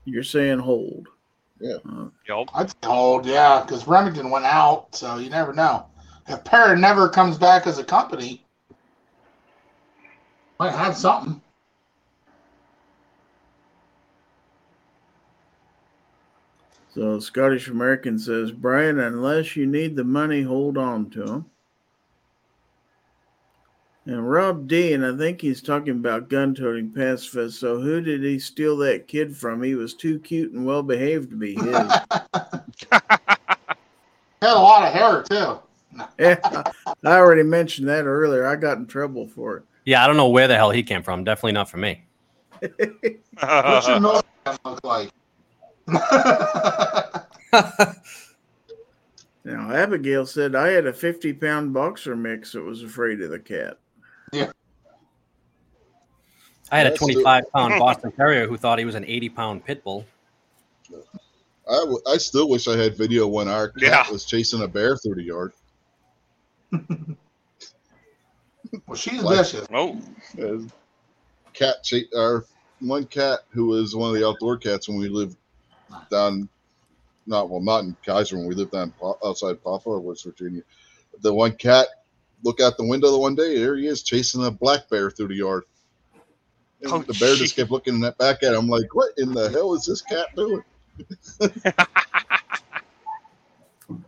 You're 0.06 0.24
saying 0.24 0.58
hold. 0.58 1.08
Yeah. 1.60 1.78
Uh, 1.88 2.08
Yup. 2.28 2.50
I'd 2.56 2.72
say 2.72 2.76
hold, 2.84 3.28
yeah, 3.28 3.62
because 3.62 3.88
Remington 3.88 4.32
went 4.32 4.46
out, 4.46 4.96
so 4.96 5.18
you 5.18 5.30
never 5.30 5.54
know. 5.54 5.86
If 6.28 6.44
Para 6.44 6.76
never 6.76 7.08
comes 7.08 7.38
back 7.38 7.68
as 7.68 7.78
a 7.78 7.84
company, 7.84 8.44
might 10.60 10.72
have 10.74 10.98
something. 10.98 11.40
So 16.94 17.20
Scottish 17.20 17.70
American 17.70 18.20
says, 18.20 18.52
Brian, 18.52 19.00
unless 19.00 19.56
you 19.56 19.66
need 19.66 19.96
the 19.96 20.04
money, 20.04 20.44
hold 20.44 20.78
on 20.78 21.10
to 21.12 21.24
them. 21.24 21.46
And 24.06 24.30
Rob 24.30 24.68
D, 24.68 24.94
and 24.94 25.06
I 25.06 25.16
think 25.18 25.40
he's 25.40 25.62
talking 25.62 25.92
about 25.94 26.30
gun 26.30 26.54
toting 26.54 26.92
pacifist. 26.92 27.60
So 27.60 27.80
who 27.80 28.02
did 28.02 28.22
he 28.22 28.38
steal 28.38 28.76
that 28.78 29.08
kid 29.08 29.36
from? 29.36 29.64
He 29.64 29.76
was 29.76 29.94
too 29.94 30.20
cute 30.20 30.52
and 30.52 30.66
well 30.66 30.84
behaved 30.84 31.30
to 31.32 31.38
be 31.38 31.54
his. 31.56 31.64
Had 31.64 32.02
a 34.42 34.54
lot 34.54 34.86
of 34.86 34.94
hair 34.94 35.24
too. 35.24 35.60
yeah, 36.20 36.64
I 37.06 37.18
already 37.18 37.44
mentioned 37.44 37.88
that 37.88 38.06
earlier. 38.06 38.46
I 38.46 38.56
got 38.56 38.78
in 38.78 38.88
trouble 38.88 39.28
for 39.28 39.58
it. 39.58 39.64
Yeah, 39.86 40.04
I 40.04 40.08
don't 40.08 40.18
know 40.18 40.30
where 40.30 40.48
the 40.48 40.56
hell 40.56 40.72
he 40.72 40.84
came 40.84 41.02
from. 41.02 41.24
Definitely 41.24 41.54
not 41.54 41.70
for 41.70 41.78
me. 41.78 42.04
What's 42.60 43.88
your 43.88 44.00
milkman 44.00 44.58
look 44.66 44.84
like? 44.84 45.10
Now, 49.46 49.72
Abigail 49.72 50.26
said 50.26 50.56
I 50.56 50.70
had 50.70 50.88
a 50.88 50.94
50 50.94 51.34
pound 51.34 51.74
boxer 51.74 52.16
mix 52.16 52.54
that 52.54 52.62
was 52.64 52.82
afraid 52.82 53.20
of 53.22 53.30
the 53.30 53.40
cat. 53.40 53.78
Yeah. 54.32 54.52
I 56.72 56.78
had 56.78 56.88
a 56.88 56.92
That's 56.92 57.02
still- 57.04 57.22
25 57.24 57.44
pound 57.54 57.74
Boston 57.80 58.12
Terrier 58.14 58.48
who 58.48 58.56
thought 58.56 58.80
he 58.80 58.86
was 58.86 58.96
an 58.96 59.04
80 59.06 59.30
pound 59.30 59.66
pit 59.66 59.84
bull. 59.84 60.06
I, 61.70 61.78
w- 61.80 62.00
I 62.08 62.18
still 62.18 62.48
wish 62.50 62.68
I 62.70 62.78
had 62.78 62.98
video 62.98 63.28
when 63.28 63.48
our 63.50 63.70
cat 63.70 63.82
Yeah. 64.08 64.10
was 64.12 64.24
chasing 64.26 64.62
a 64.64 64.68
bear 64.68 64.96
through 64.98 65.16
the 65.16 65.24
yard. 65.24 65.52
well, 66.72 66.86
she's 68.96 69.22
Like- 69.22 69.38
vicious. 69.40 69.68
oh. 69.74 70.00
Cat 71.54 71.84
cha- 71.84 72.18
our 72.18 72.46
one 72.80 73.06
cat 73.06 73.42
who 73.50 73.66
was 73.68 73.94
one 73.96 74.10
of 74.10 74.16
the 74.16 74.26
outdoor 74.26 74.58
cats 74.58 74.88
when 74.88 74.98
we 74.98 75.10
lived 75.10 75.36
down 76.10 76.50
not 77.26 77.50
well 77.50 77.62
not 77.62 77.84
in 77.84 77.96
Keyser 78.06 78.34
when 78.34 78.48
we 78.48 78.56
lived 78.56 78.72
down 78.72 78.94
outside 79.26 79.62
Paw 79.64 79.80
Paw 79.80 80.00
West 80.00 80.26
Virginia. 80.26 80.62
The 81.22 81.34
one 81.34 81.54
cat 81.54 81.88
look 82.44 82.60
out 82.60 82.78
the 82.78 82.86
window 82.86 83.12
the 83.12 83.20
one 83.20 83.36
day 83.36 83.58
there 83.58 83.76
he 83.78 83.88
is 83.88 84.04
chasing 84.04 84.46
a 84.46 84.52
black 84.52 84.90
bear 84.90 85.10
through 85.10 85.30
the 85.30 85.36
yard. 85.36 85.64
And 86.82 86.92
Oh, 86.92 87.00
the 87.00 87.14
bear 87.14 87.34
gee. 87.36 87.44
just 87.44 87.56
kept 87.56 87.72
looking 87.72 88.04
at 88.04 88.18
back 88.18 88.44
at 88.44 88.54
him 88.54 88.68
like, 88.68 88.94
"What 88.94 89.12
in 89.18 89.32
the 89.32 89.50
hell 89.50 89.74
is 89.74 89.86
this 89.86 90.02
cat 90.02 90.28
doing?" 90.36 90.64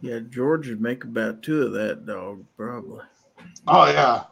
Yeah, 0.01 0.19
George 0.30 0.69
would 0.69 0.81
make 0.81 1.03
about 1.03 1.43
two 1.43 1.64
of 1.64 1.73
that 1.73 2.05
dog, 2.05 2.43
probably. 2.57 3.03
Oh 3.67 3.85
yeah. 3.85 4.23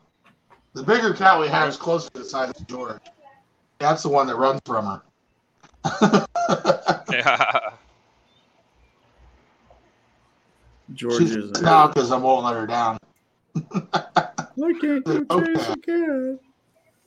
The 0.74 0.84
bigger 0.84 1.14
cat 1.14 1.40
we 1.40 1.48
have 1.48 1.70
is 1.70 1.78
closer 1.78 2.10
to 2.12 2.20
the 2.20 2.26
size 2.26 2.52
of 2.60 2.66
George. 2.68 3.02
That's 3.80 4.04
the 4.04 4.10
one 4.10 4.26
that 4.28 4.38
runs 4.38 4.62
from 4.66 5.02
her. 5.86 6.28
Yeah. 7.26 7.70
George 10.94 11.18
She's 11.18 11.32
is. 11.32 11.62
now 11.62 11.88
because 11.88 12.12
I 12.12 12.18
won't 12.18 12.46
let 12.46 12.56
her 12.56 12.68
down. 12.68 12.98
I 13.94 14.74
can't 14.80 15.04
go 15.06 15.26
Okay. 15.32 15.54
chase 15.54 15.70
a 15.70 15.78
cat. 15.78 16.40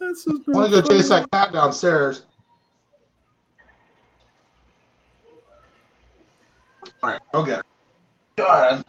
That's 0.00 0.24
just 0.24 0.42
I 0.48 0.52
want 0.52 0.72
to 0.72 0.82
go 0.82 0.88
chase 0.88 1.08
that 1.08 1.30
cat 1.30 1.52
downstairs. 1.52 2.22
All 7.02 7.10
right, 7.10 7.20
go 7.32 7.44
get 7.44 7.56
her. 7.58 7.62
Go 8.36 8.46
ahead. 8.46 8.84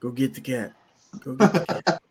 Go 0.00 0.10
get 0.10 0.34
the 0.34 0.40
cat. 0.40 0.72
Go 1.20 1.34
get 1.34 1.52
the 1.52 1.82
cat. 1.84 2.02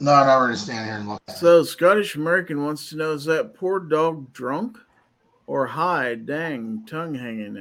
No, 0.00 0.12
I'm 0.12 0.26
not 0.26 0.40
going 0.40 0.50
to 0.50 0.56
stand 0.56 0.84
here 0.84 0.96
and 0.96 1.08
look 1.08 1.22
at 1.28 1.36
so, 1.36 1.62
Scottish 1.62 2.16
American 2.16 2.64
wants 2.64 2.88
to 2.88 2.96
know 2.96 3.12
is 3.12 3.24
that 3.26 3.54
poor 3.54 3.78
dog 3.78 4.32
drunk 4.32 4.76
or 5.52 5.66
high? 5.66 6.14
Dang, 6.14 6.82
tongue 6.86 7.14
hanging 7.14 7.58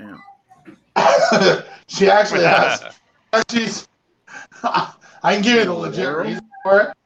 out. 0.96 1.66
she 1.88 2.10
actually 2.10 2.44
has. 2.46 2.82
She's. 3.52 3.88
I 4.64 5.34
can 5.34 5.42
give 5.42 5.58
you 5.58 5.66
the 5.66 5.74
legit 5.74 6.06
World? 6.08 6.28
reason 6.28 6.50
for 6.64 6.80
it 6.82 6.98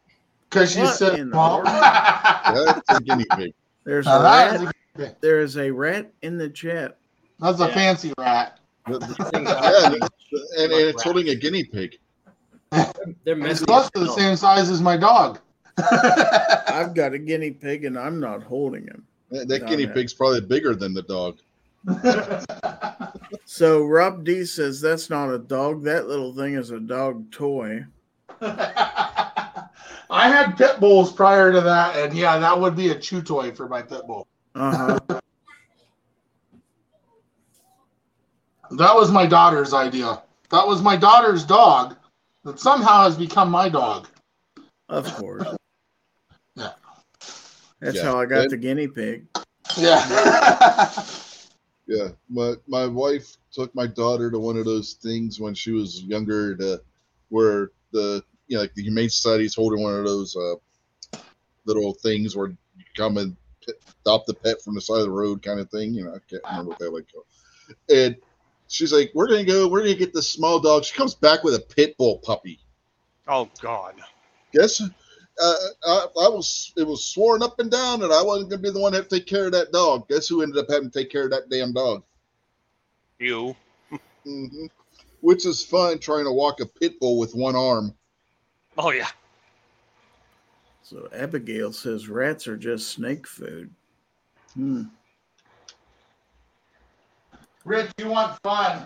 because 0.50 0.70
she's 0.72 0.84
What 0.84 0.96
so 0.96 1.14
in 1.16 1.30
the 1.32 2.82
That's 2.88 3.00
a 3.00 3.04
guinea 3.04 3.26
pig. 3.36 3.54
There's 3.84 4.06
Now 4.06 4.20
a 4.20 4.24
rat. 4.24 4.62
is 4.62 4.70
a- 5.08 5.16
There 5.22 5.42
is 5.42 5.58
a 5.58 5.72
rat 5.72 6.12
in 6.22 6.38
the 6.38 6.50
chat. 6.50 6.98
that's 7.40 7.60
a 7.60 7.68
Yeah. 7.68 7.74
fancy 7.74 8.14
rat. 8.20 8.60
The- 8.88 9.00
the- 9.00 9.06
Things 9.08 9.50
yeah, 9.50 9.86
and, 9.88 9.96
and, 9.96 10.72
and 10.72 10.72
it's 10.72 11.02
holding 11.04 11.30
a 11.30 11.36
guinea 11.36 11.64
pig. 11.64 11.98
They're 12.72 12.86
It's 13.26 13.36
messy. 13.40 13.66
close 13.66 13.90
to 13.96 14.00
the 14.02 14.12
same 14.12 14.36
size 14.36 14.70
as 14.70 14.82
my 14.82 14.98
dog. 14.98 15.40
I've 15.78 16.94
got 16.94 17.14
a 17.14 17.20
guinea 17.20 17.52
pig 17.52 17.86
and 17.86 17.98
I'm 17.98 18.20
not 18.20 18.44
holding 18.44 18.84
him. 18.86 19.04
That, 19.32 19.48
that 19.48 19.68
guinea 19.68 19.88
pig's 19.88 20.14
probably 20.14 20.42
bigger 20.42 20.76
than 20.76 20.94
the 20.94 21.02
dog. 21.04 21.40
So 23.46 23.86
Rob 23.86 24.24
D 24.26 24.44
says 24.44 24.82
that's 24.82 25.10
not 25.10 25.34
a 25.34 25.38
dog. 25.38 25.84
That 25.84 26.08
little 26.08 26.34
thing 26.34 26.56
is 26.56 26.72
a 26.72 26.80
dog 26.80 27.32
toy. 27.32 27.86
I 28.42 29.70
had 30.10 30.58
pit 30.58 30.80
bulls 30.80 31.14
prior 31.14 31.52
to 31.52 31.62
that, 31.62 31.96
and 31.96 32.18
yeah, 32.18 32.38
that 32.38 32.60
would 32.60 32.76
be 32.76 32.90
a 32.90 33.00
chew 33.00 33.22
toy 33.22 33.52
for 33.52 33.68
my 33.68 33.82
pit 33.82 34.02
bull. 34.08 34.28
Uh-huh. 34.56 35.00
That 38.72 38.96
was 38.96 39.12
my 39.12 39.28
daughter's 39.28 39.76
idea. 39.76 40.24
That 40.50 40.68
was 40.68 40.82
my 40.82 40.98
daughter's 40.98 41.46
dog 41.46 41.96
that 42.44 42.60
somehow 42.60 43.04
has 43.04 43.16
become 43.16 43.50
my 43.50 43.70
dog. 43.70 44.10
Of 44.90 45.06
course. 45.14 45.56
Yeah. 47.82 47.86
That's 47.86 47.98
Yeah. 47.98 48.04
how 48.04 48.20
I 48.20 48.26
got 48.26 48.42
Good. 48.44 48.52
the 48.52 48.58
guinea 48.58 48.88
pig. 48.88 49.28
Yeah. 49.78 50.94
Yeah, 51.88 52.10
my 52.30 52.56
my 52.68 52.88
wife 52.88 53.38
took 53.52 53.74
my 53.76 53.86
daughter 53.86 54.32
to 54.32 54.40
one 54.40 54.58
of 54.58 54.66
those 54.66 54.94
things 54.94 55.40
when 55.40 55.54
she 55.54 55.72
was 55.72 56.02
younger, 56.02 56.56
to 56.56 56.82
where 57.30 57.70
the 57.92 58.24
you 58.48 58.56
know 58.58 58.62
like 58.64 58.74
the 58.74 58.84
Humane 58.84 59.10
Society 59.10 59.46
is 59.46 59.54
holding 59.54 59.84
one 59.84 59.94
of 59.94 60.04
those 60.04 60.36
uh, 60.36 61.20
little 61.66 61.94
things 61.94 62.36
where 62.36 62.48
you 62.48 62.86
come 62.98 63.18
and 63.18 63.36
pet, 63.64 63.76
adopt 64.02 64.26
the 64.26 64.34
pet 64.34 64.62
from 64.64 64.74
the 64.74 64.82
side 64.82 64.98
of 64.98 65.04
the 65.04 65.12
road 65.12 65.44
kind 65.44 65.60
of 65.60 65.70
thing. 65.70 65.94
You 65.94 66.06
know, 66.06 66.16
I 66.16 66.20
can't 66.28 66.42
remember 66.50 66.70
what 66.70 66.80
that 66.80 66.92
like. 66.92 67.06
And 67.90 68.16
she's 68.68 68.92
like, 68.92 69.12
"We're 69.14 69.28
gonna 69.28 69.44
go. 69.44 69.68
We're 69.68 69.82
gonna 69.82 69.94
get 69.94 70.14
this 70.14 70.28
small 70.28 70.60
dog." 70.60 70.86
She 70.86 70.96
comes 70.96 71.14
back 71.14 71.44
with 71.44 71.54
a 71.54 71.60
pit 71.60 71.96
bull 72.00 72.18
puppy. 72.18 72.60
Oh 73.28 73.48
God. 73.62 73.94
Guess 74.54 74.82
uh, 75.42 75.56
I, 75.86 76.08
I 76.26 76.30
was 76.30 76.74
it 76.78 76.88
was 76.88 77.06
sworn 77.06 77.44
up 77.44 77.60
and 77.60 77.70
down 77.70 78.00
that 78.00 78.12
I 78.12 78.22
wasn't 78.22 78.50
gonna 78.50 78.62
be 78.62 78.70
the 78.72 78.80
one 78.80 78.94
to 78.94 78.98
have 78.98 79.08
to 79.10 79.20
take 79.20 79.28
care 79.28 79.46
of 79.48 79.52
that 79.52 79.72
dog. 79.72 80.08
Guess 80.08 80.28
who 80.28 80.42
ended 80.42 80.58
up 80.58 80.70
having 80.70 80.90
to 80.90 81.00
take 81.00 81.12
care 81.12 81.26
of 81.26 81.32
that 81.32 81.50
damn 81.50 81.74
dog? 81.74 82.04
You. 83.20 83.56
hmm 84.24 84.66
Which 85.22 85.46
is 85.46 85.66
fun 85.66 86.00
trying 86.00 86.26
to 86.26 86.32
walk 86.32 86.60
a 86.62 86.66
pit 86.66 87.00
bull 87.00 87.18
with 87.20 87.36
one 87.36 87.56
arm. 87.56 87.96
Oh 88.78 88.92
yeah. 88.92 89.10
So 90.84 91.10
Abigail 91.14 91.74
says 91.74 92.08
rats 92.08 92.48
are 92.48 92.58
just 92.58 92.90
snake 92.92 93.26
food. 93.26 93.74
Hmm. 94.54 94.84
Rich, 97.66 97.92
you 97.98 98.10
want 98.10 98.38
fun? 98.44 98.86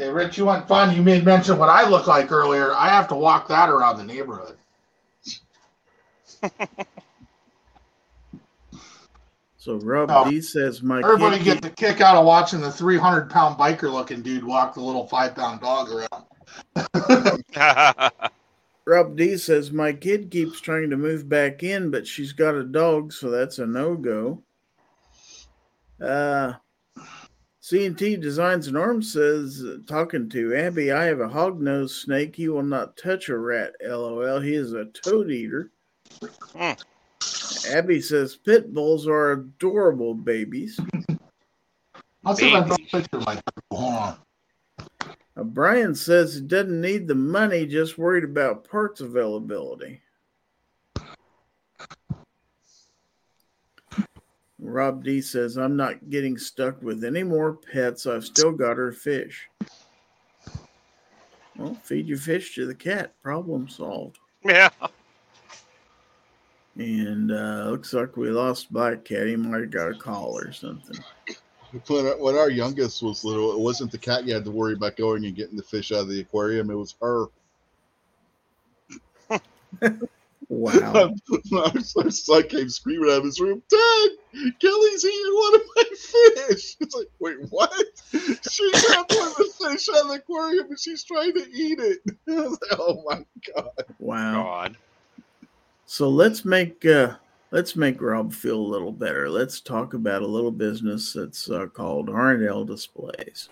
Hey, 0.00 0.08
Rich, 0.08 0.38
you 0.38 0.46
want 0.46 0.66
fun? 0.66 0.96
You 0.96 1.02
made 1.02 1.26
mention 1.26 1.58
what 1.58 1.68
I 1.68 1.86
look 1.86 2.06
like 2.06 2.32
earlier. 2.32 2.72
I 2.72 2.88
have 2.88 3.06
to 3.08 3.14
walk 3.14 3.48
that 3.48 3.68
around 3.68 3.98
the 3.98 4.04
neighborhood. 4.04 4.56
So 9.58 9.74
Rob 9.74 10.08
Oh. 10.10 10.30
D 10.30 10.40
says 10.40 10.82
my 10.82 11.02
kid 11.02 11.04
Everybody 11.04 11.36
kid 11.36 11.44
gets 11.44 11.66
a 11.66 11.70
kick 11.70 12.00
out 12.00 12.16
of 12.16 12.24
watching 12.24 12.62
the 12.62 12.72
300 12.72 13.28
pound 13.28 13.58
biker 13.58 13.92
looking 13.92 14.22
dude 14.22 14.42
walk 14.42 14.72
the 14.72 14.80
little 14.80 15.06
five 15.06 15.34
pound 15.34 15.60
dog 15.60 15.90
around. 15.90 16.24
Rob 18.86 19.18
D 19.18 19.36
says 19.36 19.70
my 19.70 19.92
kid 19.92 20.30
keeps 20.30 20.62
trying 20.62 20.88
to 20.88 20.96
move 20.96 21.28
back 21.28 21.62
in, 21.62 21.90
but 21.90 22.06
she's 22.06 22.32
got 22.32 22.54
a 22.54 22.64
dog, 22.64 23.12
so 23.12 23.28
that's 23.28 23.58
a 23.58 23.66
no 23.66 23.96
go. 23.96 24.42
Uh, 26.02 26.54
C&T 27.62 28.16
Designs 28.16 28.68
and 28.68 28.76
Arms 28.76 29.12
says, 29.12 29.62
uh, 29.62 29.76
talking 29.86 30.30
to 30.30 30.56
Abby, 30.56 30.92
I 30.92 31.04
have 31.04 31.20
a 31.20 31.28
hog-nosed 31.28 31.94
snake. 31.94 32.34
He 32.34 32.48
will 32.48 32.62
not 32.62 32.96
touch 32.96 33.28
a 33.28 33.36
rat. 33.36 33.74
LOL. 33.84 34.40
He 34.40 34.54
is 34.54 34.72
a 34.72 34.86
toad 34.86 35.30
eater. 35.30 35.70
Hmm. 36.56 36.72
Abby 37.70 38.00
says 38.00 38.36
pit 38.36 38.72
bulls 38.72 39.06
are 39.06 39.32
adorable 39.32 40.14
babies. 40.14 40.80
I'll 42.24 42.34
see 42.34 42.48
if 42.48 42.54
I 42.54 42.60
can 42.60 42.70
Babies. 42.70 42.90
picture 42.90 43.20
my 43.20 43.40
Hold 43.70 43.94
on. 43.94 44.16
Uh, 45.36 45.44
Brian 45.44 45.94
says 45.94 46.34
he 46.34 46.40
doesn't 46.40 46.80
need 46.80 47.06
the 47.08 47.14
money, 47.14 47.66
just 47.66 47.98
worried 47.98 48.24
about 48.24 48.68
parts 48.68 49.00
availability. 49.00 50.00
Rob 54.60 55.02
D 55.02 55.20
says, 55.20 55.56
I'm 55.56 55.76
not 55.76 56.10
getting 56.10 56.36
stuck 56.36 56.80
with 56.82 57.02
any 57.02 57.22
more 57.22 57.54
pets. 57.54 58.06
I've 58.06 58.24
still 58.24 58.52
got 58.52 58.76
her 58.76 58.92
fish. 58.92 59.48
Well, 61.56 61.74
feed 61.82 62.06
your 62.06 62.18
fish 62.18 62.54
to 62.54 62.66
the 62.66 62.74
cat. 62.74 63.14
Problem 63.22 63.68
solved. 63.68 64.18
yeah. 64.44 64.70
And 66.76 67.32
uh, 67.32 67.68
looks 67.70 67.92
like 67.92 68.16
we 68.16 68.30
lost 68.30 68.72
Black 68.72 69.04
Cat. 69.04 69.26
He 69.26 69.36
might 69.36 69.60
have 69.60 69.70
got 69.70 69.90
a 69.90 69.94
call 69.94 70.38
or 70.38 70.52
something. 70.52 70.98
When, 71.86 72.04
when 72.20 72.36
our 72.36 72.50
youngest 72.50 73.02
was 73.02 73.24
little, 73.24 73.52
it 73.52 73.58
wasn't 73.58 73.92
the 73.92 73.98
cat 73.98 74.24
you 74.24 74.34
had 74.34 74.44
to 74.44 74.50
worry 74.50 74.74
about 74.74 74.96
going 74.96 75.24
and 75.24 75.34
getting 75.34 75.56
the 75.56 75.62
fish 75.62 75.92
out 75.92 76.00
of 76.00 76.08
the 76.08 76.20
aquarium. 76.20 76.70
It 76.70 76.74
was 76.74 76.94
her. 77.02 77.26
Wow. 80.50 81.14
our 81.56 82.10
son 82.10 82.42
came 82.48 82.68
screaming 82.68 83.08
out 83.08 83.18
of 83.18 83.24
his 83.24 83.38
room, 83.38 83.62
Dad, 83.70 84.08
Kelly's 84.58 85.04
eating 85.04 85.32
one 85.32 85.54
of 85.54 85.62
my 85.76 85.84
fish. 85.84 86.76
It's 86.80 86.94
like, 86.94 87.06
wait, 87.20 87.36
what? 87.50 87.72
She 88.50 88.72
grabbed 88.72 89.14
one 89.14 89.28
of 89.28 89.36
the 89.36 89.52
fish 89.60 89.88
out 89.90 90.02
of 90.02 90.08
the 90.08 90.14
aquarium 90.14 90.66
and 90.70 90.78
she's 90.78 91.04
trying 91.04 91.34
to 91.34 91.48
eat 91.52 91.78
it. 91.78 92.00
I 92.28 92.32
was 92.32 92.58
like, 92.68 92.80
oh 92.80 93.00
my 93.06 93.24
God. 93.54 93.84
Wow. 94.00 94.42
God. 94.42 94.76
So 95.86 96.08
let's 96.08 96.44
make 96.44 96.84
uh, 96.84 97.14
let's 97.52 97.76
make 97.76 98.02
Rob 98.02 98.32
feel 98.32 98.58
a 98.58 98.72
little 98.72 98.92
better. 98.92 99.30
Let's 99.30 99.60
talk 99.60 99.94
about 99.94 100.22
a 100.22 100.26
little 100.26 100.50
business 100.50 101.12
that's 101.12 101.48
uh, 101.48 101.66
called 101.66 102.10
R&L 102.10 102.64
Displays. 102.64 103.50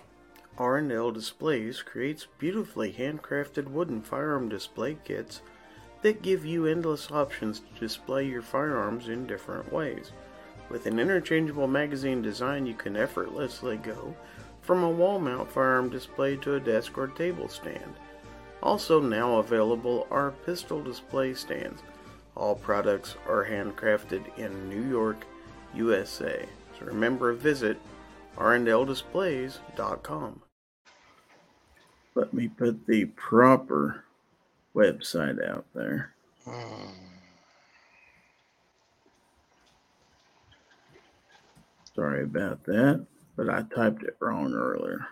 R&L 0.57 1.11
Displays 1.11 1.81
creates 1.81 2.27
beautifully 2.37 2.91
handcrafted 2.91 3.69
wooden 3.69 4.01
firearm 4.01 4.49
display 4.49 4.97
kits 5.05 5.41
that 6.01 6.21
give 6.21 6.45
you 6.45 6.65
endless 6.65 7.11
options 7.11 7.59
to 7.59 7.79
display 7.79 8.27
your 8.27 8.41
firearms 8.41 9.09
in 9.09 9.27
different 9.27 9.71
ways. 9.71 10.11
With 10.69 10.85
an 10.85 10.99
interchangeable 10.99 11.67
magazine 11.67 12.21
design, 12.21 12.65
you 12.65 12.73
can 12.73 12.95
effortlessly 12.95 13.77
go 13.77 14.15
from 14.61 14.83
a 14.83 14.89
wall 14.89 15.19
mount 15.19 15.51
firearm 15.51 15.89
display 15.89 16.37
to 16.37 16.55
a 16.55 16.59
desk 16.59 16.97
or 16.97 17.07
table 17.07 17.49
stand. 17.49 17.95
Also, 18.61 18.99
now 18.99 19.37
available 19.37 20.07
are 20.11 20.31
pistol 20.45 20.83
display 20.83 21.33
stands. 21.33 21.81
All 22.35 22.55
products 22.55 23.15
are 23.27 23.45
handcrafted 23.45 24.37
in 24.37 24.69
New 24.69 24.87
York, 24.87 25.25
USA. 25.73 26.45
So 26.77 26.85
remember, 26.85 27.33
visit 27.33 27.79
rndldisplays.com. 28.37 30.41
Let 32.15 32.33
me 32.33 32.47
put 32.47 32.85
the 32.85 33.05
proper 33.05 34.03
website 34.75 35.43
out 35.47 35.65
there. 35.73 36.13
Sorry 41.95 42.23
about 42.23 42.63
that, 42.65 43.05
but 43.35 43.49
I 43.49 43.63
typed 43.75 44.03
it 44.03 44.15
wrong 44.19 44.53
earlier. 44.53 45.05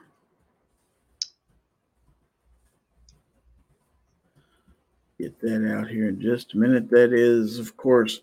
Get 5.20 5.40
that 5.42 5.68
out 5.76 5.90
here 5.90 6.10
in 6.10 6.22
just 6.22 6.54
a 6.54 6.58
minute. 6.58 6.90
That 6.90 7.12
is, 7.12 7.58
of 7.58 7.76
course, 7.76 8.22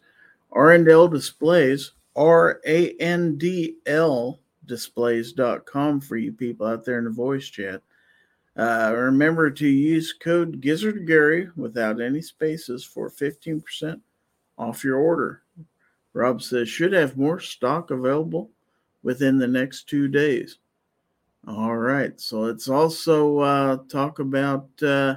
R&L 0.53 1.09
Displays, 1.09 1.91
R 2.15 2.61
A 2.65 2.93
N 2.99 3.37
D 3.37 3.75
L 3.87 4.39
displays.com 4.67 6.01
for 6.01 6.17
you 6.17 6.33
people 6.33 6.67
out 6.67 6.85
there 6.85 6.99
in 6.99 7.05
the 7.05 7.11
voice 7.11 7.47
chat. 7.47 7.83
Uh, 8.57 8.93
remember 8.95 9.51
to 9.51 9.67
use 9.67 10.13
code 10.13 10.61
Gizzard 10.61 11.07
Gary 11.07 11.49
without 11.57 12.01
any 12.01 12.23
spaces 12.23 12.85
for 12.85 13.11
15% 13.11 14.01
off 14.57 14.85
your 14.85 14.99
order. 14.99 15.43
Rob 16.13 16.41
says 16.41 16.69
should 16.69 16.93
have 16.93 17.17
more 17.17 17.41
stock 17.41 17.91
available 17.91 18.51
within 19.03 19.39
the 19.39 19.49
next 19.49 19.89
two 19.89 20.07
days. 20.07 20.59
All 21.47 21.77
right, 21.77 22.19
so 22.21 22.41
let's 22.41 22.69
also 22.69 23.39
uh, 23.41 23.79
talk 23.89 24.21
about 24.21 24.69
uh, 24.83 25.17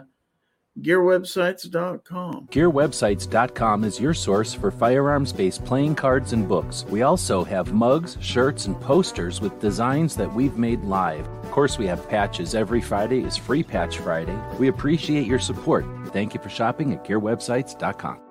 gearwebsites.com. 0.81 2.47
GearWebsites.com 2.51 3.83
is 3.83 3.99
your 3.99 4.13
source 4.13 4.53
for 4.53 4.71
firearms 4.71 5.33
based 5.33 5.65
playing 5.65 5.95
cards 5.95 6.33
and 6.33 6.47
books. 6.47 6.85
We 6.89 7.01
also 7.01 7.43
have 7.43 7.73
mugs, 7.73 8.17
shirts, 8.21 8.65
and 8.65 8.79
posters 8.81 9.41
with 9.41 9.59
designs 9.59 10.15
that 10.15 10.33
we've 10.33 10.57
made 10.57 10.83
live. 10.83 11.27
Of 11.27 11.51
course, 11.51 11.77
we 11.77 11.87
have 11.87 12.07
patches. 12.07 12.55
Every 12.55 12.81
Friday 12.81 13.23
is 13.23 13.37
Free 13.37 13.63
Patch 13.63 13.97
Friday. 13.97 14.37
We 14.59 14.67
appreciate 14.67 15.27
your 15.27 15.39
support. 15.39 15.85
Thank 16.07 16.33
you 16.33 16.39
for 16.41 16.49
shopping 16.49 16.93
at 16.93 17.03
GearWebsites.com. 17.03 18.21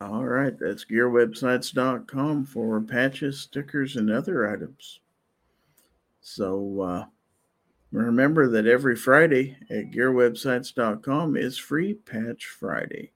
All 0.00 0.24
right, 0.24 0.52
that's 0.58 0.84
gearwebsites.com 0.84 2.44
for 2.46 2.80
patches, 2.82 3.40
stickers, 3.40 3.96
and 3.96 4.10
other 4.10 4.50
items. 4.50 5.00
So 6.20 6.80
uh, 6.80 7.04
remember 8.02 8.48
that 8.48 8.66
every 8.66 8.96
Friday 8.96 9.56
at 9.70 9.90
gearwebsites.com 9.90 11.36
is 11.36 11.58
Free 11.58 11.94
Patch 11.94 12.46
Friday. 12.46 13.12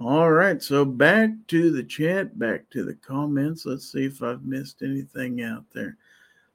All 0.00 0.30
right, 0.30 0.62
so 0.62 0.84
back 0.84 1.30
to 1.48 1.70
the 1.70 1.84
chat, 1.84 2.38
back 2.38 2.68
to 2.70 2.84
the 2.84 2.94
comments. 2.94 3.64
Let's 3.64 3.90
see 3.90 4.06
if 4.06 4.22
I've 4.22 4.44
missed 4.44 4.82
anything 4.82 5.42
out 5.42 5.64
there. 5.72 5.96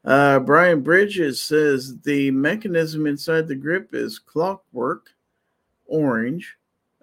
Uh, 0.03 0.39
Brian 0.39 0.81
Bridges 0.81 1.41
says 1.41 1.99
the 2.01 2.31
mechanism 2.31 3.05
inside 3.05 3.47
the 3.47 3.55
grip 3.55 3.93
is 3.93 4.19
clockwork 4.19 5.11
orange. 5.85 6.57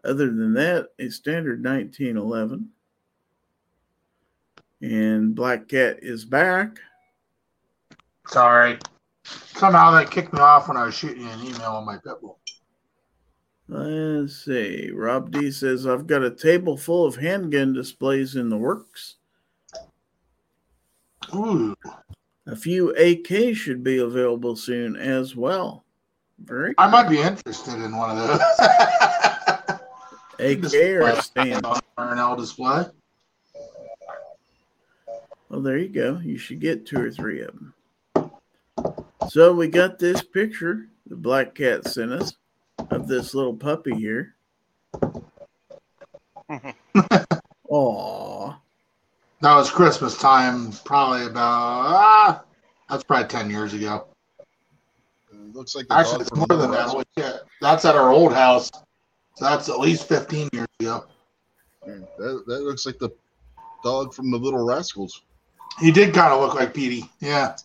Other 0.04 0.26
than 0.26 0.54
that, 0.54 0.88
a 0.98 1.08
standard 1.08 1.64
1911. 1.64 2.68
And 4.82 5.34
Black 5.34 5.68
Cat 5.68 5.98
is 6.02 6.24
back. 6.24 6.78
Sorry. 8.26 8.78
Somehow 9.54 9.90
that 9.92 10.10
kicked 10.10 10.32
me 10.32 10.40
off 10.40 10.68
when 10.68 10.76
I 10.76 10.84
was 10.84 10.94
shooting 10.94 11.22
you 11.22 11.30
an 11.30 11.40
email 11.40 11.72
on 11.72 11.86
my 11.86 11.96
pitbull. 11.98 12.36
Let's 13.68 14.44
see. 14.44 14.90
Rob 14.92 15.30
D 15.32 15.50
says, 15.50 15.86
I've 15.86 16.06
got 16.06 16.22
a 16.22 16.30
table 16.30 16.76
full 16.76 17.04
of 17.04 17.16
handgun 17.16 17.72
displays 17.72 18.36
in 18.36 18.48
the 18.48 18.56
works. 18.56 19.16
Ooh. 21.34 21.74
A 22.46 22.54
few 22.54 22.90
AK 22.90 23.56
should 23.56 23.82
be 23.82 23.98
available 23.98 24.54
soon 24.54 24.94
as 24.96 25.34
well. 25.34 25.84
Very 26.38 26.74
I 26.78 26.88
might 26.88 27.08
be 27.08 27.20
interested 27.20 27.74
in 27.82 27.96
one 27.96 28.10
of 28.10 28.18
those. 28.18 28.40
AK 30.38 30.74
or 30.74 31.08
a 31.08 31.22
stand. 31.22 31.66
R&L 31.96 32.36
display. 32.36 32.84
Well, 35.48 35.62
there 35.62 35.78
you 35.78 35.88
go. 35.88 36.20
You 36.22 36.38
should 36.38 36.60
get 36.60 36.86
two 36.86 37.00
or 37.00 37.10
three 37.10 37.40
of 37.40 37.48
them. 37.48 37.74
So 39.28 39.52
we 39.52 39.68
got 39.68 39.98
this 39.98 40.22
picture 40.22 40.88
the 41.06 41.16
Black 41.16 41.54
Cat 41.54 41.86
sent 41.86 42.12
us 42.12 42.34
of 42.90 43.08
this 43.08 43.34
little 43.34 43.54
puppy 43.54 43.94
here. 43.94 44.34
Aw. 47.68 48.56
That 49.40 49.54
was 49.54 49.70
Christmas 49.70 50.16
time, 50.16 50.72
probably 50.84 51.26
about 51.26 51.42
ah, 51.42 52.44
that's 52.88 53.04
probably 53.04 53.28
ten 53.28 53.50
years 53.50 53.74
ago. 53.74 54.06
It 55.32 55.54
looks 55.54 55.74
like 55.74 55.86
Actually, 55.90 56.22
it's 56.22 56.34
more 56.34 56.46
than 56.46 56.58
Little 56.58 56.74
that. 56.74 56.88
Holy 56.88 57.04
shit. 57.18 57.40
That's 57.60 57.84
at 57.84 57.96
our 57.96 58.10
old 58.10 58.32
house. 58.32 58.70
So 59.34 59.44
that's 59.44 59.68
at 59.68 59.78
least 59.78 60.08
fifteen 60.08 60.48
years 60.52 60.68
ago. 60.80 61.04
That, 61.84 62.44
that 62.46 62.62
looks 62.62 62.86
like 62.86 62.98
the 62.98 63.10
dog 63.84 64.14
from 64.14 64.30
the 64.30 64.38
Little 64.38 64.64
Rascals. 64.64 65.22
He 65.80 65.90
did 65.90 66.14
kind 66.14 66.32
of 66.32 66.40
look 66.40 66.54
like 66.54 66.72
Petey. 66.72 67.10
Yeah, 67.20 67.56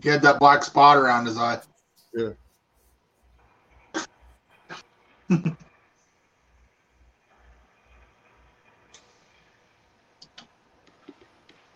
he 0.00 0.08
had 0.08 0.22
that 0.22 0.38
black 0.38 0.62
spot 0.62 0.96
around 0.96 1.26
his 1.26 1.36
eye. 1.36 1.60
Yeah. 2.14 2.30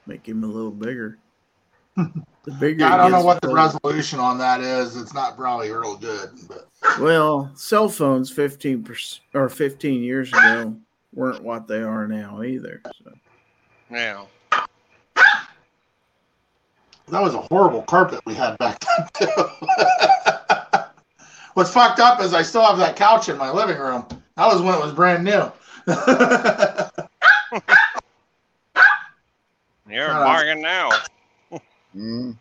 Make 0.06 0.26
him 0.26 0.44
a 0.44 0.46
little 0.46 0.70
bigger. 0.70 1.18
The 2.46 2.52
bigger 2.52 2.84
Yeah, 2.84 2.94
I 2.94 2.96
don't 2.96 3.10
know 3.10 3.24
what 3.24 3.40
the 3.40 3.48
the- 3.48 3.54
resolution 3.54 4.20
on 4.20 4.38
that 4.38 4.60
is. 4.60 4.96
It's 4.96 5.12
not 5.12 5.36
probably 5.36 5.72
real 5.72 5.96
good, 5.96 6.30
but 6.46 6.68
Well, 7.00 7.50
cell 7.56 7.88
phones 7.88 8.30
15 8.30 8.84
percent 8.84 9.20
or 9.34 9.48
15 9.48 10.00
years 10.04 10.28
ago 10.28 10.76
weren't 11.12 11.42
what 11.42 11.66
they 11.66 11.82
are 11.82 12.06
now 12.06 12.44
either. 12.44 12.82
So. 13.02 13.12
Yeah. 13.90 14.26
That 17.08 17.22
was 17.22 17.34
a 17.34 17.40
horrible 17.42 17.82
carpet 17.82 18.20
we 18.26 18.34
had 18.34 18.56
back 18.58 18.82
then 19.18 19.28
too. 19.28 19.48
What's 21.54 21.72
fucked 21.72 22.00
up 22.00 22.20
is 22.20 22.34
I 22.34 22.42
still 22.42 22.64
have 22.64 22.78
that 22.78 22.96
couch 22.96 23.28
in 23.28 23.38
my 23.38 23.50
living 23.50 23.78
room. 23.78 24.06
That 24.36 24.46
was 24.46 24.60
when 24.60 24.74
it 24.74 24.80
was 24.80 24.92
brand 24.92 25.24
new. 25.24 25.50
You're 29.88 30.10
Uh, 30.10 30.24
bargain 30.24 30.60
now. 30.60 30.90
hmm 31.92 32.32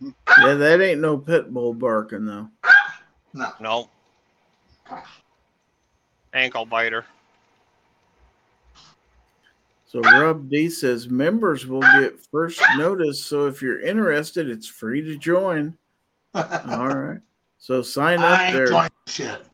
Yeah, 0.41 0.55
that 0.55 0.81
ain't 0.81 0.99
no 0.99 1.17
pit 1.17 1.53
bull 1.53 1.73
barking 1.73 2.25
though. 2.25 2.49
No. 3.33 3.51
No. 3.59 3.89
Ankle 6.33 6.65
biter. 6.65 7.05
So 9.95 10.01
Rob 10.01 10.49
D 10.49 10.69
says 10.69 11.07
members 11.07 11.65
will 11.67 11.79
get 11.79 12.19
first 12.29 12.61
notice. 12.75 13.23
So 13.23 13.47
if 13.47 13.61
you're 13.61 13.79
interested, 13.79 14.49
it's 14.49 14.67
free 14.67 15.01
to 15.01 15.15
join. 15.15 15.77
All 16.33 16.43
right. 16.93 17.19
So 17.59 17.81
sign 17.81 18.19
up 18.19 18.41
I 18.41 18.51
there. 18.51 18.89
shit. 19.07 19.45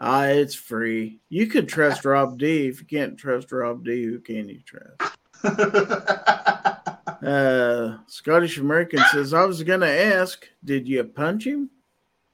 Ah, 0.00 0.24
it's 0.24 0.54
free. 0.54 1.20
You 1.28 1.48
could 1.48 1.68
trust 1.68 2.06
Rob 2.06 2.38
D. 2.38 2.66
If 2.66 2.80
you 2.80 2.86
can't 2.86 3.18
trust 3.18 3.52
Rob 3.52 3.84
D, 3.84 4.04
who 4.04 4.20
can 4.20 4.48
you 4.48 4.60
trust? 4.64 5.18
Uh, 7.22 7.96
Scottish 8.06 8.58
American 8.58 9.00
says, 9.10 9.32
I 9.32 9.44
was 9.46 9.62
going 9.62 9.80
to 9.80 9.90
ask, 9.90 10.46
did 10.64 10.86
you 10.86 11.02
punch 11.02 11.44
him? 11.44 11.70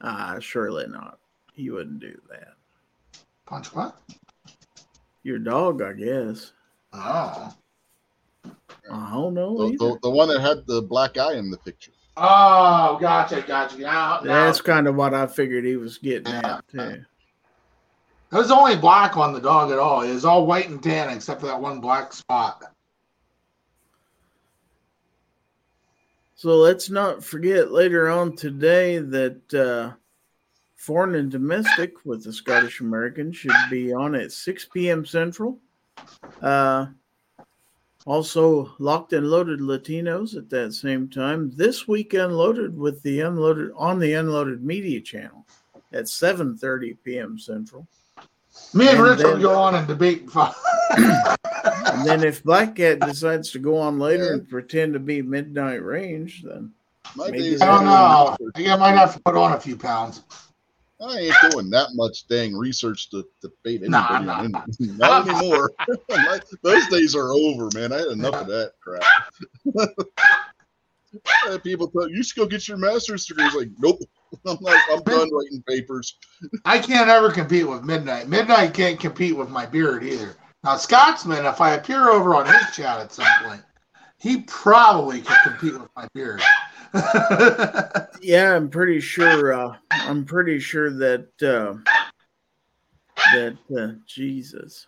Ah, 0.03 0.37
surely 0.41 0.87
not. 0.89 1.19
He 1.55 1.71
wouldn't 1.71 2.01
do 2.01 2.21
that. 2.29 2.55
Punch 3.47 3.75
what? 3.75 3.97
Your 5.23 5.39
dog, 5.39 5.81
I 5.81 5.95
guess. 5.95 6.53
Oh. 6.93 7.55
I 8.91 9.11
don't 9.13 9.35
know. 9.35 9.71
The, 9.71 9.77
the, 9.77 9.99
the 10.03 10.11
one 10.11 10.29
that 10.29 10.41
had 10.41 10.67
the 10.67 10.83
black 10.83 11.17
eye 11.17 11.35
in 11.35 11.51
the 11.51 11.57
picture. 11.59 11.93
Oh, 12.17 12.99
gotcha, 13.01 13.43
gotcha. 13.47 13.79
Now, 13.79 14.21
now 14.23 14.45
That's 14.45 14.61
kind 14.61 14.87
of 14.87 14.97
what 14.97 15.15
I 15.15 15.27
figured 15.27 15.65
he 15.65 15.77
was 15.77 15.99
getting 15.99 16.33
at, 16.33 16.67
too. 16.69 17.05
There's 18.31 18.51
only 18.51 18.77
black 18.77 19.17
on 19.17 19.33
the 19.33 19.41
dog 19.41 19.71
at 19.71 19.79
all. 19.79 20.03
It's 20.03 20.25
all 20.25 20.47
white 20.47 20.69
and 20.69 20.83
tan 20.83 21.15
except 21.15 21.41
for 21.41 21.47
that 21.47 21.61
one 21.61 21.81
black 21.81 22.13
spot. 22.13 22.63
So 26.35 26.57
let's 26.57 26.91
not 26.91 27.23
forget 27.23 27.71
later 27.71 28.09
on 28.09 28.35
today 28.35 28.99
that 28.99 29.55
uh, 29.55 29.93
Foreign 30.75 31.15
and 31.15 31.31
Domestic 31.31 32.05
with 32.05 32.25
the 32.25 32.33
Scottish 32.33 32.81
American 32.81 33.33
should 33.33 33.53
be 33.71 33.93
on 33.93 34.15
at 34.15 34.33
6 34.33 34.65
p.m. 34.73 35.07
Central. 35.07 35.59
Uh, 36.41 36.87
also, 38.05 38.73
Locked 38.79 39.13
and 39.13 39.29
Loaded 39.31 39.61
Latinos 39.61 40.37
at 40.37 40.51
that 40.51 40.73
same 40.73 41.09
time. 41.09 41.53
This 41.55 41.87
week, 41.87 42.15
Unloaded 42.15 42.77
with 42.77 43.01
the 43.03 43.21
Unloaded 43.21 43.71
on 43.77 43.99
the 44.01 44.15
Unloaded 44.15 44.65
Media 44.65 45.01
Channel 45.01 45.47
at 45.93 46.05
7:30 46.05 46.97
p.m. 47.05 47.39
Central. 47.39 47.87
Me 48.75 48.89
and, 48.89 48.99
And 48.99 49.07
Rich 49.07 49.19
will 49.19 49.33
then- 49.33 49.41
go 49.43 49.55
on 49.55 49.75
and 49.77 49.87
debate. 49.87 50.29
And 50.95 52.07
then 52.07 52.25
if 52.25 52.43
Black 52.43 52.77
Cat 52.77 53.01
decides 53.01 53.51
to 53.53 53.59
go 53.59 53.79
on 53.79 53.99
later 53.99 54.33
and 54.33 54.49
pretend 54.49 54.93
to 54.95 54.99
be 54.99 55.23
Midnight 55.23 55.83
Range, 55.83 56.43
then 56.43 56.73
My 57.15 57.31
Maybe 57.31 57.51
days 57.51 57.61
I 57.63 57.67
don't 57.67 57.85
know. 57.85 57.93
I 57.93 58.37
think 58.57 58.69
I 58.69 58.77
might 58.77 58.93
have 58.93 59.15
to 59.15 59.21
put 59.21 59.37
on 59.37 59.53
a 59.53 59.61
few 59.61 59.77
pounds. 59.77 60.23
I 61.03 61.19
ain't 61.19 61.35
doing 61.51 61.71
that 61.71 61.89
much 61.95 62.27
dang 62.29 62.55
research 62.57 63.11
to 63.11 63.25
debate 63.41 63.83
anybody. 63.83 64.25
Nah, 64.25 64.41
on 64.41 64.53
nah. 64.53 64.65
Not 64.81 65.29
anymore. 65.29 65.73
Those 66.63 66.87
days 66.89 67.17
are 67.17 67.33
over, 67.33 67.69
man. 67.75 67.93
I 67.93 67.99
had 67.99 68.09
enough 68.09 68.35
of 68.35 68.47
that 68.47 68.73
crap. 68.81 69.03
People 71.63 71.89
thought 71.89 72.11
you 72.11 72.23
should 72.23 72.37
go 72.37 72.47
get 72.47 72.69
your 72.69 72.79
master's 72.79 73.27
degree. 73.27 73.45
It's 73.45 73.55
like, 73.55 73.69
nope. 73.79 73.99
I'm 74.47 74.57
like, 74.61 74.81
I'm 74.91 75.03
done 75.03 75.29
writing 75.33 75.63
papers. 75.69 76.17
I 76.65 76.79
can't 76.79 77.11
ever 77.11 77.31
compete 77.31 77.69
with 77.69 77.83
Midnight. 77.83 78.29
Midnight 78.29 78.73
can't 78.73 78.99
compete 78.99 79.37
with 79.37 79.51
my 79.51 79.67
beard 79.67 80.05
either. 80.05 80.37
Now, 80.65 80.77
Scotsman, 80.77 81.45
if 81.45 81.61
I 81.61 81.75
appear 81.75 82.09
over 82.09 82.35
on 82.35 82.47
his 82.47 82.75
chat 82.75 83.01
at 83.01 83.13
some 83.13 83.27
point, 83.45 83.63
he 84.19 84.43
probably 84.43 85.21
could 85.21 85.37
compete 85.43 85.75
with 85.75 85.91
my 85.97 86.07
beard. 86.15 86.41
Yeah, 88.23 88.55
I'm 88.55 88.69
pretty 88.71 89.01
sure. 89.01 89.53
Uh, 89.53 89.77
I'm 89.91 90.25
pretty 90.25 90.61
sure 90.61 90.91
that 90.91 91.27
uh, 91.43 91.75
that 93.35 93.57
uh, 93.77 93.99
Jesus. 94.07 94.87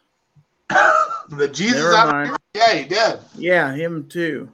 the 0.68 1.49
Jesus 1.52 1.83
Never 1.83 1.94
out 1.97 2.12
mind. 2.12 2.36
Yeah, 2.55 2.74
he 2.74 2.84
did. 2.84 3.18
Yeah, 3.34 3.74
him 3.74 4.08
too. 4.08 4.49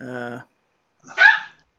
Uh, 0.00 0.40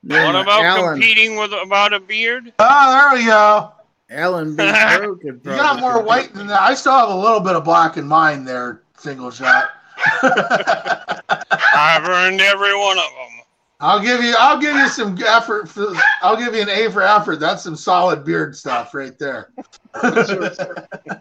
What 0.03 0.35
about 0.35 0.64
Alan? 0.64 0.93
competing 0.93 1.35
with 1.35 1.51
about 1.51 1.92
a 1.92 2.00
beard? 2.00 2.53
Oh, 2.58 2.92
there 2.92 3.19
we 3.19 3.26
go. 3.26 3.74
Alan 4.10 4.56
B. 4.56 4.64
Pro 4.64 5.18
You 5.24 5.34
got 5.43 5.82
more 5.82 6.01
white 6.01 6.34
than 6.34 6.48
that. 6.48 6.61
I 6.61 6.74
still 6.74 6.93
have 6.93 7.10
a 7.10 7.16
little 7.16 7.42
bit 7.42 7.56
of 7.58 7.66
black 7.66 7.98
in 7.98 8.08
mine 8.08 8.45
there, 8.45 8.84
single 8.98 9.30
shot. 9.32 9.66
I've 10.24 12.08
earned 12.08 12.40
every 12.40 12.77
one 12.77 12.98
of 12.98 13.03
them. 13.03 13.41
I'll 13.84 14.00
give 14.00 14.24
you 14.24 14.35
I'll 14.38 14.60
give 14.60 14.76
you 14.76 14.88
some 14.88 15.18
effort 15.26 15.68
for 15.68 15.88
I'll 16.22 16.38
give 16.38 16.53
you 16.53 16.61
an 16.61 16.69
A 16.69 16.90
for 16.92 17.01
effort. 17.01 17.40
That's 17.40 17.64
some 17.64 17.76
solid 17.76 18.24
beard 18.24 18.56
stuff 18.56 18.93
right 18.93 19.18
there. 19.18 19.51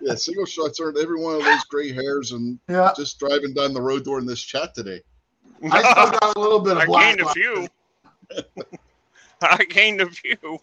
Yeah, 0.02 0.14
single 0.14 0.47
shots 0.47 0.80
earned 0.80 0.97
every 0.97 1.20
one 1.20 1.34
of 1.34 1.42
those 1.42 1.64
gray 1.64 1.92
hairs 1.92 2.32
and 2.32 2.58
yeah. 2.68 2.92
just 2.97 3.18
driving 3.18 3.52
down 3.52 3.74
the 3.74 3.82
road 3.82 4.05
during 4.05 4.24
this 4.24 4.40
chat 4.40 4.74
today. 4.74 5.02
I 5.70 5.80
still 5.80 6.18
got 6.18 6.36
a 6.36 6.40
little 6.40 6.60
bit 6.60 6.76
of 6.76 6.78
I 6.82 6.86
black. 6.86 7.16
gained 7.16 7.28
a 7.28 7.32
few. 7.32 7.68
I 9.42 9.64
gained 9.64 10.00
a 10.00 10.08
few. 10.08 10.58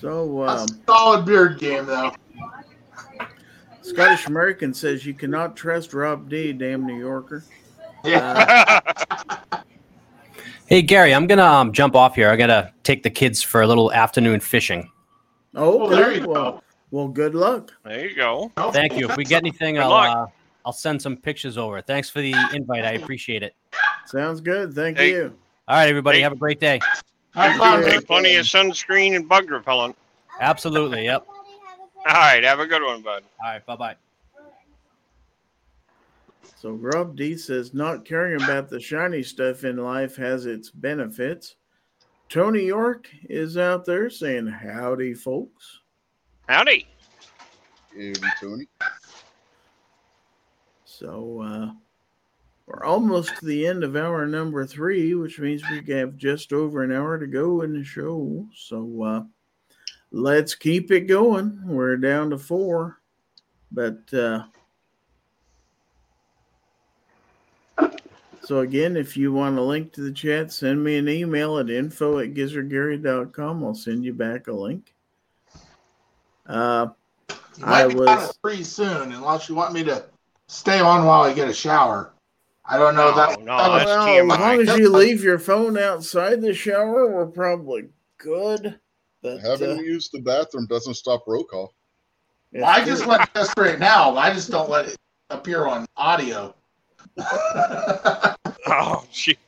So 0.00 0.42
um, 0.42 0.48
a 0.48 0.68
solid 0.86 1.24
beard 1.24 1.58
game 1.58 1.86
though. 1.86 2.12
Scottish 3.82 4.26
American 4.26 4.74
says 4.74 5.06
you 5.06 5.14
cannot 5.14 5.56
trust 5.56 5.94
Rob 5.94 6.28
D. 6.28 6.52
Damn 6.52 6.86
New 6.86 6.98
Yorker. 6.98 7.44
Yeah. 8.06 8.80
Hey 10.68 10.82
Gary, 10.82 11.14
I'm 11.14 11.28
gonna 11.28 11.44
um, 11.44 11.72
jump 11.72 11.94
off 11.94 12.16
here. 12.16 12.28
I 12.28 12.34
gotta 12.34 12.72
take 12.82 13.04
the 13.04 13.10
kids 13.10 13.40
for 13.40 13.62
a 13.62 13.66
little 13.68 13.92
afternoon 13.92 14.40
fishing. 14.40 14.90
Oh, 15.54 15.82
Oh, 15.82 15.88
there 15.88 16.12
you 16.12 16.26
well, 16.26 16.52
go. 16.54 16.62
well, 16.90 17.06
good 17.06 17.36
luck. 17.36 17.70
There 17.84 18.08
you 18.08 18.16
go. 18.16 18.50
Thank 18.72 18.96
you. 18.98 19.08
If 19.08 19.16
we 19.16 19.22
get 19.24 19.42
anything, 19.42 19.76
Good 19.76 19.82
I'll 19.84 19.92
uh, 19.92 20.26
I'll 20.64 20.72
send 20.72 21.00
some 21.00 21.16
pictures 21.18 21.56
over. 21.56 21.80
Thanks 21.82 22.10
for 22.10 22.20
the 22.20 22.34
invite. 22.52 22.84
I 22.84 22.92
appreciate 22.94 23.44
it. 23.44 23.54
Sounds 24.06 24.40
good. 24.40 24.74
Thank 24.74 24.98
Hey. 24.98 25.10
you. 25.10 25.32
All 25.68 25.76
right, 25.76 25.88
everybody, 25.88 26.18
Hey. 26.18 26.22
have 26.22 26.32
a 26.32 26.36
great 26.36 26.58
day. 26.58 26.80
Have 27.34 27.56
fun. 27.58 27.82
Yeah. 27.82 27.90
Take 27.90 28.06
plenty 28.08 28.34
of 28.34 28.44
sunscreen 28.46 29.14
and 29.14 29.28
bug 29.28 29.48
repellent. 29.48 29.96
Absolutely. 30.40 31.04
Yep. 31.04 31.26
Everybody 31.28 31.60
have 31.64 31.78
a 31.78 31.82
All 32.08 32.24
great 32.24 32.34
right, 32.34 32.42
have 32.44 32.58
a 32.58 32.66
good 32.66 32.82
one, 32.82 33.02
bud. 33.02 33.22
All 33.40 33.52
right. 33.52 33.64
Bye 33.64 33.76
bye. 33.76 33.94
So 36.66 36.72
Rob 36.72 37.14
D 37.14 37.36
says 37.36 37.74
not 37.74 38.04
caring 38.04 38.42
about 38.42 38.68
the 38.68 38.80
shiny 38.80 39.22
stuff 39.22 39.62
in 39.62 39.76
life 39.76 40.16
has 40.16 40.46
its 40.46 40.68
benefits. 40.68 41.54
Tony 42.28 42.64
York 42.64 43.08
is 43.30 43.56
out 43.56 43.84
there 43.84 44.10
saying 44.10 44.48
howdy, 44.48 45.14
folks. 45.14 45.82
Howdy. 46.48 46.88
Hey, 47.94 48.14
Tony. 48.40 48.66
So 50.84 51.40
uh, 51.40 51.70
we're 52.66 52.82
almost 52.82 53.36
to 53.36 53.46
the 53.46 53.64
end 53.64 53.84
of 53.84 53.94
hour 53.94 54.26
number 54.26 54.66
three, 54.66 55.14
which 55.14 55.38
means 55.38 55.62
we 55.70 55.94
have 55.94 56.16
just 56.16 56.52
over 56.52 56.82
an 56.82 56.90
hour 56.90 57.16
to 57.16 57.28
go 57.28 57.62
in 57.62 57.74
the 57.74 57.84
show. 57.84 58.44
So 58.56 59.04
uh, 59.04 59.22
let's 60.10 60.56
keep 60.56 60.90
it 60.90 61.02
going. 61.02 61.60
We're 61.64 61.96
down 61.96 62.30
to 62.30 62.38
four, 62.38 62.98
but 63.70 64.12
uh, 64.12 64.46
so 68.46 68.60
again, 68.60 68.96
if 68.96 69.16
you 69.16 69.32
want 69.32 69.58
a 69.58 69.62
link 69.62 69.92
to 69.94 70.00
the 70.02 70.12
chat, 70.12 70.52
send 70.52 70.82
me 70.84 70.96
an 70.96 71.08
email 71.08 71.58
at 71.58 71.68
info 71.68 72.18
at 72.20 72.32
gizzardgary.com. 72.34 73.64
I'll 73.64 73.74
send 73.74 74.04
you 74.04 74.12
back 74.14 74.46
a 74.46 74.52
link. 74.52 74.94
Uh, 76.46 76.86
might 77.58 77.84
I 77.84 77.88
be 77.88 77.94
was- 77.96 78.38
pretty 78.42 78.62
soon, 78.62 79.12
unless 79.12 79.48
you 79.48 79.54
want 79.56 79.72
me 79.74 79.82
to 79.84 80.04
stay 80.46 80.78
on 80.78 81.04
while 81.04 81.22
I 81.22 81.32
get 81.32 81.48
a 81.48 81.52
shower. 81.54 82.12
I 82.68 82.78
don't 82.78 82.94
know 82.94 83.10
No, 83.10 83.16
that. 83.16 83.40
no, 83.40 83.56
that 83.56 83.68
was- 83.68 83.84
that's 83.84 83.86
well, 83.86 84.06
TMI. 84.06 84.32
as 84.34 84.40
long 84.40 84.60
as 84.60 84.78
you 84.78 84.88
leave 84.90 85.22
your 85.24 85.38
phone 85.40 85.76
outside 85.78 86.40
the 86.40 86.54
shower, 86.54 87.08
we're 87.12 87.26
probably 87.26 87.88
good. 88.18 88.78
But 89.22 89.40
Having 89.40 89.78
uh, 89.78 89.82
used 89.82 90.10
the 90.12 90.20
bathroom 90.20 90.66
doesn't 90.66 90.94
stop 90.94 91.24
roll 91.26 91.42
call. 91.44 91.74
it's 92.52 92.62
I 92.64 92.84
just 92.84 93.02
good. 93.02 93.10
let 93.10 93.34
this 93.34 93.52
right 93.56 93.78
now. 93.80 94.16
I 94.16 94.32
just 94.32 94.50
don't 94.52 94.70
let 94.70 94.86
it 94.86 94.96
appear 95.30 95.66
on 95.66 95.84
audio. 95.96 96.54
Oh, 98.78 99.04
gee. 99.12 99.38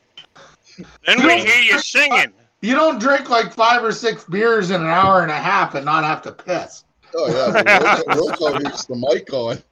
Then 1.07 1.27
we 1.27 1.39
hear 1.39 1.61
you 1.63 1.79
singing. 1.81 2.33
you 2.61 2.75
don't 2.77 3.01
drink 3.01 3.29
like 3.29 3.53
five 3.53 3.83
or 3.83 3.91
six 3.91 4.25
beers 4.25 4.71
in 4.71 4.81
an 4.81 4.87
hour 4.87 5.23
and 5.23 5.31
a 5.31 5.37
half 5.37 5.75
and 5.75 5.85
not 5.85 6.05
have 6.05 6.23
to 6.23 6.33
piss. 6.33 6.85
Oh 7.15 7.27
yeah, 7.27 7.63
the 7.63 8.05
roll, 8.15 8.31
call, 8.33 8.51
roll 8.51 8.53
call 8.53 8.61
keeps 8.61 8.85
the 8.85 8.95
mic 8.95 9.33
on. 9.33 9.63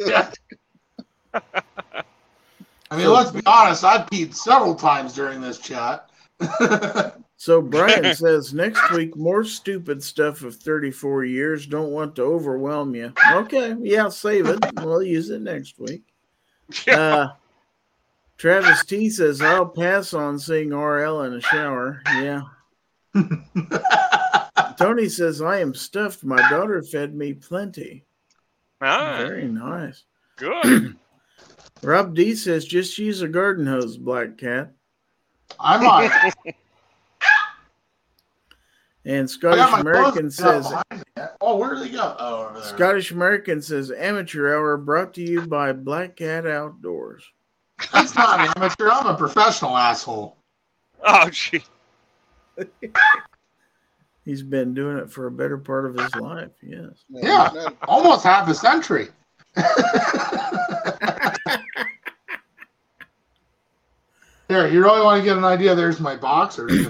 Yeah. 0.00 0.30
I 2.90 2.96
mean, 2.96 3.08
let's 3.08 3.30
be 3.30 3.42
honest. 3.46 3.84
I've 3.84 4.06
peed 4.06 4.34
several 4.34 4.74
times 4.74 5.14
during 5.14 5.40
this 5.40 5.58
chat. 5.58 6.08
So 7.40 7.62
Brian 7.62 8.16
says 8.16 8.52
next 8.52 8.90
week 8.90 9.16
more 9.16 9.44
stupid 9.44 10.02
stuff 10.02 10.42
of 10.42 10.56
34 10.56 11.24
years. 11.24 11.66
Don't 11.66 11.92
want 11.92 12.16
to 12.16 12.22
overwhelm 12.22 12.96
you. 12.96 13.12
Okay, 13.30 13.76
yeah, 13.78 14.08
save 14.08 14.46
it. 14.46 14.58
We'll 14.74 15.04
use 15.04 15.30
it 15.30 15.40
next 15.42 15.78
week. 15.78 16.02
Uh, 16.90 17.28
Travis 18.38 18.84
T 18.84 19.10
says 19.10 19.40
I'll 19.42 19.66
pass 19.66 20.14
on 20.14 20.38
seeing 20.38 20.70
RL 20.70 21.22
in 21.22 21.34
a 21.34 21.40
shower. 21.40 22.00
Yeah. 22.06 22.42
Tony 24.78 25.08
says 25.08 25.42
I 25.42 25.58
am 25.58 25.74
stuffed. 25.74 26.22
My 26.24 26.48
daughter 26.48 26.82
fed 26.82 27.14
me 27.14 27.34
plenty. 27.34 28.04
Ah, 28.80 29.16
Very 29.18 29.48
nice. 29.48 30.04
good. 30.36 30.96
Rob 31.82 32.14
D 32.14 32.34
says 32.34 32.64
just 32.64 32.96
use 32.96 33.22
a 33.22 33.28
garden 33.28 33.66
hose, 33.66 33.96
Black 33.96 34.38
Cat. 34.38 34.72
I'm 35.58 35.84
on. 35.86 36.10
And 39.04 39.30
Scottish 39.30 39.80
American 39.80 40.30
says. 40.30 40.70
Oh, 41.40 41.56
where 41.56 41.74
did 41.74 41.84
they 41.84 41.88
go? 41.96 42.14
Oh, 42.18 42.44
over 42.48 42.60
there. 42.60 42.68
Scottish 42.68 43.10
American 43.10 43.62
says 43.62 43.90
amateur 43.90 44.54
hour 44.54 44.76
brought 44.76 45.14
to 45.14 45.22
you 45.22 45.46
by 45.46 45.72
Black 45.72 46.16
Cat 46.16 46.46
Outdoors. 46.46 47.22
That's 47.92 48.14
not 48.14 48.40
an 48.40 48.52
amateur. 48.56 48.90
I'm 48.90 49.06
a 49.06 49.16
professional 49.16 49.76
asshole. 49.76 50.36
Oh, 51.06 51.28
gee. 51.30 51.62
He's 54.24 54.42
been 54.42 54.74
doing 54.74 54.98
it 54.98 55.10
for 55.10 55.26
a 55.26 55.30
better 55.30 55.56
part 55.56 55.86
of 55.86 55.96
his 55.98 56.14
life. 56.16 56.50
Yes. 56.62 57.04
Yeah. 57.08 57.50
man, 57.54 57.76
Almost 57.86 58.24
half 58.24 58.48
a 58.48 58.54
century. 58.54 59.08
There, 64.48 64.66
you 64.66 64.82
really 64.82 65.02
want 65.02 65.20
to 65.20 65.24
get 65.24 65.36
an 65.36 65.44
idea? 65.44 65.74
There's 65.74 66.00
my 66.00 66.16
boxers. 66.16 66.86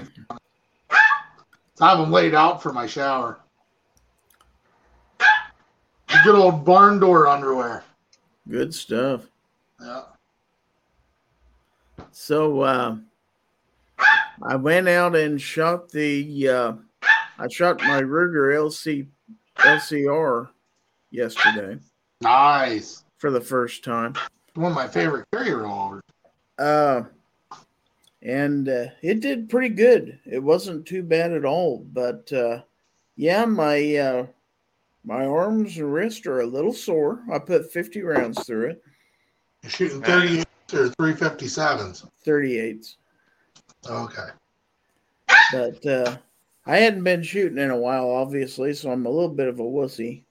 So 1.75 1.85
I 1.85 1.89
have 1.89 1.99
them 1.99 2.09
laid 2.09 2.33
out 2.33 2.63
for 2.63 2.71
my 2.71 2.87
shower. 2.87 3.39
Good 6.23 6.35
old 6.35 6.63
barn 6.63 6.99
door 6.99 7.27
underwear. 7.27 7.83
Good 8.49 8.73
stuff. 8.73 9.27
Yeah. 9.81 10.03
So 12.11 12.61
uh, 12.61 12.97
I 14.43 14.55
went 14.55 14.87
out 14.87 15.15
and 15.15 15.41
shot 15.41 15.89
the 15.89 16.47
uh, 16.49 16.73
I 17.37 17.47
shot 17.49 17.79
my 17.81 18.01
Ruger 18.01 18.53
LC 18.55 19.07
LCR 19.57 20.49
yesterday 21.11 21.77
Nice. 22.21 23.03
for 23.17 23.31
the 23.31 23.41
first 23.41 23.83
time. 23.83 24.13
One 24.55 24.71
of 24.71 24.75
my 24.75 24.87
favorite 24.87 25.25
carry 25.33 25.49
rollovers. 25.51 26.01
Uh, 26.57 27.03
and 28.21 28.67
uh, 28.67 28.85
it 29.01 29.21
did 29.21 29.49
pretty 29.49 29.69
good. 29.69 30.19
It 30.25 30.39
wasn't 30.43 30.85
too 30.85 31.03
bad 31.03 31.31
at 31.31 31.45
all. 31.45 31.85
But 31.93 32.31
uh, 32.33 32.61
yeah, 33.15 33.45
my 33.45 33.95
uh, 33.95 34.25
my 35.05 35.25
arms 35.25 35.77
and 35.77 35.93
wrist 35.93 36.27
are 36.27 36.41
a 36.41 36.45
little 36.45 36.73
sore. 36.73 37.21
I 37.31 37.39
put 37.39 37.71
50 37.71 38.01
rounds 38.01 38.45
through 38.45 38.71
it, 38.71 38.83
You're 39.63 39.69
shooting 39.69 40.01
38s 40.01 40.45
or 40.73 40.89
357s. 40.89 42.07
38s. 42.25 42.95
Okay. 43.89 44.27
But 45.51 45.85
uh, 45.85 46.17
I 46.65 46.77
hadn't 46.77 47.03
been 47.03 47.23
shooting 47.23 47.57
in 47.57 47.69
a 47.71 47.77
while, 47.77 48.09
obviously, 48.09 48.73
so 48.73 48.91
I'm 48.91 49.05
a 49.05 49.09
little 49.09 49.29
bit 49.33 49.47
of 49.47 49.59
a 49.59 49.63
wussy. 49.63 50.23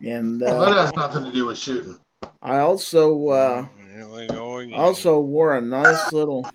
And 0.00 0.40
Well, 0.40 0.60
that 0.60 0.72
uh, 0.76 0.86
has 0.86 0.94
nothing 0.96 1.24
to 1.24 1.32
do 1.32 1.46
with 1.46 1.58
shooting. 1.58 1.98
I 2.42 2.58
also 2.58 3.28
uh, 3.28 3.66
Here 3.94 4.08
we 4.08 4.26
go 4.26 4.58
again. 4.58 4.78
also 4.78 5.20
wore 5.20 5.56
a 5.56 5.60
nice 5.60 6.12
little. 6.12 6.48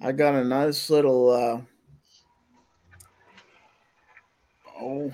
I 0.00 0.12
got 0.12 0.34
a 0.34 0.44
nice 0.44 0.88
little. 0.90 1.30
Uh, 1.30 1.60
oh, 4.80 5.12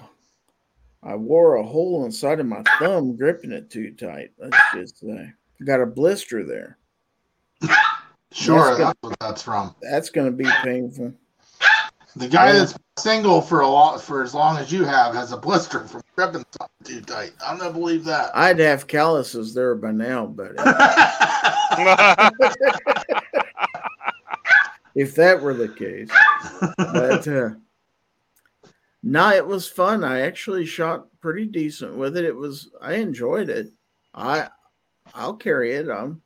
I 1.03 1.17
wore 1.17 1.57
a 1.57 1.63
hole 1.63 2.05
inside 2.05 2.41
of 2.41 2.47
my 2.47 2.63
thumb, 2.79 3.17
gripping 3.17 3.53
it 3.53 3.71
too 3.71 3.93
tight. 3.93 4.31
Let's 4.39 4.57
just 4.75 5.01
say, 5.01 5.11
I 5.11 5.33
got 5.65 5.81
a 5.81 5.87
blister 5.87 6.45
there. 6.45 6.79
Sure, 8.33 8.71
That's 8.77 8.79
that's 8.79 8.99
what 9.01 9.17
that's 9.21 9.43
from. 9.43 9.75
That's 9.81 10.11
going 10.11 10.27
to 10.27 10.33
be 10.37 10.49
painful. 10.63 11.13
The 12.17 12.29
guy 12.29 12.49
Yeah. 12.53 12.59
that's 12.61 12.75
single 12.99 13.41
for 13.43 13.61
a 13.61 13.69
lot 13.69 14.01
for 14.01 14.23
as 14.23 14.35
long 14.35 14.57
as 14.59 14.71
you 14.73 14.85
have 14.85 15.15
has 15.15 15.33
a 15.33 15.37
blister 15.37 15.81
from 15.87 16.01
gripping 16.15 16.45
something 16.59 16.85
too 16.85 17.01
tight. 17.01 17.33
I'm 17.45 17.59
gonna 17.59 17.73
believe 17.73 18.05
that. 18.05 18.31
I'd 18.37 18.61
have 18.61 18.87
calluses 18.87 19.53
there 19.53 19.75
by 19.75 19.91
now, 19.91 20.27
but 20.27 20.53
if 24.95 25.15
that 25.17 25.41
were 25.43 25.55
the 25.55 25.69
case, 25.69 26.09
but 26.79 27.27
uh, 27.27 27.51
no, 29.03 29.31
it 29.31 29.45
was 29.47 29.69
fun. 29.69 30.05
I 30.05 30.21
actually 30.21 30.67
shot 30.67 31.07
pretty 31.21 31.47
decent 31.47 31.97
with 31.97 32.17
it. 32.17 32.25
It 32.25 32.37
was 32.37 32.71
I 32.81 32.95
enjoyed 32.95 33.49
it. 33.49 33.69
I 34.15 34.49
I'll 35.15 35.35
carry 35.35 35.73
it. 35.75 35.89
I'm 35.89 36.21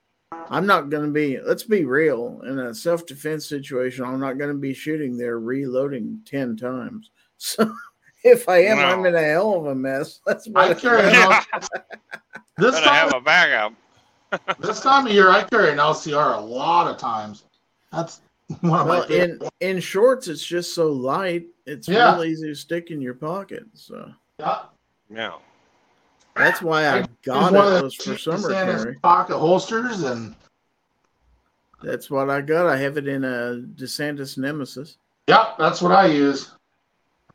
I'm 0.50 0.66
not 0.66 0.88
going 0.90 1.04
to 1.04 1.10
be. 1.12 1.38
Let's 1.40 1.62
be 1.62 1.84
real. 1.84 2.40
In 2.46 2.58
a 2.58 2.74
self 2.74 3.06
defense 3.06 3.46
situation, 3.46 4.04
I'm 4.04 4.20
not 4.20 4.38
going 4.38 4.50
to 4.50 4.58
be 4.58 4.74
shooting 4.74 5.16
there 5.16 5.38
reloading 5.38 6.20
ten 6.24 6.56
times. 6.56 7.10
So 7.40 7.72
if 8.24 8.48
I 8.48 8.64
am, 8.64 8.80
I'm 8.80 9.06
in 9.06 9.14
a 9.14 9.22
hell 9.22 9.54
of 9.54 9.66
a 9.66 9.74
mess. 9.74 10.18
That's 10.26 10.48
I 10.56 10.74
carry 10.74 11.04
an 11.06 11.14
Yeah. 11.14 11.44
L- 11.54 11.60
this 12.56 12.74
Better 12.74 12.88
have 12.90 13.14
a 13.14 13.20
backup. 13.20 13.74
this 14.58 14.80
time 14.80 15.06
of 15.06 15.12
year 15.12 15.30
I 15.30 15.44
carry 15.44 15.70
an 15.70 15.78
LCR 15.78 16.36
a 16.36 16.40
lot 16.40 16.90
of 16.90 16.98
times. 16.98 17.44
That's 17.92 18.22
one 18.62 18.80
of 18.80 18.86
my 18.88 18.98
Well, 18.98 19.02
favorite. 19.06 19.40
in 19.60 19.76
in 19.76 19.80
shorts, 19.80 20.26
it's 20.26 20.44
just 20.44 20.74
so 20.74 20.90
light. 20.90 21.46
It's 21.64 21.86
Yeah. 21.86 22.16
real 22.16 22.24
easy 22.24 22.48
to 22.48 22.56
stick 22.56 22.90
in 22.90 23.00
your 23.00 23.14
pocket. 23.14 23.66
So 23.74 24.10
Yeah. 24.40 24.62
Yeah. 25.08 25.34
That's 26.38 26.62
why 26.62 26.88
I 26.88 27.04
got 27.24 27.52
one 27.52 27.66
of 27.66 27.72
it 27.74 27.84
was 27.84 27.94
for 27.94 28.16
summer 28.16 28.50
carry. 28.50 28.94
pocket 28.96 29.38
holsters 29.38 30.02
and 30.02 30.34
That's 31.82 32.10
what 32.10 32.30
I 32.30 32.40
got. 32.40 32.66
I 32.66 32.76
have 32.78 32.96
it 32.96 33.06
in 33.06 33.24
a 33.24 33.62
DeSantis 33.76 34.36
Nemesis. 34.38 34.98
Yep, 35.28 35.58
that's 35.58 35.80
what 35.82 35.92
I 35.92 36.06
use. 36.06 36.52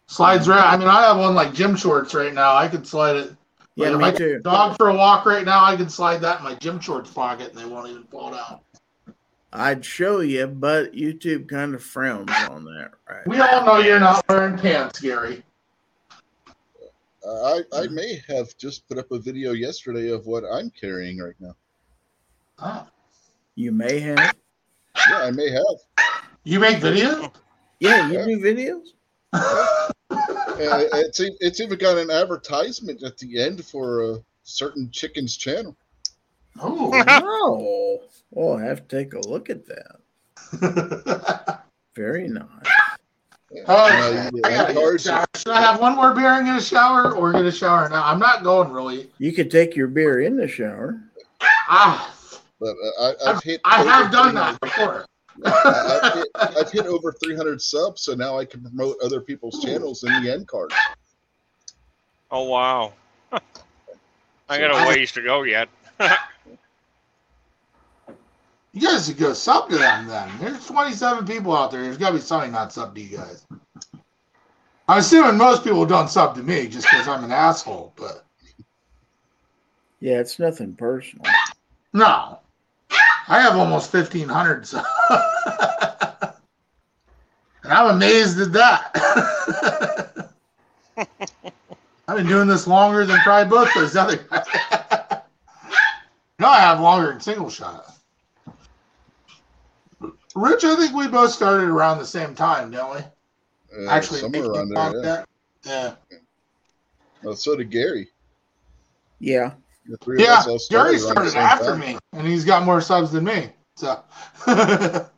Slides 0.08 0.48
right. 0.48 0.74
I 0.74 0.78
mean, 0.78 0.88
I 0.88 1.04
have 1.04 1.18
one 1.18 1.36
like 1.36 1.54
gym 1.54 1.76
shorts 1.76 2.14
right 2.14 2.34
now. 2.34 2.56
I 2.56 2.68
could 2.68 2.86
slide 2.86 3.16
it. 3.16 3.36
Yeah, 3.76 3.90
like, 3.90 4.14
me 4.14 4.20
too. 4.20 4.40
Dog 4.44 4.76
for 4.78 4.90
a 4.90 4.94
walk 4.94 5.26
right 5.26 5.46
now. 5.46 5.64
I 5.64 5.76
could 5.76 5.92
slide 5.92 6.18
that 6.22 6.40
in 6.40 6.44
my 6.44 6.56
gym 6.56 6.80
shorts 6.80 7.10
pocket, 7.10 7.50
and 7.52 7.58
they 7.58 7.66
won't 7.66 7.90
even 7.90 8.04
fall 8.04 8.32
down. 8.32 8.60
I'd 9.52 9.86
show 9.86 10.20
you, 10.20 10.48
but 10.48 10.94
YouTube 10.94 11.48
kind 11.48 11.76
of 11.76 11.84
frowns 11.84 12.32
on 12.50 12.66
that, 12.66 12.92
right? 13.10 13.28
We 13.28 13.40
all 13.40 13.66
know 13.66 13.78
you're 13.78 14.00
not 14.00 14.26
wearing 14.28 14.58
pants, 14.58 15.00
Gary. 15.00 15.44
Uh, 17.26 17.62
I 17.74 17.82
I 17.82 17.88
may 17.88 18.22
have 18.28 18.56
just 18.58 18.88
put 18.88 18.98
up 18.98 19.12
a 19.12 19.20
video 19.20 19.52
yesterday 19.54 20.12
of 20.12 20.26
what 20.26 20.44
I'm 20.44 20.70
carrying 20.70 21.20
right 21.20 21.36
now. 21.40 21.56
Oh. 22.60 22.88
You 23.56 23.72
may 23.72 24.00
have. 24.00 24.36
Yeah, 25.10 25.18
I 25.20 25.32
may 25.32 25.50
have. 25.52 25.64
You 26.44 26.60
make 26.60 26.78
videos? 26.78 27.32
Yeah, 27.80 28.10
you 28.10 28.26
do 28.26 28.40
videos. 28.44 28.94
It's 30.60 31.20
it's 31.20 31.60
even 31.60 31.78
got 31.78 31.98
an 31.98 32.10
advertisement 32.10 33.04
at 33.04 33.18
the 33.18 33.40
end 33.40 33.66
for 33.66 34.14
a 34.14 34.18
certain 34.44 34.90
chicken's 34.92 35.38
channel. 35.38 35.76
Oh. 36.60 38.02
Oh, 38.36 38.54
I 38.58 38.64
have 38.64 38.88
to 38.88 38.98
take 38.98 39.14
a 39.14 39.20
look 39.20 39.50
at 39.50 39.66
that. 39.68 40.00
Very 41.96 42.28
nice. 42.28 42.48
Oh, 43.68 43.74
Uh, 43.76 44.32
I 44.44 44.50
gotta 44.50 44.74
get 44.74 44.84
a 44.96 44.98
shower. 45.00 45.26
Should 45.36 45.50
I 45.52 45.62
have 45.62 45.80
one 45.80 45.96
more 45.96 46.14
beer 46.14 46.28
and 46.28 46.46
get 46.46 46.58
a 46.58 46.62
shower, 46.62 47.14
or 47.14 47.32
get 47.32 47.46
a 47.46 47.52
shower 47.52 47.88
now? 47.90 48.04
I'm 48.06 48.20
not 48.20 48.44
going 48.44 48.72
really. 48.72 49.10
You 49.20 49.32
could 49.32 49.52
take 49.52 49.76
your 49.76 49.88
beer 49.88 50.22
in 50.22 50.36
the 50.38 50.48
shower. 50.48 51.00
Ah, 51.42 52.14
But 52.60 52.76
uh, 53.00 53.14
I, 53.28 53.32
I've 53.32 53.44
hit. 53.44 53.62
I 53.64 53.84
have 53.84 54.12
done 54.12 54.36
that 54.36 54.60
before. 54.60 55.06
I- 55.46 56.00
I've 56.04 56.14
hit, 56.14 56.28
I've 56.36 56.72
hit 56.72 56.86
over 56.86 57.12
300 57.12 57.62
subs, 57.62 58.02
so 58.04 58.14
now 58.14 58.38
I 58.38 58.46
can 58.46 58.62
promote 58.62 58.98
other 59.04 59.20
people's 59.20 59.64
channels 59.64 60.04
in 60.04 60.24
the 60.24 60.32
end 60.32 60.48
cards. 60.48 60.76
Oh 62.32 62.44
wow. 62.44 62.94
I 64.50 64.60
got 64.60 64.72
a 64.72 64.88
ways 64.90 65.12
to 65.14 65.22
go 65.22 65.44
yet. 65.44 65.70
You 68.74 68.82
guys 68.88 69.06
should 69.08 69.18
go 69.18 69.34
sub 69.34 69.70
to 69.70 69.78
them 69.78 70.08
then. 70.08 70.30
There's 70.40 70.66
27 70.66 71.26
people 71.28 71.56
out 71.56 71.70
there. 71.72 71.84
There's 71.84 71.98
got 71.98 72.10
to 72.10 72.16
be 72.16 72.22
something 72.22 72.52
not 72.52 72.74
sub 72.74 72.96
to 72.96 73.02
you 73.02 73.18
guys. 73.18 73.46
I'm 74.88 74.98
assuming 75.00 75.38
most 75.38 75.64
people 75.64 75.86
don't 75.86 76.10
sub 76.10 76.36
to 76.36 76.44
me 76.44 76.68
just 76.68 76.88
because 76.90 77.08
I'm 77.08 77.24
an 77.24 77.32
asshole, 77.32 77.94
but 77.96 78.26
Yeah, 80.00 80.20
it's 80.20 80.40
nothing 80.40 80.74
personal. 80.76 81.26
no. 81.94 82.40
I 83.28 83.40
have 83.42 83.56
almost 83.56 83.94
1,500 83.94 84.68
subs. 84.68 84.86
and 87.64 87.72
I'm 87.72 87.96
amazed 87.96 88.40
at 88.42 88.52
that. 88.54 90.30
I've 92.08 92.18
been 92.18 92.28
doing 92.28 92.48
this 92.50 92.68
longer 92.68 93.06
than 93.06 93.18
probably 93.22 93.50
both 93.50 93.74
those 93.76 93.96
other 93.96 94.18
guys. 94.18 94.46
no, 96.40 96.48
I 96.50 96.60
have 96.60 96.82
longer 96.82 97.08
than 97.12 97.22
single 97.22 97.50
shot. 97.50 97.93
Rich, 100.36 100.64
I 100.64 100.76
think 100.76 100.96
we 100.96 101.08
both 101.08 101.32
started 101.32 101.68
around 101.68 102.00
the 102.00 102.06
same 102.06 102.34
time, 102.34 102.72
don't 102.72 102.96
we? 102.96 103.02
Uh, 103.86 103.90
Actually, 103.90 104.22
somewhere 104.22 104.46
around 104.46 104.70
there. 104.70 104.78
Yeah. 104.78 104.92
content. 104.92 105.26
Yeah. 105.66 105.94
Well, 107.22 107.36
so 107.36 107.56
did 107.56 107.70
Gary. 107.72 108.10
Yeah. 109.20 109.54
The 109.86 109.98
three 109.98 110.18
of 110.18 110.22
Yeah, 110.28 110.40
us 110.40 110.48
all 110.48 110.60
Gary 110.70 110.84
around 110.84 110.94
the 110.94 111.00
started 111.00 111.32
same 111.32 111.42
after 111.42 111.66
time. 111.72 111.80
me, 111.80 111.98
and 112.14 112.28
he's 112.28 112.46
got 112.46 112.64
more 112.64 112.82
subs 112.82 113.12
than 113.12 113.26
me. 113.26 113.50
So, 113.76 114.02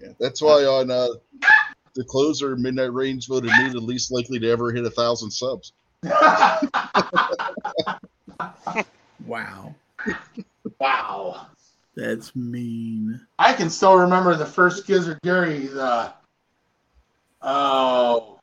Yeah, 0.00 0.12
that's 0.20 0.40
why 0.40 0.64
on 0.64 0.90
uh, 0.90 1.08
the 1.94 2.04
closer, 2.04 2.56
Midnight 2.56 2.92
Range 2.92 3.26
voted 3.26 3.50
me 3.50 3.68
the 3.70 3.80
least 3.80 4.12
likely 4.12 4.38
to 4.38 4.48
ever 4.48 4.72
hit 4.72 4.84
a 4.84 4.90
thousand 4.90 5.30
subs. 5.30 5.72
Wow. 9.26 9.74
wow. 10.78 11.46
That's 11.98 12.36
mean. 12.36 13.20
I 13.40 13.52
can 13.52 13.68
still 13.68 13.96
remember 13.96 14.36
the 14.36 14.46
first 14.46 14.86
Gizzard 14.86 15.18
Gary, 15.24 15.66
the 15.66 16.12
oh, 17.42 18.38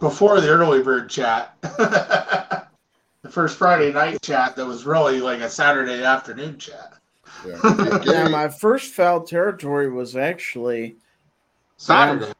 before 0.00 0.40
the 0.40 0.48
early 0.48 0.82
bird 0.82 1.10
chat, 1.10 1.54
the 1.60 2.66
first 3.28 3.58
Friday 3.58 3.92
night 3.92 4.22
chat 4.22 4.56
that 4.56 4.64
was 4.64 4.86
really 4.86 5.20
like 5.20 5.40
a 5.40 5.50
Saturday 5.50 6.02
afternoon 6.02 6.56
chat. 6.56 6.94
Yeah. 7.46 7.58
Now, 7.62 7.98
Gary, 7.98 8.30
my 8.30 8.48
first 8.48 8.94
foul 8.94 9.24
territory 9.24 9.90
was 9.90 10.16
actually 10.16 10.96
Saturday. 11.76 12.32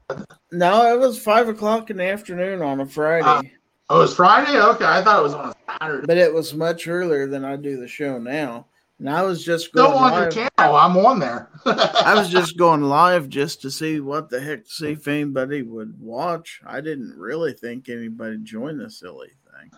no, 0.51 0.95
it 0.95 0.99
was 0.99 1.23
five 1.23 1.47
o'clock 1.51 1.91
in 1.91 1.99
the 1.99 2.05
afternoon 2.09 2.63
on 2.63 2.81
a 2.81 2.87
Friday, 2.87 3.27
Uh, 3.27 3.43
Oh, 3.91 3.99
it 3.99 4.05
was 4.05 4.15
Friday. 4.15 4.59
Okay, 4.59 4.87
I 4.87 5.03
thought 5.05 5.21
it 5.21 5.23
was 5.25 5.35
on 5.35 5.51
a 5.51 5.55
Saturday. 5.79 6.07
but 6.07 6.17
it 6.17 6.33
was 6.33 6.55
much 6.55 6.89
earlier 6.89 7.27
than 7.27 7.45
I 7.45 7.57
do 7.57 7.77
the 7.79 7.87
show 7.87 8.17
now. 8.17 8.65
And 9.01 9.11
I 9.11 9.23
was 9.23 9.45
just 9.45 9.73
Go 9.73 9.89
going 9.89 9.99
on 9.99 10.13
your 10.13 10.31
live. 10.31 10.33
channel. 10.57 10.77
I'm 10.77 10.97
on 10.97 11.19
there. 11.19 11.51
I 11.67 12.15
was 12.17 12.29
just 12.31 12.57
going 12.57 12.83
live 12.83 13.29
just 13.29 13.61
to 13.63 13.71
see 13.71 14.01
what 14.01 14.31
the 14.31 14.41
heck, 14.41 14.65
to 14.65 14.71
see 14.71 14.93
if 14.93 15.09
anybody 15.09 15.63
would 15.63 15.99
watch. 16.01 16.61
I 16.65 16.81
didn't 16.81 17.15
really 17.19 17.53
think 17.53 17.89
anybody 17.89 18.39
joined 18.43 18.81
the 18.81 18.89
silly 18.89 19.31
thing. 19.51 19.71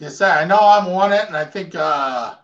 Yes, 0.00 0.20
I 0.22 0.44
know 0.44 0.58
I'm 0.58 0.86
on 0.88 1.12
it, 1.12 1.26
and 1.26 1.36
I 1.36 1.44
think 1.44 1.74
uh, 1.74 2.36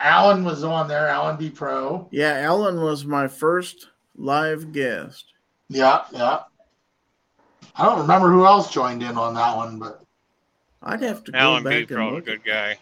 Alan 0.00 0.42
was 0.44 0.64
on 0.64 0.88
there. 0.88 1.06
Alan 1.08 1.36
B 1.36 1.50
Pro. 1.50 2.08
Yeah, 2.10 2.38
Alan 2.38 2.80
was 2.80 3.04
my 3.04 3.28
first 3.28 3.88
live 4.16 4.72
guest. 4.72 5.26
Yeah, 5.68 6.04
yeah. 6.12 6.40
I 7.76 7.84
don't 7.84 8.00
remember 8.00 8.30
who 8.30 8.46
else 8.46 8.70
joined 8.72 9.02
in 9.02 9.16
on 9.16 9.34
that 9.34 9.56
one, 9.56 9.78
but 9.78 10.02
I'd 10.82 11.02
have 11.02 11.24
to 11.24 11.32
go 11.32 11.38
Alan 11.38 11.62
B. 11.64 11.70
back 11.70 11.78
and 11.80 11.88
Pro, 11.88 12.16
a 12.16 12.20
good 12.20 12.44
guy. 12.44 12.78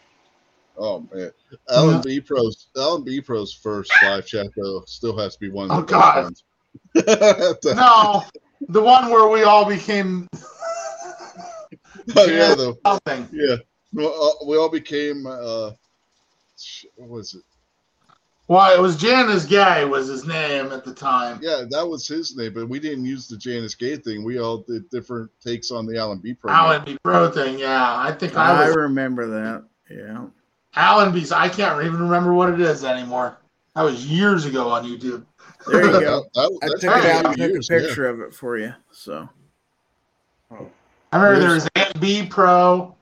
Oh 0.81 1.09
man, 1.13 1.31
Alan 1.69 2.03
B 2.03 2.21
Pro's 2.21 2.69
Alan 2.77 3.05
B 3.05 3.21
Pro's 3.21 3.53
first 3.53 3.93
live 4.03 4.27
chat 4.27 4.47
though 4.57 4.83
still 4.87 5.17
has 5.17 5.35
to 5.35 5.41
be 5.41 5.51
one. 5.51 5.71
Of 5.71 5.79
Oh, 5.79 5.81
the 5.83 5.87
God. 5.87 6.25
ones. 6.25 6.45
no, 7.77 8.25
the 8.69 8.83
one 8.83 9.11
where 9.11 9.29
we 9.29 9.43
all 9.45 9.65
became 9.65 10.27
oh 12.17 12.27
yeah, 12.27 12.55
the, 12.55 12.77
something. 12.85 13.29
yeah. 13.33 13.57
Well, 13.93 14.39
uh, 14.43 14.47
we 14.47 14.57
all 14.57 14.69
became. 14.69 15.27
Uh, 15.27 15.73
what 16.97 17.09
was 17.09 17.35
it? 17.35 17.43
Well, 18.49 18.77
it 18.77 18.81
was 18.81 18.97
Janice 18.97 19.45
Gay 19.45 19.85
was 19.85 20.09
his 20.09 20.27
name 20.27 20.73
at 20.73 20.85
the 20.85 20.93
time. 20.93 21.39
Yeah, 21.41 21.65
that 21.71 21.87
was 21.89 22.09
his 22.09 22.37
name, 22.37 22.53
but 22.53 22.69
we 22.69 22.81
didn't 22.81 23.05
use 23.05 23.29
the 23.29 23.37
Janice 23.37 23.77
Gay 23.77 23.97
thing. 23.97 24.25
We 24.25 24.39
all 24.41 24.59
did 24.59 24.91
different 24.91 25.31
takes 25.41 25.71
on 25.71 25.87
the 25.87 25.97
Alan 25.99 26.19
B 26.19 26.35
Pro. 26.35 26.53
Alan 26.53 26.85
B 26.85 26.99
Pro 27.05 27.31
thing. 27.31 27.59
Yeah, 27.61 27.97
I 27.97 28.11
think 28.13 28.37
I 28.37 28.51
I 28.51 28.67
was 28.67 28.77
remember 28.77 29.27
that. 29.29 29.65
Yeah. 29.89 30.27
Alan 30.77 31.13
B. 31.13 31.27
I 31.35 31.49
can't 31.49 31.85
even 31.85 32.01
remember 32.01 32.33
what 32.33 32.53
it 32.53 32.61
is 32.61 32.85
anymore. 32.85 33.39
That 33.75 33.83
was 33.83 34.07
years 34.07 34.45
ago 34.45 34.69
on 34.71 34.85
YouTube. 34.85 35.25
There 35.67 35.85
you 35.85 35.91
go. 35.93 36.01
That- 36.01 36.31
that- 36.35 36.61
I 36.63 36.67
took 36.69 36.83
it 37.05 37.07
out 37.07 37.27
and 37.27 37.37
took 37.37 37.51
years, 37.51 37.71
a 37.71 37.81
picture 37.81 38.09
of 38.09 38.21
it 38.21 38.35
for 38.35 38.57
you. 38.59 38.73
So 38.93 39.29
I 40.51 41.17
remember 41.17 41.41
there 41.41 41.55
was 41.55 41.69
Aunt 41.77 42.01
B 42.01 42.27
Pro. 42.27 42.95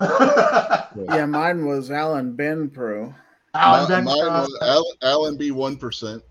Yeah, 0.00 1.26
mine 1.26 1.66
was 1.66 1.90
Allen 1.90 2.34
Ben 2.36 2.68
Pro. 2.70 3.14
Yeah. 3.54 3.86
Ben 3.88 4.04
Mine 4.04 4.20
Pro. 4.20 4.28
was 4.30 4.58
Alan, 4.62 4.96
Alan 5.02 5.36
B 5.36 5.50
one 5.50 5.76
percent. 5.76 6.22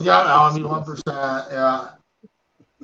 Yeah, 0.00 0.20
Alan 0.22 0.56
B 0.56 0.62
one 0.62 0.82
percent. 0.84 1.06
Yeah. 1.50 1.90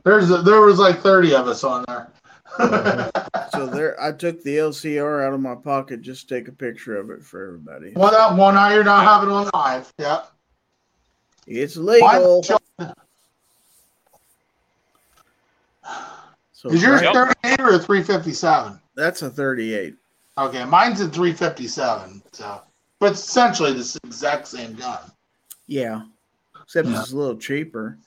There's 0.05 0.31
a, 0.31 0.39
there 0.43 0.61
was 0.61 0.79
like 0.79 1.01
thirty 1.01 1.35
of 1.35 1.49
us 1.49 1.65
on 1.65 1.85
there. 1.89 2.11
So 2.57 3.67
there, 3.67 4.01
I 4.01 4.13
took 4.13 4.43
the 4.43 4.57
LCR 4.57 5.27
out 5.27 5.33
of 5.33 5.41
my 5.41 5.55
pocket 5.55 6.01
just 6.03 6.29
to 6.29 6.35
take 6.35 6.49
a 6.49 6.53
picture 6.53 6.97
of 6.97 7.11
it 7.11 7.23
for 7.25 7.47
everybody. 7.47 7.93
Well, 7.97 8.11
that 8.11 8.37
one 8.37 8.55
now 8.55 8.71
you're 8.73 8.85
not 8.85 9.05
having 9.05 9.31
on 9.31 9.51
live. 9.55 9.93
Yeah. 9.99 10.23
It's 11.47 11.77
legal. 11.77 12.43
So 16.53 16.71
Is 16.71 16.83
yours 16.83 17.01
Frank- 17.01 17.37
38 17.45 17.61
or 17.61 17.75
a 17.75 17.79
357? 17.79 18.81
that's 18.95 19.23
a 19.23 19.31
38. 19.31 19.95
Okay, 20.37 20.65
mine's 20.65 21.01
a 21.01 21.09
357. 21.09 22.23
So, 22.33 22.61
but 22.99 23.13
essentially 23.13 23.73
the 23.73 23.99
exact 24.05 24.49
same 24.49 24.75
gun. 24.75 24.99
Yeah, 25.67 26.03
except 26.63 26.89
Yeah. 26.89 27.01
it's 27.01 27.13
a 27.13 27.17
little 27.17 27.37
cheaper. 27.37 27.99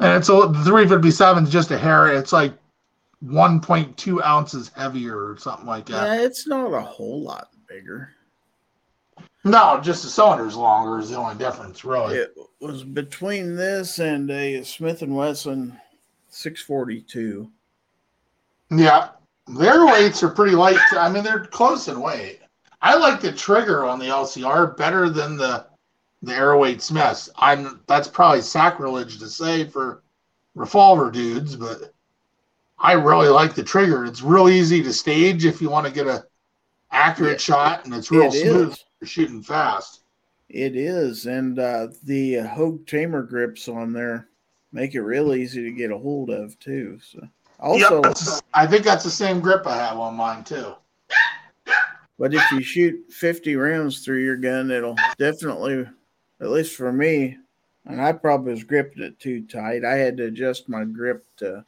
And 0.00 0.16
it's 0.16 0.28
a, 0.28 0.32
the 0.32 0.62
357 0.64 1.44
is 1.44 1.50
just 1.50 1.70
a 1.72 1.78
hair. 1.78 2.08
It's 2.08 2.32
like 2.32 2.52
1.2 3.24 4.22
ounces 4.24 4.70
heavier 4.76 5.30
or 5.30 5.36
something 5.38 5.66
like 5.66 5.86
that. 5.86 6.06
Yeah, 6.06 6.22
it's 6.24 6.46
not 6.46 6.72
a 6.72 6.80
whole 6.80 7.22
lot 7.22 7.48
bigger. 7.68 8.10
No, 9.44 9.80
just 9.82 10.02
the 10.02 10.08
cylinder's 10.10 10.56
longer 10.56 10.98
is 10.98 11.10
the 11.10 11.16
only 11.16 11.36
difference, 11.36 11.84
really. 11.84 12.16
It 12.16 12.34
was 12.60 12.84
between 12.84 13.56
this 13.56 13.98
and 13.98 14.30
a 14.30 14.62
Smith 14.62 15.02
and 15.02 15.16
Wesson 15.16 15.78
642. 16.28 17.50
Yeah, 18.70 19.10
their 19.46 19.86
weights 19.86 20.22
are 20.22 20.28
pretty 20.28 20.54
light. 20.54 20.78
I 20.92 21.08
mean, 21.08 21.24
they're 21.24 21.46
close 21.46 21.88
in 21.88 22.00
weight. 22.00 22.40
I 22.82 22.94
like 22.96 23.20
the 23.20 23.32
trigger 23.32 23.84
on 23.84 23.98
the 23.98 24.06
LCR 24.06 24.76
better 24.76 25.08
than 25.08 25.36
the 25.36 25.66
the 26.22 26.34
Airweight 26.34 26.82
Smiths. 26.82 27.30
I'm 27.36 27.80
that's 27.86 28.08
probably 28.08 28.42
sacrilege 28.42 29.18
to 29.18 29.28
say 29.28 29.64
for 29.64 30.02
revolver 30.54 31.10
dudes, 31.10 31.56
but 31.56 31.94
I 32.80 32.92
really 32.92 33.28
like 33.28 33.54
the 33.54 33.62
trigger. 33.62 34.04
It's 34.04 34.22
real 34.22 34.48
easy 34.48 34.82
to 34.82 34.92
stage 34.92 35.44
if 35.44 35.60
you 35.60 35.68
want 35.70 35.86
to 35.86 35.92
get 35.92 36.06
a 36.06 36.24
accurate 36.92 37.32
Yeah, 37.32 37.54
shot, 37.54 37.84
and 37.84 37.94
it's 37.94 38.10
real 38.10 38.28
it 38.32 38.32
smooth. 38.32 38.72
is. 38.72 38.84
You're 39.00 39.08
shooting 39.08 39.42
fast. 39.42 40.02
It 40.48 40.76
is, 40.76 41.26
and 41.26 41.58
uh, 41.58 41.88
the 42.04 42.36
Hogue 42.36 42.86
Tamer 42.86 43.22
grips 43.22 43.68
on 43.68 43.92
there 43.92 44.28
make 44.72 44.94
it 44.94 45.02
real 45.02 45.34
easy 45.34 45.62
to 45.62 45.70
get 45.72 45.90
a 45.90 45.98
hold 45.98 46.30
of 46.30 46.58
too. 46.58 46.98
So 47.02 47.20
also, 47.60 48.02
Yep, 48.02 48.16
I 48.54 48.66
think 48.66 48.84
that's 48.84 49.04
the 49.04 49.10
same 49.10 49.40
grip 49.40 49.66
I 49.66 49.76
have 49.76 49.98
on 49.98 50.14
mine 50.14 50.44
too. 50.44 50.74
but 52.18 52.32
if 52.32 52.42
you 52.52 52.62
shoot 52.62 53.12
fifty 53.12 53.56
rounds 53.56 54.04
through 54.04 54.24
your 54.24 54.36
gun, 54.36 54.70
it'll 54.70 54.96
definitely, 55.18 55.86
at 56.40 56.48
least 56.48 56.76
for 56.76 56.92
me, 56.92 57.36
and 57.84 58.00
I 58.00 58.12
probably 58.12 58.52
was 58.52 58.64
gripping 58.64 59.02
it 59.02 59.18
too 59.20 59.46
tight. 59.46 59.84
I 59.84 59.96
had 59.96 60.16
to 60.18 60.24
adjust 60.26 60.68
my 60.68 60.84
grip 60.84 61.24
to. 61.38 61.64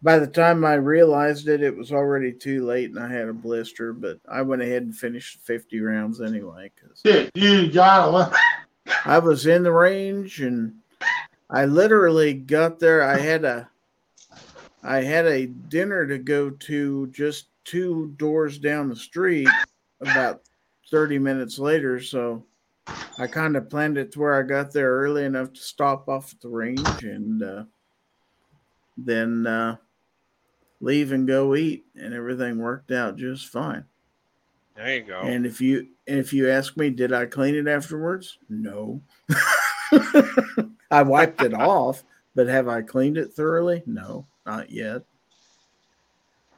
By 0.00 0.18
the 0.18 0.26
time 0.26 0.64
I 0.64 0.74
realized 0.74 1.48
it, 1.48 1.62
it 1.62 1.76
was 1.76 1.92
already 1.92 2.32
too 2.32 2.64
late, 2.64 2.90
and 2.90 3.00
I 3.00 3.10
had 3.10 3.28
a 3.28 3.32
blister. 3.32 3.92
But 3.92 4.20
I 4.30 4.42
went 4.42 4.62
ahead 4.62 4.82
and 4.82 4.96
finished 4.96 5.40
fifty 5.40 5.80
rounds 5.80 6.20
anyway 6.20 6.70
because 6.74 7.02
Dude, 7.02 7.30
you 7.34 7.70
gotta 7.72 8.32
I 9.04 9.18
was 9.18 9.46
in 9.46 9.62
the 9.62 9.72
range 9.72 10.40
and 10.40 10.74
I 11.50 11.64
literally 11.64 12.34
got 12.34 12.78
there. 12.78 13.02
I 13.02 13.18
had 13.18 13.44
a 13.44 13.68
I 14.82 15.02
had 15.02 15.26
a 15.26 15.46
dinner 15.46 16.06
to 16.06 16.18
go 16.18 16.50
to 16.50 17.06
just 17.08 17.48
two 17.64 18.14
doors 18.16 18.58
down 18.58 18.88
the 18.88 18.96
street 18.96 19.48
about 20.00 20.42
30 20.90 21.18
minutes 21.18 21.58
later. 21.58 22.00
So 22.00 22.44
I 23.18 23.26
kind 23.26 23.56
of 23.56 23.68
planned 23.68 23.98
it 23.98 24.12
to 24.12 24.20
where 24.20 24.38
I 24.38 24.42
got 24.42 24.72
there 24.72 24.90
early 24.90 25.24
enough 25.24 25.52
to 25.52 25.60
stop 25.60 26.08
off 26.08 26.32
at 26.32 26.40
the 26.40 26.48
range 26.48 27.02
and 27.02 27.42
uh, 27.42 27.64
then 28.96 29.46
uh, 29.46 29.76
leave 30.80 31.12
and 31.12 31.26
go 31.26 31.54
eat, 31.54 31.84
and 31.94 32.14
everything 32.14 32.58
worked 32.58 32.90
out 32.90 33.16
just 33.16 33.48
fine. 33.48 33.84
There 34.76 34.94
you 34.96 35.02
go. 35.02 35.20
And 35.20 35.44
if 35.44 35.60
you 35.60 35.88
and 36.06 36.18
if 36.18 36.32
you 36.32 36.48
ask 36.48 36.76
me, 36.76 36.90
did 36.90 37.12
I 37.12 37.26
clean 37.26 37.54
it 37.54 37.66
afterwards? 37.66 38.38
No. 38.48 39.02
I 40.90 41.02
wiped 41.02 41.42
it 41.42 41.52
off, 41.52 42.04
but 42.34 42.46
have 42.46 42.68
I 42.68 42.82
cleaned 42.82 43.18
it 43.18 43.32
thoroughly? 43.32 43.82
No, 43.86 44.26
not 44.46 44.70
yet. 44.70 45.02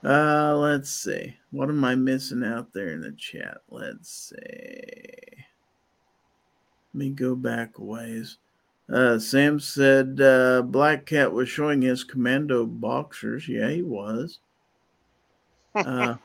Uh, 0.04 0.56
let's 0.56 0.90
see. 0.90 1.36
What 1.50 1.68
am 1.68 1.84
I 1.84 1.94
missing 1.94 2.44
out 2.44 2.72
there 2.72 2.90
in 2.90 3.00
the 3.00 3.12
chat? 3.12 3.58
Let's 3.70 4.10
see. 4.10 5.44
Let 6.92 6.98
me 6.98 7.10
go 7.10 7.34
back 7.34 7.78
ways. 7.78 8.38
Uh, 8.92 9.18
Sam 9.18 9.60
said 9.60 10.20
uh, 10.20 10.62
Black 10.62 11.06
Cat 11.06 11.32
was 11.32 11.48
showing 11.48 11.82
his 11.82 12.02
commando 12.02 12.66
boxers. 12.66 13.48
Yeah, 13.48 13.70
he 13.70 13.82
was. 13.82 14.38
Uh, 15.72 16.16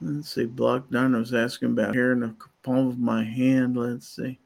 let's 0.00 0.32
see. 0.32 0.46
Block 0.46 0.90
Nine 0.90 1.14
was 1.14 1.34
asking 1.34 1.72
about 1.72 1.94
hair 1.94 2.12
in 2.12 2.20
the 2.20 2.34
palm 2.62 2.88
of 2.88 2.98
my 2.98 3.22
hand. 3.22 3.76
Let's 3.76 4.08
see. 4.08 4.38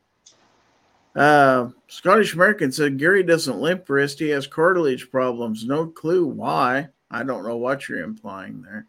Uh, 1.15 1.69
Scottish 1.87 2.35
American 2.35 2.73
said 2.73 2.99
Gary 2.99 3.23
doesn't 3.23 3.61
limp 3.61 3.89
wrist. 3.89 4.19
He 4.19 4.31
has 4.31 4.49
cartilage 4.49 5.09
problems. 5.09 5.65
No 5.65 5.87
clue 5.87 6.27
why. 6.27 6.89
I 7.13 7.23
don't 7.23 7.47
know 7.47 7.57
what 7.57 7.89
you're 7.89 8.03
implying 8.03 8.63
there. 8.63 8.87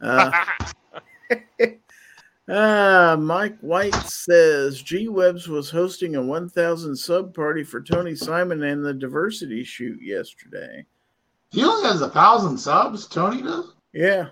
Uh, 2.48 2.52
uh, 2.52 3.16
Mike 3.18 3.58
White 3.60 3.94
says 3.94 4.80
G 4.82 5.08
Webs 5.08 5.48
was 5.48 5.70
hosting 5.70 6.16
a 6.16 6.22
1,000 6.22 6.94
sub 6.96 7.34
party 7.34 7.64
for 7.64 7.80
Tony 7.80 8.14
Simon 8.14 8.62
and 8.62 8.84
the 8.84 8.94
diversity 8.94 9.64
shoot 9.64 10.00
yesterday. 10.00 10.84
He 11.50 11.64
only 11.64 11.88
has 11.88 12.02
a 12.02 12.10
thousand 12.10 12.58
subs. 12.58 13.06
Tony 13.06 13.42
does. 13.42 13.72
Yeah. 13.92 14.28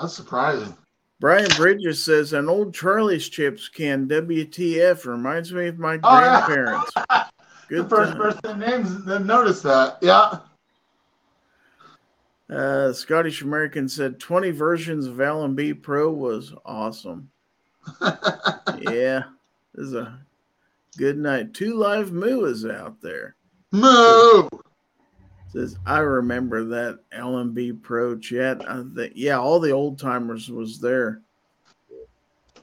That's 0.00 0.14
surprising. 0.14 0.76
Brian 1.18 1.48
Bridges 1.56 2.02
says 2.04 2.32
an 2.34 2.48
old 2.48 2.74
Charlie's 2.74 3.28
Chips 3.28 3.68
can 3.68 4.06
WTF 4.06 5.06
reminds 5.06 5.52
me 5.52 5.66
of 5.68 5.78
my 5.78 5.98
Oh, 6.02 6.20
yeah. 6.20 6.46
grandparents. 6.46 6.92
the 7.70 7.84
first 7.88 8.12
time. 8.12 8.18
person 8.18 8.58
names 8.58 8.90
didn't 9.04 9.26
notice 9.26 9.62
that. 9.62 9.96
Yeah. 10.02 10.40
Uh, 12.48 12.92
Scottish 12.92 13.42
American 13.42 13.88
said 13.88 14.20
20 14.20 14.50
versions 14.52 15.06
of 15.06 15.16
LMB 15.16 15.82
Pro 15.82 16.12
was 16.12 16.54
awesome. 16.64 17.28
yeah, 18.00 19.24
this 19.74 19.86
is 19.86 19.94
a 19.94 20.20
good 20.96 21.18
night. 21.18 21.54
Two 21.54 21.74
Live 21.74 22.12
Moo 22.12 22.44
is 22.44 22.64
out 22.64 23.00
there. 23.00 23.34
Moo. 23.72 24.48
Says 25.52 25.76
I 25.86 25.98
remember 25.98 26.64
that 26.64 27.00
LMB 27.12 27.82
Pro 27.82 28.16
chat. 28.18 28.68
I 28.68 28.84
think 28.94 29.12
yeah, 29.16 29.38
all 29.38 29.58
the 29.58 29.70
old 29.70 29.98
timers 29.98 30.50
was 30.50 30.80
there. 30.80 31.22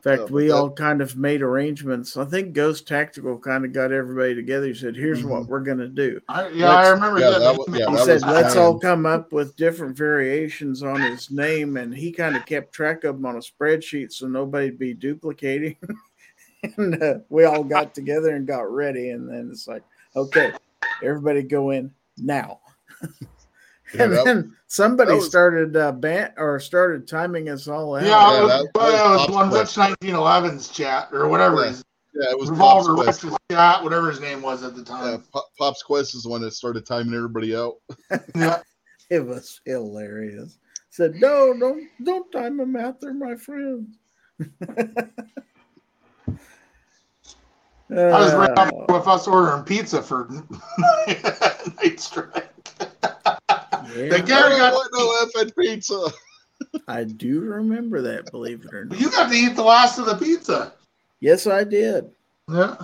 In 0.05 0.17
fact, 0.17 0.29
Yeah, 0.29 0.35
we 0.35 0.47
that- 0.47 0.53
all 0.55 0.69
kind 0.69 1.01
of 1.01 1.15
made 1.15 1.41
arrangements. 1.41 2.17
I 2.17 2.25
think 2.25 2.51
Ghost 2.53 2.85
Tactical 2.85 3.37
kind 3.39 3.63
of 3.63 3.71
got 3.71 3.93
everybody 3.93 4.35
together. 4.35 4.67
He 4.67 4.73
said, 4.73 4.97
"Here's 4.97 5.19
Mm-hmm. 5.19 5.29
what 5.29 5.47
we're 5.47 5.61
gonna 5.61 5.87
do." 5.87 6.19
I, 6.27 6.49
yeah, 6.49 6.69
I 6.69 6.81
Let's- 6.89 6.93
remember 6.95 7.19
Yeah, 7.21 7.29
that. 7.29 7.39
that 7.39 7.57
was- 7.57 7.67
yeah, 7.79 7.89
he 7.89 7.95
that 7.95 8.05
said, 8.05 8.21
"Let's 8.23 8.55
all 8.57 8.77
come 8.79 9.05
up 9.05 9.31
with 9.31 9.55
different 9.55 9.95
variations 9.95 10.83
on 10.83 10.99
his 10.99 11.31
name," 11.31 11.77
and 11.77 11.93
he 11.95 12.11
kind 12.11 12.35
of 12.35 12.45
kept 12.45 12.73
track 12.73 13.05
of 13.05 13.15
them 13.15 13.25
on 13.25 13.37
a 13.37 13.39
spreadsheet 13.39 14.11
so 14.11 14.27
nobody'd 14.27 14.77
be 14.77 14.93
duplicating. 14.93 15.77
and 16.77 17.01
uh, 17.01 17.19
we 17.29 17.45
all 17.45 17.63
got 17.63 17.95
together 17.95 18.35
and 18.35 18.45
got 18.45 18.69
ready, 18.69 19.11
and 19.11 19.29
then 19.29 19.47
it's 19.51 19.69
like, 19.69 19.83
"Okay, 20.17 20.51
everybody 21.01 21.43
go 21.43 21.69
in 21.69 21.89
now." 22.17 22.59
Yeah, 23.93 24.03
and 24.03 24.13
that- 24.13 24.25
then 24.25 24.55
somebody 24.67 25.13
was- 25.13 25.25
started 25.27 25.75
uh, 25.77 25.91
ban 25.91 26.33
or 26.37 26.59
started 26.59 27.07
timing 27.07 27.49
us 27.49 27.67
all 27.67 27.95
out. 27.95 28.03
Yeah, 28.03 28.09
Yeah, 28.09 28.39
it 28.39 28.41
was, 28.43 28.51
that- 28.51 28.73
that 28.73 28.79
well, 28.81 29.11
was 29.11 29.27
was 29.27 29.35
one 29.35 29.49
Pop's 29.51 29.77
Rich 29.77 29.97
1911's 30.01 30.69
chat 30.69 31.09
or 31.11 31.27
whatever 31.27 31.65
Yeah, 31.65 31.73
Yeah, 32.15 32.29
it 32.31 32.39
was 32.39 32.49
Revolver 32.49 32.95
Pop's 32.95 33.05
Quest. 33.05 33.23
Rich's 33.23 33.37
chat, 33.51 33.83
whatever 33.83 34.09
his 34.09 34.19
name 34.19 34.41
was 34.41 34.63
at 34.63 34.75
the 34.75 34.83
time. 34.83 35.23
Pop, 35.31 35.45
Pop's 35.59 35.83
Quest 35.83 36.15
is 36.15 36.23
the 36.23 36.29
one 36.29 36.41
that 36.41 36.53
started 36.53 36.85
timing 36.85 37.13
everybody 37.13 37.55
out. 37.55 37.75
Yeah. 38.35 38.59
It 39.09 39.19
was 39.19 39.59
hilarious. 39.65 40.57
Said, 40.89 41.15
"No, 41.15 41.53
don't 41.59 41.87
don't 42.03 42.31
time 42.31 42.57
them 42.57 42.75
out. 42.75 42.99
They're 43.01 43.13
my 43.13 43.35
friends." 43.35 43.97
I 47.89 47.95
was 48.21 48.33
right 48.33 48.57
Uh, 48.57 48.61
up 48.61 48.89
with 48.89 49.07
us 49.07 49.27
ordering 49.27 49.63
pizza 49.65 50.01
for 50.01 50.27
night 51.07 51.99
strike. 51.99 52.52
Yeah, 53.95 54.09
The 54.09 54.15
I 54.17 54.21
Gary 54.21 54.49
don't 54.51 54.59
got 54.59 54.73
want 54.73 54.89
no 54.93 55.41
effing 55.41 55.55
pizza. 55.55 56.07
I 56.87 57.03
do 57.03 57.41
remember 57.41 58.01
that. 58.01 58.31
Believe 58.31 58.65
it 58.65 58.73
or 58.73 58.85
not. 58.85 58.99
you 58.99 59.11
got 59.11 59.29
to 59.29 59.35
eat 59.35 59.55
the 59.55 59.63
last 59.63 59.99
of 59.99 60.05
the 60.05 60.15
pizza. 60.15 60.73
Yes, 61.19 61.45
I 61.47 61.63
did. 61.63 62.09
Yeah. 62.49 62.75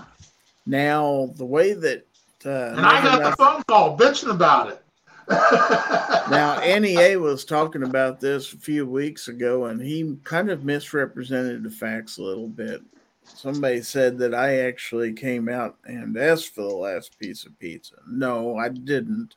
Now 0.66 1.32
the 1.36 1.46
way 1.46 1.74
that 1.74 2.06
uh, 2.46 2.50
And 2.50 2.80
I 2.82 2.94
Never 3.04 3.08
got 3.08 3.12
the 3.18 3.18
Enough- 3.28 3.38
phone 3.38 3.64
call 3.68 3.98
bitching 3.98 4.32
about 4.32 4.70
it. 4.72 4.84
now 6.32 6.60
NEA 6.60 7.20
was 7.20 7.46
talking 7.46 7.84
about 7.84 8.20
this 8.20 8.52
a 8.54 8.58
few 8.58 8.86
weeks 8.88 9.28
ago, 9.28 9.66
and 9.66 9.80
he 9.82 10.18
kind 10.24 10.50
of 10.50 10.64
misrepresented 10.66 11.64
the 11.64 11.70
facts 11.70 12.18
a 12.18 12.24
little 12.24 12.48
bit. 12.48 12.82
Somebody 13.24 13.82
said 13.84 14.18
that 14.20 14.34
I 14.34 14.62
actually 14.62 15.14
came 15.14 15.48
out 15.48 15.78
and 15.86 16.18
asked 16.18 16.56
for 16.56 16.62
the 16.62 16.76
last 16.76 17.18
piece 17.20 17.46
of 17.46 17.58
pizza. 17.60 17.96
No, 18.08 18.58
I 18.58 18.70
didn't. 18.70 19.36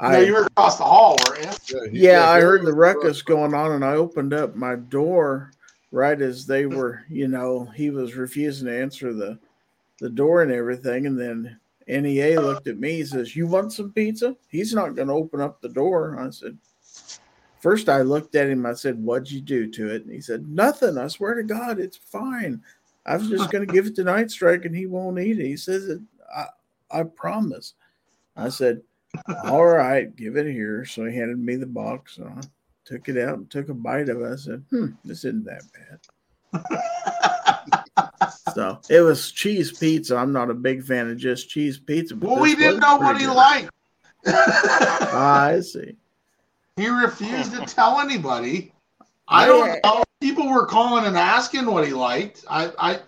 Yeah, 0.00 0.06
I 0.08 0.18
you 0.20 0.32
were 0.34 0.44
across 0.44 0.78
the 0.78 0.84
hall, 0.84 1.16
weren't 1.28 1.42
you? 1.68 1.80
Yeah, 1.82 1.90
he- 1.90 1.98
yeah, 2.00 2.28
I 2.30 2.40
heard 2.40 2.62
the 2.62 2.66
was- 2.66 2.74
ruckus 2.74 3.22
going 3.22 3.54
on, 3.54 3.72
and 3.72 3.84
I 3.84 3.94
opened 3.94 4.34
up 4.34 4.54
my 4.56 4.76
door 4.76 5.52
right 5.92 6.20
as 6.20 6.46
they 6.46 6.66
were, 6.66 7.02
you 7.08 7.28
know, 7.28 7.64
he 7.74 7.90
was 7.90 8.14
refusing 8.14 8.66
to 8.68 8.78
answer 8.78 9.12
the 9.12 9.38
the 10.00 10.10
door 10.10 10.42
and 10.42 10.52
everything, 10.52 11.06
and 11.06 11.18
then 11.18 11.58
NEA 11.88 12.38
looked 12.40 12.66
at 12.66 12.78
me. 12.78 12.96
He 12.96 13.04
says, 13.04 13.34
"You 13.34 13.46
want 13.46 13.72
some 13.72 13.92
pizza?" 13.92 14.36
He's 14.48 14.74
not 14.74 14.94
going 14.94 15.08
to 15.08 15.14
open 15.14 15.40
up 15.40 15.60
the 15.60 15.68
door. 15.70 16.18
I 16.20 16.30
said. 16.30 16.58
First, 17.60 17.88
I 17.88 18.02
looked 18.02 18.34
at 18.36 18.48
him. 18.50 18.66
I 18.66 18.74
said, 18.74 19.02
"What'd 19.02 19.30
you 19.30 19.40
do 19.40 19.66
to 19.70 19.88
it?" 19.94 20.02
And 20.04 20.12
he 20.12 20.20
said, 20.20 20.46
"Nothing. 20.48 20.98
I 20.98 21.08
swear 21.08 21.34
to 21.34 21.42
God, 21.42 21.80
it's 21.80 21.96
fine. 21.96 22.62
I 23.06 23.16
was 23.16 23.28
just 23.30 23.50
going 23.50 23.66
to 23.66 23.72
give 23.72 23.86
it 23.86 23.96
to 23.96 24.04
Night 24.04 24.30
Strike, 24.30 24.66
and 24.66 24.76
he 24.76 24.86
won't 24.86 25.18
eat 25.18 25.40
it." 25.40 25.46
He 25.46 25.56
says, 25.56 25.88
it, 25.88 26.00
"I, 26.36 26.46
I 26.90 27.02
promise." 27.04 27.72
I 28.36 28.50
said, 28.50 28.82
all 29.44 29.64
right, 29.64 30.14
give 30.14 30.36
it 30.36 30.46
here. 30.46 30.84
So 30.84 31.04
he 31.04 31.16
handed 31.16 31.38
me 31.38 31.56
the 31.56 31.66
box 31.66 32.18
I 32.24 32.40
took 32.84 33.08
it 33.08 33.18
out 33.18 33.38
and 33.38 33.50
took 33.50 33.68
a 33.68 33.74
bite 33.74 34.08
of 34.08 34.20
it. 34.20 34.32
I 34.32 34.36
said, 34.36 34.64
hmm, 34.70 34.86
this 35.04 35.24
isn't 35.24 35.44
that 35.44 35.62
bad. 35.74 35.98
so 38.54 38.80
it 38.88 39.00
was 39.00 39.32
cheese 39.32 39.76
pizza. 39.76 40.16
I'm 40.16 40.32
not 40.32 40.50
a 40.50 40.54
big 40.54 40.84
fan 40.84 41.10
of 41.10 41.16
just 41.16 41.50
cheese 41.50 41.78
pizza. 41.78 42.16
Well, 42.16 42.40
we 42.40 42.54
didn't 42.54 42.80
know 42.80 42.96
what 42.96 43.18
he 43.18 43.26
good. 43.26 43.34
liked. 43.34 43.70
Ah, 44.28 45.46
I 45.46 45.60
see. 45.60 45.96
he 46.76 46.88
refused 46.88 47.54
to 47.54 47.60
tell 47.62 48.00
anybody. 48.00 48.72
I 49.28 49.46
don't 49.46 49.80
know. 49.84 50.02
People 50.20 50.48
were 50.48 50.66
calling 50.66 51.04
and 51.04 51.16
asking 51.16 51.66
what 51.66 51.86
he 51.86 51.92
liked. 51.92 52.44
I, 52.48 52.72
I, 52.78 53.00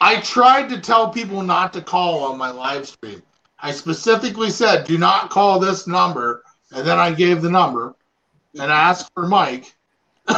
I 0.00 0.20
tried 0.20 0.68
to 0.70 0.80
tell 0.80 1.10
people 1.10 1.42
not 1.42 1.72
to 1.74 1.82
call 1.82 2.24
on 2.24 2.38
my 2.38 2.50
live 2.50 2.88
stream. 2.88 3.22
I 3.60 3.72
specifically 3.72 4.50
said, 4.50 4.84
"Do 4.84 4.98
not 4.98 5.30
call 5.30 5.58
this 5.58 5.86
number," 5.86 6.42
and 6.74 6.86
then 6.86 6.98
I 6.98 7.12
gave 7.12 7.42
the 7.42 7.50
number 7.50 7.94
and 8.58 8.70
asked 8.70 9.10
for 9.14 9.26
Mike. 9.26 9.74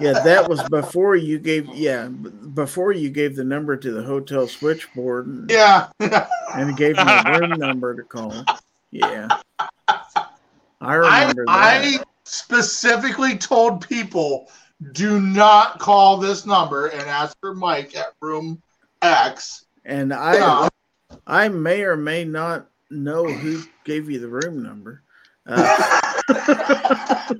Yeah, 0.00 0.12
that 0.24 0.48
was 0.48 0.62
before 0.70 1.14
you 1.14 1.38
gave. 1.38 1.68
Yeah, 1.74 2.08
before 2.08 2.92
you 2.92 3.10
gave 3.10 3.36
the 3.36 3.44
number 3.44 3.76
to 3.76 3.92
the 3.92 4.02
hotel 4.02 4.48
switchboard 4.48 5.26
and, 5.26 5.50
yeah, 5.50 5.88
and 6.54 6.76
gave 6.76 6.96
them 6.96 7.08
a 7.08 7.38
room 7.38 7.50
number 7.58 7.94
to 7.94 8.02
call. 8.02 8.44
Yeah, 8.90 9.28
I 9.58 9.68
I, 10.80 10.94
remember 10.94 11.44
that. 11.44 11.48
I 11.48 11.98
specifically 12.24 13.36
told 13.36 13.86
people, 13.86 14.50
"Do 14.92 15.20
not 15.20 15.78
call 15.78 16.16
this 16.16 16.46
number 16.46 16.86
and 16.86 17.02
ask 17.02 17.36
for 17.40 17.54
Mike 17.54 17.94
at 17.94 18.14
room 18.22 18.62
X." 19.02 19.66
and 19.84 20.14
I, 20.14 20.34
Yeah. 20.34 20.68
I 21.26 21.48
may 21.48 21.82
or 21.82 21.96
may 21.96 22.24
not 22.24 22.68
know 22.90 23.24
who 23.24 23.62
gave 23.84 24.10
you 24.10 24.18
the 24.20 24.28
room 24.28 24.62
number. 24.62 25.02
Uh, 25.46 26.12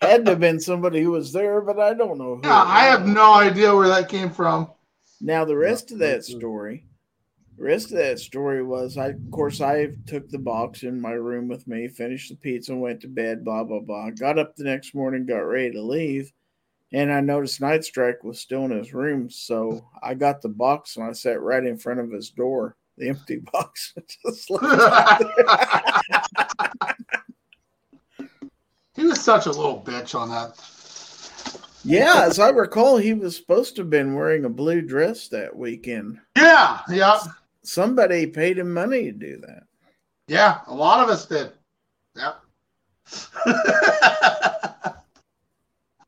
had 0.00 0.24
to 0.24 0.32
have 0.32 0.40
been 0.40 0.60
somebody 0.60 1.02
who 1.02 1.10
was 1.10 1.32
there, 1.32 1.60
but 1.60 1.78
I 1.78 1.94
don't 1.94 2.18
know. 2.18 2.36
Who 2.36 2.42
Yeah, 2.44 2.62
I 2.66 2.84
have 2.84 3.06
no 3.06 3.34
idea 3.34 3.74
where 3.74 3.88
that 3.88 4.08
came 4.08 4.30
from. 4.30 4.70
Now 5.20 5.44
the 5.44 5.56
rest 5.56 5.92
of 5.92 5.98
that 5.98 6.24
story, 6.24 6.86
the 7.56 7.64
rest 7.64 7.90
of 7.92 7.98
that 7.98 8.18
story 8.18 8.62
was 8.62 8.98
I 8.98 9.08
of 9.08 9.30
course 9.30 9.60
I 9.60 9.88
took 10.06 10.28
the 10.28 10.38
box 10.38 10.82
in 10.82 11.00
my 11.00 11.12
room 11.12 11.48
with 11.48 11.66
me, 11.66 11.88
finished 11.88 12.30
the 12.30 12.36
pizza, 12.36 12.72
and 12.72 12.80
went 12.80 13.00
to 13.02 13.08
bed, 13.08 13.44
blah 13.44 13.64
blah 13.64 13.80
blah. 13.80 14.10
Got 14.10 14.38
up 14.38 14.56
the 14.56 14.64
next 14.64 14.94
morning, 14.94 15.26
got 15.26 15.38
ready 15.38 15.72
to 15.72 15.82
leave, 15.82 16.32
and 16.94 17.12
I 17.12 17.20
noticed 17.20 17.60
Night 17.60 17.82
Strike 17.84 18.22
was 18.22 18.38
still 18.38 18.64
in 18.66 18.70
his 18.70 18.94
room. 18.94 19.28
So 19.28 19.84
I 20.00 20.14
got 20.14 20.40
the 20.40 20.48
box 20.48 20.96
and 20.96 21.04
I 21.04 21.10
sat 21.12 21.40
right 21.40 21.64
in 21.64 21.76
front 21.76 21.98
of 21.98 22.12
his 22.12 22.30
door, 22.30 22.76
the 22.96 23.08
empty 23.08 23.36
box. 23.52 23.92
Just 24.24 24.48
he 28.94 29.04
was 29.04 29.20
such 29.20 29.46
a 29.46 29.50
little 29.50 29.82
bitch 29.84 30.14
on 30.14 30.30
that. 30.30 30.56
yeah, 31.84 32.22
as 32.26 32.38
I 32.38 32.50
recall, 32.50 32.96
he 32.96 33.12
was 33.12 33.36
supposed 33.36 33.74
to 33.76 33.82
have 33.82 33.90
been 33.90 34.14
wearing 34.14 34.44
a 34.44 34.48
blue 34.48 34.80
dress 34.80 35.26
that 35.28 35.54
weekend. 35.56 36.20
Yeah, 36.36 36.80
yeah, 36.88 37.18
Somebody 37.64 38.28
paid 38.28 38.58
him 38.58 38.72
money 38.72 39.06
to 39.06 39.12
do 39.12 39.38
that. 39.46 39.64
yeah. 40.28 40.60
A 40.68 40.74
lot 40.74 41.00
of 41.00 41.08
us 41.08 41.26
did. 41.26 41.50
Yeah. 42.14 42.34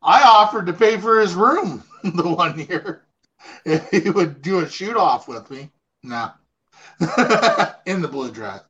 I 0.06 0.22
offered 0.22 0.66
to 0.66 0.72
pay 0.72 0.98
for 0.98 1.20
his 1.20 1.34
room 1.34 1.82
the 2.04 2.28
one 2.28 2.58
year 2.60 3.02
if 3.64 3.90
he 3.90 4.08
would 4.08 4.40
do 4.40 4.60
a 4.60 4.68
shoot 4.68 4.96
off 4.96 5.26
with 5.28 5.50
me. 5.50 5.70
No. 6.04 6.30
In 7.86 8.00
the 8.00 8.08
blue 8.08 8.30
dress. 8.30 8.62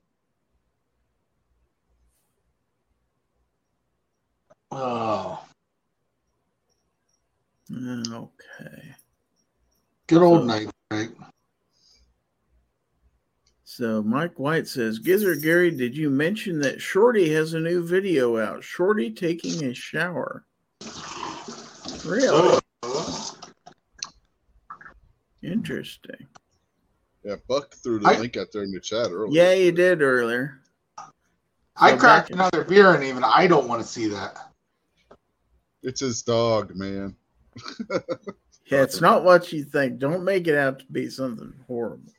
Oh, 4.70 5.40
Okay. 7.70 8.94
good 10.06 10.22
old 10.22 10.40
So- 10.40 10.46
night, 10.46 10.70
Frank. 10.90 11.16
So 13.64 14.02
Mike 14.02 14.38
White 14.38 14.66
says, 14.66 14.98
Gizzard 15.00 15.42
Gary, 15.42 15.70
did 15.70 15.96
you 15.98 16.08
mention 16.08 16.60
that 16.60 16.80
Shorty 16.80 17.28
has 17.34 17.52
a 17.52 17.60
new 17.60 17.86
video 17.86 18.38
out? 18.38 18.64
Shorty 18.64 19.10
taking 19.10 19.64
a 19.64 19.74
shower. 19.74 20.46
Really 22.06 22.58
interesting. 25.42 26.26
Yeah, 27.24 27.36
Buck 27.48 27.74
threw 27.74 27.98
the 27.98 28.08
I- 28.08 28.18
link 28.18 28.36
out 28.36 28.48
there 28.52 28.62
in 28.62 28.70
the 28.72 28.80
chat 28.80 29.10
earlier. 29.10 29.28
Yeah, 29.30 29.52
you 29.52 29.72
did 29.72 30.02
earlier. 30.02 30.60
I 31.76 31.90
So 31.90 31.96
cracked 31.98 32.30
back- 32.30 32.52
another 32.52 32.64
beer 32.64 32.94
and 32.94 33.04
even 33.04 33.24
I 33.24 33.46
don't 33.46 33.68
want 33.68 33.82
to 33.82 33.86
see 33.88 34.06
that. 34.08 34.36
It's 35.82 36.00
his 36.00 36.22
dog, 36.22 36.74
man. 36.76 37.14
Yeah, 38.68 38.82
it's 38.82 39.00
not 39.00 39.22
what 39.22 39.52
you 39.52 39.62
think. 39.62 40.00
Don't 40.00 40.24
make 40.24 40.48
it 40.48 40.56
out 40.56 40.80
to 40.80 40.84
be 40.90 41.08
something 41.08 41.54
horrible. 41.68 42.10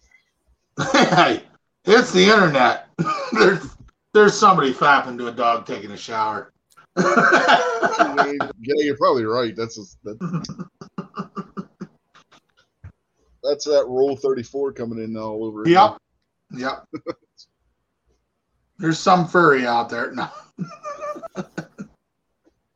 hey, 0.93 1.43
it's 1.83 2.14
the 2.14 2.24
internet. 2.24 2.88
there's 3.33 3.75
there's 4.14 4.33
somebody 4.33 4.74
fapping 4.74 5.17
to 5.17 5.27
a 5.27 5.32
dog 5.33 5.66
taking 5.66 5.91
a 5.91 5.98
shower. 5.98 6.53
Yeah, 6.98 8.74
you're 8.84 8.98
probably 8.98 9.24
right. 9.24 9.56
That's 9.56 9.76
just, 9.76 9.98
that, 10.03 10.17
that's 13.43 13.66
that 13.66 13.85
rule 13.88 14.16
34 14.16 14.74
coming 14.74 15.01
in 15.03 15.16
all 15.16 15.45
over. 15.45 15.61
again. 15.61 15.74
yep. 15.74 15.98
Yep. 16.51 16.85
There's 18.77 19.00
some 19.00 19.27
furry 19.27 19.66
out 19.66 19.90
there. 19.90 20.11
No. 20.14 20.30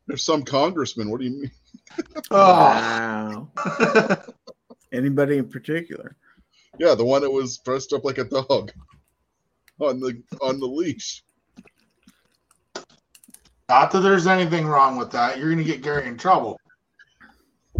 There's 0.08 0.24
some 0.24 0.44
congressman. 0.44 1.10
What 1.10 1.20
do 1.20 1.28
you 1.28 1.42
mean? 1.42 1.52
Oh. 2.32 3.48
Wow. 3.58 4.24
Anybody 4.92 5.38
in 5.38 5.48
particular? 5.50 6.16
Yeah, 6.80 6.96
the 6.96 7.06
one 7.06 7.22
that 7.22 7.32
was 7.32 7.60
dressed 7.60 7.94
up 7.94 8.04
like 8.04 8.18
a 8.18 8.24
dog 8.24 8.72
on 9.80 10.00
the 10.00 10.22
on 10.42 10.60
the 10.60 10.66
leash. 10.66 11.24
Not 13.72 13.90
that 13.92 14.02
there's 14.02 14.28
anything 14.28 14.68
wrong 14.68 14.98
with 14.98 15.12
that. 15.12 15.38
You're 15.38 15.50
gonna 15.50 15.64
get 15.64 15.82
Gary 15.82 16.06
in 16.06 16.18
trouble. 16.18 16.60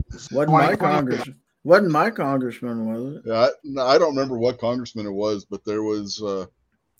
This 0.08 0.32
Wasn't 0.32 0.54
my 0.54 0.72
2022. 0.72 0.78
congress 0.78 1.30
wasn't 1.66 1.92
my 1.92 2.10
congressman, 2.10 2.86
was 2.86 3.16
it? 3.18 3.24
Yeah, 3.26 3.50
I, 3.84 3.96
I 3.96 3.98
don't 3.98 4.16
remember 4.16 4.38
what 4.38 4.58
congressman 4.58 5.06
it 5.06 5.12
was, 5.12 5.44
but 5.44 5.66
there 5.66 5.84
was 5.84 6.22
a 6.22 6.48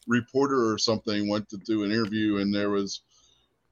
reporter 0.08 0.74
or 0.74 0.78
something 0.78 1.30
went 1.30 1.48
to 1.50 1.58
do 1.58 1.84
an 1.86 1.92
interview, 1.94 2.40
and 2.40 2.54
there 2.54 2.70
was 2.70 3.02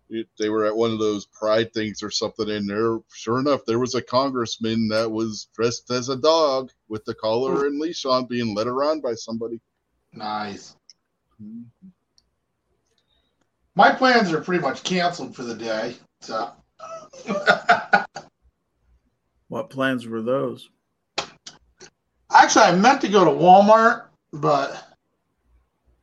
it, 0.10 0.30
they 0.40 0.48
were 0.48 0.66
at 0.66 0.78
one 0.78 0.92
of 0.92 1.00
those 1.00 1.26
pride 1.26 1.74
things 1.74 2.02
or 2.02 2.10
something, 2.10 2.50
and 2.50 2.70
there, 2.70 3.00
sure 3.14 3.40
enough, 3.40 3.66
there 3.66 3.78
was 3.78 3.96
a 3.96 4.02
congressman 4.02 4.88
that 4.88 5.12
was 5.12 5.50
dressed 5.54 5.92
as 5.92 6.08
a 6.08 6.16
dog 6.16 6.72
with 6.88 7.04
the 7.04 7.14
collar 7.14 7.66
and 7.66 7.78
leash 7.78 8.06
on, 8.06 8.26
being 8.26 8.56
led 8.56 8.68
around 8.68 9.02
by 9.02 9.16
somebody. 9.16 9.60
Nice. 10.14 10.78
Mm-hmm. 11.44 11.90
My 13.76 13.92
plans 13.92 14.32
are 14.34 14.42
pretty 14.42 14.62
much 14.62 14.84
canceled 14.84 15.36
for 15.36 15.44
the 15.44 15.56
day. 15.56 15.96
So 16.22 16.52
What 19.48 19.70
plans 19.70 20.08
were 20.08 20.22
those? 20.22 20.70
actually 22.32 22.66
I 22.66 22.76
meant 22.76 23.02
to 23.02 23.08
go 23.10 23.26
to 23.26 23.32
Walmart, 23.32 24.06
but 24.32 24.86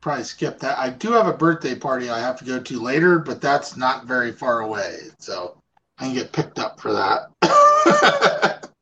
probably 0.01 0.23
skip 0.25 0.59
that. 0.59 0.77
I 0.77 0.89
do 0.89 1.11
have 1.11 1.27
a 1.27 1.33
birthday 1.33 1.75
party 1.75 2.09
I 2.09 2.19
have 2.19 2.37
to 2.39 2.45
go 2.45 2.59
to 2.59 2.79
later, 2.81 3.19
but 3.19 3.41
that's 3.41 3.77
not 3.77 4.05
very 4.05 4.31
far 4.31 4.61
away. 4.61 4.97
So 5.19 5.57
I 5.97 6.05
can 6.05 6.13
get 6.13 6.31
picked 6.31 6.59
up 6.59 6.79
for 6.79 6.93
that. 6.93 7.31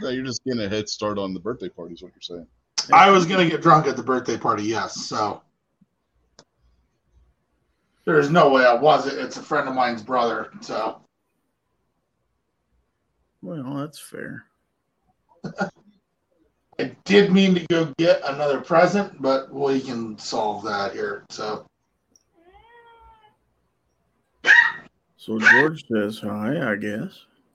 Yeah, 0.00 0.10
you're 0.10 0.24
just 0.24 0.44
getting 0.44 0.60
a 0.60 0.68
head 0.68 0.88
start 0.88 1.18
on 1.18 1.32
the 1.32 1.40
birthday 1.40 1.68
party, 1.68 1.94
is 1.94 2.02
what 2.02 2.12
you're 2.12 2.20
saying. 2.20 2.46
I 2.92 3.10
was 3.10 3.24
gonna 3.24 3.48
get 3.48 3.62
drunk 3.62 3.86
at 3.86 3.96
the 3.96 4.02
birthday 4.02 4.36
party, 4.36 4.64
yes. 4.64 4.94
So 5.06 5.42
there's 8.06 8.30
no 8.30 8.48
way 8.48 8.64
I 8.64 8.72
wasn't. 8.74 9.18
It's 9.18 9.36
a 9.36 9.42
friend 9.42 9.68
of 9.68 9.74
mine's 9.74 10.02
brother. 10.02 10.50
So 10.60 11.00
Well, 13.42 13.74
that's 13.76 13.98
fair. 13.98 14.44
I 16.78 16.94
did 17.04 17.32
mean 17.32 17.54
to 17.56 17.66
go 17.66 17.92
get 17.98 18.20
another 18.24 18.60
present, 18.60 19.20
but 19.20 19.52
we 19.52 19.80
can 19.80 20.18
solve 20.18 20.62
that 20.64 20.92
here. 20.92 21.24
So 21.30 21.66
So 25.16 25.38
George 25.38 25.84
says 25.92 26.20
hi, 26.20 26.72
I 26.72 26.76
guess. 26.76 27.10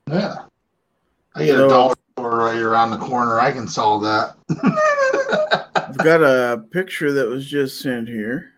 yeah. 0.09 0.35
I 1.35 1.45
get 1.45 1.55
So- 1.55 1.65
a 1.65 1.69
dollar 1.69 1.95
store 2.17 2.37
right 2.37 2.59
around 2.61 2.91
the 2.91 2.97
corner. 2.97 3.39
I 3.39 3.51
can 3.53 3.67
solve 3.67 4.01
that. 4.03 4.35
I've 5.75 5.97
got 5.97 6.21
a 6.21 6.57
picture 6.71 7.13
that 7.13 7.27
was 7.29 7.47
just 7.49 7.79
sent 7.79 8.07
here 8.09 8.51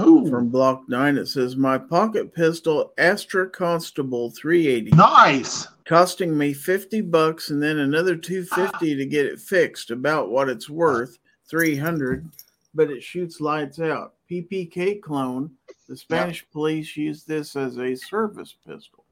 Ooh, 0.00 0.28
from 0.28 0.48
Block 0.48 0.88
9. 0.88 1.16
It 1.18 1.26
says, 1.26 1.56
My 1.56 1.78
pocket 1.78 2.32
pistol 2.34 2.92
Astra 2.98 3.48
Constable 3.48 4.30
380 4.30 4.96
nice. 4.96 5.66
costing 5.84 6.36
me 6.36 6.52
50 6.52 7.00
bucks 7.02 7.50
and 7.50 7.62
then 7.62 7.78
another 7.78 8.14
ah. 8.14 8.22
250 8.22 8.96
to 8.96 9.06
get 9.06 9.26
it 9.26 9.40
fixed 9.40 9.90
about 9.90 10.30
what 10.30 10.48
it's 10.48 10.70
worth 10.70 11.18
300 11.48 12.28
but 12.74 12.90
it 12.90 13.02
shoots 13.02 13.40
lights 13.40 13.80
out. 13.80 14.14
Ppk 14.30 15.00
clone. 15.00 15.50
The 15.88 15.96
spanish 15.96 16.46
police 16.52 16.96
use 16.96 17.24
this 17.24 17.56
as 17.56 17.78
a 17.78 17.94
service 17.94 18.54
pistol. 18.66 19.04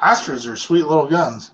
Astras 0.00 0.50
are 0.50 0.56
sweet 0.56 0.86
little 0.86 1.06
guns. 1.06 1.52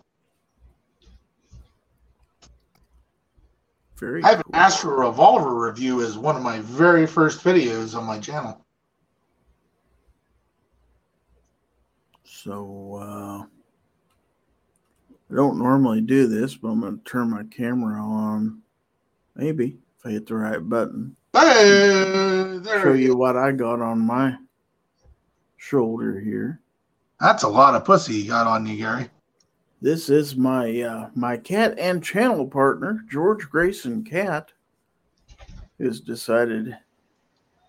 Very 4.03 4.25
I 4.25 4.31
have 4.31 4.41
an 4.41 4.55
Astra 4.55 5.07
revolver 5.07 5.55
review 5.55 6.03
as 6.03 6.19
one 6.19 6.35
of 6.35 6.43
my 6.43 6.59
very 6.59 7.07
first 7.07 7.45
videos 7.45 7.97
on 7.97 8.03
my 8.05 8.19
channel. 8.19 8.67
So 12.25 12.99
uh, 13.01 13.45
I 15.31 15.37
don't 15.37 15.57
normally 15.57 16.01
do 16.01 16.27
this, 16.27 16.57
but 16.57 16.71
I'm 16.71 16.81
going 16.81 16.99
to 16.99 17.05
turn 17.05 17.31
my 17.31 17.45
camera 17.45 18.03
on. 18.03 18.63
Maybe 19.37 19.79
if 20.01 20.07
I 20.07 20.11
hit 20.11 20.27
the 20.27 20.35
right 20.35 20.69
button. 20.69 21.15
Hey, 21.33 22.59
there 22.61 22.83
Show 22.83 22.95
you 22.95 23.17
what 23.17 23.37
I 23.37 23.53
got 23.53 23.81
on 23.81 24.01
my 24.01 24.37
shoulder 25.59 26.19
here. 26.19 26.61
That's 27.21 27.45
a 27.45 27.49
lot 27.49 27.77
of 27.77 27.85
pussy 27.85 28.15
you 28.15 28.31
got 28.31 28.49
on 28.49 28.67
you, 28.67 28.79
Gary. 28.79 29.09
This 29.83 30.09
is 30.09 30.37
my 30.37 30.81
uh, 30.83 31.11
my 31.17 31.37
cat 31.37 31.77
and 31.77 32.05
channel 32.05 32.47
partner, 32.47 33.05
George 33.11 33.51
Grayson 33.51 34.05
Cat, 34.05 34.53
who's 35.77 36.01
decided 36.01 36.79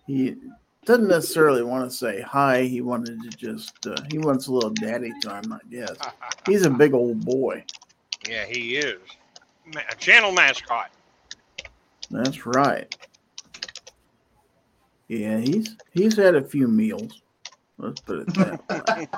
he 0.06 0.36
doesn't 0.84 1.08
necessarily 1.08 1.64
want 1.64 1.90
to 1.90 1.96
say 1.96 2.20
hi. 2.20 2.62
He 2.62 2.82
wanted 2.82 3.20
to 3.20 3.30
just 3.30 3.84
uh, 3.88 3.96
he 4.12 4.18
wants 4.18 4.46
a 4.46 4.52
little 4.52 4.70
daddy 4.70 5.12
time, 5.24 5.52
I 5.52 5.58
guess. 5.68 5.96
He's 6.46 6.64
a 6.64 6.70
big 6.70 6.94
old 6.94 7.24
boy. 7.24 7.64
yeah, 8.28 8.46
he 8.46 8.76
is. 8.76 9.00
A 9.74 9.96
channel 9.96 10.30
mascot. 10.30 10.92
That's 12.12 12.46
right. 12.46 12.96
Yeah, 15.08 15.38
he's 15.38 15.74
he's 15.92 16.16
had 16.16 16.36
a 16.36 16.44
few 16.44 16.68
meals. 16.68 17.22
Let's 17.76 18.00
put 18.02 18.20
it 18.20 18.34
that 18.34 19.08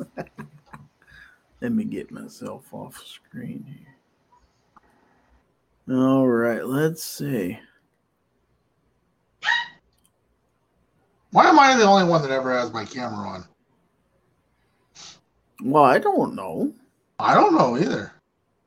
way. 0.00 0.36
Let 1.60 1.72
me 1.72 1.84
get 1.84 2.10
myself 2.10 2.72
off 2.72 2.98
screen 2.98 3.64
here. 3.66 5.96
All 5.96 6.26
right, 6.26 6.66
let's 6.66 7.02
see. 7.02 7.58
Why 11.30 11.48
am 11.48 11.58
I 11.58 11.76
the 11.76 11.84
only 11.84 12.04
one 12.04 12.22
that 12.22 12.30
ever 12.30 12.56
has 12.56 12.72
my 12.72 12.84
camera 12.84 13.28
on? 13.28 13.44
Well, 15.62 15.84
I 15.84 15.98
don't 15.98 16.34
know. 16.34 16.72
I 17.18 17.34
don't 17.34 17.54
know 17.54 17.76
either. 17.76 18.12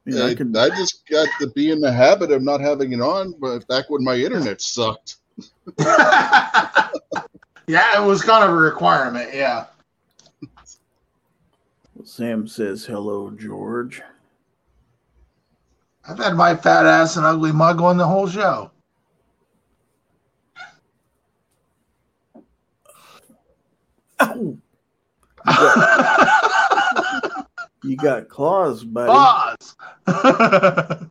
I 0.07 0.21
I 0.21 0.29
I, 0.29 0.35
could, 0.35 0.57
I 0.57 0.69
just 0.69 1.07
got 1.07 1.27
to 1.39 1.49
be 1.51 1.71
in 1.71 1.81
the 1.81 1.91
habit 1.91 2.31
of 2.31 2.41
not 2.41 2.61
having 2.61 2.93
it 2.93 3.01
on, 3.01 3.35
but 3.39 3.67
back 3.67 3.89
when 3.89 4.03
my 4.03 4.15
internet 4.15 4.61
sucked. 4.61 5.17
yeah, 5.79 6.89
it 7.67 8.05
was 8.05 8.21
kind 8.21 8.43
of 8.43 8.49
a 8.49 8.55
requirement. 8.55 9.29
Yeah. 9.33 9.65
Sam 12.19 12.47
says 12.49 12.83
hello, 12.85 13.31
George. 13.31 14.01
I've 16.05 16.17
had 16.17 16.35
my 16.35 16.53
fat 16.53 16.85
ass 16.85 17.15
and 17.15 17.25
ugly 17.25 17.53
mug 17.53 17.79
on 17.79 17.95
the 17.95 18.05
whole 18.05 18.27
show. 18.27 18.71
Ow! 24.19 24.57
You 27.85 27.95
got 27.95 28.27
claws, 28.27 28.83
buddy. 28.83 29.07
Pause. 29.07 29.77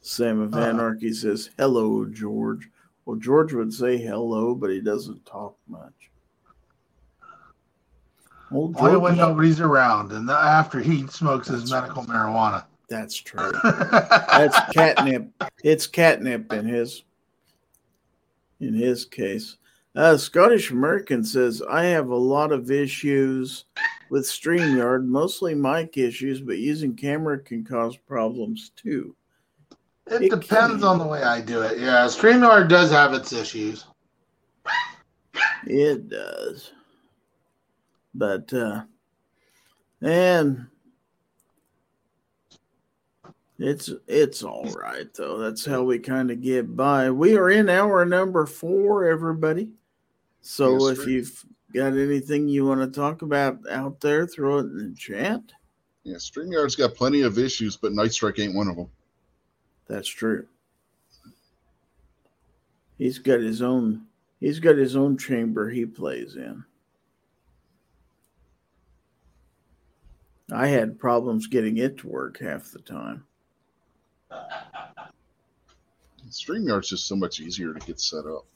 Sam 0.00 0.40
of 0.40 0.54
Uh. 0.54 0.58
Anarchy 0.58 1.12
says 1.12 1.50
hello, 1.58 2.06
George. 2.06 2.70
Well, 3.04 3.16
George 3.16 3.52
would 3.52 3.74
say 3.74 3.98
hello, 3.98 4.54
but 4.54 4.70
he 4.70 4.80
doesn't 4.80 5.26
talk 5.26 5.58
much. 5.68 6.11
Old 8.54 8.76
Only 8.78 8.92
George 8.92 9.16
nobody's 9.16 9.60
around 9.60 10.12
and 10.12 10.28
after 10.30 10.80
he 10.80 11.06
smokes 11.08 11.48
his 11.48 11.70
medical 11.70 12.04
marijuana. 12.04 12.64
That's 12.88 13.16
true. 13.20 13.52
That's 13.62 14.58
catnip. 14.72 15.30
It's 15.64 15.86
catnip 15.86 16.52
in 16.52 16.66
his 16.66 17.04
in 18.60 18.74
his 18.74 19.04
case. 19.04 19.56
Uh, 19.94 20.16
Scottish 20.16 20.70
American 20.70 21.22
says 21.24 21.62
I 21.68 21.84
have 21.84 22.08
a 22.08 22.16
lot 22.16 22.52
of 22.52 22.70
issues 22.70 23.64
with 24.10 24.24
StreamYard, 24.24 25.04
mostly 25.06 25.54
mic 25.54 25.96
issues, 25.98 26.40
but 26.40 26.58
using 26.58 26.94
camera 26.94 27.38
can 27.38 27.64
cause 27.64 27.96
problems 27.96 28.70
too. 28.76 29.14
It 30.06 30.22
It 30.22 30.30
depends 30.30 30.82
can. 30.82 30.84
on 30.84 30.98
the 30.98 31.06
way 31.06 31.22
I 31.22 31.40
do 31.40 31.62
it. 31.62 31.78
Yeah, 31.78 32.06
StreamYard 32.06 32.68
does 32.68 32.90
have 32.90 33.12
its 33.14 33.32
issues. 33.32 33.84
It 35.66 36.08
does. 36.08 36.72
But 38.14 38.52
uh 38.52 38.82
and 40.00 40.66
it's 43.58 43.90
it's 44.08 44.42
all 44.42 44.64
right 44.72 45.12
though. 45.14 45.38
That's 45.38 45.64
how 45.64 45.82
we 45.82 45.98
kind 45.98 46.30
of 46.30 46.40
get 46.42 46.76
by. 46.76 47.10
We 47.10 47.36
are 47.36 47.50
in 47.50 47.68
hour 47.68 48.04
number 48.04 48.44
4 48.46 49.04
everybody. 49.06 49.70
So 50.40 50.88
Yes, 50.88 50.98
if 50.98 51.04
sir. 51.04 51.10
you've 51.10 51.46
got 51.72 51.92
anything 51.96 52.48
you 52.48 52.66
want 52.66 52.80
to 52.80 52.88
talk 53.00 53.22
about 53.22 53.58
out 53.70 54.00
there, 54.00 54.26
throw 54.26 54.58
it 54.58 54.62
in 54.66 54.90
the 54.90 54.94
chat. 54.96 55.40
Yeah, 56.04 56.16
StreamYard's 56.16 56.74
got 56.74 56.96
plenty 56.96 57.22
of 57.22 57.38
issues, 57.38 57.76
but 57.76 57.92
Night 57.92 58.12
Strike 58.12 58.40
ain't 58.40 58.56
one 58.56 58.66
of 58.68 58.74
them. 58.76 58.88
That's 59.86 60.08
true. 60.08 60.46
He's 62.98 63.18
got 63.18 63.40
his 63.40 63.62
own 63.62 64.06
he's 64.40 64.58
got 64.58 64.76
his 64.76 64.96
own 64.96 65.16
chamber 65.16 65.70
he 65.70 65.86
plays 65.86 66.34
in. 66.36 66.64
I 70.50 70.66
had 70.66 70.98
problems 70.98 71.46
getting 71.46 71.78
it 71.78 71.98
to 71.98 72.08
work 72.08 72.38
half 72.38 72.70
the 72.72 72.80
time. 72.80 73.24
StreamYard's 76.30 76.88
just 76.88 77.06
so 77.06 77.14
much 77.14 77.40
easier 77.40 77.74
to 77.74 77.86
get 77.86 78.00
set 78.00 78.24
up. 78.26 78.46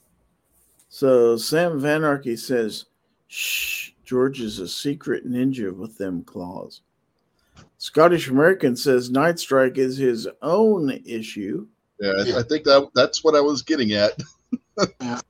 So 0.88 1.36
Sam 1.36 1.72
of 1.72 1.84
Anarchy 1.84 2.36
says, 2.36 2.86
Shh, 3.28 3.90
George 4.04 4.40
is 4.40 4.58
a 4.58 4.68
secret 4.68 5.28
ninja 5.28 5.74
with 5.76 5.98
them 5.98 6.22
claws. 6.22 6.80
Scottish 7.78 8.28
American 8.28 8.76
says 8.76 9.10
Night 9.10 9.38
Strike 9.38 9.76
is 9.76 9.96
his 9.96 10.26
own 10.42 10.90
issue. 11.04 11.66
Yeah, 12.00 12.12
I, 12.18 12.22
Yeah. 12.22 12.38
I 12.38 12.42
think 12.42 12.64
that 12.64 12.88
that's 12.94 13.22
what 13.22 13.34
I 13.34 13.40
was 13.40 13.62
getting 13.62 13.92
at. 13.92 14.18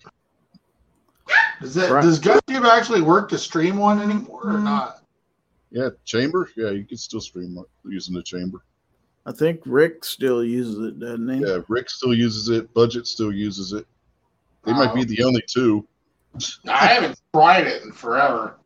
Does 1.60 1.76
it 1.76 1.90
Right. 1.90 2.02
does 2.02 2.20
GunTube 2.20 2.68
actually 2.68 3.00
work 3.02 3.28
to 3.30 3.38
stream 3.38 3.78
one 3.78 4.00
anymore 4.00 4.42
or 4.44 4.58
mm. 4.58 4.62
not? 4.62 5.02
Yeah, 5.70 5.90
chamber. 6.04 6.48
Yeah, 6.56 6.70
you 6.70 6.84
can 6.84 6.96
still 6.96 7.20
stream 7.20 7.58
using 7.84 8.14
the 8.14 8.22
chamber. 8.22 8.62
I 9.26 9.32
think 9.32 9.60
Rick 9.66 10.04
still 10.04 10.44
uses 10.44 10.78
it, 10.78 11.00
doesn't 11.00 11.28
he? 11.28 11.40
Yeah, 11.40 11.58
Rick 11.68 11.90
still 11.90 12.14
uses 12.14 12.48
it. 12.48 12.72
Budget 12.74 13.06
still 13.06 13.32
uses 13.32 13.72
it. 13.72 13.86
They 14.64 14.72
might 14.72 14.94
be 14.94 15.04
the 15.04 15.22
only 15.24 15.42
two. 15.48 15.86
I 16.68 16.86
haven't 16.86 17.20
tried 17.34 17.66
it 17.66 17.82
in 17.82 17.92
forever. 17.92 18.58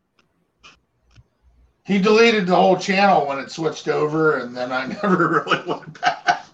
He 1.83 1.99
deleted 1.99 2.45
the 2.47 2.55
whole 2.55 2.77
channel 2.77 3.25
when 3.27 3.39
it 3.39 3.51
switched 3.51 3.87
over, 3.87 4.37
and 4.37 4.55
then 4.55 4.71
I 4.71 4.85
never 5.03 5.43
really 5.45 5.65
went 5.65 6.01
back. 6.01 6.45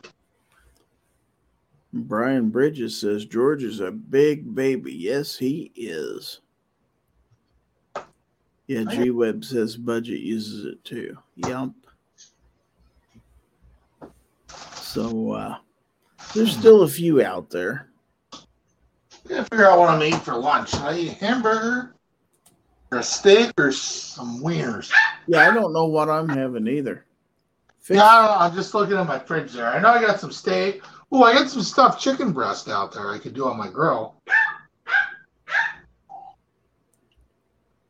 Brian 1.93 2.49
Bridges 2.49 2.99
says 2.99 3.25
George 3.25 3.63
is 3.63 3.79
a 3.79 3.91
big 3.91 4.53
baby. 4.53 4.93
Yes, 4.93 5.37
he 5.37 5.71
is. 5.75 6.41
Yeah, 8.67 8.83
G 8.83 9.11
Web 9.11 9.43
says 9.45 9.77
Budget 9.77 10.19
uses 10.19 10.65
it 10.65 10.83
too. 10.83 11.17
Yep. 11.37 11.69
So 14.75 15.31
uh 15.31 15.57
there's 16.33 16.55
still 16.55 16.81
a 16.83 16.87
few 16.87 17.23
out 17.23 17.49
there. 17.49 17.89
Gotta 19.27 19.43
figure 19.45 19.69
out 19.69 19.79
what 19.79 19.89
I'm 19.89 20.01
eating 20.03 20.19
for 20.19 20.35
lunch. 20.35 20.71
Should 20.71 20.81
I 20.81 20.97
eat 20.97 21.11
a 21.11 21.13
hamburger, 21.25 21.95
or 22.91 22.97
a 22.99 23.03
steak, 23.03 23.51
or 23.57 23.71
some 23.71 24.41
wieners? 24.41 24.91
Yeah, 25.27 25.47
I 25.49 25.53
don't 25.53 25.73
know 25.73 25.85
what 25.85 26.09
I'm 26.09 26.27
having 26.29 26.67
either. 26.67 27.05
Fix- 27.81 27.97
Yeah, 27.97 28.05
I 28.05 28.21
don't 28.27 28.31
know. 28.39 28.45
I'm 28.45 28.55
just 28.55 28.73
looking 28.73 28.97
at 28.97 29.05
my 29.07 29.19
fridge 29.19 29.51
there. 29.53 29.67
I 29.67 29.79
know 29.79 29.89
I 29.89 30.01
got 30.01 30.19
some 30.19 30.31
steak. 30.31 30.81
Oh, 31.11 31.23
I 31.23 31.33
got 31.33 31.49
some 31.49 31.61
stuffed 31.61 32.01
chicken 32.01 32.31
breast 32.33 32.67
out 32.69 32.91
there 32.93 33.11
I 33.11 33.19
could 33.19 33.33
do 33.33 33.45
on 33.47 33.57
my 33.57 33.67
grill. 33.69 34.15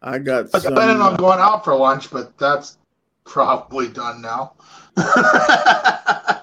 I 0.01 0.19
got 0.19 0.45
I 0.53 0.53
was 0.53 0.64
some. 0.64 0.74
planning 0.74 1.01
on 1.01 1.14
uh, 1.14 1.17
going 1.17 1.40
out 1.40 1.64
for 1.64 1.76
lunch, 1.76 2.11
but 2.11 2.38
that's 2.38 2.77
probably 3.26 3.88
done 3.88 4.22
now. 4.22 4.53
I 4.98 6.40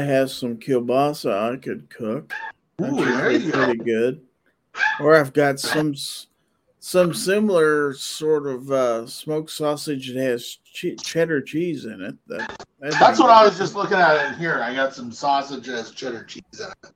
have 0.00 0.30
some 0.30 0.56
kielbasa 0.56 1.54
I 1.54 1.56
could 1.56 1.90
cook. 1.90 2.32
That 2.78 2.92
Ooh, 2.92 3.04
there 3.04 3.30
be 3.30 3.44
you 3.44 3.52
go. 3.52 3.64
pretty 3.64 3.84
good. 3.84 4.20
Or 5.00 5.16
I've 5.16 5.32
got 5.32 5.58
some 5.58 5.94
some 6.78 7.12
similar 7.12 7.94
sort 7.94 8.46
of 8.46 8.70
uh, 8.70 9.06
smoked 9.06 9.50
sausage 9.50 10.14
that 10.14 10.22
has 10.22 10.58
che- 10.64 10.96
cheddar 10.96 11.42
cheese 11.42 11.84
in 11.84 12.00
it. 12.00 12.14
That 12.28 12.64
That's 12.80 13.18
what 13.18 13.30
I 13.30 13.44
was 13.44 13.58
just 13.58 13.74
looking 13.74 13.98
at 13.98 14.32
in 14.32 14.38
here. 14.38 14.62
I 14.62 14.74
got 14.74 14.94
some 14.94 15.10
sausage 15.10 15.66
that 15.66 15.76
has 15.76 15.90
cheddar 15.90 16.24
cheese 16.24 16.42
in 16.60 16.66
it. 16.66 16.92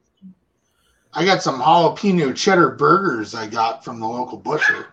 I 1.14 1.24
got 1.24 1.42
some 1.42 1.60
jalapeno 1.60 2.34
cheddar 2.34 2.70
burgers 2.70 3.34
I 3.34 3.46
got 3.46 3.84
from 3.84 4.00
the 4.00 4.06
local 4.06 4.38
butcher. 4.38 4.86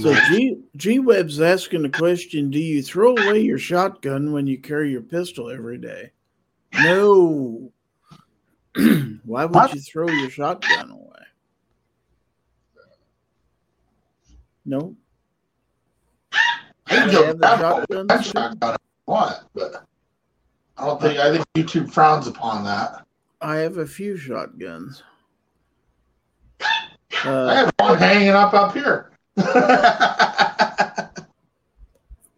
So 0.00 0.14
G 0.28 0.58
G 0.76 0.98
Web's 0.98 1.40
asking 1.40 1.82
the 1.82 1.88
question: 1.88 2.50
Do 2.50 2.58
you 2.58 2.82
throw 2.82 3.10
away 3.16 3.40
your 3.40 3.58
shotgun 3.58 4.32
when 4.32 4.46
you 4.46 4.58
carry 4.58 4.90
your 4.90 5.02
pistol 5.02 5.50
every 5.50 5.78
day? 5.78 6.10
No. 6.82 7.70
Why 9.24 9.44
would 9.44 9.54
What? 9.54 9.74
you 9.74 9.80
throw 9.80 10.08
your 10.08 10.30
shotgun 10.30 10.90
away? 10.90 11.02
No. 14.64 14.94
I 16.32 16.38
can 16.88 17.10
go 17.10 17.24
have 17.26 17.38
the 17.38 17.46
grab 17.46 17.58
shotguns 17.60 18.08
that 18.08 18.24
too? 18.24 18.30
shotgun 18.30 18.74
if 18.74 18.80
want, 19.06 19.36
but 19.54 19.84
I 20.76 20.86
don't 20.86 21.00
think 21.00 21.18
I 21.18 21.32
think 21.32 21.46
YouTube 21.54 21.92
frowns 21.92 22.26
upon 22.26 22.64
that. 22.64 23.04
I 23.40 23.56
have 23.56 23.78
a 23.78 23.86
few 23.86 24.16
shotguns. 24.16 25.02
I 26.60 26.88
Uh, 27.24 27.54
have 27.54 27.72
one 27.78 27.98
hanging 27.98 28.30
up 28.30 28.52
up 28.54 28.74
here. 28.74 29.10
PA 29.36 31.12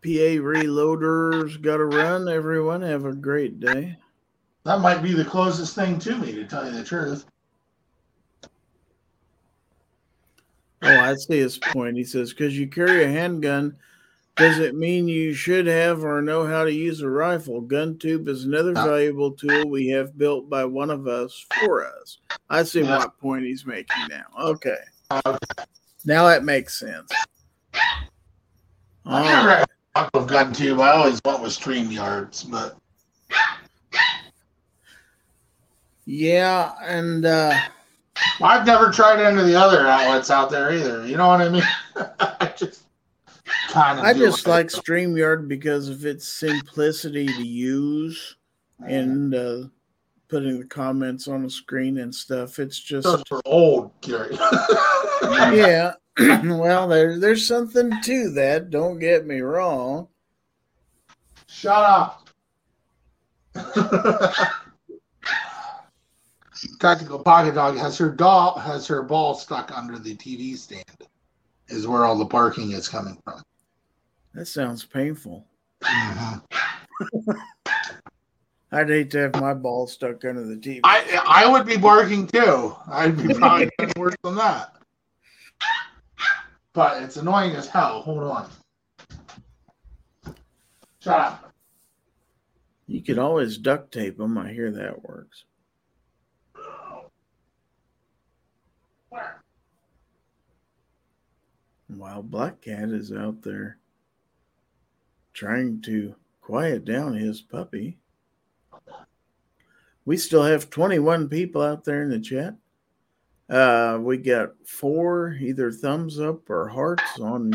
reloaders 0.02 1.60
got 1.60 1.76
to 1.78 1.84
run. 1.84 2.28
Everyone 2.28 2.82
have 2.82 3.04
a 3.04 3.12
great 3.14 3.60
day. 3.60 3.96
that 4.64 4.80
might 4.80 5.02
be 5.02 5.12
the 5.12 5.24
closest 5.24 5.74
thing 5.74 5.98
to 6.00 6.16
me, 6.16 6.32
to 6.32 6.44
tell 6.44 6.64
you 6.66 6.72
the 6.72 6.84
truth. 6.84 7.24
Oh, 10.82 10.98
I 10.98 11.14
see 11.14 11.38
his 11.38 11.58
point. 11.58 11.96
He 11.96 12.04
says, 12.04 12.30
because 12.32 12.56
you 12.58 12.68
carry 12.68 13.02
a 13.02 13.08
handgun, 13.08 13.76
does 14.36 14.58
it 14.60 14.74
mean 14.76 15.08
you 15.08 15.34
should 15.34 15.66
have 15.66 16.04
or 16.04 16.22
know 16.22 16.46
how 16.46 16.64
to 16.64 16.72
use 16.72 17.00
a 17.00 17.10
rifle? 17.10 17.60
Gun 17.60 17.98
tube 17.98 18.28
is 18.28 18.44
another 18.44 18.72
No. 18.74 18.84
valuable 18.84 19.32
tool 19.32 19.68
we 19.68 19.88
have 19.88 20.16
built 20.16 20.48
by 20.48 20.64
one 20.64 20.90
of 20.90 21.08
us 21.08 21.44
for 21.52 21.84
us. 21.84 22.18
I 22.48 22.62
see 22.62 22.82
Yeah. 22.82 22.96
what 22.96 23.18
point 23.18 23.44
he's 23.44 23.66
making 23.66 24.06
now. 24.06 24.26
Okay. 24.38 24.78
Uh, 25.10 25.36
Now 26.08 26.26
that 26.28 26.42
makes 26.42 26.80
sense. 26.80 27.12
I 27.74 28.08
All 29.04 29.24
never 29.24 29.50
had 29.50 29.68
a 29.94 30.10
with 30.14 30.26
gun 30.26 30.54
tube. 30.54 30.80
I 30.80 30.92
always 30.92 31.20
went 31.22 31.42
with 31.42 31.52
stream 31.52 31.90
yards, 31.90 32.44
but 32.44 32.78
Yeah, 36.06 36.72
and 36.82 37.26
uh, 37.26 37.52
I've 38.40 38.64
never 38.66 38.90
tried 38.90 39.20
any 39.20 39.38
of 39.38 39.46
the 39.46 39.54
other 39.54 39.86
outlets 39.86 40.30
out 40.30 40.50
there 40.50 40.72
either. 40.72 41.06
You 41.06 41.18
know 41.18 41.28
what 41.28 41.42
I 41.42 41.48
mean? 41.50 41.62
I 42.18 42.54
just 42.56 42.84
kind 43.68 43.98
of. 43.98 44.06
I 44.06 44.14
just 44.14 44.46
like 44.46 44.68
StreamYard 44.68 45.46
because 45.46 45.90
of 45.90 46.06
its 46.06 46.26
simplicity 46.26 47.26
to 47.26 47.46
use 47.46 48.36
and 48.78 49.34
uh, 49.34 49.64
putting 50.28 50.58
the 50.58 50.66
comments 50.66 51.28
on 51.28 51.42
the 51.42 51.50
screen 51.50 51.98
and 51.98 52.14
stuff. 52.14 52.58
It's 52.58 52.78
just 52.78 53.04
Those 53.04 53.22
are 53.30 53.40
old, 53.44 53.98
Gary. 54.00 54.34
yeah. 55.22 55.94
well, 56.18 56.88
there, 56.88 57.18
there's 57.18 57.46
something 57.46 57.90
to 58.02 58.30
that. 58.30 58.70
Don't 58.70 58.98
get 58.98 59.26
me 59.26 59.40
wrong. 59.40 60.08
Shut 61.46 61.84
up. 61.84 62.28
Tactical 66.80 67.20
Pocket 67.20 67.54
Dog 67.54 67.76
has 67.76 67.96
her 67.98 68.10
doll 68.10 68.58
has 68.58 68.86
her 68.86 69.02
ball 69.02 69.34
stuck 69.34 69.76
under 69.76 69.98
the 69.98 70.16
TV 70.16 70.56
stand. 70.56 70.84
Is 71.68 71.86
where 71.86 72.04
all 72.04 72.16
the 72.16 72.24
barking 72.24 72.72
is 72.72 72.88
coming 72.88 73.18
from. 73.24 73.42
That 74.34 74.46
sounds 74.46 74.84
painful. 74.84 75.46
Mhm. 75.82 76.42
I'd 78.70 78.88
hate 78.88 79.10
to 79.12 79.18
have 79.18 79.40
my 79.40 79.54
ball 79.54 79.86
stuck 79.86 80.24
under 80.24 80.44
the 80.44 80.56
TV. 80.56 80.80
I 80.84 81.22
I 81.26 81.46
would 81.50 81.66
be 81.66 81.76
barking 81.78 82.26
too. 82.26 82.76
I'd 82.90 83.16
be 83.16 83.32
probably 83.34 83.70
worse 83.96 84.14
than 84.22 84.34
that. 84.36 84.74
But 86.74 87.02
it's 87.02 87.16
annoying 87.16 87.52
as 87.56 87.66
hell. 87.66 88.02
Hold 88.02 88.24
on. 88.24 88.50
Shut 91.00 91.18
up. 91.20 91.52
you 92.86 93.02
could 93.02 93.18
always 93.18 93.56
duct 93.56 93.92
tape 93.92 94.18
them. 94.18 94.36
I 94.36 94.52
hear 94.52 94.70
that 94.72 95.02
works. 95.02 95.44
While 101.88 102.22
Black 102.22 102.60
Cat 102.60 102.90
is 102.90 103.12
out 103.12 103.42
there 103.42 103.78
trying 105.32 105.80
to 105.82 106.14
quiet 106.42 106.84
down 106.84 107.14
his 107.14 107.40
puppy. 107.40 107.96
We 110.08 110.16
still 110.16 110.42
have 110.42 110.70
21 110.70 111.28
people 111.28 111.60
out 111.60 111.84
there 111.84 112.02
in 112.02 112.08
the 112.08 112.18
chat. 112.18 112.54
Uh, 113.50 113.98
we 114.00 114.16
got 114.16 114.52
four 114.66 115.36
either 115.38 115.70
thumbs 115.70 116.18
up 116.18 116.48
or 116.48 116.66
hearts 116.66 117.20
on 117.20 117.52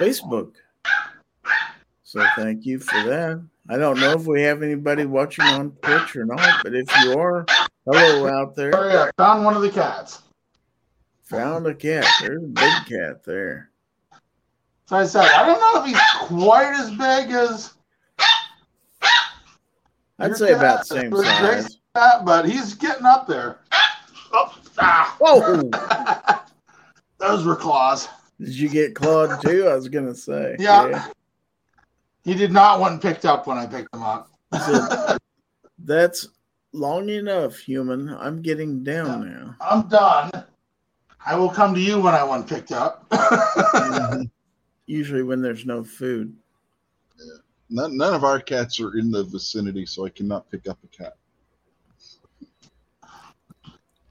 Facebook. 0.00 0.54
So 2.02 2.26
thank 2.34 2.66
you 2.66 2.80
for 2.80 3.00
that. 3.04 3.40
I 3.68 3.76
don't 3.76 4.00
know 4.00 4.10
if 4.10 4.26
we 4.26 4.42
have 4.42 4.64
anybody 4.64 5.04
watching 5.04 5.44
on 5.44 5.70
Twitch 5.82 6.16
or 6.16 6.24
not, 6.24 6.64
but 6.64 6.74
if 6.74 6.90
you 7.04 7.16
are, 7.16 7.46
hello 7.86 8.26
out 8.26 8.56
there. 8.56 8.74
Oh 8.74 8.88
yeah, 8.88 9.10
found 9.16 9.44
one 9.44 9.54
of 9.54 9.62
the 9.62 9.70
cats. 9.70 10.22
Found 11.26 11.64
a 11.68 11.74
cat. 11.76 12.06
There's 12.20 12.42
a 12.42 12.46
big 12.48 12.86
cat 12.88 13.22
there. 13.22 13.70
So 14.86 14.96
I 14.96 15.06
said, 15.06 15.30
I 15.30 15.46
don't 15.46 15.60
know 15.60 15.84
if 15.84 15.86
he's 15.86 16.26
quite 16.26 16.72
as 16.72 16.90
big 16.90 17.30
as 17.30 17.74
I'd 20.20 20.36
say 20.36 20.52
about 20.52 20.86
same 20.86 21.14
size. 21.14 21.78
but 21.94 22.48
he's 22.48 22.74
getting 22.74 23.06
up 23.06 23.26
there. 23.26 23.58
Oh, 24.32 24.54
ah. 24.78 25.16
Whoa! 25.20 25.70
Those 27.18 27.44
were 27.44 27.56
claws. 27.56 28.08
Did 28.38 28.54
you 28.54 28.68
get 28.68 28.94
clawed 28.94 29.42
too? 29.42 29.66
I 29.66 29.74
was 29.74 29.88
gonna 29.88 30.14
say. 30.14 30.56
Yeah. 30.58 31.08
He 32.24 32.34
did 32.34 32.52
not 32.52 32.80
want 32.80 33.02
picked 33.02 33.24
up 33.24 33.46
when 33.46 33.58
I 33.58 33.66
picked 33.66 33.94
him 33.94 34.02
up. 34.02 34.30
So 34.66 35.16
that's 35.84 36.28
long 36.72 37.08
enough, 37.08 37.56
human. 37.58 38.08
I'm 38.14 38.42
getting 38.42 38.82
down 38.82 39.28
now. 39.28 39.56
I'm 39.60 39.88
done. 39.88 40.30
I 41.24 41.36
will 41.36 41.50
come 41.50 41.74
to 41.74 41.80
you 41.80 42.00
when 42.00 42.14
I 42.14 42.24
want 42.24 42.48
picked 42.48 42.72
up. 42.72 43.12
Usually 44.86 45.22
when 45.22 45.42
there's 45.42 45.66
no 45.66 45.84
food. 45.84 46.34
None, 47.70 47.96
none 47.96 48.14
of 48.14 48.24
our 48.24 48.40
cats 48.40 48.80
are 48.80 48.98
in 48.98 49.10
the 49.10 49.22
vicinity, 49.24 49.86
so 49.86 50.04
I 50.04 50.10
cannot 50.10 50.50
pick 50.50 50.68
up 50.68 50.78
a 50.84 50.88
cat. 50.88 51.14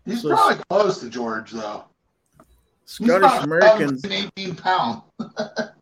He's 0.06 0.22
So- 0.22 0.30
probably 0.30 0.64
close 0.70 1.00
to 1.02 1.10
George, 1.10 1.52
though. 1.52 1.84
He's 2.82 2.92
Scottish 2.94 3.18
about 3.18 3.44
Americans 3.44 4.06
18 4.06 4.56
pounds. 4.56 5.04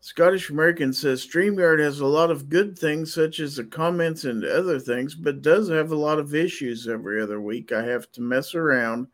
Scottish 0.00 0.50
American 0.50 0.92
says 0.92 1.26
StreamYard 1.26 1.80
has 1.80 1.98
a 1.98 2.06
lot 2.06 2.30
of 2.30 2.48
good 2.48 2.78
things, 2.78 3.12
such 3.12 3.40
as 3.40 3.56
the 3.56 3.64
comments 3.64 4.22
and 4.24 4.44
other 4.44 4.78
things, 4.78 5.16
but 5.16 5.42
does 5.42 5.68
have 5.68 5.90
a 5.90 5.96
lot 5.96 6.20
of 6.20 6.32
issues 6.34 6.86
every 6.86 7.20
other 7.20 7.40
week. 7.40 7.72
I 7.72 7.82
have 7.82 8.12
to 8.12 8.20
mess 8.20 8.54
around 8.54 9.08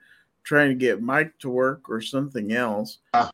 trying 0.45 0.69
to 0.69 0.75
get 0.75 1.03
mic 1.03 1.39
to 1.39 1.49
work 1.49 1.89
or 1.89 2.03
something 2.03 2.53
else. 2.53 2.99
Ah. 3.15 3.31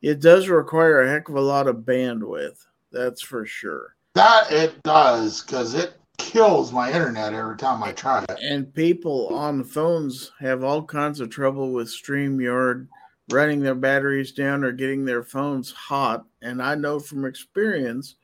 It 0.00 0.20
does 0.20 0.48
require 0.48 1.02
a 1.02 1.10
heck 1.10 1.28
of 1.28 1.34
a 1.34 1.40
lot 1.40 1.66
of 1.66 1.76
bandwidth. 1.78 2.64
That's 2.92 3.22
for 3.22 3.46
sure. 3.46 3.96
That 4.14 4.52
it 4.52 4.82
does, 4.82 5.42
because 5.42 5.74
it 5.74 5.94
kills 6.18 6.72
my 6.72 6.92
internet 6.92 7.32
every 7.32 7.56
time 7.56 7.82
I 7.82 7.92
try 7.92 8.22
it. 8.28 8.38
And 8.42 8.72
people 8.74 9.34
on 9.34 9.64
phones 9.64 10.30
have 10.38 10.62
all 10.62 10.84
kinds 10.84 11.20
of 11.20 11.30
trouble 11.30 11.72
with 11.72 11.88
StreamYard 11.88 12.88
running 13.30 13.60
their 13.60 13.74
batteries 13.74 14.32
down 14.32 14.64
or 14.64 14.72
getting 14.72 15.04
their 15.04 15.22
phones 15.22 15.70
hot. 15.70 16.26
And 16.42 16.62
I 16.62 16.74
know 16.74 17.00
from 17.00 17.24
experience, 17.24 18.16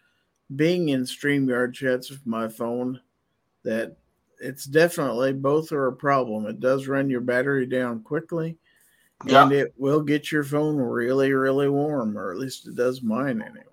being 0.55 0.91
in 0.91 1.03
StreamYard 1.03 1.75
chats 1.75 2.11
with 2.11 2.27
my 2.27 2.49
phone, 2.49 3.01
that 3.65 3.97
it's 4.41 4.65
definitely 4.65 5.33
both 5.33 5.73
are 5.73 5.89
a 5.89 5.93
problem. 5.93 6.47
It 6.47 6.61
does 6.61 6.87
run 6.87 7.11
your 7.11 7.21
battery 7.21 7.67
down 7.67 8.03
quickly, 8.03 8.57
and 9.27 9.53
it 9.53 9.75
will 9.77 10.01
get 10.01 10.31
your 10.31 10.45
phone 10.45 10.77
really, 10.77 11.33
really 11.33 11.69
warm, 11.69 12.17
or 12.17 12.31
at 12.31 12.39
least 12.39 12.69
it 12.69 12.77
does 12.77 13.03
mine 13.03 13.43
anyway. 13.43 13.65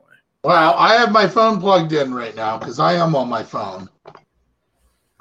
Well, 0.45 0.75
I 0.77 0.93
have 0.93 1.11
my 1.11 1.27
phone 1.27 1.59
plugged 1.59 1.91
in 1.91 2.13
right 2.13 2.35
now 2.35 2.59
because 2.59 2.79
I 2.79 2.93
am 2.93 3.15
on 3.15 3.27
my 3.27 3.41
phone. 3.41 3.89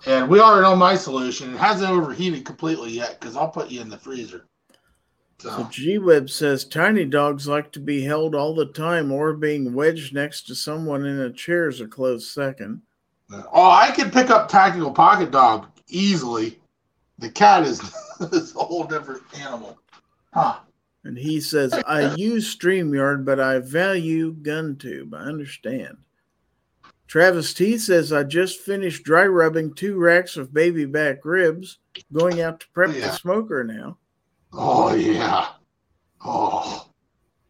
And 0.06 0.28
we 0.28 0.38
already 0.38 0.64
know 0.64 0.76
my 0.76 0.96
solution. 0.96 1.54
It 1.54 1.56
hasn't 1.56 1.90
overheated 1.90 2.44
completely 2.44 2.90
yet 2.90 3.18
because 3.18 3.34
I'll 3.34 3.48
put 3.48 3.70
you 3.70 3.80
in 3.80 3.88
the 3.88 3.96
freezer. 3.96 4.44
So 5.38 5.48
So, 5.48 5.68
G 5.70 5.96
Web 5.96 6.28
says 6.28 6.66
tiny 6.66 7.06
dogs 7.06 7.48
like 7.48 7.72
to 7.72 7.80
be 7.80 8.04
held 8.04 8.34
all 8.34 8.54
the 8.54 8.66
time, 8.66 9.10
or 9.10 9.32
being 9.32 9.72
wedged 9.72 10.12
next 10.12 10.42
to 10.48 10.54
someone 10.54 11.06
in 11.06 11.18
a 11.18 11.32
chair 11.32 11.68
is 11.68 11.80
a 11.80 11.86
close 11.86 12.30
second. 12.30 12.82
oh, 13.32 13.70
I 13.70 13.92
could 13.92 14.12
pick 14.12 14.28
up 14.28 14.48
Tactical 14.50 14.92
Pocket 14.92 15.30
Dog 15.30 15.68
easily. 15.88 16.60
The 17.18 17.30
cat 17.30 17.62
is, 17.62 17.80
is 18.30 18.54
a 18.56 18.58
whole 18.58 18.84
different 18.84 19.22
animal. 19.40 19.78
Huh. 20.34 20.58
And 21.04 21.18
he 21.18 21.40
says, 21.40 21.72
I 21.86 22.14
use 22.14 22.56
StreamYard, 22.56 23.24
but 23.24 23.38
I 23.38 23.58
value 23.58 24.34
GunTube. 24.34 25.12
I 25.14 25.18
understand. 25.24 25.98
Travis 27.06 27.52
T 27.52 27.76
says, 27.78 28.12
I 28.12 28.22
just 28.24 28.60
finished 28.60 29.04
dry 29.04 29.26
rubbing 29.26 29.74
two 29.74 29.96
racks 29.98 30.36
of 30.38 30.54
baby 30.54 30.86
back 30.86 31.24
ribs, 31.24 31.78
going 32.12 32.40
out 32.40 32.60
to 32.60 32.66
prep 32.72 32.94
Yeah. 32.94 33.08
the 33.08 33.12
smoker 33.12 33.62
now. 33.64 33.98
Oh, 34.52 34.94
yeah. 34.94 35.48
Oh, 36.24 36.86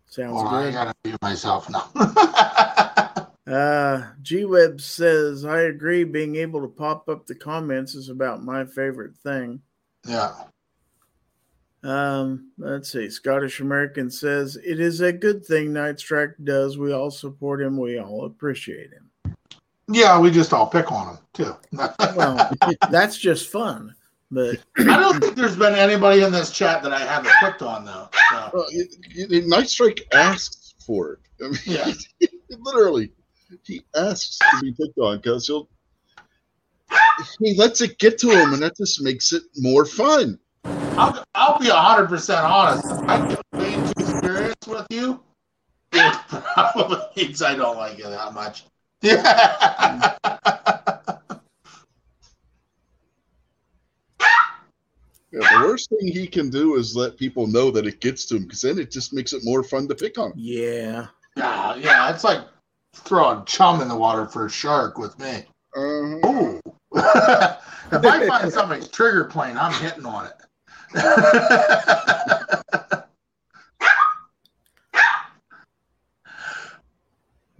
Sounds 0.07 0.33
hold 0.33 0.47
on, 0.49 0.55
I 0.55 0.65
good. 0.65 0.73
gotta 0.75 0.95
mute 1.05 1.23
myself 1.23 1.71
now. 1.71 1.91
Uh, 3.47 4.07
G 4.23 4.47
Web 4.47 4.81
says, 4.81 5.45
I 5.45 5.61
agree. 5.65 6.03
Being 6.05 6.37
able 6.37 6.63
to 6.63 6.67
pop 6.67 7.11
up 7.11 7.27
the 7.27 7.35
comments 7.35 7.95
is 7.95 8.09
about 8.09 8.43
my 8.43 8.65
favorite 8.65 9.15
thing. 9.19 9.61
yeah. 10.07 10.33
Um, 11.85 12.51
let's 12.57 12.91
see. 12.91 13.11
Scottish 13.11 13.61
American 13.61 14.11
says 14.11 14.57
it 14.57 14.81
is 14.81 15.03
a 15.03 15.13
good 15.13 15.45
thing 15.45 15.73
Night 15.73 15.99
Strike 15.99 16.35
does. 16.43 16.79
We 16.79 16.93
all 16.93 17.11
support 17.11 17.61
him. 17.61 17.77
We 17.77 17.99
all 17.99 18.25
appreciate 18.25 18.91
him. 18.91 19.37
Yeah, 19.89 20.19
we 20.19 20.31
just 20.31 20.55
all 20.55 20.67
pick 20.67 20.91
on 20.91 21.09
him 21.09 21.19
too. 21.35 21.57
Well, 22.17 22.51
that's 22.91 23.19
just 23.19 23.51
fun. 23.51 23.95
But 24.31 24.61
I 24.79 24.99
don't 24.99 25.21
think 25.21 25.37
there's 25.37 25.57
been 25.57 25.75
anybody 25.75 26.23
in 26.23 26.33
this 26.33 26.51
chat 26.51 26.83
that 26.83 26.93
I 26.93 27.01
haven't 27.01 27.35
picked 27.41 27.61
on 27.61 27.85
though. 27.85 28.09
So, 28.31 28.51
Well, 28.55 28.67
it, 28.71 28.89
it, 29.15 29.47
Night 29.47 29.69
Strike 29.69 30.09
asks 30.15 30.75
for 30.85 31.13
it. 31.13 31.19
I 31.45 31.49
mean, 31.49 31.59
yeah. 31.67 31.93
literally, 32.61 33.13
he 33.65 33.83
asks 33.95 34.39
to 34.39 34.61
be 34.63 34.73
picked 34.73 34.99
on 34.99 35.19
because 35.19 35.47
he'll 35.47 35.69
he 37.41 37.55
lets 37.57 37.83
it 37.83 37.99
get 37.99 38.19
to 38.19 38.31
him, 38.31 38.55
and 38.55 38.63
that 38.63 38.77
just 38.77 39.03
makes 39.03 39.33
it 39.33 39.43
more 39.59 39.85
fun. 39.85 40.39
I'll, 40.97 41.25
I'll 41.35 41.59
be 41.59 41.69
hundred 41.69 42.09
percent 42.09 42.41
honest. 42.45 42.87
I 43.09 43.29
get 43.29 43.41
way 43.53 43.75
too 43.75 44.21
serious 44.23 44.55
with 44.67 44.87
you, 44.91 45.21
it 45.93 46.15
probably 46.29 46.99
means 47.17 47.43
I 47.43 47.55
don't 47.55 47.77
like 47.77 47.99
you 47.99 48.05
that 48.05 48.33
much. 48.33 48.65
Yeah. 49.03 50.17
Yeah, 55.33 55.41
the 55.51 55.67
worst 55.67 55.91
thing 55.91 56.13
he 56.13 56.29
can 56.29 56.49
do 56.49 56.77
is 56.77 56.95
let 56.95 57.17
people 57.17 57.49
know 57.49 57.73
that 57.73 57.89
it 57.89 58.01
gets 58.01 58.25
to 58.27 58.37
him, 58.37 58.45
because 58.45 58.61
then 58.61 58.79
it 58.79 58.93
just 58.93 59.13
makes 59.13 59.33
it 59.33 59.43
more 59.43 59.65
fun 59.65 59.89
to 59.89 59.95
pick 59.97 60.17
on. 60.17 60.31
him. 60.31 60.35
yeah, 60.37 61.07
yeah, 61.37 61.75
yeah, 61.75 62.15
it's 62.15 62.23
like 62.23 62.43
throwing 62.95 63.45
chum 63.45 63.81
in 63.81 63.89
the 63.89 63.97
water 63.97 64.27
for 64.27 64.47
a 64.47 64.51
shark 64.51 64.97
with 64.97 65.19
me. 65.19 65.45
Uh-huh. 65.75 66.29
Ooh. 66.29 66.61
if 66.95 68.05
I 68.05 68.27
find 68.29 68.53
somebody's 68.53 68.87
trigger 68.87 69.25
plane, 69.25 69.59
I'm 69.59 69.73
hitting 69.83 70.07
on 70.07 70.27
it. 70.27 70.35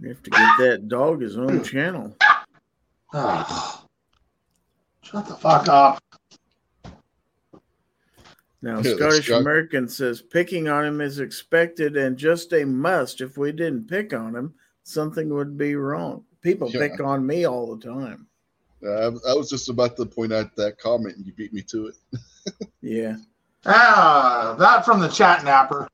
You 0.01 0.09
have 0.09 0.23
to 0.23 0.29
get 0.29 0.57
that 0.59 0.87
dog 0.87 1.21
his 1.21 1.37
own 1.37 1.63
channel. 1.63 2.15
Ugh. 3.13 3.79
Shut 5.01 5.27
the 5.27 5.35
fuck 5.35 5.67
up. 5.69 6.01
Now, 8.61 8.79
Yeah, 8.81 8.95
Scottish 8.95 9.29
American 9.29 9.87
says 9.87 10.21
picking 10.21 10.67
on 10.67 10.85
him 10.85 11.01
is 11.01 11.19
expected 11.19 11.95
and 11.97 12.17
just 12.17 12.51
a 12.53 12.65
must. 12.65 13.21
If 13.21 13.37
we 13.37 13.51
didn't 13.51 13.87
pick 13.87 14.13
on 14.13 14.35
him, 14.35 14.53
something 14.83 15.29
would 15.29 15.57
be 15.57 15.75
wrong. 15.75 16.23
People 16.41 16.69
Yeah. 16.71 16.79
pick 16.87 16.99
on 16.99 17.25
me 17.25 17.45
all 17.45 17.75
the 17.75 17.83
time. 17.85 18.27
Uh, 18.83 19.11
I, 19.25 19.31
I 19.31 19.33
was 19.33 19.49
just 19.49 19.69
about 19.69 19.95
to 19.97 20.05
point 20.05 20.33
out 20.33 20.55
that 20.57 20.77
comment, 20.77 21.15
and 21.17 21.25
you 21.25 21.33
beat 21.33 21.53
me 21.53 21.61
to 21.63 21.87
it. 21.87 21.95
Yeah. 22.81 23.15
Ah, 23.65 24.55
that 24.59 24.85
from 24.85 24.99
the 24.99 25.07
chat 25.07 25.43
napper. 25.43 25.87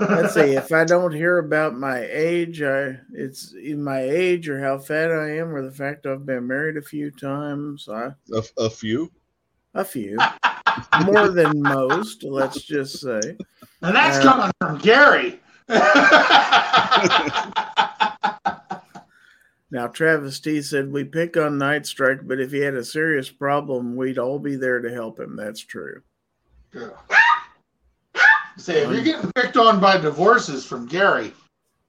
Let's 0.00 0.34
see. 0.34 0.54
If 0.56 0.72
I 0.80 0.84
don't 0.84 1.12
hear 1.12 1.38
about 1.38 1.74
my 1.76 2.00
age, 2.10 2.62
I 2.62 2.98
it's 3.12 3.52
in 3.52 3.82
my 3.82 4.00
age 4.00 4.48
or 4.48 4.60
how 4.60 4.78
fat 4.78 5.10
I 5.10 5.36
am 5.38 5.54
or 5.54 5.60
the 5.62 5.72
fact 5.72 6.06
I've 6.06 6.24
been 6.24 6.46
married 6.46 6.76
a 6.76 6.82
few 6.82 7.10
times. 7.10 7.88
I, 7.88 8.10
A, 8.32 8.42
a 8.58 8.70
few. 8.70 9.10
a 9.74 9.84
few, 9.84 10.18
more 11.04 11.28
than 11.28 11.60
most. 11.62 12.22
Let's 12.24 12.62
just 12.62 13.00
say. 13.00 13.20
And 13.82 13.94
that's 13.96 14.18
Uh, 14.18 14.22
coming 14.22 14.50
from 14.60 14.78
Gary. 14.78 15.40
Now, 19.72 19.86
Travis 19.86 20.38
T 20.38 20.60
said 20.60 20.92
we 20.92 21.02
pick 21.02 21.38
on 21.38 21.56
Night 21.56 21.86
Strike, 21.86 22.28
but 22.28 22.38
if 22.38 22.52
he 22.52 22.58
had 22.58 22.74
a 22.74 22.84
serious 22.84 23.30
problem, 23.30 23.96
we'd 23.96 24.18
all 24.18 24.38
be 24.38 24.54
there 24.54 24.80
to 24.80 24.92
help 24.92 25.18
him. 25.18 25.34
That's 25.34 25.60
true. 25.60 26.02
Say, 28.58 28.82
if 28.82 28.90
you're 28.90 29.02
getting 29.02 29.32
picked 29.32 29.56
on 29.56 29.80
by 29.80 29.96
divorces 29.96 30.66
from 30.66 30.84
Gary, 30.86 31.32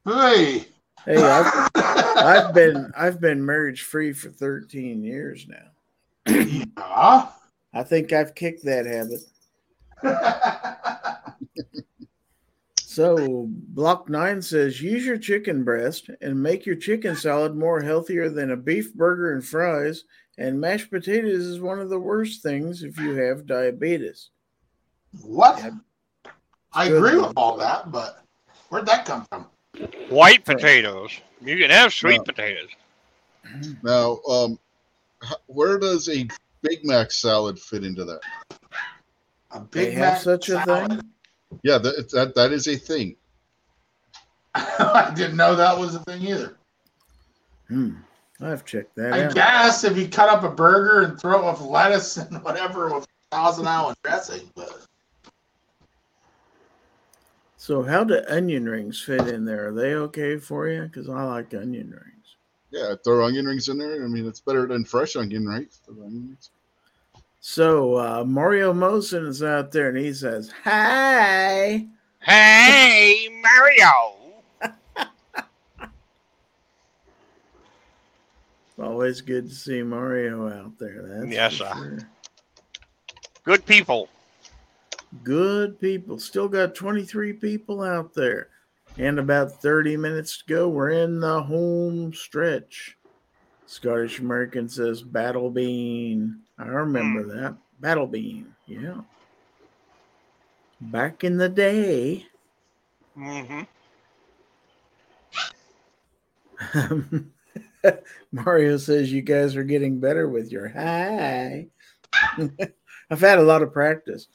hey. 0.05 0.65
Hey, 1.03 1.17
I've, 1.17 1.69
I've 1.75 2.53
been 2.53 2.89
I've 2.95 3.19
been 3.19 3.45
marriage 3.45 3.81
free 3.81 4.13
for 4.13 4.29
13 4.29 5.03
years 5.03 5.45
now. 5.49 5.57
Yeah. 6.77 7.27
I 7.73 7.83
think 7.83 8.13
I've 8.13 8.33
kicked 8.33 8.63
that 8.63 8.85
habit. 8.85 9.19
So 12.93 13.47
Block 13.49 14.07
Nine 14.07 14.39
says 14.39 14.79
use 14.79 15.03
your 15.03 15.17
chicken 15.17 15.63
breast 15.63 16.11
and 16.21 16.43
make 16.43 16.63
your 16.63 16.75
chicken 16.75 17.15
salad 17.15 17.55
more 17.55 17.81
healthier 17.81 18.29
than 18.29 18.51
a 18.51 18.55
beef 18.55 18.93
burger 18.93 19.33
and 19.33 19.43
fries. 19.43 20.03
And 20.37 20.61
mashed 20.61 20.91
potatoes 20.91 21.43
is 21.47 21.59
one 21.59 21.79
of 21.79 21.89
the 21.89 21.99
worst 21.99 22.43
things 22.43 22.83
if 22.83 22.99
you 22.99 23.15
have 23.15 23.47
diabetes. 23.47 24.29
what? 25.23 25.57
Yeah. 25.57 25.71
I 26.71 26.87
Good 26.87 26.97
agree 26.97 27.17
one. 27.19 27.29
with 27.29 27.33
all 27.37 27.57
that, 27.57 27.91
but 27.91 28.23
where'd 28.69 28.85
that 28.85 29.05
come 29.05 29.25
from? 29.31 29.47
White 30.09 30.45
potatoes. 30.45 31.19
You 31.43 31.57
can 31.57 31.71
have 31.71 31.93
sweet 31.93 32.17
No. 32.19 32.23
potatoes. 32.25 32.69
Now, 33.83 34.19
um, 34.29 34.59
where 35.47 35.77
does 35.79 36.09
a 36.09 36.27
Big 36.61 36.85
Mac 36.85 37.11
salad 37.11 37.59
fit 37.59 37.83
into 37.83 38.05
that? 38.05 38.21
A 39.51 39.59
They 39.71 39.85
Big 39.85 39.93
have 39.95 40.13
Mac 40.13 40.21
such 40.21 40.49
a 40.49 40.63
salad? 40.63 40.91
thing. 40.91 41.12
Yeah, 41.63 41.77
that 41.77 42.09
that, 42.11 42.35
that 42.35 42.51
is 42.51 42.67
a 42.67 42.75
thing. 42.75 43.15
I 44.55 45.11
didn't 45.15 45.37
know 45.37 45.55
that 45.55 45.77
was 45.77 45.95
a 45.95 45.99
thing 45.99 46.21
either. 46.23 46.57
Hmm. 47.67 47.95
I've 48.41 48.65
checked 48.65 48.95
that 48.95 49.13
I 49.13 49.23
out. 49.25 49.35
guess 49.35 49.83
if 49.83 49.97
you 49.97 50.07
cut 50.07 50.29
up 50.29 50.43
a 50.43 50.49
burger 50.49 51.07
and 51.07 51.19
throw 51.19 51.47
it 51.47 51.51
with 51.51 51.61
lettuce 51.61 52.17
and 52.17 52.43
whatever 52.43 52.93
with 52.93 53.07
Thousand 53.31 53.67
Island 53.67 53.97
dressing, 54.03 54.49
but 54.55 54.85
So 57.63 57.81
how 57.81 58.03
do 58.03 58.21
onion 58.27 58.67
rings 58.67 59.01
fit 59.01 59.27
in 59.27 59.45
there? 59.45 59.69
Are 59.69 59.71
they 59.71 59.93
okay 59.95 60.37
for 60.37 60.67
you? 60.67 60.81
Because 60.81 61.07
I 61.07 61.23
like 61.23 61.53
onion 61.53 61.91
rings. 61.91 62.35
Yeah, 62.71 62.95
throw 63.05 63.25
onion 63.25 63.45
rings 63.45 63.69
in 63.69 63.77
there. 63.77 64.03
I 64.03 64.07
mean, 64.09 64.27
it's 64.27 64.41
better 64.41 64.67
than 64.67 64.83
fresh 64.83 65.15
onion 65.15 65.45
rings. 65.45 65.79
Onion 65.87 66.27
rings. 66.27 66.49
So 67.53 67.97
uh, 67.97 68.23
Mario 68.25 68.71
Mosen 68.73 69.27
is 69.27 69.43
out 69.43 69.73
there 69.73 69.89
and 69.89 69.97
he 69.97 70.13
says, 70.13 70.49
"Hi." 70.63 71.85
Hey, 72.21 73.27
Mario. 73.43 74.43
Always 78.81 79.19
good 79.19 79.49
to 79.49 79.53
see 79.53 79.83
Mario 79.83 80.47
out 80.47 80.79
there. 80.79 81.03
That's 81.05 81.29
Yes, 81.33 81.57
for 81.57 81.65
sir. 81.65 81.73
sure. 81.75 81.99
Good 83.43 83.65
people. 83.65 84.07
Good 85.25 85.77
people. 85.81 86.19
Still 86.19 86.47
got 86.47 86.75
23 86.75 87.33
people 87.33 87.81
out 87.83 88.13
there. 88.13 88.47
And 88.97 89.19
about 89.19 89.51
30 89.61 89.97
minutes 89.97 90.37
to 90.37 90.43
go. 90.45 90.69
We're 90.69 90.91
in 90.91 91.19
the 91.19 91.43
home 91.43 92.13
stretch. 92.13 92.97
Scottish 93.65 94.19
American 94.19 94.69
says 94.69 95.01
Battle 95.01 95.49
Bean. 95.49 96.39
I 96.63 96.67
remember 96.67 97.23
that. 97.35 97.57
Battle 97.79 98.07
Beam. 98.07 98.55
Yeah. 98.65 99.01
Back 100.79 101.23
in 101.23 101.37
the 101.37 101.49
day. 101.49 102.25
Mm-hmm. 103.17 103.63
Mario 108.31 108.77
says 108.77 109.11
you 109.11 109.21
guys 109.21 109.55
are 109.55 109.63
getting 109.63 109.99
better 109.99 110.29
with 110.29 110.51
your 110.51 110.69
hi. 110.69 111.67
I've 113.09 113.19
had 113.19 113.39
a 113.39 113.43
lot 113.43 113.61
of 113.61 113.73
practice. 113.73 114.27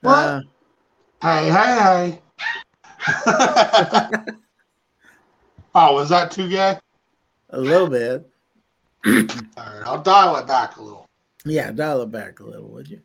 What? 0.00 0.16
Uh, 0.16 0.40
hey, 1.22 1.50
hey, 1.50 1.78
hey. 1.84 2.22
oh, 5.74 5.94
was 5.94 6.08
that 6.08 6.30
too 6.30 6.48
gay? 6.48 6.78
a 7.50 7.60
little 7.60 7.88
bit. 7.88 8.28
All 9.06 9.12
right, 9.12 9.82
I'll 9.84 10.02
dial 10.02 10.36
it 10.36 10.46
back 10.46 10.76
a 10.76 10.82
little. 10.82 11.07
Yeah, 11.44 11.70
dial 11.70 12.02
it 12.02 12.10
back 12.10 12.40
a 12.40 12.44
little, 12.44 12.68
would 12.68 12.88
you? 12.88 13.00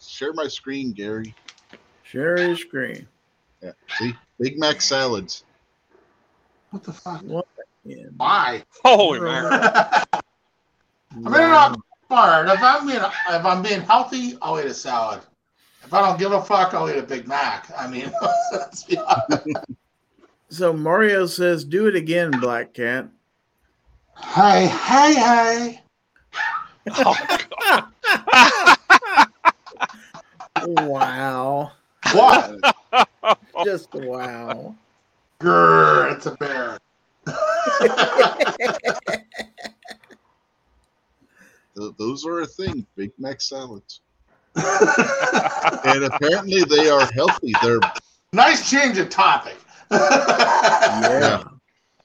Share 0.00 0.32
my 0.32 0.48
screen, 0.48 0.92
Gary. 0.92 1.34
Share 2.04 2.38
your 2.38 2.56
screen. 2.56 3.06
Yeah, 3.62 3.72
see, 3.98 4.14
Big 4.38 4.58
Mac 4.58 4.80
salads. 4.80 5.44
What 6.70 6.84
the 6.84 6.92
fuck? 6.92 7.22
What? 7.22 7.46
Yeah. 7.84 8.06
Why? 8.16 8.64
Holy 8.84 9.20
man. 9.20 9.46
I 9.52 10.22
mean, 11.14 11.34
I'm 11.34 11.76
smart. 12.06 12.48
If 12.48 12.62
I'm 12.62 12.86
being 12.86 12.98
if 12.98 13.44
I'm 13.44 13.62
being 13.62 13.80
healthy, 13.80 14.36
I'll 14.42 14.60
eat 14.60 14.66
a 14.66 14.74
salad. 14.74 15.20
If 15.84 15.94
I 15.94 16.00
don't 16.00 16.18
give 16.18 16.32
a 16.32 16.42
fuck, 16.42 16.74
I'll 16.74 16.90
eat 16.90 16.98
a 16.98 17.02
Big 17.02 17.28
Mac. 17.28 17.70
I 17.78 17.88
mean, 17.88 18.12
let's 18.52 18.84
be 18.84 18.98
honest. 18.98 19.48
So 20.48 20.72
Mario 20.72 21.26
says, 21.26 21.64
"Do 21.64 21.86
it 21.86 21.96
again, 21.96 22.32
Black 22.40 22.74
Cat." 22.74 23.08
Hey, 24.22 24.66
hey, 24.66 25.14
hey. 25.14 25.82
Wow, 30.66 31.72
What? 32.12 32.60
just 33.64 33.92
wow. 33.94 34.74
Grr, 35.40 36.12
it's 36.12 36.26
a 36.26 36.32
bear. 36.32 36.78
Those 41.98 42.24
are 42.24 42.40
a 42.40 42.46
thing. 42.46 42.86
Big 42.96 43.10
Mac 43.18 43.40
salads. 43.40 44.00
and 44.56 46.04
apparently 46.04 46.64
they 46.64 46.88
are 46.88 47.06
healthy. 47.12 47.52
They're 47.62 47.80
nice 48.32 48.70
change 48.70 48.98
of 48.98 49.10
topic. 49.10 49.56
Yeah. 49.90 51.44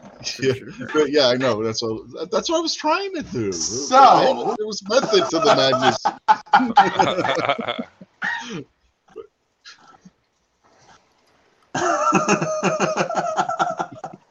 yeah, 0.41 0.53
but 0.93 1.11
yeah, 1.11 1.27
I 1.27 1.35
know. 1.35 1.63
That's 1.63 1.81
what 1.81 2.31
that's 2.31 2.49
what 2.49 2.57
I 2.57 2.61
was 2.61 2.75
trying 2.75 3.13
to 3.15 3.23
do. 3.23 3.51
So- 3.51 4.55
there 4.57 4.67
was 4.67 4.81
method 4.87 5.29
to 5.29 5.39
the 5.39 5.55
madness. 5.55 5.97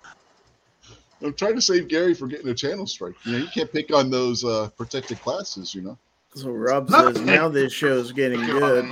I'm 1.23 1.35
trying 1.35 1.55
to 1.55 1.61
save 1.61 1.89
Gary 1.89 2.15
from 2.15 2.31
getting 2.31 2.49
a 2.49 2.55
channel 2.55 2.87
strike. 2.87 3.15
You 3.25 3.33
know, 3.33 3.39
you 3.39 3.49
can't 3.49 3.71
pick 3.71 3.93
on 3.93 4.11
those 4.11 4.45
uh, 4.45 4.71
protected 4.77 5.21
classes. 5.21 5.75
You 5.75 5.83
know. 5.83 5.99
So 6.35 6.51
Rob 6.51 6.91
says 6.91 7.21
now 7.21 7.49
this 7.49 7.73
show's 7.73 8.13
getting 8.13 8.41
good. 8.47 8.87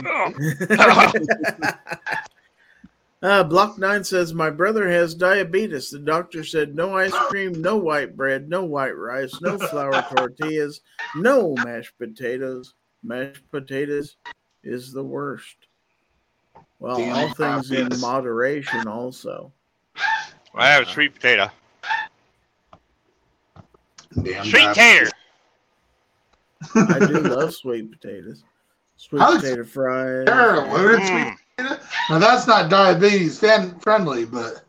Uh, 3.23 3.43
Block 3.45 3.79
Nine 3.79 4.05
says 4.05 4.33
my 4.33 4.51
brother 4.51 4.89
has 4.89 5.15
diabetes. 5.15 5.91
The 5.91 5.99
doctor 5.99 6.45
said 6.45 6.75
no 6.75 6.97
ice 6.97 7.13
cream, 7.13 7.61
no 7.61 7.77
white 7.77 8.17
bread, 8.17 8.49
no 8.49 8.65
white 8.65 8.97
rice, 8.97 9.41
no 9.41 9.59
flour 9.69 10.03
tortillas, 10.15 10.81
no 11.17 11.55
mashed 11.65 11.97
potatoes. 11.99 12.75
Mashed 13.03 13.49
potatoes 13.51 14.17
is 14.65 14.93
the 14.93 15.03
worst. 15.05 15.57
Well, 16.81 16.97
Damn 16.99 17.17
all 17.17 17.35
things 17.35 17.71
in 17.71 17.77
diabetes. 17.79 18.01
moderation. 18.03 18.87
Also, 18.89 19.53
I 20.55 20.69
have 20.69 20.83
a 20.83 20.91
sweet 20.91 21.15
potato. 21.15 21.51
Damn 24.23 24.45
Sweet 24.45 24.53
bad. 24.55 24.75
tater. 24.75 25.11
I 26.75 26.99
do 27.07 27.21
love 27.21 27.55
sweet 27.55 27.91
potatoes. 27.91 28.43
Sweet 28.97 29.21
How's- 29.21 29.41
potato 29.43 29.65
fries. 29.65 30.27
Sure, 30.29 30.57
loaded 30.67 31.07
sweet 31.07 31.11
Mm. 31.11 31.31
potato. 31.31 31.37
Now 31.59 32.19
that's 32.19 32.47
not 32.47 32.71
diabetes 32.71 33.39
fan- 33.39 33.79
friendly, 33.81 34.25
but 34.25 34.63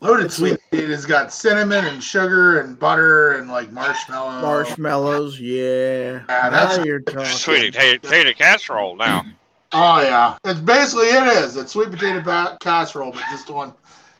loaded 0.00 0.26
It's 0.26 0.36
sweet 0.36 0.58
potatoes 0.70 1.06
got 1.06 1.32
cinnamon 1.32 1.86
and 1.86 2.02
sugar 2.02 2.60
and 2.60 2.78
butter 2.78 3.32
and 3.32 3.50
like 3.50 3.72
marshmallows. 3.72 4.42
Marshmallows, 4.42 5.40
yeah. 5.40 6.20
Yeah, 6.28 6.50
that's- 6.50 6.78
now 6.78 6.84
you're 6.84 7.00
talking. 7.00 7.24
Sweet 7.24 7.72
potato, 7.74 7.98
potato 8.06 8.32
casserole 8.34 8.96
now. 8.96 9.24
Oh 9.72 10.00
yeah, 10.02 10.36
it's 10.44 10.60
basically 10.60 11.06
it 11.06 11.26
is. 11.38 11.56
It's 11.56 11.72
sweet 11.72 11.90
potato 11.90 12.20
ba- 12.20 12.56
casserole, 12.60 13.12
but 13.12 13.22
just 13.30 13.50
one. 13.50 13.72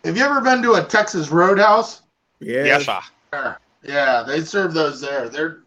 Have 0.04 0.16
you 0.16 0.24
ever 0.24 0.40
been 0.40 0.62
to 0.62 0.74
a 0.74 0.82
Texas 0.82 1.30
Roadhouse? 1.30 2.02
Yes. 2.40 2.86
Yes, 2.86 3.10
sir. 3.32 3.56
Yeah, 3.82 4.22
they 4.26 4.40
serve 4.40 4.74
those 4.74 5.00
there. 5.00 5.28
They're 5.28 5.60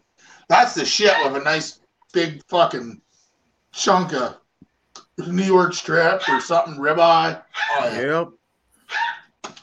that's 0.48 0.74
the 0.74 0.84
shit 0.84 1.14
with 1.24 1.40
a 1.40 1.44
nice 1.44 1.80
big 2.12 2.42
fucking 2.48 3.00
chunk 3.78 4.12
of 4.12 4.36
New 5.26 5.44
York 5.44 5.72
strip 5.74 6.28
or 6.28 6.40
something 6.40 6.74
ribeye. 6.74 7.40
Oh 7.78 7.90
yeah. 7.92 8.00
Yep. 8.00 9.54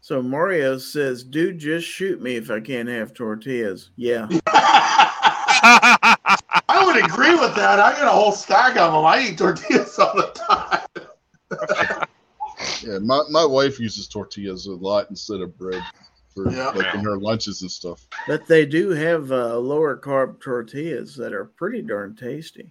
So 0.00 0.22
Mario 0.22 0.78
says, 0.78 1.24
"Dude, 1.24 1.58
just 1.58 1.86
shoot 1.86 2.22
me 2.22 2.36
if 2.36 2.50
I 2.50 2.60
can't 2.60 2.88
have 2.88 3.12
tortillas." 3.12 3.90
Yeah, 3.96 4.28
I 5.66 6.82
would 6.84 7.04
agree 7.04 7.34
with 7.34 7.54
that. 7.56 7.80
I 7.80 7.92
got 7.92 8.06
a 8.06 8.10
whole 8.10 8.32
stack 8.32 8.76
of 8.76 8.92
them. 8.92 9.04
I 9.04 9.28
eat 9.30 9.38
tortillas 9.38 9.98
all 9.98 10.14
the 10.14 10.30
time. 10.34 12.06
Yeah, 12.82 12.98
my, 12.98 13.22
my 13.30 13.44
wife 13.44 13.78
uses 13.80 14.06
tortillas 14.08 14.66
a 14.66 14.72
lot 14.72 15.10
instead 15.10 15.40
of 15.40 15.56
bread 15.58 15.82
for 16.34 16.50
Yeah. 16.50 16.68
like 16.70 16.94
in 16.94 17.00
her 17.04 17.18
lunches 17.18 17.62
and 17.62 17.70
stuff. 17.70 18.06
but 18.28 18.46
they 18.46 18.64
do 18.64 18.90
have 18.90 19.30
uh, 19.32 19.58
lower 19.58 19.96
carb 19.96 20.40
tortillas 20.40 21.16
that 21.16 21.32
are 21.32 21.44
pretty 21.46 21.82
darn 21.82 22.14
tasty. 22.14 22.70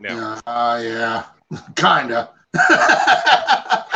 Yeah. 0.00 0.40
Yeah, 0.46 0.52
uh, 0.52 0.80
yeah, 0.82 1.24
kinda. 1.76 2.30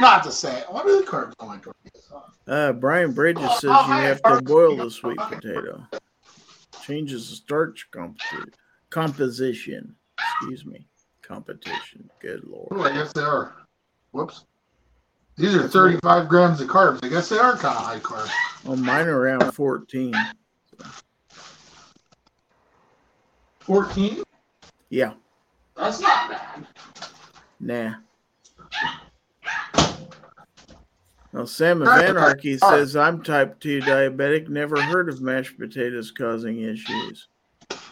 Not 0.00 0.22
the 0.24 0.30
same. 0.30 0.62
What 0.68 0.86
are 0.86 1.00
the 1.00 1.06
carbs 1.06 1.36
going 1.38 1.50
my 1.50 1.58
tortillas? 1.58 2.12
Uh, 2.46 2.72
Brian 2.72 3.12
Bridges 3.12 3.42
Oh, 3.44 3.54
says 3.54 3.62
you 3.62 3.70
oh, 3.70 3.82
have 3.82 4.22
to 4.22 4.40
boil 4.42 4.76
the 4.76 4.90
sweet 4.90 5.18
potato. 5.18 5.82
Changes 6.82 7.30
the 7.30 7.36
starch 7.36 7.88
compo- 7.90 8.46
composition. 8.90 9.94
Excuse 10.40 10.64
me, 10.64 10.86
competition. 11.22 12.08
Good 12.20 12.42
Oh, 12.46 12.66
lord. 12.70 12.90
I 12.90 12.94
guess 12.94 13.12
they 13.12 13.22
are. 13.22 13.54
Whoops. 14.12 14.44
These 15.36 15.54
are 15.54 15.68
35 15.68 16.28
grams 16.28 16.60
of 16.60 16.68
carbs. 16.68 17.04
I 17.04 17.08
guess 17.08 17.28
they 17.28 17.38
are 17.38 17.52
kind 17.56 17.76
of 17.76 17.84
high 17.84 18.00
carb. 18.00 18.28
Well, 18.64 18.76
mine 18.76 19.06
are 19.06 19.18
around 19.20 19.52
fourteen. 19.52 20.14
14? 23.60 24.22
Yeah, 24.88 25.12
That's 25.78 26.00
not 26.00 26.30
bad. 26.30 26.66
nah. 27.60 27.94
Well, 31.32 31.46
Sam 31.46 31.82
of 31.82 31.88
Right. 31.88 32.06
Anarchy 32.06 32.58
says 32.58 32.96
I'm 32.96 33.22
type 33.22 33.60
two 33.60 33.80
diabetic. 33.80 34.48
Never 34.48 34.80
heard 34.80 35.08
of 35.08 35.20
mashed 35.20 35.58
potatoes 35.58 36.10
causing 36.10 36.60
issues. 36.60 37.28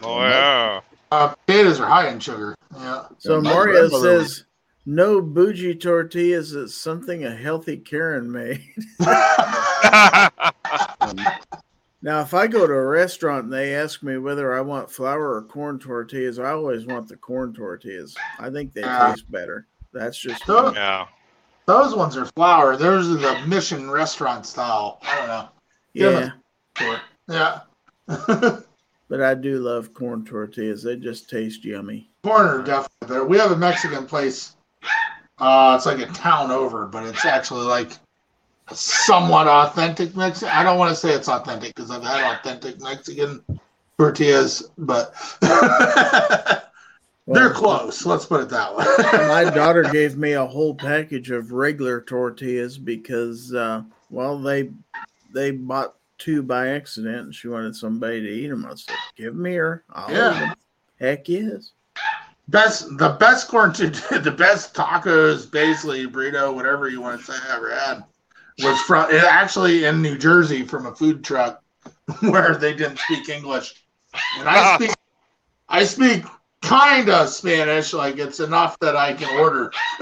Oh 0.03 0.19
yeah. 0.21 0.81
Uh, 1.11 1.33
potatoes 1.45 1.79
are 1.79 1.87
high 1.87 2.09
in 2.09 2.19
sugar. 2.19 2.55
Yeah. 2.75 3.05
So 3.19 3.35
Yeah, 3.35 3.41
my 3.41 3.53
Mario 3.53 3.87
says 3.87 4.43
no 4.85 5.21
bougie 5.21 5.75
tortillas. 5.75 6.53
It's 6.53 6.75
something 6.75 7.23
a 7.23 7.33
healthy 7.33 7.77
Karen 7.77 8.29
made. 8.29 8.61
Now, 12.01 12.21
if 12.21 12.33
I 12.33 12.45
go 12.47 12.67
to 12.67 12.73
a 12.73 12.85
restaurant 12.85 13.45
and 13.45 13.53
they 13.53 13.73
ask 13.75 14.03
me 14.03 14.17
whether 14.17 14.53
I 14.53 14.61
want 14.61 14.91
flour 14.91 15.33
or 15.35 15.41
corn 15.43 15.79
tortillas, 15.79 16.37
I 16.39 16.51
always 16.51 16.85
want 16.85 17.07
the 17.07 17.17
corn 17.17 17.53
tortillas. 17.53 18.15
I 18.39 18.49
think 18.51 18.73
they 18.73 18.81
Yeah. 18.81 19.13
taste 19.13 19.31
better. 19.31 19.65
That's 19.93 20.17
just 20.17 20.45
So- 20.45 20.69
me. 20.69 20.75
yeah. 20.75 21.07
Those 21.65 21.95
ones 21.95 22.15
are 22.15 22.25
flour. 22.35 22.77
Those 22.77 23.09
are 23.09 23.15
the 23.15 23.45
mission 23.47 23.89
restaurant 23.91 24.45
style. 24.45 24.99
I 25.03 25.15
don't 25.17 25.27
know. 25.27 25.49
yeah. 25.93 26.29
Sure. 26.77 27.01
Yeah. 27.27 27.59
But 29.09 29.21
I 29.21 29.35
do 29.35 29.59
love 29.59 29.93
corn 29.93 30.25
tortillas. 30.25 30.83
They 30.83 30.97
just 30.97 31.29
taste 31.29 31.63
yummy. 31.63 32.11
Corn 32.25 32.45
are 32.45 32.61
definitely 32.61 33.07
better. 33.07 33.23
We 33.25 33.37
have 33.37 33.51
a 33.51 33.55
Mexican 33.55 34.05
place. 34.05 34.57
Uh, 35.39 35.75
it's 35.77 35.85
like 35.85 35.99
a 35.99 36.07
town 36.11 36.51
over, 36.51 36.85
but 36.87 37.05
it's 37.05 37.23
actually 37.23 37.65
like 37.65 37.91
somewhat 38.73 39.47
authentic 39.47 40.15
Mexican. 40.15 40.49
I 40.55 40.63
don't 40.63 40.77
want 40.77 40.89
to 40.89 40.95
say 40.95 41.11
it's 41.13 41.29
authentic 41.29 41.75
because 41.75 41.91
I've 41.91 42.03
had 42.03 42.35
authentic 42.37 42.81
Mexican 42.81 43.41
tortillas, 43.97 44.69
but 44.77 45.13
they're 47.27 47.51
close. 47.53 48.05
Let's 48.05 48.25
put 48.25 48.41
it 48.41 48.49
that 48.49 48.75
way. 48.75 48.85
My 49.27 49.49
daughter 49.49 49.83
gave 49.83 50.17
me 50.17 50.33
a 50.33 50.45
whole 50.45 50.75
package 50.75 51.31
of 51.31 51.51
regular 51.51 52.01
tortillas 52.01 52.77
because, 52.77 53.53
uh, 53.53 53.83
well, 54.09 54.37
they 54.37 54.69
they 55.33 55.51
bought 55.51 55.95
two 56.17 56.41
by 56.41 56.69
accident 56.69 57.17
and 57.17 57.35
she 57.35 57.47
wanted 57.47 57.75
somebody 57.75 58.21
to 58.21 58.29
eat 58.29 58.47
them. 58.47 58.65
I 58.65 58.75
said, 58.75 58.95
"Give 59.15 59.35
them 59.35 59.45
here. 59.45 59.83
I'll 59.93 60.11
Yeah. 60.11 60.31
eat 60.35 60.41
'em." 60.49 60.55
Heck 60.99 61.29
yes. 61.29 61.71
best 62.47 62.97
the 62.97 63.09
best 63.09 63.47
corn 63.49 63.71
to 63.73 63.89
the 64.19 64.31
best 64.31 64.73
tacos, 64.73 65.49
basically 65.49 66.07
burrito, 66.07 66.53
whatever 66.53 66.89
you 66.89 67.01
want 67.01 67.19
to 67.19 67.25
say 67.25 67.37
I 67.49 67.55
ever 67.55 67.73
had 67.75 68.03
was 68.59 68.79
from 68.81 69.09
actually 69.11 69.85
in 69.85 70.01
New 70.01 70.17
Jersey 70.17 70.63
from 70.63 70.87
a 70.87 70.95
food 70.95 71.23
truck 71.23 71.61
where 72.21 72.55
they 72.55 72.73
didn't 72.73 72.99
speak 72.99 73.29
English. 73.29 73.75
And 74.39 74.47
I 74.47 74.57
ah. 74.57 74.75
speak 74.77 74.91
I 75.69 75.83
speak 75.83 76.23
kind 76.61 77.09
of 77.09 77.29
Spanish, 77.29 77.93
like 77.93 78.17
it's 78.17 78.39
enough 78.39 78.79
that 78.79 78.95
I 78.95 79.13
can 79.13 79.29
order. 79.39 79.71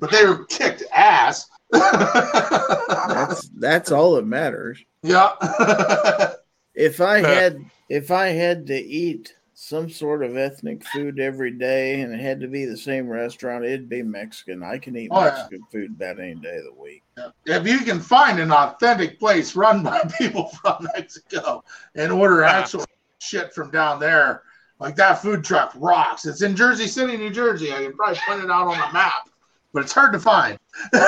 but 0.00 0.10
they 0.10 0.26
were 0.26 0.44
kicked 0.46 0.82
ass. 0.94 1.48
That's 1.70 3.48
that's 3.50 3.92
all 3.92 4.14
that 4.14 4.26
matters. 4.26 4.78
yeah. 5.02 5.32
If 6.74 7.00
I 7.00 7.18
had 7.18 7.64
if 7.88 8.12
I 8.12 8.28
had 8.28 8.68
to 8.68 8.76
eat 8.76 9.34
some 9.60 9.90
sort 9.90 10.22
of 10.22 10.36
ethnic 10.36 10.86
food 10.86 11.18
every 11.18 11.50
day 11.50 12.00
and 12.00 12.14
it 12.14 12.20
had 12.20 12.38
to 12.40 12.46
be 12.46 12.64
the 12.64 12.76
same 12.76 13.08
restaurant, 13.08 13.64
it'd 13.64 13.88
be 13.88 14.04
Mexican. 14.04 14.62
I 14.62 14.78
can 14.78 14.96
eat 14.96 15.08
Oh, 15.12 15.18
yeah. 15.24 15.30
Mexican 15.32 15.64
food 15.72 15.90
about 15.96 16.20
any 16.20 16.36
day 16.36 16.58
of 16.58 16.64
the 16.64 16.80
week. 16.80 17.02
if 17.44 17.66
you 17.66 17.80
can 17.80 17.98
find 17.98 18.38
an 18.38 18.52
authentic 18.52 19.18
place 19.18 19.56
run 19.56 19.82
by 19.82 20.00
people 20.18 20.46
from 20.62 20.86
Mexico 20.94 21.64
and 21.96 22.12
order 22.12 22.44
actual 22.44 22.84
shit 23.18 23.52
from 23.52 23.72
down 23.72 23.98
there, 23.98 24.42
like 24.78 24.94
that 24.94 25.20
food 25.20 25.42
truck 25.42 25.72
rocks. 25.74 26.24
It's 26.24 26.42
in 26.42 26.54
Jersey 26.54 26.86
City, 26.86 27.16
New 27.16 27.30
Jersey. 27.30 27.72
I 27.72 27.82
can 27.82 27.94
probably 27.94 28.20
point 28.28 28.44
it 28.44 28.50
out 28.52 28.68
on 28.68 28.78
the 28.78 28.92
map, 28.92 29.28
but 29.72 29.82
it's 29.82 29.92
hard 29.92 30.12
to 30.12 30.20
find. 30.20 30.56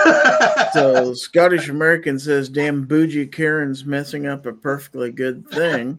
So 0.72 1.14
Scottish 1.14 1.68
American 1.68 2.18
says, 2.18 2.48
"Damn 2.48 2.84
bougie 2.84 3.26
Karen's 3.26 3.84
messing 3.84 4.26
up 4.26 4.46
a 4.46 4.52
perfectly 4.52 5.10
good 5.12 5.48
thing." 5.50 5.98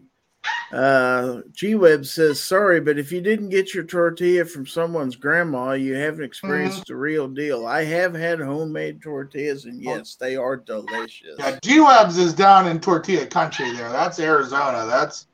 Uh, 0.72 1.42
G 1.52 1.74
Web 1.74 2.06
says, 2.06 2.40
sorry, 2.42 2.80
but 2.80 2.98
if 2.98 3.12
you 3.12 3.20
didn't 3.20 3.50
get 3.50 3.74
your 3.74 3.84
tortilla 3.84 4.46
from 4.46 4.66
someone's 4.66 5.16
grandma, 5.16 5.72
you 5.72 5.94
haven't 5.94 6.24
experienced 6.24 6.86
the 6.86 6.96
real 6.96 7.28
deal. 7.28 7.66
I 7.66 7.84
have 7.84 8.14
had 8.14 8.40
homemade 8.40 9.02
tortillas, 9.02 9.66
and 9.66 9.82
yes, 9.82 10.14
they 10.14 10.34
are 10.34 10.56
delicious. 10.56 11.36
Yeah, 11.38 11.58
G 11.62 11.80
Webs 11.80 12.16
is 12.16 12.32
down 12.32 12.68
in 12.68 12.80
tortilla 12.80 13.26
country 13.26 13.70
there. 13.72 13.92
That's 13.92 14.18
Arizona. 14.18 14.86
That's 14.86 15.26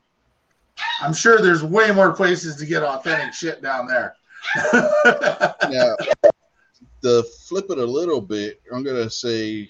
I'm 1.01 1.13
sure 1.13 1.41
there's 1.41 1.63
way 1.63 1.91
more 1.91 2.11
places 2.11 2.57
to 2.57 2.65
get 2.65 2.83
authentic 2.83 3.33
shit 3.33 3.61
down 3.61 3.87
there. 3.87 4.15
Now, 5.69 5.95
to 7.03 7.23
flip 7.47 7.67
it 7.69 7.77
a 7.77 7.85
little 7.85 8.21
bit, 8.21 8.61
I'm 8.73 8.83
gonna 8.83 9.09
say 9.09 9.69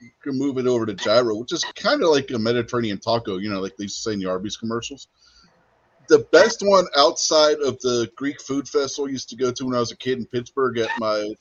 you 0.00 0.10
can 0.22 0.38
move 0.38 0.58
it 0.58 0.66
over 0.66 0.86
to 0.86 0.94
gyro, 0.94 1.36
which 1.36 1.52
is 1.52 1.64
kind 1.74 2.02
of 2.02 2.10
like 2.10 2.30
a 2.30 2.38
Mediterranean 2.38 2.98
taco, 2.98 3.38
you 3.38 3.50
know, 3.50 3.60
like 3.60 3.76
they 3.76 3.84
used 3.84 3.96
to 3.96 4.02
say 4.02 4.12
in 4.12 4.20
the 4.20 4.26
Arby's 4.26 4.56
commercials. 4.56 5.08
The 6.08 6.20
best 6.32 6.62
one 6.62 6.86
outside 6.96 7.58
of 7.60 7.78
the 7.80 8.10
Greek 8.16 8.40
food 8.40 8.68
festival 8.68 9.08
I 9.08 9.12
used 9.12 9.28
to 9.30 9.36
go 9.36 9.50
to 9.50 9.64
when 9.64 9.74
I 9.74 9.80
was 9.80 9.92
a 9.92 9.96
kid 9.96 10.18
in 10.18 10.26
Pittsburgh 10.26 10.78
at 10.78 10.90
my 10.98 11.34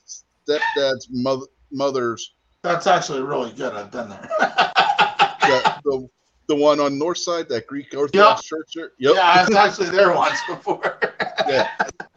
stepdad's 0.47 1.07
mother, 1.09 1.45
mother's 1.71 2.33
That's 2.63 2.87
actually 2.87 3.21
really 3.21 3.51
good. 3.51 3.73
I've 3.73 3.91
been 3.91 4.09
there. 4.09 4.29
the, 4.39 5.81
the, 5.83 6.09
the 6.47 6.55
one 6.55 6.79
on 6.79 6.97
north 6.97 7.17
side, 7.17 7.49
that 7.49 7.67
Greek 7.67 7.93
Orthodox 7.95 8.43
church 8.43 8.71
there. 8.75 8.91
Yep. 8.99 9.15
Yeah, 9.15 9.21
I 9.21 9.43
was 9.45 9.55
actually 9.55 9.89
there 9.89 10.13
once 10.13 10.39
before. 10.47 10.99
yeah. 11.47 11.69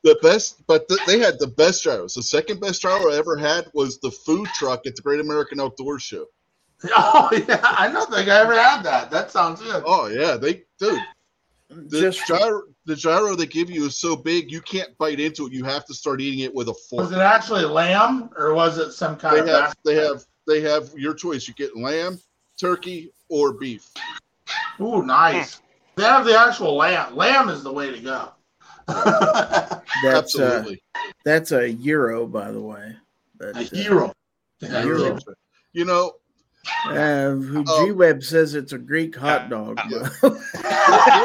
The 0.02 0.18
best, 0.22 0.66
but 0.66 0.88
th- 0.88 1.00
they 1.06 1.18
had 1.18 1.38
the 1.38 1.48
best 1.48 1.82
gyros. 1.82 2.14
The 2.14 2.22
second 2.22 2.60
best 2.60 2.82
gyro 2.82 3.12
I 3.12 3.16
ever 3.16 3.36
had 3.36 3.70
was 3.74 3.98
the 3.98 4.10
food 4.10 4.48
truck 4.54 4.86
at 4.86 4.96
the 4.96 5.02
Great 5.02 5.20
American 5.20 5.60
Outdoor 5.60 5.98
Show. 5.98 6.26
oh 6.96 7.28
yeah, 7.46 7.60
I 7.62 7.90
don't 7.92 8.10
think 8.10 8.28
I 8.30 8.40
ever 8.40 8.54
had 8.54 8.82
that. 8.84 9.10
That 9.10 9.30
sounds 9.30 9.60
good. 9.60 9.82
Oh 9.84 10.06
yeah, 10.06 10.36
they 10.36 10.62
dude. 10.78 10.98
The 11.68 12.00
Just 12.00 12.26
gyro, 12.26 12.62
the 12.86 12.96
gyro 12.96 13.36
they 13.36 13.46
give 13.46 13.70
you 13.70 13.86
is 13.86 13.96
so 14.00 14.16
big 14.16 14.50
you 14.50 14.60
can't 14.60 14.96
bite 14.98 15.20
into 15.20 15.46
it. 15.46 15.52
You 15.52 15.62
have 15.64 15.84
to 15.86 15.94
start 15.94 16.20
eating 16.20 16.40
it 16.40 16.52
with 16.52 16.68
a 16.68 16.74
fork. 16.74 17.02
Was 17.02 17.12
it 17.12 17.18
actually 17.18 17.64
lamb 17.64 18.30
or 18.36 18.54
was 18.54 18.78
it 18.78 18.92
some 18.92 19.16
kind 19.16 19.36
They 19.36 19.40
of? 19.40 19.48
have, 19.48 19.76
they 19.84 19.94
have, 19.94 20.24
they 20.48 20.60
have 20.62 20.90
your 20.96 21.14
choice. 21.14 21.46
You 21.46 21.54
get 21.54 21.76
lamb, 21.76 22.18
turkey, 22.58 23.12
or 23.30 23.54
beef. 23.54 23.90
Ooh, 24.80 25.02
nice. 25.02 25.60
They 25.96 26.02
have 26.04 26.24
the 26.24 26.38
actual 26.38 26.76
lamb. 26.76 27.16
Lamb 27.16 27.48
is 27.48 27.62
the 27.62 27.72
way 27.72 27.90
to 27.90 28.00
go. 28.00 28.32
that's 28.88 29.04
uh, 29.04 29.82
Absolutely. 30.04 30.82
that's 31.24 31.52
a 31.52 31.70
euro, 31.70 32.26
by 32.26 32.50
the 32.50 32.60
way. 32.60 32.96
But, 33.38 33.56
A 33.56 33.60
uh, 33.60 33.64
hero. 33.64 34.12
Hero. 34.60 35.18
You 35.72 35.84
know, 35.84 36.12
Uh, 36.86 37.30
who 37.30 37.64
Oh. 37.66 37.86
G 37.86 37.92
Web 37.92 38.22
says 38.22 38.54
it's 38.54 38.72
a 38.72 38.78
Greek 38.78 39.14
hot 39.16 39.48
dog. 39.48 39.78
Yeah. 39.88 40.08
you 40.22 40.30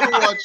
ever 0.02 0.12
watch? 0.12 0.40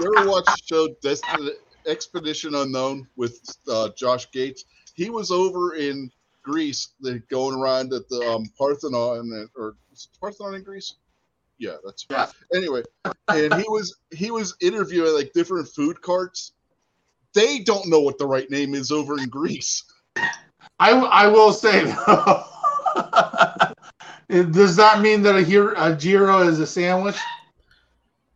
You 0.00 0.14
ever 0.18 0.28
watch 0.28 0.44
the 0.46 0.60
show 0.64 0.88
Destiny, 1.02 1.50
Expedition 1.86 2.54
Unknown 2.54 3.06
with 3.16 3.40
uh, 3.68 3.90
Josh 3.96 4.30
Gates? 4.30 4.64
He 4.94 5.08
was 5.10 5.30
over 5.30 5.74
in 5.74 6.10
Greece, 6.42 6.90
the, 7.00 7.20
going 7.30 7.54
around 7.58 7.92
at 7.92 8.08
the 8.08 8.20
um, 8.28 8.44
Parthenon, 8.58 9.48
or 9.56 9.74
is 10.00 10.08
Parthenon 10.20 10.54
in 10.54 10.62
Greece? 10.62 10.94
Yeah, 11.58 11.76
that's 11.84 12.06
Yeah. 12.10 12.30
Anyway, 12.54 12.82
and 13.28 13.54
he 13.54 13.68
was 13.68 13.98
he 14.10 14.30
was 14.30 14.56
interviewing 14.60 15.14
like 15.14 15.32
different 15.34 15.68
food 15.68 16.00
carts. 16.00 16.52
They 17.34 17.60
don't 17.60 17.88
know 17.88 18.00
what 18.00 18.18
the 18.18 18.26
right 18.26 18.50
name 18.50 18.74
is 18.74 18.90
over 18.90 19.18
in 19.18 19.28
Greece. 19.28 19.84
I, 20.78 20.92
I 20.92 21.26
will 21.26 21.52
say 21.52 21.84
though, 21.84 22.44
does 24.50 24.74
that 24.76 25.00
mean 25.00 25.22
that 25.22 25.36
a, 25.36 25.42
hero, 25.42 25.74
a 25.76 25.94
gyro 25.94 26.40
is 26.48 26.58
a 26.58 26.66
sandwich? 26.66 27.18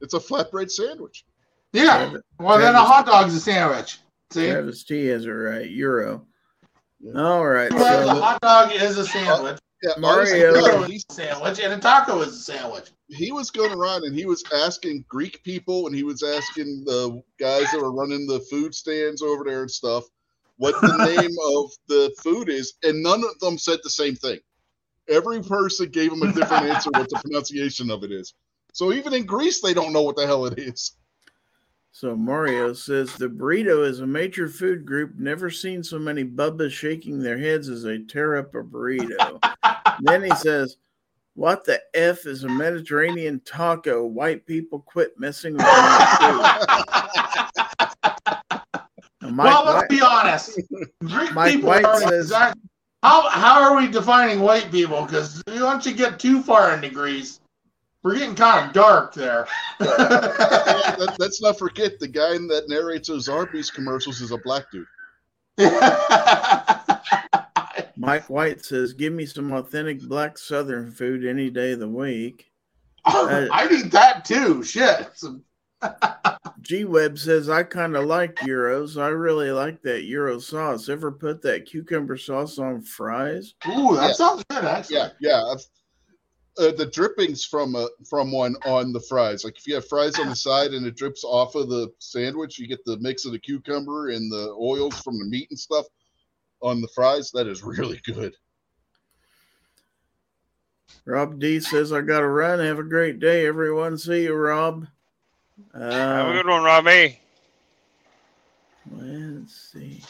It's 0.00 0.14
a 0.14 0.20
flatbread 0.20 0.70
sandwich. 0.70 1.24
Yeah. 1.72 2.14
Well, 2.38 2.58
then 2.58 2.74
a 2.74 2.82
hot 2.82 3.06
dog's 3.06 3.34
a 3.34 3.40
sandwich. 3.40 3.98
See? 4.30 4.50
Travis 4.50 4.84
T 4.84 5.06
has 5.06 5.24
it 5.24 5.30
right. 5.30 5.68
Euro. 5.70 6.26
Yeah. 7.00 7.20
All 7.20 7.46
right. 7.46 7.72
Well, 7.72 8.10
a 8.10 8.20
hot 8.20 8.40
dog 8.42 8.72
is 8.72 8.98
a 8.98 9.00
uh, 9.00 9.04
sandwich. 9.04 9.58
Yeah, 9.84 9.92
Mario- 9.98 10.18
honestly, 10.18 10.40
Gyro 10.40 10.82
he's- 10.84 11.00
is 11.02 11.04
a 11.10 11.12
sandwich, 11.12 11.60
and 11.60 11.72
a 11.74 11.78
taco 11.78 12.20
is 12.22 12.28
a 12.34 12.38
sandwich. 12.38 12.90
he 13.08 13.32
was 13.32 13.50
going 13.50 13.72
around 13.72 14.04
and 14.04 14.16
he 14.16 14.24
was 14.24 14.42
asking 14.52 15.04
Greek 15.08 15.42
people 15.44 15.86
and 15.86 15.94
he 15.94 16.02
was 16.04 16.22
asking 16.22 16.84
the 16.86 17.22
guys 17.38 17.70
that 17.70 17.80
were 17.80 17.92
running 17.92 18.26
the 18.26 18.40
food 18.50 18.74
stands 18.74 19.20
over 19.20 19.44
there 19.44 19.60
and 19.60 19.70
stuff 19.70 20.04
what 20.56 20.74
the 20.80 20.96
name 21.04 21.30
of 21.56 21.70
the 21.88 22.10
food 22.22 22.48
is, 22.48 22.74
and 22.82 23.02
none 23.02 23.22
of 23.24 23.38
them 23.40 23.58
said 23.58 23.78
the 23.82 23.90
same 23.90 24.14
thing. 24.16 24.38
Every 25.08 25.42
person 25.42 25.90
gave 25.90 26.10
him 26.12 26.22
a 26.22 26.32
different 26.32 26.64
answer 26.64 26.90
what 26.92 27.10
the 27.10 27.18
pronunciation 27.24 27.90
of 27.90 28.04
it 28.04 28.10
is. 28.12 28.32
So 28.72 28.92
even 28.92 29.12
in 29.12 29.26
Greece, 29.26 29.60
they 29.60 29.74
don't 29.74 29.92
know 29.92 30.00
what 30.02 30.16
the 30.16 30.26
hell 30.26 30.46
it 30.46 30.58
is. 30.58 30.92
So 31.92 32.16
Mario 32.16 32.72
says 32.72 33.12
the 33.14 33.28
burrito 33.28 33.86
is 33.86 34.00
a 34.00 34.06
major 34.06 34.48
food 34.48 34.84
group. 34.84 35.14
Never 35.16 35.48
seen 35.50 35.84
so 35.84 35.96
many 35.98 36.24
bubbas 36.24 36.72
shaking 36.72 37.20
their 37.20 37.38
heads 37.38 37.68
as 37.68 37.82
they 37.84 37.98
tear 37.98 38.36
up 38.36 38.52
a 38.54 38.62
burrito. 38.64 39.38
then 40.02 40.22
he 40.24 40.30
says, 40.36 40.76
"What 41.34 41.64
the 41.64 41.80
f 41.94 42.26
is 42.26 42.44
a 42.44 42.48
Mediterranean 42.48 43.40
taco? 43.44 44.04
White 44.04 44.46
people 44.46 44.80
quit 44.80 45.18
messing 45.18 45.54
with 45.54 45.62
my 45.62 46.16
food." 46.20 46.40
Mike 49.32 49.46
well, 49.46 49.64
let's 49.64 49.76
White- 49.82 49.88
be 49.88 50.00
honest. 50.02 50.60
Greek 51.04 51.32
Mike 51.32 51.52
people 51.54 51.68
White 51.70 51.84
are 51.84 52.00
says- 52.00 52.26
exact- 52.26 52.58
how 53.02 53.28
how 53.28 53.62
are 53.62 53.76
we 53.76 53.86
defining 53.88 54.40
white 54.40 54.70
people? 54.70 55.04
Because 55.04 55.42
once 55.48 55.84
you 55.86 55.92
get 55.94 56.18
too 56.18 56.42
far 56.42 56.72
in 56.74 56.80
degrees, 56.80 57.40
we're 58.02 58.14
getting 58.16 58.34
kind 58.34 58.66
of 58.66 58.72
dark 58.74 59.12
there. 59.14 59.46
Let, 59.80 61.18
let's 61.18 61.42
not 61.42 61.58
forget 61.58 61.98
the 61.98 62.08
guy 62.08 62.32
that 62.32 62.64
narrates 62.68 63.08
those 63.08 63.28
Arby's 63.28 63.70
commercials 63.70 64.20
is 64.20 64.30
a 64.30 64.38
black 64.38 64.64
dude. 64.70 64.86
Mike 67.96 68.28
White 68.30 68.64
says, 68.64 68.92
"Give 68.92 69.12
me 69.12 69.26
some 69.26 69.52
authentic 69.52 70.02
black 70.02 70.38
Southern 70.38 70.90
food 70.90 71.24
any 71.24 71.50
day 71.50 71.72
of 71.72 71.80
the 71.80 71.88
week." 71.88 72.50
I 73.04 73.68
need 73.70 73.90
that 73.92 74.24
too. 74.24 74.62
Shit. 74.62 75.08
G 76.62 76.84
Web 76.84 77.18
says, 77.18 77.50
I 77.50 77.62
kind 77.62 77.94
of 77.94 78.06
like 78.06 78.36
Euros. 78.36 79.00
I 79.00 79.08
really 79.08 79.50
like 79.50 79.82
that 79.82 80.04
Euro 80.04 80.38
sauce. 80.38 80.88
Ever 80.88 81.12
put 81.12 81.42
that 81.42 81.66
cucumber 81.66 82.16
sauce 82.16 82.58
on 82.58 82.80
fries? 82.80 83.54
Ooh, 83.68 83.94
that 83.96 84.08
Yeah. 84.08 84.12
sounds 84.12 84.44
good, 84.48 84.64
actually. 84.64 84.96
Yeah, 84.96 85.10
yeah. 85.20 85.54
Uh, 86.56 86.70
the 86.70 86.86
drippings 86.86 87.44
from 87.44 87.74
a 87.74 87.88
from 88.08 88.30
one 88.32 88.54
on 88.64 88.92
the 88.92 89.00
fries. 89.00 89.44
Like 89.44 89.58
if 89.58 89.66
you 89.66 89.74
have 89.74 89.88
fries 89.88 90.18
on 90.20 90.28
the 90.28 90.36
side 90.36 90.70
and 90.72 90.86
it 90.86 90.96
drips 90.96 91.24
off 91.24 91.56
of 91.56 91.68
the 91.68 91.92
sandwich, 91.98 92.58
you 92.58 92.66
get 92.68 92.84
the 92.84 92.96
mix 92.98 93.24
of 93.26 93.32
the 93.32 93.38
cucumber 93.40 94.10
and 94.10 94.30
the 94.32 94.56
oils 94.58 94.98
from 95.02 95.18
the 95.18 95.24
meat 95.24 95.48
and 95.50 95.58
stuff 95.58 95.84
on 96.64 96.80
the 96.80 96.88
fries. 96.88 97.30
That 97.32 97.46
is 97.46 97.62
really 97.62 98.00
good. 98.04 98.34
Rob 101.06 101.38
D 101.38 101.60
says, 101.60 101.92
I 101.92 102.00
got 102.00 102.20
to 102.20 102.28
run. 102.28 102.58
Have 102.58 102.78
a 102.78 102.82
great 102.84 103.20
day, 103.20 103.46
everyone. 103.46 103.98
See 103.98 104.22
you, 104.24 104.34
Rob. 104.34 104.86
Have 105.74 105.82
a 105.82 106.30
Uh, 106.30 106.32
good 106.32 106.46
one, 106.46 106.62
Robbie. 106.64 107.20
let's 108.90 109.54
see. 109.72 110.02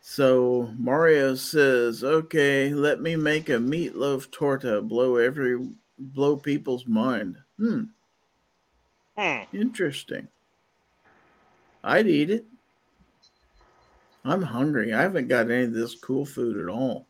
So 0.00 0.72
Mario 0.78 1.34
says, 1.34 2.02
"Okay, 2.02 2.72
let 2.72 3.00
me 3.00 3.16
make 3.16 3.48
a 3.48 3.58
meatloaf 3.58 4.30
torta. 4.30 4.80
Blow 4.80 5.16
every 5.16 5.58
blow 5.98 6.36
people's 6.36 6.86
mind." 6.86 7.36
Hmm. 7.58 7.82
Hmm. 9.18 9.42
Interesting. 9.52 10.28
I'd 11.84 12.06
eat 12.06 12.30
it. 12.30 12.46
I'm 14.26 14.42
hungry. 14.42 14.92
I 14.92 15.02
haven't 15.02 15.28
got 15.28 15.50
any 15.50 15.64
of 15.64 15.72
this 15.72 15.94
cool 15.94 16.26
food 16.26 16.56
at 16.56 16.68
all. 16.68 17.06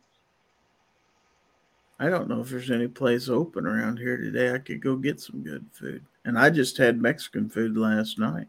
I 1.99 2.11
don't 2.11 2.29
know 2.29 2.43
if 2.43 2.51
there's 2.51 2.71
any 2.71 2.89
place 2.89 3.31
open 3.31 3.67
around 3.67 3.99
here 3.99 4.19
today 4.19 4.53
I 4.53 4.59
could 4.59 4.83
go 4.83 4.97
get 4.97 5.19
some 5.19 5.43
good 5.43 5.65
food. 5.73 6.05
And 6.27 6.39
I 6.39 6.51
just 6.51 6.77
had 6.77 7.01
Mexican 7.01 7.49
food 7.49 7.79
last 7.79 8.19
night, 8.19 8.49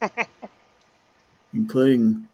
including 1.52 2.28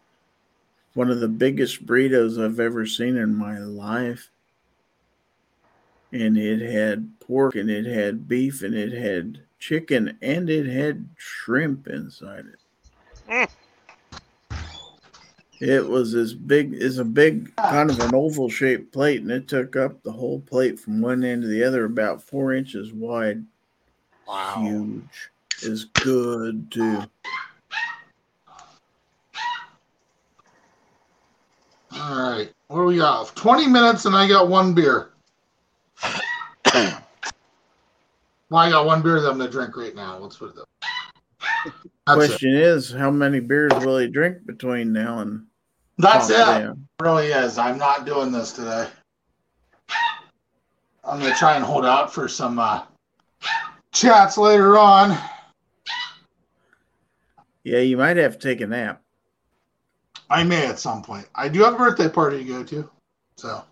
one 0.93 1.09
of 1.09 1.19
the 1.19 1.27
biggest 1.27 1.83
burritos 1.83 2.43
I've 2.43 2.59
ever 2.59 2.85
seen 2.85 3.17
in 3.17 3.33
my 3.33 3.57
life. 3.57 4.29
And 6.11 6.37
it 6.37 6.61
had 6.61 7.19
pork 7.19 7.55
and 7.55 7.71
it 7.71 7.85
had 7.85 8.27
beef 8.27 8.61
and 8.61 8.75
it 8.75 8.91
had 8.91 9.41
chicken 9.57 10.15
and 10.21 10.47
it 10.47 10.67
had 10.67 11.09
shrimp 11.17 11.87
inside 11.87 12.45
it. 13.27 13.49
It 15.59 15.85
was 15.85 16.15
as 16.15 16.33
big 16.33 16.73
as 16.75 16.99
a 16.99 17.05
big 17.05 17.53
kind 17.57 17.89
of 17.89 17.99
an 17.99 18.15
oval 18.15 18.49
shaped 18.49 18.93
plate, 18.93 19.21
and 19.21 19.31
it 19.31 19.47
took 19.47 19.75
up 19.75 20.01
the 20.03 20.11
whole 20.11 20.39
plate 20.39 20.79
from 20.79 21.01
one 21.01 21.23
end 21.23 21.41
to 21.41 21.47
the 21.49 21.63
other, 21.63 21.83
about 21.83 22.23
four 22.23 22.53
inches 22.53 22.93
wide. 22.93 23.43
Wow. 24.27 24.61
Huge. 24.61 25.29
Is 25.61 25.85
good 25.85 26.71
too. 26.71 27.03
All 31.91 32.31
right. 32.31 32.49
What 32.67 32.77
do 32.77 32.83
we 32.85 32.97
got? 32.97 33.35
20 33.35 33.67
minutes 33.67 34.05
and 34.05 34.15
I 34.15 34.27
got 34.27 34.47
one 34.47 34.73
beer. 34.73 35.09
Well, 38.51 38.61
I 38.61 38.71
got 38.71 38.87
one 38.87 39.03
beer 39.03 39.21
that 39.21 39.29
I'm 39.29 39.37
gonna 39.37 39.51
drink 39.51 39.77
right 39.77 39.93
now. 39.93 40.17
Let's 40.17 40.37
put 40.37 40.49
it 40.49 40.55
that. 40.55 40.61
way. 40.61 41.71
That's 42.07 42.23
it. 42.23 42.27
Question 42.29 42.55
is, 42.55 42.91
how 42.91 43.11
many 43.11 43.39
beers 43.39 43.71
will 43.85 43.99
he 43.99 44.07
drink 44.07 44.43
between 44.47 44.91
now 44.91 45.19
and 45.19 45.45
That's 45.99 46.31
Pop 46.31 46.61
it. 46.61 46.77
Really 47.01 47.27
is. 47.27 47.57
I'm 47.57 47.77
not 47.77 48.05
doing 48.05 48.31
this 48.31 48.53
today. 48.53 48.87
I'm 51.03 51.19
gonna 51.19 51.35
try 51.35 51.55
and 51.55 51.63
hold 51.63 51.85
out 51.85 52.13
for 52.13 52.29
some 52.29 52.57
uh, 52.57 52.83
chats 53.91 54.37
later 54.37 54.77
on. 54.77 55.17
Yeah, 57.65 57.79
you 57.79 57.97
might 57.97 58.15
have 58.15 58.39
to 58.39 58.47
take 58.47 58.61
a 58.61 58.67
nap. 58.67 59.01
I 60.29 60.43
may 60.43 60.67
at 60.67 60.79
some 60.79 61.01
point. 61.03 61.27
I 61.35 61.49
do 61.49 61.63
have 61.63 61.73
a 61.73 61.77
birthday 61.77 62.07
party 62.07 62.37
to 62.37 62.43
go 62.45 62.63
to, 62.63 62.89
so 63.35 63.63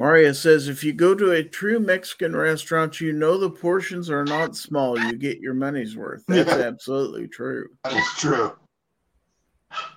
Maria 0.00 0.34
says 0.34 0.66
if 0.66 0.82
you 0.82 0.92
go 0.92 1.14
to 1.14 1.30
a 1.30 1.44
true 1.44 1.78
Mexican 1.78 2.34
restaurant, 2.34 3.00
you 3.00 3.12
know 3.12 3.38
the 3.38 3.50
portions 3.50 4.10
are 4.10 4.24
not 4.24 4.56
small. 4.56 4.98
You 4.98 5.12
get 5.12 5.38
your 5.38 5.54
money's 5.54 5.96
worth. 5.96 6.24
That's 6.26 6.50
Yeah. 6.50 6.66
absolutely 6.66 7.28
true. 7.28 7.68
that 7.84 7.92
is 7.92 8.08
true. 8.16 8.56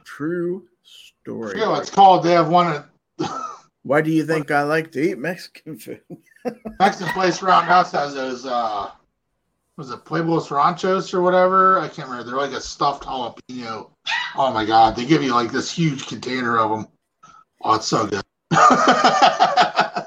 True 0.04 0.68
story. 1.24 1.60
It's 1.60 1.90
called. 1.90 2.24
They 2.24 2.32
have 2.34 2.50
one 2.50 2.86
at 3.20 3.30
Why 3.84 4.02
do 4.02 4.12
you 4.12 4.26
think 4.26 4.52
I 4.52 4.64
like 4.64 4.92
to 4.94 5.02
eat 5.02 5.18
Mexican 5.18 5.78
food? 5.78 6.02
Mexican 6.80 7.14
place 7.14 7.42
around 7.42 7.70
us 7.70 7.92
has 7.94 8.14
those. 8.14 8.46
uh 8.46 8.92
Was 9.78 9.92
it 9.92 10.06
Pueblos 10.06 10.52
Ranchos 10.52 11.14
or 11.14 11.22
whatever? 11.22 11.80
I 11.80 11.88
can't 11.88 12.10
remember. 12.10 12.30
They're 12.30 12.40
like 12.40 12.52
a 12.52 12.62
stuffed 12.62 13.04
jalapeno. 13.04 13.90
Oh 14.36 14.52
my 14.54 14.66
god! 14.66 14.96
They 14.96 15.06
give 15.06 15.24
you 15.24 15.34
like 15.34 15.52
this 15.52 15.72
huge 15.72 16.08
container 16.08 16.58
of 16.58 16.70
them. 16.72 16.88
Oh, 17.62 17.76
it's 17.76 17.88
so 17.88 18.06
good. 18.08 18.24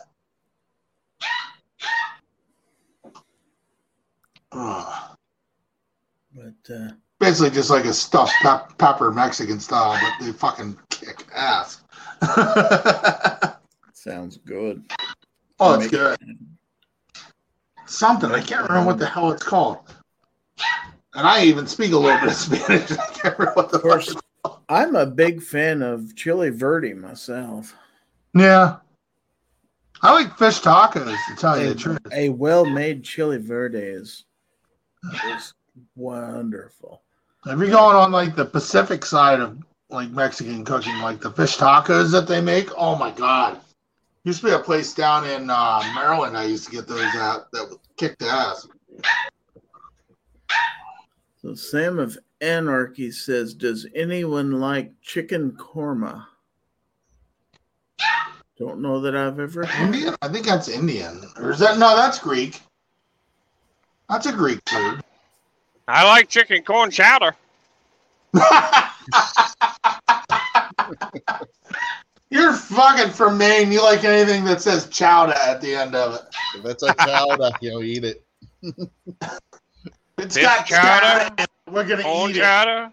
But 6.36 6.74
uh, 6.74 6.90
basically 7.18 7.50
just 7.50 7.70
like 7.70 7.86
a 7.86 7.92
stuffed 7.94 8.34
pep- 8.42 8.76
pepper 8.78 9.10
Mexican 9.10 9.58
style, 9.58 9.98
but 10.00 10.24
they 10.24 10.32
fucking 10.32 10.76
kick 11.00 11.26
ass. 11.34 11.82
sounds 13.92 14.38
good. 14.38 14.84
Oh, 15.58 15.74
it's 15.74 15.88
good. 15.88 16.18
Something 17.86 18.32
I 18.32 18.40
can't 18.40 18.68
remember 18.68 18.88
what 18.88 18.98
the 18.98 19.06
hell 19.06 19.30
it's 19.30 19.42
called. 19.42 19.78
And 21.14 21.26
I 21.26 21.44
even 21.44 21.66
speak 21.66 21.92
a 21.92 21.96
little 21.96 22.18
bit 22.20 22.28
of 22.28 22.34
Spanish. 22.34 22.90
I 22.98 23.06
can't 23.12 23.38
remember 23.38 23.52
what 23.54 23.70
the 23.70 23.78
fuck. 23.78 24.62
I'm 24.68 24.96
a 24.96 25.06
big 25.06 25.42
fan 25.42 25.82
of 25.82 26.14
chili 26.14 26.50
verde 26.50 26.94
myself. 26.94 27.74
Yeah. 28.34 28.76
I 30.02 30.12
like 30.12 30.36
fish 30.36 30.60
tacos, 30.60 31.16
to 31.28 31.36
tell 31.36 31.58
you 31.58 31.70
A, 31.70 31.74
the 31.74 31.74
truth. 31.74 31.98
a 32.12 32.28
well-made 32.28 33.02
chili 33.02 33.38
verde 33.38 33.78
is, 33.78 34.24
is 35.30 35.54
wonderful. 35.94 37.02
If 37.46 37.58
you're 37.58 37.70
going 37.70 37.96
on 37.96 38.12
like 38.12 38.36
the 38.36 38.44
Pacific 38.44 39.04
side 39.04 39.40
of 39.40 39.58
like 39.90 40.10
Mexican 40.10 40.64
cooking, 40.64 40.98
like 40.98 41.20
the 41.20 41.30
fish 41.30 41.56
tacos 41.56 42.10
that 42.12 42.26
they 42.26 42.40
make, 42.40 42.68
oh 42.76 42.96
my 42.96 43.10
god! 43.10 43.60
Used 44.24 44.40
to 44.40 44.46
be 44.46 44.52
a 44.52 44.58
place 44.58 44.92
down 44.92 45.24
in 45.26 45.48
uh, 45.50 45.82
Maryland 45.94 46.36
I 46.36 46.44
used 46.44 46.64
to 46.64 46.72
get 46.72 46.88
those 46.88 47.00
at 47.14 47.50
that 47.52 47.78
kicked 47.96 48.22
ass. 48.22 48.66
So 51.40 51.54
Sam 51.54 52.00
of 52.00 52.18
Anarchy 52.40 53.12
says, 53.12 53.54
"Does 53.54 53.86
anyone 53.94 54.60
like 54.60 55.00
chicken 55.00 55.52
korma?" 55.52 56.26
Don't 58.58 58.80
know 58.80 59.00
that 59.02 59.14
I've 59.14 59.38
ever 59.38 59.64
had. 59.64 59.94
Indian? 59.94 60.16
I 60.22 60.28
think 60.28 60.46
that's 60.46 60.68
Indian, 60.68 61.22
or 61.36 61.52
is 61.52 61.60
that 61.60 61.78
no? 61.78 61.94
That's 61.94 62.18
Greek. 62.18 62.60
That's 64.08 64.26
a 64.26 64.32
Greek 64.32 64.60
food. 64.68 65.02
I 65.86 66.04
like 66.04 66.28
chicken 66.28 66.64
corn 66.64 66.90
chowder. 66.90 67.36
You're 72.30 72.52
fucking 72.54 73.12
from 73.12 73.38
Maine. 73.38 73.70
You 73.70 73.82
like 73.82 74.04
anything 74.04 74.44
that 74.44 74.60
says 74.60 74.88
chowder 74.88 75.32
at 75.34 75.60
the 75.60 75.74
end 75.74 75.94
of 75.94 76.14
it. 76.14 76.22
If 76.56 76.64
that's 76.64 76.82
a 76.82 76.92
chowder, 76.94 77.50
you 77.60 77.70
know, 77.70 77.82
eat 77.82 78.04
it. 78.04 78.22
It's 80.18 80.34
Fish 80.34 80.44
got 80.44 80.64
chowder? 80.66 81.28
chowder. 81.36 81.44
We're 81.70 81.84
gonna 81.86 82.02
Corn 82.02 82.30
eat 82.30 82.36
it. 82.36 82.40
chowder. 82.40 82.90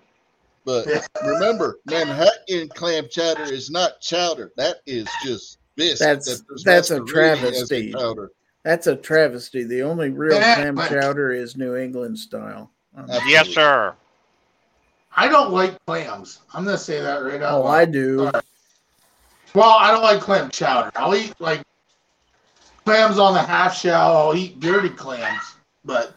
But 0.66 0.86
Yeah. 0.88 1.06
remember, 1.26 1.80
Manhattan 1.86 2.68
clam 2.68 3.08
chowder 3.10 3.44
is 3.44 3.70
not 3.72 4.02
chowder. 4.02 4.52
That 4.58 4.82
is 4.86 5.08
just 5.24 5.58
bisque. 5.78 6.00
That's- 6.00 6.26
that 6.26 6.62
that's 6.66 6.92
a 6.92 7.00
travesty. 7.06 7.94
chowder. 7.94 8.32
That's 8.64 8.88
a 8.88 8.98
travesty. 8.98 9.64
The 9.64 9.84
only 9.84 10.10
real 10.10 10.34
Yeah, 10.36 10.56
clam 10.56 10.76
but- 10.76 10.90
chowder 10.90 11.32
is 11.32 11.56
New 11.56 11.78
England 11.78 12.20
style. 12.20 12.72
Absolutely. 12.98 13.32
Yes, 13.32 13.48
sir. 13.48 13.96
I 15.16 15.28
don't 15.28 15.52
like 15.52 15.84
clams. 15.86 16.40
I'm 16.54 16.66
gonna 16.66 16.78
say 16.78 17.00
that 17.00 17.18
right 17.18 17.40
now. 17.40 17.62
oh, 17.62 17.68
I 17.68 17.86
do. 17.86 18.32
Well, 19.54 19.70
I 19.70 19.92
don't 19.92 20.02
like 20.02 20.22
clam 20.22 20.50
chowder. 20.50 20.92
I'll 20.96 21.16
eat 21.16 21.34
like 21.40 21.62
clams 22.86 23.20
on 23.20 23.34
the 23.34 23.42
half 23.42 23.78
shell. 23.78 24.18
I'll 24.18 24.36
eat 24.36 24.60
dirty 24.60 24.90
clams, 24.90 25.56
but 25.86 26.16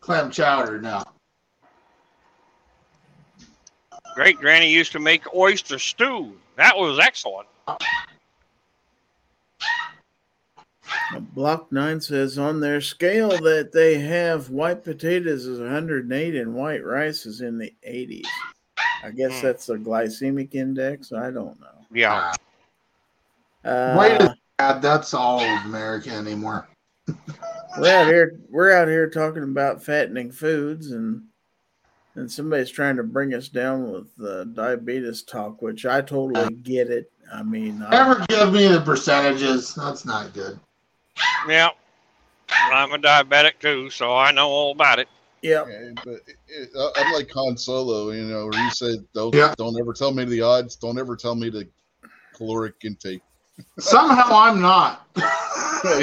clam 0.00 0.30
chowder, 0.30 0.80
no. 0.80 1.02
Great 4.14 4.38
granny 4.38 4.70
used 4.70 4.92
to 4.92 5.00
make 5.00 5.22
oyster 5.34 5.78
stew. 5.78 6.32
That 6.56 6.76
was 6.76 6.98
excellent. 6.98 7.48
Block 11.34 11.70
9 11.72 12.00
says 12.00 12.38
on 12.38 12.60
their 12.60 12.80
scale 12.80 13.30
that 13.30 13.70
they 13.72 13.98
have 13.98 14.50
white 14.50 14.84
potatoes 14.84 15.46
is 15.46 15.60
108 15.60 16.34
and 16.36 16.54
white 16.54 16.84
rice 16.84 17.26
is 17.26 17.40
in 17.40 17.58
the 17.58 17.72
80s. 17.86 18.26
I 19.04 19.10
guess 19.10 19.40
Hmm. 19.40 19.46
that's 19.46 19.68
a 19.68 19.76
glycemic 19.76 20.54
index. 20.54 21.12
I 21.12 21.30
don't 21.30 21.58
know. 21.60 21.86
Yeah. 21.92 22.32
Uh, 23.64 23.96
Wait 23.98 24.20
a- 24.20 24.36
God, 24.58 24.80
that's 24.80 25.12
all 25.14 25.40
of 25.40 25.64
America 25.66 26.10
anymore. 26.10 26.66
we're 27.78 27.94
out 27.94 28.06
here. 28.06 28.38
We're 28.48 28.72
out 28.72 28.88
here 28.88 29.08
talking 29.08 29.42
about 29.42 29.82
fattening 29.82 30.30
foods, 30.32 30.90
and 30.92 31.22
and 32.14 32.30
somebody's 32.32 32.70
trying 32.70 32.96
to 32.96 33.02
bring 33.02 33.34
us 33.34 33.48
down 33.48 33.92
with 33.92 34.06
uh, 34.26 34.44
diabetes 34.44 35.22
talk, 35.22 35.60
which 35.60 35.84
I 35.84 36.00
totally 36.00 36.54
get 36.54 36.88
it. 36.90 37.12
I 37.32 37.42
mean, 37.42 37.82
I, 37.86 37.90
Never 37.90 38.24
give 38.28 38.52
me 38.54 38.66
the 38.68 38.80
percentages. 38.80 39.74
That's 39.74 40.04
not 40.06 40.32
good. 40.32 40.58
Yeah. 41.48 41.70
I'm 42.50 42.92
a 42.92 42.98
diabetic 42.98 43.58
too, 43.60 43.90
so 43.90 44.16
I 44.16 44.30
know 44.32 44.48
all 44.48 44.72
about 44.72 44.98
it. 44.98 45.08
yep. 45.42 45.66
Yeah, 45.68 45.90
but 46.04 46.14
it, 46.26 46.36
it, 46.48 46.70
I- 46.78 46.92
I'm 46.96 47.12
like 47.12 47.30
Han 47.32 47.56
Solo, 47.56 48.10
you 48.10 48.22
know, 48.24 48.46
where 48.46 48.62
he 48.64 48.70
said, 48.70 49.04
"Don't 49.14 49.34
Yeah. 49.34 49.54
don't 49.56 49.78
ever 49.80 49.92
tell 49.92 50.12
me 50.12 50.24
the 50.24 50.42
odds. 50.42 50.76
Don't 50.76 50.98
ever 50.98 51.16
tell 51.16 51.34
me 51.34 51.50
the 51.50 51.68
caloric 52.34 52.74
intake." 52.84 53.22
Somehow 53.78 54.28
I'm 54.30 54.60
not. 54.60 55.06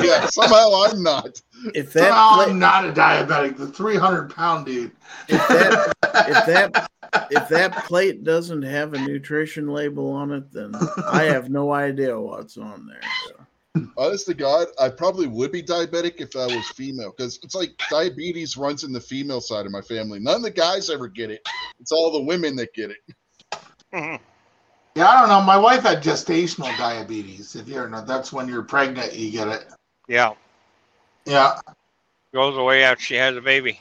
yeah, 0.01 0.25
somehow 0.25 0.83
I'm 0.85 1.03
not. 1.03 1.40
If 1.75 1.93
that 1.93 2.09
Somehow 2.09 2.33
pla- 2.35 2.43
I'm 2.45 2.59
not 2.59 2.85
a 2.85 2.92
diabetic. 2.92 3.58
The 3.58 3.67
300 3.67 4.33
pound 4.35 4.66
dude. 4.66 4.92
if 5.30 5.48
that 5.48 5.93
if 6.27 6.45
that 6.48 6.90
if 7.32 7.48
that 7.50 7.85
plate 7.85 8.24
doesn't 8.24 8.64
have 8.64 8.93
a 8.93 9.00
nutrition 9.00 9.67
label 9.67 10.11
on 10.11 10.32
it, 10.32 10.51
then 10.51 10.74
I 11.08 11.24
have 11.24 11.50
no 11.50 11.72
idea 11.74 12.19
what's 12.19 12.58
on 12.58 12.88
there. 12.88 13.01
So. 13.27 13.43
Honest 13.98 14.27
to 14.27 14.34
God, 14.34 14.68
I 14.80 14.90
probably 14.90 15.26
would 15.27 15.52
be 15.52 15.64
diabetic 15.64 16.16
if 16.22 16.35
I 16.35 16.45
was 16.45 16.68
female 16.69 17.11
because 17.16 17.40
it's 17.42 17.56
like 17.56 17.72
diabetes 17.90 18.56
runs 18.56 18.84
in 18.84 18.93
the 18.93 19.00
female 19.00 19.42
side 19.42 19.66
of 19.66 19.72
my 19.72 19.82
family. 19.82 20.19
None 20.19 20.38
of 20.38 20.42
the 20.43 20.52
guys 20.52 20.90
ever 20.92 21.08
get 21.08 21.32
it. 21.32 21.48
It's 21.80 21.92
all 21.92 22.11
the 22.11 22.22
women 22.22 22.56
that 22.58 22.74
get 22.74 22.92
it. 22.92 24.19
Yeah, 24.95 25.08
I 25.08 25.19
don't 25.19 25.30
know. 25.30 25.42
My 25.42 25.58
wife 25.58 25.84
had 25.84 26.03
gestational 26.03 26.76
diabetes. 26.77 27.56
If 27.56 27.68
you're 27.68 27.90
not, 27.90 28.06
that's 28.06 28.32
when 28.32 28.48
you're 28.48 28.61
pregnant, 28.64 29.14
you 29.16 29.32
get 29.32 29.48
it. 29.48 29.66
Yeah. 30.08 30.34
Yeah, 31.26 31.58
Goes 32.34 32.58
away 32.58 32.84
after 32.84 33.02
she 33.03 33.16
has 33.16 33.35
a 33.38 33.42
baby. 33.42 33.80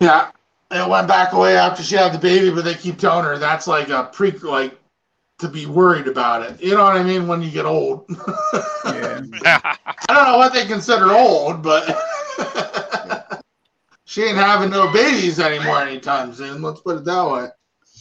yeah. 0.00 0.30
It 0.70 0.88
went 0.88 1.06
back 1.08 1.32
away 1.32 1.56
after 1.56 1.82
she 1.82 1.96
had 1.96 2.12
the 2.12 2.18
baby, 2.18 2.50
but 2.50 2.64
they 2.64 2.74
keep 2.74 2.98
telling 2.98 3.24
her 3.24 3.36
that's 3.36 3.66
like 3.66 3.88
a 3.90 4.04
pre, 4.12 4.30
like 4.30 4.78
to 5.38 5.48
be 5.48 5.66
worried 5.66 6.06
about 6.06 6.42
it. 6.42 6.62
You 6.62 6.74
know 6.74 6.84
what 6.84 6.96
I 6.96 7.02
mean? 7.02 7.26
When 7.26 7.42
you 7.42 7.50
get 7.50 7.66
old, 7.66 8.04
Yeah. 8.84 9.22
I 9.42 9.76
don't 10.08 10.24
know 10.26 10.38
what 10.38 10.52
they 10.52 10.66
consider 10.66 11.12
old, 11.12 11.62
but 11.62 11.84
she 14.04 14.22
ain't 14.22 14.36
having 14.36 14.70
no 14.70 14.92
babies 14.92 15.40
anymore 15.40 15.78
anytime 15.82 16.32
soon. 16.34 16.62
Let's 16.62 16.80
put 16.80 16.98
it 16.98 17.04
that 17.04 17.26
way. 17.30 17.48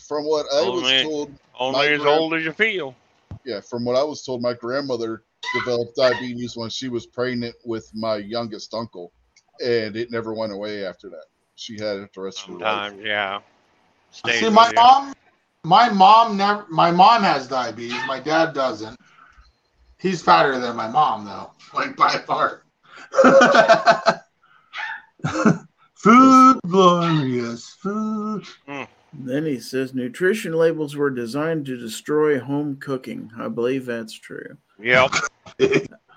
From 0.07 0.25
what 0.25 0.45
I 0.53 0.61
was 0.69 1.03
told, 1.03 1.31
Only 1.57 1.87
as 1.87 2.01
grand- 2.01 2.19
old 2.19 2.33
as 2.35 2.43
you 2.43 2.51
feel. 2.51 2.95
yeah, 3.45 3.61
from 3.61 3.85
what 3.85 3.95
I 3.95 4.03
was 4.03 4.23
told, 4.23 4.41
my 4.41 4.53
grandmother 4.53 5.23
developed 5.53 5.95
diabetes 5.95 6.55
when 6.55 6.69
she 6.69 6.89
was 6.89 7.05
pregnant 7.07 7.55
with 7.65 7.89
my 7.93 8.17
youngest 8.17 8.73
uncle, 8.73 9.11
and 9.63 9.95
it 9.95 10.11
never 10.11 10.33
went 10.33 10.51
away 10.51 10.85
after 10.85 11.09
that. 11.09 11.25
She 11.55 11.73
had 11.79 11.97
it 11.97 12.13
the 12.13 12.21
rest 12.21 12.43
of 12.47 12.53
her 12.53 12.59
life. 12.59 12.93
Yeah. 13.01 13.39
Stays 14.11 14.39
See, 14.41 14.49
my 14.49 14.67
you. 14.67 14.73
mom, 14.75 15.13
my 15.63 15.89
mom 15.89 16.37
never. 16.37 16.65
My 16.69 16.91
mom 16.91 17.23
has 17.23 17.47
diabetes. 17.47 18.01
My 18.07 18.19
dad 18.19 18.53
doesn't. 18.53 18.97
He's 19.99 20.21
fatter 20.21 20.59
than 20.59 20.75
my 20.75 20.87
mom, 20.89 21.25
though, 21.25 21.51
like 21.73 21.95
by 21.95 22.09
far. 22.27 22.63
Food 25.95 26.59
glorious 26.67 27.69
food. 27.81 28.45
Then 29.13 29.45
he 29.45 29.59
says 29.59 29.93
nutrition 29.93 30.53
labels 30.53 30.95
were 30.95 31.09
designed 31.09 31.65
to 31.67 31.77
destroy 31.77 32.39
home 32.39 32.77
cooking. 32.77 33.31
I 33.39 33.47
believe 33.47 33.85
that's 33.85 34.13
true. 34.13 34.57
Yep. 34.79 35.11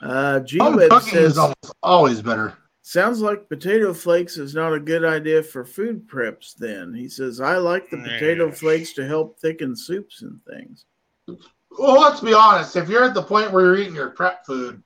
Uh, 0.02 0.40
G 0.40 0.58
Home 0.58 0.76
Web 0.76 0.90
cooking 0.90 1.12
says 1.12 1.32
is 1.32 1.38
almost 1.38 1.74
always 1.82 2.20
better. 2.22 2.56
Sounds 2.86 3.20
like 3.20 3.48
potato 3.48 3.92
flakes 3.92 4.36
is 4.36 4.54
not 4.54 4.72
a 4.72 4.78
good 4.78 5.04
idea 5.04 5.42
for 5.42 5.64
food 5.64 6.06
preps. 6.06 6.54
Then 6.54 6.94
he 6.94 7.08
says 7.08 7.40
I 7.40 7.56
like 7.56 7.90
the 7.90 7.96
potato 7.96 8.52
flakes 8.52 8.92
to 8.92 9.04
help 9.04 9.40
thicken 9.40 9.74
soups 9.74 10.22
and 10.22 10.40
things. 10.44 10.84
Well, 11.26 12.00
let's 12.00 12.20
be 12.20 12.32
honest. 12.32 12.76
If 12.76 12.88
you're 12.88 13.02
at 13.02 13.14
the 13.14 13.24
point 13.24 13.50
where 13.50 13.64
you're 13.64 13.78
eating 13.78 13.96
your 13.96 14.10
prep 14.10 14.46
food, 14.46 14.82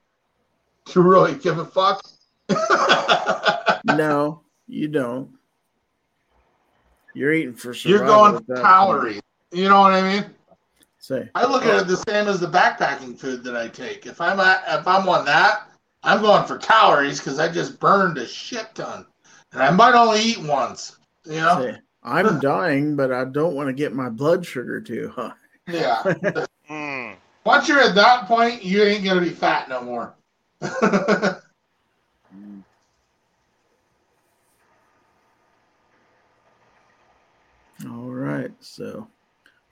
do 0.85 0.99
you 0.99 1.01
really 1.07 1.35
give 1.35 1.59
a 1.59 1.65
fuck? 1.65 2.01
no, 3.85 4.41
you 4.67 4.87
don't. 4.87 5.29
You're 7.13 7.33
eating 7.33 7.53
for 7.53 7.73
sure. 7.73 7.91
you're 7.91 8.05
going 8.05 8.37
for 8.37 8.55
that 8.55 8.63
calories. 8.63 9.21
You 9.51 9.69
know 9.69 9.79
what 9.79 9.93
I 9.93 10.01
mean? 10.01 10.25
Say 10.97 11.29
I 11.35 11.45
look 11.45 11.65
at 11.65 11.81
it 11.81 11.87
the 11.87 11.97
same 11.97 12.27
as 12.27 12.39
the 12.39 12.47
backpacking 12.47 13.19
food 13.19 13.43
that 13.43 13.55
I 13.55 13.67
take. 13.67 14.07
If 14.07 14.19
I'm 14.19 14.39
at, 14.39 14.63
if 14.67 14.87
I'm 14.87 15.07
on 15.07 15.23
that, 15.25 15.70
I'm 16.03 16.21
going 16.21 16.45
for 16.45 16.57
calories 16.57 17.19
because 17.19 17.39
I 17.39 17.51
just 17.51 17.79
burned 17.79 18.17
a 18.17 18.27
shit 18.27 18.73
ton, 18.73 19.05
and 19.53 19.61
I 19.61 19.71
might 19.71 19.93
only 19.93 20.21
eat 20.21 20.41
once. 20.41 20.97
You 21.25 21.33
know? 21.41 21.61
say 21.61 21.77
I'm 22.03 22.39
dying, 22.41 22.95
but 22.95 23.11
I 23.11 23.25
don't 23.25 23.55
want 23.55 23.67
to 23.67 23.73
get 23.73 23.93
my 23.93 24.09
blood 24.09 24.45
sugar 24.45 24.81
too 24.81 25.11
high. 25.15 25.33
Yeah. 25.67 26.01
Mm. 26.69 27.17
Once 27.43 27.67
you're 27.67 27.81
at 27.81 27.95
that 27.95 28.27
point, 28.27 28.63
you 28.63 28.81
ain't 28.81 29.03
gonna 29.03 29.19
be 29.19 29.31
fat 29.31 29.67
no 29.67 29.81
more. 29.81 30.15
All 37.85 38.09
right, 38.09 38.51
so 38.61 39.09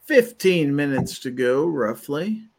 15 0.04 0.76
minutes 0.76 1.20
to 1.20 1.32
go, 1.32 1.68
roughly. 1.68 2.50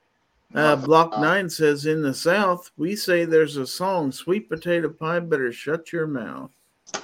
Uh, 0.55 0.77
Block 0.77 1.19
9 1.19 1.49
says 1.49 1.87
In 1.87 2.03
the 2.03 2.15
South, 2.15 2.71
we 2.77 2.97
say 2.97 3.25
there's 3.25 3.57
a 3.57 3.67
song, 3.67 4.11
Sweet 4.11 4.49
Potato 4.49 4.89
Pie 4.89 5.21
Better 5.21 5.53
Shut 5.53 5.93
Your 5.93 6.07
Mouth. 6.07 6.51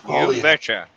Oh, 0.07 0.31
you 0.31 0.39
yeah. 0.39 0.42
betcha. 0.42 0.89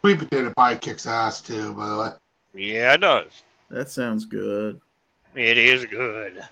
Sweet 0.00 0.18
potato 0.18 0.52
pie 0.54 0.76
kicks 0.76 1.06
ass 1.06 1.40
too, 1.40 1.72
by 1.74 1.88
the 1.88 1.98
way. 1.98 2.10
Yeah, 2.54 2.94
it 2.94 3.00
does. 3.00 3.42
That 3.70 3.90
sounds 3.90 4.24
good. 4.24 4.80
It 5.34 5.58
is 5.58 5.84
good. 5.86 6.42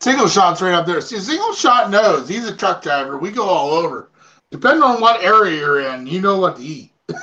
Single 0.00 0.28
shot's 0.28 0.62
right 0.62 0.74
up 0.74 0.86
there. 0.86 1.00
See, 1.00 1.18
single 1.18 1.52
shot 1.52 1.90
knows 1.90 2.28
he's 2.28 2.46
a 2.46 2.56
truck 2.56 2.82
driver. 2.82 3.18
We 3.18 3.30
go 3.30 3.44
all 3.44 3.70
over. 3.70 4.10
Depending 4.50 4.82
on 4.82 5.00
what 5.00 5.22
area 5.22 5.58
you're 5.58 5.80
in, 5.80 6.06
you 6.06 6.20
know 6.20 6.38
what 6.38 6.56
to 6.56 6.62
eat. 6.62 6.92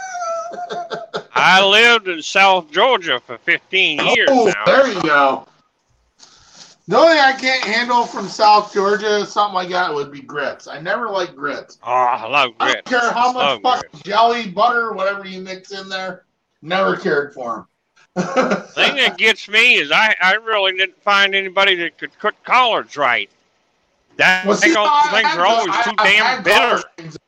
I 1.34 1.66
lived 1.66 2.08
in 2.08 2.22
South 2.22 2.72
Georgia 2.72 3.20
for 3.26 3.38
15 3.38 4.00
years 4.16 4.30
oh, 4.32 4.46
now. 4.46 4.66
there 4.66 4.88
you 4.88 5.02
go. 5.02 5.48
The 6.90 6.98
only 6.98 7.10
thing 7.14 7.20
I 7.24 7.34
can't 7.34 7.64
handle 7.64 8.04
from 8.08 8.28
South 8.28 8.74
Georgia, 8.74 9.24
something 9.24 9.54
like 9.54 9.70
that, 9.70 9.94
would 9.94 10.12
be 10.12 10.22
grits. 10.22 10.68
I 10.68 10.80
never 10.82 11.08
like 11.08 11.36
grits. 11.36 11.78
Oh, 11.84 11.92
I 11.92 12.26
love 12.28 12.54
I 12.60 12.72
grits. 12.72 12.90
don't 12.90 13.00
care 13.02 13.12
how 13.12 13.32
much 13.32 13.62
fucking 13.62 13.90
grits. 13.92 14.04
jelly, 14.04 14.48
butter, 14.50 14.94
whatever 14.94 15.28
you 15.28 15.40
mix 15.40 15.72
in 15.72 15.88
there. 15.88 16.26
Never 16.64 16.98
cared 16.98 17.32
for 17.36 17.68
them. 18.16 18.26
thing 18.74 18.96
that 18.96 19.20
gets 19.20 19.48
me 19.48 19.76
is 19.76 19.92
I, 19.92 20.16
I 20.20 20.34
really 20.34 20.72
didn't 20.72 21.00
find 21.04 21.36
anybody 21.36 21.76
that 21.76 22.00
could 22.00 22.18
cook 22.18 22.34
collards 22.44 22.98
right. 22.98 23.30
That 24.18 24.48
well, 24.48 24.58
see, 24.58 24.74
I- 24.76 25.10
things 25.12 25.26
I- 25.28 25.38
are 25.38 25.46
always 25.46 25.70
I- 25.72 25.84
too 25.84 25.96
I- 26.00 26.12
damn 26.12 26.40
I- 26.40 26.42
bitter. 26.42 27.20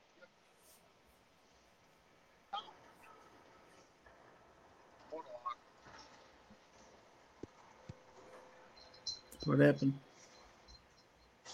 What 9.45 9.59
happened? 9.59 9.93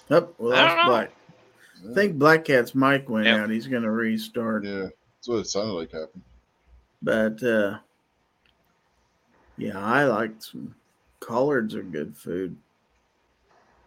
Oh, 0.10 0.30
well, 0.38 0.52
I 0.52 0.66
that's 0.66 0.76
know. 0.76 0.90
Black. 0.90 1.12
I 1.90 1.94
think 1.94 2.18
Black 2.18 2.46
Cat's 2.46 2.76
mic 2.76 3.10
went 3.10 3.28
Yep. 3.28 3.38
out. 3.38 3.50
He's 3.50 3.68
going 3.68 3.84
to 3.84 3.92
restart. 3.92 4.66
Yeah, 4.66 4.82
that's 4.84 5.28
what 5.28 5.40
it 5.40 5.48
sounded 5.48 5.74
like 5.74 5.92
happened. 5.92 6.24
But 7.02 7.42
uh, 7.44 7.78
yeah, 9.58 9.78
I 9.80 10.06
like 10.06 10.32
some 10.42 10.76
collards 11.20 11.76
are 11.76 11.84
good 11.84 12.16
food. 12.18 12.56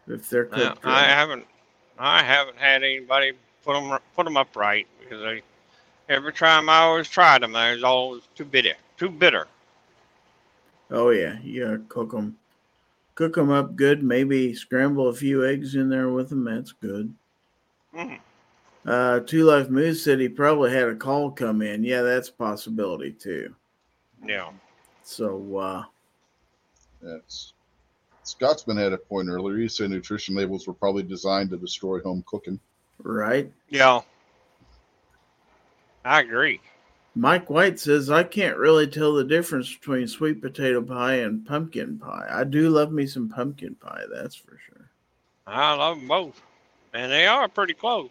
If 0.08 0.28
they're 0.30 0.46
I, 0.52 0.72
cooked, 0.72 0.84
I 0.84 1.02
haven't 1.02 1.46
I 1.98 2.22
haven't 2.22 2.56
had 2.56 2.82
anybody 2.82 3.32
put 3.64 3.74
them 3.74 3.98
put 4.16 4.26
'em 4.26 4.36
up 4.36 4.56
right 4.56 4.86
because 5.00 5.22
I, 5.22 5.42
every 6.08 6.32
time 6.32 6.68
I 6.68 6.78
always 6.78 7.08
tried 7.08 7.42
them, 7.42 7.54
I 7.54 7.72
was 7.74 7.84
always 7.84 8.22
too 8.34 8.44
bitter, 8.44 8.74
too 8.96 9.10
bitter. 9.10 9.46
oh 10.90 11.10
yeah, 11.10 11.38
you 11.42 11.64
gotta 11.64 11.78
cook 11.88 12.10
them, 12.12 12.36
cook 13.14 13.34
them 13.34 13.50
up 13.50 13.76
good. 13.76 14.02
Maybe 14.02 14.54
scramble 14.54 15.08
a 15.08 15.14
few 15.14 15.46
eggs 15.46 15.74
in 15.74 15.88
there 15.88 16.08
with 16.10 16.30
them. 16.30 16.44
That's 16.44 16.72
good. 16.72 17.14
Mm. 17.94 18.18
Uh, 18.86 19.20
Two 19.20 19.44
Life 19.44 19.68
Moose 19.68 20.02
said 20.02 20.20
he 20.20 20.28
probably 20.28 20.70
had 20.70 20.88
a 20.88 20.94
call 20.94 21.30
come 21.30 21.62
in. 21.62 21.84
Yeah, 21.84 22.02
that's 22.02 22.28
a 22.28 22.32
possibility 22.32 23.12
too. 23.12 23.54
Yeah. 24.24 24.50
So 25.02 25.56
uh, 25.56 25.84
That's 27.02 27.52
Scotsman 28.22 28.76
had 28.76 28.92
a 28.92 28.98
point 28.98 29.28
earlier. 29.28 29.56
He 29.58 29.68
said 29.68 29.90
nutrition 29.90 30.34
labels 30.34 30.66
were 30.66 30.72
probably 30.72 31.02
designed 31.02 31.50
to 31.50 31.56
destroy 31.56 32.00
home 32.00 32.22
cooking. 32.26 32.60
right. 33.02 33.50
Yeah. 33.68 34.00
I 36.04 36.20
agree. 36.20 36.60
Mike 37.16 37.50
White 37.50 37.80
says, 37.80 38.08
I 38.10 38.22
can't 38.22 38.56
really 38.56 38.86
tell 38.86 39.14
the 39.14 39.24
difference 39.24 39.74
between 39.74 40.06
sweet 40.06 40.40
potato 40.40 40.80
pie 40.80 41.14
and 41.16 41.44
pumpkin 41.44 41.98
pie. 41.98 42.26
I 42.30 42.44
do 42.44 42.70
love 42.70 42.92
me 42.92 43.06
some 43.06 43.28
pumpkin 43.28 43.74
pie, 43.74 44.04
that's 44.12 44.36
for 44.36 44.58
sure. 44.66 44.88
I 45.46 45.74
love 45.74 45.98
them 45.98 46.08
both, 46.08 46.40
and 46.94 47.10
they 47.10 47.26
are 47.26 47.48
pretty 47.48 47.74
close. 47.74 48.10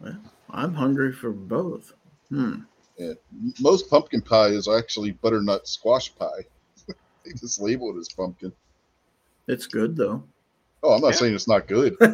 Well, 0.00 0.16
I'm 0.50 0.74
hungry 0.74 1.12
for 1.12 1.30
both. 1.30 1.94
Hmm. 2.28 2.60
Yeah. 2.98 3.14
Most 3.60 3.88
pumpkin 3.88 4.20
pie 4.20 4.48
is 4.48 4.68
actually 4.68 5.12
butternut 5.12 5.66
squash 5.66 6.14
pie. 6.14 6.44
they 7.24 7.32
just 7.32 7.60
label 7.60 7.96
it 7.96 8.00
as 8.00 8.10
pumpkin. 8.10 8.52
It's 9.48 9.66
good 9.66 9.96
though. 9.96 10.22
Oh, 10.82 10.92
I'm 10.92 11.00
not 11.00 11.12
Yeah. 11.12 11.16
saying 11.16 11.34
it's 11.34 11.48
not 11.48 11.66
good. 11.66 11.96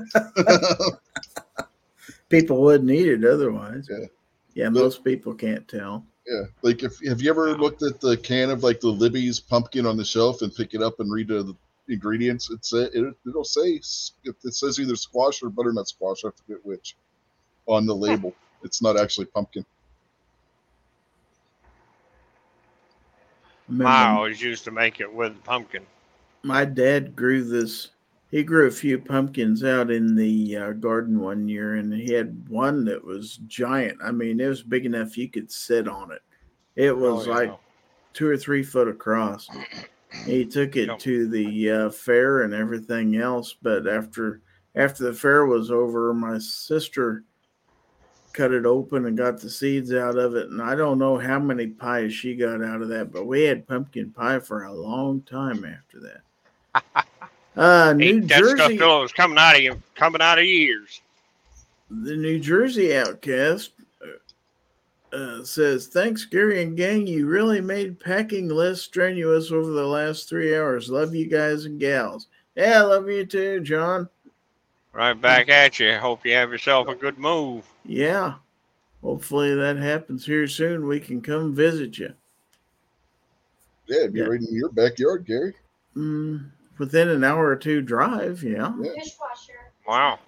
People 2.29 2.63
wouldn't 2.63 2.91
eat 2.91 3.09
it 3.09 3.25
otherwise. 3.25 3.89
Yeah. 3.91 4.07
Yeah, 4.61 4.69
But- 4.69 4.81
most 4.83 5.03
people 5.05 5.33
can't 5.35 5.67
tell. 5.67 6.05
yeah, 6.27 6.43
like 6.61 6.83
if 6.83 6.99
have 7.07 7.23
you 7.23 7.31
ever 7.31 7.57
looked 7.57 7.83
at 7.83 7.99
the 7.99 8.15
can 8.19 8.51
of 8.51 8.63
like 8.63 8.79
the 8.81 8.89
Libby's 8.91 9.41
pumpkin 9.41 9.87
on 9.87 9.97
the 9.97 10.05
shelf 10.05 10.43
and 10.43 10.55
pick 10.55 10.75
it 10.75 10.83
up 10.83 11.01
and 11.01 11.11
read 11.11 11.31
uh, 11.31 11.43
the 11.45 11.57
ingredients? 11.89 12.51
It's 12.51 12.71
it, 12.75 12.93
it'll 13.27 13.43
say 13.43 13.77
s- 13.79 14.13
it 14.25 14.37
says 14.53 14.79
either 14.79 14.97
squash 14.97 15.43
or 15.43 15.49
butternut 15.49 15.89
squash. 15.89 16.27
I 16.27 16.31
forget 16.31 16.63
which 16.65 16.95
on 17.67 17.87
the 17.87 17.97
label. 17.97 18.35
It's 18.63 18.83
not 18.83 19.01
actually 19.01 19.27
pumpkin. 19.27 19.65
Remember, 23.69 23.89
I 23.91 24.13
always 24.17 24.43
used 24.43 24.65
to 24.65 24.71
make 24.71 25.01
it 25.01 25.11
with 25.11 25.43
pumpkin. 25.45 25.87
my 26.43 26.67
dad 26.67 27.17
grew 27.17 27.43
this. 27.45 27.89
He 28.31 28.45
grew 28.45 28.67
a 28.69 28.71
few 28.71 28.99
pumpkins 28.99 29.65
out 29.65 29.91
in 29.91 30.15
the 30.15 30.57
uh, 30.57 30.73
garden 30.73 31.19
one 31.21 31.49
year, 31.49 31.75
and 31.77 31.93
he 31.93 32.13
had 32.13 32.49
one 32.49 32.85
that 32.85 33.05
was 33.05 33.39
giant. 33.49 33.99
I 34.03 34.13
mean, 34.13 34.39
it 34.41 34.47
was 34.47 34.63
big 34.63 34.87
enough 34.87 35.19
you 35.19 35.29
could 35.29 35.51
sit 35.51 35.89
on 35.89 36.13
it. 36.13 36.23
It 36.77 36.97
was 36.97 37.27
Oh, 37.27 37.31
yeah. 37.31 37.37
like 37.37 37.59
two 38.13 38.29
or 38.29 38.37
three 38.37 38.63
foot 38.63 38.87
across. 38.87 39.49
He 40.25 40.45
took 40.45 40.77
it 40.77 40.89
Yep. 40.89 40.99
to 41.01 41.29
the 41.29 41.71
uh, 41.71 41.91
fair 41.91 42.43
and 42.43 42.55
everything 42.55 43.17
else, 43.17 43.55
but 43.61 43.87
after 43.89 44.43
after 44.77 45.03
the 45.03 45.13
fair 45.13 45.47
was 45.47 45.73
over, 45.73 46.15
my 46.15 46.39
sister 46.39 47.25
cut 48.33 48.53
it 48.53 48.65
open 48.65 49.07
and 49.07 49.17
got 49.19 49.41
the 49.41 49.51
seeds 49.51 49.93
out 49.93 50.17
of 50.17 50.37
it, 50.37 50.51
and 50.51 50.63
I 50.63 50.77
don't 50.77 51.01
know 51.01 51.19
how 51.19 51.41
many 51.41 51.67
pies 51.67 52.13
she 52.13 52.37
got 52.37 52.63
out 52.63 52.81
of 52.81 52.89
that, 52.91 53.11
but 53.13 53.27
we 53.27 53.43
had 53.43 53.67
pumpkin 53.67 54.13
pie 54.13 54.39
for 54.39 54.63
a 54.65 54.73
long 54.73 55.23
time 55.23 55.65
after 55.65 55.99
that. 56.03 56.21
Uh, 57.57 57.93
New 57.95 58.05
Ate 58.19 58.29
that 58.29 58.45
stuff 58.45 58.59
Jersey, 58.59 58.79
till 58.79 58.99
it 58.99 59.03
was 59.03 59.13
coming 59.13 59.39
out 59.39 59.57
of 59.57 59.63
you, 59.63 59.83
coming 59.95 60.21
out 60.23 60.39
of 60.39 60.45
your 60.45 60.79
ears. 60.79 61.01
the 61.91 62.17
New 62.17 62.39
Jersey 62.39 62.97
outcast 62.97 63.73
uh, 64.03 65.17
uh, 65.17 65.43
says, 65.45 65.89
"Thanks, 65.89 66.25
Gary 66.25 66.63
and 66.63 66.77
gang. 66.77 67.07
You 67.07 67.27
really 67.27 67.61
made 67.61 67.99
packing 67.99 68.49
less 68.49 68.81
strenuous 68.83 69.51
over 69.51 69.71
the 69.73 69.87
last 69.87 70.29
three 70.29 70.57
hours. 70.57 70.89
Love 70.89 71.15
you 71.15 71.27
guys 71.27 71.65
and 71.65 71.81
gals. 71.81 72.29
Yeah, 72.55 72.83
love 72.83 73.09
you 73.09 73.27
too, 73.27 73.61
John. 73.61 74.09
Right 74.93 75.21
back 75.21 75.49
at 75.49 75.79
you. 75.81 75.97
Hope 75.99 76.25
you 76.25 76.33
have 76.35 76.51
yourself 76.51 76.89
a 76.89 76.95
good 76.95 77.19
move. 77.19 77.65
Yeah, 77.85 78.35
hopefully 79.03 79.55
that 79.57 79.77
happens 79.77 80.25
here 80.25 80.47
soon. 80.49 80.87
We 80.87 81.01
can 81.01 81.21
come 81.21 81.55
visit 81.55 81.99
you. 81.99 82.13
Yeah, 83.87 83.99
it'd 84.01 84.13
be 84.13 84.21
Yeah. 84.21 84.27
right 84.27 84.41
in 84.41 84.55
your 84.55 84.69
backyard, 84.69 85.25
Gary. 85.27 85.55
Mm, 85.97 86.45
within 86.81 87.11
an 87.11 87.23
hour 87.23 87.47
or 87.47 87.57
two 87.57 87.83
drive. 87.83 88.43
Yeah, 88.43 88.73
Yeah. 88.81 88.93
Dishwasher. 88.95 89.71
Wow. 89.87 90.19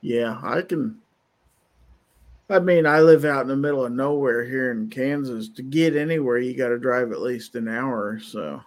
yeah, 0.00 0.40
I 0.42 0.62
can. 0.62 0.98
I 2.50 2.58
mean, 2.58 2.86
I 2.86 3.00
live 3.00 3.26
out 3.26 3.42
in 3.42 3.48
the 3.48 3.56
middle 3.56 3.84
of 3.84 3.92
nowhere 3.92 4.42
here 4.44 4.70
in 4.70 4.88
Kansas. 4.88 5.50
To 5.50 5.62
get 5.62 5.94
anywhere, 5.94 6.38
you 6.38 6.56
got 6.56 6.68
to 6.70 6.78
drive 6.78 7.12
at 7.12 7.20
least 7.20 7.54
an 7.56 7.68
hour. 7.68 8.18
So 8.20 8.62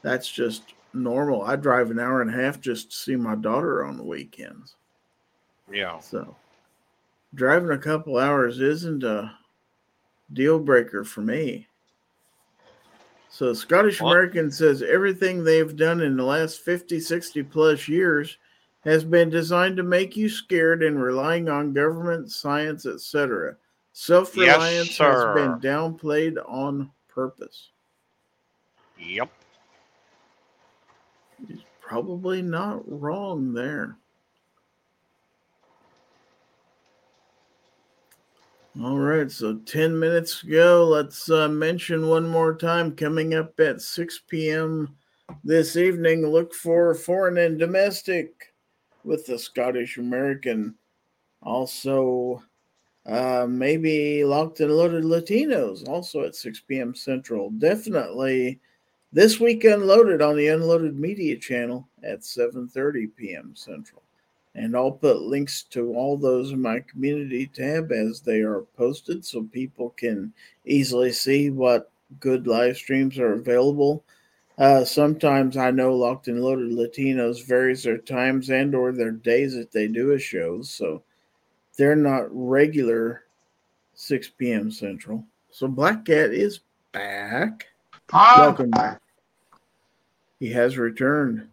that's 0.00 0.30
just 0.30 0.62
normal. 0.94 1.42
I 1.42 1.56
drive 1.56 1.90
an 1.90 2.00
hour 2.00 2.22
and 2.22 2.30
a 2.30 2.42
half 2.42 2.60
just 2.62 2.90
to 2.90 2.96
see 2.96 3.16
my 3.16 3.34
daughter 3.34 3.84
on 3.84 3.98
the 3.98 4.04
weekends. 4.04 4.76
Yeah. 5.70 6.00
So 6.00 6.34
driving 7.34 7.70
a 7.70 7.78
couple 7.78 8.16
hours 8.16 8.58
isn't 8.60 9.04
a 9.04 9.36
deal 10.32 10.58
breaker 10.58 11.04
for 11.04 11.20
me. 11.20 11.66
So 13.30 13.52
Scottish 13.52 14.00
American 14.00 14.50
says 14.50 14.82
everything 14.82 15.44
they've 15.44 15.76
done 15.76 16.00
in 16.00 16.16
the 16.16 16.24
last 16.24 16.60
50, 16.60 16.98
60 16.98 17.42
plus 17.44 17.86
years 17.86 18.38
has 18.80 19.04
been 19.04 19.28
designed 19.28 19.76
to 19.76 19.82
make 19.82 20.16
you 20.16 20.28
scared 20.28 20.82
and 20.82 21.02
relying 21.02 21.48
on 21.48 21.72
government, 21.72 22.30
science, 22.30 22.86
etc. 22.86 23.56
Self-reliance 23.92 24.96
has 24.98 25.24
been 25.34 25.60
downplayed 25.60 26.36
on 26.48 26.90
purpose. 27.08 27.70
Yep. 28.98 29.30
He's 31.46 31.64
probably 31.80 32.42
not 32.42 32.82
wrong 32.86 33.52
there. 33.52 33.96
All 38.80 38.98
right, 38.98 39.28
so 39.28 39.56
10 39.56 39.98
minutes 39.98 40.44
ago, 40.44 40.86
let's 40.86 41.28
uh, 41.28 41.48
mention 41.48 42.06
one 42.06 42.28
more 42.28 42.54
time 42.54 42.94
coming 42.94 43.34
up 43.34 43.58
at 43.58 43.82
6 43.82 44.20
p.m. 44.28 44.94
this 45.42 45.74
evening. 45.74 46.24
Look 46.24 46.54
for 46.54 46.94
foreign 46.94 47.38
and 47.38 47.58
domestic 47.58 48.54
with 49.02 49.26
the 49.26 49.36
Scottish 49.36 49.98
American. 49.98 50.76
Also, 51.42 52.40
uh, 53.04 53.46
maybe 53.48 54.22
locked 54.22 54.60
and 54.60 54.70
loaded 54.70 55.02
Latinos 55.02 55.88
also 55.88 56.22
at 56.22 56.36
6 56.36 56.60
p.m. 56.60 56.94
Central. 56.94 57.50
Definitely 57.50 58.60
this 59.12 59.40
week 59.40 59.64
unloaded 59.64 60.22
on 60.22 60.36
the 60.36 60.48
Unloaded 60.48 60.96
Media 60.96 61.36
channel 61.36 61.88
at 62.04 62.20
7:30 62.20 63.08
p.m. 63.16 63.56
Central. 63.56 64.04
And 64.58 64.76
I'll 64.76 64.90
put 64.90 65.22
links 65.22 65.62
to 65.70 65.94
all 65.94 66.16
those 66.16 66.50
in 66.50 66.60
my 66.60 66.80
community 66.80 67.46
tab 67.46 67.92
as 67.92 68.20
they 68.20 68.40
are 68.40 68.62
posted 68.76 69.24
so 69.24 69.44
people 69.44 69.90
can 69.90 70.32
easily 70.66 71.12
see 71.12 71.50
what 71.50 71.92
good 72.18 72.48
live 72.48 72.76
streams 72.76 73.20
are 73.20 73.34
available. 73.34 74.04
Uh, 74.58 74.84
sometimes 74.84 75.56
I 75.56 75.70
know 75.70 75.94
Locked 75.94 76.26
and 76.26 76.42
Loaded 76.42 76.72
Latinos 76.72 77.46
varies 77.46 77.84
their 77.84 77.98
times 77.98 78.50
and 78.50 78.74
or 78.74 78.90
their 78.90 79.12
days 79.12 79.54
that 79.54 79.70
they 79.70 79.86
do 79.86 80.10
a 80.10 80.18
show, 80.18 80.60
so 80.62 81.04
they're 81.76 81.94
not 81.94 82.26
regular 82.30 83.22
6 83.94 84.30
p.m. 84.30 84.72
Central. 84.72 85.24
So 85.50 85.68
Black 85.68 86.04
Cat 86.04 86.32
is 86.32 86.60
back. 86.90 87.68
I'm 88.12 88.40
Welcome. 88.40 88.70
back. 88.70 89.00
He 90.40 90.50
has 90.50 90.76
returned. 90.76 91.48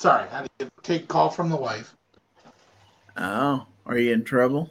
Sorry, 0.00 0.26
I 0.30 0.36
had 0.38 0.48
to 0.60 0.70
take 0.82 1.02
a 1.02 1.06
call 1.06 1.28
from 1.28 1.50
the 1.50 1.56
wife. 1.56 1.94
Oh, 3.18 3.66
are 3.84 3.98
you 3.98 4.14
in 4.14 4.24
trouble? 4.24 4.70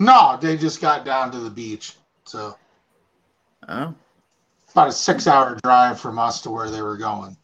No, 0.00 0.36
they 0.38 0.58
just 0.58 0.82
got 0.82 1.06
down 1.06 1.32
to 1.32 1.38
the 1.38 1.48
beach. 1.48 1.94
So 2.26 2.54
Oh, 3.66 3.94
about 4.72 4.88
a 4.88 4.92
six 4.92 5.26
hour 5.26 5.58
drive 5.64 5.98
from 5.98 6.18
us 6.18 6.42
to 6.42 6.50
where 6.50 6.68
they 6.70 6.82
were 6.82 6.98
going. 6.98 7.38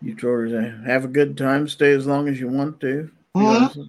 you 0.00 0.14
told 0.14 0.38
her 0.38 0.48
to 0.50 0.82
have 0.86 1.04
a 1.04 1.08
good 1.08 1.36
time, 1.36 1.66
stay 1.66 1.90
as 1.94 2.06
long 2.06 2.28
as 2.28 2.38
you 2.38 2.46
want 2.46 2.78
to. 2.82 3.10
You 3.34 3.42
Mhm. 3.42 3.76
know, 3.76 3.88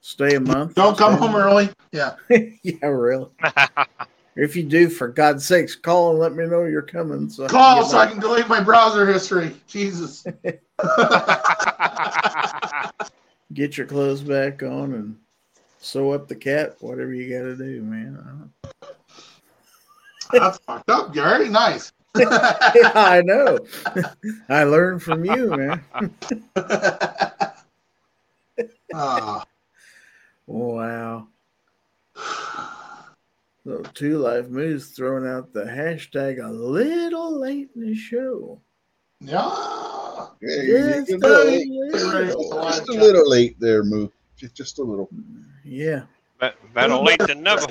Stay 0.00 0.34
a 0.34 0.40
month. 0.40 0.74
Don't 0.74 0.98
come 0.98 1.16
home 1.16 1.36
early. 1.36 1.70
Yeah. 1.92 2.16
yeah, 2.64 2.86
really. 2.86 3.30
If 4.36 4.54
you 4.54 4.62
do, 4.64 4.90
for 4.90 5.08
God's 5.08 5.46
sakes, 5.46 5.74
call 5.74 6.10
and 6.10 6.18
let 6.18 6.34
me 6.34 6.44
know 6.44 6.64
you're 6.64 6.82
coming. 6.82 7.30
So 7.30 7.46
I 7.46 7.48
Call 7.48 7.80
get 7.80 7.90
so 7.90 7.96
I 7.98 8.06
can 8.06 8.20
delete 8.20 8.48
my 8.48 8.60
browser 8.60 9.06
history. 9.06 9.56
Jesus. 9.66 10.26
get 13.54 13.78
your 13.78 13.86
clothes 13.86 14.20
back 14.20 14.62
on 14.62 14.92
and 14.92 15.16
sew 15.78 16.12
up 16.12 16.28
the 16.28 16.36
cat. 16.36 16.76
Whatever 16.80 17.14
you 17.14 17.34
got 17.34 17.44
to 17.44 17.56
do, 17.56 17.80
man. 17.80 18.52
That's 20.32 20.58
fucked 20.58 20.90
up, 20.90 21.14
Gary. 21.14 21.48
Nice. 21.48 21.92
yeah, 22.16 22.92
I 22.94 23.22
know. 23.24 23.58
I 24.50 24.64
learned 24.64 25.02
from 25.02 25.24
you, 25.24 25.56
man. 25.56 25.82
Ah. 28.92 29.46
Wow. 30.46 31.28
So 33.66 33.82
two 33.94 34.18
live 34.18 34.48
moves 34.48 34.90
throwing 34.90 35.26
out 35.26 35.52
the 35.52 35.64
hashtag 35.64 36.40
a 36.40 36.48
little 36.48 37.36
late 37.40 37.68
in 37.74 37.84
the 37.86 37.96
show. 37.96 38.60
yeah. 39.20 40.26
Yeah, 40.40 40.62
you're 40.62 41.04
Just 41.04 41.10
a 41.10 41.14
a 41.16 41.18
little 41.18 41.46
late. 41.46 41.68
little. 41.68 42.62
Just 42.62 42.88
a 42.88 42.92
little 42.92 43.28
late 43.28 43.58
there, 43.58 43.82
Moo. 43.82 44.08
Just, 44.36 44.54
just 44.54 44.78
a 44.78 44.82
little. 44.84 45.08
Yeah, 45.64 46.02
Be- 46.40 46.50
Better 46.74 46.94
late 46.96 47.18
than 47.26 47.42
never. 47.42 47.66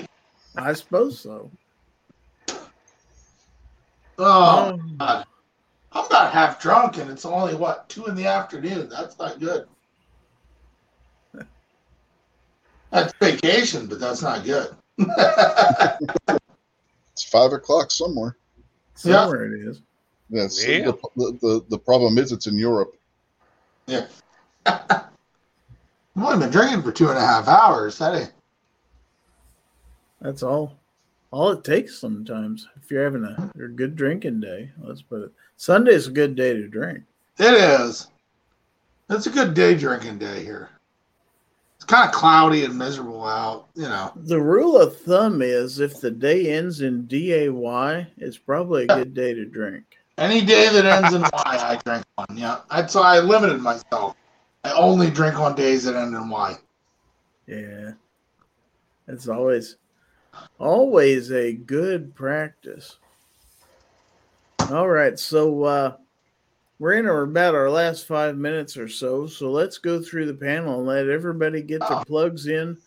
I 0.58 0.74
suppose 0.74 1.18
so. 1.18 1.50
Oh, 4.18 4.72
Um, 4.74 4.96
God. 5.00 5.26
I'm 5.94 6.06
about 6.08 6.34
half 6.34 6.62
drunk 6.62 6.98
and 6.98 7.10
it's 7.10 7.24
only, 7.26 7.56
what, 7.56 7.88
two 7.88 8.06
in 8.08 8.16
the 8.16 8.26
afternoon. 8.28 8.90
That's 8.90 9.18
not 9.18 9.40
good. 9.40 9.66
That's 12.92 13.14
vacation, 13.22 13.88
but 13.88 14.00
that's 14.02 14.22
not 14.22 14.44
good. 14.44 14.76
It's 14.98 15.10
five 17.24 17.54
o'clock 17.54 17.92
somewhere. 17.92 18.38
somewhere 18.96 19.54
it 19.54 19.68
is. 19.68 19.82
Yes. 20.30 20.66
Yeah. 20.68 20.86
The, 20.86 20.98
the, 21.16 21.38
the, 21.42 21.66
the 21.70 21.80
problem 21.80 22.18
is 22.18 22.32
it's 22.32 22.48
in 22.48 22.58
Europe. 22.58 22.96
yeah. 23.88 24.08
I've 24.66 26.24
only 26.24 26.40
been 26.40 26.52
drinking 26.52 26.82
for 26.82 26.92
two 26.92 27.10
and 27.10 27.18
a 27.18 27.22
half 27.22 27.48
hours. 27.48 27.98
That 27.98 28.16
ain't. 28.16 28.34
That's 30.22 30.44
all. 30.44 30.78
All 31.32 31.52
it 31.52 31.64
takes 31.64 31.98
sometimes. 31.98 32.68
If 32.82 32.90
you're 32.90 33.04
having 33.04 33.26
a, 33.26 33.52
a 33.62 33.68
good 33.68 33.96
drinking 33.96 34.40
day, 34.40 34.72
let's 34.82 35.02
put 35.02 35.24
it. 35.24 35.32
Sunday's 35.58 36.08
a 36.08 36.12
good 36.12 36.36
day 36.36 36.54
to 36.54 36.68
drink. 36.68 37.04
It 37.38 37.54
is. 37.54 38.08
It's 39.10 39.28
a 39.28 39.30
good 39.30 39.54
day 39.54 39.76
drinking 39.76 40.20
day 40.20 40.44
here. 40.44 40.70
It's 41.86 41.94
kind 41.94 42.10
of 42.10 42.16
cloudy 42.16 42.66
and 42.66 42.76
miserable 42.76 43.24
out, 43.28 43.68
you 43.76 43.84
know. 43.84 44.12
The 44.16 44.42
rule 44.42 44.76
of 44.76 45.00
thumb 45.02 45.44
is 45.44 45.80
if 45.80 46.02
the 46.02 46.10
day 46.10 46.52
ends 46.52 46.82
in 46.82 47.06
day, 47.06 47.46
it's 48.18 48.40
probably 48.40 48.86
a 48.86 48.88
good 48.88 49.14
day 49.14 49.36
to 49.36 49.46
drink. 49.46 49.84
Any 50.18 50.42
day 50.42 50.68
that 50.70 50.84
ends 50.84 51.14
in 51.14 51.22
Y, 51.22 51.30
I 51.32 51.80
drink 51.86 52.04
one. 52.16 52.36
Yeah, 52.36 52.62
that's 52.72 52.96
why 52.96 53.18
I 53.18 53.20
limited 53.20 53.62
myself. 53.62 54.16
I 54.64 54.72
only 54.72 55.12
drink 55.12 55.40
on 55.40 55.54
days 55.54 55.84
that 55.84 55.96
end 55.96 56.16
in 56.16 56.28
Y. 56.28 56.56
Yeah. 57.46 57.92
It's 59.08 59.28
always 59.28 59.76
always 60.58 61.32
a 61.32 61.54
good 61.54 62.16
practice. 62.16 62.98
All 64.72 64.90
right, 64.90 65.20
so 65.20 65.64
uh 65.66 65.98
we're 66.80 66.94
in 66.94 67.08
our, 67.08 67.24
about 67.24 67.56
our 67.56 67.70
last 67.70 68.06
five 68.06 68.38
minutes 68.38 68.78
or 68.78 68.88
so. 68.88 69.28
So 69.28 69.52
let's 69.52 69.78
go 69.78 70.02
through 70.02 70.26
the 70.26 70.34
panel 70.34 70.80
and 70.80 70.88
let 70.88 71.10
everybody 71.10 71.62
get 71.62 71.82
their 71.88 72.04
plugs 72.06 72.48
in, 72.48 72.78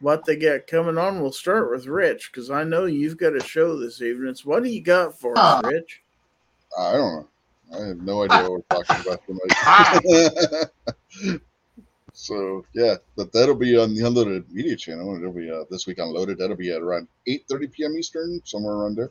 what 0.00 0.24
they 0.24 0.36
got 0.36 0.66
coming 0.66 0.98
on. 0.98 1.20
We'll 1.20 1.32
start 1.32 1.70
with 1.70 1.86
Rich 1.86 2.30
because 2.32 2.50
I 2.50 2.64
know 2.64 2.86
you've 2.86 3.18
got 3.18 3.36
a 3.36 3.42
show 3.42 3.78
this 3.78 4.02
evening. 4.02 4.34
So 4.34 4.50
what 4.50 4.62
do 4.62 4.68
you 4.68 4.82
got 4.82 5.18
for 5.18 5.32
us, 5.32 5.38
Ah. 5.38 5.60
Rich? 5.64 6.02
I 6.78 6.92
don't 6.92 7.16
know. 7.16 7.28
I 7.74 7.86
have 7.88 8.02
no 8.02 8.22
idea 8.22 8.48
what 8.48 8.64
we're 8.70 8.82
talking 8.84 9.06
about 9.06 9.22
tonight. 9.26 10.70
so 12.12 12.64
yeah, 12.74 12.96
but 13.16 13.32
that'll 13.32 13.54
be 13.56 13.76
on 13.76 13.94
the 13.94 14.06
Unloaded 14.06 14.50
Media 14.52 14.76
channel. 14.76 15.16
It'll 15.16 15.32
be 15.32 15.50
uh, 15.50 15.64
this 15.70 15.86
week 15.86 15.98
unloaded. 15.98 16.38
That'll 16.38 16.56
be 16.56 16.72
at 16.72 16.82
around 16.82 17.08
eight 17.26 17.44
thirty 17.48 17.66
p.m. 17.66 17.96
Eastern, 17.96 18.40
somewhere 18.44 18.74
around 18.74 18.96
there. 18.96 19.10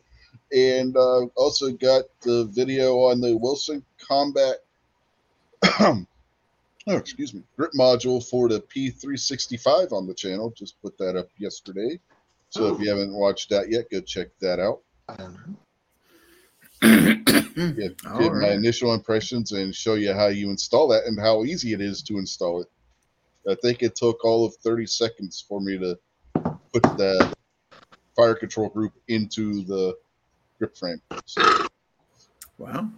And 0.52 0.96
uh, 0.96 1.26
also 1.36 1.72
got 1.72 2.06
the 2.22 2.46
video 2.46 3.00
on 3.00 3.22
the 3.22 3.36
Wilson 3.36 3.84
Combat. 4.00 4.58
oh, 5.80 6.06
excuse 6.88 7.34
me, 7.34 7.42
grip 7.58 7.72
module 7.78 8.24
for 8.28 8.48
the 8.50 8.62
P365 8.62 9.92
on 9.92 10.08
the 10.08 10.14
channel. 10.14 10.54
Just 10.56 10.82
put 10.82 10.98
that 10.98 11.16
up 11.16 11.30
yesterday. 11.38 12.00
So 12.50 12.74
if 12.74 12.80
you 12.80 12.90
haven't 12.90 13.14
watched 13.14 13.50
that 13.50 13.70
yet, 13.70 13.90
go 13.90 14.00
check 14.02 14.28
that 14.40 14.60
out. 14.60 14.82
Get, 16.82 17.96
All 18.06 18.20
get 18.20 18.34
my 18.34 18.52
initial 18.52 18.94
impressions 18.94 19.54
and 19.54 19.74
show 19.74 19.96
you 19.96 20.14
how 20.14 20.28
you 20.28 20.50
install 20.50 20.90
that 20.90 21.06
and 21.06 21.20
how 21.20 21.46
easy 21.46 21.74
it 21.74 21.82
is 21.82 22.02
to 22.04 22.18
install 22.18 22.62
it. 22.62 22.68
I 23.50 23.56
think 23.56 23.82
it 23.82 23.96
took 23.96 24.24
all 24.26 24.46
of 24.46 24.56
30 24.58 24.86
seconds 24.86 25.44
for 25.48 25.62
me 25.62 25.78
to 25.78 25.98
put 26.74 26.84
the 26.98 27.34
fire 28.16 28.36
control 28.36 28.70
group 28.70 28.94
into 29.08 29.64
the 29.64 29.98
grip 30.66 30.77
frame. 30.77 31.02
So, 31.26 31.68
Wow. 32.58 32.90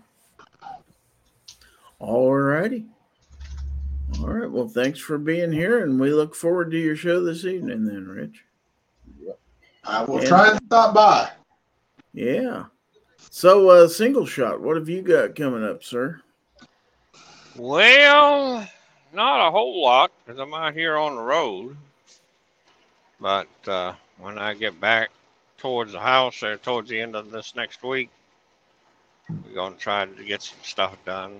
All 1.99 2.35
righty. 2.35 2.85
All 4.19 4.27
right. 4.27 4.49
Well, 4.49 4.67
thanks 4.67 4.99
for 4.99 5.17
being 5.17 5.51
here, 5.51 5.83
and 5.83 5.99
we 5.99 6.11
look 6.11 6.35
forward 6.35 6.71
to 6.71 6.77
your 6.77 6.95
show 6.95 7.23
this 7.23 7.43
evening, 7.43 7.85
then, 7.85 8.07
Rich. 8.07 8.43
I 9.83 10.03
will 10.03 10.19
And- 10.19 10.27
try 10.27 10.51
and 10.51 10.59
stop 10.65 10.93
by. 10.93 11.31
Yeah. 12.13 12.65
So, 13.31 13.69
uh, 13.69 13.87
single 13.87 14.25
shot, 14.25 14.61
what 14.61 14.75
have 14.75 14.89
you 14.89 15.01
got 15.01 15.35
coming 15.35 15.63
up, 15.63 15.83
sir? 15.83 16.21
Well, 17.55 18.67
not 19.11 19.47
a 19.47 19.51
whole 19.51 19.81
lot 19.81 20.11
because 20.23 20.39
I'm 20.39 20.53
out 20.53 20.73
here 20.73 20.97
on 20.97 21.15
the 21.15 21.21
road. 21.21 21.75
But 23.19 23.47
uh, 23.67 23.93
when 24.19 24.37
I 24.37 24.53
get 24.53 24.79
back 24.79 25.09
towards 25.57 25.91
the 25.91 25.99
house 25.99 26.43
or 26.43 26.57
towards 26.57 26.89
the 26.89 26.99
end 26.99 27.15
of 27.15 27.31
this 27.31 27.55
next 27.55 27.83
week, 27.83 28.09
we're 29.29 29.53
going 29.53 29.73
to 29.73 29.79
try 29.79 30.05
to 30.05 30.23
get 30.23 30.41
some 30.41 30.59
stuff 30.63 30.97
done. 31.05 31.39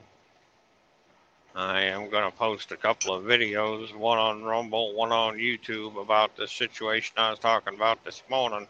I 1.55 1.81
am 1.81 2.09
going 2.09 2.29
to 2.29 2.37
post 2.37 2.71
a 2.71 2.77
couple 2.77 3.15
of 3.15 3.23
videos, 3.23 3.95
one 3.95 4.19
on 4.19 4.43
Rumble, 4.43 4.93
one 4.93 5.11
on 5.11 5.37
YouTube, 5.37 5.99
about 5.99 6.37
the 6.37 6.47
situation 6.47 7.15
I 7.17 7.31
was 7.31 7.39
talking 7.39 7.73
about 7.73 8.03
this 8.05 8.21
morning. 8.29 8.67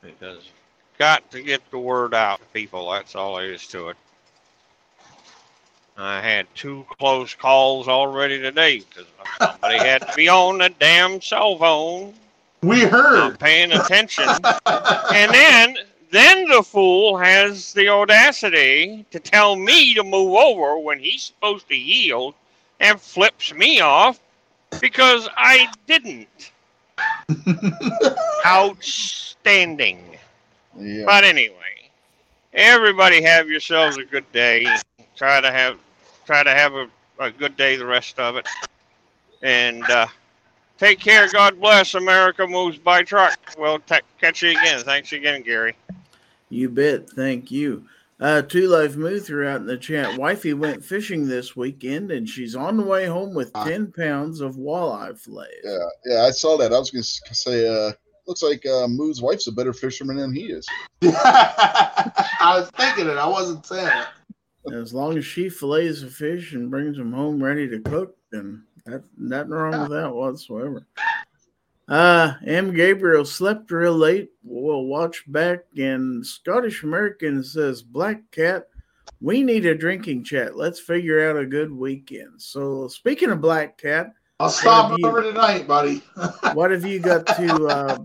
Because 0.00 0.50
got 0.98 1.30
to 1.32 1.42
get 1.42 1.60
the 1.70 1.78
word 1.78 2.14
out 2.14 2.38
to 2.38 2.46
people. 2.54 2.90
That's 2.90 3.14
all 3.14 3.36
there 3.36 3.52
is 3.52 3.66
to 3.68 3.88
it. 3.88 3.96
I 5.96 6.20
had 6.20 6.46
two 6.54 6.86
close 6.98 7.34
calls 7.34 7.86
already 7.86 8.40
today 8.40 8.80
because 8.80 9.06
somebody 9.38 9.78
had 9.78 10.02
to 10.08 10.12
be 10.16 10.28
on 10.28 10.58
the 10.58 10.70
damn 10.70 11.20
cell 11.20 11.56
phone, 11.56 12.14
We 12.64 12.82
not 12.82 12.90
heard. 12.90 13.38
paying 13.40 13.72
attention, 13.72 14.28
and 14.66 15.32
then 15.32 15.76
then 16.10 16.48
the 16.48 16.62
fool 16.62 17.18
has 17.18 17.72
the 17.72 17.88
audacity 17.88 19.04
to 19.10 19.18
tell 19.18 19.56
me 19.56 19.94
to 19.94 20.04
move 20.04 20.34
over 20.34 20.78
when 20.78 21.00
he's 21.00 21.24
supposed 21.24 21.68
to 21.68 21.76
yield, 21.76 22.34
and 22.80 23.00
flips 23.00 23.52
me 23.52 23.80
off 23.80 24.20
because 24.80 25.28
I 25.36 25.68
didn't. 25.86 26.52
Outstanding. 28.46 30.18
Yeah. 30.78 31.04
But 31.04 31.24
anyway, 31.24 31.90
everybody 32.52 33.22
have 33.22 33.48
yourselves 33.48 33.96
a 33.96 34.04
good 34.04 34.30
day. 34.32 34.66
Try 35.16 35.40
to 35.40 35.50
have 35.50 35.78
try 36.26 36.42
to 36.42 36.50
have 36.50 36.74
a, 36.74 36.88
a 37.18 37.30
good 37.30 37.56
day 37.56 37.76
the 37.76 37.86
rest 37.86 38.18
of 38.18 38.36
it. 38.36 38.48
And 39.42 39.82
uh, 39.90 40.06
take 40.78 41.00
care. 41.00 41.28
God 41.30 41.60
bless. 41.60 41.94
America 41.94 42.46
moves 42.46 42.78
by 42.78 43.02
truck. 43.02 43.38
We'll 43.58 43.78
ta 43.80 44.00
catch 44.20 44.42
you 44.42 44.50
again. 44.50 44.80
Thanks 44.80 45.12
again, 45.12 45.42
Gary. 45.42 45.76
You 46.48 46.68
bet. 46.68 47.10
Thank 47.10 47.50
you. 47.50 47.86
Uh, 48.20 48.42
Two 48.42 48.68
Life 48.68 48.96
Muther 48.96 49.44
out 49.44 49.60
in 49.60 49.66
the 49.66 49.76
chat. 49.76 50.16
Wifey 50.16 50.54
went 50.54 50.84
fishing 50.84 51.26
this 51.26 51.56
weekend 51.56 52.10
and 52.12 52.28
she's 52.28 52.54
on 52.54 52.76
the 52.76 52.82
way 52.82 53.06
home 53.06 53.34
with 53.34 53.52
10 53.52 53.92
pounds 53.92 54.40
of 54.40 54.54
walleye 54.54 55.18
fillets. 55.18 55.50
Yeah, 55.64 55.78
yeah, 56.06 56.22
I 56.22 56.30
saw 56.30 56.56
that. 56.58 56.72
I 56.72 56.78
was 56.78 56.90
gonna 56.90 57.02
say, 57.02 57.66
uh, 57.66 57.92
looks 58.26 58.42
like 58.42 58.64
uh, 58.66 58.86
Moo's 58.86 59.20
wife's 59.20 59.48
a 59.48 59.52
better 59.52 59.72
fisherman 59.72 60.16
than 60.16 60.34
he 60.34 60.44
is. 60.44 60.66
I 61.02 62.56
was 62.56 62.70
thinking 62.76 63.08
it. 63.08 63.18
I 63.18 63.26
wasn't 63.26 63.66
saying 63.66 63.88
it. 63.88 64.74
As 64.74 64.94
long 64.94 65.18
as 65.18 65.26
she 65.26 65.48
fillets 65.48 66.00
the 66.00 66.08
fish 66.08 66.52
and 66.54 66.70
brings 66.70 66.96
them 66.96 67.12
home 67.12 67.42
ready 67.42 67.68
to 67.68 67.80
cook, 67.80 68.16
then 68.30 68.64
that, 68.86 69.04
nothing 69.16 69.50
wrong 69.50 69.80
with 69.80 69.90
that 69.90 70.14
whatsoever. 70.14 70.86
Uh, 71.88 72.34
M. 72.46 72.74
Gabriel 72.74 73.24
slept 73.24 73.70
real 73.70 73.96
late. 73.96 74.30
We'll 74.42 74.84
watch 74.84 75.24
back. 75.26 75.60
And 75.76 76.26
Scottish 76.26 76.82
American 76.82 77.42
says, 77.42 77.82
Black 77.82 78.30
Cat, 78.30 78.68
we 79.20 79.42
need 79.42 79.66
a 79.66 79.74
drinking 79.74 80.24
chat. 80.24 80.56
Let's 80.56 80.80
figure 80.80 81.28
out 81.28 81.36
a 81.36 81.46
good 81.46 81.70
weekend. 81.70 82.40
So, 82.40 82.88
speaking 82.88 83.30
of 83.30 83.40
Black 83.40 83.78
Cat, 83.78 84.12
I'll 84.40 84.50
stop 84.50 84.98
you- 84.98 85.06
over 85.06 85.22
tonight, 85.22 85.66
buddy. 85.66 86.02
what 86.54 86.70
have 86.70 86.84
you 86.84 86.98
got 86.98 87.26
to 87.26 87.66
uh, 87.66 87.98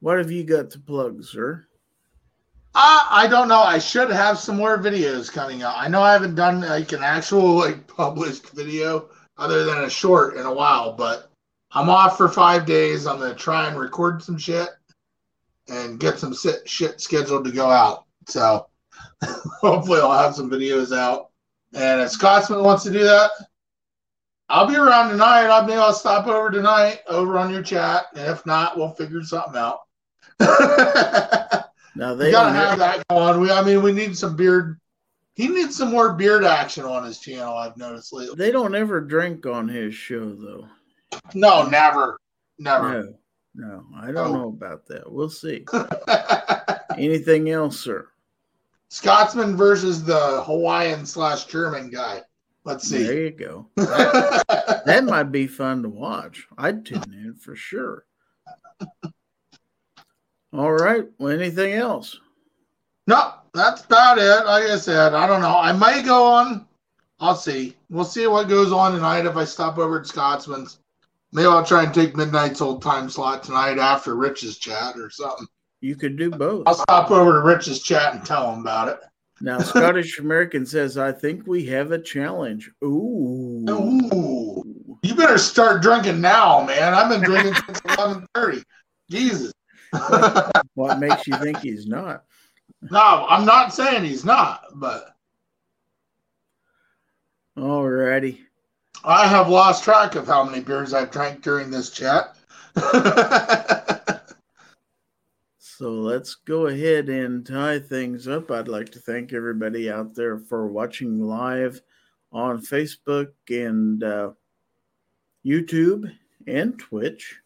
what 0.00 0.18
have 0.18 0.30
you 0.30 0.44
got 0.44 0.70
to 0.72 0.78
plug, 0.78 1.24
sir? 1.24 1.66
I, 2.74 3.06
I 3.10 3.26
don't 3.28 3.48
know. 3.48 3.60
I 3.60 3.78
should 3.78 4.10
have 4.10 4.38
some 4.38 4.56
more 4.56 4.76
videos 4.78 5.32
coming 5.32 5.62
out. 5.62 5.76
I 5.78 5.88
know 5.88 6.02
I 6.02 6.12
haven't 6.12 6.34
done 6.34 6.60
like 6.60 6.92
an 6.92 7.02
actual 7.02 7.54
like 7.54 7.86
published 7.96 8.50
video 8.50 9.08
other 9.36 9.64
than 9.64 9.84
a 9.84 9.90
short 9.90 10.36
in 10.36 10.46
a 10.46 10.52
while, 10.52 10.92
but 10.92 11.30
I'm 11.72 11.90
off 11.90 12.16
for 12.16 12.28
five 12.28 12.66
days. 12.66 13.06
I'm 13.06 13.18
gonna 13.18 13.34
try 13.34 13.68
and 13.68 13.78
record 13.78 14.22
some 14.22 14.38
shit 14.38 14.68
and 15.68 15.98
get 15.98 16.18
some 16.18 16.34
sit, 16.34 16.68
shit 16.68 17.00
scheduled 17.00 17.44
to 17.44 17.52
go 17.52 17.70
out. 17.70 18.04
So 18.28 18.66
hopefully 19.60 20.00
I'll 20.00 20.12
have 20.16 20.34
some 20.34 20.50
videos 20.50 20.96
out. 20.96 21.30
And 21.72 22.00
if 22.00 22.10
Scotsman 22.10 22.62
wants 22.62 22.84
to 22.84 22.92
do 22.92 23.02
that, 23.02 23.30
I'll 24.48 24.66
be 24.66 24.76
around 24.76 25.10
tonight. 25.10 25.46
I'll 25.46 25.66
maybe 25.66 25.78
I'll 25.78 25.92
stop 25.92 26.26
over 26.26 26.50
tonight 26.50 27.00
over 27.08 27.38
on 27.38 27.52
your 27.52 27.62
chat. 27.62 28.06
And 28.14 28.30
if 28.30 28.44
not, 28.46 28.76
we'll 28.76 28.90
figure 28.90 29.22
something 29.22 29.56
out. 29.56 29.80
Now 31.96 32.14
We 32.14 32.24
they 32.24 32.30
gotta 32.32 32.52
have 32.52 32.78
that 32.78 33.06
going. 33.08 33.40
We, 33.40 33.50
I 33.50 33.62
mean, 33.62 33.82
we 33.82 33.92
need 33.92 34.16
some 34.16 34.36
beard. 34.36 34.80
He 35.34 35.48
needs 35.48 35.76
some 35.76 35.90
more 35.90 36.12
beard 36.14 36.44
action 36.44 36.84
on 36.84 37.04
his 37.04 37.18
channel. 37.18 37.54
I've 37.56 37.76
noticed 37.76 38.12
lately. 38.12 38.36
they 38.36 38.50
don't 38.52 38.74
ever 38.74 39.00
drink 39.00 39.46
on 39.46 39.66
his 39.68 39.94
show 39.94 40.32
though. 40.34 40.66
No, 41.34 41.64
never, 41.66 42.20
never. 42.58 43.02
No, 43.02 43.14
no, 43.54 43.84
I 43.96 44.06
don't 44.12 44.28
Oh. 44.28 44.32
know 44.34 44.48
about 44.48 44.86
that. 44.86 45.10
We'll 45.10 45.30
see. 45.30 45.64
Anything 46.98 47.50
else, 47.50 47.78
sir? 47.80 48.08
Scotsman 48.90 49.56
versus 49.56 50.04
the 50.04 50.42
Hawaiian 50.44 51.04
slash 51.04 51.46
German 51.46 51.90
guy. 51.90 52.22
Let's 52.64 52.88
see. 52.88 53.02
There 53.02 53.22
you 53.22 53.30
go. 53.30 53.68
That 54.86 55.04
might 55.04 55.32
be 55.32 55.46
fun 55.46 55.82
to 55.82 55.88
watch. 55.88 56.46
I'd 56.58 56.84
tune 56.84 57.02
in 57.12 57.34
for 57.40 57.56
sure. 57.56 58.04
All 60.52 60.72
right. 60.72 61.06
Well, 61.18 61.32
anything 61.32 61.72
else? 61.72 62.20
no, 63.06 63.32
that's 63.54 63.84
about 63.84 64.18
it. 64.18 64.44
Like 64.46 64.64
I 64.64 64.76
said, 64.76 65.14
I 65.14 65.26
don't 65.26 65.40
know. 65.40 65.56
I 65.56 65.72
might 65.72 66.04
go 66.04 66.24
on. 66.24 66.66
I'll 67.20 67.36
see. 67.36 67.76
We'll 67.88 68.04
see 68.04 68.26
what 68.26 68.48
goes 68.48 68.72
on 68.72 68.92
tonight 68.92 69.24
if 69.24 69.36
I 69.36 69.44
stop 69.44 69.78
over 69.78 70.00
at 70.00 70.06
Scotsman's. 70.06 70.80
Maybe 71.32 71.46
I'll 71.46 71.64
try 71.64 71.84
and 71.84 71.94
take 71.94 72.16
midnight's 72.16 72.60
old 72.60 72.82
time 72.82 73.08
slot 73.08 73.42
tonight 73.42 73.78
after 73.78 74.14
Rich's 74.14 74.58
chat 74.58 74.96
or 74.98 75.10
something. 75.10 75.46
You 75.80 75.96
could 75.96 76.16
do 76.16 76.30
both. 76.30 76.64
I'll 76.66 76.74
stop 76.74 77.10
over 77.10 77.32
to 77.34 77.40
Rich's 77.40 77.82
chat 77.82 78.14
and 78.14 78.24
tell 78.24 78.52
him 78.52 78.60
about 78.60 78.88
it. 78.88 78.98
Now, 79.40 79.58
Scottish 79.58 80.18
American 80.18 80.64
says, 80.64 80.96
I 80.96 81.12
think 81.12 81.46
we 81.46 81.66
have 81.66 81.92
a 81.92 81.98
challenge. 81.98 82.70
Ooh. 82.82 83.64
Ooh. 83.68 84.98
You 85.02 85.14
better 85.14 85.38
start 85.38 85.82
drinking 85.82 86.20
now, 86.20 86.64
man. 86.64 86.94
I've 86.94 87.10
been 87.10 87.20
drinking 87.20 87.54
since 87.66 87.80
eleven 87.98 88.26
thirty. 88.34 88.62
Jesus. 89.10 89.52
no, 89.92 90.50
What 90.74 90.98
makes 90.98 91.26
you 91.26 91.36
think 91.36 91.58
he's 91.58 91.86
not? 91.86 92.24
I'm 92.92 93.44
not 93.44 93.72
saying 93.72 94.04
he's 94.04 94.24
not, 94.24 94.64
but 94.74 95.16
All 97.56 97.88
righty. 97.88 98.40
I 99.04 99.26
have 99.26 99.48
lost 99.48 99.84
track 99.84 100.14
of 100.14 100.26
how 100.26 100.44
many 100.44 100.60
beers 100.60 100.94
I've 100.94 101.10
drank 101.10 101.42
during 101.42 101.70
this 101.70 101.90
chat. 101.90 102.36
So 105.76 105.90
let's 105.90 106.36
go 106.36 106.68
ahead 106.68 107.08
and 107.08 107.44
tie 107.44 107.80
things 107.80 108.28
up. 108.28 108.52
I'd 108.52 108.68
like 108.68 108.90
to 108.92 109.00
thank 109.00 109.32
everybody 109.32 109.90
out 109.90 110.14
there 110.14 110.38
for 110.38 110.68
watching 110.68 111.20
live 111.20 111.82
on 112.30 112.60
Facebook 112.60 113.32
and 113.48 114.04
uh, 114.04 114.30
YouTube 115.44 116.12
and 116.46 116.78
Twitch. 116.78 117.40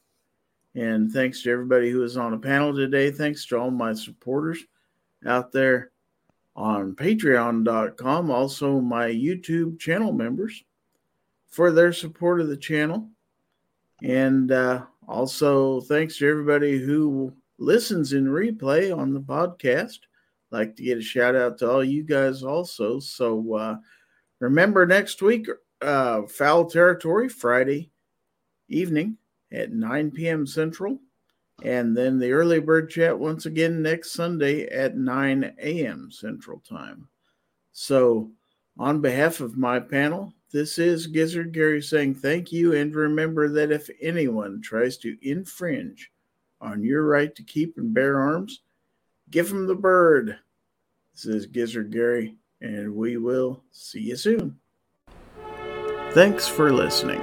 And 0.75 1.11
thanks 1.11 1.43
to 1.43 1.51
everybody 1.51 1.91
who 1.91 2.01
was 2.01 2.19
on 2.19 2.35
a 2.35 2.39
panel 2.39 2.75
today. 2.75 3.11
Thanks 3.11 3.47
to 3.47 3.57
all 3.57 3.71
my 3.71 3.95
supporters 3.95 4.63
out 5.27 5.53
there 5.53 5.91
on 6.57 6.95
patreon.com, 6.95 8.31
also 8.31 8.81
my 8.81 9.09
YouTube 9.09 9.79
channel 9.79 10.13
members 10.13 10.65
for 11.49 11.71
their 11.71 11.93
support 11.93 12.41
of 12.41 12.49
the 12.49 12.57
channel. 12.57 13.09
And 14.03 14.53
uh, 14.53 14.85
also 15.07 15.81
thanks 15.83 16.19
to 16.19 16.29
everybody 16.29 16.79
who 16.79 17.33
listens 17.59 18.13
in 18.13 18.27
replay 18.27 18.97
on 18.97 19.13
the 19.13 19.21
podcast. 19.21 19.99
Like 20.51 20.77
to 20.77 20.83
get 20.83 20.99
a 20.99 21.03
shout 21.03 21.37
out 21.37 21.59
to 21.59 21.71
all 21.71 21.85
you 21.85 22.03
guys 22.03 22.43
also. 22.43 23.01
So 23.01 23.55
uh, 23.55 23.77
remember 24.41 24.87
next 24.87 25.21
week, 25.21 25.47
uh, 25.81 26.23
Foul 26.23 26.67
Territory, 26.67 27.29
Friday 27.29 27.91
evening 28.69 29.17
at 29.53 29.73
9 29.73 30.11
p.m. 30.11 30.47
Central. 30.47 30.99
And 31.63 31.97
then 31.97 32.19
the 32.19 32.33
early 32.33 32.61
bird 32.61 32.89
chat 32.89 33.19
once 33.19 33.47
again 33.47 33.83
next 33.83 34.13
Sunday 34.13 34.67
at 34.69 34.97
9 34.97 35.55
a.m. 35.61 36.11
Central 36.11 36.61
Time. 36.61 37.09
So, 37.73 38.31
on 38.79 39.01
behalf 39.01 39.41
of 39.41 39.57
my 39.57 39.81
panel, 39.81 40.33
this 40.53 40.79
is 40.79 41.09
Gizzard 41.09 41.53
Gary 41.53 41.83
saying 41.83 42.15
thank 42.15 42.53
you. 42.53 42.75
And 42.75 42.95
remember 42.95 43.49
that 43.49 43.73
if 43.73 43.91
anyone 44.01 44.63
tries 44.63 44.97
to 44.99 45.17
infringe 45.21 46.11
on 46.61 46.83
your 46.83 47.05
right 47.05 47.35
to 47.35 47.43
keep 47.43 47.77
and 47.77 47.93
bear 47.93 48.21
arms, 48.21 48.63
give 49.31 49.49
them 49.49 49.67
the 49.67 49.75
bird. 49.75 50.39
This 51.15 51.27
is 51.27 51.47
Gizzard 51.47 51.91
Gary, 51.91 52.37
and 52.61 52.95
we 52.95 53.17
will 53.17 53.65
see 53.73 54.01
you 54.01 54.17
soon. 54.17 54.59
Thanks 56.13 56.47
for 56.47 56.73
listening. 56.73 57.21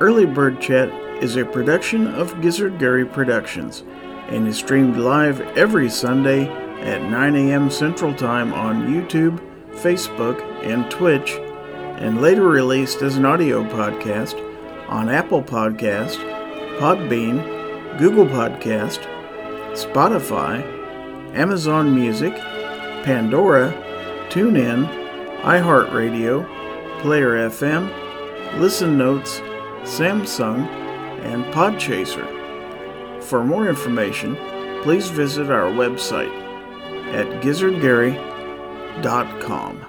Early 0.00 0.26
Bird 0.26 0.60
Chat 0.60 0.90
is 1.20 1.36
a 1.36 1.44
production 1.44 2.06
of 2.14 2.40
Gizzard 2.40 2.78
Gary 2.78 3.04
Productions 3.04 3.84
and 4.28 4.48
is 4.48 4.56
streamed 4.56 4.96
live 4.96 5.40
every 5.56 5.90
Sunday 5.90 6.48
at 6.80 7.02
9 7.02 7.36
a.m. 7.36 7.70
Central 7.70 8.14
Time 8.14 8.54
on 8.54 8.86
YouTube, 8.86 9.38
Facebook, 9.72 10.40
and 10.64 10.90
Twitch, 10.90 11.32
and 11.98 12.22
later 12.22 12.46
released 12.48 13.02
as 13.02 13.16
an 13.16 13.26
audio 13.26 13.62
podcast 13.64 14.34
on 14.88 15.10
Apple 15.10 15.42
Podcast, 15.42 16.16
Podbean, 16.78 17.98
Google 17.98 18.24
Podcast, 18.24 19.00
Spotify, 19.72 20.62
Amazon 21.34 21.94
Music, 21.94 22.34
Pandora, 23.04 23.72
TuneIn, 24.30 24.88
iHeartRadio, 25.42 26.46
Player 27.02 27.48
FM, 27.50 27.90
Listen 28.58 28.96
Notes, 28.96 29.40
Samsung, 29.82 30.79
and 31.22 31.44
Podchaser. 31.46 32.26
For 33.22 33.42
more 33.44 33.68
information, 33.68 34.36
please 34.82 35.08
visit 35.08 35.50
our 35.50 35.70
website 35.70 36.32
at 37.12 37.26
gizzardgary.com. 37.42 39.79